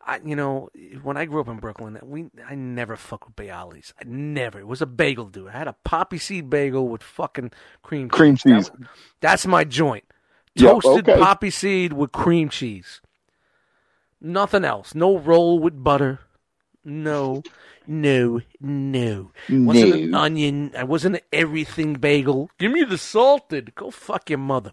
I, 0.01 0.19
you 0.25 0.35
know, 0.35 0.69
when 1.03 1.17
I 1.17 1.25
grew 1.25 1.39
up 1.39 1.49
in 1.49 1.57
Brooklyn, 1.57 1.99
we 2.01 2.31
I 2.47 2.55
never 2.55 2.95
fuck 2.95 3.27
with 3.27 3.35
bialys. 3.35 3.93
I 3.99 4.05
never. 4.07 4.57
It 4.57 4.65
was 4.65 4.81
a 4.81 4.87
bagel, 4.87 5.25
dude. 5.25 5.49
I 5.49 5.51
had 5.51 5.67
a 5.67 5.75
poppy 5.83 6.17
seed 6.17 6.49
bagel 6.49 6.87
with 6.87 7.03
fucking 7.03 7.51
cream 7.83 8.09
cheese. 8.09 8.17
Cream 8.17 8.35
cheese. 8.37 8.71
was- 8.71 8.87
that's 9.21 9.45
my 9.45 9.65
joint. 9.65 10.05
Yep, 10.55 10.81
Toasted 10.81 11.09
okay. 11.09 11.19
poppy 11.19 11.51
seed 11.51 11.93
with 11.93 12.11
cream 12.11 12.49
cheese. 12.49 13.01
Nothing 14.21 14.65
else. 14.65 14.93
No 14.95 15.17
roll 15.17 15.59
with 15.59 15.83
butter. 15.83 16.19
No, 16.83 17.43
no, 17.87 18.41
no. 18.59 19.31
Wasn't 19.49 19.93
an 19.93 20.13
onion. 20.15 20.71
I 20.77 20.83
wasn't 20.83 21.15
an 21.17 21.21
everything 21.31 21.93
bagel. 21.95 22.49
Give 22.57 22.71
me 22.71 22.83
the 22.83 22.97
salted. 22.97 23.75
Go 23.75 23.91
fuck 23.91 24.29
your 24.29 24.39
mother. 24.39 24.71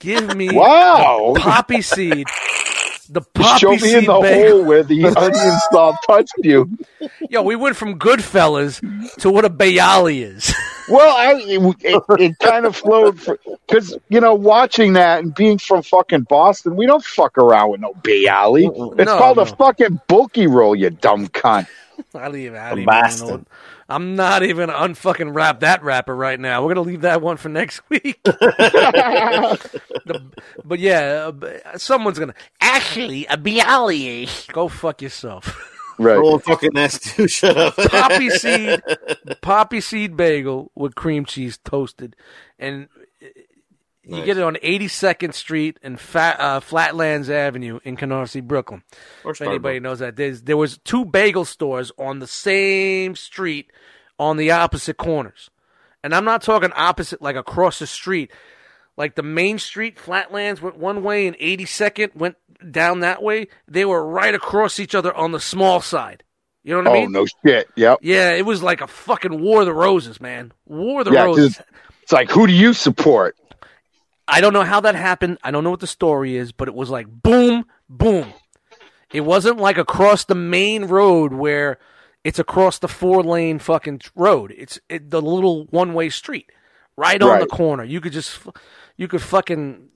Give 0.00 0.34
me 0.34 0.48
Wow. 0.54 1.34
poppy 1.36 1.82
seed. 1.82 2.26
The 3.08 3.22
Show 3.58 3.76
me 3.76 3.94
in 3.94 4.04
the 4.06 4.18
bagel. 4.20 4.58
hole 4.58 4.64
where 4.64 4.82
the 4.82 5.04
onion 5.16 5.58
stop 5.70 5.96
touched 6.06 6.32
you. 6.38 6.70
Yo, 7.28 7.42
we 7.42 7.56
went 7.56 7.76
from 7.76 7.98
Goodfellas 7.98 8.80
to 9.18 9.30
what 9.30 9.44
a 9.44 9.50
bialy 9.50 10.22
is. 10.22 10.54
Well, 10.86 11.16
I, 11.16 11.32
it, 11.40 11.76
it, 11.80 12.02
it 12.20 12.38
kind 12.40 12.66
of 12.66 12.76
flowed 12.76 13.18
because 13.66 13.96
you 14.10 14.20
know 14.20 14.34
watching 14.34 14.92
that 14.92 15.22
and 15.22 15.34
being 15.34 15.56
from 15.56 15.82
fucking 15.82 16.24
Boston, 16.24 16.76
we 16.76 16.84
don't 16.84 17.02
fuck 17.02 17.38
around 17.38 17.70
with 17.70 17.80
no 17.80 17.94
bialy. 18.02 18.68
It's 18.98 19.06
No, 19.06 19.16
called 19.16 19.38
no. 19.38 19.44
a 19.44 19.46
fucking 19.46 20.00
bulky 20.08 20.46
roll, 20.46 20.76
you 20.76 20.90
dumb 20.90 21.28
cunt. 21.28 21.68
I 22.14 22.26
don't 22.26 22.36
even. 22.36 22.58
I 22.58 22.66
A 22.66 22.70
don't 22.70 22.78
even 22.80 22.86
bastard. 22.86 23.28
know. 23.28 23.44
I'm 23.88 24.16
not 24.16 24.42
even 24.42 24.70
unfucking 24.70 25.34
wrap 25.34 25.60
that 25.60 25.82
rapper 25.82 26.14
right 26.16 26.38
now. 26.40 26.62
We're 26.62 26.74
gonna 26.74 26.86
leave 26.86 27.02
that 27.02 27.20
one 27.22 27.36
for 27.36 27.48
next 27.48 27.80
week. 27.90 28.20
The- 30.06 30.20
but 30.64 30.78
yeah, 30.80 31.30
uh, 31.42 31.78
someone's 31.78 32.18
gonna 32.18 32.34
actually 32.60 33.26
a 33.26 33.36
bialy. 33.36 34.28
Go 34.52 34.68
fuck 34.68 35.00
yourself. 35.02 35.70
Right. 35.98 36.16
Roll 36.18 36.38
fucking 36.38 36.76
ass 36.76 36.98
too. 36.98 37.28
Shut 37.28 37.56
up. 37.56 37.76
poppy 37.76 38.28
seed, 38.30 38.82
poppy 39.40 39.80
seed 39.80 40.16
bagel 40.16 40.70
with 40.74 40.94
cream 40.94 41.24
cheese 41.24 41.58
toasted, 41.64 42.16
and 42.58 42.88
uh, 44.06 44.10
you 44.10 44.16
Nice. 44.18 44.26
get 44.26 44.36
it 44.38 44.42
on 44.42 44.54
82nd 44.56 45.34
Street 45.34 45.78
and 45.82 45.98
Fat, 45.98 46.38
uh, 46.40 46.60
Flatlands 46.60 47.30
Avenue 47.30 47.80
in 47.84 47.96
Canarsie, 47.96 48.42
Brooklyn. 48.42 48.82
Or 49.24 49.32
If 49.32 49.40
anybody 49.42 49.80
knows 49.80 50.00
that, 50.00 50.16
There's, 50.16 50.42
there 50.42 50.56
was 50.56 50.78
two 50.78 51.04
bagel 51.04 51.44
stores 51.44 51.90
on 51.98 52.18
the 52.18 52.26
same 52.26 53.16
street 53.16 53.70
on 54.18 54.36
the 54.36 54.50
opposite 54.50 54.96
corners, 54.96 55.50
and 56.02 56.14
I'm 56.14 56.24
not 56.24 56.42
talking 56.42 56.70
opposite 56.76 57.20
like 57.22 57.36
across 57.36 57.78
the 57.78 57.86
street. 57.86 58.30
Like 58.96 59.16
the 59.16 59.24
main 59.24 59.58
street, 59.58 59.98
Flatlands 59.98 60.62
went 60.62 60.76
one 60.78 61.02
way, 61.02 61.26
and 61.26 61.36
82nd 61.38 62.14
went 62.14 62.36
down 62.70 63.00
that 63.00 63.22
way. 63.24 63.48
They 63.66 63.84
were 63.84 64.06
right 64.06 64.32
across 64.34 64.78
each 64.78 64.94
other 64.94 65.12
on 65.12 65.32
the 65.32 65.40
small 65.40 65.80
side. 65.80 66.22
You 66.62 66.72
know 66.74 66.88
what 66.90 66.96
I 66.96 67.00
mean? 67.00 67.16
Oh 67.16 67.20
no 67.20 67.26
shit. 67.44 67.68
Yep. 67.76 67.98
Yeah, 68.02 68.30
it 68.34 68.46
was 68.46 68.62
like 68.62 68.80
a 68.80 68.86
fucking 68.86 69.40
War 69.40 69.60
of 69.60 69.66
the 69.66 69.74
Roses, 69.74 70.20
man. 70.20 70.52
War 70.66 71.00
of 71.00 71.06
the 71.06 71.12
Yeah, 71.12 71.24
Roses. 71.24 71.60
It's 72.04 72.12
like 72.12 72.30
who 72.30 72.46
do 72.46 72.52
you 72.52 72.72
support? 72.72 73.36
I 74.26 74.40
don't 74.40 74.52
know 74.52 74.62
how 74.62 74.80
that 74.80 74.94
happened. 74.94 75.38
I 75.42 75.50
don't 75.50 75.64
know 75.64 75.70
what 75.70 75.80
the 75.80 75.86
story 75.86 76.36
is, 76.36 76.52
but 76.52 76.68
it 76.68 76.74
was 76.74 76.90
like 76.90 77.06
boom, 77.08 77.66
boom. 77.88 78.32
It 79.12 79.20
wasn't 79.20 79.58
like 79.58 79.78
across 79.78 80.24
the 80.24 80.34
main 80.34 80.86
road 80.86 81.32
where 81.32 81.78
it's 82.24 82.38
across 82.38 82.78
the 82.78 82.88
four 82.88 83.22
lane 83.22 83.58
fucking 83.58 84.00
road. 84.16 84.52
It's 84.56 84.80
it, 84.88 85.10
the 85.10 85.22
little 85.22 85.66
one 85.66 85.94
way 85.94 86.08
street 86.08 86.50
right 86.96 87.22
on 87.22 87.38
the 87.40 87.46
corner. 87.46 87.84
You 87.84 88.00
could 88.00 88.12
just, 88.12 88.40
you 88.96 89.08
could 89.08 89.22
fucking, 89.22 89.88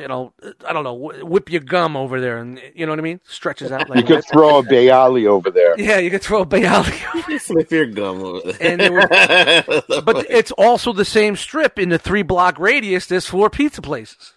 you 0.00 0.08
know, 0.08 0.32
I 0.66 0.72
don't 0.72 0.82
know, 0.84 0.94
whip 0.94 1.50
your 1.50 1.60
gum 1.60 1.96
over 1.96 2.20
there, 2.20 2.38
and 2.38 2.60
you 2.74 2.86
know 2.86 2.92
what 2.92 2.98
I 2.98 3.02
mean. 3.02 3.20
Stretches 3.28 3.70
out 3.70 3.88
like 3.88 3.98
You 4.00 4.04
could 4.16 4.24
throw 4.24 4.58
a 4.58 4.62
bialy 4.62 5.26
over 5.26 5.50
there. 5.50 5.78
Yeah, 5.78 5.98
you 5.98 6.10
could 6.10 6.22
throw 6.22 6.42
a 6.42 6.46
bialy. 6.46 7.38
Flip 7.40 7.70
your 7.70 7.86
gum 7.86 8.22
over 8.22 8.52
there. 8.52 8.56
And 8.72 8.80
there 8.80 8.92
were- 8.92 9.08
but 10.02 10.26
it's 10.30 10.50
also 10.52 10.92
the 10.92 11.04
same 11.04 11.36
strip 11.36 11.78
in 11.78 11.90
the 11.90 11.98
three 11.98 12.22
block 12.22 12.58
radius. 12.58 13.06
There's 13.06 13.26
four 13.26 13.50
pizza 13.50 13.80
places. 13.82 14.32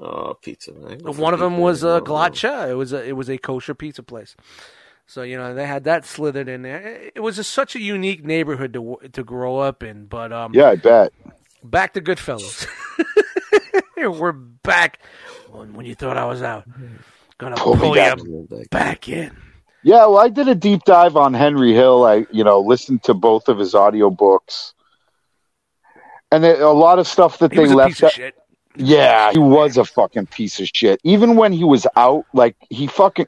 oh, 0.00 0.34
pizza. 0.42 0.72
Man. 0.72 0.98
Go 0.98 1.12
for 1.12 1.20
One 1.20 1.34
of 1.34 1.40
them 1.40 1.58
was 1.58 1.82
man. 1.84 1.96
a 1.96 2.00
Glacha. 2.00 2.70
It 2.70 2.74
was 2.74 2.92
a 2.92 3.04
it 3.06 3.12
was 3.16 3.28
a 3.28 3.38
kosher 3.38 3.74
pizza 3.74 4.02
place. 4.02 4.34
So 5.06 5.22
you 5.22 5.36
know 5.36 5.54
they 5.54 5.66
had 5.66 5.84
that 5.84 6.06
slithered 6.06 6.48
in 6.48 6.62
there. 6.62 7.10
It 7.14 7.20
was 7.20 7.36
just 7.36 7.50
such 7.52 7.74
a 7.76 7.80
unique 7.80 8.24
neighborhood 8.24 8.72
to 8.74 8.98
to 9.12 9.22
grow 9.24 9.58
up 9.58 9.82
in. 9.82 10.06
But 10.06 10.32
um, 10.32 10.54
Yeah, 10.54 10.70
I 10.70 10.76
bet. 10.76 11.12
back 11.62 11.92
to 11.94 12.00
Goodfellas. 12.00 12.66
We're 14.10 14.32
back. 14.32 15.00
When, 15.50 15.74
when 15.74 15.86
you 15.86 15.94
thought 15.94 16.16
I 16.16 16.24
was 16.24 16.42
out, 16.42 16.68
gonna 17.38 17.56
Pull 17.56 17.76
pull, 17.76 17.92
me 17.92 17.96
back. 17.96 18.70
back 18.70 19.08
in. 19.08 19.36
Yeah, 19.82 20.06
well, 20.06 20.18
I 20.18 20.28
did 20.28 20.48
a 20.48 20.54
deep 20.54 20.84
dive 20.84 21.16
on 21.16 21.34
Henry 21.34 21.72
Hill. 21.72 22.04
I, 22.04 22.26
you 22.30 22.44
know, 22.44 22.60
listened 22.60 23.02
to 23.04 23.14
both 23.14 23.48
of 23.48 23.58
his 23.58 23.74
audiobooks. 23.74 24.74
And 26.30 26.44
there, 26.44 26.62
a 26.62 26.72
lot 26.72 26.98
of 26.98 27.06
stuff 27.06 27.38
that 27.40 27.52
He 27.52 27.58
they 27.58 27.66
left 27.66 28.02
out-. 28.02 28.18
Yeah, 28.76 29.32
he 29.32 29.38
was 29.38 29.76
a 29.76 29.84
fucking 29.84 30.26
piece 30.26 30.60
of 30.60 30.68
shit. 30.72 31.00
Even 31.04 31.36
when 31.36 31.52
he 31.52 31.64
was 31.64 31.86
out, 31.96 32.24
like 32.32 32.56
he 32.70 32.86
fucking. 32.86 33.26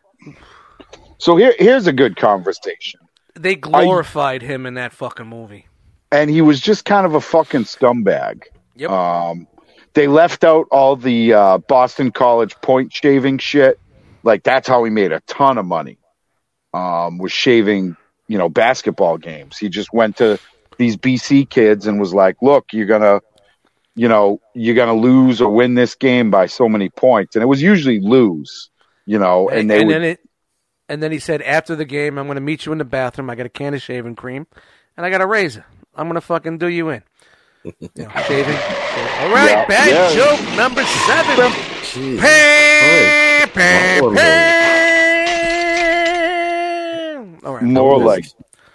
So 1.19 1.37
here, 1.37 1.55
here's 1.59 1.87
a 1.87 1.93
good 1.93 2.17
conversation. 2.17 3.01
They 3.35 3.57
glorified 3.57 4.43
him 4.43 4.65
in 4.65 4.75
that 4.75 4.93
fucking 4.93 5.27
movie. 5.27 5.67
And 6.13 6.31
he 6.31 6.41
was 6.41 6.61
just 6.61 6.85
kind 6.85 7.05
of 7.05 7.15
a 7.15 7.21
fucking 7.21 7.65
scumbag. 7.65 8.45
Yep. 8.77 8.91
Um, 8.91 9.47
they 9.95 10.09
left 10.09 10.45
out 10.45 10.67
all 10.71 10.97
the 10.97 11.33
uh, 11.33 11.59
Boston 11.59 12.11
College 12.11 12.55
point 12.61 12.93
shaving 12.93 13.39
shit. 13.39 13.79
Like 14.23 14.43
that's 14.43 14.69
how 14.69 14.85
he 14.85 14.91
made 14.91 15.13
a 15.13 15.21
ton 15.21 15.59
of 15.59 15.67
money. 15.67 15.99
Um, 16.73 17.19
was 17.19 17.33
shaving, 17.33 17.97
you 18.27 18.37
know, 18.37 18.49
basketball 18.49 19.17
games. 19.19 19.57
He 19.57 19.69
just 19.69 19.93
went 19.93 20.17
to 20.17 20.41
these 20.77 20.97
BC 20.97 21.49
kids 21.49 21.87
and 21.87 22.01
was 22.01 22.13
like, 22.13 22.37
"Look, 22.43 22.73
you're 22.73 22.87
gonna, 22.87 23.21
you 23.95 24.09
know, 24.09 24.41
you're 24.55 24.75
gonna 24.75 24.95
lose 24.95 25.41
or 25.41 25.51
win 25.51 25.75
this 25.75 25.95
game 25.95 26.31
by 26.31 26.47
so 26.47 26.69
many 26.69 26.89
points." 26.89 27.37
And 27.37 27.43
it 27.43 27.47
was 27.47 27.63
usually 27.63 28.01
lose, 28.01 28.71
you 29.07 29.19
know. 29.19 29.49
And 29.49 29.71
they 29.71 29.81
and 29.81 29.87
would, 29.87 29.95
then 29.95 30.03
it, 30.03 30.21
and 30.89 31.03
then 31.03 31.13
he 31.13 31.19
said 31.19 31.43
after 31.43 31.77
the 31.77 31.85
game, 31.85 32.19
I'm 32.19 32.27
going 32.27 32.37
to 32.37 32.43
meet 32.43 32.67
you 32.67 32.73
in 32.73 32.79
the 32.79 32.85
bathroom. 32.85 33.31
I 33.31 33.35
got 33.35 33.47
a 33.47 33.51
can 33.51 33.75
of 33.75 33.83
shaving 33.83 34.17
cream, 34.17 34.47
and 34.97 35.07
I 35.07 35.11
got 35.11 35.21
a 35.21 35.27
razor. 35.27 35.65
I'm 35.95 36.07
going 36.07 36.15
to 36.15 36.21
fucking 36.21 36.59
do 36.59 36.67
you 36.67 36.89
in. 36.91 37.03
You 37.65 37.73
know, 37.97 38.09
shaving. 38.27 38.55
All 38.57 39.31
right, 39.33 39.49
Yeah, 39.51 39.67
bad 39.67 39.91
yeah. 39.91 40.15
joke 40.15 40.41
number 40.57 40.85
seven. 40.85 41.51
Jeez. 41.83 42.19
Pam, 42.21 43.49
pam, 43.51 44.03
What 44.05 44.17
pam. 46.05 47.39
All 47.45 47.55
right, 47.55 47.63
more 47.63 47.99
like 47.99 48.25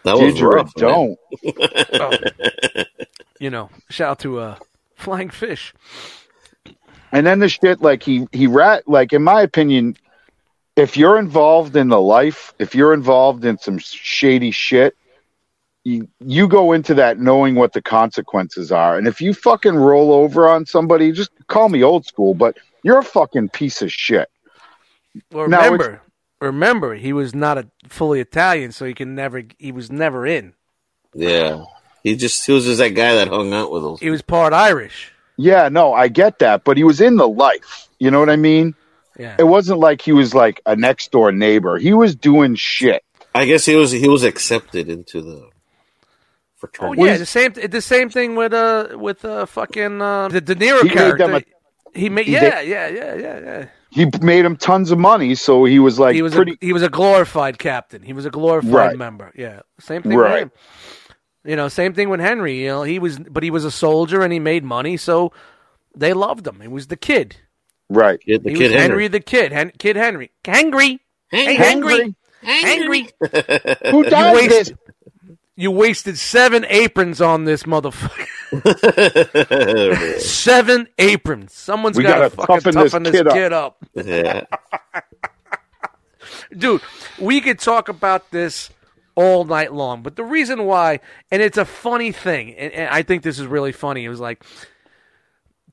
That 0.03 0.17
was 0.17 0.39
you 0.39 0.47
rough. 0.47 0.73
don't. 0.75 1.17
oh, 1.93 2.11
you 3.39 3.49
know, 3.49 3.69
shout 3.89 4.11
out 4.11 4.19
to 4.19 4.39
uh, 4.39 4.55
Flying 4.95 5.29
Fish. 5.29 5.73
And 7.11 7.25
then 7.25 7.39
the 7.39 7.49
shit 7.49 7.81
like 7.81 8.03
he 8.03 8.27
he 8.31 8.45
rat 8.47 8.87
like 8.87 9.13
in 9.13 9.23
my 9.23 9.41
opinion, 9.41 9.97
if 10.75 10.95
you're 10.97 11.17
involved 11.17 11.75
in 11.75 11.87
the 11.89 11.99
life, 11.99 12.53
if 12.59 12.75
you're 12.75 12.93
involved 12.93 13.45
in 13.45 13.57
some 13.57 13.79
shady 13.79 14.51
shit, 14.51 14.95
you, 15.83 16.07
you 16.19 16.47
go 16.47 16.71
into 16.73 16.93
that 16.95 17.19
knowing 17.19 17.55
what 17.55 17.73
the 17.73 17.81
consequences 17.81 18.71
are. 18.71 18.97
And 18.97 19.07
if 19.07 19.21
you 19.21 19.33
fucking 19.33 19.75
roll 19.75 20.11
over 20.11 20.47
on 20.47 20.65
somebody, 20.65 21.11
just 21.11 21.31
call 21.47 21.69
me 21.69 21.83
old 21.83 22.05
school, 22.05 22.33
but 22.33 22.57
you're 22.83 22.99
a 22.99 23.03
fucking 23.03 23.49
piece 23.49 23.81
of 23.81 23.91
shit. 23.91 24.29
Well, 25.31 25.47
Now, 25.47 25.63
remember, 25.63 26.01
remember, 26.41 26.95
he 26.95 27.13
was 27.13 27.33
not 27.33 27.57
a 27.57 27.67
fully 27.87 28.19
Italian, 28.19 28.71
so 28.71 28.85
he 28.85 28.93
can 28.93 29.15
never. 29.15 29.43
He 29.57 29.71
was 29.71 29.91
never 29.91 30.25
in. 30.25 30.53
Yeah. 31.13 31.65
He 32.03 32.15
just 32.15 32.45
he 32.45 32.51
was 32.51 32.65
just 32.65 32.79
that 32.79 32.89
guy 32.89 33.15
that 33.15 33.27
hung 33.27 33.53
out 33.53 33.71
with 33.71 33.85
us. 33.85 33.99
He 33.99 34.09
was 34.09 34.21
part 34.21 34.53
Irish. 34.53 35.11
Yeah, 35.37 35.69
no, 35.69 35.93
I 35.93 36.09
get 36.09 36.39
that, 36.39 36.63
but 36.63 36.77
he 36.77 36.83
was 36.83 37.01
in 37.01 37.15
the 37.15 37.27
life. 37.27 37.87
You 37.97 38.11
know 38.11 38.19
what 38.19 38.29
I 38.29 38.35
mean? 38.35 38.75
Yeah. 39.17 39.35
It 39.39 39.43
wasn't 39.43 39.79
like 39.79 40.01
he 40.01 40.11
was 40.11 40.33
like 40.33 40.61
a 40.65 40.75
next 40.75 41.11
door 41.11 41.31
neighbor. 41.31 41.77
He 41.77 41.93
was 41.93 42.15
doing 42.15 42.55
shit. 42.55 43.03
I 43.35 43.45
guess 43.45 43.65
he 43.65 43.75
was 43.75 43.91
he 43.91 44.07
was 44.07 44.23
accepted 44.23 44.89
into 44.89 45.21
the 45.21 45.49
Oh 46.79 46.93
yeah, 46.93 47.17
the 47.17 47.25
same. 47.25 47.53
The 47.53 47.81
same 47.81 48.09
thing 48.09 48.35
with 48.35 48.53
uh 48.53 48.89
with 48.97 49.23
uh 49.23 49.45
fucking 49.45 50.01
uh, 50.01 50.27
the 50.27 50.41
De 50.41 50.55
Niro 50.55 50.79
He 50.81 50.89
made 50.89 50.93
character. 50.93 51.27
them 51.27 51.43
he 51.93 52.09
made 52.09 52.25
he 52.27 52.33
yeah, 52.33 52.59
yeah, 52.61 52.87
yeah, 52.87 53.15
yeah, 53.15 53.39
yeah. 53.39 53.65
He 53.91 54.05
made 54.21 54.45
him 54.45 54.55
tons 54.55 54.91
of 54.91 54.99
money, 54.99 55.33
so 55.35 55.63
he 55.65 55.79
was 55.79 55.97
like 55.99 56.13
he 56.15 56.21
was 56.21 56.35
pretty. 56.35 56.53
a, 56.53 56.57
he 56.61 56.73
was 56.73 56.83
a 56.83 56.89
glorified 56.89 57.57
captain. 57.57 58.03
He 58.03 58.13
was 58.13 58.25
a 58.25 58.29
glorified 58.29 58.71
Right. 58.73 58.97
member. 58.97 59.31
Yeah, 59.35 59.61
same 59.79 60.03
thing 60.03 60.13
Right. 60.15 60.31
with 60.33 60.41
him. 60.43 60.51
You 61.45 61.55
know, 61.55 61.67
same 61.69 61.93
thing 61.93 62.09
with 62.09 62.19
Henry. 62.19 62.61
You 62.61 62.67
know, 62.67 62.83
he 62.83 62.99
was, 62.99 63.17
but 63.17 63.41
he 63.43 63.49
was 63.49 63.65
a 63.65 63.71
soldier 63.71 64.21
and 64.21 64.31
he 64.31 64.39
made 64.39 64.63
money, 64.63 64.97
so 64.97 65.31
they 65.95 66.13
loved 66.13 66.45
him. 66.45 66.59
He 66.61 66.67
was 66.67 66.87
the 66.87 66.97
kid. 66.97 67.37
right. 67.89 68.19
Kid- 68.19 68.43
the 68.43 68.49
he 68.51 68.55
kid 68.57 68.63
was 68.65 68.71
Henry, 68.73 68.81
Henry. 68.81 69.07
the 69.07 69.19
kid. 69.21 69.51
Hen- 69.51 69.71
kid 69.79 69.95
Henry. 69.95 70.31
Henry. 70.45 70.99
Hey, 71.31 71.55
Henry. 71.55 71.93
Henry. 71.93 72.15
Henry. 72.43 73.09
Who 73.91 74.03
You 74.03 74.09
does 74.09 74.35
wasted, 74.35 74.51
this? 74.51 74.73
You 75.59 75.71
wasted 75.71 76.17
seven 76.17 76.65
aprons 76.69 77.19
on 77.19 77.43
this 77.43 77.63
motherfucker. 77.63 78.25
seven 80.21 80.87
aprons. 80.97 81.53
Someone's 81.53 81.97
We 81.97 82.03
got 82.03 82.19
to 82.19 82.29
fucking 82.29 82.55
toughen 82.61 82.75
this 82.75 82.91
toughen 82.91 83.03
this, 83.03 83.11
kid 83.11 83.27
up. 83.27 83.33
kid 83.33 83.51
up. 83.51 83.85
yeah. 83.93 84.45
dude, 86.57 86.81
we 87.19 87.41
could 87.41 87.59
talk 87.59 87.89
about 87.89 88.31
this 88.31 88.69
all 89.15 89.43
night 89.43 89.73
long. 89.73 90.01
But 90.01 90.15
the 90.15 90.23
reason 90.23 90.63
why, 90.63 91.01
and 91.29 91.41
it's 91.41 91.57
a 91.57 91.65
funny 91.65 92.13
thing, 92.13 92.55
and, 92.55 92.71
and 92.71 92.89
I 92.89 93.01
think 93.01 93.23
this 93.23 93.37
is 93.37 93.45
really 93.45 93.73
funny. 93.73 94.05
It 94.05 94.09
was 94.09 94.21
like 94.21 94.45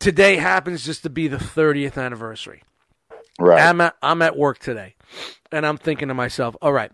today 0.01 0.35
happens 0.35 0.85
just 0.85 1.05
to 1.05 1.11
be 1.11 1.29
the 1.29 1.37
30th 1.37 1.97
anniversary. 1.97 2.65
Right. 3.39 3.63
I'm 3.63 3.81
at, 3.81 3.95
I'm 4.03 4.21
at 4.21 4.37
work 4.37 4.59
today, 4.59 4.97
and 5.53 5.65
I'm 5.65 5.77
thinking 5.77 6.09
to 6.09 6.15
myself, 6.15 6.57
all 6.61 6.73
right, 6.73 6.91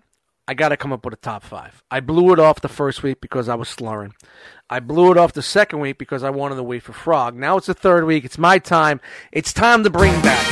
I 0.49 0.55
got 0.55 0.71
to 0.71 0.77
come 0.77 0.93
up 0.93 1.05
with 1.05 1.15
a 1.15 1.19
top 1.19 1.45
five. 1.45 1.83
I 1.91 2.01
blew 2.01 2.33
it 2.33 2.41
off 2.41 2.61
the 2.61 2.69
first 2.69 3.03
week 3.03 3.21
because 3.21 3.49
I 3.49 3.55
was 3.55 3.69
slurring. 3.69 4.13
I 4.69 4.81
blew 4.81 5.13
it 5.13 5.17
off 5.17 5.33
the 5.33 5.43
second 5.43 5.79
week 5.81 5.99
because 5.99 6.25
I 6.25 6.31
wanted 6.31 6.57
to 6.57 6.63
wait 6.63 6.83
for 6.83 6.93
Frog. 6.93 7.37
Now 7.37 7.57
it's 7.57 7.69
the 7.69 7.75
third 7.75 8.05
week. 8.05 8.25
It's 8.25 8.39
my 8.39 8.59
time. 8.59 9.01
It's 9.31 9.53
time 9.53 9.85
to 9.85 9.91
bring 9.91 10.13
back 10.23 10.45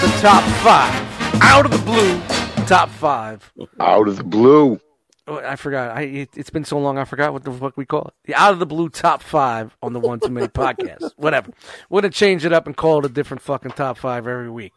the 0.00 0.08
top 0.20 0.44
five. 0.62 1.42
Out 1.42 1.64
of 1.64 1.70
the 1.70 1.78
blue, 1.78 2.20
top 2.66 2.90
five. 2.90 3.50
Out 3.78 4.08
of 4.08 4.16
the 4.18 4.24
blue. 4.24 4.78
Oh, 5.26 5.38
I 5.38 5.56
forgot. 5.56 5.96
I 5.96 6.02
it, 6.02 6.30
it's 6.36 6.50
been 6.50 6.64
so 6.64 6.78
long. 6.78 6.98
I 6.98 7.04
forgot 7.04 7.32
what 7.32 7.44
the 7.44 7.52
fuck 7.52 7.76
we 7.76 7.86
call 7.86 8.08
it. 8.08 8.14
The 8.24 8.34
out 8.34 8.52
of 8.52 8.58
the 8.58 8.66
blue 8.66 8.88
top 8.88 9.22
five 9.22 9.76
on 9.82 9.92
the 9.92 10.00
One 10.00 10.20
Too 10.20 10.30
Many 10.30 10.48
podcast. 10.48 11.12
Whatever. 11.16 11.52
We're 11.88 12.02
gonna 12.02 12.12
change 12.12 12.44
it 12.44 12.52
up 12.52 12.66
and 12.66 12.76
call 12.76 12.98
it 12.98 13.06
a 13.06 13.08
different 13.08 13.40
fucking 13.40 13.72
top 13.72 13.96
five 13.96 14.26
every 14.26 14.50
week. 14.50 14.74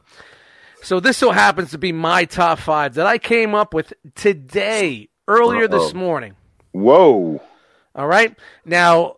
So 0.84 1.00
this 1.00 1.18
so 1.18 1.32
happens 1.32 1.72
to 1.72 1.78
be 1.78 1.94
my 1.94 2.26
top 2.26 2.60
five 2.60 2.96
that 2.96 3.08
I 3.08 3.18
came 3.18 3.56
up 3.56 3.74
with 3.74 3.94
today, 4.16 5.08
earlier 5.28 5.68
this 5.68 5.92
Uh-oh. 5.92 5.98
morning. 5.98 6.36
Whoa. 6.74 7.42
All 7.96 8.08
right. 8.08 8.38
Now, 8.66 9.18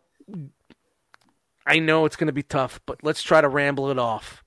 I 1.65 1.79
know 1.79 2.05
it's 2.05 2.15
going 2.15 2.27
to 2.27 2.33
be 2.33 2.43
tough, 2.43 2.79
but 2.85 2.99
let's 3.03 3.23
try 3.23 3.41
to 3.41 3.49
ramble 3.49 3.89
it 3.89 3.97
off. 3.97 4.43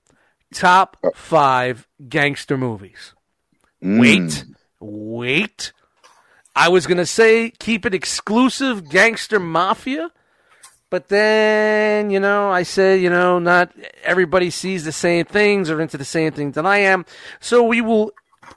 Top 0.53 0.97
five 1.13 1.87
gangster 2.07 2.57
movies. 2.57 3.13
Mm. 3.83 3.99
Wait, 3.99 4.45
wait. 4.79 5.73
I 6.55 6.69
was 6.69 6.87
going 6.87 6.97
to 6.97 7.05
say 7.05 7.51
keep 7.51 7.85
it 7.85 7.93
exclusive 7.93 8.89
gangster 8.89 9.39
mafia, 9.39 10.11
but 10.89 11.07
then, 11.09 12.09
you 12.09 12.19
know, 12.19 12.49
I 12.49 12.63
said, 12.63 12.99
you 13.01 13.09
know, 13.09 13.39
not 13.39 13.71
everybody 14.03 14.49
sees 14.49 14.85
the 14.85 14.91
same 14.91 15.25
things 15.25 15.69
or 15.69 15.79
into 15.81 15.97
the 15.97 16.05
same 16.05 16.31
things 16.31 16.55
that 16.55 16.65
I 16.65 16.79
am. 16.79 17.05
So 17.39 17.63
we 17.63 17.81
will 17.81 18.11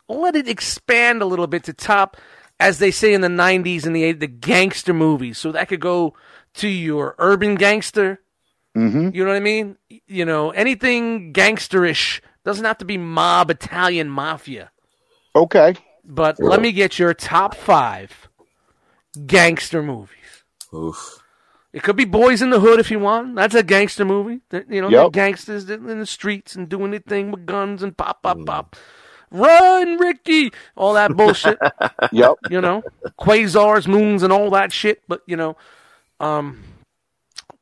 let 0.09 0.35
it 0.37 0.49
expand 0.49 1.21
a 1.23 1.27
little 1.27 1.47
bit 1.47 1.65
to 1.65 1.73
top, 1.73 2.17
as 2.59 2.79
they 2.79 2.91
say 2.91 3.13
in 3.13 3.21
the 3.21 3.29
90s 3.29 3.85
and 3.85 3.95
the 3.95 4.15
80s, 4.15 4.21
the 4.21 4.27
gangster 4.27 4.95
movies. 4.95 5.39
So 5.39 5.53
that 5.53 5.69
could 5.69 5.81
go 5.81 6.15
to 6.55 6.69
your 6.69 7.15
urban 7.19 7.57
gangster. 7.57 8.21
Mm-hmm. 8.77 9.11
You 9.15 9.25
know 9.25 9.31
what 9.31 9.37
I 9.37 9.41
mean? 9.41 9.77
You 10.07 10.25
know, 10.25 10.51
anything 10.51 11.35
gangsterish 11.35 12.21
doesn't 12.45 12.65
have 12.65 12.79
to 12.79 12.85
be 12.87 12.97
mob, 12.97 13.51
Italian 13.51 14.09
mafia. 14.09 14.71
Okay. 15.35 15.75
But 16.05 16.41
let 16.41 16.61
me 16.61 16.73
get 16.73 16.99
your 16.99 17.15
top 17.15 17.55
five 17.55 18.29
gangster 19.27 19.83
movies. 19.83 20.45
Oof. 20.75 21.22
It 21.73 21.83
could 21.83 21.97
be 21.97 22.05
Boys 22.05 22.43
in 22.43 22.51
the 22.51 22.61
Hood 22.61 22.81
if 22.81 22.91
you 22.91 22.99
want. 22.99 23.35
That's 23.35 23.55
a 23.55 23.63
gangster 23.63 24.05
movie. 24.05 24.41
You 24.69 24.83
know, 24.83 24.89
Yep. 24.91 25.13
gangsters 25.13 25.69
in 25.71 25.99
the 25.99 26.07
streets 26.07 26.55
and 26.55 26.69
doing 26.69 26.91
their 26.91 27.01
thing 27.01 27.31
with 27.31 27.47
guns 27.47 27.83
and 27.83 27.97
pop, 27.97 28.23
pop, 28.23 28.45
pop. 28.45 28.77
Run, 29.31 29.97
Ricky! 29.97 30.53
All 30.77 30.93
that 30.95 31.17
bullshit. 31.17 31.59
Yep. 32.13 32.35
you 32.51 32.61
know, 32.61 32.83
quasars, 33.19 33.87
moons, 33.87 34.23
and 34.23 34.31
all 34.33 34.51
that 34.51 34.73
shit. 34.73 35.03
But 35.09 35.23
you 35.27 35.37
know, 35.37 35.57
um, 36.21 36.63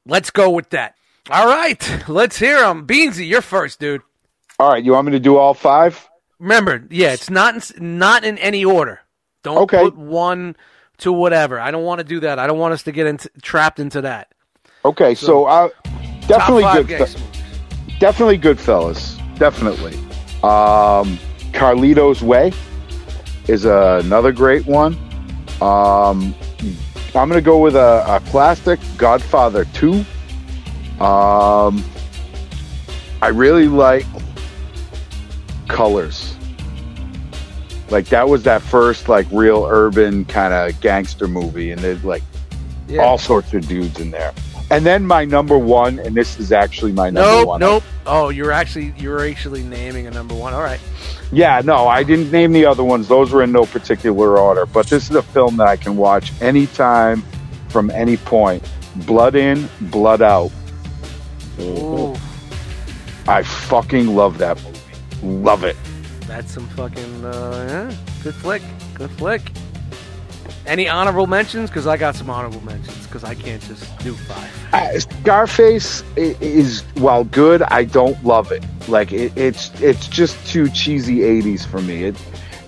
let's 0.06 0.30
go 0.30 0.50
with 0.50 0.70
that. 0.70 0.96
All 1.30 1.46
right, 1.46 2.08
let's 2.08 2.38
hear 2.38 2.60
them. 2.60 2.86
Beansy, 2.88 3.28
you're 3.28 3.42
first, 3.42 3.78
dude. 3.78 4.02
All 4.58 4.70
right. 4.70 4.82
You 4.84 4.92
want 4.92 5.06
me 5.06 5.12
to 5.12 5.20
do 5.20 5.36
all 5.36 5.54
five? 5.54 6.08
Remember, 6.40 6.84
yeah, 6.90 7.12
it's 7.12 7.30
not 7.30 7.70
in, 7.76 7.98
not 7.98 8.24
in 8.24 8.36
any 8.38 8.64
order. 8.64 9.00
Don't 9.44 9.58
Okay. 9.58 9.84
put 9.84 9.96
one 9.96 10.56
to 11.00 11.12
whatever. 11.12 11.58
I 11.60 11.70
don't 11.70 11.84
want 11.84 11.98
to 11.98 12.04
do 12.04 12.20
that. 12.20 12.38
I 12.38 12.46
don't 12.46 12.58
want 12.58 12.74
us 12.74 12.82
to 12.84 12.92
get 12.92 13.06
into, 13.06 13.30
trapped 13.42 13.80
into 13.80 14.02
that. 14.02 14.32
Okay. 14.84 15.14
So, 15.14 15.44
uh, 15.44 15.68
Top 15.68 16.28
definitely 16.28 16.84
good. 16.84 17.00
movies. 17.00 17.16
Definitely 17.98 18.38
Goodfellas. 18.38 19.16
Definitely. 19.38 19.94
Um, 20.42 21.18
Carlito's 21.52 22.22
Way 22.22 22.52
is 23.48 23.64
another 23.64 24.32
great 24.32 24.66
one. 24.66 24.94
Um, 25.60 26.34
I'm 27.14 27.28
going 27.28 27.32
to 27.32 27.40
go 27.42 27.58
with 27.58 27.74
a, 27.74 28.04
a 28.06 28.20
classic, 28.30 28.78
Godfather 28.96 29.64
2. 29.66 30.04
Um, 31.02 31.84
I 33.20 33.28
really 33.28 33.68
like 33.68 34.06
Colors. 35.68 36.36
Like 37.90 38.06
that 38.06 38.28
was 38.28 38.44
that 38.44 38.62
first 38.62 39.08
like 39.08 39.26
real 39.32 39.66
urban 39.68 40.24
kind 40.24 40.54
of 40.54 40.80
gangster 40.80 41.26
movie, 41.28 41.72
and 41.72 41.80
there's 41.80 42.04
like 42.04 42.22
Yeah. 42.88 43.02
all 43.02 43.18
sorts 43.18 43.52
of 43.54 43.66
dudes 43.66 44.00
in 44.00 44.10
there. 44.10 44.32
And 44.72 44.86
then 44.86 45.04
my 45.04 45.24
number 45.24 45.58
one, 45.58 45.98
and 45.98 46.14
this 46.14 46.38
is 46.38 46.52
actually 46.52 46.92
my 46.92 47.10
number 47.10 47.28
Nope, 47.28 47.48
one. 47.48 47.60
nope. 47.60 47.82
Oh, 48.06 48.28
you're 48.28 48.52
actually 48.52 48.94
you're 48.96 49.26
actually 49.28 49.64
naming 49.64 50.06
a 50.06 50.10
number 50.12 50.34
one. 50.34 50.54
All 50.54 50.62
right. 50.62 50.78
Yeah, 51.32 51.60
no, 51.64 51.88
I 51.88 52.02
didn't 52.04 52.30
name 52.30 52.52
the 52.52 52.66
other 52.66 52.84
ones. 52.84 53.08
Those 53.08 53.32
were 53.32 53.42
in 53.42 53.50
no 53.52 53.64
particular 53.66 54.38
order. 54.38 54.66
But 54.66 54.86
this 54.86 55.10
is 55.10 55.16
a 55.16 55.22
film 55.22 55.56
that 55.58 55.66
I 55.66 55.76
can 55.76 55.96
watch 55.96 56.32
anytime 56.40 57.22
from 57.68 57.90
any 57.90 58.16
point. 58.16 58.62
Blood 59.06 59.34
in, 59.34 59.68
blood 59.82 60.22
out. 60.22 60.50
Ooh, 61.60 62.14
I 63.28 63.42
fucking 63.42 64.14
love 64.14 64.38
that 64.38 64.60
movie. 64.62 65.42
Love 65.42 65.64
it. 65.64 65.76
That's 66.30 66.52
some 66.52 66.68
fucking 66.68 67.24
uh, 67.24 67.66
yeah, 67.90 67.96
good 68.22 68.34
flick. 68.36 68.62
Good 68.94 69.10
flick. 69.10 69.42
Any 70.64 70.88
honorable 70.88 71.26
mentions? 71.26 71.68
Because 71.68 71.88
I 71.88 71.96
got 71.96 72.14
some 72.14 72.30
honorable 72.30 72.64
mentions. 72.64 73.04
Because 73.06 73.24
I 73.24 73.34
can't 73.34 73.60
just 73.62 73.98
do 73.98 74.14
five. 74.14 74.48
Uh, 74.72 75.00
Scarface 75.00 76.04
is 76.16 76.82
while 76.94 77.24
good, 77.24 77.62
I 77.62 77.82
don't 77.84 78.22
love 78.24 78.52
it. 78.52 78.64
Like 78.88 79.12
it, 79.12 79.36
it's 79.36 79.68
it's 79.80 80.06
just 80.06 80.46
too 80.46 80.68
cheesy 80.68 81.18
'80s 81.18 81.66
for 81.66 81.80
me. 81.80 82.04
It 82.04 82.16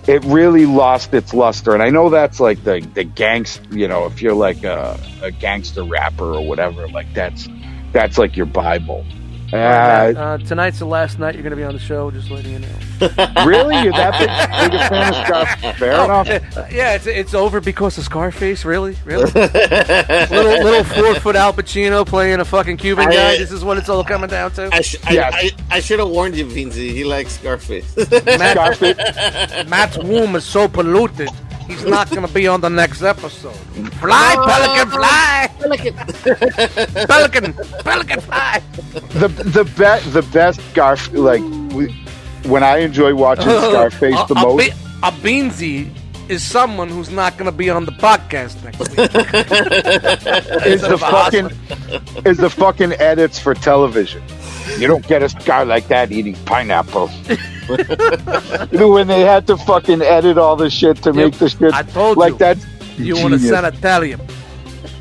it 0.07 0.21
really 0.25 0.65
lost 0.65 1.13
its 1.13 1.33
luster, 1.33 1.73
and 1.73 1.81
I 1.81 1.89
know 1.89 2.09
that's 2.09 2.41
like 2.41 2.61
the 2.65 2.85
the 2.93 3.05
gangst. 3.05 3.73
You 3.73 3.87
know, 3.87 4.05
if 4.05 4.21
you're 4.21 4.33
like 4.33 4.65
a, 4.65 4.99
a 5.21 5.31
gangster 5.31 5.83
rapper 5.83 6.33
or 6.33 6.45
whatever, 6.45 6.89
like 6.89 7.13
that's 7.13 7.47
that's 7.93 8.17
like 8.17 8.35
your 8.35 8.45
bible. 8.45 9.05
Uh, 9.53 10.13
Uh, 10.19 10.37
tonight's 10.39 10.79
the 10.79 10.85
last 10.85 11.19
night 11.19 11.35
you're 11.35 11.43
going 11.43 11.51
to 11.51 11.57
be 11.57 11.63
on 11.63 11.73
the 11.73 11.79
show. 11.79 12.09
Just 12.11 12.29
letting 12.31 12.51
you 12.53 12.59
know. 12.59 12.67
really? 13.45 13.81
You're 13.83 13.91
that 13.93 14.17
big, 14.19 14.71
big 14.71 14.79
a 14.79 14.89
fan 14.89 15.09
of 15.13 15.25
Scarface? 15.27 15.79
Fair 15.79 16.05
enough. 16.05 16.29
Uh, 16.57 16.65
yeah, 16.71 16.93
it's 16.95 17.05
it's 17.07 17.33
over 17.33 17.59
because 17.61 17.97
of 17.97 18.03
Scarface. 18.05 18.65
Really, 18.65 18.95
really. 19.05 19.29
little 19.31 20.63
little 20.63 20.83
four 20.83 21.15
foot 21.15 21.35
Al 21.35 21.53
Pacino 21.53 22.05
playing 22.05 22.39
a 22.39 22.45
fucking 22.45 22.77
Cuban 22.77 23.07
I- 23.09 23.13
guy. 23.13 23.37
This 23.37 23.51
is 23.51 23.63
what 23.63 23.77
it's 23.77 23.89
all 23.89 24.03
coming 24.03 24.29
down 24.29 24.51
to. 24.53 24.69
I, 24.73 24.81
sh- 24.81 24.95
Yes. 25.11 25.33
I, 25.35 25.39
I, 25.71 25.77
I 25.77 25.79
should 25.79 25.99
have 25.99 26.09
warned 26.09 26.35
you, 26.35 26.45
Vinzi. 26.45 26.91
He 26.91 27.03
likes 27.03 27.33
Scarface. 27.33 27.95
Matt, 27.97 28.51
Scarface. 28.57 28.97
Matt's 29.69 29.97
womb 29.97 30.35
is 30.35 30.43
so 30.45 30.67
polluted. 30.67 31.29
He's 31.67 31.85
not 31.85 32.09
going 32.09 32.25
to 32.25 32.33
be 32.33 32.47
on 32.47 32.61
the 32.61 32.69
next 32.69 33.01
episode. 33.01 33.55
Fly, 33.99 34.35
pelican, 34.47 34.89
fly, 34.91 35.49
pelican, 35.59 35.95
pelican, 37.07 37.53
Pelican, 37.83 38.19
fly. 38.21 38.61
The 39.13 39.27
the 39.27 39.63
be- 39.63 40.09
the 40.11 40.21
best 40.31 40.61
Scarf 40.71 41.11
like 41.13 41.41
when 42.45 42.63
I 42.63 42.77
enjoy 42.79 43.15
watching 43.15 43.45
Scarface 43.49 44.19
a, 44.19 44.33
the 44.33 44.39
a, 44.39 44.41
most. 44.43 44.59
Be- 44.59 44.71
a 45.03 45.11
Beansy 45.11 45.89
is 46.29 46.43
someone 46.43 46.89
who's 46.89 47.09
not 47.09 47.37
going 47.37 47.49
to 47.49 47.55
be 47.55 47.69
on 47.69 47.85
the 47.85 47.91
podcast 47.91 48.63
next 48.63 48.79
week. 48.79 48.99
is 50.65 50.81
the 50.81 50.97
fucking 50.97 51.49
is 52.25 52.37
the 52.37 52.49
fucking 52.49 52.93
edits 52.93 53.39
for 53.39 53.53
television. 53.53 54.21
You 54.77 54.87
don't 54.87 55.05
get 55.07 55.21
a 55.23 55.29
guy 55.45 55.63
like 55.63 55.87
that 55.89 56.11
eating 56.11 56.35
pineapples. 56.45 57.11
you 58.71 58.79
know 58.79 58.89
when 58.91 59.07
they 59.07 59.21
had 59.21 59.47
to 59.47 59.57
fucking 59.57 60.01
edit 60.01 60.37
all 60.37 60.55
the 60.55 60.69
shit 60.69 60.97
to 61.03 61.13
make 61.13 61.33
the 61.35 61.49
shit 61.49 61.73
I 61.73 61.83
told 61.83 62.17
like 62.17 62.33
you. 62.33 62.37
that. 62.39 62.57
You 62.97 63.15
want 63.15 63.33
to 63.33 63.39
genius. 63.39 63.49
send 63.49 63.65
Italian? 63.75 64.19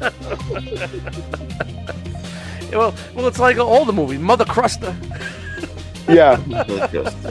well, 2.72 2.94
well, 3.14 3.26
it's 3.26 3.38
like 3.38 3.58
all 3.58 3.84
the 3.84 3.92
movies. 3.92 4.20
Mother 4.20 4.44
Cruster. 4.44 4.96
Yeah, 6.08 6.40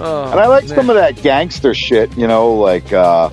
Oh, 0.00 0.30
and 0.30 0.38
I 0.38 0.46
like 0.46 0.68
man. 0.68 0.76
some 0.76 0.90
of 0.90 0.96
that 0.96 1.20
gangster 1.22 1.74
shit. 1.74 2.16
You 2.16 2.28
know, 2.28 2.52
like 2.54 2.92
uh 2.92 3.30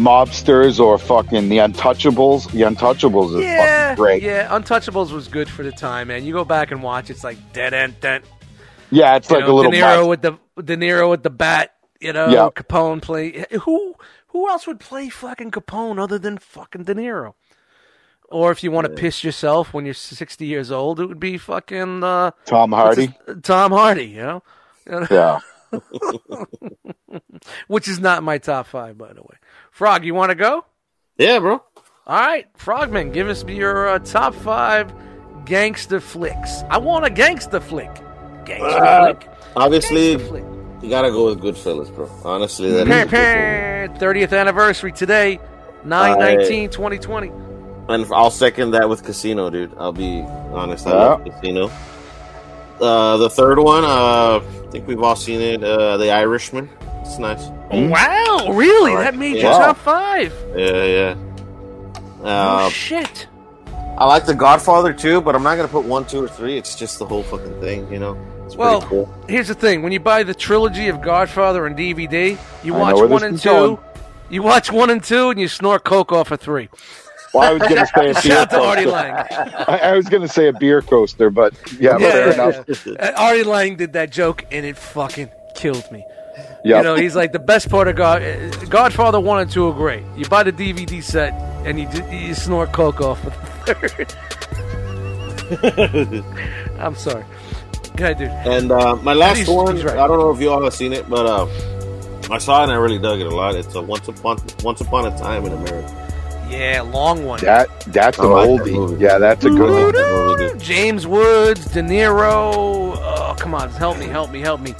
mobsters 0.00 0.80
or 0.80 0.98
fucking 0.98 1.48
the 1.48 1.58
Untouchables. 1.58 2.50
The 2.52 2.62
Untouchables 2.62 3.38
is 3.38 3.44
Yeah, 3.44 3.88
fucking 3.90 4.02
great. 4.02 4.22
yeah. 4.22 4.48
Untouchables 4.48 5.12
was 5.12 5.28
good 5.28 5.48
for 5.48 5.62
the 5.62 5.72
time, 5.72 6.08
man. 6.08 6.24
You 6.24 6.32
go 6.32 6.44
back 6.44 6.70
and 6.70 6.82
watch. 6.82 7.10
It's 7.10 7.22
like 7.24 7.36
dead 7.52 7.74
end, 7.74 8.00
dead. 8.00 8.22
Yeah, 8.90 9.16
it's 9.16 9.28
You 9.30 9.36
like 9.36 9.46
know, 9.46 9.52
a 9.52 9.56
little. 9.56 9.70
De 9.72 9.78
Niro 9.78 10.08
with 10.08 10.22
the 10.22 10.32
De 10.62 10.76
Niro 10.76 11.08
with 11.10 11.22
the 11.22 11.30
bat. 11.30 11.74
You 12.00 12.12
know, 12.12 12.28
Yeah. 12.28 12.48
Capone 12.54 13.02
play. 13.02 13.44
Who 13.62 13.94
who 14.28 14.48
else 14.48 14.66
would 14.66 14.80
play 14.80 15.08
fucking 15.10 15.50
Capone 15.50 16.02
other 16.02 16.18
than 16.18 16.38
fucking 16.38 16.84
De 16.84 16.94
Niro? 16.94 17.34
Or 18.30 18.52
if 18.52 18.62
you 18.62 18.70
want 18.70 18.86
to 18.86 18.92
piss 18.94 19.22
yourself 19.24 19.74
when 19.74 19.84
you're 19.84 19.92
60 19.94 20.46
years 20.46 20.70
old, 20.70 21.00
it 21.00 21.06
would 21.06 21.18
be 21.20 21.36
fucking 21.36 22.04
uh, 22.04 22.30
Tom 22.46 22.70
Hardy. 22.72 23.12
his- 23.26 23.36
Tom 23.42 23.72
Hardy. 23.72 24.06
You 24.06 24.22
know. 24.22 24.42
Yeah. 25.10 25.40
which 27.68 27.88
is 27.88 27.98
not 28.00 28.22
my 28.22 28.38
top 28.38 28.66
five, 28.66 28.96
by 28.98 29.12
the 29.12 29.22
way. 29.22 29.36
Frog, 29.70 30.04
you 30.04 30.14
want 30.14 30.30
to 30.30 30.34
go? 30.34 30.64
yeah, 31.18 31.38
bro. 31.38 31.62
All 32.06 32.18
right, 32.20 32.46
Frogman, 32.56 33.12
give 33.12 33.28
us 33.28 33.44
your 33.44 33.88
uh, 33.88 33.98
top 34.00 34.34
five 34.34 34.92
gangster 35.44 36.00
flicks. 36.00 36.62
I 36.68 36.78
want 36.78 37.04
a 37.04 37.10
gangster 37.10 37.60
flick. 37.60 37.90
Gangster 38.44 38.66
Uh, 38.84 39.14
flick. 39.14 39.28
Obviously, 39.56 40.16
Gangster 40.16 40.28
flick. 40.28 40.44
you 40.82 40.88
gotta 40.90 41.10
go 41.10 41.26
with 41.26 41.40
Goodfellas, 41.40 41.94
bro. 41.94 42.10
Honestly, 42.24 42.70
that 42.72 42.88
is 42.88 42.88
Pam, 42.88 43.08
a 43.08 43.88
good 43.88 43.90
one. 43.90 44.00
30th 44.14 44.38
anniversary 44.38 44.92
today, 44.92 45.38
9 45.84 46.18
19 46.18 46.70
2020. 46.70 47.30
And 47.88 48.06
I'll 48.12 48.30
second 48.30 48.72
that 48.72 48.88
with 48.88 49.02
Casino, 49.04 49.50
dude. 49.50 49.72
I'll 49.78 49.92
be 49.92 50.22
honest. 50.52 50.86
I 50.86 50.90
Yeah. 50.90 50.96
love 50.96 51.24
Casino. 51.24 51.70
Uh, 52.80 53.16
the 53.18 53.28
third 53.30 53.58
one, 53.58 53.84
uh, 53.84 54.40
I 54.40 54.70
think 54.70 54.86
we've 54.88 55.02
all 55.02 55.16
seen 55.16 55.40
it. 55.40 55.62
Uh, 55.62 55.96
the 55.98 56.10
Irishman. 56.10 56.68
It's 57.10 57.18
nice. 57.18 57.48
Wow, 57.72 58.52
really? 58.52 58.94
That 58.94 59.16
made 59.16 59.36
your 59.38 59.50
top 59.50 59.76
five? 59.78 60.32
Yeah, 60.56 60.84
yeah. 60.84 61.14
oh, 62.22 62.24
Uh, 62.24 62.68
shit. 62.70 63.26
I 63.98 64.06
like 64.06 64.26
The 64.26 64.34
Godfather 64.34 64.92
too, 64.92 65.20
but 65.20 65.34
I'm 65.34 65.42
not 65.42 65.56
gonna 65.56 65.68
put 65.68 65.84
one, 65.84 66.06
two, 66.06 66.22
or 66.24 66.28
three. 66.28 66.56
It's 66.56 66.76
just 66.76 66.98
the 67.00 67.06
whole 67.06 67.22
fucking 67.24 67.60
thing, 67.60 67.92
you 67.92 67.98
know. 67.98 68.16
It's 68.46 68.54
Well, 68.56 68.80
cool. 68.82 69.12
here's 69.28 69.48
the 69.48 69.54
thing: 69.54 69.82
when 69.82 69.90
you 69.92 69.98
buy 70.00 70.22
the 70.22 70.34
trilogy 70.34 70.86
of 70.88 71.02
Godfather 71.02 71.66
on 71.66 71.74
DVD, 71.74 72.38
you 72.62 72.74
I 72.76 72.78
watch 72.92 73.10
one 73.10 73.24
and 73.24 73.38
two. 73.38 73.48
going. 73.48 73.78
You 74.30 74.42
watch 74.44 74.70
one 74.70 74.90
and 74.90 75.02
two, 75.02 75.30
and 75.30 75.40
you 75.40 75.48
snort 75.48 75.82
coke 75.84 76.12
off 76.12 76.30
of 76.30 76.40
three. 76.40 76.68
Well, 77.34 77.42
I 77.48 77.52
was 77.52 77.62
gonna 77.62 77.86
say 77.86 78.10
a 78.10 78.14
beer 78.14 78.22
Shout 78.22 78.50
to 78.50 78.60
Artie 78.60 78.84
coaster. 78.84 78.96
Lange. 78.96 79.26
I, 79.68 79.78
I 79.82 79.92
was 79.96 80.08
gonna 80.08 80.28
say 80.28 80.46
a 80.48 80.52
beer 80.52 80.80
coaster, 80.82 81.28
but 81.30 81.52
yeah, 81.78 81.98
fair 81.98 82.32
enough. 82.32 82.86
yeah. 82.86 82.92
Uh, 82.94 83.12
Artie 83.20 83.42
Lange 83.44 83.76
did 83.76 83.92
that 83.94 84.10
joke, 84.10 84.44
and 84.52 84.64
it 84.64 84.76
fucking 84.78 85.30
killed 85.56 85.90
me. 85.92 86.04
Yeah. 86.64 86.78
You 86.78 86.82
know, 86.82 86.94
he's 86.94 87.16
like 87.16 87.32
the 87.32 87.38
best 87.38 87.68
part 87.70 87.88
of 87.88 87.96
God. 87.96 88.22
uh, 88.22 88.50
Godfather 88.66 89.18
one 89.20 89.40
and 89.40 89.50
two 89.50 89.66
are 89.68 89.72
great. 89.72 90.02
You 90.16 90.24
buy 90.26 90.42
the 90.42 90.52
DVD 90.52 91.02
set, 91.02 91.32
and 91.66 91.78
you 91.80 91.88
you 92.10 92.34
snort 92.34 92.72
coke 92.72 93.00
off 93.00 93.24
of 93.24 93.32
the 93.66 93.74
third. 96.68 96.80
I'm 96.80 96.94
sorry. 96.94 97.24
Go 97.96 98.04
ahead, 98.04 98.18
dude. 98.18 98.28
And 98.30 98.70
uh, 98.72 98.96
my 98.96 99.14
last 99.14 99.38
He's- 99.38 99.48
one, 99.48 99.74
he's 99.76 99.84
right. 99.84 99.98
I 99.98 100.06
don't 100.06 100.18
know 100.18 100.30
if 100.30 100.40
you 100.40 100.50
all 100.50 100.62
have 100.62 100.74
seen 100.74 100.92
it, 100.92 101.08
but 101.08 101.26
uh, 101.26 101.46
I 102.30 102.38
saw 102.38 102.60
it 102.60 102.64
and 102.64 102.72
I 102.72 102.76
really 102.76 102.98
dug 102.98 103.20
it 103.20 103.26
a 103.26 103.34
lot. 103.34 103.54
It's 103.56 103.74
a 103.74 103.82
Once 103.82 104.06
Upon 104.08 104.38
Once 104.62 104.80
Upon 104.80 105.06
a 105.12 105.18
Time 105.18 105.44
in 105.46 105.52
America. 105.52 105.96
Yeah, 106.48 106.82
long 106.82 107.24
one. 107.24 107.38
that 107.40 107.68
that's 107.88 108.18
an 108.18 108.24
I 108.26 108.28
like 108.28 108.46
that 108.64 108.66
oldie. 108.66 108.72
movie. 108.74 109.04
Yeah, 109.04 109.18
that's 109.18 109.44
a 109.44 109.50
good 109.50 109.94
one. 109.94 110.38
Movie. 110.40 110.58
James 110.64 111.06
Woods, 111.06 111.64
De 111.66 111.80
Niro. 111.80 112.96
Oh, 112.96 113.36
come 113.38 113.54
on, 113.54 113.70
help 113.70 113.98
me, 113.98 114.06
help 114.06 114.30
me, 114.32 114.40
help 114.40 114.60
me, 114.60 114.74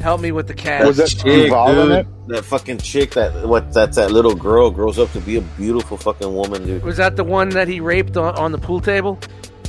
help 0.00 0.20
me 0.20 0.32
with 0.32 0.46
the 0.46 0.54
cast. 0.54 0.86
Was 0.86 0.96
that 0.96 1.08
Chick, 1.08 1.22
dude, 1.24 2.06
that 2.28 2.44
fucking 2.44 2.78
chick 2.78 3.12
that 3.12 3.46
what 3.46 3.72
that's 3.72 3.96
that 3.96 4.10
little 4.10 4.34
girl 4.34 4.70
grows 4.70 4.98
up 4.98 5.10
to 5.12 5.20
be 5.20 5.36
a 5.36 5.40
beautiful 5.40 5.96
fucking 5.96 6.32
woman, 6.34 6.66
dude. 6.66 6.82
Was 6.82 6.96
that 6.96 7.16
the 7.16 7.24
one 7.24 7.50
that 7.50 7.68
he 7.68 7.80
raped 7.80 8.16
on, 8.16 8.36
on 8.36 8.52
the 8.52 8.58
pool 8.58 8.80
table? 8.80 9.18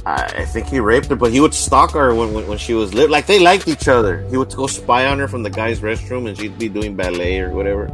I 0.06 0.24
I 0.38 0.46
think 0.46 0.68
he 0.68 0.80
raped 0.80 1.08
her, 1.08 1.16
but 1.16 1.32
he 1.32 1.40
would 1.40 1.54
stalk 1.54 1.92
her 1.92 2.14
when 2.16 2.34
when, 2.34 2.48
when 2.48 2.58
she 2.58 2.74
was 2.74 2.94
lit. 2.94 3.10
Like 3.10 3.26
they 3.26 3.40
liked 3.40 3.68
each 3.68 3.88
other. 3.88 4.22
He 4.30 4.38
would 4.38 4.54
go 4.56 4.68
spy 4.68 5.06
on 5.06 5.20
her 5.20 5.28
from 5.28 5.44
the 5.44 5.50
guy's 5.50 5.80
restroom, 5.80 6.28
and 6.28 6.38
she'd 6.38 6.58
be 6.58 6.70
doing 6.70 6.96
ballet 6.96 7.40
or 7.40 7.52
whatever. 7.52 7.90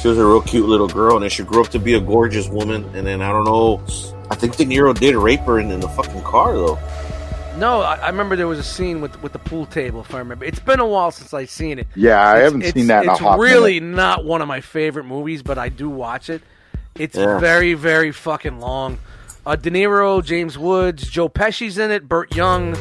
She 0.00 0.06
was 0.06 0.18
a 0.18 0.24
real 0.24 0.42
cute 0.42 0.68
little 0.68 0.86
girl, 0.86 1.16
and 1.16 1.24
then 1.24 1.30
she 1.30 1.42
grew 1.42 1.60
up 1.60 1.68
to 1.70 1.78
be 1.78 1.94
a 1.94 2.00
gorgeous 2.00 2.48
woman. 2.48 2.84
And 2.94 3.06
then 3.06 3.20
I 3.20 3.32
don't 3.32 3.44
know. 3.44 3.82
I 4.30 4.36
think 4.36 4.56
De 4.56 4.64
Niro 4.64 4.96
did 4.96 5.16
rape 5.16 5.40
her 5.40 5.58
in, 5.58 5.70
in 5.70 5.80
the 5.80 5.88
fucking 5.88 6.22
car 6.22 6.52
though. 6.54 6.78
No, 7.58 7.80
I, 7.80 7.96
I 7.96 8.08
remember 8.08 8.36
there 8.36 8.46
was 8.46 8.58
a 8.58 8.62
scene 8.64 9.00
with 9.00 9.20
with 9.22 9.32
the 9.32 9.38
pool 9.40 9.66
table. 9.66 10.00
If 10.00 10.14
I 10.14 10.18
remember, 10.18 10.44
it's 10.44 10.60
been 10.60 10.80
a 10.80 10.86
while 10.86 11.10
since 11.10 11.34
I've 11.34 11.50
seen 11.50 11.78
it. 11.78 11.86
Yeah, 11.96 12.20
I 12.20 12.30
It's- 12.36 12.44
haven't 12.44 12.62
it's- 12.62 12.74
seen 12.74 12.86
that 12.88 13.02
in 13.04 13.08
a 13.08 13.12
It's 13.12 13.20
hot 13.20 13.38
really 13.38 13.80
minute. 13.80 13.96
not 13.96 14.24
one 14.24 14.42
of 14.42 14.48
my 14.48 14.60
favorite 14.60 15.04
movies, 15.04 15.42
but 15.42 15.58
I 15.58 15.68
do 15.68 15.88
watch 15.88 16.30
it. 16.30 16.42
It's 16.94 17.16
Yeah. 17.16 17.38
very, 17.38 17.74
very 17.74 18.12
fucking 18.12 18.60
long. 18.60 18.98
Uh, 19.46 19.56
De 19.56 19.70
Niro, 19.70 20.22
James 20.24 20.58
Woods, 20.58 21.08
Joe 21.08 21.28
Pesci's 21.28 21.78
in 21.78 21.90
it, 21.90 22.08
Burt 22.08 22.34
Young, 22.36 22.76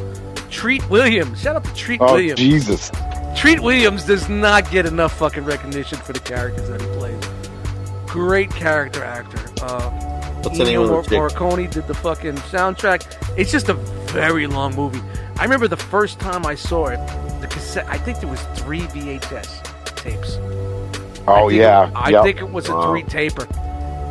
Treat 0.50 0.88
Williams. 0.90 1.42
Shout 1.42 1.56
out 1.56 1.64
to 1.64 1.74
Treat 1.74 2.02
Oh 2.02 2.14
Williams. 2.14 2.40
Jesus! 2.40 2.92
Treat 3.36 3.60
Williams 3.60 4.04
does 4.04 4.28
not 4.30 4.70
get 4.72 4.86
enough 4.86 5.18
fucking 5.18 5.46
recognition 5.46 5.98
for 6.00 6.14
the 6.14 6.20
characters 6.20 6.68
that 6.70 6.82
he 6.82 6.88
plays. 6.98 7.24
Great 8.08 8.50
character 8.52 9.04
actor. 9.04 9.40
Uh, 9.62 9.92
What's 10.48 10.58
the 10.60 10.66
name 10.66 10.80
Ennio 10.80 11.00
of 11.00 11.06
the 11.06 11.10
chick? 11.10 11.20
Morricone 11.20 11.70
did 11.72 11.88
the 11.88 11.94
fucking 11.94 12.36
soundtrack. 12.36 13.06
It's 13.38 13.52
just 13.52 13.70
a 13.70 13.74
very 13.74 14.48
long 14.48 14.76
movie. 14.76 15.02
I 15.38 15.44
remember 15.44 15.68
the 15.68 15.78
first 15.78 16.20
time 16.20 16.46
I 16.46 16.56
saw 16.56 16.88
it, 16.88 16.98
the 17.42 17.48
cassette. 17.48 17.86
I 17.90 17.98
think 17.98 18.20
there 18.20 18.30
was 18.30 18.42
three 18.56 18.82
VHS 18.82 19.64
tapes. 19.96 20.38
Oh 21.28 21.50
I 21.50 21.52
yeah, 21.52 21.88
it- 21.90 21.94
I 21.96 22.10
Yep. 22.10 22.24
think 22.24 22.40
it 22.40 22.50
was 22.52 22.70
a 22.70 22.82
three 22.84 23.04
taper 23.04 23.46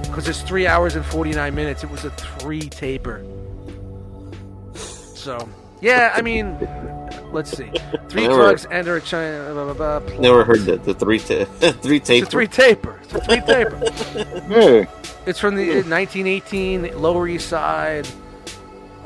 because 0.03 0.29
it's 0.29 0.43
three 0.43 0.67
hours 0.67 0.95
and 0.95 1.05
forty 1.05 1.33
nine 1.33 1.55
minutes. 1.55 1.83
It 1.83 1.91
was 1.91 2.05
a 2.05 2.11
three 2.11 2.69
taper. 2.69 3.25
So 4.75 5.49
yeah, 5.81 6.13
I 6.15 6.23
mean, 6.23 6.57
let's 7.33 7.51
see. 7.57 7.71
Three 8.09 8.23
Never- 8.23 8.35
drugs 8.37 8.67
enter 8.71 8.97
a 8.97 9.01
China. 9.01 9.51
Blah, 9.53 9.73
blah, 9.75 9.99
blah, 10.01 10.19
Never 10.19 10.45
heard 10.45 10.61
that. 10.61 10.85
The 10.85 10.95
three 10.95 11.19
ta- 11.19 11.45
three 11.83 12.01
tape. 12.01 12.23
It's 12.23 12.29
a 12.29 12.31
three 12.31 12.47
taper. 12.49 13.01
It's 13.03 13.15
a 13.15 13.21
three 13.21 13.41
taper. 13.41 13.77
Hey, 14.49 14.87
It's 15.27 15.39
from 15.39 15.57
the 15.57 15.67
1918 15.83 17.01
Lower 17.01 17.27
East 17.29 17.49
Side. 17.49 18.07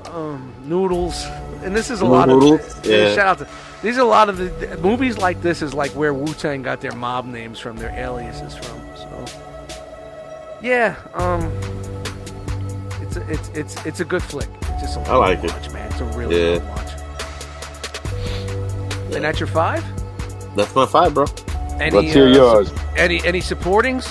Um, 0.07 0.53
noodles, 0.65 1.25
and 1.63 1.75
this 1.77 1.89
is 1.91 2.01
a 2.01 2.05
lot 2.07 2.29
Noodles? 2.29 2.79
of 2.79 2.85
Yeah. 2.87 3.15
Shout 3.15 3.27
out 3.27 3.39
to 3.39 3.49
these 3.83 3.97
are 3.97 4.01
a 4.01 4.05
lot 4.05 4.29
of 4.29 4.39
the, 4.39 4.47
the 4.67 4.77
movies 4.79 5.17
like 5.19 5.41
this 5.41 5.63
is 5.63 5.73
like 5.73 5.93
where 5.93 6.13
Wu 6.13 6.35
Tang 6.35 6.63
got 6.63 6.81
their 6.81 6.93
mob 6.93 7.27
names 7.27 7.59
from, 7.61 7.77
their 7.77 7.91
aliases 7.91 8.55
from. 8.57 8.81
So 8.97 9.25
yeah, 10.61 10.97
um, 11.15 11.43
it's 13.03 13.17
a, 13.17 13.31
it's 13.31 13.49
it's 13.51 13.87
it's 13.87 14.01
a 14.01 14.05
good 14.05 14.23
flick. 14.23 14.49
It's 14.63 14.83
just 14.83 14.97
a 14.99 15.01
I 15.03 15.15
like 15.17 15.41
good 15.43 15.51
it. 15.51 15.57
watch, 15.57 15.73
man. 15.73 15.91
It's 15.93 16.01
a 16.01 16.05
really 16.07 16.37
Yeah. 16.37 16.59
good 16.59 16.69
watch. 16.69 16.91
And 19.15 19.25
that's 19.25 19.41
your 19.41 19.47
five. 19.49 19.85
That's 20.57 20.75
my 20.75 20.87
five, 20.87 21.15
bro. 21.15 21.27
Any, 21.81 21.97
let's 21.97 22.13
hear 22.13 22.27
uh, 22.27 22.33
yours. 22.33 22.73
Any 22.97 23.25
any 23.25 23.41
supportings? 23.41 24.07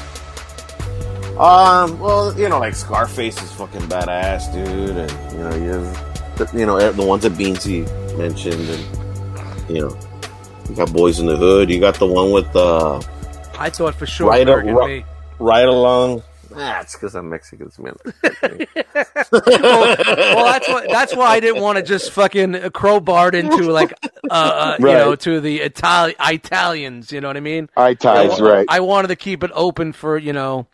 Um, 1.40 1.98
well, 2.00 2.38
you 2.38 2.50
know, 2.50 2.60
like 2.60 2.76
Scarface 2.76 3.42
is 3.42 3.52
fucking 3.54 3.82
badass, 3.82 4.52
dude, 4.52 4.98
and 4.98 5.34
you 5.34 5.40
know, 5.40 5.56
you 5.56 5.72
have 5.72 6.54
you 6.54 6.66
know 6.66 6.92
the 6.92 7.06
ones 7.06 7.24
that 7.24 7.34
Beansy 7.34 7.88
mentioned, 8.18 8.68
and 8.70 9.70
you 9.70 9.82
know, 9.82 10.00
you 10.70 10.76
got 10.76 10.92
Boys 10.92 11.20
in 11.20 11.28
the 11.28 11.38
Hood. 11.38 11.70
You 11.70 11.80
got 11.80 11.96
the 11.96 12.08
one 12.08 12.32
with 12.32 12.54
uh, 12.56 13.02
I 13.58 13.70
thought 13.70 13.96
for 13.96 14.06
sure 14.06 14.30
Right 14.30 14.42
American 14.42 14.76
up- 14.76 15.06
Right 15.40 15.66
Along. 15.66 16.24
Ah, 16.56 16.82
it's 16.82 16.94
because 16.94 17.16
I'm 17.16 17.30
Mexican, 17.30 17.72
man. 17.80 17.96
well, 19.32 20.46
that's 20.46 20.68
why 20.68 20.88
that's 20.90 21.16
why 21.16 21.28
I 21.28 21.40
didn't 21.40 21.62
want 21.62 21.78
to 21.78 21.84
just 21.84 22.12
fucking 22.12 22.54
crowbarred 22.54 23.34
into 23.34 23.72
like 23.72 23.94
uh, 24.30 24.34
uh 24.34 24.76
you 24.80 24.86
know 24.86 25.16
to 25.16 25.40
the 25.40 25.60
Itali- 25.60 26.16
Italians. 26.20 27.12
You 27.12 27.22
know 27.22 27.28
what 27.28 27.38
I 27.38 27.42
mean? 27.42 27.70
Eye 27.78 27.94
ties, 27.94 28.40
I, 28.40 28.44
right? 28.44 28.66
I 28.70 28.80
wanted 28.80 29.10
to 29.10 29.16
keep 29.16 29.44
it 29.44 29.52
open 29.54 29.94
for 29.94 30.18
you 30.18 30.34
know 30.34 30.68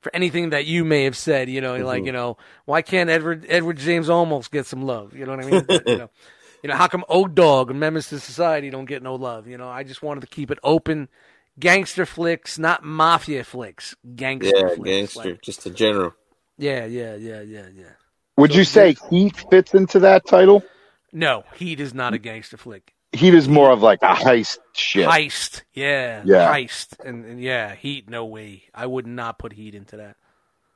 for 0.00 0.14
anything 0.14 0.50
that 0.50 0.66
you 0.66 0.84
may 0.84 1.04
have 1.04 1.16
said. 1.16 1.48
You 1.48 1.60
know, 1.60 1.76
like 1.76 2.04
you 2.04 2.12
know 2.12 2.36
why 2.64 2.82
can't 2.82 3.10
Edward 3.10 3.46
Edward 3.48 3.78
James 3.78 4.08
Olmos 4.08 4.50
get 4.50 4.66
some 4.66 4.82
love? 4.82 5.16
You 5.16 5.26
know 5.26 5.36
what 5.36 5.44
I 5.44 5.50
mean? 5.50 5.64
But, 5.66 5.88
you 5.88 5.98
know. 5.98 6.10
You 6.62 6.68
know, 6.68 6.76
how 6.76 6.88
come 6.88 7.06
O 7.08 7.26
Dog 7.26 7.70
and 7.70 7.80
Menace 7.80 8.12
II 8.12 8.18
Society 8.18 8.68
don't 8.68 8.84
get 8.84 9.02
no 9.02 9.14
love? 9.14 9.48
You 9.48 9.56
know, 9.56 9.70
I 9.70 9.82
just 9.82 10.02
wanted 10.02 10.20
to 10.20 10.26
keep 10.26 10.50
it 10.50 10.58
open. 10.62 11.08
Gangster 11.60 12.06
flicks, 12.06 12.58
not 12.58 12.82
mafia 12.82 13.44
flicks. 13.44 13.94
Gangster 14.16 14.50
yeah, 14.56 14.68
flicks. 14.74 14.80
gangster, 14.84 15.30
Like- 15.30 15.42
just 15.42 15.66
a 15.66 15.70
general. 15.70 16.14
yeah, 16.58 16.86
yeah, 16.86 17.14
yeah, 17.14 17.42
yeah, 17.42 17.66
yeah. 17.74 17.84
Would 18.36 18.54
you 18.54 18.64
say 18.64 18.96
Heat 19.10 19.36
fits 19.50 19.74
into 19.74 19.98
that 20.00 20.26
title? 20.26 20.64
No, 21.12 21.44
Heat 21.54 21.78
is 21.80 21.92
not 21.92 22.14
a 22.14 22.18
gangster 22.18 22.56
flick. 22.56 22.94
Heat 23.12 23.34
is 23.34 23.48
more 23.48 23.70
of 23.70 23.82
like 23.82 23.98
a 24.02 24.14
heist 24.14 24.58
shit. 24.72 25.06
Heist, 25.06 25.62
yeah, 25.74 26.22
Yeah. 26.24 26.54
heist, 26.54 26.98
and, 27.04 27.24
and 27.24 27.40
yeah, 27.42 27.74
Heat. 27.74 28.08
No 28.08 28.24
way, 28.24 28.62
I 28.74 28.86
would 28.86 29.06
not 29.06 29.38
put 29.38 29.52
Heat 29.52 29.74
into 29.74 29.96
that. 29.98 30.16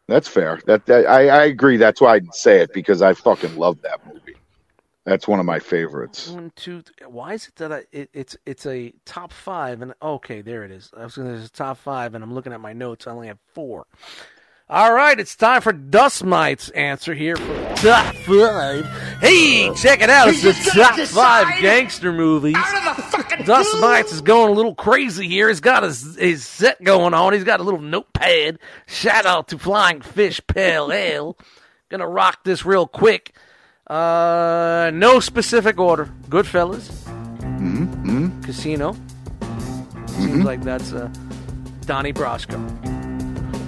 That's 0.09 0.28
fair. 0.28 0.61
That, 0.66 0.85
that 0.86 1.06
I, 1.06 1.28
I 1.28 1.44
agree. 1.44 1.77
That's 1.78 2.01
why 2.01 2.16
I'd 2.16 2.35
say 2.35 2.61
it 2.61 2.74
because 2.74 3.01
I 3.01 3.15
fucking 3.15 3.56
love 3.56 3.81
that 3.82 4.05
movie. 4.06 4.24
That's 5.05 5.28
one 5.28 5.39
of 5.39 5.44
my 5.44 5.59
favorites. 5.59 6.28
One, 6.31 6.51
two. 6.56 6.82
Th- 6.82 7.10
why 7.10 7.35
is 7.35 7.48
it 7.48 7.56
that 7.56 7.72
I? 7.72 7.85
It, 7.93 8.09
it's 8.14 8.36
it's 8.47 8.64
a 8.64 8.93
top 9.05 9.32
five, 9.32 9.82
and 9.82 9.93
okay, 10.01 10.40
there 10.40 10.64
it 10.64 10.70
is. 10.70 10.90
I 10.97 11.05
was 11.05 11.16
gonna 11.16 11.31
there's 11.31 11.47
a 11.47 11.51
top 11.51 11.76
five, 11.78 12.14
and 12.14 12.24
I'm 12.24 12.32
looking 12.32 12.52
at 12.55 12.60
my 12.60 12.72
notes. 12.72 13.06
I 13.06 13.10
only 13.10 13.26
have 13.28 13.39
four. 13.52 13.86
All 14.66 14.94
right, 14.94 15.20
it's 15.20 15.36
time 15.36 15.60
for 15.60 15.74
Dust 15.74 16.24
Mite's 16.24 16.70
answer 16.70 17.12
here 17.12 17.36
for 17.36 17.74
top 17.76 18.14
five. 18.14 18.86
Hey, 19.20 19.70
check 19.74 20.01
it 20.01 20.09
out! 20.09 20.28
It's 20.28 20.43
the 20.43 20.55
top 20.72 20.98
five 21.01 21.60
gangster 21.60 22.10
movies. 22.10 22.56
Dust 23.44 23.76
Mites 23.81 24.10
is 24.10 24.22
going 24.22 24.52
a 24.52 24.55
little 24.55 24.74
crazy 24.74 25.28
here. 25.28 25.48
He's 25.48 25.60
got 25.60 25.82
his, 25.82 26.16
his 26.16 26.47
set 26.47 26.82
going 26.82 27.12
on. 27.12 27.35
He's 27.35 27.44
got 27.44 27.60
a 27.60 27.62
little 27.62 27.81
notepad. 27.81 28.59
Shout 28.86 29.26
out 29.26 29.48
to 29.48 29.59
Flying 29.59 30.01
Fish 30.01 30.40
Pale 30.47 30.90
Ale. 30.93 31.36
Gonna 31.90 32.09
rock 32.09 32.43
this 32.44 32.64
real 32.64 32.86
quick. 32.86 33.35
Uh, 33.86 34.90
no 34.94 35.20
specific 35.20 35.78
order. 35.78 36.09
Goodfellas. 36.28 36.89
Mm-hmm. 37.40 38.40
Casino. 38.43 38.97
Seems 40.06 40.44
like 40.44 40.62
that's 40.62 40.93
uh, 40.93 41.11
Donnie 41.86 42.12
Brasco. 42.12 42.59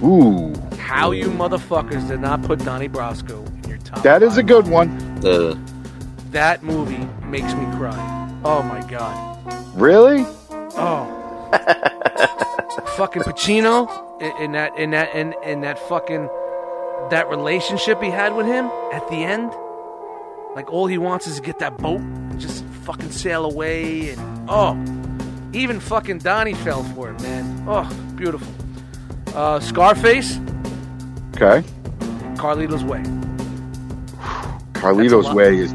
Ooh, 0.03 0.55
How 0.79 1.11
you 1.11 1.27
motherfuckers 1.27 2.07
did 2.09 2.21
not 2.21 2.43
put 2.43 2.61
Donnie 2.65 2.89
Brasco 2.89 3.47
in 3.65 3.69
your 3.71 3.79
top 3.79 4.03
that 4.03 4.23
is 4.23 4.35
a 4.35 4.41
five. 4.41 4.47
good 4.47 4.69
one. 4.69 5.21
The 5.21 5.59
That 6.31 6.63
movie 6.63 7.07
makes 7.27 7.53
me 7.55 7.65
cry. 7.77 8.41
Oh 8.45 8.63
my 8.63 8.81
god. 8.89 9.17
Really? 9.75 10.25
Oh. 10.79 11.13
fucking 12.97 13.23
Pacino 13.23 13.89
in, 14.23 14.37
in 14.45 14.53
that 14.53 14.77
in 14.79 14.91
that 14.93 15.15
in, 15.15 15.35
in 15.45 15.61
that 15.63 15.79
fucking 15.79 16.29
that 17.11 17.29
relationship 17.29 18.01
he 18.03 18.11
had 18.11 18.35
with 18.35 18.47
him 18.47 18.67
at 18.93 19.07
the 19.09 19.17
end. 19.25 19.53
Like 20.57 20.73
all 20.73 20.87
he 20.87 20.97
wants 20.97 21.27
is 21.27 21.37
to 21.37 21.43
get 21.43 21.59
that 21.59 21.77
boat 21.77 22.01
and 22.01 22.41
just 22.41 22.65
fucking 22.85 23.11
sail 23.11 23.45
away 23.45 24.11
and 24.15 24.47
oh 24.49 24.73
even 25.53 25.81
fucking 25.81 26.19
Donnie 26.19 26.55
fell 26.55 26.83
for 26.83 27.11
it, 27.11 27.21
man. 27.23 27.65
Oh, 27.69 27.89
beautiful. 28.17 28.49
Uh, 29.35 29.61
Scarface, 29.61 30.39
Okay. 31.35 31.63
Carlito's 32.37 32.85
Way. 32.85 33.03
Carlito's. 34.73 35.31
Way 35.35 35.59
is 35.59 35.75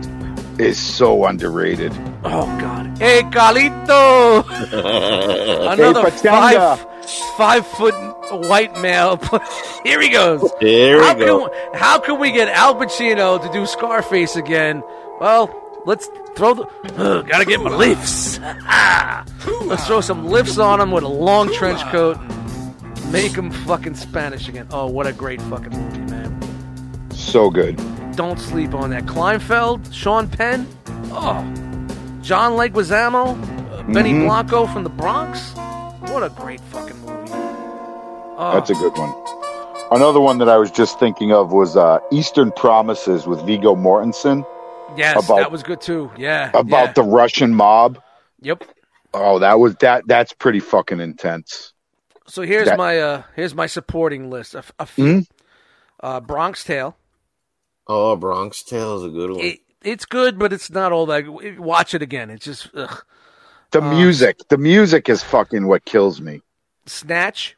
is 0.59 0.77
so 0.79 1.25
underrated. 1.25 1.91
Oh 2.23 2.45
God! 2.59 2.97
Hey, 2.97 3.21
Carlito! 3.23 4.43
Another 5.73 6.01
Pachanga. 6.09 6.77
five 6.77 7.11
five 7.37 7.67
foot 7.67 7.93
white 8.35 8.79
male. 8.81 9.17
Here 9.83 10.01
he 10.01 10.09
goes. 10.09 10.49
There 10.59 10.97
we 10.97 11.03
how 11.03 11.13
go. 11.13 11.47
Can, 11.49 11.73
how 11.79 11.99
can 11.99 12.19
we 12.19 12.31
get 12.31 12.47
Al 12.49 12.75
Pacino 12.75 13.41
to 13.45 13.51
do 13.51 13.65
Scarface 13.65 14.35
again? 14.35 14.83
Well, 15.19 15.49
let's 15.85 16.07
throw 16.35 16.53
the. 16.53 16.63
Uh, 16.97 17.21
gotta 17.23 17.45
get 17.45 17.61
my 17.61 17.75
lifts. 17.75 18.39
let's 19.65 19.85
throw 19.87 20.01
some 20.01 20.27
lifts 20.27 20.57
on 20.57 20.79
him 20.81 20.91
with 20.91 21.03
a 21.03 21.07
long 21.07 21.53
trench 21.53 21.81
coat. 21.91 22.17
And 22.17 23.11
make 23.11 23.33
him 23.33 23.51
fucking 23.51 23.95
Spanish 23.95 24.47
again. 24.47 24.67
Oh, 24.71 24.87
what 24.87 25.07
a 25.07 25.13
great 25.13 25.41
fucking 25.43 25.71
movie, 25.71 26.11
man. 26.11 27.09
So 27.11 27.49
good. 27.49 27.79
Don't 28.15 28.39
sleep 28.39 28.73
on 28.73 28.89
that. 28.89 29.05
Kleinfeld, 29.05 29.93
Sean 29.93 30.27
Penn. 30.27 30.67
Oh, 31.13 31.41
John 32.21 32.53
Leguizamo, 32.53 33.35
uh, 33.79 33.83
Benny 33.93 34.11
Mhm. 34.13 34.25
Blanco 34.25 34.65
from 34.67 34.83
the 34.83 34.89
Bronx. 34.89 35.53
What 36.11 36.23
a 36.23 36.29
great 36.29 36.59
fucking 36.61 36.97
movie. 37.05 37.20
Oh, 38.43 38.53
That's 38.55 38.71
a 38.71 38.73
good 38.73 38.97
one. 38.97 39.13
Another 39.91 40.19
one 40.19 40.39
that 40.39 40.49
I 40.49 40.57
was 40.57 40.71
just 40.71 40.97
thinking 40.99 41.31
of 41.31 41.51
was 41.51 41.77
uh, 41.77 41.99
Eastern 42.11 42.51
Promises 42.51 43.27
with 43.27 43.39
Viggo 43.45 43.75
Mortensen 43.75 44.45
yes, 44.97 45.23
about- 45.23 45.37
that 45.37 45.51
was 45.51 45.61
good 45.63 45.79
too. 45.79 46.09
Yeah, 46.17 46.49
about 46.55 46.87
yeah. 46.87 46.91
the 46.93 47.03
Russian 47.03 47.53
mob. 47.53 48.01
Yep. 48.41 48.63
Oh, 49.13 49.37
that 49.39 49.59
was 49.59 49.75
that. 49.75 50.03
That's 50.07 50.33
pretty 50.33 50.59
fucking 50.59 50.99
intense. 50.99 51.73
So 52.27 52.41
here's 52.41 52.67
That- 52.67 52.77
my 52.79 52.97
uh 52.99 53.23
here's 53.35 53.53
my 53.53 53.67
supporting 53.67 54.29
list. 54.31 54.55
A, 54.55 54.59
f- 54.59 54.71
a 54.79 54.85
few. 54.87 55.05
Mhm. 55.05 55.27
Uh, 55.99 56.19
Bronx 56.19 56.63
Tale. 56.63 56.97
Oh, 57.87 58.15
Bronx 58.15 58.63
Tale 58.63 58.97
is 58.97 59.03
a 59.03 59.09
good 59.09 59.29
one. 59.31 59.39
It, 59.41 59.59
it's 59.83 60.05
good, 60.05 60.39
but 60.39 60.51
it's 60.51 60.71
not 60.71 60.91
all 60.91 61.05
that. 61.07 61.25
Watch 61.59 61.93
it 61.93 62.01
again. 62.01 62.29
It's 62.31 62.45
just 62.45 62.69
ugh. 62.73 63.03
The 63.71 63.81
Uh, 63.83 63.93
music, 63.93 64.37
the 64.49 64.57
music 64.57 65.09
is 65.09 65.21
fucking 65.21 65.67
what 65.67 65.85
kills 65.85 66.19
me. 66.21 66.41
Snatch. 66.87 67.55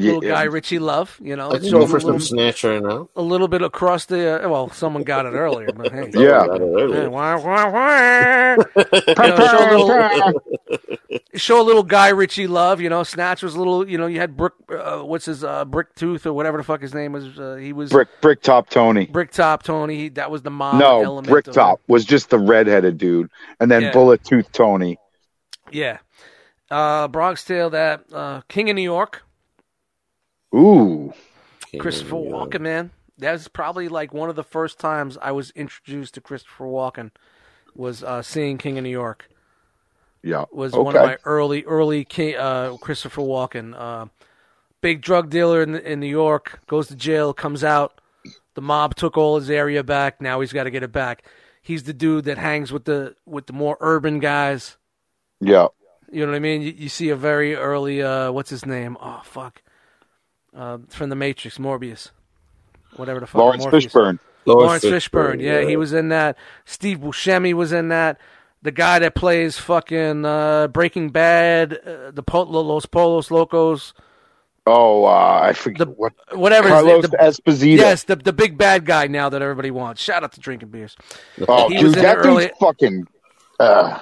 Yeah, 0.00 0.12
Little 0.14 0.30
Guy 0.30 0.42
Ritchie 0.44 0.78
Love. 0.78 1.18
You 1.22 1.36
know, 1.36 1.50
I 1.50 1.56
it's 1.56 1.64
can 1.64 1.72
go 1.72 1.86
for 1.86 2.00
some 2.00 2.12
little, 2.12 2.20
snatch 2.26 2.64
right 2.64 2.82
now. 2.82 3.08
a 3.16 3.22
little 3.22 3.48
bit 3.48 3.62
across 3.62 4.06
the. 4.06 4.44
Uh, 4.44 4.48
well, 4.48 4.70
someone 4.70 5.02
got 5.02 5.26
it 5.26 5.30
earlier, 5.30 5.68
but 5.74 5.92
hey. 5.92 6.10
Yeah. 6.14 6.46
Got 6.46 6.60
it 6.60 6.64
earlier. 6.64 7.02
Hey, 7.02 7.08
wah, 7.08 7.36
wah, 7.38 7.70
wah. 7.70 8.56
You 8.76 9.14
know, 9.16 9.46
show, 9.46 9.70
a 9.70 9.78
little, 9.78 11.20
show 11.34 11.60
a 11.60 11.64
little 11.64 11.82
Guy 11.82 12.08
Ritchie 12.08 12.46
love. 12.46 12.80
You 12.80 12.88
know, 12.88 13.02
Snatch 13.02 13.42
was 13.42 13.54
a 13.54 13.58
little. 13.58 13.88
You 13.88 13.98
know, 13.98 14.06
you 14.06 14.18
had 14.20 14.36
Brick. 14.36 14.52
Uh, 14.68 14.98
what's 15.00 15.26
his 15.26 15.44
uh, 15.44 15.64
Brick 15.64 15.94
Tooth 15.94 16.26
or 16.26 16.32
whatever 16.32 16.58
the 16.58 16.64
fuck 16.64 16.80
his 16.82 16.94
name 16.94 17.12
was. 17.12 17.38
Uh, 17.38 17.54
he 17.56 17.72
was 17.72 17.90
Brick 17.90 18.08
Brick 18.20 18.42
Top 18.42 18.68
Tony. 18.68 19.06
Brick 19.06 19.30
Top 19.30 19.62
Tony. 19.62 19.96
He, 19.96 20.08
that 20.10 20.30
was 20.30 20.42
the 20.42 20.50
mob 20.50 20.78
No, 20.80 21.02
element. 21.02 21.26
of 21.26 21.30
Bricktop 21.30 21.80
was 21.88 22.04
just 22.04 22.30
the 22.30 22.38
redheaded 22.38 22.98
dude, 22.98 23.30
and 23.60 23.70
then 23.70 23.82
Yeah. 23.82 23.92
Bullet 23.92 24.24
Tooth 24.24 24.50
Tony. 24.52 24.98
Yeah. 25.70 25.98
Uh, 26.70 27.06
Bronx 27.08 27.44
Tale. 27.44 27.70
That 27.70 28.04
uh, 28.12 28.40
King 28.48 28.70
of 28.70 28.76
New 28.76 28.82
York. 28.82 29.22
Ooh, 30.56 31.12
Christopher 31.78 32.16
Yeah. 32.16 32.30
Walken. 32.32 32.60
Man, 32.60 32.90
that 33.18 33.32
was 33.32 33.48
probably 33.48 33.88
like 33.88 34.14
one 34.14 34.30
of 34.30 34.36
the 34.36 34.42
first 34.44 34.78
times 34.78 35.18
I 35.20 35.32
was 35.32 35.50
introduced 35.50 36.14
to 36.14 36.20
Christopher 36.20 36.64
Walken. 36.64 37.10
Was 37.74 38.02
uh, 38.02 38.22
seeing 38.22 38.56
King 38.56 38.78
of 38.78 38.84
New 38.84 38.90
York. 38.90 39.28
yeah, 40.22 40.46
was 40.50 40.72
okay. 40.72 40.82
one 40.82 40.96
of 40.96 41.02
my 41.02 41.18
early 41.24 41.62
early 41.64 42.04
Ki- 42.04 42.34
uh, 42.36 42.76
Christopher 42.78 43.20
Walken. 43.20 43.74
Uh, 43.78 44.06
big 44.80 45.02
drug 45.02 45.28
dealer 45.28 45.62
in 45.62 45.74
in 45.76 46.00
New 46.00 46.06
York 46.06 46.60
goes 46.68 46.88
to 46.88 46.96
jail, 46.96 47.34
comes 47.34 47.62
out. 47.62 48.00
The 48.54 48.62
mob 48.62 48.94
took 48.94 49.18
all 49.18 49.38
his 49.38 49.50
area 49.50 49.84
back. 49.84 50.22
Now 50.22 50.40
he's 50.40 50.54
got 50.54 50.64
to 50.64 50.70
get 50.70 50.82
it 50.82 50.90
back. 50.92 51.24
He's 51.60 51.82
the 51.82 51.92
dude 51.92 52.24
that 52.24 52.38
hangs 52.38 52.72
with 52.72 52.86
the 52.86 53.14
with 53.26 53.46
the 53.46 53.52
more 53.52 53.76
urban 53.80 54.20
guys. 54.20 54.78
yeah. 55.40 55.66
You 56.10 56.24
know 56.24 56.30
what 56.32 56.36
I 56.36 56.40
mean? 56.40 56.62
You, 56.62 56.70
you 56.70 56.88
see 56.88 57.08
a 57.10 57.16
very 57.16 57.56
early 57.56 58.00
uh, 58.00 58.30
what's 58.32 58.48
his 58.48 58.64
name? 58.64 58.96
Oh 59.00 59.20
fuck, 59.24 59.60
uh, 60.56 60.78
from 60.88 61.10
the 61.10 61.16
Matrix, 61.16 61.58
Morbius, 61.58 62.10
whatever 62.96 63.20
the 63.20 63.26
fuck. 63.26 63.38
Laurence 63.40 63.62
Morpheus. 63.64 63.86
Fishburne. 63.86 64.18
Laurence 64.46 64.84
Fishburne. 64.84 65.40
Yeah, 65.42 65.62
he 65.62 65.76
was 65.76 65.92
in 65.92 66.08
that. 66.10 66.36
Steve 66.64 66.98
Buscemi 66.98 67.52
was 67.54 67.72
in 67.72 67.88
that. 67.88 68.18
The 68.62 68.72
guy 68.72 68.98
that 69.00 69.14
plays 69.14 69.58
fucking 69.58 70.24
uh, 70.24 70.68
Breaking 70.68 71.10
Bad, 71.10 71.74
uh, 71.74 72.10
the 72.10 72.22
Los 72.32 72.86
Polos 72.86 73.30
Locos, 73.30 73.92
Oh, 74.68 75.04
uh, 75.04 75.40
I 75.44 75.52
forget 75.52 75.86
The- 75.86 75.92
what 75.92 76.12
whatever. 76.32 76.68
Carlos 76.68 77.08
the, 77.08 77.16
Esposito. 77.18 77.76
yes, 77.76 78.02
the 78.02 78.16
the 78.16 78.32
big 78.32 78.58
bad 78.58 78.84
guy 78.84 79.06
now 79.06 79.28
that 79.28 79.40
everybody 79.40 79.70
wants. 79.70 80.02
Shout 80.02 80.24
out 80.24 80.32
to 80.32 80.40
drinking 80.40 80.70
beers. 80.70 80.96
Oh, 81.46 81.68
He 81.68 81.76
dude, 81.76 81.84
was 81.84 81.96
in 81.96 82.02
that 82.02 82.18
it 82.18 82.22
dude's 82.24 82.58
fucking. 82.58 83.06
Uh, 83.60 84.00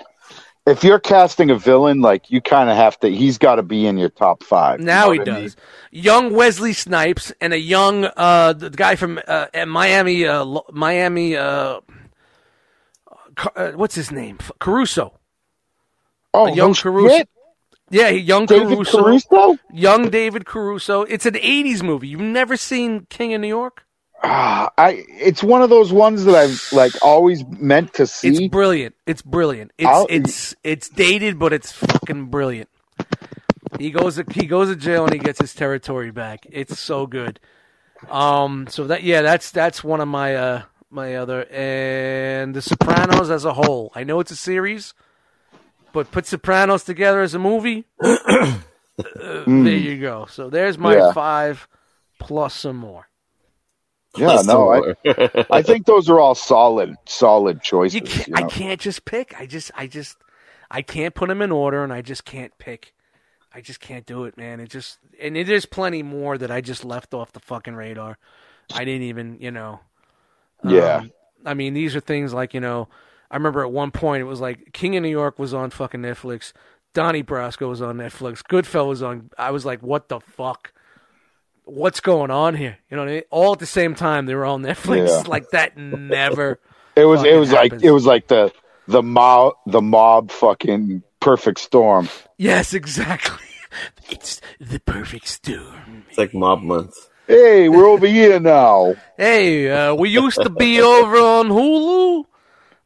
if 0.67 0.83
you're 0.83 0.99
casting 1.01 1.51
a 1.51 1.57
villain, 1.59 2.01
like 2.01 2.31
you 2.31 2.41
kind 2.41 2.71
of 2.71 2.77
have 2.77 2.99
to, 3.01 3.09
he's 3.09 3.39
got 3.39 3.57
to 3.57 3.63
be 3.63 3.87
in 3.87 3.99
your 3.99 4.09
top 4.09 4.43
five. 4.43 4.85
you 4.87 4.87
Now 4.87 5.07
know 5.07 5.13
he 5.13 5.19
what 5.19 5.29
I 5.29 5.33
mean? 5.33 5.43
does. 5.45 5.57
Young 5.91 6.33
Wesley 6.33 6.73
Snipes 6.73 7.33
and 7.41 7.53
a 7.53 7.59
young 7.59 8.07
uh, 8.17 8.53
the 8.55 8.71
guy 8.71 8.97
from 8.97 9.21
uh, 9.27 9.47
Miami, 9.67 10.27
uh, 10.27 10.45
Miami. 10.73 11.37
Uh, 11.37 11.81
uh, 13.57 13.73
what's 13.73 13.95
his 13.95 14.11
name? 14.11 14.39
Caruso. 14.61 15.19
Oh, 16.33 16.47
young 16.47 16.71
no 16.71 16.75
Caruso. 16.75 17.09
shit. 17.09 17.29
Yeah, 17.91 18.09
young 18.09 18.47
David 18.47 18.81
Caruso. 18.87 19.03
Caruso. 19.03 19.59
Young 19.73 20.11
David 20.11 20.47
Caruso. 20.47 21.03
It's 21.03 21.27
an 21.27 21.35
'80s 21.35 21.83
movie. 21.83 22.09
You've 22.09 22.21
never 22.21 22.57
seen 22.57 23.07
King 23.11 23.35
of 23.35 23.41
New 23.41 23.49
York? 23.49 23.85
Ah, 24.27 24.71
I. 24.79 25.05
It's 25.09 25.43
one 25.43 25.63
of 25.63 25.71
those 25.71 25.93
ones 25.93 26.25
that 26.25 26.35
I've 26.35 26.63
like 26.73 26.93
always 27.03 27.45
meant 27.47 27.95
to 27.95 28.07
see. 28.07 28.29
It's 28.29 28.49
brilliant. 28.49 28.95
It's 29.07 29.23
brilliant. 29.23 29.73
It's 29.79 29.89
I'll- 29.89 30.07
it's 30.09 30.55
it's 30.65 30.89
dated, 30.89 31.39
but 31.39 31.53
it's 31.53 31.71
fucking 31.73 32.27
brilliant. 32.27 32.69
He 33.79 33.91
goes 33.91 34.17
to, 34.17 34.25
he 34.33 34.47
goes 34.47 34.69
to 34.69 34.77
jail 34.77 35.05
and 35.05 35.13
he 35.13 35.19
gets 35.19 35.41
his 35.41 35.53
territory 35.55 36.11
back. 36.11 36.47
It's 36.51 36.79
so 36.79 37.07
good. 37.07 37.39
Um. 38.09 38.67
So 38.69 38.87
that 38.89 39.03
yeah, 39.03 39.23
that's 39.23 39.51
that's 39.51 39.83
one 39.85 40.01
of 40.01 40.09
my 40.09 40.35
uh 40.37 40.63
my 40.91 41.17
other 41.17 41.45
and 41.51 42.55
The 42.55 42.63
Sopranos 42.63 43.31
as 43.31 43.45
a 43.45 43.53
whole. 43.53 43.91
I 43.95 44.05
know 44.05 44.21
it's 44.21 44.31
a 44.31 44.37
series, 44.37 44.95
but 45.93 46.11
put 46.13 46.27
Sopranos 46.27 46.85
together 46.85 47.21
as 47.21 47.35
a 47.35 47.39
movie. 47.39 47.85
uh, 48.01 48.55
There 48.99 49.77
you 49.77 50.01
go. 50.01 50.27
So 50.31 50.51
there's 50.51 50.79
my 50.79 50.95
Yeah. 50.97 51.13
five 51.13 51.67
plus 52.21 52.55
some 52.55 52.77
more. 52.77 53.09
Yeah, 54.17 54.43
no, 54.45 54.95
I, 55.05 55.47
I 55.51 55.63
think 55.63 55.87
those 55.87 56.09
are 56.09 56.21
all 56.21 56.35
solid, 56.35 56.97
solid 57.07 57.63
choices. 57.63 57.95
You 57.95 58.03
can't, 58.03 58.29
you 58.29 58.35
I 58.37 58.43
can't 58.43 58.81
just 58.81 59.05
pick. 59.05 59.39
I 59.39 59.47
just, 59.47 59.71
I 59.75 59.87
just, 59.87 60.17
I 60.71 60.83
can't 60.83 61.15
put 61.15 61.29
them 61.29 61.43
in 61.43 61.53
order, 61.53 61.83
and 61.83 61.93
I 61.93 62.03
just 62.03 62.25
can't 62.25 62.57
pick. 62.59 62.95
I 63.53 63.61
just 63.61 63.81
can't 63.81 64.05
do 64.05 64.25
it, 64.25 64.37
man. 64.37 64.61
It 64.61 64.71
just, 64.71 64.99
and 65.21 65.37
it 65.37 65.49
is 65.49 65.67
plenty 65.67 66.03
more 66.03 66.37
that 66.39 66.51
I 66.51 66.61
just 66.61 66.85
left 66.85 67.15
off 67.15 67.33
the 67.33 67.41
fucking 67.41 67.75
radar. 67.75 68.19
I 68.75 68.85
didn't 68.85 69.03
even, 69.03 69.39
you 69.41 69.51
know. 69.51 69.81
Yeah. 70.65 70.97
um, 70.97 71.13
I 71.45 71.55
mean, 71.55 71.75
these 71.75 71.95
are 71.95 72.01
things 72.01 72.33
like 72.33 72.55
you 72.55 72.61
know. 72.61 72.89
I 73.31 73.37
remember 73.37 73.63
at 73.63 73.73
one 73.73 73.91
point 73.91 74.21
it 74.21 74.25
was 74.25 74.41
like 74.41 74.73
King 74.73 74.97
of 74.97 75.03
New 75.03 75.09
York 75.09 75.39
was 75.39 75.53
on 75.53 75.71
fucking 75.71 76.01
Netflix. 76.01 76.53
Donnie 76.93 77.25
Brasco 77.25 77.69
was 77.69 77.83
on 77.83 77.97
Netflix. 77.97 78.43
Goodfellas 78.43 78.89
was 78.89 79.03
on. 79.03 79.31
I 79.37 79.51
was 79.51 79.65
like, 79.65 79.83
what 79.83 80.09
the 80.09 80.21
fuck? 80.21 80.73
What's 81.65 82.01
going 82.01 82.31
on 82.31 82.55
here? 82.55 82.79
You 82.91 82.97
know, 82.97 83.05
what 83.05 83.11
I 83.11 83.15
mean? 83.15 83.23
all 83.31 83.53
at 83.53 83.59
the 83.59 83.67
same 83.67 83.95
time 83.95 84.27
they 84.27 84.35
were 84.35 84.45
on 84.45 84.63
Netflix. 84.63 85.09
Yeah. 85.09 85.23
Like 85.29 85.51
that 85.51 85.77
never. 85.77 86.61
It 86.97 87.07
was 87.07 87.23
it 87.23 87.25
fucking 87.25 87.41
was 87.41 87.53
like 87.53 87.73
it 87.83 87.91
was 87.91 88.07
like 88.07 88.29
the 88.29 88.53
the 88.87 89.03
mob 89.03 89.55
the 89.67 89.81
mob 89.83 90.31
fucking 90.31 91.03
perfect 91.19 91.59
storm. 91.59 92.09
Yes, 92.37 92.73
exactly. 92.75 93.39
It's 94.09 94.41
the 94.61 94.79
perfect 94.79 95.27
storm. 95.27 96.05
It's 96.09 96.19
like 96.19 96.33
mob 96.33 96.63
month. 96.63 96.95
Hey, 97.27 97.69
we're 97.69 97.89
over 97.89 98.07
here 98.07 98.39
now. 98.39 98.95
Hey, 99.17 99.69
uh, 99.69 99.95
we 99.95 100.11
used 100.11 100.41
to 100.43 100.51
be 100.51 100.81
over 100.81 101.17
on 101.17 101.49
Hulu, 101.49 102.27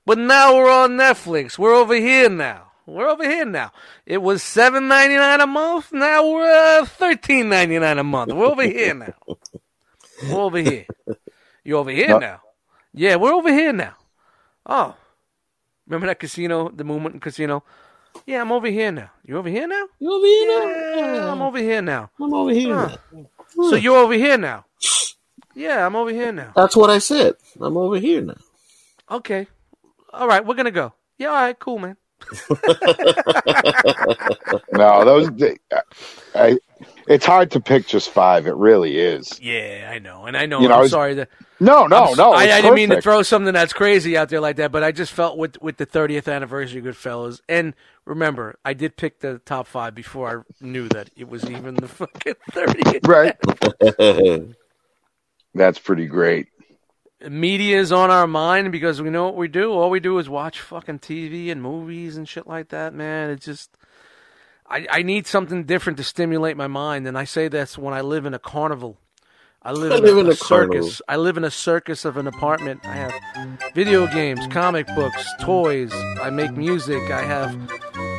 but 0.06 0.16
now 0.16 0.56
we're 0.56 0.70
on 0.70 0.92
Netflix. 0.92 1.58
We're 1.58 1.74
over 1.74 1.94
here 1.94 2.30
now. 2.30 2.67
We're 2.88 3.08
over 3.08 3.24
here 3.24 3.44
now. 3.44 3.72
It 4.06 4.22
was 4.22 4.42
seven 4.42 4.88
ninety 4.88 5.16
nine 5.16 5.40
a 5.42 5.46
month. 5.46 5.92
Now 5.92 6.26
we're 6.26 6.80
uh, 6.80 6.86
thirteen 6.86 7.50
ninety 7.50 7.78
nine 7.78 7.98
a 7.98 8.04
month. 8.04 8.32
We're 8.32 8.46
over 8.46 8.62
here 8.62 8.94
now. 8.94 9.14
We're 10.28 10.40
over 10.40 10.58
here. 10.58 10.86
You 11.64 11.76
over 11.76 11.90
here 11.90 12.08
No. 12.08 12.18
now? 12.18 12.40
Yeah, 12.94 13.16
we're 13.16 13.32
over 13.34 13.52
here 13.52 13.74
now. 13.74 13.94
Oh, 14.64 14.96
remember 15.86 16.06
that 16.06 16.18
casino, 16.18 16.70
the 16.70 16.82
Movement 16.82 17.20
Casino? 17.20 17.62
Yeah, 18.26 18.40
I'm 18.40 18.50
over 18.52 18.68
here 18.68 18.90
now. 18.90 19.10
You 19.22 19.36
over 19.36 19.50
here 19.50 19.68
now? 19.68 19.84
You 19.98 20.10
over 20.12 20.26
here 20.26 21.04
Yeah, 21.14 21.30
I'm 21.30 21.42
over 21.42 21.58
here 21.58 21.82
now. 21.82 22.10
I'm 22.18 22.32
over 22.32 22.50
here. 22.52 22.74
Huh. 22.74 22.96
So 23.54 23.76
you're 23.76 23.98
over 23.98 24.14
here 24.14 24.38
now? 24.38 24.64
Yeah, 25.54 25.84
I'm 25.86 25.94
over 25.94 26.10
here 26.10 26.32
now. 26.32 26.52
That's 26.56 26.74
what 26.74 26.88
I 26.88 26.98
said. 26.98 27.34
I'm 27.60 27.76
over 27.76 27.98
here 27.98 28.22
now. 28.22 28.38
Okay. 29.10 29.46
All 30.12 30.26
right, 30.26 30.44
we're 30.44 30.54
gonna 30.54 30.70
go. 30.70 30.94
Yeah, 31.18 31.28
all 31.28 31.34
right, 31.34 31.58
cool, 31.58 31.78
man. 31.78 31.96
No, 34.72 35.04
those 35.04 35.30
I, 36.34 36.58
it's 37.06 37.24
hard 37.26 37.50
to 37.52 37.60
pick 37.60 37.86
just 37.86 38.10
five. 38.10 38.46
It 38.46 38.54
really 38.54 38.98
is. 38.98 39.38
Yeah, 39.40 39.90
I 39.92 39.98
know, 39.98 40.26
and 40.26 40.36
I 40.36 40.46
know. 40.46 40.60
You 40.60 40.68
know, 40.68 40.74
I'm 40.74 40.80
it's- 40.80 40.90
sorry 40.90 41.14
that 41.14 41.28
No, 41.60 41.86
no, 41.86 42.04
I'm 42.10 42.16
no. 42.16 42.32
I, 42.32 42.42
I 42.44 42.60
didn't 42.60 42.74
mean 42.74 42.90
to 42.90 43.00
throw 43.00 43.22
something 43.22 43.52
that's 43.52 43.72
crazy 43.72 44.16
out 44.16 44.28
there 44.28 44.40
like 44.40 44.56
that, 44.56 44.70
but 44.72 44.84
I 44.84 44.92
just 44.92 45.12
felt 45.12 45.38
with 45.38 45.60
with 45.60 45.76
the 45.78 45.86
30th 45.86 46.32
anniversary 46.32 46.80
of 46.80 46.86
Goodfellas, 46.86 47.40
and 47.48 47.74
remember, 48.04 48.58
I 48.64 48.74
did 48.74 48.96
pick 48.96 49.20
the 49.20 49.40
top 49.44 49.66
five 49.66 49.94
before 49.94 50.44
I 50.60 50.64
knew 50.64 50.88
that 50.90 51.10
it 51.16 51.28
was 51.28 51.48
even 51.50 51.74
the 51.74 51.88
fucking 51.88 52.34
30th. 52.52 53.08
Right. 53.08 54.54
That's 55.54 55.78
pretty 55.78 56.06
great. 56.06 56.48
Media 57.20 57.78
is 57.78 57.90
on 57.90 58.10
our 58.10 58.26
mind 58.28 58.70
because 58.70 59.02
we 59.02 59.10
know 59.10 59.24
what 59.24 59.36
we 59.36 59.48
do. 59.48 59.72
All 59.72 59.90
we 59.90 59.98
do 59.98 60.18
is 60.18 60.28
watch 60.28 60.60
fucking 60.60 61.00
TV 61.00 61.50
and 61.50 61.60
movies 61.60 62.16
and 62.16 62.28
shit 62.28 62.46
like 62.46 62.68
that, 62.68 62.94
man. 62.94 63.30
It's 63.30 63.44
just. 63.44 63.70
I, 64.70 64.86
I 64.90 65.02
need 65.02 65.26
something 65.26 65.64
different 65.64 65.96
to 65.96 66.04
stimulate 66.04 66.56
my 66.56 66.66
mind, 66.66 67.08
and 67.08 67.16
I 67.16 67.24
say 67.24 67.48
that's 67.48 67.78
when 67.78 67.94
I 67.94 68.02
live 68.02 68.26
in 68.26 68.34
a 68.34 68.38
carnival. 68.38 68.98
I 69.62 69.72
live, 69.72 69.92
I 69.92 69.96
in, 69.96 70.04
live 70.04 70.16
a, 70.16 70.20
in 70.20 70.26
a 70.28 70.34
circus. 70.34 70.46
carnival. 70.48 70.90
I 71.08 71.16
live 71.16 71.36
in 71.36 71.44
a 71.44 71.50
circus 71.50 72.04
of 72.04 72.16
an 72.18 72.26
apartment. 72.26 72.80
I 72.84 72.92
have 72.92 73.14
video 73.74 74.06
games, 74.06 74.46
comic 74.48 74.86
books, 74.94 75.26
toys. 75.40 75.90
I 76.22 76.30
make 76.30 76.52
music. 76.52 77.10
I 77.10 77.22
have 77.22 77.52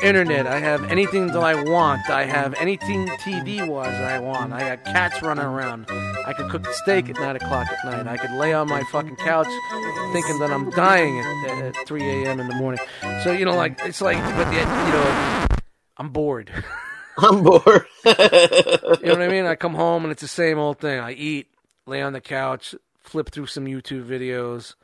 internet. 0.03 0.47
I 0.47 0.59
have 0.59 0.83
anything 0.91 1.27
that 1.27 1.37
I 1.37 1.63
want. 1.63 2.09
I 2.09 2.25
have 2.25 2.53
anything 2.55 3.07
TV 3.07 3.65
wise 3.67 3.93
I 3.93 4.19
want. 4.19 4.53
I 4.53 4.75
got 4.75 4.85
cats 4.85 5.21
running 5.21 5.45
around. 5.45 5.85
I 5.89 6.33
could 6.33 6.49
cook 6.49 6.67
a 6.67 6.73
steak 6.73 7.09
at 7.09 7.15
nine 7.15 7.35
o'clock 7.35 7.67
at 7.67 7.85
night. 7.85 8.07
I 8.07 8.17
could 8.17 8.31
lay 8.31 8.53
on 8.53 8.67
my 8.67 8.83
fucking 8.83 9.17
couch 9.17 9.47
thinking 10.13 10.39
that 10.39 10.51
I'm 10.51 10.69
dying 10.71 11.19
at, 11.19 11.75
at 11.75 11.87
3 11.87 12.01
a.m. 12.03 12.39
in 12.39 12.47
the 12.47 12.55
morning. 12.55 12.79
So 13.23 13.31
you 13.31 13.45
know, 13.45 13.55
like 13.55 13.79
it's 13.83 14.01
like, 14.01 14.17
but 14.35 14.51
yet 14.53 14.67
you 14.87 14.93
know, 14.93 15.47
I'm 15.97 16.09
bored. 16.09 16.51
I'm 17.17 17.43
bored. 17.43 17.85
You 18.05 19.05
know 19.05 19.13
what 19.13 19.21
I 19.21 19.27
mean? 19.27 19.45
I 19.45 19.55
come 19.55 19.75
home 19.75 20.03
and 20.03 20.11
it's 20.11 20.21
the 20.21 20.27
same 20.27 20.57
old 20.57 20.79
thing. 20.79 20.99
I 20.99 21.11
eat, 21.11 21.47
lay 21.85 22.01
on 22.01 22.13
the 22.13 22.21
couch, 22.21 22.75
flip 22.99 23.29
through 23.29 23.47
some 23.47 23.65
YouTube 23.65 24.05
videos, 24.05 24.75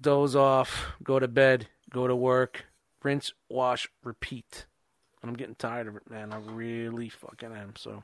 doze 0.00 0.34
off, 0.34 0.86
go 1.02 1.18
to 1.18 1.28
bed, 1.28 1.68
go 1.90 2.06
to 2.06 2.16
work, 2.16 2.66
rinse, 3.04 3.32
wash, 3.48 3.88
repeat. 4.04 4.66
And 5.20 5.30
I'm 5.30 5.36
getting 5.36 5.54
tired 5.54 5.86
of 5.86 5.96
it, 5.96 6.10
man. 6.10 6.32
I 6.32 6.38
really 6.38 7.08
fucking 7.08 7.52
am. 7.52 7.74
So, 7.76 8.02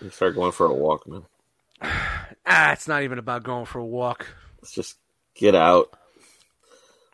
you 0.00 0.10
start 0.10 0.34
going 0.34 0.52
for 0.52 0.66
a 0.66 0.74
walk, 0.74 1.06
man. 1.06 1.22
ah, 1.82 2.72
it's 2.72 2.88
not 2.88 3.02
even 3.02 3.18
about 3.18 3.42
going 3.42 3.66
for 3.66 3.78
a 3.78 3.86
walk. 3.86 4.26
Let's 4.60 4.72
just 4.72 4.98
get 5.34 5.54
out. 5.54 5.96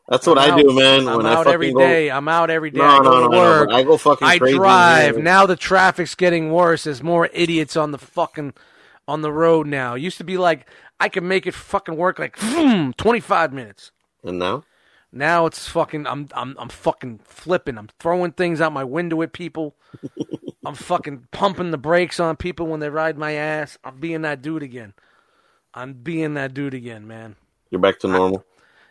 That's 0.09 0.27
what 0.27 0.39
I 0.39 0.61
do, 0.61 0.73
man. 0.73 1.09
I'm 1.09 1.16
when 1.16 1.27
I 1.27 1.32
out 1.32 1.39
fucking 1.39 1.53
every 1.53 1.73
go, 1.73 1.81
day. 1.81 2.11
I'm 2.11 2.28
out 2.28 2.48
every 2.48 2.70
day. 2.70 2.78
No, 2.78 2.85
I 2.85 2.98
go 2.98 3.03
no, 3.03 3.20
no, 3.23 3.28
no, 3.28 3.39
work. 3.39 3.69
but 3.69 3.74
I 3.74 3.82
go 3.82 3.97
fucking 3.97 4.27
I 4.27 4.39
drive. 4.39 5.19
Now 5.19 5.47
the 5.47 5.57
traffic's 5.57 6.15
getting 6.15 6.53
worse. 6.53 6.85
There's 6.85 7.03
more 7.03 7.28
idiots 7.32 7.77
on 7.77 7.90
the 7.90 7.98
fucking 7.98 8.55
on 9.09 9.23
the 9.23 9.32
road 9.32 9.66
now. 9.66 9.94
It 9.94 10.03
used 10.03 10.19
to 10.19 10.24
be 10.24 10.39
like 10.39 10.69
I 11.01 11.09
could 11.09 11.24
make 11.24 11.47
it 11.47 11.55
fucking 11.55 11.97
work 11.97 12.20
like 12.20 12.36
25 12.97 13.53
minutes. 13.53 13.90
And 14.23 14.39
now, 14.39 14.65
Now 15.12 15.46
it's 15.46 15.68
fucking 15.68 16.06
I'm 16.06 16.28
I'm 16.34 16.56
I'm 16.58 16.68
fucking 16.68 17.20
flipping. 17.24 17.78
I'm 17.78 17.88
throwing 17.98 18.32
things 18.32 18.60
out 18.60 18.72
my 18.72 18.84
window 18.84 19.22
at 19.22 19.32
people. 19.32 19.74
I'm 20.66 20.74
fucking 20.74 21.28
pumping 21.30 21.70
the 21.70 21.78
brakes 21.78 22.18
on 22.18 22.36
people 22.36 22.66
when 22.66 22.80
they 22.80 22.90
ride 22.90 23.16
my 23.16 23.32
ass. 23.32 23.78
I'm 23.84 23.98
being 23.98 24.22
that 24.22 24.42
dude 24.42 24.62
again. 24.62 24.94
I'm 25.72 25.92
being 25.92 26.34
that 26.34 26.54
dude 26.54 26.74
again, 26.74 27.06
man. 27.06 27.36
you're 27.70 27.80
back 27.80 27.98
to 28.00 28.08
normal. 28.08 28.44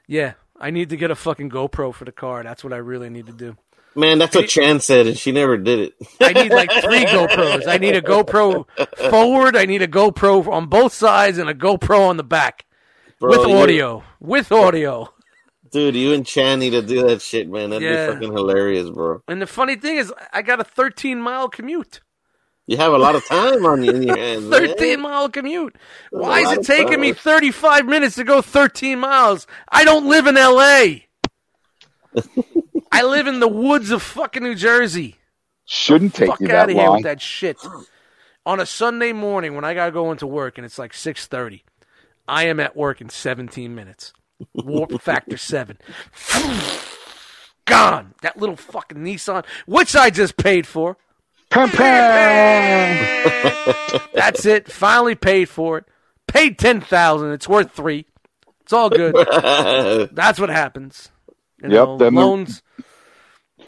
Yeah, 0.08 0.34
I 0.60 0.72
need 0.72 0.90
to 0.90 0.98
get 0.98 1.12
a 1.12 1.16
fucking 1.16 1.50
GoPro 1.50 1.94
for 1.94 2.06
the 2.06 2.12
car. 2.12 2.44
That's 2.44 2.64
what 2.64 2.74
I 2.74 2.78
really 2.78 3.10
need 3.10 3.26
to 3.26 3.34
do. 3.34 3.58
Man, 3.96 4.20
that's 4.20 4.36
what 4.36 4.50
Chan 4.50 4.82
said, 4.82 5.08
and 5.08 5.18
she 5.18 5.32
never 5.32 5.58
did 5.58 5.80
it. 5.80 5.94
I 6.20 6.34
need 6.34 6.52
like 6.52 6.70
three 6.70 7.06
GoPros. 7.06 7.66
I 7.68 7.78
need 7.78 7.96
a 7.96 8.02
GoPro 8.02 8.66
forward. 9.10 9.56
I 9.56 9.66
need 9.66 9.82
a 9.82 9.88
GoPro 9.88 10.48
on 10.52 10.68
both 10.68 10.94
sides 10.94 11.38
and 11.38 11.50
a 11.50 11.54
GoPro 11.54 12.10
on 12.10 12.18
the 12.18 12.24
back 12.24 12.66
Bro, 13.20 13.30
with 13.32 13.56
audio. 13.56 14.04
With 14.20 14.52
audio. 14.52 15.14
Dude, 15.72 15.96
you 15.96 16.14
and 16.14 16.26
Chan 16.26 16.60
need 16.60 16.72
to 16.72 16.82
do 16.82 17.08
that 17.08 17.22
shit, 17.22 17.50
man. 17.50 17.72
That'd 17.72 17.88
Yeah. 17.88 18.08
be 18.08 18.14
fucking 18.14 18.34
hilarious, 18.34 18.90
bro. 18.90 19.22
And 19.28 19.42
the 19.42 19.48
funny 19.48 19.76
thing 19.76 19.98
is, 19.98 20.14
I 20.32 20.42
got 20.42 20.60
a 20.60 20.64
13 20.64 21.20
mile 21.22 21.50
commute. 21.50 22.02
You 22.68 22.78
have 22.78 22.94
a 22.94 22.98
lot 22.98 23.16
of 23.16 23.24
time 23.26 23.66
on 23.66 23.84
you 23.84 23.92
in 23.92 24.04
your 24.04 24.18
hands. 24.18 24.46
man. 24.50 24.68
13 24.68 25.00
mile 25.02 25.30
commute. 25.30 25.76
Why 26.12 26.42
is 26.42 26.52
it 26.52 26.60
of 26.60 26.66
taking 26.66 27.00
me 27.00 27.14
35 27.14 27.86
minutes 27.86 28.16
to 28.16 28.24
go 28.24 28.42
13 28.42 29.00
miles? 29.00 29.48
I 29.70 29.84
don't 29.84 30.08
live 30.08 30.28
in 30.28 30.36
LA. 30.36 31.02
I 32.92 33.04
live 33.04 33.28
in 33.28 33.40
the 33.40 33.48
woods 33.48 33.92
of 33.92 34.02
fucking 34.02 34.42
New 34.44 34.56
Jersey. 34.56 35.18
Shouldn't 35.66 36.14
take 36.14 36.30
Fuck 36.30 36.40
you 36.40 36.48
out 36.48 36.68
that 36.68 36.70
of 36.70 36.76
here 36.76 36.92
with 36.92 37.04
that 37.04 37.22
shit. 37.22 37.58
On 38.46 38.60
a 38.60 38.66
Sunday 38.66 39.12
morning 39.12 39.56
when 39.56 39.66
I 39.66 39.74
gotta 39.74 39.92
go 39.92 40.12
into 40.12 40.28
work 40.28 40.58
and 40.58 40.66
it's 40.66 40.78
like 40.78 40.94
6:30, 40.94 41.64
I 42.28 42.46
am 42.46 42.60
at 42.60 42.76
work 42.76 43.02
in 43.02 43.10
17 43.10 43.74
minutes. 43.74 44.14
Warp 44.54 45.02
factor 45.02 45.38
seven. 45.38 45.78
Gone. 47.66 48.14
That 48.22 48.38
little 48.38 48.56
fucking 48.56 49.00
Nissan, 49.00 49.44
which 49.66 49.96
I 49.96 50.10
just 50.12 50.38
paid 50.38 50.68
for. 50.68 50.98
Pam, 51.50 51.70
pam. 51.70 53.74
That's 54.14 54.46
it. 54.46 54.72
Finally 54.72 55.16
paid 55.16 55.50
for 55.50 55.80
it. 55.80 55.86
Paid 56.28 56.60
ten 56.60 56.82
thousand. 56.82 57.32
It's 57.32 57.48
worth 57.48 57.72
three. 57.72 58.06
It's 58.62 58.74
all 58.74 58.90
good. 58.90 59.16
That's 60.14 60.40
what 60.40 60.50
happens. 60.50 61.10
You 61.62 61.70
Yep, 61.70 61.72
know, 61.88 61.98
them 61.98 62.16
the- 62.16 62.22
loans. 62.22 62.62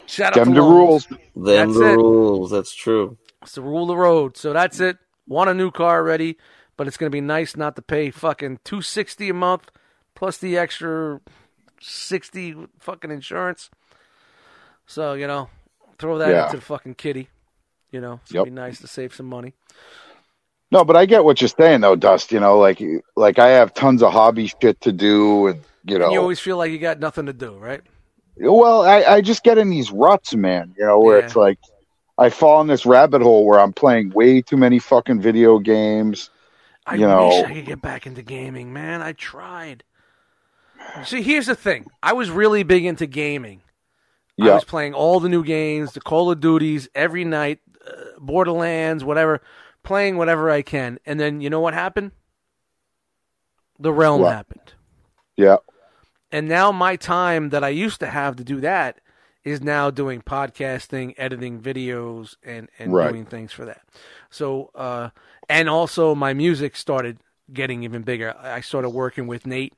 Shout 0.06 0.36
out 0.36 0.44
Them 0.44 0.54
to 0.54 0.60
the 0.60 0.66
loans. 0.66 1.08
rules. 1.10 1.20
Them 1.34 1.68
That's 1.68 1.78
the 1.78 1.92
it. 1.92 1.96
rules. 1.96 2.50
That's 2.50 2.74
true. 2.74 3.18
It's 3.42 3.52
the 3.54 3.62
rule 3.62 3.82
of 3.82 3.88
the 3.88 3.96
road. 3.96 4.36
So 4.36 4.52
that's 4.52 4.80
it. 4.80 4.98
Want 5.26 5.50
a 5.50 5.54
new 5.54 5.70
car 5.70 5.98
already, 5.98 6.36
but 6.76 6.86
it's 6.86 6.96
gonna 6.96 7.10
be 7.10 7.20
nice 7.20 7.56
not 7.56 7.76
to 7.76 7.82
pay 7.82 8.10
fucking 8.10 8.60
two 8.64 8.82
sixty 8.82 9.28
a 9.28 9.34
month 9.34 9.70
plus 10.18 10.36
the 10.38 10.58
extra 10.58 11.20
sixty 11.80 12.54
fucking 12.80 13.10
insurance. 13.12 13.70
So 14.86 15.12
you 15.14 15.28
know, 15.28 15.48
throw 15.98 16.18
that 16.18 16.28
Yeah. 16.30 16.44
into 16.46 16.56
the 16.56 16.62
fucking 16.62 16.96
kitty. 16.96 17.28
You 17.92 18.00
know, 18.00 18.20
it's 18.24 18.32
Yep. 18.34 18.44
be 18.46 18.50
nice 18.50 18.80
to 18.80 18.88
save 18.88 19.14
some 19.14 19.26
money. 19.26 19.54
No, 20.72 20.84
but 20.84 20.96
I 20.96 21.06
get 21.06 21.24
what 21.24 21.40
you're 21.40 21.48
saying 21.48 21.80
though, 21.82 21.94
Dust. 21.96 22.32
You 22.32 22.40
know, 22.40 22.58
like 22.58 22.82
like 23.16 23.38
I 23.38 23.48
have 23.50 23.72
tons 23.74 24.02
of 24.02 24.12
hobby 24.12 24.48
shit 24.60 24.80
to 24.82 24.92
do, 24.92 25.46
and 25.46 25.60
you 25.84 25.98
know, 25.98 26.06
And 26.06 26.14
you 26.14 26.20
always 26.20 26.40
feel 26.40 26.56
like 26.58 26.72
you 26.72 26.78
got 26.78 26.98
nothing 26.98 27.26
to 27.26 27.32
do, 27.32 27.52
right? 27.56 27.80
well, 28.40 28.82
I, 28.82 29.02
I 29.04 29.20
just 29.20 29.42
get 29.42 29.56
in 29.58 29.70
these 29.70 29.90
ruts, 29.90 30.34
man. 30.34 30.74
You 30.76 30.84
know, 30.84 30.98
where 31.00 31.18
Yeah. 31.20 31.24
it's 31.26 31.36
like 31.36 31.58
I 32.18 32.30
fall 32.30 32.60
in 32.60 32.66
this 32.66 32.84
rabbit 32.84 33.22
hole 33.22 33.46
where 33.46 33.60
I'm 33.60 33.72
playing 33.72 34.10
way 34.10 34.42
too 34.42 34.56
many 34.56 34.80
fucking 34.80 35.20
video 35.20 35.60
games. 35.60 36.30
I 36.84 36.94
You 36.96 37.06
know- 37.06 37.28
wish 37.28 37.44
I 37.44 37.54
could 37.54 37.66
get 37.66 37.80
back 37.82 38.06
into 38.06 38.22
gaming, 38.22 38.72
man. 38.72 39.02
I 39.02 39.12
tried. 39.12 39.84
See, 41.04 41.22
here's 41.22 41.46
the 41.46 41.54
thing. 41.54 41.86
I 42.02 42.12
was 42.12 42.30
really 42.30 42.62
big 42.62 42.84
into 42.84 43.06
gaming. 43.06 43.62
Yeah. 44.36 44.52
I 44.52 44.54
was 44.54 44.64
playing 44.64 44.94
all 44.94 45.20
the 45.20 45.28
new 45.28 45.44
games, 45.44 45.92
the 45.92 46.00
Call 46.00 46.30
of 46.30 46.40
Duties 46.40 46.88
every 46.94 47.24
night, 47.24 47.60
uh, 47.86 48.18
Borderlands, 48.18 49.04
whatever, 49.04 49.40
playing 49.82 50.16
whatever 50.16 50.50
I 50.50 50.62
can. 50.62 50.98
And 51.06 51.18
then 51.18 51.40
you 51.40 51.50
know 51.50 51.60
what 51.60 51.74
happened? 51.74 52.12
The 53.78 53.92
realm 53.92 54.22
What? 54.22 54.32
happened. 54.32 54.74
yeah, 55.36 55.56
And 56.32 56.48
now 56.48 56.72
my 56.72 56.96
time 56.96 57.50
that 57.50 57.64
I 57.64 57.68
used 57.68 58.00
to 58.00 58.06
have 58.08 58.36
to 58.36 58.44
do 58.44 58.60
that 58.60 59.00
is 59.44 59.62
now 59.62 59.90
doing 59.90 60.20
podcasting, 60.20 61.14
editing 61.16 61.60
videos, 61.60 62.36
and 62.44 62.68
and 62.78 62.92
Right. 62.92 63.10
doing 63.12 63.24
things 63.24 63.52
for 63.52 63.64
that. 63.64 63.82
So, 64.30 64.70
uh, 64.74 65.10
and 65.48 65.68
also 65.68 66.14
my 66.14 66.34
music 66.34 66.76
started 66.76 67.18
getting 67.52 67.82
even 67.82 68.02
bigger. 68.02 68.34
I 68.38 68.60
started 68.60 68.90
working 68.90 69.26
with 69.26 69.46
Nate, 69.46 69.74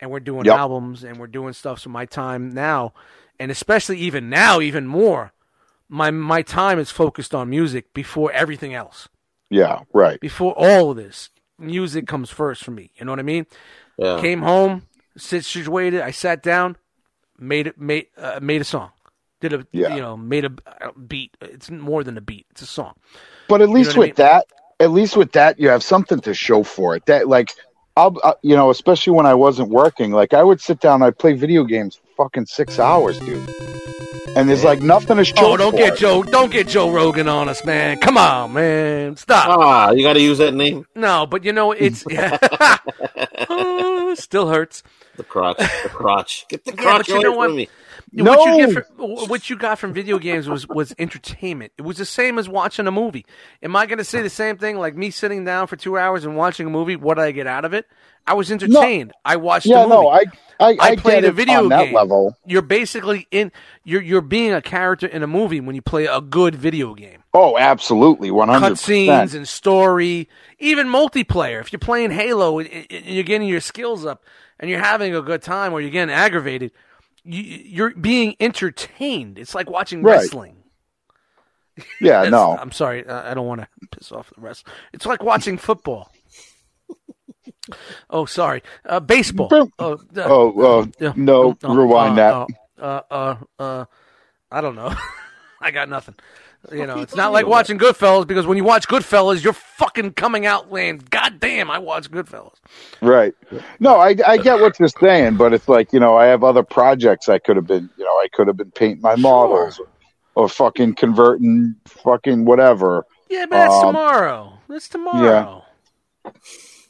and 0.00 0.10
we're 0.10 0.20
doing 0.20 0.44
Yep. 0.44 0.56
albums 0.56 1.04
and 1.04 1.18
we're 1.18 1.26
doing 1.26 1.52
stuff. 1.52 1.80
So 1.80 1.90
my 1.90 2.04
time 2.06 2.50
now, 2.54 2.92
and 3.38 3.50
especially 3.50 3.98
even 3.98 4.28
now, 4.30 4.60
even 4.60 4.86
more, 4.86 5.32
my 5.88 6.10
my 6.10 6.42
time 6.42 6.78
is 6.78 6.90
focused 6.90 7.34
on 7.34 7.48
music 7.50 7.92
before 7.94 8.30
everything 8.32 8.74
else. 8.74 9.08
yeah, 9.50 9.80
right. 9.94 10.20
Before 10.20 10.52
all 10.56 10.90
of 10.90 10.96
this, 10.96 11.30
music 11.58 12.06
comes 12.06 12.30
first 12.30 12.62
for 12.64 12.70
me. 12.70 12.90
You 12.96 13.04
know 13.06 13.12
what 13.12 13.18
I 13.18 13.22
mean? 13.22 13.46
Yeah. 13.96 14.20
Came 14.20 14.42
home, 14.42 14.82
situated. 15.16 16.02
I 16.02 16.10
sat 16.10 16.42
down, 16.42 16.76
made 17.38 17.66
it, 17.66 17.80
made 17.80 18.06
uh, 18.16 18.38
made 18.42 18.60
a 18.60 18.64
song. 18.64 18.90
Did 19.40 19.52
a 19.52 19.66
Yeah. 19.72 19.94
you 19.94 20.00
know 20.00 20.16
made 20.16 20.44
a 20.44 20.52
uh, 20.80 20.90
beat. 21.06 21.36
It's 21.40 21.70
more 21.70 22.04
than 22.04 22.16
a 22.18 22.20
beat. 22.20 22.46
It's 22.50 22.62
a 22.62 22.66
song. 22.66 22.94
But 23.48 23.62
at 23.62 23.68
least 23.70 23.96
what 23.96 24.04
I 24.04 24.08
with 24.08 24.16
that, 24.16 24.46
at 24.80 24.90
least 24.90 25.16
with 25.16 25.32
that, 25.32 25.58
you 25.58 25.68
have 25.70 25.82
something 25.82 26.20
to 26.20 26.34
show 26.34 26.62
for 26.62 26.94
it. 26.96 27.06
That 27.06 27.28
like, 27.28 27.52
I'll 27.98 28.16
uh, 28.22 28.34
you 28.42 28.54
know, 28.54 28.70
especially 28.70 29.12
when 29.14 29.26
I 29.26 29.34
wasn't 29.34 29.70
working, 29.70 30.12
like 30.12 30.32
I 30.32 30.42
would 30.44 30.60
sit 30.60 30.78
down, 30.80 31.02
I'd 31.02 31.18
play 31.18 31.32
video 31.32 31.64
games 31.64 32.00
fucking 32.16 32.46
six 32.46 32.78
hours, 32.78 33.18
dude. 33.18 33.48
And 34.36 34.48
there's 34.48 34.62
like 34.62 34.80
nothing 34.80 35.16
to 35.16 35.24
show. 35.24 35.34
Oh, 35.38 35.56
don't 35.56 35.72
for 35.72 35.78
get 35.78 35.94
it. 35.94 35.98
Joe. 35.98 36.22
Don't 36.22 36.52
get 36.52 36.68
Joe 36.68 36.90
Rogan 36.92 37.28
on 37.28 37.48
us, 37.48 37.64
man. 37.64 37.98
Come 37.98 38.16
on, 38.16 38.52
man. 38.52 39.16
Stop. 39.16 39.48
Ah, 39.48 39.90
you 39.90 40.04
got 40.04 40.12
to 40.12 40.20
use 40.20 40.38
that 40.38 40.54
name. 40.54 40.86
No, 40.94 41.26
but 41.26 41.44
you 41.44 41.52
know 41.52 41.72
it's 41.72 42.04
Oh, 43.50 44.14
still 44.16 44.48
hurts. 44.48 44.82
The 45.16 45.24
crotch. 45.24 45.58
The 45.58 45.88
crotch. 45.88 46.46
Get 46.48 46.64
the 46.64 46.74
Yeah, 46.76 46.82
crotch 46.82 47.08
you 47.08 47.14
away 47.14 47.22
know 47.24 47.30
from 47.32 47.36
what? 47.38 47.50
me. 47.52 47.68
What 48.12 48.46
you 48.46 48.66
get 48.66 48.86
from, 48.86 49.06
what 49.28 49.50
you 49.50 49.56
got 49.56 49.78
from 49.78 49.92
video 49.92 50.18
games 50.18 50.48
was 50.48 50.66
was 50.66 50.94
entertainment. 50.98 51.72
It 51.76 51.82
was 51.82 51.98
the 51.98 52.04
same 52.04 52.38
as 52.38 52.48
watching 52.48 52.86
a 52.86 52.90
movie. 52.90 53.26
Am 53.62 53.76
I 53.76 53.86
going 53.86 53.98
to 53.98 54.04
say 54.04 54.22
the 54.22 54.30
same 54.30 54.56
thing? 54.56 54.78
Like 54.78 54.96
me 54.96 55.10
sitting 55.10 55.44
down 55.44 55.66
for 55.66 55.76
two 55.76 55.98
hours 55.98 56.24
and 56.24 56.36
watching 56.36 56.66
a 56.66 56.70
movie. 56.70 56.96
What 56.96 57.14
did 57.16 57.24
I 57.24 57.32
get 57.32 57.46
out 57.46 57.64
of 57.64 57.74
it? 57.74 57.86
I 58.26 58.34
was 58.34 58.52
entertained. 58.52 59.12
I 59.24 59.36
watched. 59.36 59.66
Yeah, 59.66 59.86
no, 59.86 60.08
I 60.08 60.24
I, 60.60 60.76
I, 60.80 60.96
played 60.96 61.24
a 61.24 61.32
video 61.32 61.68
game. 61.68 61.94
level. 61.94 62.36
You're 62.46 62.62
basically 62.62 63.26
in. 63.30 63.52
You're 63.84 64.02
you're 64.02 64.20
being 64.20 64.52
a 64.52 64.62
character 64.62 65.06
in 65.06 65.22
a 65.22 65.26
movie 65.26 65.60
when 65.60 65.74
you 65.74 65.82
play 65.82 66.06
a 66.06 66.20
good 66.20 66.54
video 66.54 66.94
game. 66.94 67.22
Oh, 67.32 67.56
absolutely, 67.56 68.30
one 68.30 68.48
hundred 68.48 68.72
Cutscenes 68.72 69.34
and 69.34 69.46
story, 69.46 70.28
even 70.58 70.88
multiplayer. 70.88 71.60
If 71.60 71.72
you're 71.72 71.78
playing 71.78 72.10
Halo 72.10 72.58
and, 72.58 72.86
you're 72.90 73.24
getting 73.24 73.48
your 73.48 73.60
skills 73.60 74.04
up 74.04 74.24
and 74.58 74.68
you're 74.68 74.80
having 74.80 75.14
a 75.14 75.22
good 75.22 75.42
time, 75.42 75.72
or 75.72 75.80
you're 75.80 75.90
getting 75.90 76.12
aggravated, 76.12 76.72
you're 77.30 77.90
being 77.94 78.34
entertained. 78.40 79.38
It's 79.38 79.54
like 79.54 79.68
watching 79.70 80.02
Right. 80.02 80.14
wrestling. 80.16 80.54
Yeah, 82.00 82.24
no, 82.28 82.56
I'm 82.58 82.72
sorry. 82.72 83.08
I 83.08 83.34
don't 83.34 83.46
want 83.46 83.60
to 83.60 83.68
piss 83.96 84.10
off 84.10 84.32
the 84.34 84.40
rest. 84.40 84.66
It's 84.92 85.06
like 85.06 85.22
watching 85.22 85.56
football. 85.68 86.10
oh, 88.10 88.24
sorry. 88.24 88.64
Uh, 88.84 88.98
baseball. 88.98 89.48
Oh, 89.52 89.70
uh, 89.78 89.96
oh, 90.16 90.82
uh, 91.00 91.12
no, 91.14 91.56
rewind 91.62 92.18
that. 92.18 92.48
Uh, 92.80 93.00
uh, 93.10 93.36
uh, 93.60 93.84
I 94.50 94.60
don't 94.60 94.74
know. 94.74 94.92
I 95.60 95.70
got 95.70 95.88
nothing. 95.88 96.16
You 96.72 96.86
know, 96.86 96.98
it's 97.00 97.16
not 97.16 97.32
like 97.32 97.46
watching 97.46 97.78
Goodfellas 97.78 98.26
because 98.26 98.46
when 98.46 98.56
you 98.58 98.64
watch 98.64 98.88
Goodfellas, 98.88 99.42
you're 99.42 99.52
fucking 99.52 100.12
coming 100.12 100.44
out 100.46 100.70
laying. 100.70 100.98
God 101.10 101.40
damn, 101.40 101.70
I 101.70 101.78
watch 101.78 102.10
Goodfellas. 102.10 102.56
Right. 103.00 103.34
No, 103.80 103.96
I, 103.96 104.14
I 104.26 104.36
get 104.36 104.60
what 104.60 104.78
you're 104.78 104.88
saying, 104.88 105.36
but 105.36 105.52
it's 105.54 105.68
like, 105.68 105.92
you 105.92 106.00
know, 106.00 106.16
I 106.16 106.26
have 106.26 106.44
other 106.44 106.62
projects 106.62 107.28
I 107.28 107.38
could 107.38 107.56
have 107.56 107.66
been, 107.66 107.88
you 107.96 108.04
know, 108.04 108.10
I 108.10 108.28
could 108.32 108.46
have 108.48 108.56
been 108.56 108.70
painting 108.70 109.00
my 109.00 109.16
models 109.16 109.80
or 110.34 110.48
fucking 110.48 110.94
converting 110.96 111.74
fucking 111.86 112.44
whatever. 112.44 113.04
Yeah, 113.30 113.46
but 113.48 113.56
that's 113.56 113.74
Um, 113.74 113.86
tomorrow. 113.86 114.52
That's 114.68 114.88
tomorrow. 114.88 115.64
Yeah. 116.24 116.30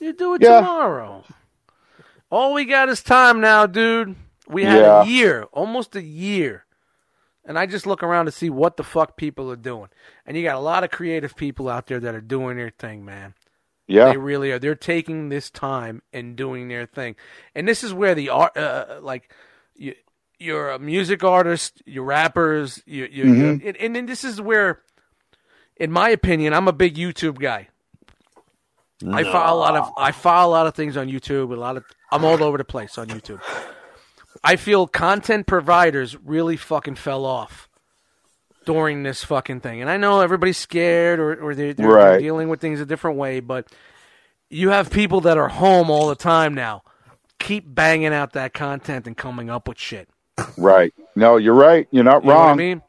You 0.01 0.13
do 0.13 0.35
it 0.35 0.43
Yeah. 0.43 0.61
tomorrow. 0.61 1.25
All 2.31 2.53
we 2.53 2.65
got 2.65 2.89
is 2.89 3.03
time 3.03 3.41
now, 3.41 3.67
dude. 3.67 4.17
We 4.49 4.65
had 4.65 4.79
Yeah. 4.81 5.03
a 5.03 5.05
year, 5.07 5.45
almost 5.53 5.95
a 5.97 6.03
year. 6.03 6.65
And 7.49 7.59
I 7.59 7.67
just 7.67 7.87
look 7.87 8.03
around 8.05 8.27
to 8.27 8.31
see 8.31 8.51
what 8.51 8.77
the 8.77 8.85
fuck 8.85 9.17
people 9.17 9.51
are 9.51 9.57
doing. 9.57 9.89
And 10.27 10.37
you 10.37 10.45
got 10.45 10.55
a 10.57 10.61
lot 10.61 10.85
of 10.85 10.91
creative 10.91 11.35
people 11.35 11.69
out 11.69 11.87
there 11.89 11.99
that 11.99 12.15
are 12.15 12.21
doing 12.21 12.57
their 12.59 12.71
thing, 12.71 13.05
man. 13.05 13.35
Yeah. 13.89 14.11
They 14.11 14.19
really 14.19 14.53
are. 14.53 14.59
They're 14.61 14.75
taking 14.77 15.31
this 15.31 15.51
time 15.51 16.03
and 16.13 16.37
doing 16.37 16.69
their 16.69 16.85
thing. 16.87 17.17
And 17.55 17.67
this 17.67 17.83
is 17.83 17.93
where 17.95 18.15
the 18.15 18.29
art, 18.29 18.55
uh, 18.57 19.01
like, 19.01 19.33
you, 19.75 19.95
you're 20.39 20.71
a 20.71 20.79
music 20.79 21.25
artist, 21.25 21.83
you're 21.87 22.05
rappers, 22.05 22.83
you, 22.85 23.09
you, 23.11 23.25
Mhm. 23.25 23.65
you 23.65 23.75
and, 23.81 23.97
and 23.97 24.09
this 24.09 24.25
is 24.25 24.41
where, 24.41 24.83
in 25.77 25.91
my 25.91 26.11
opinion, 26.11 26.53
I'm 26.53 26.69
a 26.69 26.73
big 26.73 26.97
YouTube 26.97 27.39
guy. 27.41 27.69
I 29.11 29.23
follow 29.25 29.59
a 29.59 29.61
lot 29.61 29.77
of 29.77 29.93
I 29.97 30.11
follow 30.13 30.51
a 30.51 30.55
lot 30.55 30.67
of 30.67 30.75
things 30.75 30.97
on 30.97 31.09
YouTube. 31.09 31.53
A 31.53 31.55
lot 31.59 31.77
of 31.77 31.85
I'm 32.11 32.25
all 32.25 32.43
over 32.43 32.59
the 32.59 32.65
place 32.65 32.99
on 32.99 33.07
YouTube. 33.07 33.41
I 34.45 34.57
feel 34.57 34.87
content 34.87 35.47
providers 35.47 36.17
really 36.25 36.57
fucking 36.57 36.95
fell 36.97 37.25
off 37.25 37.69
during 38.65 39.03
this 39.03 39.25
fucking 39.25 39.61
thing, 39.61 39.81
and 39.81 39.91
I 39.91 39.97
know 39.97 40.21
everybody's 40.21 40.59
scared 40.59 41.19
or 41.21 41.35
or 41.43 41.55
they're, 41.55 41.75
they're, 41.75 41.89
they're 41.89 42.19
dealing 42.21 42.49
with 42.49 42.61
things 42.61 42.81
a 42.81 42.87
different 42.87 43.17
way, 43.17 43.41
but 43.41 43.67
you 44.51 44.71
have 44.71 44.91
people 44.91 45.21
that 45.23 45.39
are 45.39 45.49
home 45.49 45.91
all 45.91 46.09
the 46.09 46.15
time 46.17 46.55
now. 46.55 46.83
Keep 47.39 47.73
banging 47.75 48.13
out 48.13 48.33
that 48.33 48.53
content 48.53 49.07
and 49.07 49.17
coming 49.17 49.49
up 49.49 49.69
with 49.69 49.79
shit. 49.79 50.09
Right. 50.57 50.93
No, 51.15 51.37
you're 51.37 51.55
right. 51.55 51.87
You're 51.91 52.05
not 52.05 52.25
You 52.25 52.31
know 52.31 52.35
what 52.37 52.43
I 52.43 52.49
wrong. 52.49 52.57
mean? 52.57 52.83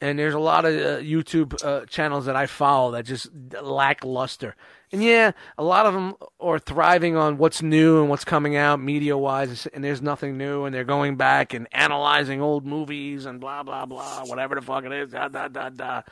And 0.00 0.18
there's 0.18 0.34
a 0.34 0.38
lot 0.38 0.64
of 0.64 0.74
uh, 0.74 1.00
YouTube 1.00 1.62
uh, 1.64 1.84
channels 1.86 2.26
that 2.26 2.36
I 2.36 2.46
follow 2.46 2.92
that 2.92 3.04
just 3.04 3.28
lackluster. 3.60 4.54
And 4.90 5.02
yeah, 5.02 5.32
a 5.58 5.62
lot 5.62 5.84
of 5.86 5.92
them 5.94 6.14
are 6.40 6.58
thriving 6.58 7.14
on 7.16 7.36
what's 7.36 7.62
new 7.62 8.00
and 8.00 8.08
what's 8.08 8.24
coming 8.24 8.56
out 8.56 8.80
media 8.80 9.18
wise, 9.18 9.66
and 9.74 9.84
there's 9.84 10.00
nothing 10.00 10.38
new, 10.38 10.64
and 10.64 10.74
they're 10.74 10.84
going 10.84 11.16
back 11.16 11.52
and 11.52 11.68
analyzing 11.72 12.40
old 12.40 12.64
movies 12.66 13.26
and 13.26 13.38
blah 13.40 13.62
blah 13.62 13.84
blah, 13.84 14.24
whatever 14.24 14.54
the 14.54 14.62
fuck 14.62 14.84
it 14.84 14.92
is, 14.92 15.10
da 15.12 15.28
da 15.28 15.48
da 15.48 15.68
da. 15.68 16.02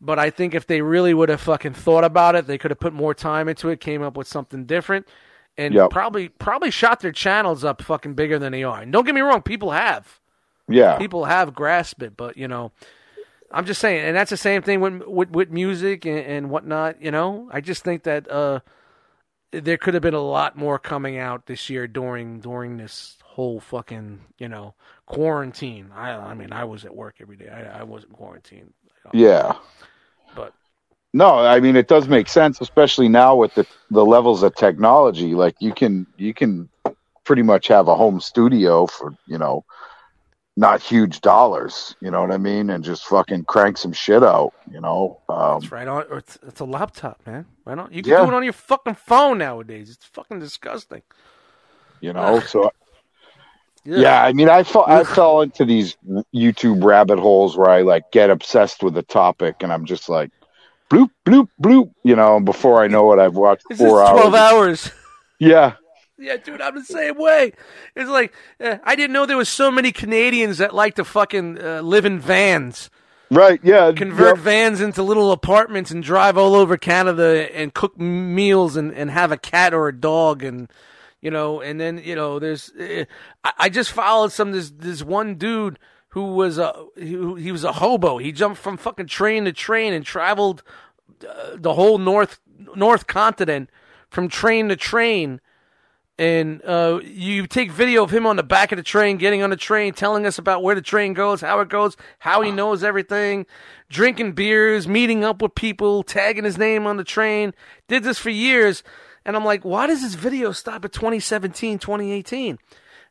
But 0.00 0.18
I 0.18 0.30
think 0.30 0.54
if 0.54 0.66
they 0.66 0.82
really 0.82 1.14
would 1.14 1.30
have 1.30 1.40
fucking 1.40 1.72
thought 1.74 2.04
about 2.04 2.36
it, 2.36 2.46
they 2.46 2.58
could 2.58 2.70
have 2.70 2.78
put 2.80 2.92
more 2.92 3.14
time 3.14 3.48
into 3.48 3.70
it, 3.70 3.80
came 3.80 4.02
up 4.02 4.16
with 4.16 4.28
something 4.28 4.66
different, 4.66 5.08
and 5.58 5.74
Yep. 5.74 5.90
probably 5.90 6.28
probably 6.28 6.70
shot 6.70 7.00
their 7.00 7.12
channels 7.12 7.64
up 7.64 7.82
fucking 7.82 8.14
bigger 8.14 8.38
than 8.38 8.52
they 8.52 8.62
are. 8.62 8.82
And 8.82 8.92
don't 8.92 9.04
get 9.04 9.14
me 9.14 9.20
wrong, 9.22 9.42
people 9.42 9.72
have 9.72 10.20
Yeah. 10.68 10.98
people 10.98 11.24
have 11.24 11.54
grasped 11.54 12.02
it, 12.02 12.16
but 12.16 12.36
you 12.36 12.46
know, 12.46 12.70
I'm 13.56 13.64
just 13.64 13.80
saying, 13.80 14.04
and 14.04 14.14
that's 14.14 14.30
the 14.30 14.36
same 14.36 14.60
thing 14.60 14.80
with 14.80 15.02
with, 15.06 15.30
with 15.30 15.50
music 15.50 16.04
and, 16.04 16.18
and 16.18 16.50
whatnot. 16.50 17.00
You 17.00 17.10
know, 17.10 17.48
I 17.50 17.62
just 17.62 17.82
think 17.82 18.02
that 18.02 18.30
uh, 18.30 18.60
there 19.50 19.78
could 19.78 19.94
have 19.94 20.02
been 20.02 20.12
a 20.12 20.20
lot 20.20 20.56
more 20.56 20.78
coming 20.78 21.16
out 21.16 21.46
this 21.46 21.70
year 21.70 21.86
during 21.86 22.40
during 22.40 22.76
this 22.76 23.16
whole 23.24 23.58
fucking 23.60 24.20
you 24.38 24.48
know 24.48 24.74
quarantine. 25.06 25.90
I 25.94 26.10
I 26.10 26.34
mean, 26.34 26.52
I 26.52 26.64
was 26.64 26.84
at 26.84 26.94
work 26.94 27.16
every 27.20 27.36
day. 27.36 27.48
I, 27.48 27.80
I 27.80 27.82
wasn't 27.82 28.12
quarantined. 28.12 28.74
Yeah. 29.14 29.56
But 30.34 30.52
No, 31.14 31.38
I 31.38 31.60
mean 31.60 31.76
it 31.76 31.88
does 31.88 32.08
make 32.08 32.28
sense, 32.28 32.60
especially 32.60 33.08
now 33.08 33.36
with 33.36 33.54
the 33.54 33.66
the 33.90 34.04
levels 34.04 34.42
of 34.42 34.54
technology. 34.54 35.34
Like 35.34 35.56
you 35.60 35.72
can 35.72 36.06
you 36.18 36.34
can 36.34 36.68
pretty 37.24 37.42
much 37.42 37.68
have 37.68 37.88
a 37.88 37.96
home 37.96 38.20
studio 38.20 38.86
for 38.86 39.14
you 39.26 39.38
know 39.38 39.64
not 40.56 40.80
huge 40.80 41.20
dollars. 41.20 41.94
You 42.00 42.10
know 42.10 42.20
what 42.22 42.30
I 42.32 42.38
mean? 42.38 42.70
And 42.70 42.82
just 42.82 43.04
fucking 43.06 43.44
crank 43.44 43.76
some 43.78 43.92
shit 43.92 44.22
out. 44.22 44.52
You 44.70 44.80
know. 44.80 45.20
Um, 45.28 45.58
It's 45.58 45.70
right 45.72 45.86
on. 45.86 46.04
It's, 46.10 46.38
it's 46.46 46.60
a 46.60 46.64
laptop, 46.64 47.20
man. 47.26 47.44
Right 47.64 47.78
on. 47.78 47.92
You 47.92 48.02
can 48.02 48.12
Yeah. 48.12 48.24
do 48.24 48.32
it 48.32 48.34
on 48.34 48.42
your 48.44 48.52
fucking 48.52 48.94
phone 48.94 49.38
nowadays. 49.38 49.90
It's 49.90 50.04
fucking 50.06 50.38
disgusting. 50.40 51.02
you 52.00 52.12
know. 52.12 52.40
So 52.40 52.70
yeah, 53.84 54.22
I 54.24 54.32
mean, 54.32 54.48
I 54.48 54.62
fell 54.64 54.84
I 54.86 55.04
fell 55.04 55.42
into 55.42 55.64
these 55.64 55.96
YouTube 56.34 56.82
rabbit 56.84 57.18
holes 57.18 57.56
where 57.56 57.70
I 57.70 57.82
like 57.82 58.10
get 58.10 58.30
obsessed 58.30 58.82
with 58.82 58.96
a 58.96 59.02
topic, 59.02 59.56
and 59.60 59.72
I'm 59.72 59.84
just 59.84 60.08
like, 60.08 60.30
bloop 60.90 61.10
bloop 61.24 61.48
bloop. 61.62 61.92
You 62.02 62.16
know, 62.16 62.36
and 62.36 62.44
before 62.44 62.82
I 62.82 62.88
know 62.88 63.12
it, 63.12 63.18
I've 63.20 63.34
watched 63.36 63.62
four 63.76 64.00
twelve 64.00 64.34
hours. 64.34 64.86
hours. 64.86 64.90
Yeah. 65.38 65.74
Yeah, 66.18 66.36
dude, 66.38 66.62
I'm 66.62 66.74
the 66.74 66.84
same 66.84 67.16
way. 67.18 67.52
It's 67.94 68.08
like 68.08 68.32
uh, 68.60 68.78
I 68.84 68.96
didn't 68.96 69.12
know 69.12 69.26
there 69.26 69.36
was 69.36 69.48
so 69.50 69.70
many 69.70 69.92
Canadians 69.92 70.58
that 70.58 70.74
like 70.74 70.94
to 70.94 71.04
fucking 71.04 71.60
uh, 71.62 71.82
live 71.82 72.04
in 72.06 72.18
vans, 72.18 72.88
Right. 73.30 73.60
Yeah. 73.62 73.92
convert 73.92 74.36
Yep. 74.36 74.44
vans 74.44 74.80
into 74.80 75.02
little 75.02 75.30
apartments, 75.32 75.90
and 75.90 76.02
drive 76.02 76.38
all 76.38 76.54
over 76.54 76.76
Canada 76.76 77.54
and 77.54 77.74
cook 77.74 77.98
meals 77.98 78.76
and, 78.76 78.94
and 78.94 79.10
have 79.10 79.30
a 79.32 79.36
cat 79.36 79.74
or 79.74 79.88
a 79.88 79.94
dog, 79.94 80.42
and 80.42 80.70
you 81.20 81.30
know, 81.30 81.60
and 81.60 81.78
then 81.80 81.98
you 81.98 82.14
know, 82.14 82.38
there's 82.38 82.70
uh, 82.80 83.04
I, 83.44 83.52
I 83.58 83.68
just 83.68 83.92
followed 83.92 84.32
some 84.32 84.52
this 84.52 84.70
this 84.70 85.02
one 85.02 85.34
dude 85.34 85.78
who 86.10 86.32
was 86.34 86.56
a 86.56 86.72
he, 86.96 87.10
he 87.42 87.52
was 87.52 87.64
a 87.64 87.72
hobo. 87.72 88.16
He 88.16 88.32
jumped 88.32 88.58
from 88.58 88.78
fucking 88.78 89.08
train 89.08 89.44
to 89.44 89.52
train 89.52 89.92
and 89.92 90.02
traveled 90.04 90.62
uh, 91.28 91.56
the 91.56 91.74
whole 91.74 91.98
north 91.98 92.40
north 92.74 93.06
continent 93.06 93.68
from 94.08 94.28
train 94.28 94.68
to 94.70 94.76
train 94.76 95.40
and 96.18 96.62
uh, 96.64 97.00
you 97.04 97.46
take 97.46 97.70
video 97.70 98.02
of 98.02 98.10
him 98.10 98.26
on 98.26 98.36
the 98.36 98.42
back 98.42 98.72
of 98.72 98.76
the 98.76 98.82
train, 98.82 99.18
getting 99.18 99.42
on 99.42 99.50
the 99.50 99.56
train, 99.56 99.92
telling 99.92 100.24
us 100.24 100.38
about 100.38 100.62
where 100.62 100.74
the 100.74 100.80
train 100.82 101.12
goes, 101.12 101.40
how 101.42 101.60
it 101.60 101.68
goes, 101.68 101.96
how 102.18 102.40
he 102.40 102.50
knows 102.50 102.82
everything, 102.82 103.46
drinking 103.90 104.32
beers, 104.32 104.88
meeting 104.88 105.24
up 105.24 105.42
with 105.42 105.54
people, 105.54 106.02
tagging 106.02 106.44
his 106.44 106.56
name 106.56 106.86
on 106.86 106.96
the 106.96 107.04
train. 107.04 107.52
Did 107.88 108.02
this 108.02 108.18
for 108.18 108.30
years. 108.30 108.82
And 109.26 109.36
I'm 109.36 109.44
like, 109.44 109.64
why 109.64 109.86
does 109.88 110.02
this 110.02 110.14
video 110.14 110.52
stop 110.52 110.84
at 110.84 110.92
2017, 110.92 111.78
2018? 111.80 112.58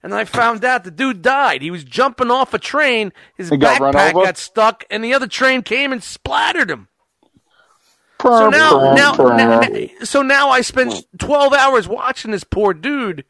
And 0.01 0.13
I 0.13 0.23
found 0.23 0.63
out 0.63 0.83
the 0.83 0.91
dude 0.91 1.21
died. 1.21 1.61
He 1.61 1.71
was 1.71 1.83
jumping 1.83 2.31
off 2.31 2.53
a 2.53 2.59
train. 2.59 3.11
His 3.35 3.49
He 3.49 3.57
backpack 3.57 4.13
over? 4.13 4.25
got 4.25 4.37
stuck, 4.37 4.83
and 4.89 5.03
the 5.03 5.13
other 5.13 5.27
train 5.27 5.61
came 5.61 5.91
and 5.91 6.03
splattered 6.03 6.69
him. 6.69 6.87
So 8.25 8.49
now, 8.49 8.93
now, 8.95 9.13
now, 9.13 9.61
so 10.03 10.21
now 10.21 10.49
I 10.49 10.61
spent 10.61 11.05
12 11.19 11.53
hours 11.53 11.87
watching 11.87 12.31
this 12.31 12.43
poor 12.43 12.73
dude, 12.73 13.23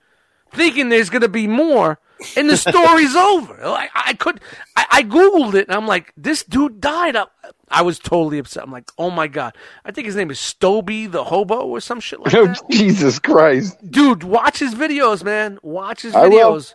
thinking 0.53 0.89
there's 0.89 1.09
going 1.09 1.21
to 1.21 1.27
be 1.29 1.47
more, 1.47 1.99
and 2.37 2.49
the 2.49 2.57
story's 2.57 3.15
over. 3.15 3.57
Like 3.67 3.89
I 3.93 4.13
could, 4.13 4.39
I, 4.75 4.85
I 4.91 5.03
googled 5.03 5.53
it, 5.55 5.67
and 5.67 5.75
I'm 5.75 5.85
like, 5.87 6.13
this 6.15 6.43
dude 6.43 6.79
died. 6.79 7.15
I, 7.15 7.25
I 7.69 7.81
was 7.81 7.99
totally 7.99 8.37
upset. 8.39 8.63
I'm 8.63 8.71
like, 8.71 8.89
oh 8.97 9.09
my 9.09 9.27
god, 9.27 9.55
I 9.83 9.91
think 9.91 10.05
his 10.05 10.15
name 10.15 10.31
is 10.31 10.37
Stoby 10.39 11.11
the 11.11 11.25
hobo 11.25 11.65
or 11.65 11.79
some 11.81 11.99
shit 11.99 12.19
like 12.21 12.33
Oh, 12.35 12.45
that. 12.47 12.61
Jesus 12.71 13.19
Christ. 13.19 13.77
dude, 13.91 14.23
watch 14.23 14.59
his 14.59 14.73
videos, 14.75 15.23
man. 15.23 15.59
Watch 15.61 16.03
his 16.03 16.15
I 16.15 16.29
videos. 16.29 16.73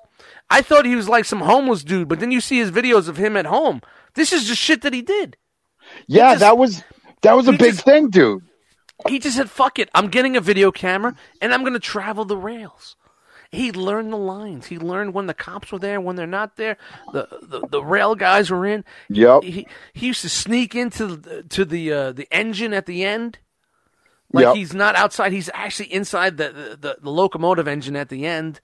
I 0.51 0.63
thought 0.63 0.85
he 0.85 0.97
was 0.97 1.09
like 1.09 1.25
some 1.25 1.41
homeless 1.41 1.85
dude, 1.85 2.09
but 2.09 2.21
then 2.21 2.33
you 2.33 2.41
see 2.41 2.59
his 2.59 2.71
videos 2.73 3.09
of 3.09 3.17
him 3.17 3.37
at 3.37 3.47
home. 3.47 3.81
This 4.15 4.33
is 4.33 4.47
just 4.47 4.61
shit 4.61 4.83
that 4.83 4.93
he 4.93 5.01
did. 5.01 5.37
Yeah, 6.07 6.33
just- 6.33 6.41
that 6.41 6.59
was 6.59 6.83
that 7.23 7.37
was 7.37 7.49
a 7.49 7.53
big 7.53 7.73
just- 7.75 7.85
thing, 7.85 8.11
dude. 8.11 8.43
He 9.09 9.19
just 9.19 9.37
said, 9.37 9.49
"Fuck 9.51 9.79
it, 9.79 9.89
I'm 9.95 10.09
getting 10.09 10.37
a 10.37 10.41
video 10.43 10.71
camera 10.71 11.15
and 11.41 11.55
I'm 11.55 11.61
going 11.63 11.73
to 11.73 11.79
travel 11.81 12.25
the 12.27 12.37
rails." 12.37 12.97
He 13.53 13.73
learned 13.73 14.13
the 14.13 14.17
lines. 14.19 14.67
He 14.67 14.79
learned 14.79 15.13
when 15.15 15.27
the 15.27 15.35
cops 15.35 15.73
were 15.73 15.79
there, 15.79 16.01
when 16.01 16.15
they're 16.17 16.27
not 16.27 16.57
there. 16.57 16.77
The 17.13 17.27
the, 17.43 17.67
the 17.67 17.83
rail 17.83 18.15
guys 18.15 18.51
were 18.51 18.67
in. 18.67 18.85
Yep. 19.09 19.43
He 19.43 19.67
he 19.95 20.07
used 20.09 20.21
to 20.23 20.29
sneak 20.29 20.75
into 20.75 21.17
the, 21.17 21.43
to 21.45 21.65
the 21.65 21.93
uh, 21.93 22.13
the 22.13 22.29
engine 22.31 22.73
at 22.75 22.87
the 22.87 23.03
end. 23.05 23.39
Like 24.33 24.45
Yep. 24.45 24.55
he's 24.57 24.75
not 24.75 24.95
outside. 24.95 25.33
He's 25.33 25.51
actually 25.55 25.93
inside 25.93 26.37
the, 26.37 26.51
the, 26.53 26.77
the, 26.81 26.97
the 27.03 27.11
locomotive 27.11 27.67
engine 27.67 27.97
at 27.97 28.09
the 28.11 28.25
end. 28.27 28.61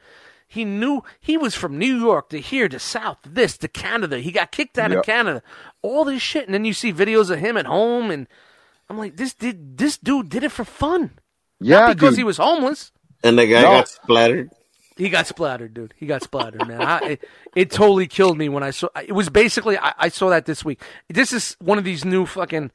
He 0.46 0.64
knew 0.64 1.02
he 1.18 1.36
was 1.36 1.56
from 1.56 1.76
New 1.78 1.98
York 1.98 2.28
to 2.28 2.38
here 2.40 2.68
to 2.68 2.78
South, 2.78 3.18
this 3.26 3.58
to 3.58 3.66
Canada. 3.68 4.20
He 4.20 4.30
got 4.30 4.52
kicked 4.52 4.78
out 4.78 4.90
Yep. 4.90 4.98
of 5.00 5.04
Canada. 5.06 5.42
All 5.82 6.04
this 6.04 6.22
shit, 6.22 6.44
and 6.44 6.54
then 6.54 6.64
you 6.64 6.72
see 6.72 6.92
videos 6.92 7.30
of 7.30 7.40
him 7.40 7.56
at 7.56 7.66
home, 7.66 8.12
and 8.12 8.28
I'm 8.88 8.98
like, 8.98 9.16
this 9.16 9.34
did 9.34 9.76
this 9.78 9.98
dude 9.98 10.28
did 10.28 10.44
it 10.44 10.52
for 10.52 10.64
fun, 10.64 11.18
Yeah, 11.60 11.92
because 11.92 12.10
dude. 12.10 12.18
he 12.18 12.24
was 12.24 12.36
homeless. 12.38 12.92
And 13.24 13.38
the 13.38 13.46
guy 13.46 13.62
No. 13.62 13.70
got 13.72 13.88
splattered. 13.88 14.50
He 14.96 15.10
got 15.10 15.26
splattered, 15.26 15.74
dude. 15.74 15.92
He 15.96 16.06
got 16.06 16.22
splattered, 16.22 16.66
man. 16.66 16.80
I, 16.80 16.98
it, 17.00 17.24
it 17.54 17.70
totally 17.70 18.06
killed 18.06 18.38
me 18.38 18.48
when 18.48 18.62
I 18.62 18.70
saw. 18.70 18.88
It 19.04 19.12
was 19.12 19.28
basically 19.28 19.76
I, 19.76 19.92
I 19.98 20.08
saw 20.08 20.30
that 20.30 20.46
this 20.46 20.64
week. 20.64 20.80
This 21.10 21.32
is 21.34 21.56
one 21.60 21.76
of 21.78 21.84
these 21.84 22.04
new 22.04 22.24
fucking 22.24 22.70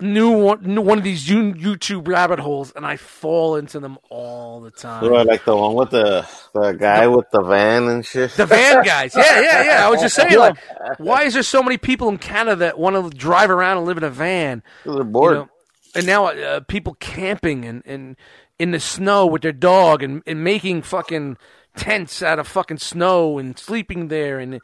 new 0.00 0.30
one, 0.30 0.62
new, 0.62 0.80
one 0.80 0.98
of 0.98 1.04
these 1.04 1.26
YouTube 1.26 2.06
rabbit 2.08 2.38
holes, 2.38 2.72
and 2.74 2.84
I 2.86 2.96
fall 2.96 3.56
into 3.56 3.80
them 3.80 3.98
all 4.08 4.60
the 4.60 4.70
time. 4.70 5.04
Like 5.04 5.44
the 5.44 5.56
one 5.56 5.74
with 5.74 5.90
the 5.90 6.26
the 6.54 6.72
guy 6.72 7.06
with 7.06 7.30
the 7.30 7.42
van 7.42 7.88
and 7.88 8.04
shit. 8.04 8.32
The 8.32 8.46
van 8.46 8.82
guys, 8.84 9.14
yeah, 9.16 9.40
yeah, 9.40 9.62
yeah. 9.64 9.86
I 9.86 9.90
was 9.90 10.00
just 10.00 10.14
saying, 10.16 10.38
like, 10.38 10.56
why 10.98 11.24
is 11.24 11.34
there 11.34 11.42
so 11.42 11.62
many 11.62 11.78
people 11.78 12.08
in 12.08 12.18
Canada 12.18 12.56
that 12.56 12.78
want 12.78 12.96
to 13.12 13.16
drive 13.16 13.50
around 13.50 13.78
and 13.78 13.86
live 13.86 13.96
in 13.98 14.04
a 14.04 14.10
van? 14.10 14.62
They're 14.84 14.94
You 14.94 15.04
bored. 15.04 15.34
know, 15.34 15.48
and 15.94 16.06
now 16.06 16.26
uh, 16.26 16.60
people 16.60 16.94
camping 17.00 17.64
and, 17.64 17.82
and 17.84 18.16
in 18.58 18.70
the 18.70 18.80
snow 18.80 19.26
with 19.26 19.42
their 19.42 19.52
dog 19.52 20.02
and, 20.02 20.22
and 20.26 20.44
making 20.44 20.82
fucking 20.82 21.36
tents 21.76 22.22
out 22.22 22.38
of 22.38 22.46
fucking 22.48 22.78
snow 22.78 23.38
and 23.38 23.58
sleeping 23.58 24.08
there 24.08 24.38
and 24.38 24.60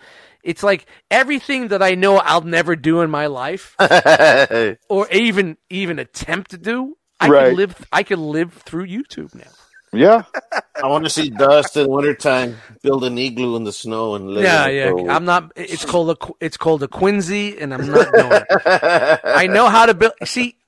it's 0.46 0.62
like 0.62 0.86
everything 1.10 1.68
that 1.68 1.82
I 1.82 1.94
know 1.94 2.18
I'll 2.18 2.42
never 2.42 2.76
do 2.76 3.02
in 3.02 3.10
my 3.10 3.26
life 3.26 3.76
or 4.88 5.08
even 5.10 5.56
even 5.70 5.98
attempt 5.98 6.52
to 6.52 6.58
do. 6.58 6.96
I 7.20 7.28
Right. 7.28 7.48
can 7.48 7.56
live. 7.56 7.86
I 7.92 8.02
can 8.02 8.20
live 8.20 8.52
through 8.54 8.86
YouTube 8.86 9.34
now. 9.34 9.52
Yeah. 9.92 10.22
I 10.82 10.88
want 10.88 11.04
to 11.04 11.10
see 11.10 11.30
Dust 11.30 11.76
in 11.76 11.88
wintertime 11.88 12.62
build 12.82 13.04
an 13.04 13.18
igloo 13.18 13.56
in 13.56 13.64
the 13.64 13.72
snow 13.72 14.14
and 14.14 14.28
live. 14.30 14.44
Yeah, 14.44 14.64
in 14.64 14.70
it 14.70 14.74
yeah. 14.74 14.92
for 14.92 15.10
a 15.10 15.14
I'm 15.14 15.24
not. 15.24 15.52
It's 15.56 15.84
called 15.84 16.10
a. 16.10 16.44
It's 16.44 16.56
called 16.56 16.82
a 16.82 16.88
quinzhee, 16.88 17.60
and 17.60 17.72
I'm 17.74 17.90
not 17.90 18.14
doing 18.14 18.40
it. 18.40 18.48
I 19.34 19.46
know 19.46 19.68
how 19.68 19.86
to 19.86 19.94
build. 19.94 20.12
See, 20.24 20.58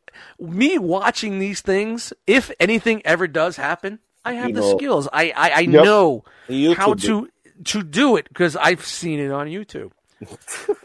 me 0.41 0.79
watching 0.79 1.39
these 1.39 1.61
things. 1.61 2.13
If 2.27 2.51
anything 2.61 3.03
ever 3.05 3.29
does 3.29 3.57
happen, 3.57 4.01
I 4.25 4.35
have 4.35 4.49
You 4.49 4.55
the 4.55 4.63
know. 4.63 4.77
skills. 4.77 5.09
I 5.13 5.33
I, 5.37 5.51
I 5.63 5.67
Yep. 5.67 5.85
know 5.85 6.25
YouTube 6.49 6.73
how 6.77 6.93
it. 6.93 7.31
To 7.65 7.79
to 7.79 7.83
do 7.83 8.17
it 8.17 8.29
because 8.29 8.57
I've 8.57 8.85
seen 8.85 9.21
it 9.21 9.31
on 9.31 9.47
YouTube. 9.47 9.93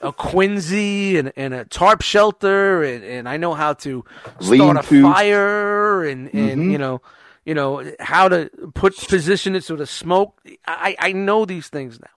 a 0.03 0.13
quinzhee 0.13 1.17
and, 1.17 1.33
and 1.35 1.53
a 1.55 1.65
tarp 1.65 2.03
shelter, 2.03 2.83
and, 2.83 3.03
and 3.03 3.27
I 3.27 3.37
know 3.37 3.55
how 3.55 3.73
to 3.73 4.05
start 4.39 4.59
a 4.59 4.81
Lean-to. 4.81 5.01
fire, 5.01 6.03
and, 6.03 6.31
and 6.33 6.61
mm-hmm. 6.61 6.71
you 6.71 6.77
know, 6.77 7.01
you 7.43 7.55
know 7.55 7.91
how 7.99 8.29
to 8.29 8.49
put 8.75 8.95
position 8.95 9.55
it 9.55 9.63
so 9.63 9.75
the 9.75 9.87
smoke. 9.87 10.39
I 10.67 10.95
I 10.99 11.11
know 11.13 11.45
these 11.45 11.67
things 11.69 11.99
now. 11.99 12.11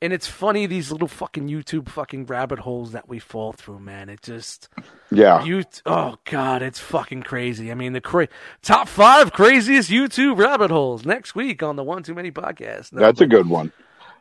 And 0.00 0.12
it's 0.12 0.28
funny 0.28 0.66
these 0.66 0.92
little 0.92 1.08
fucking 1.08 1.48
YouTube 1.48 1.88
fucking 1.88 2.26
rabbit 2.26 2.60
holes 2.60 2.92
that 2.92 3.08
we 3.08 3.18
fall 3.18 3.52
through, 3.52 3.80
man. 3.80 4.08
It 4.08 4.22
just 4.22 4.68
Yeah. 5.10 5.42
you 5.42 5.64
oh 5.86 6.16
god, 6.30 6.62
it's 6.62 6.78
fucking 6.78 7.24
crazy. 7.24 7.72
I 7.72 7.74
mean, 7.74 7.94
the 7.94 8.00
cra- 8.00 8.28
top 8.62 8.86
five 8.86 9.32
craziest 9.32 9.90
YouTube 9.90 10.38
rabbit 10.38 10.70
holes 10.70 11.04
next 11.04 11.34
week 11.34 11.64
on 11.64 11.74
the 11.74 11.82
One 11.82 12.04
Too 12.04 12.14
Many 12.14 12.30
podcast. 12.30 12.92
No, 12.92 13.00
That's 13.00 13.20
a 13.20 13.26
good 13.26 13.48
one. 13.48 13.72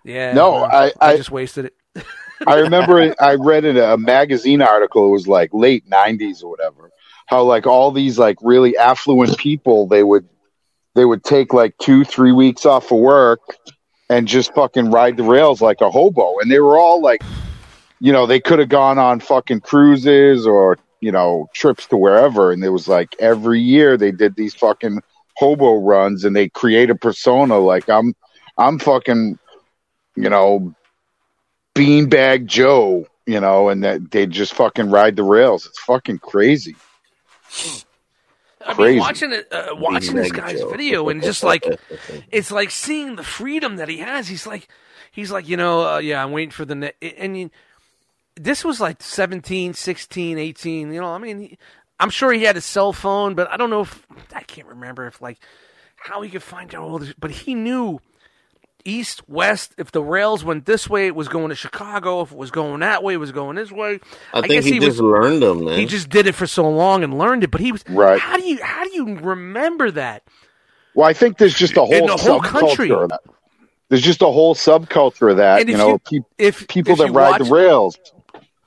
yeah. 0.04 0.34
No, 0.34 0.52
well, 0.54 0.64
I- 0.64 0.94
I 0.99 1.12
I- 1.14 1.18
just 1.18 1.30
wasted 1.32 1.66
it. 1.66 1.76
I 2.48 2.56
remember 2.62 2.99
it- 2.99 3.18
I 3.22 3.36
read 3.36 3.64
in 3.66 3.78
a 3.78 3.98
magazine 3.98 4.64
article. 4.64 5.08
It 5.08 5.12
was 5.12 5.28
like 5.28 5.52
late 5.54 5.88
'90s 5.88 6.44
or 6.44 6.49
whatever. 6.49 6.90
How 7.28 7.44
like 7.44 7.68
all 7.68 7.91
these 7.91 8.18
like 8.18 8.38
really 8.41 8.76
affluent 8.78 9.38
people 9.38 9.86
they 9.88 10.02
would 10.04 10.28
they 10.95 11.06
would 11.06 11.24
take 11.24 11.54
like 11.54 11.78
two 11.78 12.04
three 12.04 12.32
weeks 12.32 12.66
off 12.66 12.91
of 12.91 12.98
work 12.98 13.41
and 14.10 14.28
just 14.28 14.54
fucking 14.54 14.92
ride 14.92 15.18
the 15.18 15.24
rails 15.24 15.62
like 15.62 15.82
a 15.82 15.90
hobo. 15.90 16.40
And 16.40 16.52
they 16.52 16.60
were 16.60 16.78
all 16.78 17.02
like, 17.02 17.22
you 18.00 18.12
know, 18.12 18.26
they 18.26 18.40
could 18.40 18.60
have 18.60 18.70
gone 18.70 18.98
on 18.98 19.20
fucking 19.20 19.62
cruises 19.62 20.48
or 20.48 20.78
you 21.00 21.12
know 21.12 21.50
trips 21.54 21.88
to 21.88 21.98
wherever. 21.98 22.52
And 22.52 22.64
it 22.64 22.70
was 22.70 22.88
like 22.88 23.16
every 23.20 23.60
year 23.60 23.98
they 23.98 24.12
did 24.12 24.36
these 24.36 24.56
fucking 24.56 25.02
hobo 25.36 25.82
runs 25.82 26.24
and 26.24 26.36
they 26.36 26.50
create 26.50 26.90
a 26.90 26.96
persona 26.96 27.58
like 27.60 27.90
I'm 27.90 28.16
I'm 28.58 28.80
fucking 28.80 29.38
you 30.16 30.30
know 30.30 30.74
beanbag 31.76 32.46
Joe, 32.46 33.08
you 33.26 33.40
know, 33.40 33.70
and 33.70 33.84
that 33.84 34.10
they 34.10 34.26
just 34.26 34.54
fucking 34.54 34.90
ride 34.90 35.16
the 35.16 35.24
rails. 35.24 35.66
It's 35.66 35.80
fucking 35.80 36.20
crazy. 36.20 36.76
I 38.68 38.73
Crazy. 38.73 38.91
mean, 38.91 38.99
watching 38.99 39.31
it, 39.31 39.52
uh, 39.52 39.76
watching 39.76 40.15
this 40.15 40.31
guy's 40.31 40.60
Joe. 40.60 40.69
video 40.69 41.10
and 41.10 41.23
just 41.23 41.44
like 41.44 41.65
it's 42.31 42.52
like 42.52 42.69
seeing 42.72 43.15
the 43.15 43.23
freedom 43.23 43.77
that 43.77 43.89
he 43.89 43.99
has. 43.99 44.27
He's 44.27 44.45
like, 44.45 44.68
he's 45.11 45.31
like, 45.31 45.48
you 45.48 45.57
know, 45.57 45.88
uh, 45.95 45.98
yeah, 45.99 46.23
I'm 46.23 46.31
waiting 46.31 46.52
for 46.52 46.65
the 46.65 46.76
net. 46.76 46.95
And 47.02 47.38
you, 47.38 47.49
this 48.35 48.65
was 48.65 48.81
like 48.81 49.02
17, 49.02 49.73
16, 49.73 50.38
18. 50.38 50.91
You 50.94 51.02
know, 51.02 51.07
I 51.14 51.18
mean, 51.18 51.39
he, 51.39 51.57
I'm 51.99 52.10
sure 52.10 52.31
he 52.34 52.44
had 52.44 52.57
a 52.57 52.61
cell 52.61 52.94
phone, 52.94 53.35
but 53.35 53.49
I 53.49 53.57
don't 53.57 53.69
know 53.69 53.81
if 53.81 54.06
I 54.35 54.44
can't 54.44 54.68
remember 54.68 55.07
if 55.07 55.22
like 55.22 55.39
how 55.95 56.22
he 56.22 56.30
could 56.30 56.44
find 56.44 56.73
out 56.76 56.81
all 56.84 56.99
this. 56.99 57.14
But 57.18 57.31
he 57.31 57.56
knew, 57.56 57.99
east, 58.88 59.27
west. 59.30 59.73
If 59.77 59.91
the 59.91 60.01
rails 60.01 60.43
went 60.43 60.65
this 60.65 60.89
way, 60.89 61.07
it 61.07 61.15
was 61.15 61.27
going 61.27 61.49
to 61.49 61.55
Chicago. 61.55 62.22
If 62.22 62.31
it 62.31 62.38
was 62.38 62.51
going 62.51 62.80
that 62.80 63.03
way, 63.03 63.14
it 63.14 63.18
was 63.18 63.31
going 63.31 63.55
this 63.57 63.72
way. 63.72 63.99
I, 64.34 64.41
think 64.41 64.53
guess 64.53 64.65
he, 64.65 64.73
he 64.73 64.80
just 64.80 65.01
was- 65.01 65.01
learned 65.01 65.41
them, 65.43 65.65
man. 65.65 65.77
He 65.80 65.85
just 65.85 66.09
did 66.09 66.26
it 66.27 66.34
for 66.35 66.47
so 66.47 66.69
long 66.69 67.03
and 67.03 67.18
learned 67.18 67.43
it. 67.43 67.51
But 67.51 67.61
he 67.61 67.72
was 67.72 67.84
Right. 67.89 68.19
How 68.19 68.38
do 68.38 68.43
you 68.45 68.64
how 68.64 68.84
do 68.84 68.91
you 68.93 69.18
remember 69.19 69.91
that? 69.91 70.23
Well, 70.95 71.07
I 71.07 71.14
think 71.14 71.38
there's 71.38 71.53
just 71.55 71.77
a 71.77 71.81
In 71.84 72.07
whole, 72.07 72.07
the 72.07 72.18
whole 72.23 72.39
country. 72.41 72.89
subculture 72.89 73.03
of 73.03 73.09
that. 73.09 73.22
There's 73.89 74.01
just 74.01 74.22
a 74.22 74.26
whole 74.27 74.55
subculture 74.55 75.30
of 75.31 75.38
that. 75.38 75.59
And 75.61 75.69
You 75.69 75.76
if 75.76 75.80
know, 75.80 75.89
you- 75.91 75.99
peop 75.99 76.23
If 76.38 76.68
people 76.68 76.93
if 76.93 76.97
that 76.99 77.07
you 77.09 77.14
ride 77.14 77.39
watch, 77.39 77.47
the 77.47 77.53
rails. 77.53 77.97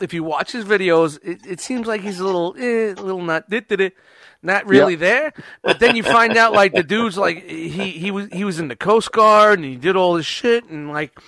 if 0.01 0.15
you 0.15 0.23
watch 0.25 0.53
his 0.53 0.65
videos, 0.65 1.19
it, 1.25 1.41
it 1.47 1.61
seems 1.61 1.87
like 1.87 2.01
he's 2.03 2.21
a 2.21 2.25
little, 2.25 2.55
eh, 2.59 2.93
a 2.93 3.03
little 3.03 3.21
not, 3.23 3.51
did 3.51 3.67
did 3.69 3.81
it, 3.81 3.95
not 4.43 4.67
really 4.67 4.95
there. 4.97 5.33
But 5.63 5.81
then 5.81 5.97
you 5.97 6.03
find 6.03 6.37
out 6.37 6.53
like 6.53 6.73
the 6.73 6.83
dude's 6.83 7.19
like 7.19 7.45
he 7.49 7.91
he 7.91 8.11
was 8.11 8.29
he 8.33 8.45
was 8.45 8.59
in 8.61 8.69
the 8.69 8.77
Coast 8.77 9.13
Guard 9.13 9.59
and 9.59 9.65
he 9.67 9.77
did 9.77 9.97
all 9.97 10.15
this 10.15 10.27
shit 10.27 10.65
and 10.65 10.89
like, 10.91 11.19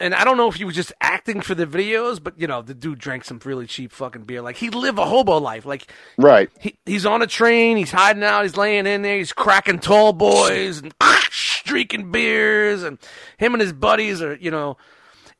and 0.00 0.14
I 0.14 0.24
don't 0.24 0.36
know 0.36 0.48
if 0.48 0.54
he 0.56 0.64
was 0.64 0.74
just 0.74 0.92
acting 1.00 1.40
for 1.40 1.54
the 1.54 1.66
videos, 1.66 2.22
but 2.22 2.38
you 2.38 2.46
know 2.46 2.62
the 2.62 2.74
dude 2.74 2.98
drank 2.98 3.24
some 3.24 3.40
really 3.44 3.66
cheap 3.66 3.92
fucking 3.92 4.22
beer. 4.22 4.42
Like 4.42 4.56
he 4.56 4.70
lived 4.70 4.98
a 4.98 5.04
hobo 5.06 5.38
life. 5.38 5.64
Like 5.66 5.90
Right. 6.16 6.50
he, 6.60 6.78
he's 6.86 7.06
on 7.06 7.22
a 7.22 7.26
train, 7.26 7.76
he's 7.76 7.90
hiding 7.92 8.22
out, 8.22 8.42
he's 8.42 8.56
laying 8.56 8.86
in 8.86 9.02
there, 9.02 9.16
he's 9.18 9.32
cracking 9.32 9.78
tall 9.78 10.12
boys 10.12 10.78
and 10.82 10.94
streaking 11.30 12.10
beers, 12.12 12.82
and 12.82 12.98
him 13.38 13.54
and 13.54 13.60
his 13.60 13.72
buddies 13.72 14.22
are 14.22 14.34
you 14.36 14.50
know. 14.50 14.76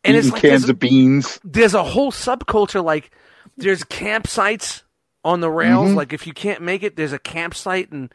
And 0.05 0.17
Eating 0.17 0.27
it's 0.29 0.33
like 0.33 0.43
cans 0.43 0.69
of 0.69 0.79
beans. 0.79 1.41
there's 1.45 1.75
a 1.75 1.83
whole 1.83 2.13
subculture 2.13 2.83
like 2.85 3.11
there's 3.57 3.83
campsites 3.83 4.83
on 5.29 5.41
the 5.41 5.51
rails 5.51 5.89
Mm-hmm. 5.89 5.97
like 5.99 6.13
if 6.15 6.27
you 6.27 6.33
can't 6.33 6.63
make 6.63 6.83
it 6.83 6.97
there's 6.97 7.13
a 7.13 7.19
campsite 7.19 7.93
and 7.93 8.13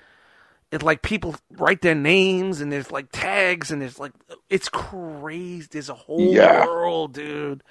it's 0.71 0.83
like 0.83 1.03
people 1.03 1.35
write 1.51 1.81
their 1.81 1.93
names 1.95 2.59
and 2.59 2.71
there's 2.71 2.89
like 2.91 3.07
tags 3.11 3.69
and 3.69 3.81
there's 3.81 3.99
like 3.99 4.13
it's 4.49 4.67
crazy 4.69 5.67
there's 5.71 5.89
a 5.89 5.93
whole 5.93 6.33
Yeah. 6.33 6.65
world 6.65 7.13
dude 7.13 7.61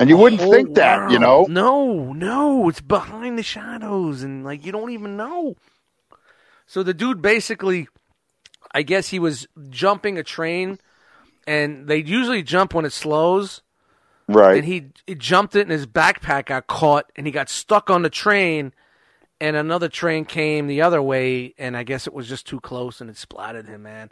And 0.00 0.08
you 0.10 0.16
wouldn't 0.16 0.40
Whole 0.42 0.52
think 0.52 0.74
that, 0.74 1.10
you 1.12 1.20
know? 1.20 1.46
no 1.48 2.12
no 2.12 2.68
it's 2.68 2.80
behind 2.80 3.38
the 3.38 3.42
shadows 3.44 4.22
and 4.24 4.44
like 4.44 4.66
you 4.66 4.72
don't 4.72 4.90
even 4.90 5.16
know 5.16 5.54
so 6.66 6.82
the 6.82 6.94
dude 6.94 7.22
basically 7.22 7.86
i 8.72 8.82
guess 8.82 9.08
he 9.10 9.20
was 9.20 9.46
jumping 9.70 10.18
a 10.18 10.24
train 10.24 10.78
and 11.46 11.86
they 11.86 11.98
usually 11.98 12.42
jump 12.42 12.74
when 12.74 12.84
it 12.84 12.92
slows 12.92 13.62
Right. 14.26 14.56
and 14.56 14.64
he, 14.64 14.86
he 15.06 15.14
jumped 15.14 15.54
it 15.54 15.62
and 15.62 15.70
his 15.70 15.86
backpack 15.86 16.46
got 16.46 16.66
caught 16.66 17.10
and 17.16 17.26
he 17.26 17.30
got 17.32 17.48
stuck 17.50 17.90
on 17.90 18.02
the 18.02 18.10
train 18.10 18.72
and 19.40 19.54
another 19.56 19.88
train 19.88 20.24
came 20.24 20.66
the 20.66 20.80
other 20.80 21.02
way 21.02 21.52
and 21.58 21.76
i 21.76 21.82
guess 21.82 22.06
it 22.06 22.14
was 22.14 22.28
just 22.28 22.46
too 22.46 22.60
close 22.60 23.00
and 23.02 23.10
it 23.10 23.16
splattered 23.18 23.66
him 23.68 23.82
man 23.82 24.10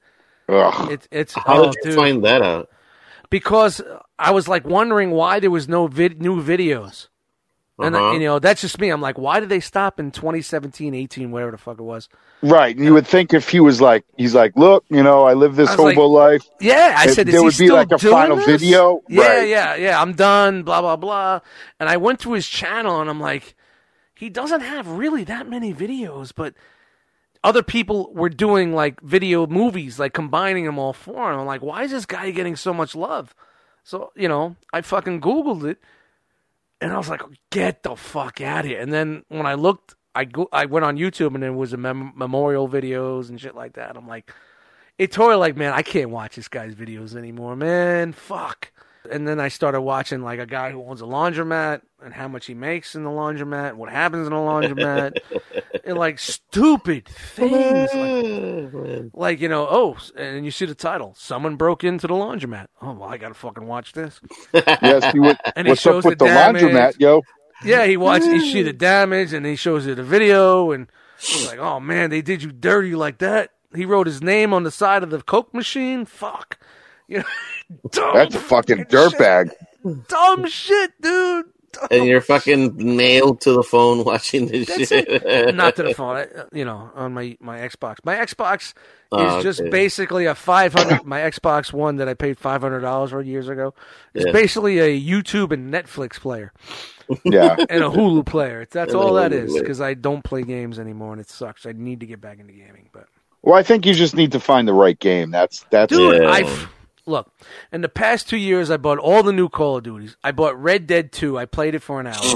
Ugh. 0.48 0.90
it, 0.92 1.08
it's 1.10 1.34
How 1.34 1.62
oh, 1.62 1.64
did 1.66 1.74
you 1.76 1.82
dude. 1.92 1.94
find 1.94 2.24
that 2.24 2.42
out? 2.42 2.68
because 3.30 3.80
i 4.18 4.30
was 4.30 4.48
like 4.48 4.66
wondering 4.66 5.12
why 5.12 5.40
there 5.40 5.50
was 5.50 5.68
no 5.68 5.86
vid- 5.86 6.20
new 6.20 6.42
videos 6.42 7.08
and 7.82 7.94
Uh-huh. 7.96 8.12
you 8.12 8.20
know 8.20 8.38
that's 8.38 8.60
just 8.60 8.78
me 8.80 8.88
i'm 8.90 9.00
like 9.00 9.18
why 9.18 9.40
did 9.40 9.48
they 9.48 9.60
stop 9.60 9.98
in 10.00 10.10
2017 10.10 10.94
18 10.94 11.30
whatever 11.30 11.50
the 11.52 11.58
fuck 11.58 11.78
it 11.78 11.82
was 11.82 12.08
Right. 12.44 12.74
And 12.74 12.84
you 12.84 12.92
would 12.94 13.06
think 13.06 13.32
if 13.32 13.48
he 13.48 13.60
was 13.60 13.80
like, 13.80 14.04
he's 14.16 14.34
like, 14.34 14.56
look, 14.56 14.84
you 14.90 15.00
know, 15.04 15.22
I 15.22 15.34
live 15.34 15.54
this 15.54 15.68
I 15.70 15.76
was 15.76 15.94
hobo 15.94 16.06
life. 16.08 16.42
Yeah, 16.60 16.92
I 16.98 17.04
If 17.04 17.12
said, 17.14 17.28
there 17.28 17.40
would 17.40 17.50
be 17.50 17.66
still 17.66 17.76
like 17.76 17.92
a 17.92 17.98
final 18.00 18.36
this? 18.36 18.46
video? 18.46 19.00
Yeah, 19.08 19.22
Right. 19.28 19.48
yeah, 19.48 19.74
yeah. 19.76 20.02
I'm 20.02 20.14
done. 20.14 20.64
Blah 20.64 20.80
blah 20.80 20.96
blah. 20.96 21.38
And 21.78 21.88
I 21.88 21.98
went 21.98 22.18
to 22.22 22.32
his 22.32 22.48
channel, 22.48 23.00
and 23.00 23.08
I'm 23.08 23.20
like, 23.20 23.54
he 24.16 24.28
doesn't 24.28 24.62
have 24.62 24.88
really 24.88 25.22
that 25.22 25.48
many 25.48 25.72
videos, 25.72 26.32
but 26.34 26.54
other 27.44 27.62
people 27.62 28.12
were 28.12 28.28
doing 28.28 28.74
like 28.74 29.00
video 29.02 29.46
movies, 29.46 30.00
like 30.00 30.12
combining 30.12 30.64
them 30.64 30.80
all 30.80 30.92
for 30.92 31.32
him. 31.32 31.38
I'm 31.38 31.46
like, 31.46 31.62
why 31.62 31.84
is 31.84 31.92
this 31.92 32.06
guy 32.06 32.32
getting 32.32 32.56
so 32.56 32.74
much 32.74 32.96
love? 32.96 33.36
So 33.84 34.10
you 34.16 34.26
know, 34.26 34.56
I 34.72 34.80
fucking 34.80 35.20
googled 35.20 35.62
it, 35.62 35.78
and 36.82 36.92
I 36.92 36.98
was 36.98 37.08
like, 37.08 37.22
get 37.50 37.82
the 37.82 37.96
fuck 37.96 38.40
out 38.40 38.64
of 38.64 38.70
here. 38.70 38.80
And 38.80 38.92
then 38.92 39.24
when 39.28 39.46
I 39.46 39.54
looked. 39.54 39.94
I 40.14 40.26
go, 40.26 40.46
I 40.52 40.66
went 40.66 40.84
on 40.84 40.98
YouTube 40.98 41.32
and 41.32 41.42
there 41.42 41.54
was 41.54 41.72
a 41.72 41.78
mem- 41.78 42.12
memorial 42.14 42.68
videos 42.68 43.30
and 43.30 43.40
shit 43.40 43.54
like 43.54 43.76
that. 43.76 43.96
I'm 43.96 44.06
like, 44.06 44.30
it 44.98 45.10
totally 45.10 45.36
like, 45.36 45.56
man, 45.56 45.72
I 45.72 45.80
can't 45.80 46.10
watch 46.10 46.36
this 46.36 46.48
guy's 46.48 46.74
videos 46.74 47.16
anymore, 47.16 47.56
man. 47.56 48.12
Fuck. 48.12 48.72
And 49.10 49.26
then 49.26 49.40
I 49.40 49.48
started 49.48 49.80
watching 49.80 50.22
like 50.22 50.38
a 50.38 50.44
guy 50.44 50.70
who 50.70 50.84
owns 50.84 51.00
a 51.00 51.06
laundromat 51.06 51.80
and 52.04 52.12
how 52.12 52.28
much 52.28 52.44
he 52.44 52.52
makes 52.52 52.94
in 52.94 53.04
the 53.04 53.10
laundromat, 53.10 53.72
what 53.74 53.88
happens 53.88 54.26
in 54.26 54.34
the 54.34 54.38
laundromat, 54.38 55.16
and 55.84 55.98
like 55.98 56.18
stupid 56.18 57.08
things. 57.08 57.92
Like, 57.92 58.24
mm-hmm. 58.24 59.08
like, 59.18 59.40
you 59.40 59.48
know, 59.48 59.66
oh, 59.68 59.96
and 60.16 60.44
you 60.44 60.50
see 60.50 60.66
the 60.66 60.74
title, 60.74 61.14
someone 61.16 61.56
broke 61.56 61.84
into 61.84 62.06
the 62.06 62.14
laundromat. 62.14 62.66
Oh, 62.80 62.92
well, 62.92 63.08
I 63.08 63.18
gotta 63.18 63.34
fucking 63.34 63.66
watch 63.66 63.92
this. 63.92 64.20
Yes, 64.52 65.14
you 65.14 65.22
would. 65.22 65.38
And 65.56 65.66
he 65.66 65.72
What's 65.72 65.82
shows 65.82 66.04
up 66.04 66.10
with 66.10 66.18
the 66.18 66.26
the, 66.26 66.30
damage. 66.30 66.62
laundromat, 66.62 67.00
yo? 67.00 67.22
Yeah, 67.64 67.86
he 67.86 67.96
watched, 67.96 68.26
he 68.26 68.40
see 68.40 68.62
the 68.62 68.74
mm. 68.74 68.78
damage, 68.78 69.32
and 69.32 69.46
he 69.46 69.56
shows 69.56 69.86
you 69.86 69.94
the 69.94 70.02
video, 70.02 70.72
and 70.72 70.88
he's 71.20 71.46
like, 71.46 71.58
oh 71.58 71.80
man, 71.80 72.10
they 72.10 72.22
did 72.22 72.42
you 72.42 72.52
dirty 72.52 72.94
like 72.94 73.18
that. 73.18 73.50
He 73.74 73.84
wrote 73.84 74.06
his 74.06 74.22
name 74.22 74.52
on 74.52 74.64
the 74.64 74.70
side 74.70 75.02
of 75.02 75.10
the 75.10 75.22
Coke 75.22 75.54
machine. 75.54 76.04
Fuck. 76.04 76.58
You 77.08 77.18
know, 77.96 78.12
That's 78.14 78.34
a 78.34 78.40
fucking 78.40 78.84
dirtbag. 78.86 79.50
dumb 80.08 80.46
shit, 80.46 80.92
dude. 81.00 81.46
Dumb. 81.72 81.88
And 81.90 82.04
you're 82.06 82.20
fucking 82.20 82.76
nailed 82.76 83.40
to 83.42 83.52
the 83.52 83.62
phone 83.62 84.04
watching 84.10 84.46
this 84.46 84.68
That's 84.68 84.88
shit. 84.88 85.08
it. 85.08 85.54
Not 85.54 85.76
to 85.76 85.82
the 85.84 85.94
phone, 85.94 86.16
I, 86.16 86.22
uh, 86.24 86.44
you 86.52 86.64
know, 86.64 86.90
on 86.94 87.14
my 87.14 87.36
my 87.40 87.58
Xbox. 87.60 87.96
My 88.04 88.16
Xbox 88.16 88.68
is 88.68 88.74
Oh, 89.12 89.42
just 89.42 89.62
basically 89.70 90.26
a 90.26 90.34
five 90.34 90.72
hundred. 90.74 91.04
my 91.04 91.20
Xbox 91.20 91.72
One 91.72 91.96
that 91.96 92.08
I 92.08 92.14
paid 92.14 92.38
five 92.38 92.60
hundred 92.62 92.80
dollars 92.80 93.10
for 93.10 93.20
years 93.22 93.48
ago 93.48 93.74
is 94.14 94.24
Yeah. 94.26 94.32
basically 94.32 94.78
a 94.80 94.98
YouTube 95.00 95.50
and 95.52 95.72
Netflix 95.72 96.18
player 96.20 96.52
Yeah. 97.24 97.56
and 97.68 97.82
a 97.84 97.88
Hulu 97.90 98.24
player. 98.26 98.66
That's 98.70 98.92
And 98.92 99.00
all 99.00 99.14
that 99.14 99.32
Hulu 99.32 99.44
is 99.46 99.58
because 99.58 99.80
I 99.80 99.94
don't 99.94 100.22
play 100.22 100.42
games 100.42 100.78
anymore 100.78 101.12
and 101.12 101.20
it 101.20 101.28
sucks. 101.28 101.66
I 101.66 101.72
need 101.72 102.00
to 102.00 102.06
get 102.06 102.20
back 102.20 102.38
into 102.38 102.52
gaming, 102.52 102.88
but 102.92 103.06
Well, 103.42 103.54
I 103.54 103.62
think 103.62 103.84
you 103.86 103.92
just 103.94 104.14
need 104.14 104.32
to 104.32 104.40
find 104.40 104.66
the 104.68 104.72
right 104.74 104.98
game. 104.98 105.30
That's 105.30 105.64
that's 105.70 105.92
dude, 105.92 106.22
Yeah. 106.22 106.30
I 106.30 106.66
look 107.06 107.32
in 107.72 107.80
the 107.80 107.88
past 107.88 108.28
two 108.28 108.36
years. 108.36 108.70
I 108.70 108.76
bought 108.76 108.98
all 108.98 109.22
the 109.22 109.32
new 109.32 109.48
Call 109.48 109.76
of 109.78 109.84
Duties. 109.84 110.16
I 110.22 110.32
bought 110.32 110.60
Red 110.60 110.86
Dead 110.86 111.12
Two. 111.12 111.38
I 111.38 111.44
played 111.46 111.74
it 111.74 111.80
for 111.82 112.00
an 112.00 112.06
hour. 112.06 112.34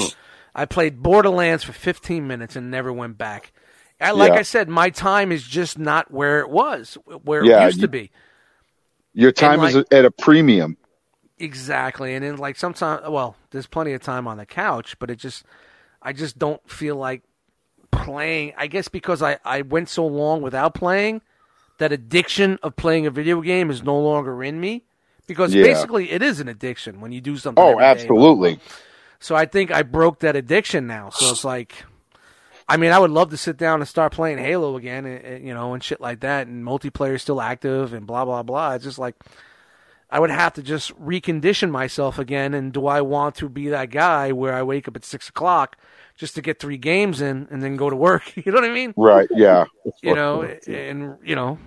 I 0.55 0.65
played 0.65 1.03
Borderlands 1.03 1.65
for 1.65 1.73
15 1.73 2.27
minutes 2.27 2.57
and 2.57 2.71
never 2.71 2.93
went 2.93 3.19
back. 3.19 3.53
I, 4.01 4.11
like 4.13 4.33
Yeah. 4.33 4.39
I 4.39 4.43
said, 4.43 4.69
my 4.69 4.91
time 4.91 5.31
is 5.33 5.43
just 5.43 5.79
not 5.79 6.11
where 6.11 6.41
it 6.41 6.51
was, 6.51 6.97
where 7.25 7.45
Yeah, 7.45 7.63
it 7.63 7.67
used 7.67 7.77
you- 7.79 7.83
to 7.83 7.89
be. 7.89 8.11
your 9.15 9.33
time 9.33 9.61
like- 9.61 9.75
is 9.75 9.85
at 9.91 10.05
a 10.05 10.11
premium. 10.11 10.77
Exactly, 11.39 12.15
and 12.15 12.25
then 12.25 12.37
like 12.39 12.57
sometimes, 12.57 13.03
well, 13.09 13.37
there's 13.51 13.67
plenty 13.67 13.93
of 13.93 14.01
time 14.03 14.27
on 14.27 14.39
the 14.39 14.47
couch, 14.47 14.99
but 14.99 15.11
it 15.11 15.17
just, 15.17 15.45
I 16.01 16.15
just 16.15 16.39
don't 16.39 16.61
feel 16.71 16.97
like 16.97 17.23
playing. 17.91 18.55
I 18.57 18.67
guess 18.69 18.89
because 18.89 19.23
I 19.23 19.39
I 19.45 19.61
went 19.63 19.91
so 19.91 20.07
long 20.07 20.41
without 20.41 20.75
playing, 20.75 21.21
that 21.79 21.93
addiction 21.93 22.59
of 22.63 22.77
playing 22.77 23.07
a 23.07 23.11
video 23.11 23.41
game 23.41 23.71
is 23.71 23.83
no 23.83 23.99
longer 23.99 24.43
in 24.43 24.61
me. 24.61 24.85
Because 25.27 25.53
Yeah. 25.55 25.65
basically, 25.65 26.13
it 26.13 26.23
is 26.23 26.39
an 26.39 26.49
addiction 26.49 27.01
when 27.01 27.11
you 27.11 27.21
do 27.21 27.37
something. 27.37 27.63
Oh, 27.63 27.73
every 27.73 27.83
day. 27.83 27.91
absolutely. 27.91 28.61
So 29.19 29.35
I 29.35 29.47
think 29.47 29.73
I 29.73 29.83
broke 29.83 30.21
that 30.21 30.37
addiction 30.37 30.87
now. 30.87 31.11
So 31.11 31.31
it's 31.31 31.43
like, 31.45 31.85
I 32.69 32.77
mean, 32.77 32.93
I 32.93 32.99
would 32.99 33.11
love 33.11 33.31
to 33.31 33.37
sit 33.37 33.57
down 33.57 33.81
and 33.81 33.89
start 33.89 34.13
playing 34.13 34.39
Halo 34.39 34.77
again, 34.77 35.05
and, 35.05 35.25
and, 35.25 35.47
you 35.47 35.53
know, 35.55 35.75
and 35.75 35.83
shit 35.83 36.01
like 36.01 36.21
that, 36.21 36.47
and 36.47 36.65
multiplayer 36.65 37.15
is 37.15 37.23
still 37.23 37.41
active, 37.41 37.93
and 37.93 38.07
blah 38.07 38.25
blah 38.25 38.43
blah. 38.43 38.75
It's 38.75 38.85
just 38.85 38.99
like 38.99 39.17
I 40.11 40.21
would 40.21 40.31
have 40.31 40.55
to 40.55 40.63
just 40.63 40.97
recondition 41.01 41.71
myself 41.71 42.19
again. 42.19 42.55
And 42.55 42.73
do 42.73 42.87
I 42.87 43.01
want 43.01 43.35
to 43.37 43.49
be 43.49 43.69
that 43.69 43.91
guy 43.91 44.31
where 44.33 44.55
I 44.55 44.63
wake 44.63 44.87
up 44.87 44.97
at 44.97 45.05
six 45.05 45.29
o'clock 45.29 45.77
just 46.17 46.35
to 46.37 46.43
get 46.43 46.59
three 46.59 46.77
games 46.79 47.21
in 47.21 47.47
and 47.51 47.63
then 47.63 47.77
go 47.77 47.91
to 47.91 47.97
work? 47.97 48.33
You 48.45 48.53
know 48.53 48.61
what 48.61 48.69
I 48.69 48.73
mean? 48.75 48.95
Right. 48.97 49.29
Yeah. 49.31 49.65
You 50.03 50.15
know, 50.15 50.43
and 50.67 51.17
you 51.25 51.35
know, 51.37 51.59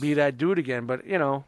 be 0.00 0.14
that 0.14 0.36
dude 0.38 0.58
again. 0.58 0.86
But 0.86 1.06
you 1.06 1.18
know, 1.18 1.44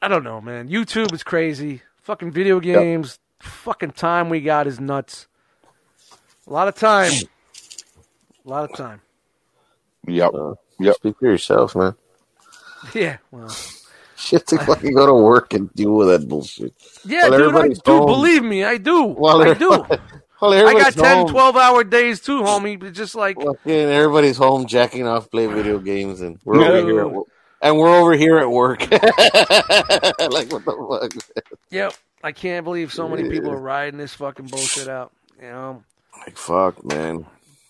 I 0.00 0.08
don't 0.08 0.24
know, 0.24 0.40
man. 0.40 0.68
YouTube 0.68 1.12
is 1.12 1.22
crazy. 1.22 1.82
Fucking 2.02 2.32
video 2.32 2.60
games. 2.60 3.18
Fucking 3.40 3.92
time 3.92 4.28
we 4.28 4.40
got 4.40 4.66
is 4.66 4.78
nuts. 4.80 5.26
A 6.46 6.52
lot 6.52 6.68
of 6.68 6.74
time. 6.74 7.12
A 8.44 8.48
lot 8.48 8.68
of 8.70 8.76
time. 8.76 9.00
Yep. 10.06 10.34
Uh, 10.34 10.54
Yep. 10.80 10.96
Speak 10.96 11.16
for 11.18 11.26
yourself, 11.26 11.76
man. 11.76 11.94
Yeah. 12.94 13.18
Well. 13.30 13.48
Shit 14.16 14.46
to 14.48 14.58
fucking 14.58 14.94
go 14.94 15.04
to 15.06 15.14
work 15.14 15.52
and 15.54 15.72
deal 15.74 15.94
with 15.94 16.06
that 16.08 16.28
bullshit. 16.28 16.72
Yeah, 17.04 17.28
While 17.28 17.38
dude. 17.38 17.54
I 17.56 17.68
do. 17.68 17.80
home. 17.86 18.06
Believe 18.06 18.42
me, 18.44 18.62
I 18.64 18.76
do. 18.78 19.02
While 19.04 19.42
I 19.42 19.54
do. 19.54 19.84
Well, 20.50 20.68
I 20.68 20.72
got 20.74 20.92
10, 20.92 21.16
home. 21.18 21.28
12 21.28 21.56
hour 21.56 21.84
days 21.84 22.20
too, 22.20 22.42
homie. 22.42 22.78
But 22.78 22.92
just 22.94 23.14
like 23.14 23.36
Fucking 23.40 23.72
everybody's 23.72 24.36
home 24.36 24.66
jacking 24.66 25.06
off, 25.06 25.30
playing 25.30 25.54
video 25.54 25.78
games, 25.78 26.20
and 26.20 26.38
we're 26.44 26.56
No. 26.60 26.72
over 26.72 26.88
here. 26.90 27.06
At, 27.06 27.22
and 27.68 27.78
we're 27.78 27.94
over 27.96 28.12
here 28.14 28.38
at 28.38 28.50
work. 28.50 28.80
like 28.90 30.50
what 30.50 30.64
the 30.64 30.98
fuck? 31.12 31.44
Yep. 31.70 31.94
I 32.24 32.32
can't 32.32 32.64
believe 32.64 32.92
so 32.92 33.08
many 33.08 33.28
people 33.30 33.50
are 33.52 33.60
riding 33.60 33.98
this 33.98 34.14
fucking 34.14 34.46
bullshit 34.46 34.88
out. 34.88 35.12
You 35.40 35.48
know, 35.48 35.84
Like 36.18 36.36
fuck, 36.36 36.84
man. 36.84 37.26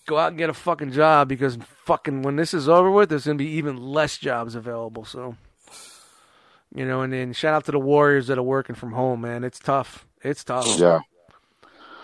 go 0.07 0.19
out 0.19 0.29
and 0.29 0.39
get 0.39 0.49
a 0.51 0.55
fucking 0.55 0.93
job 0.93 1.29
because 1.29 1.59
fucking 1.85 2.23
when 2.23 2.37
this 2.37 2.55
is 2.55 2.69
over 2.71 2.91
with, 2.91 3.11
there's 3.11 3.27
gonna 3.27 3.37
be 3.37 3.49
even 3.51 3.77
less 3.77 4.17
jobs 4.19 4.55
available. 4.55 5.05
So, 5.05 5.37
You 6.75 6.87
know, 6.87 7.03
and 7.03 7.13
then 7.13 7.33
shout 7.35 7.53
out 7.55 7.65
to 7.67 7.73
the 7.73 7.79
Warriors 7.79 8.29
that 8.29 8.39
are 8.39 8.43
working 8.43 8.75
from 8.75 8.93
home, 8.93 9.21
man. 9.21 9.45
It's 9.45 9.59
tough. 9.59 10.07
It's 10.23 10.43
tough. 10.43 10.67
Yeah. 10.79 11.01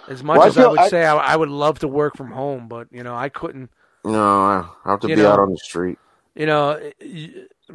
As 0.09 0.23
much 0.25 0.39
Well, 0.39 0.47
as 0.49 0.57
I 0.57 0.61
feel- 0.63 0.71
would 0.71 0.79
I- 0.81 0.89
say 0.89 1.05
I, 1.05 1.17
I 1.17 1.37
would 1.37 1.49
love 1.51 1.81
to 1.81 1.89
work 1.89 2.17
from 2.17 2.31
home, 2.31 2.69
but 2.69 2.89
you 2.91 3.03
know, 3.03 3.15
I 3.15 3.29
couldn't. 3.29 3.71
No, 4.05 4.69
I 4.85 4.91
have 4.91 5.01
to 5.01 5.07
be 5.09 5.17
know. 5.17 5.31
out 5.31 5.39
on 5.39 5.51
the 5.51 5.59
street. 5.59 5.99
You 6.35 6.47
know, 6.47 6.79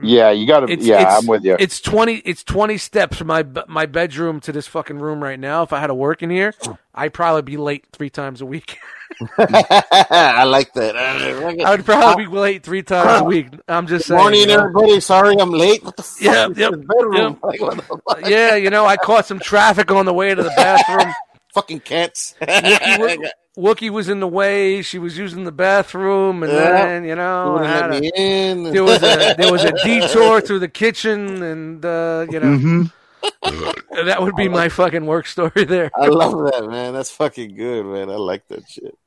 Yeah, 0.01 0.31
you 0.31 0.47
got 0.47 0.61
to. 0.61 0.75
Yeah, 0.75 1.01
it's, 1.03 1.21
I'm 1.21 1.27
with 1.27 1.43
you. 1.43 1.55
It's 1.59 1.79
twenty. 1.81 2.15
It's 2.19 2.43
twenty 2.43 2.77
steps 2.77 3.17
from 3.17 3.27
my 3.27 3.45
my 3.67 3.85
bedroom 3.85 4.39
to 4.41 4.51
this 4.51 4.65
fucking 4.67 4.97
room 4.99 5.21
right 5.21 5.39
now. 5.39 5.63
If 5.63 5.73
I 5.73 5.79
had 5.79 5.87
to 5.87 5.93
work 5.93 6.23
in 6.23 6.29
here, 6.29 6.53
I'd 6.95 7.13
probably 7.13 7.41
be 7.41 7.57
late 7.57 7.85
three 7.91 8.09
times 8.09 8.41
a 8.41 8.45
week. 8.45 8.77
I 9.37 10.43
like 10.45 10.73
that. 10.73 10.97
I 10.97 11.71
would 11.75 11.85
probably 11.85 12.25
be 12.25 12.31
late 12.31 12.63
three 12.63 12.81
times 12.81 13.21
a 13.21 13.23
week. 13.23 13.47
I'm 13.67 13.85
just 13.85 14.07
saying. 14.07 14.19
Morning, 14.19 14.39
you 14.41 14.47
know? 14.47 14.59
everybody. 14.59 14.99
Sorry, 15.01 15.35
I'm 15.39 15.51
late. 15.51 15.83
What 15.83 15.97
the 15.97 16.03
fuck? 16.03 16.21
Yeah, 16.21 16.47
yep, 16.47 16.57
yep. 16.57 16.73
Like, 17.43 17.61
what 17.61 17.77
the 17.77 17.83
fuck? 17.83 18.27
Yeah, 18.27 18.55
you 18.55 18.69
know, 18.71 18.85
I 18.85 18.97
caught 18.97 19.27
some 19.27 19.39
traffic 19.39 19.91
on 19.91 20.05
the 20.05 20.13
way 20.13 20.33
to 20.33 20.41
the 20.41 20.51
bathroom. 20.55 21.13
Fucking 21.53 21.81
cats. 21.81 22.35
Wookie, 22.41 23.27
Wookie 23.57 23.89
was 23.89 24.09
in 24.09 24.19
the 24.19 24.27
way. 24.27 24.81
She 24.81 24.97
was 24.99 25.17
using 25.17 25.43
the 25.43 25.51
bathroom, 25.51 26.43
and 26.43 26.51
Yeah. 26.51 26.85
then 26.85 27.05
you 27.05 27.15
know, 27.15 27.53
Wouldn't 27.53 27.69
I 27.69 27.73
had 27.77 27.89
let 27.91 28.03
a- 28.03 28.71
there 28.71 28.83
was 28.83 29.03
a 29.03 29.35
there 29.37 29.51
was 29.51 29.63
a 29.63 29.71
detour 29.83 30.41
through 30.41 30.59
the 30.59 30.67
kitchen, 30.67 31.43
and 31.43 31.85
uh, 31.85 32.25
you 32.29 32.39
know, 32.39 32.57
hmm 32.57 32.81
that 34.05 34.21
would 34.21 34.35
be 34.35 34.49
my 34.49 34.69
fucking 34.69 35.05
work 35.05 35.27
story 35.27 35.63
there. 35.65 35.91
I 35.95 36.07
love 36.07 36.33
that, 36.51 36.67
man. 36.69 36.93
That's 36.93 37.11
fucking 37.11 37.55
good, 37.55 37.85
man. 37.85 38.09
I 38.09 38.15
like 38.15 38.47
that 38.47 38.67
shit. 38.69 38.97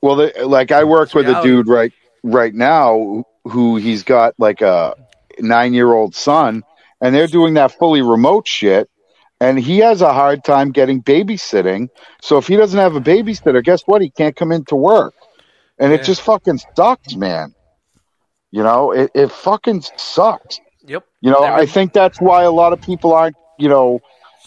Well, 0.00 0.16
the, 0.16 0.32
like 0.46 0.72
I 0.72 0.84
work 0.84 1.12
with 1.14 1.28
a 1.28 1.40
dude 1.42 1.68
right 1.68 1.92
right 2.22 2.54
now 2.54 3.24
who 3.44 3.76
he's 3.76 4.02
got 4.02 4.34
like 4.38 4.60
a 4.62 4.94
nine 5.38 5.74
year 5.74 5.92
old 5.92 6.14
son, 6.14 6.62
and 7.00 7.14
they're 7.14 7.26
doing 7.26 7.54
that 7.54 7.72
fully 7.78 8.00
remote 8.02 8.48
shit. 8.48 8.88
And 9.40 9.58
he 9.58 9.78
has 9.78 10.02
a 10.02 10.12
hard 10.12 10.44
time 10.44 10.70
getting 10.70 11.02
babysitting. 11.02 11.88
So 12.20 12.36
if 12.36 12.46
he 12.46 12.56
doesn't 12.56 12.78
have 12.78 12.94
a 12.94 13.00
babysitter, 13.00 13.64
guess 13.64 13.82
what? 13.86 14.02
He 14.02 14.10
can't 14.10 14.36
come 14.36 14.52
into 14.52 14.76
work, 14.76 15.14
and 15.78 15.92
Yeah. 15.92 15.98
it 15.98 16.04
just 16.04 16.20
fucking 16.22 16.60
sucks, 16.76 17.16
man. 17.16 17.54
You 18.50 18.62
know, 18.62 18.92
it, 18.92 19.10
it 19.14 19.30
fucking 19.30 19.82
sucks. 19.96 20.60
Yep. 20.86 21.04
You 21.20 21.30
know, 21.30 21.42
I 21.42 21.66
think 21.66 21.92
that's 21.92 22.20
why 22.20 22.42
a 22.42 22.50
lot 22.50 22.72
of 22.72 22.80
people 22.82 23.14
aren't, 23.14 23.36
you 23.58 23.68
know, 23.68 24.00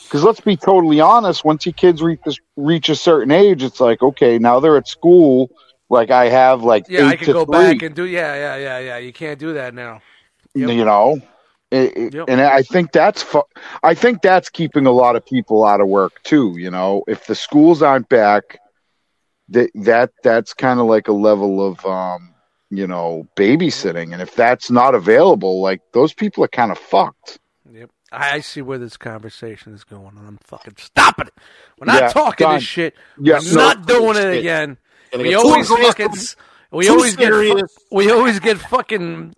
because 0.03 0.24
let's 0.24 0.41
be 0.41 0.57
totally 0.57 0.99
honest. 0.99 1.44
Once 1.45 1.65
your 1.65 1.74
kids 1.74 2.02
reach 2.02 2.20
this, 2.26 2.38
reach 2.56 2.90
a 2.90 2.95
certain 2.95 3.32
age, 3.32 3.64
it's 3.64 3.80
like, 3.80 4.02
okay, 4.03 4.38
now 4.38 4.60
they're 4.60 4.78
at 4.78 4.88
school. 4.88 5.49
Like 5.90 6.11
I 6.11 6.30
have 6.30 6.64
like 6.64 6.86
Yeah, 6.90 7.07
I 7.07 7.15
can 7.15 7.32
go 7.32 7.45
three, 7.45 7.52
back 7.52 7.82
and 7.82 7.95
do. 7.95 8.06
Yeah, 8.06 8.36
yeah, 8.36 8.56
yeah, 8.57 8.80
yeah. 8.80 8.98
You 8.98 9.14
can't 9.14 9.40
do 9.40 9.53
that 9.53 9.74
now. 9.74 10.02
Yep. 10.56 10.70
you 10.70 10.86
know, 10.86 11.20
It- 11.74 11.98
it- 11.98 12.14
Yep. 12.14 12.26
and 12.30 12.40
I 12.41 12.62
think 12.62 12.91
that's 12.91 13.22
fu- 13.24 13.44
I 13.82 13.94
think 13.95 14.22
that's 14.22 14.50
keeping 14.50 14.86
a 14.86 14.91
lot 14.91 15.16
of 15.16 15.26
people 15.26 15.66
out 15.66 15.82
of 15.82 15.88
work 15.88 16.22
too. 16.24 16.54
You 16.58 16.70
know, 16.72 17.04
if 17.08 17.26
the 17.26 17.36
schools 17.36 17.82
aren't 17.82 18.08
back, 18.10 18.60
that 19.50 19.72
that 19.76 20.12
that's 20.24 20.54
kind 20.54 20.80
of 20.80 20.86
like 20.86 21.08
a 21.08 21.14
level 21.14 21.66
of 21.66 21.84
um, 21.86 22.34
you 22.70 22.88
know, 22.88 23.28
babysitting, 23.36 24.14
and 24.14 24.22
if 24.22 24.36
that's 24.36 24.70
not 24.72 24.95
available, 24.95 25.62
like 25.62 25.82
those 25.94 26.14
people 26.14 26.44
are 26.44 26.48
kind 26.50 26.72
of 26.72 26.78
fucked. 26.78 27.40
Yep. 27.72 27.90
I 28.12 28.36
I 28.36 28.40
see 28.41 28.62
where 28.62 28.78
this 28.78 28.98
conversation 28.98 29.74
is 29.74 29.84
going, 29.84 30.16
and 30.18 30.28
I'm 30.28 30.40
fucking 30.44 30.76
stopping 30.78 31.28
it. 31.28 31.34
We're 31.80 31.86
not 31.88 32.02
Yeah, 32.04 32.08
talking 32.10 32.45
done. 32.45 32.56
this 32.56 32.64
shit. 32.64 32.95
Yeah, 33.20 33.40
We're 33.40 33.56
no, 33.56 33.62
not 33.68 33.88
doing 33.88 34.16
it 34.18 34.22
shit. 34.22 34.40
again. 34.40 34.78
We 35.18 35.34
always 35.36 35.70
aggressive, 35.72 35.98
fucking. 35.98 36.20
We 36.72 36.86
too 36.88 36.94
always 36.94 37.16
get. 37.16 37.28
serious. 37.28 37.72
We 37.91 38.12
always 38.12 38.40
get 38.40 38.58
fucking. 38.60 39.34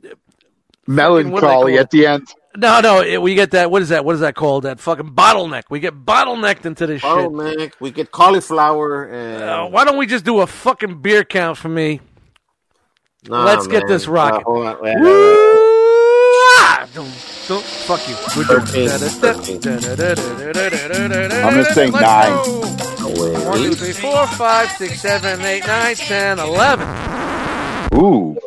Melancholy 0.88 1.78
at 1.78 1.90
the 1.92 2.06
end. 2.08 2.28
No, 2.58 2.80
no. 2.80 3.02
it- 3.02 3.22
We 3.22 3.36
get 3.36 3.52
that. 3.52 3.70
What 3.72 3.82
is 3.82 3.90
that? 3.90 4.06
What 4.06 4.16
is 4.16 4.22
that 4.22 4.36
called? 4.36 4.64
That 4.64 4.80
fucking 4.80 5.12
bottleneck. 5.14 5.64
We 5.70 5.80
get 5.80 5.94
bottlenecked 6.06 6.66
into 6.66 6.88
this 6.88 7.02
shit. 7.02 7.10
bottleneck. 7.10 7.74
We 7.80 7.92
get 7.92 8.12
cauliflower 8.12 9.06
and 9.06 9.44
Uh, 9.44 9.66
why 9.68 9.84
don't 9.84 9.98
we 9.98 10.06
just 10.06 10.24
do 10.26 10.40
a 10.40 10.48
fucking 10.48 11.02
beer 11.02 11.24
count 11.24 11.58
for 11.58 11.70
me? 11.70 12.00
Nah, 13.28 13.44
let's 13.44 13.68
get 13.68 13.88
this 13.88 14.08
rocking. 14.08 14.38
Nah, 14.40 14.44
hold 14.46 14.66
on. 14.68 14.82
Wait, 14.82 15.00
Woo! 15.00 15.06
wait, 15.06 15.38
wait. 15.38 15.62
Ah! 16.58 16.88
Don't, 16.94 17.10
don't, 17.48 17.64
fuck 17.64 18.08
you. 18.08 18.16
We're 18.38 18.46
doing 18.46 18.90
I'm 21.44 21.54
gonna 21.54 21.66
say 21.74 21.90
nine. 21.90 22.38
Wait, 23.18 23.46
One, 23.46 23.58
two, 23.58 23.74
three, 23.74 23.94
four, 23.94 24.28
five, 24.28 24.70
six, 24.72 25.02
seven, 25.02 25.42
eight, 25.42 25.66
nine, 25.66 25.96
ten, 25.96 26.40
eleven. 26.40 26.88
Ooh, 27.96 28.38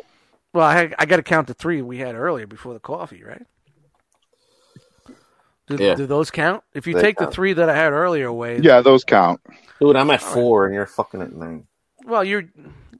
Well, 0.53 0.67
I, 0.67 0.93
I 0.99 1.07
got 1.07 1.17
to 1.17 1.23
count 1.23 1.47
the 1.47 1.55
three 1.55 1.83
we 1.83 1.99
had 1.99 2.15
earlier 2.15 2.47
before 2.47 2.73
the 2.75 2.81
coffee, 2.81 3.23
right? 3.23 3.43
Do, 5.67 5.77
Yeah. 5.79 5.95
do 5.95 6.07
those 6.07 6.31
count? 6.31 6.63
If 6.73 6.87
you 6.87 6.95
They 6.95 7.03
take 7.03 7.19
the 7.19 7.27
three 7.27 7.53
that 7.53 7.69
I 7.69 7.75
had 7.77 7.93
earlier 7.93 8.27
away, 8.27 8.59
yeah, 8.61 8.81
those 8.81 9.05
count. 9.05 9.41
Dude, 9.81 9.97
I'm 9.97 10.11
at 10.11 10.23
four 10.23 10.65
and 10.65 10.75
you're 10.75 10.87
fucking 10.87 11.21
at 11.21 11.33
nine. 11.35 11.67
well, 12.07 12.25
you're, 12.25 12.45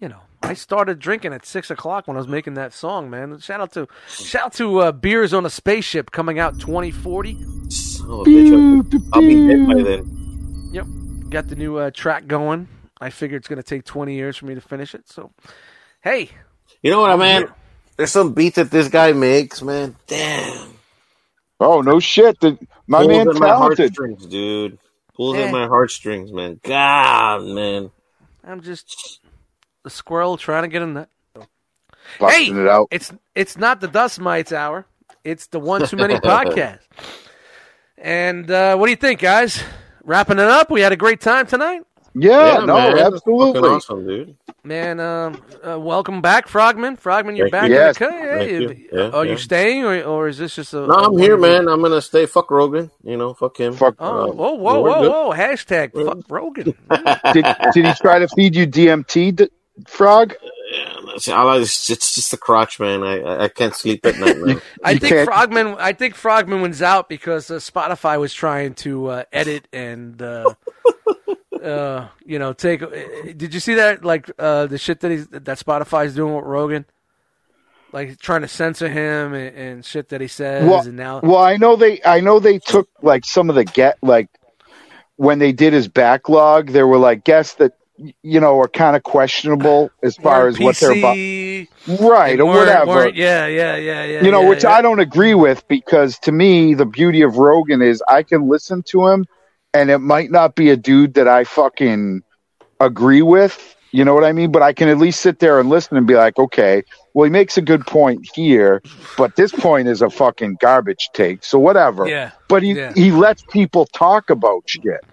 you 0.01 0.09
know, 0.09 0.21
I 0.43 0.53
started 0.55 0.99
drinking 0.99 1.33
at 1.33 1.47
six 1.47 1.71
o'clock 1.71 2.07
when 2.07 2.17
I 2.17 2.21
was 2.21 2.29
making 2.29 2.55
that 2.55 2.73
song, 2.75 3.09
man. 3.11 3.39
Shout 3.41 3.61
out 3.61 3.73
to, 3.73 3.89
shout 4.09 4.45
out 4.47 4.53
to 4.55 4.79
uh, 4.81 4.93
Beers 4.93 5.33
on 5.33 5.47
a 5.47 5.51
Spaceship 5.51 6.11
coming 6.11 6.39
out 6.39 6.61
2040. 6.61 7.37
Son 7.71 8.11
of 8.11 8.21
a 8.21 8.25
bitch, 8.25 9.09
I'll 9.15 9.21
be 9.23 9.47
dead 9.49 9.67
by 9.67 9.83
then. 9.83 10.71
Yep, 10.73 10.87
got 11.31 11.49
the 11.49 11.57
new 11.57 11.77
uh, 11.79 11.91
track 11.91 12.27
going. 12.27 12.69
I 13.01 13.11
figure 13.11 13.37
it's 13.39 13.49
going 13.49 13.57
to 13.57 13.63
take 13.63 13.85
20 13.85 14.15
years 14.15 14.37
for 14.37 14.45
me 14.47 14.55
to 14.55 14.61
finish 14.61 14.95
it. 14.95 15.09
So, 15.09 15.33
hey, 16.03 16.31
You 16.83 16.91
know 16.91 17.01
what, 17.01 17.19
man? 17.19 17.43
here. 17.43 17.55
There's 17.97 18.13
some 18.13 18.33
beat 18.33 18.55
that 18.55 18.71
this 18.71 18.89
guy 18.89 19.13
makes, 19.13 19.61
man. 19.63 19.97
Damn. 20.07 20.75
Oh 21.61 21.81
no 21.81 21.99
shit! 21.99 22.39
The, 22.41 22.57
my 22.87 22.99
Pulls 22.99 23.09
man 23.09 23.29
at 23.29 23.35
my 23.35 23.49
heartstrings, 23.49 24.27
dude. 24.27 24.79
Pulls 25.17 25.37
at 25.37 25.51
my 25.51 25.67
heartstrings, 25.67 26.33
man. 26.33 26.61
God, 26.63 27.43
man. 27.43 27.91
I'm 28.45 28.61
just 28.61 29.21
a 29.85 29.91
squirrel 29.91 30.37
trying 30.37 30.63
to 30.63 30.69
get 30.69 30.83
in 30.83 30.95
that. 30.95 31.09
Busting 32.21 32.55
Hey! 32.55 32.61
it 32.63 32.69
out. 32.69 32.89
It's 32.93 33.13
it's 33.35 33.57
not 33.59 33.81
the 33.81 33.89
Dust 33.89 34.21
Mites 34.21 34.53
hour. 34.53 34.87
It's 35.25 35.49
the 35.49 35.59
One 35.59 35.85
Too 35.87 35.97
Many 35.97 36.15
podcast. 36.21 36.79
And 37.99 38.49
uh, 38.49 38.77
what 38.77 38.87
do 38.87 38.91
you 38.91 38.97
think, 38.97 39.19
guys? 39.21 39.61
Wrapping 40.05 40.39
it 40.39 40.45
up. 40.47 40.71
We 40.71 40.81
had 40.81 40.93
a 40.93 40.97
great 40.97 41.21
time 41.21 41.47
tonight, 41.49 41.83
Yeah, 42.21 42.59
no, 42.65 42.75
man. 42.75 42.99
Absolutely. 42.99 43.69
Awesome, 43.69 44.07
dude. 44.07 44.37
man. 44.65 45.01
Um, 45.01 45.43
uh, 45.67 45.79
welcome 45.79 46.21
back, 46.21 46.49
Frogman. 46.49 46.97
Frogman, 46.97 47.37
you're 47.37 47.49
Thank 47.49 47.63
back. 47.63 47.69
you. 47.71 47.75
Yes. 47.77 47.99
co- 47.99 48.09
yeah, 48.09 48.39
Thank 48.39 48.51
you- 48.51 48.61
you. 48.61 48.89
Yeah, 48.93 49.11
are 49.11 49.25
you 49.27 49.37
staying, 49.37 49.85
or, 49.85 50.03
or 50.03 50.29
is 50.29 50.39
this 50.39 50.55
just 50.57 50.75
a? 50.75 50.87
No, 50.87 50.95
I'm 50.95 51.19
here, 51.19 51.37
man. 51.37 51.69
I'm 51.69 51.81
gonna 51.83 52.03
stay. 52.03 52.27
Fuck 52.27 52.51
Rogan. 52.51 52.91
You 53.03 53.17
know, 53.17 53.35
fuck 53.35 53.57
him. 53.59 53.75
Fuck. 53.75 53.97
Oh, 53.99 54.31
Uh, 54.31 54.33
whoa, 54.33 54.53
whoa, 54.55 54.81
whoa, 54.81 55.01
good. 55.03 55.11
whoa! 55.11 55.33
Hashtag 55.33 55.93
fuck 55.93 56.19
Rogan. 56.29 56.75
Did 57.33 57.47
did 57.75 57.87
he 57.87 57.93
try 57.95 58.19
to 58.19 58.29
feed 58.29 58.57
you 58.57 58.67
DMT, 58.67 59.37
d- 59.37 59.51
Frog? 59.87 60.35
Yeah, 60.71 60.97
it's, 61.15 61.29
I 61.29 61.43
like- 61.43 61.63
it's 61.63 61.89
it's 61.89 62.15
just 62.15 62.31
the 62.31 62.37
crotch, 62.37 62.79
man. 62.81 63.03
I 63.03 63.21
I- 63.21 63.45
I 63.45 63.49
can't 63.49 63.75
sleep 63.75 64.05
at 64.05 64.19
night, 64.19 64.37
man. 64.43 64.61
I 64.85 64.93
think 64.99 65.13
can't- 65.15 65.27
Frogman. 65.29 65.77
I 65.79 65.93
think 65.95 66.15
Frogman 66.15 66.61
wins 66.63 66.83
out 66.83 67.09
because 67.09 67.51
uh, 67.51 67.55
Spotify 67.55 68.19
was 68.21 68.35
trying 68.35 68.75
to 68.85 69.07
uh, 69.09 69.23
edit 69.33 69.67
and 69.73 70.21
uh, 70.21 70.53
uh, 71.63 72.09
you 72.25 72.39
know 72.39 72.53
take. 72.53 72.83
uh, 72.83 72.89
Did 73.37 73.55
you 73.55 73.61
see 73.61 73.75
that? 73.75 74.05
Like 74.05 74.31
uh, 74.39 74.67
the 74.67 74.79
shit 74.79 75.01
that 75.01 75.11
he's 75.11 75.27
that 75.29 75.45
Spotify's 75.59 76.15
doing 76.15 76.35
with 76.35 76.45
Rogan, 76.45 76.85
like 77.93 78.19
trying 78.19 78.43
to 78.43 78.49
censor 78.49 78.89
him 78.89 79.35
and, 79.35 79.57
and 79.57 79.85
shit 79.85 80.09
that 80.11 80.21
he 80.21 80.29
says. 80.29 80.69
Well, 80.69 80.81
and 80.83 80.97
now, 80.97 81.21
well, 81.23 81.39
I 81.39 81.57
know 81.57 81.77
they 81.77 82.01
I 82.05 82.21
know 82.21 82.39
they 82.41 82.59
took 82.59 82.89
like 83.03 83.25
some 83.25 83.49
of 83.51 83.57
the 83.57 83.65
get 83.65 83.99
like 84.03 84.29
when 85.17 85.39
they 85.39 85.53
did 85.53 85.73
his 85.73 85.89
backlog, 85.89 86.71
there 86.71 86.87
were 86.87 86.99
like 86.99 87.25
guests 87.25 87.55
that 87.55 87.73
you 88.23 88.39
know 88.39 88.61
are 88.61 88.69
kind 88.69 88.95
of 88.95 89.03
questionable 89.03 89.91
as 90.05 90.17
far 90.17 90.47
as 90.47 90.59
what 90.61 90.77
they're 90.77 90.93
about, 90.93 91.17
right 92.01 92.39
or 92.39 92.45
whatever. 92.47 92.87
weren't- 92.87 93.17
yeah, 93.17 93.47
yeah, 93.47 93.75
yeah, 93.77 94.05
yeah. 94.05 94.25
you 94.25 94.31
know, 94.31 94.43
yeah, 94.43 94.49
which 94.49 94.63
yeah. 94.63 94.71
I 94.71 94.83
don't 94.83 95.01
agree 95.01 95.35
with 95.35 95.67
because 95.67 96.19
to 96.21 96.31
me, 96.33 96.75
the 96.75 96.87
beauty 96.87 97.23
of 97.23 97.39
Rogan 97.39 97.83
is 97.83 98.03
I 98.09 98.23
can 98.23 98.49
listen 98.49 98.83
to 98.85 99.09
him 99.09 99.27
and 99.75 99.91
it 99.91 99.99
might 99.99 100.31
not 100.31 100.55
be 100.55 100.71
a 100.71 100.77
dude 100.77 101.15
that 101.15 101.29
I 101.29 101.45
fucking 101.45 102.23
agree 102.81 103.23
with. 103.23 103.77
You 103.91 104.05
know 104.05 104.13
what 104.15 104.25
I 104.25 104.33
mean? 104.33 104.53
But 104.53 104.63
I 104.63 104.73
can 104.75 104.89
at 104.89 104.99
least 104.99 105.21
sit 105.21 105.39
there 105.39 105.59
and 105.59 105.71
listen 105.71 105.97
and 105.97 106.07
be 106.07 106.15
like, 106.15 106.39
okay, 106.39 106.83
well, 107.15 107.25
he 107.25 107.31
makes 107.31 107.57
a 107.57 107.63
good 107.63 107.87
point 107.87 108.29
here, 108.35 108.83
but 109.17 109.37
this 109.37 109.51
point 109.51 109.89
is 109.89 110.03
a 110.03 110.11
fucking 110.11 110.59
garbage 110.61 111.09
take. 111.15 111.43
So 111.43 111.59
whatever. 111.59 112.07
Yeah. 112.07 112.33
But 112.49 112.63
he, 112.63 112.73
Yeah. 112.73 112.93
he 112.95 113.11
lets 113.11 113.43
people 113.51 113.87
talk 113.87 114.29
about 114.29 114.65
shit. 114.67 115.05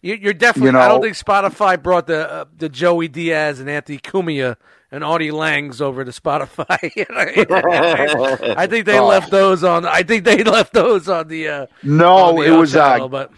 You, 0.00 0.14
you're 0.14 0.32
definitely. 0.32 0.70
You 0.72 0.78
I 0.78 0.88
don't 0.88 1.02
think 1.02 1.16
Spotify 1.16 1.82
brought 1.82 2.06
the 2.06 2.30
uh, 2.30 2.44
the 2.56 2.68
Joey 2.68 3.08
Diaz 3.08 3.60
and 3.60 3.68
Anthony 3.70 3.98
Cumia 3.98 4.56
and 4.92 5.02
Audie 5.02 5.30
Langs 5.30 5.80
over 5.80 6.04
to 6.04 6.10
Spotify. 6.10 6.66
I 8.56 8.66
think 8.66 8.84
they 8.86 8.98
Oh. 8.98 9.06
left 9.06 9.30
those 9.30 9.64
on. 9.64 9.86
I 9.86 10.02
think 10.02 10.24
they 10.24 10.44
left 10.44 10.72
those 10.72 11.08
on 11.08 11.28
the. 11.28 11.48
Uh, 11.48 11.60
on 11.62 11.68
No, 11.82 12.36
the 12.36 12.42
it 12.42 12.50
was 12.50 12.72
channel, 12.72 13.06
uh, 13.06 13.08
but 13.08 13.32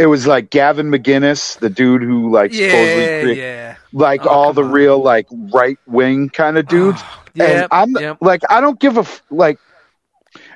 it 0.00 0.06
was 0.06 0.26
like 0.26 0.50
Gavin 0.50 0.90
McInnes, 0.90 1.58
the 1.58 1.70
dude 1.70 2.02
who 2.02 2.30
like 2.32 2.52
supposedly 2.52 3.38
yeah, 3.38 3.44
yeah, 3.54 3.76
like 3.92 4.24
Oh, 4.24 4.30
all 4.30 4.52
the 4.52 4.64
on. 4.64 4.72
real 4.72 4.98
like 5.02 5.26
right 5.52 5.78
wing 5.86 6.28
kind 6.30 6.58
of 6.58 6.66
dudes. 6.66 7.00
yeah. 7.34 7.44
and 7.44 7.66
I'm 7.70 7.90
yep. 7.92 8.18
like, 8.20 8.42
I 8.50 8.60
don't 8.60 8.80
give 8.80 8.96
a 8.96 9.00
f- 9.00 9.22
like. 9.30 9.58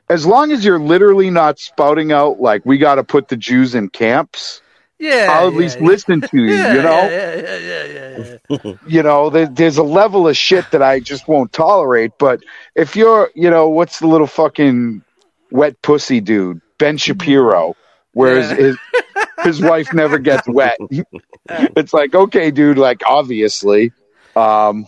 as 0.08 0.24
long 0.26 0.50
as 0.52 0.64
you're 0.64 0.78
literally 0.80 1.30
not 1.30 1.58
spouting 1.58 2.10
out 2.12 2.40
like 2.40 2.64
we 2.66 2.78
got 2.78 2.96
to 2.96 3.04
put 3.04 3.28
the 3.28 3.36
Jews 3.36 3.74
in 3.74 3.88
camps, 3.90 4.60
Yeah, 4.98 5.28
I'll 5.30 5.48
at 5.48 5.52
yeah, 5.52 5.58
least 5.58 5.78
yeah. 5.80 5.86
listen 5.86 6.20
to 6.20 6.36
you. 6.36 6.54
Yeah, 6.54 6.74
you 6.74 6.82
know, 6.82 7.08
yeah, 7.10 7.34
yeah, 7.34 7.58
yeah, 7.58 7.84
yeah, 7.84 8.36
yeah, 8.48 8.58
yeah. 8.64 8.72
you 8.86 9.02
know, 9.02 9.30
there, 9.30 9.46
there's 9.46 9.76
a 9.78 9.82
level 9.82 10.26
of 10.28 10.36
shit 10.36 10.64
that 10.72 10.82
I 10.82 11.00
just 11.00 11.28
won't 11.28 11.52
tolerate. 11.52 12.12
But 12.18 12.40
if 12.74 12.96
you're, 12.96 13.30
you 13.34 13.50
know, 13.50 13.68
what's 13.68 13.98
the 13.98 14.06
little 14.06 14.26
fucking 14.26 15.02
wet 15.50 15.80
pussy 15.82 16.20
dude, 16.20 16.60
Ben 16.78 16.96
Shapiro, 16.96 17.74
whereas 18.12 18.50
Yeah. 18.50 18.56
his 18.56 18.76
his 19.42 19.60
wife 19.60 19.92
never 19.92 20.18
gets 20.18 20.46
wet. 20.48 20.76
it's 21.48 21.92
like, 21.92 22.14
okay, 22.14 22.50
dude, 22.50 22.78
like 22.78 23.02
obviously. 23.06 23.92
Um, 24.36 24.86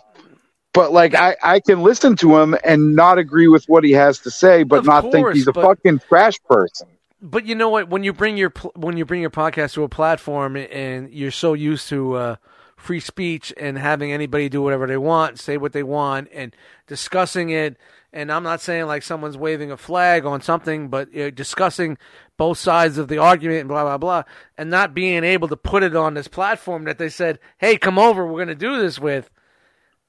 but 0.73 0.93
like 0.93 1.15
I, 1.15 1.37
I 1.43 1.61
can 1.61 1.83
listen 1.83 2.17
to 2.17 2.37
him 2.39 2.57
and 2.63 2.95
not 2.95 3.19
agree 3.19 3.49
with 3.49 3.65
what 3.67 3.83
he 3.85 3.93
has 3.93 4.19
to 4.21 4.31
say, 4.31 4.63
but 4.63 4.81
Of 4.81 4.85
not 4.87 5.11
think 5.11 5.33
he's 5.33 5.47
a 5.49 5.53
but- 5.53 5.65
fucking 5.65 6.01
trash 6.09 6.39
person. 6.49 6.89
But 7.23 7.47
you 7.47 7.55
know 7.55 7.71
what? 7.71 7.89
When 7.89 8.05
you 8.05 8.13
bring 8.13 8.37
your 8.37 8.51
pl- 8.51 8.73
when 8.77 8.99
you 8.99 9.07
bring 9.07 9.23
your 9.23 9.31
podcast 9.31 9.73
to 9.73 9.85
a 9.85 9.89
platform 9.89 10.55
and 10.55 11.11
you're 11.11 11.31
so 11.31 11.55
used 11.55 11.89
to 11.89 12.15
uh, 12.15 12.37
free 12.77 13.01
speech 13.01 13.55
and 13.57 13.79
having 13.79 14.13
anybody 14.13 14.51
do 14.51 14.61
whatever 14.61 14.87
they 14.87 14.99
want, 14.99 15.39
say 15.41 15.57
what 15.57 15.73
they 15.73 15.83
want, 15.83 16.29
and 16.33 16.55
discussing 16.87 17.49
it. 17.49 17.79
And 18.13 18.31
I'm 18.31 18.43
not 18.43 18.61
saying 18.61 18.85
like 18.87 19.03
someone's 19.03 19.37
waving 19.37 19.71
a 19.73 19.79
flag 19.79 20.27
on 20.27 20.43
something, 20.43 20.89
but 20.89 21.11
you 21.13 21.25
know, 21.25 21.31
discussing 21.31 21.97
both 22.37 22.59
sides 22.59 22.99
of 22.99 23.09
the 23.09 23.19
argument 23.19 23.61
and 23.61 23.69
blah 23.69 23.83
blah 23.83 23.99
blah, 23.99 24.23
and 24.57 24.71
not 24.71 24.95
being 24.95 25.25
able 25.25 25.49
to 25.49 25.57
put 25.57 25.83
it 25.83 25.97
on 25.97 26.15
this 26.15 26.29
platform 26.29 26.85
that 26.85 26.99
they 26.99 27.09
said, 27.09 27.39
"Hey, 27.59 27.77
come 27.77 27.99
over, 27.99 28.27
we're 28.27 28.45
going 28.45 28.49
to 28.49 28.55
do 28.55 28.79
this 28.81 28.99
with." 28.99 29.31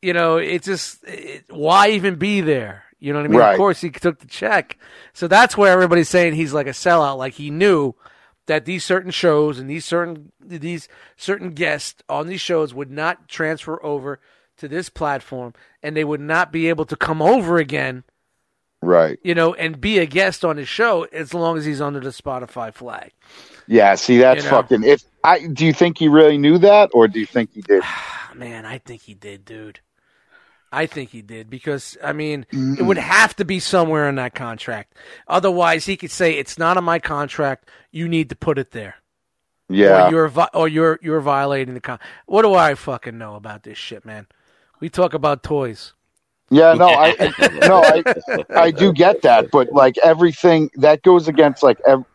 You 0.01 0.13
know, 0.13 0.37
it's 0.37 0.67
just 0.67 1.03
it, 1.05 1.45
why 1.49 1.89
even 1.89 2.15
be 2.15 2.41
there? 2.41 2.83
You 2.99 3.13
know 3.13 3.19
what 3.19 3.25
I 3.25 3.29
mean? 3.29 3.39
Right. 3.39 3.51
Of 3.51 3.57
course, 3.57 3.81
he 3.81 3.89
took 3.89 4.19
the 4.19 4.27
check, 4.27 4.77
so 5.13 5.27
that's 5.27 5.57
where 5.57 5.71
everybody's 5.71 6.09
saying 6.09 6.33
he's 6.33 6.53
like 6.53 6.67
a 6.67 6.71
sellout. 6.71 7.17
Like 7.17 7.33
he 7.33 7.49
knew 7.49 7.95
that 8.47 8.65
these 8.65 8.83
certain 8.83 9.11
shows 9.11 9.59
and 9.59 9.69
these 9.69 9.85
certain 9.85 10.31
these 10.39 10.87
certain 11.15 11.51
guests 11.51 12.01
on 12.09 12.27
these 12.27 12.41
shows 12.41 12.73
would 12.73 12.89
not 12.89 13.27
transfer 13.27 13.83
over 13.85 14.19
to 14.57 14.67
this 14.67 14.89
platform, 14.89 15.53
and 15.83 15.95
they 15.95 16.03
would 16.03 16.21
not 16.21 16.51
be 16.51 16.69
able 16.69 16.85
to 16.85 16.95
come 16.95 17.21
over 17.21 17.57
again. 17.57 18.03
Right. 18.87 19.19
You 19.21 19.35
know, 19.35 19.53
and 19.53 19.81
be 19.81 19.99
a 19.99 20.05
guest 20.05 20.45
on 20.45 20.55
his 20.55 20.69
show 20.69 21.03
as 21.11 21.33
long 21.33 21.57
as 21.57 21.65
he's 21.65 21.81
under 21.81 21.99
the 21.99 22.11
Spotify 22.11 22.73
flag. 22.73 23.11
Yeah, 23.67 23.95
see 23.95 24.17
that's 24.19 24.45
You 24.45 24.49
know. 24.49 24.55
fucking 24.61 24.83
if 24.83 25.03
I 25.25 25.45
do 25.45 25.65
you 25.65 25.73
think 25.73 25.97
he 25.97 26.07
really 26.07 26.37
knew 26.37 26.57
that 26.59 26.91
or 26.93 27.09
do 27.09 27.19
you 27.19 27.25
think 27.25 27.51
he 27.53 27.61
did? 27.61 27.83
Man, 28.35 28.65
I 28.65 28.77
think 28.77 29.01
he 29.01 29.13
did, 29.13 29.43
dude. 29.43 29.81
I 30.71 30.85
think 30.85 31.09
he 31.09 31.21
did 31.21 31.49
because 31.49 31.97
I 32.01 32.13
mean 32.13 32.45
it 32.51 32.55
mm. 32.55 32.85
would 32.85 32.97
have 32.97 33.35
to 33.37 33.45
be 33.45 33.59
somewhere 33.59 34.07
in 34.07 34.15
that 34.15 34.35
contract. 34.35 34.95
Otherwise, 35.27 35.85
he 35.85 35.97
could 35.97 36.11
say 36.11 36.33
it's 36.33 36.57
not 36.57 36.77
in 36.77 36.85
my 36.85 36.99
contract. 36.99 37.69
You 37.91 38.07
need 38.07 38.29
to 38.29 38.37
put 38.37 38.57
it 38.57 38.71
there, 38.71 38.95
Yeah. 39.67 40.07
or 40.07 40.11
you're 40.11 40.27
vi- 40.29 40.49
or 40.53 40.69
you're 40.69 40.97
you're 41.01 41.19
violating 41.19 41.73
the 41.73 41.81
con. 41.81 41.99
What 42.25 42.43
do 42.43 42.53
I 42.53 42.75
fucking 42.75 43.17
know 43.17 43.35
about 43.35 43.63
this 43.63 43.77
shit, 43.77 44.05
man? 44.05 44.27
We 44.79 44.87
talk 44.87 45.13
about 45.13 45.43
toys. 45.43 45.93
Yeah, 46.49 46.73
no, 46.73 46.95
I 46.95 47.13
no, 47.65 47.83
I 47.83 48.03
I 48.55 48.71
do 48.71 48.93
get 48.93 49.21
that, 49.23 49.51
but 49.51 49.71
like 49.73 49.97
everything 49.97 50.69
that 50.75 51.01
goes 51.01 51.27
against 51.27 51.61
like 51.63 51.79
ev- 51.85 52.05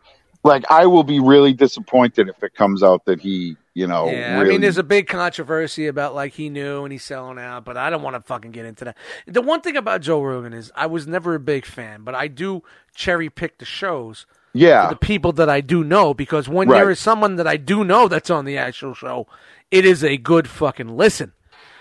like 0.43 0.63
I 0.69 0.85
will 0.87 1.03
be 1.03 1.19
really 1.19 1.53
disappointed 1.53 2.29
if 2.29 2.43
it 2.43 2.53
comes 2.55 2.81
out 2.83 3.05
that 3.05 3.21
he, 3.21 3.57
you 3.75 3.87
know, 3.87 4.07
Yeah, 4.09 4.39
really 4.39 4.45
I 4.45 4.49
mean, 4.49 4.61
there's 4.61 4.77
a 4.79 4.83
big 4.83 5.07
controversy 5.07 5.87
about 5.87 6.15
like 6.15 6.33
he 6.33 6.49
knew 6.49 6.83
and 6.83 6.91
he's 6.91 7.03
selling 7.03 7.37
out, 7.39 7.63
but 7.63 7.77
I 7.77 7.89
don't 7.89 8.01
want 8.01 8.15
to 8.15 8.21
fucking 8.21 8.51
get 8.51 8.65
into 8.65 8.85
that. 8.85 8.97
The 9.27 9.41
one 9.41 9.61
thing 9.61 9.77
about 9.77 10.01
Joe 10.01 10.21
Rogan 10.21 10.53
is 10.53 10.71
I 10.75 10.87
was 10.87 11.05
never 11.07 11.35
a 11.35 11.39
big 11.39 11.65
fan, 11.65 12.01
but 12.03 12.15
I 12.15 12.27
do 12.27 12.63
cherry 12.95 13.29
pick 13.29 13.59
the 13.59 13.65
shows. 13.65 14.25
yeah, 14.53 14.89
the 14.89 14.95
people 14.95 15.31
that 15.33 15.49
I 15.49 15.61
do 15.61 15.83
know 15.83 16.13
because 16.13 16.49
when 16.49 16.67
Right. 16.67 16.79
there 16.79 16.89
is 16.91 16.99
someone 16.99 17.35
that 17.37 17.47
I 17.47 17.57
do 17.57 17.83
know 17.83 18.07
that's 18.07 18.29
on 18.29 18.45
the 18.45 18.57
actual 18.57 18.93
show, 18.93 19.27
it 19.71 19.85
is 19.85 20.03
a 20.03 20.17
good 20.17 20.47
fucking 20.49 20.97
listen. 20.97 21.33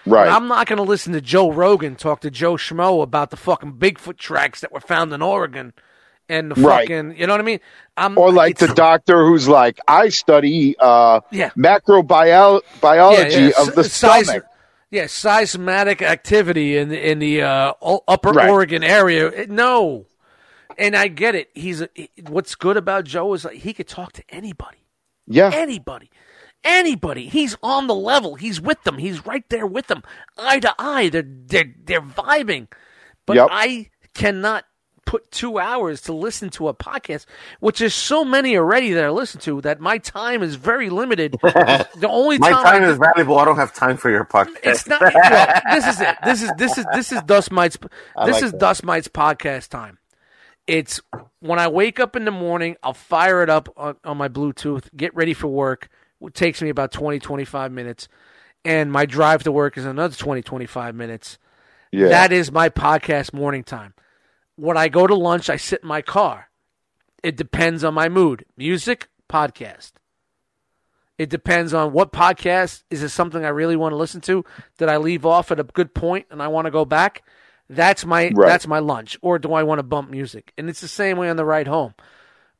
Right. 0.06 0.28
I'm 0.30 0.48
not 0.48 0.66
going 0.66 0.76
to 0.78 0.82
listen 0.82 1.12
to 1.12 1.20
Joe 1.20 1.50
Rogan 1.52 1.96
talk 1.96 2.20
to 2.20 2.30
Joe 2.30 2.54
Schmo 2.54 3.02
about 3.02 3.30
the 3.30 3.36
fucking 3.36 3.74
Bigfoot 3.74 4.16
tracks 4.18 4.60
that 4.60 4.72
were 4.72 4.80
found 4.80 5.12
in 5.12 5.22
Oregon 5.22 5.72
and 6.28 6.50
the 6.50 6.54
Right. 6.60 6.88
fucking, 6.88 7.16
you 7.18 7.26
know 7.26 7.34
what 7.34 7.40
I 7.40 7.44
mean? 7.44 7.60
I'm, 7.96 8.16
or 8.16 8.32
like 8.32 8.58
the 8.58 8.68
doctor 8.68 9.26
who's 9.26 9.48
like, 9.48 9.78
I 9.88 10.08
study 10.08 10.76
uh 10.78 11.20
Yeah. 11.30 11.50
macrobiology 11.56 12.62
biology 12.80 13.30
yeah, 13.34 13.38
yeah, 13.56 13.62
of 13.62 13.74
the 13.74 13.84
seis- 13.84 14.26
stomach. 14.26 14.44
Yeah, 14.90 15.06
seismic 15.06 16.02
activity 16.02 16.76
in 16.76 16.90
the, 16.90 17.10
in 17.10 17.18
the 17.18 17.40
uh, 17.42 17.72
upper 18.06 18.30
Right. 18.32 18.50
Oregon 18.50 18.84
area. 18.84 19.46
No, 19.48 20.04
and 20.76 20.94
I 20.94 21.08
get 21.08 21.34
it. 21.34 21.48
He's 21.54 21.80
a, 21.80 21.88
what's 22.28 22.54
good 22.54 22.76
about 22.76 23.04
Joe 23.04 23.32
is 23.32 23.46
like 23.46 23.56
he 23.56 23.72
could 23.72 23.88
talk 23.88 24.12
to 24.12 24.22
anybody. 24.28 24.84
Yeah, 25.26 25.50
anybody. 25.54 26.10
Anybody. 26.64 27.28
He's 27.28 27.56
on 27.62 27.86
the 27.89 27.94
level. 27.94 28.36
He's 28.36 28.60
with 28.60 28.82
them. 28.84 28.98
He's 28.98 29.26
right 29.26 29.44
there 29.48 29.66
with 29.66 29.89
them. 29.89 30.02
Eye 30.39 30.60
to 30.60 30.74
eye. 30.78 31.09
They're 31.09 31.24
they're 31.26 31.74
they're 31.84 32.02
vibing. 32.02 32.68
But 33.26 33.36
Yep. 33.36 33.48
I 33.51 33.90
cannot 34.14 34.64
put 35.05 35.30
two 35.32 35.59
hours 35.59 36.01
to 36.02 36.12
listen 36.12 36.48
to 36.51 36.68
a 36.68 36.74
podcast, 36.74 37.26
which 37.60 37.80
is 37.80 37.93
so 37.94 38.24
many 38.24 38.56
already 38.56 38.93
that 38.93 39.05
I 39.05 39.10
listen 39.10 39.40
to 39.43 39.60
that 39.62 39.80
my 39.80 39.98
time 39.98 40.43
is 40.43 40.55
very 40.55 40.89
limited. 40.90 41.32
the 41.43 42.09
only 42.09 42.39
My 42.39 42.51
time, 42.51 42.64
time 42.64 42.82
I 42.84 42.89
is 42.89 42.98
valuable. 42.98 43.39
I 43.39 43.44
don't 43.44 43.56
have 43.56 43.74
time 43.74 43.97
for 43.97 44.10
your 44.10 44.24
podcast. 44.24 44.59
it's 44.62 44.86
not 44.86 45.01
well, 45.01 45.60
this 45.72 45.86
is 45.86 46.01
it. 46.01 46.16
This 46.24 46.43
is 46.43 46.52
this 46.56 46.78
is 46.78 46.86
this 46.94 47.12
is 47.12 47.22
Dust 47.22 47.51
Mites 47.51 47.76
I 48.16 48.26
this 48.26 48.34
like 48.36 48.44
is 48.44 48.52
that. 48.52 48.60
Dust 48.60 48.84
Mites 48.84 49.09
podcast 49.09 49.68
time. 49.68 49.98
It's 50.68 51.01
when 51.40 51.59
I 51.59 51.66
wake 51.68 51.98
up 51.98 52.14
in 52.14 52.24
the 52.24 52.30
morning, 52.30 52.76
I'll 52.84 52.94
fire 52.94 53.43
it 53.43 53.51
up 53.51 53.68
on, 53.76 53.97
on 54.05 54.16
my 54.16 54.28
Bluetooth, 54.28 54.84
get 54.97 55.12
ready 55.16 55.34
for 55.34 55.48
work. 55.48 55.89
It 56.24 56.35
takes 56.35 56.62
me 56.62 56.69
about 56.69 56.93
20, 56.93 57.19
25 57.19 57.73
minutes. 57.73 58.09
And 58.65 58.93
my 58.93 59.07
drive 59.07 59.43
to 59.44 59.53
work 59.53 59.77
is 59.77 59.85
another 59.85 60.15
20, 60.15 60.43
25 60.43 60.94
minutes. 60.94 61.39
yeah, 61.90 62.09
That 62.09 62.32
is 62.32 62.53
my 62.53 62.69
podcast 62.69 63.32
morning 63.32 63.65
time. 63.65 63.94
When 64.57 64.77
I 64.77 64.89
go 64.89 65.07
to 65.07 65.15
lunch, 65.15 65.51
I 65.51 65.57
sit 65.57 65.82
in 65.82 65.89
my 65.89 66.03
car. 66.03 66.49
It 67.23 67.36
depends 67.36 67.82
on 67.85 67.94
my 67.94 68.09
mood. 68.09 68.44
Music, 68.57 69.09
podcast. 69.28 69.93
It 71.19 71.28
depends 71.28 71.74
on 71.74 71.93
what 71.93 72.12
podcast. 72.12 72.82
Is 72.90 73.03
it 73.03 73.11
something 73.11 73.44
I 73.44 73.49
really 73.49 73.77
want 73.77 73.93
to 73.93 73.97
listen 73.97 74.20
to? 74.23 74.44
Did 74.78 74.89
I 74.89 74.97
leave 74.97 75.24
off 75.27 75.51
at 75.53 75.61
a 75.61 75.65
good 75.65 75.94
point 75.94 76.27
and 76.31 76.43
I 76.43 76.49
want 76.49 76.66
to 76.66 76.70
go 76.70 76.85
back? 76.85 77.23
That's 77.69 78.05
my 78.05 78.31
Right. 78.35 78.49
that's 78.49 78.66
my 78.66 78.81
lunch. 78.81 79.19
Or 79.23 79.39
do 79.39 79.53
I 79.53 79.62
want 79.62 79.78
to 79.78 79.82
bump 79.85 80.11
music? 80.11 80.53
And 80.59 80.69
it's 80.69 80.81
the 80.81 80.89
same 80.89 81.16
way 81.16 81.28
on 81.31 81.36
the 81.36 81.44
ride 81.44 81.69
home. 81.69 81.94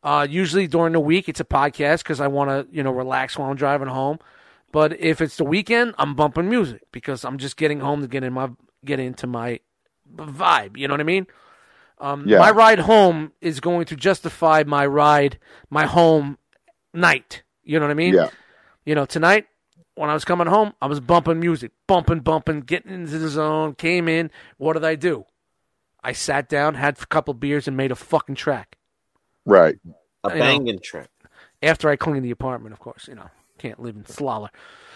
Uh, 0.03 0.27
usually 0.29 0.67
during 0.67 0.93
the 0.93 1.01
week, 1.01 1.29
it's 1.29 1.41
a 1.41 1.45
podcast 1.45 1.99
because 1.99 2.21
I 2.21 2.27
want 2.27 2.51
to 2.51 2.75
you 2.75 2.83
know 2.83 2.91
relax 2.93 3.39
while 3.39 3.51
I'm 3.51 3.57
driving 3.57 3.89
home. 3.89 4.19
But 4.73 4.99
if 4.99 5.21
it's 5.21 5.37
the 5.37 5.45
weekend, 5.45 5.95
I'm 5.99 6.15
bumping 6.15 6.49
music 6.49 6.83
because 6.93 7.25
I'm 7.25 7.39
just 7.39 7.57
getting 7.57 7.81
home 7.81 8.01
to 8.01 8.09
get 8.09 8.25
in 8.25 8.33
my 8.33 8.51
get 8.85 8.99
into 8.99 9.27
my 9.27 9.61
vibe. 10.15 10.77
You 10.77 10.89
know 10.89 10.95
what 10.95 11.01
I 11.01 11.05
mean? 11.05 11.27
Um, 11.99 12.25
Yeah. 12.27 12.39
My 12.39 12.51
ride 12.51 12.81
home 12.81 13.33
is 13.41 13.61
going 13.61 13.85
to 13.87 13.97
justify 13.97 14.65
my 14.67 14.85
ride, 14.87 15.39
my 15.71 15.87
home 15.87 16.39
night. 16.93 17.43
You 17.63 17.79
know 17.79 17.85
what 17.87 17.93
I 17.93 17.95
mean? 17.95 18.15
yeah, 18.15 18.29
You 18.85 18.95
know, 18.97 19.05
tonight 19.05 19.47
when 19.95 20.11
I 20.11 20.15
was 20.15 20.25
coming 20.25 20.49
home, 20.49 20.73
I 20.83 20.87
was 20.87 21.01
bumping 21.01 21.39
music, 21.39 21.71
bumping, 21.87 22.21
bumping, 22.21 22.63
getting 22.63 22.93
into 22.93 23.19
the 23.19 23.29
zone. 23.29 23.75
Came 23.75 24.09
in. 24.09 24.31
What 24.57 24.73
did 24.73 24.85
I 24.85 24.97
do? 24.97 25.27
I 26.03 26.13
sat 26.13 26.49
down, 26.49 26.75
had 26.75 27.01
a 27.01 27.07
couple 27.07 27.35
beers, 27.35 27.69
and 27.69 27.77
made 27.77 27.93
a 27.93 27.95
fucking 27.95 28.35
track. 28.35 28.77
Right. 29.45 29.77
a 30.25 30.29
you 30.31 30.35
know. 30.35 30.41
banging 30.41 30.79
track. 30.81 31.09
After 31.63 31.89
I 31.89 31.97
clean 31.97 32.23
the 32.23 32.31
apartment, 32.31 32.73
of 32.73 32.81
course. 32.81 33.07
You 33.09 33.15
know, 33.15 33.29
can't 33.59 33.81
live 33.81 33.97
in 33.97 34.05
Slala. 34.05 34.49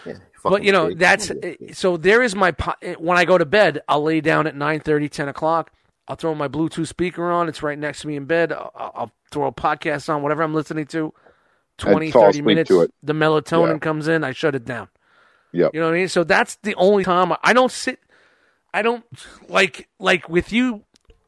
Yeah, 0.05 0.13
But 0.43 0.63
you 0.63 0.71
know, 0.71 0.85
fucking 0.85 0.97
that's 0.97 1.31
so. 1.73 1.97
There 1.97 2.21
is 2.21 2.35
my 2.35 2.53
eh, 2.81 2.95
when 2.99 3.17
I 3.17 3.25
go 3.25 3.37
to 3.37 3.45
bed, 3.45 3.81
I'll 3.87 4.03
lay 4.03 4.21
down 4.21 4.47
at 4.47 4.55
9, 4.55 4.79
30, 4.81 5.09
10 5.09 5.27
o'clock. 5.29 5.71
I'll 6.07 6.15
throw 6.15 6.33
my 6.35 6.47
Bluetooth 6.47 6.87
speaker 6.87 7.29
on. 7.31 7.49
It's 7.49 7.61
right 7.63 7.77
next 7.77 8.01
to 8.01 8.07
me 8.07 8.15
in 8.15 8.25
bed. 8.25 8.51
I'll, 8.53 8.71
I'll 8.75 9.11
throw 9.31 9.47
a 9.47 9.51
podcast 9.51 10.13
on, 10.13 10.21
whatever 10.23 10.43
I'm 10.43 10.53
listening 10.53 10.85
to. 10.87 11.13
20, 11.79 12.11
30 12.11 12.41
minutes. 12.41 12.69
to 12.69 12.81
it. 12.81 12.93
The 13.03 13.13
melatonin 13.13 13.73
Yeah. 13.73 13.77
comes 13.79 14.07
in. 14.07 14.23
I 14.23 14.31
shut 14.31 14.55
it 14.55 14.65
down. 14.65 14.87
Yep. 15.51 15.71
You 15.73 15.79
know 15.79 15.87
what 15.87 15.95
I 15.95 15.97
mean? 15.99 16.07
So 16.07 16.23
that's 16.23 16.55
the 16.63 16.75
only 16.75 17.03
time 17.03 17.31
I, 17.31 17.37
I 17.43 17.53
don't 17.53 17.71
sit. 17.71 17.99
I 18.73 18.81
don't 18.81 19.03
like 19.47 19.87
like 19.99 20.27
with 20.29 20.51
you, 20.51 20.83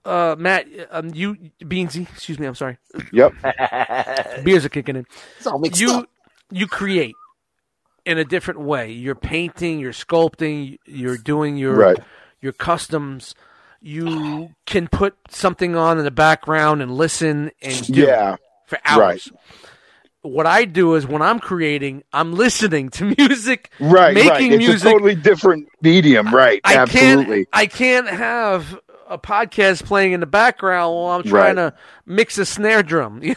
uh, 0.06 0.36
Matt. 0.38 0.68
Um, 0.92 1.12
you 1.14 1.36
Beansy. 1.62 2.10
Excuse 2.10 2.40
me. 2.40 2.46
I'm 2.48 2.56
sorry. 2.56 2.78
Yep. 3.12 3.34
Beers 4.44 4.66
are 4.66 4.70
kicking 4.70 4.96
in 4.96 5.06
It's 5.38 5.48
all 5.48 5.60
mixed 5.60 5.80
you 5.82 5.92
up. 5.92 6.10
you 6.52 6.68
create 6.68 7.16
in 8.06 8.18
a 8.18 8.24
different 8.26 8.62
way. 8.62 8.92
You're 8.92 9.16
painting, 9.16 9.80
you're 9.80 9.92
sculpting, 9.94 10.80
you're 10.86 11.18
doing 11.18 11.58
your 11.58 11.76
Right. 11.76 11.98
your 12.42 12.54
customs. 12.54 13.36
You 13.82 14.50
can 14.66 14.88
put 14.88 15.16
something 15.30 15.76
on 15.76 15.98
in 16.00 16.04
the 16.04 16.12
background 16.12 16.82
and 16.82 16.92
listen 16.92 17.52
and 17.62 17.88
do 17.88 18.02
Yeah. 18.02 18.36
for 18.68 18.78
hours. 18.84 19.32
What 20.22 20.46
I 20.46 20.66
do 20.66 20.96
is 20.96 21.08
when 21.08 21.22
I'm 21.22 21.40
creating, 21.40 22.04
I'm 22.12 22.34
listening 22.34 22.90
to 22.92 23.06
music, 23.18 23.72
Right. 23.80 24.14
making 24.16 24.30
right. 24.30 24.42
It's 24.52 24.58
music. 24.68 24.88
a 24.88 24.92
totally 24.92 25.16
different 25.16 25.70
medium. 25.82 26.34
Right. 26.36 26.60
I 26.66 26.76
Absolutely. 26.78 27.46
can't 27.46 27.48
I 27.54 27.66
can't 27.68 28.10
have 28.10 28.78
a 29.10 29.18
podcast 29.18 29.84
playing 29.86 30.12
in 30.14 30.20
the 30.20 30.26
background 30.26 30.94
while 30.96 31.16
I'm 31.18 31.24
trying 31.24 31.56
Right. 31.58 31.72
to 31.72 31.78
mix 32.06 32.38
a 32.38 32.46
snare 32.46 32.84
drum. 32.84 33.22
you 33.24 33.36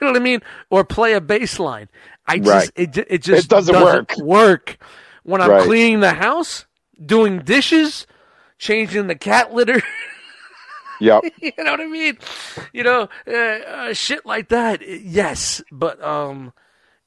know 0.00 0.08
what 0.08 0.16
I 0.16 0.20
mean? 0.20 0.40
Or 0.70 0.84
play 0.84 1.14
a 1.14 1.20
bass 1.20 1.58
line. 1.58 1.88
I 2.26 2.36
just 2.38 2.48
Right. 2.48 2.70
it 2.76 2.96
it 3.08 3.22
just 3.22 3.46
It 3.46 3.48
doesn't 3.48 3.74
work. 3.80 4.16
work. 4.18 4.76
When 5.24 5.40
I'm 5.40 5.50
Right. 5.50 5.62
cleaning 5.62 6.00
the 6.00 6.14
house, 6.14 6.66
doing 7.04 7.38
dishes, 7.40 8.06
changing 8.58 9.06
the 9.06 9.14
cat 9.14 9.54
litter. 9.54 9.82
Yep. 11.00 11.24
you 11.40 11.52
know 11.58 11.72
what 11.72 11.80
I 11.80 11.86
mean? 11.86 12.16
You 12.72 12.84
know, 12.84 13.08
uh, 13.26 13.32
uh, 13.32 13.92
shit 13.92 14.24
like 14.24 14.50
that. 14.50 14.86
Yes, 14.88 15.60
but 15.72 16.00
um, 16.00 16.52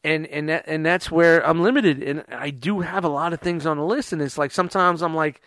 and 0.03 0.27
and 0.27 0.49
that 0.49 0.65
and 0.67 0.85
that's 0.85 1.09
where 1.09 1.39
I'm 1.47 1.61
limited, 1.63 2.03
and 2.03 2.25
I 2.27 2.49
do 2.49 2.81
have 2.81 3.05
a 3.05 3.09
lot 3.09 3.31
of 3.31 3.39
things 3.39 3.65
on 3.65 3.77
the 3.77 3.85
list, 3.85 4.11
and 4.11 4.21
it's 4.21 4.37
like 4.37 4.51
sometimes 4.51 5.01
I'm 5.01 5.15
like, 5.15 5.41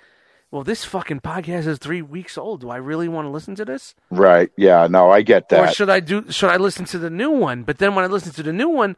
well, 0.51 0.65
this 0.65 0.85
fucking 0.85 1.21
podcast 1.21 1.67
is 1.67 1.79
three 1.79 2.03
weeks 2.03 2.39
old. 2.39 2.61
Do 2.63 2.71
I 2.71 2.77
really 2.77 3.09
want 3.09 3.27
to 3.27 3.31
listen 3.31 3.55
to 3.57 3.65
this, 3.65 3.95
Right. 4.11 4.51
Yeah. 4.57 4.87
No, 4.89 5.11
I 5.11 5.23
get 5.23 5.49
that. 5.51 5.61
or 5.61 5.73
should 5.73 5.91
I 5.91 6.01
do? 6.01 6.25
Should 6.31 6.51
I 6.51 6.57
listen 6.57 6.85
to 6.87 6.99
the 6.99 7.11
new 7.11 7.31
one? 7.31 7.63
But 7.65 7.79
then 7.79 7.95
when 7.95 8.05
I 8.05 8.09
listen 8.09 8.33
to 8.33 8.43
the 8.43 8.53
new 8.53 8.69
one. 8.69 8.97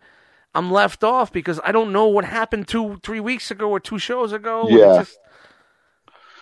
I'm 0.53 0.69
left 0.73 1.05
off 1.05 1.33
because 1.33 1.61
I 1.63 1.71
don't 1.71 1.93
know 1.93 2.07
what 2.09 2.25
happened 2.25 2.67
two, 2.67 2.99
three 3.05 3.21
weeks 3.21 3.53
ago 3.53 3.71
or 3.71 3.79
two 3.79 4.01
shows 4.01 4.33
ago. 4.33 4.67
Yeah. 4.69 4.99
just- 5.05 5.17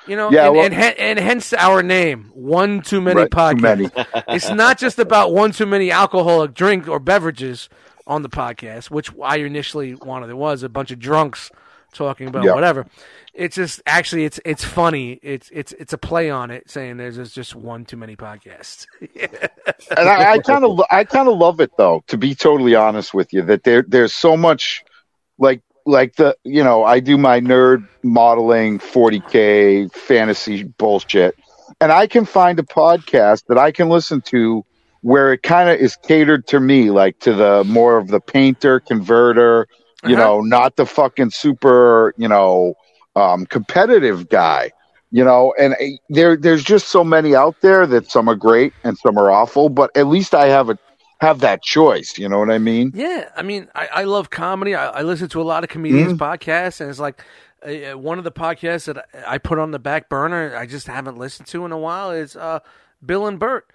you 0.06 0.16
know, 0.16 0.30
Yeah, 0.30 0.46
and, 0.46 0.56
well- 0.56 0.64
and, 0.64 0.74
and 0.74 1.18
hence 1.18 1.52
our 1.52 1.82
name, 1.82 2.30
One 2.32 2.80
Too 2.80 3.02
Many 3.02 3.20
Right, 3.20 3.30
too 3.30 3.36
Podcasts 3.36 3.60
many. 3.60 3.90
it's 4.28 4.48
not 4.48 4.78
just 4.78 4.98
about 4.98 5.32
one 5.34 5.52
too 5.52 5.66
many 5.66 5.90
alcoholic 5.90 6.54
drink 6.54 6.88
or 6.88 6.98
beverages 6.98 7.68
on 8.06 8.22
the 8.22 8.30
podcast, 8.30 8.90
which 8.90 9.10
I 9.22 9.36
initially 9.40 9.94
wanted. 9.94 10.30
It 10.30 10.38
was 10.38 10.62
a 10.62 10.70
bunch 10.70 10.90
of 10.90 10.98
drunks 10.98 11.50
talking 11.92 12.28
about 12.28 12.44
Yeah. 12.44 12.54
whatever. 12.54 12.86
It's 13.34 13.56
just 13.56 13.80
actually 13.86 14.24
it's 14.24 14.40
it's 14.44 14.64
funny. 14.64 15.20
It's 15.22 15.48
it's 15.52 15.72
it's 15.72 15.92
a 15.92 15.98
play 15.98 16.28
on 16.30 16.50
it, 16.50 16.68
saying 16.70 16.96
there's 16.96 17.16
there's 17.16 17.32
just 17.32 17.54
one 17.54 17.84
too 17.84 17.96
many 17.96 18.16
podcasts. 18.16 18.86
and 19.00 20.08
I, 20.08 20.32
I 20.32 20.38
kind 20.40 20.64
of 20.64 20.80
I 20.90 21.04
kind 21.04 21.28
of 21.28 21.36
love 21.38 21.60
it 21.60 21.70
though. 21.78 22.02
To 22.08 22.16
be 22.16 22.34
totally 22.34 22.74
honest 22.74 23.14
with 23.14 23.32
you, 23.32 23.42
that 23.42 23.62
there 23.64 23.84
there's 23.86 24.14
so 24.14 24.36
much 24.36 24.82
like 25.38 25.62
like 25.86 26.16
the 26.16 26.36
you 26.44 26.64
know 26.64 26.84
I 26.84 27.00
do 27.00 27.16
my 27.16 27.40
nerd 27.40 27.86
modeling 28.02 28.78
40k 28.80 29.92
fantasy 29.92 30.64
bullshit, 30.64 31.36
and 31.80 31.92
I 31.92 32.06
can 32.06 32.24
find 32.24 32.58
a 32.58 32.64
podcast 32.64 33.46
that 33.46 33.58
I 33.58 33.70
can 33.70 33.88
listen 33.88 34.20
to 34.22 34.64
where 35.02 35.32
it 35.32 35.42
kind 35.44 35.70
of 35.70 35.78
is 35.78 35.96
catered 35.96 36.46
to 36.48 36.58
me, 36.58 36.90
like 36.90 37.20
to 37.20 37.32
the 37.32 37.62
more 37.64 37.98
of 37.98 38.08
the 38.08 38.20
painter 38.20 38.80
converter, 38.80 39.68
you 40.04 40.16
Uh-huh. 40.16 40.16
know, 40.16 40.40
not 40.40 40.76
the 40.76 40.86
fucking 40.86 41.30
super 41.30 42.14
you 42.16 42.28
know 42.28 42.74
um, 43.16 43.46
competitive 43.46 44.28
guy. 44.28 44.70
You 45.10 45.24
know, 45.24 45.54
and 45.58 45.74
uh, 45.74 45.84
there 46.10 46.36
there's 46.36 46.64
just 46.64 46.88
so 46.88 47.04
many 47.04 47.34
out 47.34 47.56
there 47.62 47.86
that 47.86 48.10
some 48.10 48.28
are 48.28 48.34
great 48.36 48.74
and 48.84 48.96
some 48.98 49.18
are 49.18 49.30
awful, 49.30 49.68
but 49.68 49.90
at 49.96 50.06
least 50.06 50.34
I 50.34 50.46
have 50.48 50.68
a 50.70 50.78
have 51.20 51.40
that 51.40 51.62
choice. 51.62 52.18
You 52.18 52.28
know 52.28 52.38
what 52.38 52.50
I 52.50 52.58
mean? 52.58 52.92
Yeah, 52.92 53.30
I 53.36 53.42
mean, 53.42 53.68
I, 53.74 53.88
I 53.88 54.04
love 54.04 54.30
comedy. 54.30 54.74
I, 54.74 54.88
I 54.88 55.02
listen 55.02 55.28
to 55.30 55.40
a 55.40 55.44
lot 55.44 55.62
of 55.62 55.70
comedians' 55.70 56.12
Mm-hmm. 56.12 56.14
podcasts, 56.14 56.80
and 56.80 56.88
it's 56.88 56.98
like 56.98 57.22
uh, 57.62 57.98
one 57.98 58.18
of 58.18 58.24
the 58.24 58.32
podcasts 58.32 58.86
that 58.86 58.98
I, 59.26 59.34
I 59.34 59.38
put 59.38 59.58
on 59.58 59.72
the 59.72 59.78
back 59.78 60.08
burner. 60.08 60.56
I 60.56 60.66
just 60.66 60.86
haven't 60.86 61.18
listened 61.18 61.48
to 61.48 61.64
in 61.66 61.72
a 61.72 61.78
while. 61.78 62.10
Is 62.10 62.34
uh, 62.36 62.60
Bill 63.04 63.26
and 63.26 63.38
Bert. 63.38 63.70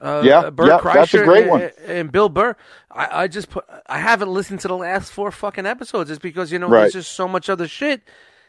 Uh, 0.00 0.22
Yeah, 0.24 0.50
Bert 0.50 0.68
yeah, 0.68 0.92
that's 0.94 1.14
a 1.14 1.24
great 1.24 1.42
and, 1.42 1.50
one. 1.50 1.70
And 1.86 2.10
Bill 2.12 2.28
Burr. 2.28 2.56
I, 2.90 3.22
I 3.24 3.28
just 3.28 3.50
put. 3.50 3.64
I 3.86 3.98
haven't 3.98 4.32
listened 4.32 4.60
to 4.60 4.68
the 4.68 4.76
last 4.76 5.12
four 5.12 5.30
fucking 5.30 5.66
episodes. 5.66 6.10
It's 6.10 6.18
because 6.18 6.50
you 6.52 6.58
know 6.58 6.68
Right. 6.68 6.80
there's 6.82 6.94
just 6.94 7.12
so 7.12 7.28
much 7.28 7.48
other 7.50 7.68
shit. 7.68 8.02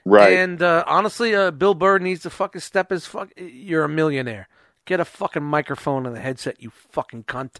Right. 0.06 0.34
And 0.34 0.62
uh, 0.62 0.84
honestly, 0.88 1.36
uh, 1.36 1.52
Bill 1.52 1.74
Burr 1.76 2.00
needs 2.00 2.22
to 2.24 2.30
fucking 2.30 2.62
step 2.62 2.90
his 2.90 3.06
fuck. 3.06 3.30
You're 3.38 3.84
a 3.84 3.90
millionaire. 3.90 4.48
Get 4.86 5.00
a 5.00 5.06
fucking 5.06 5.44
microphone 5.44 6.06
and 6.08 6.18
a 6.18 6.20
headset, 6.20 6.62
you 6.62 6.72
fucking 6.92 7.26
cunt. 7.26 7.58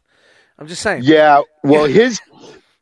I'm 0.58 0.68
just 0.68 0.82
saying. 0.82 1.04
yeah. 1.04 1.42
Well, 1.64 1.86
his 2.00 2.20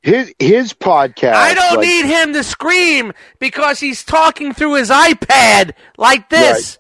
his 0.01 0.33
his 0.39 0.73
podcast. 0.73 1.33
I 1.33 1.53
don't 1.53 1.77
like, 1.77 1.87
need 1.87 2.05
him 2.05 2.33
to 2.33 2.43
scream 2.43 3.11
because 3.39 3.79
he's 3.79 4.03
talking 4.03 4.53
through 4.53 4.75
his 4.75 4.89
iPad 4.89 5.71
like 5.97 6.29
this. 6.29 6.77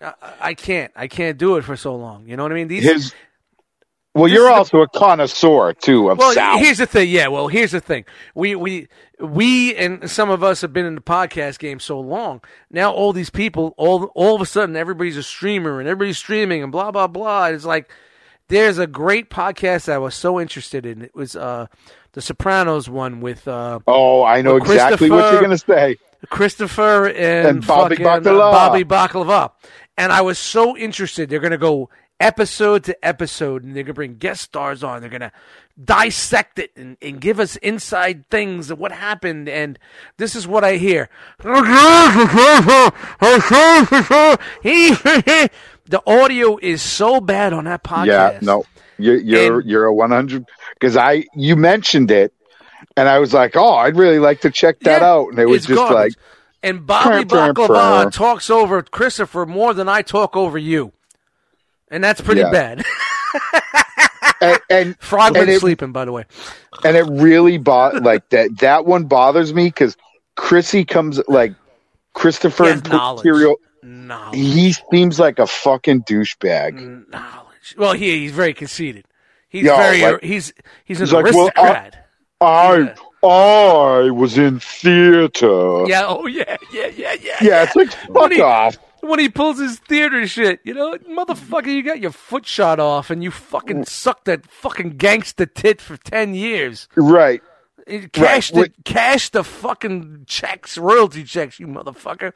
I, 0.00 0.12
I 0.40 0.54
can't. 0.54 0.90
I 0.96 1.06
can't 1.06 1.38
do 1.38 1.56
it 1.56 1.62
for 1.62 1.76
so 1.76 1.94
long. 1.94 2.26
You 2.26 2.36
know 2.36 2.42
what 2.42 2.52
I 2.52 2.56
mean? 2.56 2.68
These. 2.68 2.82
his. 2.84 3.14
Well, 4.18 4.28
you're 4.30 4.46
is 4.46 4.48
the- 4.48 4.54
also 4.54 4.80
a 4.82 4.88
connoisseur 4.88 5.72
too 5.74 6.10
of 6.10 6.18
well, 6.18 6.32
sound. 6.32 6.60
here's 6.64 6.78
the 6.78 6.86
thing. 6.86 7.08
Yeah. 7.08 7.28
Well, 7.28 7.48
here's 7.48 7.72
the 7.72 7.80
thing. 7.80 8.04
We 8.34 8.54
we 8.54 8.88
we 9.20 9.74
and 9.76 10.10
some 10.10 10.30
of 10.30 10.42
us 10.42 10.60
have 10.60 10.72
been 10.72 10.86
in 10.86 10.94
the 10.94 11.00
podcast 11.00 11.58
game 11.58 11.80
so 11.80 11.98
long. 11.98 12.40
Now 12.70 12.92
all 12.92 13.12
these 13.12 13.30
people, 13.30 13.74
all 13.76 14.04
all 14.14 14.34
of 14.34 14.40
a 14.40 14.46
sudden, 14.46 14.76
everybody's 14.76 15.16
a 15.16 15.22
streamer 15.22 15.80
and 15.80 15.88
everybody's 15.88 16.18
streaming 16.18 16.62
and 16.62 16.70
blah 16.72 16.90
blah 16.90 17.06
blah. 17.06 17.46
It's 17.46 17.64
like 17.64 17.90
there's 18.48 18.78
a 18.78 18.86
great 18.86 19.30
podcast 19.30 19.86
that 19.86 19.94
I 19.94 19.98
was 19.98 20.14
so 20.14 20.40
interested 20.40 20.86
in. 20.86 21.02
It 21.02 21.14
was 21.14 21.36
uh 21.36 21.66
the 22.12 22.20
Sopranos 22.22 22.88
one 22.88 23.20
with 23.20 23.46
uh 23.46 23.80
oh, 23.86 24.24
I 24.24 24.42
know 24.42 24.56
exactly 24.56 25.10
what 25.10 25.32
you're 25.32 25.42
gonna 25.42 25.58
say. 25.58 25.96
Christopher 26.30 27.06
and, 27.08 27.46
And 27.46 27.66
Bobby 27.66 27.96
fucking, 27.96 28.26
uh, 28.26 28.38
Bobby 28.38 28.84
Baklava. 28.84 29.52
And 29.96 30.12
I 30.12 30.20
was 30.22 30.38
so 30.38 30.76
interested. 30.76 31.28
They're 31.28 31.38
going 31.40 31.52
to 31.52 31.58
go 31.58 31.90
episode 32.20 32.84
to 32.84 33.04
episode 33.06 33.62
and 33.64 33.74
they're 33.76 33.82
going 33.84 33.86
to 33.86 33.94
bring 33.94 34.16
guest 34.16 34.42
stars 34.42 34.82
on. 34.82 35.00
They're 35.00 35.10
going 35.10 35.20
to 35.20 35.32
dissect 35.82 36.58
it 36.58 36.72
and, 36.76 36.96
and 37.00 37.20
give 37.20 37.38
us 37.38 37.56
inside 37.56 38.28
things 38.30 38.70
of 38.70 38.78
what 38.78 38.92
happened. 38.92 39.48
And 39.48 39.78
this 40.16 40.34
is 40.34 40.46
what 40.46 40.64
I 40.64 40.76
hear. 40.76 41.08
the 41.38 42.92
audio 46.06 46.58
is 46.60 46.82
so 46.82 47.20
bad 47.20 47.52
on 47.52 47.64
that 47.64 47.82
podcast. 47.84 48.06
Yeah, 48.06 48.38
no, 48.42 48.64
you're 48.98 49.16
you're 49.16 49.60
And- 49.60 49.68
you're 49.70 49.84
a 49.86 49.94
100 49.94 50.44
because 50.74 50.96
I 50.96 51.24
you 51.34 51.56
mentioned 51.56 52.10
it, 52.10 52.32
and 52.96 53.08
I 53.08 53.18
was 53.18 53.32
like, 53.32 53.56
oh, 53.56 53.74
I'd 53.74 53.96
really 53.96 54.18
like 54.18 54.40
to 54.42 54.50
check 54.50 54.80
that 54.80 55.02
Yeah, 55.02 55.08
out, 55.08 55.28
and 55.30 55.38
it 55.38 55.46
was 55.46 55.66
just 55.66 55.76
garbage. 55.78 55.94
like, 55.94 56.12
and 56.62 56.86
Bobby 56.86 57.24
Baklava 57.24 58.12
talks 58.12 58.50
over 58.50 58.82
Christopher 58.82 59.46
more 59.46 59.74
than 59.74 59.88
I 59.88 60.02
talk 60.02 60.36
over 60.36 60.58
you, 60.58 60.92
and 61.90 62.02
that's 62.02 62.20
pretty 62.20 62.40
Yeah. 62.42 62.50
bad. 62.50 62.84
and 64.40 64.60
and, 64.70 64.96
Frogman's 65.00 65.42
And 65.42 65.50
it- 65.50 65.60
sleeping, 65.60 65.92
by 65.92 66.04
the 66.04 66.12
way. 66.12 66.24
and 66.84 66.96
it 66.96 67.04
really 67.08 67.58
bought 67.58 68.02
like 68.02 68.28
that. 68.30 68.58
That 68.58 68.86
one 68.86 69.04
bothers 69.04 69.52
me 69.52 69.66
because 69.66 69.96
Chrissy 70.36 70.84
comes 70.84 71.20
like 71.28 71.52
Christopher 72.14 72.64
He 72.66 72.80
Imperioli. 72.80 73.54
knowledge. 73.82 74.36
He 74.36 74.72
seems 74.90 75.18
like 75.18 75.38
a 75.38 75.46
fucking 75.46 76.02
douchebag. 76.04 77.08
Knowledge. 77.10 77.74
Well, 77.76 77.92
he, 77.92 78.20
he's 78.20 78.32
very 78.32 78.54
conceited. 78.54 79.04
He's 79.48 79.64
Yeah, 79.64 79.76
very 79.76 80.00
like- 80.02 80.22
he's 80.22 80.52
he's 80.84 81.00
an 81.00 81.06
He's 81.06 81.12
like, 81.12 81.24
well, 81.26 81.50
I- 81.56 81.60
aristocrat. 81.62 82.04
I 82.40 82.94
I 83.20 84.10
was 84.12 84.38
in 84.38 84.60
theater. 84.60 85.84
yeah. 85.88 86.04
Oh 86.06 86.26
yeah. 86.26 86.56
Yeah. 86.72 86.86
Yeah. 86.86 87.14
Yeah. 87.20 87.36
Yeah, 87.40 87.62
it's 87.64 87.74
like 87.74 87.90
fuck 87.90 88.38
off. 88.38 88.76
When 89.00 89.18
he 89.20 89.28
pulls 89.28 89.58
his 89.60 89.78
theater 89.78 90.26
shit, 90.26 90.60
you 90.64 90.74
know, 90.74 90.94
motherfucker, 91.08 91.66
you 91.68 91.82
got 91.82 92.00
your 92.00 92.10
foot 92.10 92.46
shot 92.46 92.80
off, 92.80 93.10
and 93.10 93.22
you 93.22 93.30
fucking 93.30 93.84
sucked 93.84 94.24
that 94.24 94.46
fucking 94.50 94.96
gangster 94.96 95.46
tit 95.46 95.80
for 95.80 95.96
ten 95.96 96.34
years. 96.34 96.88
Right. 96.96 97.42
Cash 98.12 98.52
Right, 98.52 98.72
the 98.76 98.82
cash 98.82 99.30
the 99.30 99.42
fucking 99.44 100.24
checks, 100.26 100.76
royalty 100.76 101.24
checks, 101.24 101.58
you 101.58 101.66
motherfucker. 101.66 102.32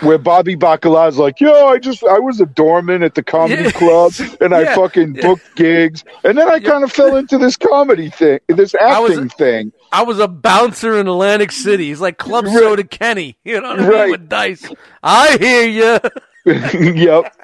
where 0.00 0.18
Bobby 0.18 0.56
Bacala's 0.56 1.18
like, 1.18 1.38
yo, 1.40 1.66
I 1.68 1.78
just 1.78 2.02
I 2.02 2.18
was 2.18 2.40
a 2.40 2.46
doorman 2.46 3.02
at 3.02 3.14
the 3.14 3.22
comedy 3.22 3.62
Yeah. 3.64 3.70
club 3.72 4.12
and 4.40 4.54
I 4.54 4.62
Yeah. 4.62 4.74
fucking 4.74 5.16
Yeah. 5.16 5.22
booked 5.22 5.54
gigs 5.54 6.02
and 6.24 6.36
then 6.38 6.48
I 6.48 6.60
kind 6.60 6.82
of 6.82 6.90
fell 6.92 7.14
into 7.16 7.36
this 7.38 7.56
comedy 7.56 8.10
thing, 8.10 8.40
this 8.48 8.74
I 8.74 8.98
was- 9.00 9.12
acting 9.12 9.28
thing. 9.28 9.72
I 9.92 10.02
was 10.02 10.18
a 10.18 10.28
bouncer 10.28 10.98
in 10.98 11.08
Atlantic 11.08 11.50
City. 11.52 11.88
He's 11.88 12.00
like 12.00 12.18
Club 12.18 12.44
Right. 12.46 12.54
Soda 12.58 12.84
Kenny. 12.84 13.36
You 13.44 13.60
know 13.60 13.68
what 13.68 13.78
I 13.78 13.82
mean? 13.82 13.90
Right. 13.90 14.10
With 14.10 14.28
dice. 14.28 14.68
I 15.02 15.36
hear 15.38 15.66
you. 15.66 15.98
yep. 16.94 17.34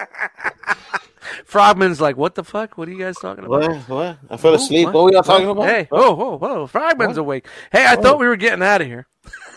Frogman's 1.47 2.01
like, 2.01 2.17
what 2.17 2.35
the 2.35 2.45
fuck? 2.45 2.77
What 2.77 2.89
are 2.89 2.91
you 2.93 2.99
guys 2.99 3.17
talking 3.17 3.45
about? 3.45 3.63
What? 3.69 3.89
What? 3.89 4.19
I 4.31 4.37
fell 4.37 4.55
asleep. 4.55 4.87
what? 4.87 4.95
What, 4.95 5.05
were 5.05 5.13
y'all 5.13 5.23
talking 5.23 5.49
about? 5.49 5.67
Hey, 5.67 5.89
oh, 5.91 6.15
whoa, 6.15 6.37
whoa. 6.39 6.67
Frogman's 6.67 7.17
awake. 7.17 7.47
Hey, 7.73 7.85
I 7.87 7.97
thought 7.97 8.19
we 8.19 8.27
were 8.27 8.37
getting 8.37 8.63
out 8.63 8.81
of 8.81 8.87
here. 8.87 9.07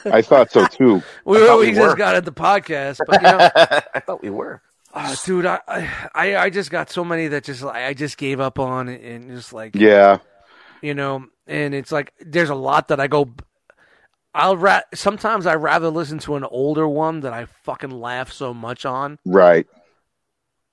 I 0.06 0.22
thought 0.22 0.52
so 0.52 0.66
too. 0.66 1.04
We, 1.26 1.38
thought 1.40 1.60
we 1.60 1.68
we 1.70 1.74
just 1.74 1.98
got 1.98 2.16
at 2.16 2.24
the 2.26 2.32
podcast. 2.32 3.00
But, 3.06 3.22
you 3.22 3.28
know, 3.28 3.50
I 3.94 4.00
thought 4.00 4.22
we 4.22 4.30
were. 4.30 4.62
uh, 4.94 5.16
dude, 5.26 5.46
I, 5.46 5.60
I 6.16 6.38
I 6.38 6.50
just 6.50 6.72
got 6.72 6.90
so 6.90 7.04
many 7.04 7.28
that 7.28 7.44
just 7.44 7.64
I 7.64 7.94
just 7.94 8.18
gave 8.18 8.40
up 8.40 8.58
on 8.60 8.88
and 8.88 9.30
just 9.32 9.52
like, 9.52 9.76
Yeah. 9.76 10.20
you 10.82 10.94
know, 10.94 11.26
and 11.48 11.74
it's 11.74 11.92
like 11.92 12.14
there's 12.20 12.50
a 12.50 12.56
lot 12.56 12.90
that 12.90 13.00
I 13.00 13.08
go. 13.08 13.30
I'll 14.34 14.58
ra- 14.58 14.82
sometimes 14.94 15.46
I 15.48 15.56
rather 15.56 15.90
listen 15.90 16.20
to 16.20 16.36
an 16.36 16.44
older 16.44 16.88
one 16.88 17.22
that 17.22 17.34
I 17.34 17.46
fucking 17.64 17.90
laugh 17.90 18.32
so 18.32 18.54
much 18.54 18.86
on 18.86 19.18
Right. 19.26 19.66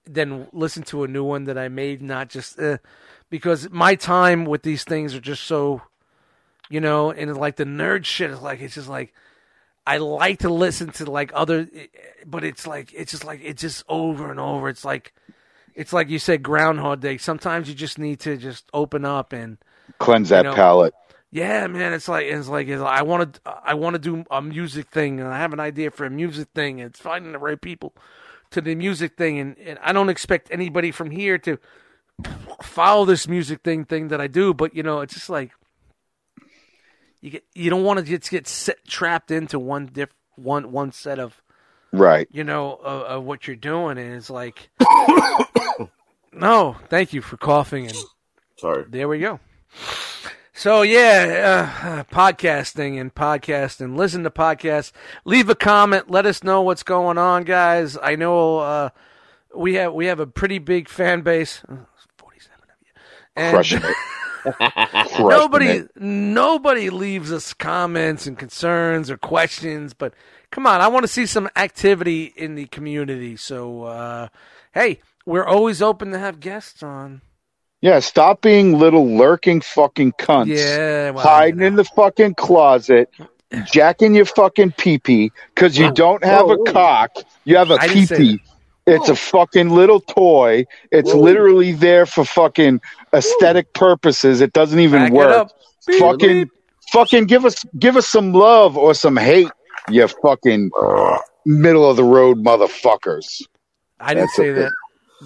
than 0.06 0.48
listen 0.52 0.82
to 0.84 1.04
a 1.04 1.08
new 1.08 1.24
one 1.24 1.44
that 1.44 1.56
I 1.56 1.68
made 1.68 2.02
not 2.02 2.28
just 2.28 2.58
uh, 2.60 2.78
because 3.30 3.70
my 3.70 3.94
time 3.94 4.44
with 4.44 4.62
these 4.62 4.84
things 4.84 5.14
are 5.14 5.20
just 5.20 5.44
so, 5.44 5.80
you 6.68 6.80
know, 6.80 7.10
and 7.10 7.34
like 7.36 7.56
the 7.56 7.64
nerd 7.64 8.04
shit 8.04 8.30
is 8.30 8.42
like 8.42 8.60
it's 8.60 8.74
just 8.74 8.88
like 8.88 9.14
I 9.86 9.96
like 9.98 10.40
to 10.40 10.50
listen 10.50 10.90
to 10.92 11.10
like 11.10 11.30
other, 11.34 11.68
but 12.26 12.44
it's 12.44 12.66
like 12.66 12.92
it's 12.94 13.12
just 13.12 13.24
like 13.24 13.40
it's 13.42 13.62
just 13.62 13.84
over 13.88 14.30
and 14.30 14.38
over. 14.40 14.68
It's 14.68 14.84
like 14.84 15.14
it's 15.74 15.92
like 15.92 16.08
you 16.10 16.18
said, 16.18 16.42
Groundhog 16.42 17.00
Day. 17.00 17.16
Sometimes 17.16 17.68
you 17.68 17.74
just 17.74 17.98
need 17.98 18.20
to 18.20 18.36
just 18.36 18.68
open 18.74 19.04
up 19.06 19.32
and 19.32 19.56
Cleanse 19.98 20.28
that 20.30 20.44
You 20.44 20.50
know, 20.50 20.56
palate. 20.56 20.94
yeah, 21.30 21.66
man. 21.66 21.92
It's 21.92 22.08
like 22.08 22.26
it's 22.26 22.48
like 22.48 22.68
it's 22.68 22.80
like, 22.80 22.98
I 22.98 23.02
want 23.02 23.34
to 23.34 23.40
I 23.64 23.74
want 23.74 23.94
to 23.94 23.98
do 24.00 24.24
a 24.30 24.40
music 24.42 24.88
thing, 24.88 25.20
and 25.20 25.28
I 25.28 25.38
have 25.38 25.52
an 25.52 25.60
idea 25.60 25.90
for 25.90 26.04
a 26.06 26.10
music 26.10 26.48
thing. 26.54 26.80
And 26.80 26.90
it's 26.90 27.00
finding 27.00 27.32
the 27.32 27.38
right 27.38 27.60
people 27.60 27.94
to 28.50 28.60
the 28.60 28.74
music 28.74 29.16
thing, 29.16 29.38
and, 29.38 29.58
and 29.58 29.78
I 29.82 29.92
don't 29.92 30.08
expect 30.10 30.48
anybody 30.50 30.90
from 30.90 31.10
here 31.10 31.38
to 31.38 31.58
follow 32.62 33.04
this 33.04 33.26
music 33.28 33.62
thing 33.62 33.84
thing 33.84 34.08
that 34.08 34.20
I 34.20 34.26
do. 34.26 34.54
But 34.54 34.74
you 34.74 34.82
know, 34.82 35.00
it's 35.00 35.14
just 35.14 35.28
like 35.30 35.50
you 37.20 37.30
get 37.30 37.44
you 37.54 37.70
don't 37.70 37.84
want 37.84 37.98
to 38.00 38.04
just 38.04 38.30
get 38.30 38.46
set, 38.46 38.84
trapped 38.86 39.30
into 39.30 39.58
one 39.58 39.86
diff 39.92 40.10
one 40.36 40.72
one 40.72 40.92
set 40.92 41.18
of 41.18 41.40
Right. 41.92 42.26
you 42.32 42.42
know 42.42 42.74
of, 42.74 43.02
of 43.02 43.24
what 43.24 43.46
you're 43.46 43.54
doing, 43.56 43.98
and 43.98 44.14
it's 44.14 44.28
like 44.30 44.68
no, 46.32 46.76
thank 46.88 47.12
you 47.12 47.22
for 47.22 47.36
coughing 47.36 47.86
and 47.86 47.96
Sorry. 48.58 48.84
there 48.88 49.08
we 49.08 49.18
go. 49.20 49.40
So 50.56 50.82
yeah, 50.82 52.04
uh, 52.08 52.14
podcasting 52.14 53.00
and 53.00 53.14
podcasting. 53.14 53.96
Listen 53.96 54.22
to 54.22 54.30
podcasts. 54.30 54.92
Leave 55.24 55.48
a 55.50 55.54
comment. 55.54 56.10
Let 56.10 56.26
us 56.26 56.44
know 56.44 56.62
what's 56.62 56.84
going 56.84 57.18
on, 57.18 57.44
guys. 57.44 57.98
I 58.00 58.14
know 58.16 58.58
uh, 58.58 58.88
we 59.54 59.74
have 59.74 59.92
we 59.92 60.06
have 60.06 60.20
a 60.20 60.26
pretty 60.26 60.58
big 60.58 60.88
fan 60.88 61.22
base. 61.22 61.62
Uh, 61.68 61.76
Forty-seven 62.16 62.62
of 62.62 62.76
you. 62.80 62.92
And 63.36 63.54
Crushing 63.54 63.82
it. 63.82 63.96
Nobody 65.18 65.66
it. 65.68 65.90
nobody 65.96 66.90
leaves 66.90 67.32
us 67.32 67.52
comments 67.54 68.26
and 68.26 68.38
concerns 68.38 69.10
or 69.10 69.16
questions. 69.16 69.92
But 69.94 70.14
come 70.50 70.66
on, 70.66 70.80
I 70.80 70.88
want 70.88 71.04
to 71.04 71.08
see 71.08 71.26
some 71.26 71.48
activity 71.56 72.32
in 72.36 72.54
the 72.54 72.66
community. 72.66 73.36
So 73.36 73.84
uh, 73.84 74.28
hey, 74.72 75.00
we're 75.26 75.46
always 75.46 75.82
open 75.82 76.12
to 76.12 76.18
have 76.18 76.40
guests 76.40 76.82
on. 76.82 77.22
Yeah, 77.84 77.98
stop 78.00 78.40
being 78.40 78.78
little 78.78 79.14
lurking 79.14 79.60
fucking 79.60 80.12
cunts. 80.12 80.46
Yeah, 80.56 81.10
well, 81.10 81.22
hiding 81.22 81.60
you 81.60 81.66
in 81.66 81.76
the 81.76 81.84
fucking 81.84 82.36
closet, 82.36 83.10
jacking 83.66 84.14
your 84.14 84.24
fucking 84.24 84.72
pee 84.72 84.98
pee 84.98 85.32
because 85.54 85.76
you 85.76 85.92
don't 85.92 86.24
have 86.24 86.48
a 86.48 86.56
Whoa. 86.56 86.64
cock. 86.64 87.10
You 87.44 87.58
have 87.58 87.70
a 87.70 87.74
I 87.74 87.88
pee 87.88 88.06
didn't 88.06 88.08
say 88.08 88.16
pee. 88.16 88.42
It's 88.86 89.10
a 89.10 89.14
fucking 89.14 89.68
little 89.68 90.00
toy. 90.00 90.64
It's 90.92 91.12
Whoa. 91.12 91.20
literally 91.20 91.72
there 91.72 92.06
for 92.06 92.24
fucking 92.24 92.80
aesthetic 93.12 93.74
purposes. 93.74 94.40
It 94.40 94.54
doesn't 94.54 94.80
even 94.80 95.02
Back 95.02 95.12
work. 95.12 95.52
Beep, 95.86 96.00
Fucking, 96.00 96.42
beep. 96.44 96.52
fucking 96.90 97.24
give 97.26 97.44
us 97.44 97.66
give 97.78 97.98
us 97.98 98.08
some 98.08 98.32
love 98.32 98.78
or 98.78 98.94
some 98.94 99.18
hate. 99.18 99.50
You 99.90 100.08
fucking 100.08 100.70
middle 101.44 101.90
of 101.90 101.96
the 101.96 102.04
road 102.04 102.38
motherfuckers. 102.42 103.42
I 104.00 104.14
didn't 104.14 104.28
That's 104.28 104.36
say 104.36 104.52
that. 104.52 104.72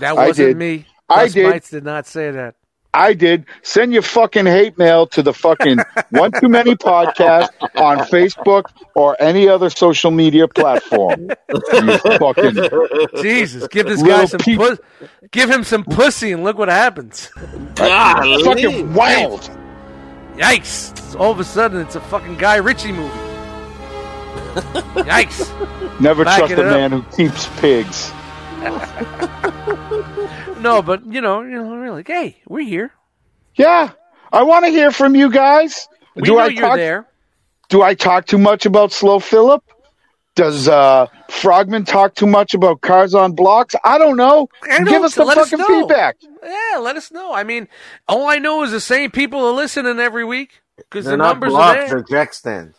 That 0.01 0.17
wasn't 0.17 0.59
did. 0.59 0.85
Me. 1.09 1.17
I 1.17 1.25
Gus 1.25 1.33
did. 1.35 1.47
Mites 1.51 1.71
did 1.71 1.85
not 1.85 2.07
say 2.07 2.31
that. 2.31 2.55
I 2.95 3.13
did. 3.13 3.45
Send 3.63 3.93
your 3.93 4.01
fucking 4.03 4.47
hate 4.47 4.79
mail 4.79 5.07
to 5.09 5.23
the 5.23 5.33
fucking 5.35 5.77
One 6.11 6.33
Too 6.41 6.49
Many 6.49 6.75
podcast 6.75 7.51
on 7.77 7.99
Facebook 8.09 8.65
or 8.95 9.15
any 9.21 9.47
other 9.47 9.69
social 9.71 10.11
media 10.11 10.49
platform. 10.49 11.29
You 11.51 11.99
fucking 11.99 12.55
Jesus, 13.23 13.69
give 13.69 13.87
this 13.87 14.03
guy 14.03 14.25
some 14.25 14.41
peep. 14.41 14.59
pus- 14.59 14.79
give 15.31 15.51
him 15.51 15.65
some 15.65 15.85
pussy 15.85 16.33
and 16.33 16.43
look 16.43 16.57
what 16.57 16.69
happens. 16.69 17.31
Golly. 17.75 18.43
fucking 18.45 18.95
wild. 18.95 19.51
Yikes! 20.37 21.19
All 21.21 21.31
of 21.31 21.41
a 21.41 21.45
sudden, 21.45 21.81
it's 21.83 21.95
a 21.97 22.01
fucking 22.01 22.37
Guy 22.37 22.57
Ritchie 22.57 22.93
movie. 22.93 23.13
Yikes! 25.05 26.01
Never 26.01 26.25
Backing 26.25 26.47
trust 26.57 26.59
a 26.59 26.61
it 26.63 26.67
up. 26.67 26.73
man 26.73 26.91
who 26.93 27.03
keeps 27.17 27.47
pigs. 27.61 28.13
No, 30.61 30.83
but 30.83 31.05
you 31.07 31.21
know, 31.21 31.43
you 31.43 31.63
know, 31.63 31.77
really, 31.77 32.03
hey, 32.07 32.37
we're 32.49 32.65
here. 32.67 32.93
Yeah, 33.55 33.91
I 34.33 34.43
want 34.43 34.65
to 34.65 34.71
hear 34.71 34.91
from 34.91 35.15
you 35.15 35.31
guys. 35.31 35.89
We 36.15 36.23
do 36.23 36.33
know 36.33 36.39
I 36.39 36.47
you're 36.49 36.63
talk? 36.63 36.77
there. 36.77 37.07
Do 37.69 37.83
I 37.83 37.95
talk 37.95 38.27
too 38.27 38.39
much 38.39 38.67
about 38.67 38.93
Slow 38.93 39.19
Philip? 39.19 39.63
Does 40.35 40.69
uh, 40.69 41.07
Frogman 41.29 41.85
talk 41.85 42.15
too 42.15 42.27
much 42.27 42.55
about 42.55 42.81
cars 42.81 43.15
on 43.15 43.33
blocks? 43.33 43.75
I 43.85 43.99
don't 43.99 44.17
know. 44.17 44.49
I 44.63 44.83
Give 44.85 45.03
us 45.03 45.15
some 45.15 45.27
let 45.27 45.37
us 45.39 45.51
fucking 45.51 45.59
know. 45.67 45.81
feedback. 45.81 46.17
Yeah, 46.43 46.79
let 46.79 46.97
us 46.97 47.11
know. 47.11 47.33
I 47.33 47.43
mean, 47.45 47.69
all 48.07 48.29
I 48.29 48.39
know 48.39 48.63
is 48.63 48.71
the 48.71 48.81
same 48.81 49.11
people 49.11 49.45
are 49.45 49.53
listening 49.53 49.99
every 49.99 50.25
week 50.25 50.61
because 50.77 51.05
the 51.05 51.11
They're 51.11 51.19
not 51.19 51.33
numbers 51.35 51.51
blocks, 51.51 51.77
are 51.79 51.89
they're 51.89 51.89
there. 51.89 52.03
jack 52.25 52.35
stands. 52.35 52.77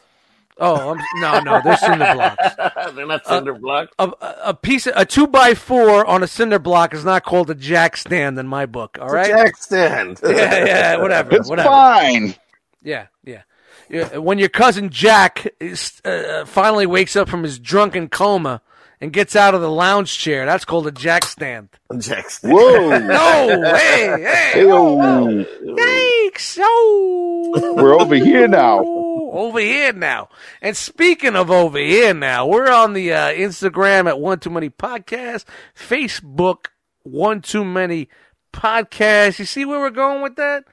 Oh, 0.60 0.91
I'm, 0.91 0.98
no, 1.22 1.40
no, 1.40 1.61
they're 1.64 1.77
cinder 1.77 2.14
blocks. 2.14 2.56
they're 2.95 3.06
not 3.07 3.26
cinder 3.26 3.53
blocks. 3.53 3.91
a, 3.99 4.11
a 4.45 4.53
piece 4.53 4.88
of, 4.88 4.94
a 4.95 5.06
two 5.06 5.26
by 5.27 5.53
four 5.56 6.06
on 6.06 6.22
a 6.23 6.27
cinder 6.27 6.60
block 6.60 6.94
is 6.94 7.06
not 7.06 7.23
called 7.23 7.49
a 7.49 7.56
jack 7.56 7.95
stand 7.98 8.38
in 8.38 8.48
my 8.48 8.65
book. 8.65 8.98
All 8.99 9.10
right. 9.10 9.27
Jack 9.27 9.57
stand. 9.57 10.19
Yeah, 10.30 10.65
yeah, 10.65 10.98
whatever, 10.98 11.36
It's 11.36 11.49
whatever. 11.49 11.69
fine. 11.69 12.36
Yeah, 12.84 13.07
yeah. 13.23 13.41
Yeah, 13.90 14.18
When 14.18 14.38
your 14.38 14.49
cousin 14.49 14.90
Jack 14.91 15.48
is, 15.60 15.99
uh, 16.06 16.45
finally 16.45 16.86
wakes 16.86 17.15
up 17.15 17.27
from 17.27 17.41
his 17.44 17.57
drunken 17.57 18.07
coma 18.07 18.61
and 19.02 19.11
gets 19.11 19.36
out 19.36 19.56
of 19.56 19.61
the 19.61 19.69
lounge 19.72 20.15
chair, 20.18 20.45
that's 20.45 20.64
called 20.65 20.86
a 20.86 20.91
jack 20.91 21.23
stand. 21.26 21.69
A 21.90 21.98
jack 21.98 22.30
stand. 22.30 22.53
Whoa. 22.53 22.99
No, 22.99 23.73
hey, 23.76 24.52
hey, 24.53 24.65
whoa, 24.65 24.94
whoa. 24.94 25.45
Yikes! 25.64 26.60
Oh, 26.61 27.73
We're 27.77 27.99
over 27.99 28.14
here 28.15 28.48
now. 28.48 28.84
Over 29.31 29.60
here 29.60 29.93
now. 29.93 30.30
And 30.61 30.76
speaking 30.76 31.35
of 31.35 31.51
over 31.51 31.77
here 31.77 32.14
now, 32.14 32.47
we're 32.47 32.72
on 32.72 32.93
the 32.93 33.14
uh, 33.14 33.30
Instagram 33.30 34.07
at 34.07 34.19
One 34.19 34.39
Too 34.39 34.49
Many 34.49 34.69
Podcast, 34.69 35.45
Facebook 35.76 36.68
One 37.03 37.41
Too 37.41 37.64
Many 37.64 38.10
Podcast. 38.53 39.39
You 39.39 39.45
see 39.45 39.65
where 39.65 39.80
we're 39.80 39.89
going 39.89 40.22
with 40.22 40.35
that? 40.35 40.65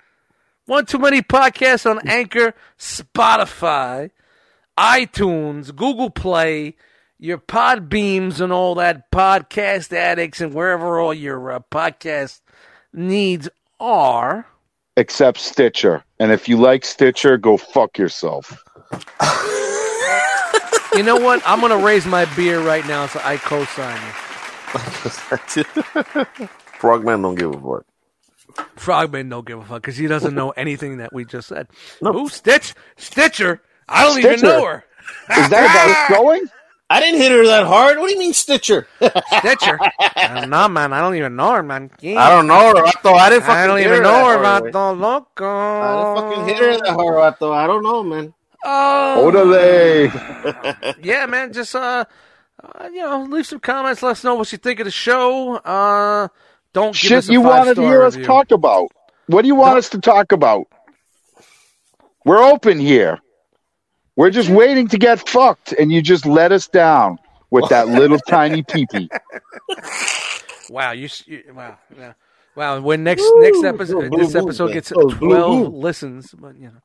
One 0.66 0.86
Too 0.86 0.98
Many 0.98 1.22
Podcast 1.22 1.88
on 1.88 2.00
Anchor, 2.08 2.54
Spotify, 2.78 4.10
iTunes, 4.78 5.74
Google 5.74 6.10
Play, 6.10 6.76
your 7.18 7.38
Podbeans 7.38 8.40
and 8.40 8.52
all 8.52 8.74
that 8.74 9.10
podcast 9.10 9.92
addicts 9.92 10.40
and 10.40 10.52
wherever 10.52 10.98
all 10.98 11.14
your 11.14 11.52
uh, 11.52 11.60
podcast 11.70 12.40
needs 12.92 13.48
are. 13.80 14.46
Except 14.96 15.38
Stitcher. 15.38 16.04
And 16.18 16.32
if 16.32 16.48
you 16.48 16.56
like 16.56 16.84
Stitcher, 16.84 17.36
go 17.36 17.56
fuck 17.56 17.98
yourself. 17.98 18.62
You 20.94 21.02
know 21.02 21.16
what? 21.16 21.42
I'm 21.46 21.60
gonna 21.60 21.76
raise 21.76 22.06
my 22.06 22.24
beer 22.36 22.60
right 22.60 22.86
now, 22.86 23.06
so 23.06 23.20
I 23.22 23.36
co-sign 23.36 24.00
you. 24.00 24.12
Frogman 26.78 27.20
don't 27.20 27.34
give 27.34 27.54
a 27.54 27.60
fuck. 27.60 27.84
Frogman 28.76 29.28
don't 29.28 29.46
give 29.46 29.58
a 29.58 29.64
fuck 29.64 29.82
because 29.82 29.98
he 29.98 30.06
doesn't 30.06 30.34
know 30.34 30.50
anything 30.50 30.96
that 30.98 31.12
we 31.12 31.26
just 31.26 31.48
said. 31.48 31.68
No. 32.00 32.12
Who 32.12 32.30
Stitch 32.30 32.74
Stitcher? 32.96 33.60
I 33.88 34.04
don't 34.04 34.18
even 34.18 34.40
know 34.40 34.64
her. 34.64 34.84
Is 35.38 35.50
that 35.50 36.08
about 36.08 36.18
going? 36.22 36.46
I 36.88 37.00
didn't 37.00 37.20
hit 37.20 37.32
her 37.32 37.44
that 37.46 37.66
hard. 37.66 37.98
What 37.98 38.08
do 38.08 38.12
you 38.14 38.18
mean 38.18 38.32
Stitcher? 38.32 38.86
Stitcher? 39.00 39.78
I 39.98 40.40
don't 40.40 40.50
know, 40.50 40.68
man. 40.68 40.92
I 40.92 41.00
don't 41.00 41.16
even 41.16 41.34
know 41.34 41.52
her, 41.52 41.62
man. 41.62 41.90
I 42.00 42.30
don't 42.30 42.46
know 42.46 42.68
her. 42.68 42.74
Vato. 42.74 43.12
I 43.12 43.28
didn't 43.28 43.42
fucking 43.42 43.56
I 43.56 43.66
don't 43.66 43.78
hit 43.78 43.86
even 43.86 43.98
her 43.98 44.02
know 44.04 44.26
her, 44.26 44.42
hard, 44.44 44.64
güey. 44.64 44.72
Vato 44.72 45.00
Loco. 45.00 45.46
I 45.46 46.14
didn't 46.14 46.30
fucking 46.30 46.48
hit 46.48 46.58
her 46.58 46.72
that 46.78 46.94
hard, 46.94 47.38
Vato. 47.40 47.52
I 47.52 47.66
don't 47.66 47.82
know, 47.82 48.02
man. 48.04 48.34
Oh, 48.64 49.30
Odale. 49.32 50.96
yeah, 51.02 51.26
man. 51.26 51.52
Just 51.52 51.74
uh, 51.74 52.04
uh, 52.62 52.88
you 52.92 53.02
know, 53.02 53.24
leave 53.24 53.46
some 53.46 53.60
comments. 53.60 54.02
Let 54.02 54.12
us 54.12 54.24
know 54.24 54.36
what 54.36 54.50
you 54.52 54.58
think 54.58 54.78
of 54.78 54.84
the 54.84 54.92
show. 54.92 55.56
Uh, 55.56 56.28
don't 56.72 56.92
give 56.92 56.96
Shit 56.96 57.18
us 57.18 57.28
a 57.28 57.32
you 57.32 57.40
wanted 57.40 57.74
to 57.74 57.82
five-star 57.82 57.88
hear 57.88 58.02
us 58.04 58.16
talk 58.16 58.52
about. 58.52 58.90
What 59.26 59.42
do 59.42 59.48
you 59.48 59.56
want 59.56 59.78
us 59.78 59.88
to 59.90 59.98
talk 60.00 60.30
about? 60.30 60.66
We're 62.24 62.42
open 62.42 62.78
here. 62.78 63.20
We're 64.16 64.30
just 64.30 64.48
waiting 64.48 64.88
to 64.88 64.98
get 64.98 65.28
fucked, 65.28 65.72
and 65.72 65.92
you 65.92 66.02
just 66.02 66.26
let 66.26 66.50
us 66.50 66.66
down 66.68 67.18
with 67.50 67.68
that 67.68 67.88
little 67.88 68.18
tiny 68.18 68.62
peepee. 68.62 69.08
Wow, 70.70 70.92
you, 70.92 71.08
you 71.26 71.44
wow, 71.54 71.78
yeah. 71.96 72.14
wow. 72.54 72.80
When 72.80 73.04
next 73.04 73.24
next 73.36 73.62
episode, 73.64 74.12
this 74.12 74.34
episode 74.34 74.72
gets 74.72 74.90
blue, 74.90 75.10
twelve 75.10 75.72
listens, 75.72 76.32
but 76.32 76.56
you 76.56 76.66
know, 76.66 76.80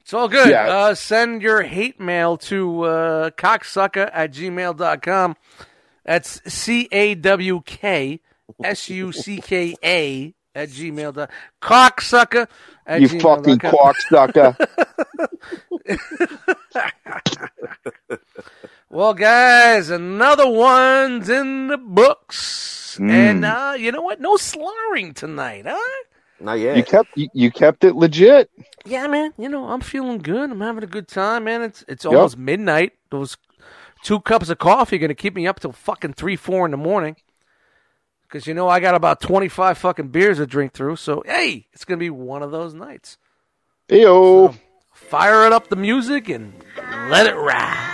it's 0.00 0.12
all 0.12 0.28
good. 0.28 0.48
Yeah. 0.48 0.68
Uh, 0.68 0.94
send 0.94 1.42
your 1.42 1.62
hate 1.62 2.00
mail 2.00 2.36
to 2.38 2.82
uh, 2.82 3.30
cocksucker 3.30 4.10
at 4.12 4.32
gmail.com. 4.32 5.36
That's 6.04 6.52
C 6.52 6.88
A 6.92 7.14
W 7.14 7.62
K 7.64 8.20
S 8.62 8.88
U 8.90 9.12
C 9.12 9.40
K 9.40 9.74
A 9.84 10.34
at 10.54 10.70
gmail 10.70 11.14
dot 11.14 11.30
cocksucker 11.62 12.48
at 12.86 13.00
You 13.00 13.08
gmail 13.08 13.22
fucking 13.22 13.56
dot 13.58 13.60
com. 13.60 13.74
quack 13.74 13.96
sucker. 14.08 14.56
Well, 18.88 19.14
guys, 19.14 19.90
another 19.90 20.48
one's 20.48 21.28
in 21.28 21.66
the 21.68 21.76
books, 21.76 22.96
Mm. 23.00 23.10
and 23.10 23.44
uh, 23.44 23.74
you 23.76 23.92
know 23.92 24.00
what? 24.00 24.20
No 24.20 24.36
slurring 24.38 25.12
tonight, 25.12 25.64
huh? 25.66 25.76
Not 26.40 26.54
yet. 26.60 26.76
You 26.76 26.78
yet. 26.78 26.86
kept 26.88 27.08
you, 27.16 27.28
you 27.34 27.50
kept 27.50 27.84
it 27.84 27.94
legit. 27.94 28.48
Yeah, 28.86 29.06
man. 29.06 29.32
You 29.36 29.48
know, 29.50 29.68
I'm 29.68 29.80
feeling 29.82 30.18
good. 30.18 30.50
I'm 30.50 30.60
having 30.60 30.84
a 30.84 30.86
good 30.86 31.08
time, 31.08 31.44
man. 31.44 31.62
It's 31.62 31.84
it's 31.88 32.06
almost 32.06 32.38
midnight. 32.38 32.92
Those 33.10 33.36
two 34.02 34.20
cups 34.20 34.48
of 34.48 34.58
coffee 34.58 34.96
are 34.96 34.98
gonna 35.00 35.14
keep 35.14 35.34
me 35.34 35.46
up 35.46 35.60
till 35.60 35.72
fucking 35.72 36.14
three, 36.14 36.36
four 36.36 36.64
in 36.64 36.70
the 36.70 36.76
morning. 36.78 37.16
Because 38.28 38.46
you 38.46 38.54
know 38.54 38.68
I 38.68 38.80
got 38.80 38.94
about 38.94 39.20
twenty 39.20 39.48
five 39.48 39.78
fucking 39.78 40.08
beers 40.08 40.38
to 40.38 40.46
drink 40.46 40.72
through. 40.72 40.96
So 40.96 41.22
hey, 41.26 41.66
it's 41.72 41.84
gonna 41.84 41.98
be 41.98 42.10
one 42.10 42.42
of 42.42 42.50
those 42.50 42.74
nights. 42.74 43.18
Ew. 43.88 44.54
Fire 44.92 45.46
it 45.46 45.52
up 45.52 45.68
the 45.68 45.76
music 45.76 46.28
and 46.28 46.52
let 47.08 47.26
it 47.26 47.34
ride. 47.36 47.92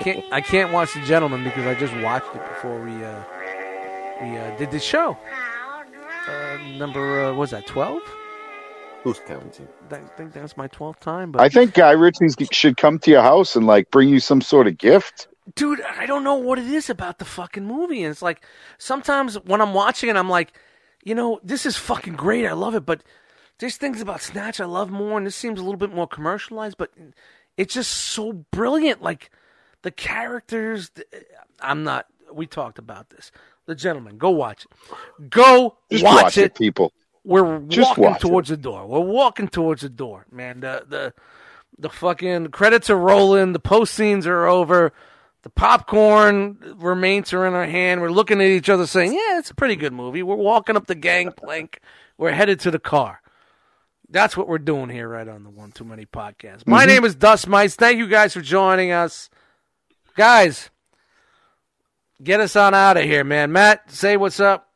can't, 0.00 0.24
I 0.32 0.40
can't 0.40 0.72
watch 0.72 0.94
the 0.94 1.02
gentleman 1.02 1.44
because 1.44 1.66
I 1.66 1.74
just 1.74 1.94
watched 1.96 2.34
it 2.34 2.46
before 2.48 2.80
we 2.82 2.92
uh, 3.04 3.22
we 4.22 4.36
uh, 4.36 4.56
did 4.56 4.70
the 4.70 4.80
show. 4.80 5.16
Uh, 6.28 6.58
number 6.76 7.24
uh, 7.24 7.34
was 7.34 7.50
that 7.50 7.66
twelve? 7.66 8.02
Who's 9.04 9.20
counting? 9.20 9.68
I 9.90 10.00
think 10.16 10.32
that's 10.32 10.56
my 10.56 10.66
twelfth 10.66 11.00
time. 11.00 11.32
But 11.32 11.42
I 11.42 11.48
think 11.48 11.74
Guy 11.74 11.92
Ritchie 11.92 12.28
should 12.52 12.76
come 12.76 12.98
to 13.00 13.10
your 13.10 13.22
house 13.22 13.54
and 13.54 13.66
like 13.66 13.90
bring 13.90 14.08
you 14.08 14.20
some 14.20 14.40
sort 14.40 14.66
of 14.66 14.76
gift. 14.76 15.27
Dude, 15.54 15.80
I 15.82 16.06
don't 16.06 16.24
know 16.24 16.34
what 16.34 16.58
it 16.58 16.66
is 16.66 16.90
about 16.90 17.18
the 17.18 17.24
fucking 17.24 17.64
movie. 17.64 18.02
And 18.02 18.10
it's 18.10 18.22
like 18.22 18.44
sometimes 18.78 19.36
when 19.44 19.60
I'm 19.60 19.74
watching 19.74 20.10
it, 20.10 20.16
I'm 20.16 20.28
like, 20.28 20.52
you 21.04 21.14
know, 21.14 21.40
this 21.42 21.66
is 21.66 21.76
fucking 21.76 22.14
great. 22.14 22.46
I 22.46 22.52
love 22.52 22.74
it, 22.74 22.84
but 22.84 23.02
there's 23.58 23.76
things 23.76 24.00
about 24.00 24.20
Snatch 24.22 24.60
I 24.60 24.64
love 24.66 24.90
more, 24.90 25.18
and 25.18 25.26
this 25.26 25.36
seems 25.36 25.58
a 25.60 25.62
little 25.62 25.78
bit 25.78 25.94
more 25.94 26.06
commercialized. 26.06 26.76
But 26.78 26.92
it's 27.56 27.74
just 27.74 27.90
so 27.92 28.32
brilliant. 28.32 29.02
Like 29.02 29.30
the 29.82 29.90
characters. 29.90 30.90
I'm 31.60 31.84
not. 31.84 32.06
We 32.32 32.46
talked 32.46 32.78
about 32.78 33.10
this. 33.10 33.30
The 33.66 33.74
gentleman, 33.74 34.16
go 34.18 34.30
watch 34.30 34.64
it. 34.64 35.30
Go 35.30 35.76
watch, 35.90 36.02
watch, 36.02 36.38
it. 36.38 36.44
it, 36.44 36.54
people. 36.54 36.92
We're 37.24 37.58
Just 37.60 37.90
walking 37.90 38.04
watch 38.04 38.16
it. 38.16 38.20
towards 38.28 38.48
the 38.48 38.56
door. 38.56 38.86
We're 38.86 39.00
walking 39.00 39.48
towards 39.48 39.82
the 39.82 39.88
door, 39.90 40.26
man. 40.30 40.60
The 40.60 40.84
the 40.88 41.14
the 41.78 41.90
fucking 41.90 42.48
credits 42.48 42.88
are 42.90 42.96
rolling. 42.96 43.52
The 43.52 43.58
post 43.58 43.94
scenes 43.94 44.26
are 44.26 44.46
over. 44.46 44.92
The 45.42 45.50
popcorn 45.50 46.58
remains 46.78 47.32
are 47.32 47.46
in 47.46 47.54
our 47.54 47.64
hand. 47.66 48.00
We're 48.00 48.10
looking 48.10 48.40
at 48.40 48.46
each 48.48 48.68
other, 48.68 48.86
saying, 48.86 49.12
"Yeah, 49.12 49.38
it's 49.38 49.50
a 49.50 49.54
pretty 49.54 49.76
good 49.76 49.92
movie." 49.92 50.22
We're 50.22 50.34
walking 50.34 50.76
up 50.76 50.86
the 50.86 50.94
gangplank. 50.96 51.80
We're 52.16 52.32
headed 52.32 52.60
to 52.60 52.70
the 52.70 52.78
car. 52.80 53.20
That's 54.10 54.36
what 54.36 54.48
we're 54.48 54.58
doing 54.58 54.88
here, 54.88 55.08
right 55.08 55.28
on 55.28 55.44
the 55.44 55.50
One 55.50 55.70
Too 55.70 55.84
Many 55.84 56.06
podcast. 56.06 56.66
My 56.66 56.80
Mm-hmm. 56.80 56.88
name 56.88 57.04
is 57.04 57.14
Dust 57.14 57.46
Mites. 57.46 57.76
Thank 57.76 57.98
you 57.98 58.08
guys 58.08 58.32
for 58.34 58.40
joining 58.40 58.90
us, 58.90 59.30
guys. 60.16 60.70
Get 62.22 62.40
us 62.40 62.56
on 62.56 62.74
out 62.74 62.96
of 62.96 63.04
here, 63.04 63.22
man. 63.22 63.52
Matt, 63.52 63.90
say 63.92 64.16
what's 64.16 64.40
up. 64.40 64.68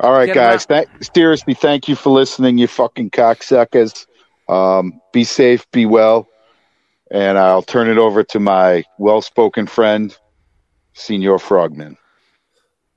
All 0.00 0.10
right, 0.12 0.26
Get 0.26 0.34
guys. 0.34 0.66
Th- 0.66 0.88
seriously, 1.14 1.54
thank 1.54 1.86
you 1.86 1.94
for 1.94 2.10
listening, 2.10 2.58
you 2.58 2.66
fucking 2.66 3.10
cocksuckers. 3.10 4.06
Um, 4.48 5.00
be 5.12 5.22
safe, 5.22 5.70
be 5.70 5.86
well, 5.86 6.26
and 7.14 7.38
I'll 7.38 7.62
turn 7.62 7.88
it 7.88 7.96
over 7.96 8.24
to 8.24 8.40
my 8.40 8.84
well-spoken 8.98 9.68
friend, 9.68 10.16
Senior 10.94 11.38
Frogman. 11.38 11.96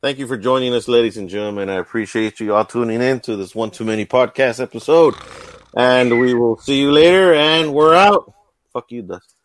Thank 0.02 0.18
you 0.18 0.26
for 0.26 0.38
joining 0.38 0.74
us, 0.74 0.88
ladies 0.88 1.18
and 1.18 1.30
gentlemen. 1.30 1.70
I 1.70 1.76
appreciate 1.76 2.40
you 2.40 2.56
all 2.56 2.66
tuning 2.66 3.00
in 3.00 3.20
to 3.22 3.36
this 3.36 3.54
One 3.54 3.70
Too 3.70 3.86
Many 3.86 4.08
podcast 4.08 4.60
episode. 4.60 5.14
And 5.76 6.20
we 6.20 6.34
will 6.34 6.58
see 6.58 6.80
you 6.80 6.92
later, 6.92 7.36
and 7.36 7.76
we're 7.76 7.94
out. 7.94 8.34
Fuck 8.74 8.92
you, 8.92 9.04
Dust. 9.04 9.36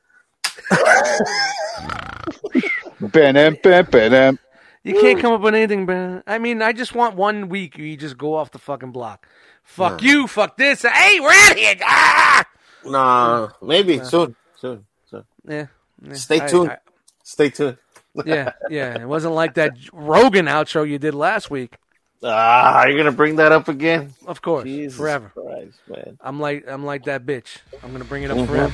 Ba-dum, 2.98 3.58
ba- 3.62 3.86
ba-dum. 3.90 4.38
You 4.84 4.94
can't 4.94 5.20
come 5.20 5.34
up 5.34 5.42
with 5.42 5.54
anything, 5.54 5.84
man. 5.84 6.22
I 6.26 6.38
mean, 6.38 6.62
I 6.62 6.72
just 6.72 6.94
want 6.94 7.14
one 7.14 7.50
week 7.50 7.76
where 7.76 7.84
you 7.84 7.98
just 7.98 8.16
go 8.16 8.34
off 8.34 8.52
the 8.52 8.58
fucking 8.58 8.92
block. 8.92 9.28
Fuck 9.64 10.02
you, 10.02 10.26
fuck 10.26 10.56
this. 10.56 10.80
Hey, 10.80 11.20
we're 11.20 11.30
out 11.30 11.52
of 11.52 11.58
here. 11.58 11.74
Ah! 11.82 12.44
Nah, 12.86 13.50
maybe 13.60 14.02
soon. 14.02 14.34
Soon. 14.62 14.86
soon. 15.10 15.24
Yeah. 15.46 15.66
yeah. 16.06 16.14
Stay 16.14 16.40
I- 16.40 16.46
tuned. 16.46 16.70
I- 16.70 16.78
Stay 17.24 17.50
tuned. 17.50 17.76
yeah, 18.24 18.52
yeah. 18.70 19.00
It 19.00 19.06
wasn't 19.08 19.34
like 19.34 19.54
that 19.54 19.72
Rogan 19.92 20.46
outro 20.46 20.88
you 20.88 20.98
did 20.98 21.14
last 21.14 21.50
week. 21.50 21.76
Ah, 22.22 22.86
you're 22.86 22.96
gonna 22.96 23.10
bring 23.10 23.36
that 23.36 23.50
up 23.50 23.66
again? 23.68 24.14
Of 24.26 24.40
course, 24.42 24.62
Jesus 24.64 24.96
forever. 24.96 25.32
Christ, 25.34 25.78
man. 25.88 26.16
I'm 26.20 26.38
like 26.38 26.64
I'm 26.68 26.84
like 26.84 27.04
that 27.06 27.26
bitch. 27.26 27.56
I'm 27.82 27.90
gonna 27.90 28.04
bring 28.04 28.22
it 28.22 28.30
up 28.30 28.36
Mhm. 28.38 28.46
forever. 28.46 28.72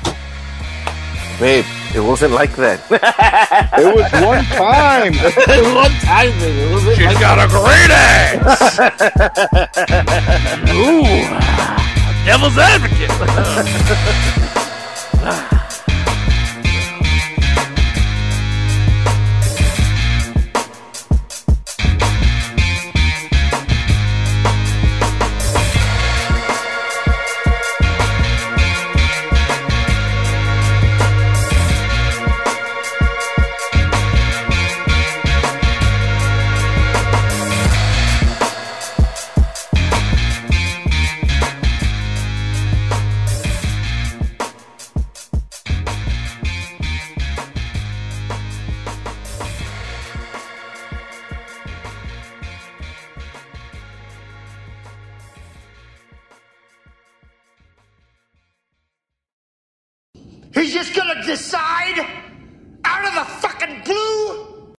Babe, 1.41 1.65
it 1.95 2.01
wasn't 2.01 2.33
like 2.35 2.55
that. 2.57 2.81
It 3.79 3.95
was 3.95 4.13
one 4.21 4.45
time. 4.45 5.15
One 5.75 5.93
time, 6.03 6.33
baby. 6.41 6.61
It 6.61 6.71
wasn't 6.73 6.99
like 6.99 7.21
got 7.21 7.39
a 7.39 7.49
great 7.49 7.91
ass. 7.95 8.79
Ooh, 10.75 11.07
devil's 12.27 12.59
advocate. 12.59 13.13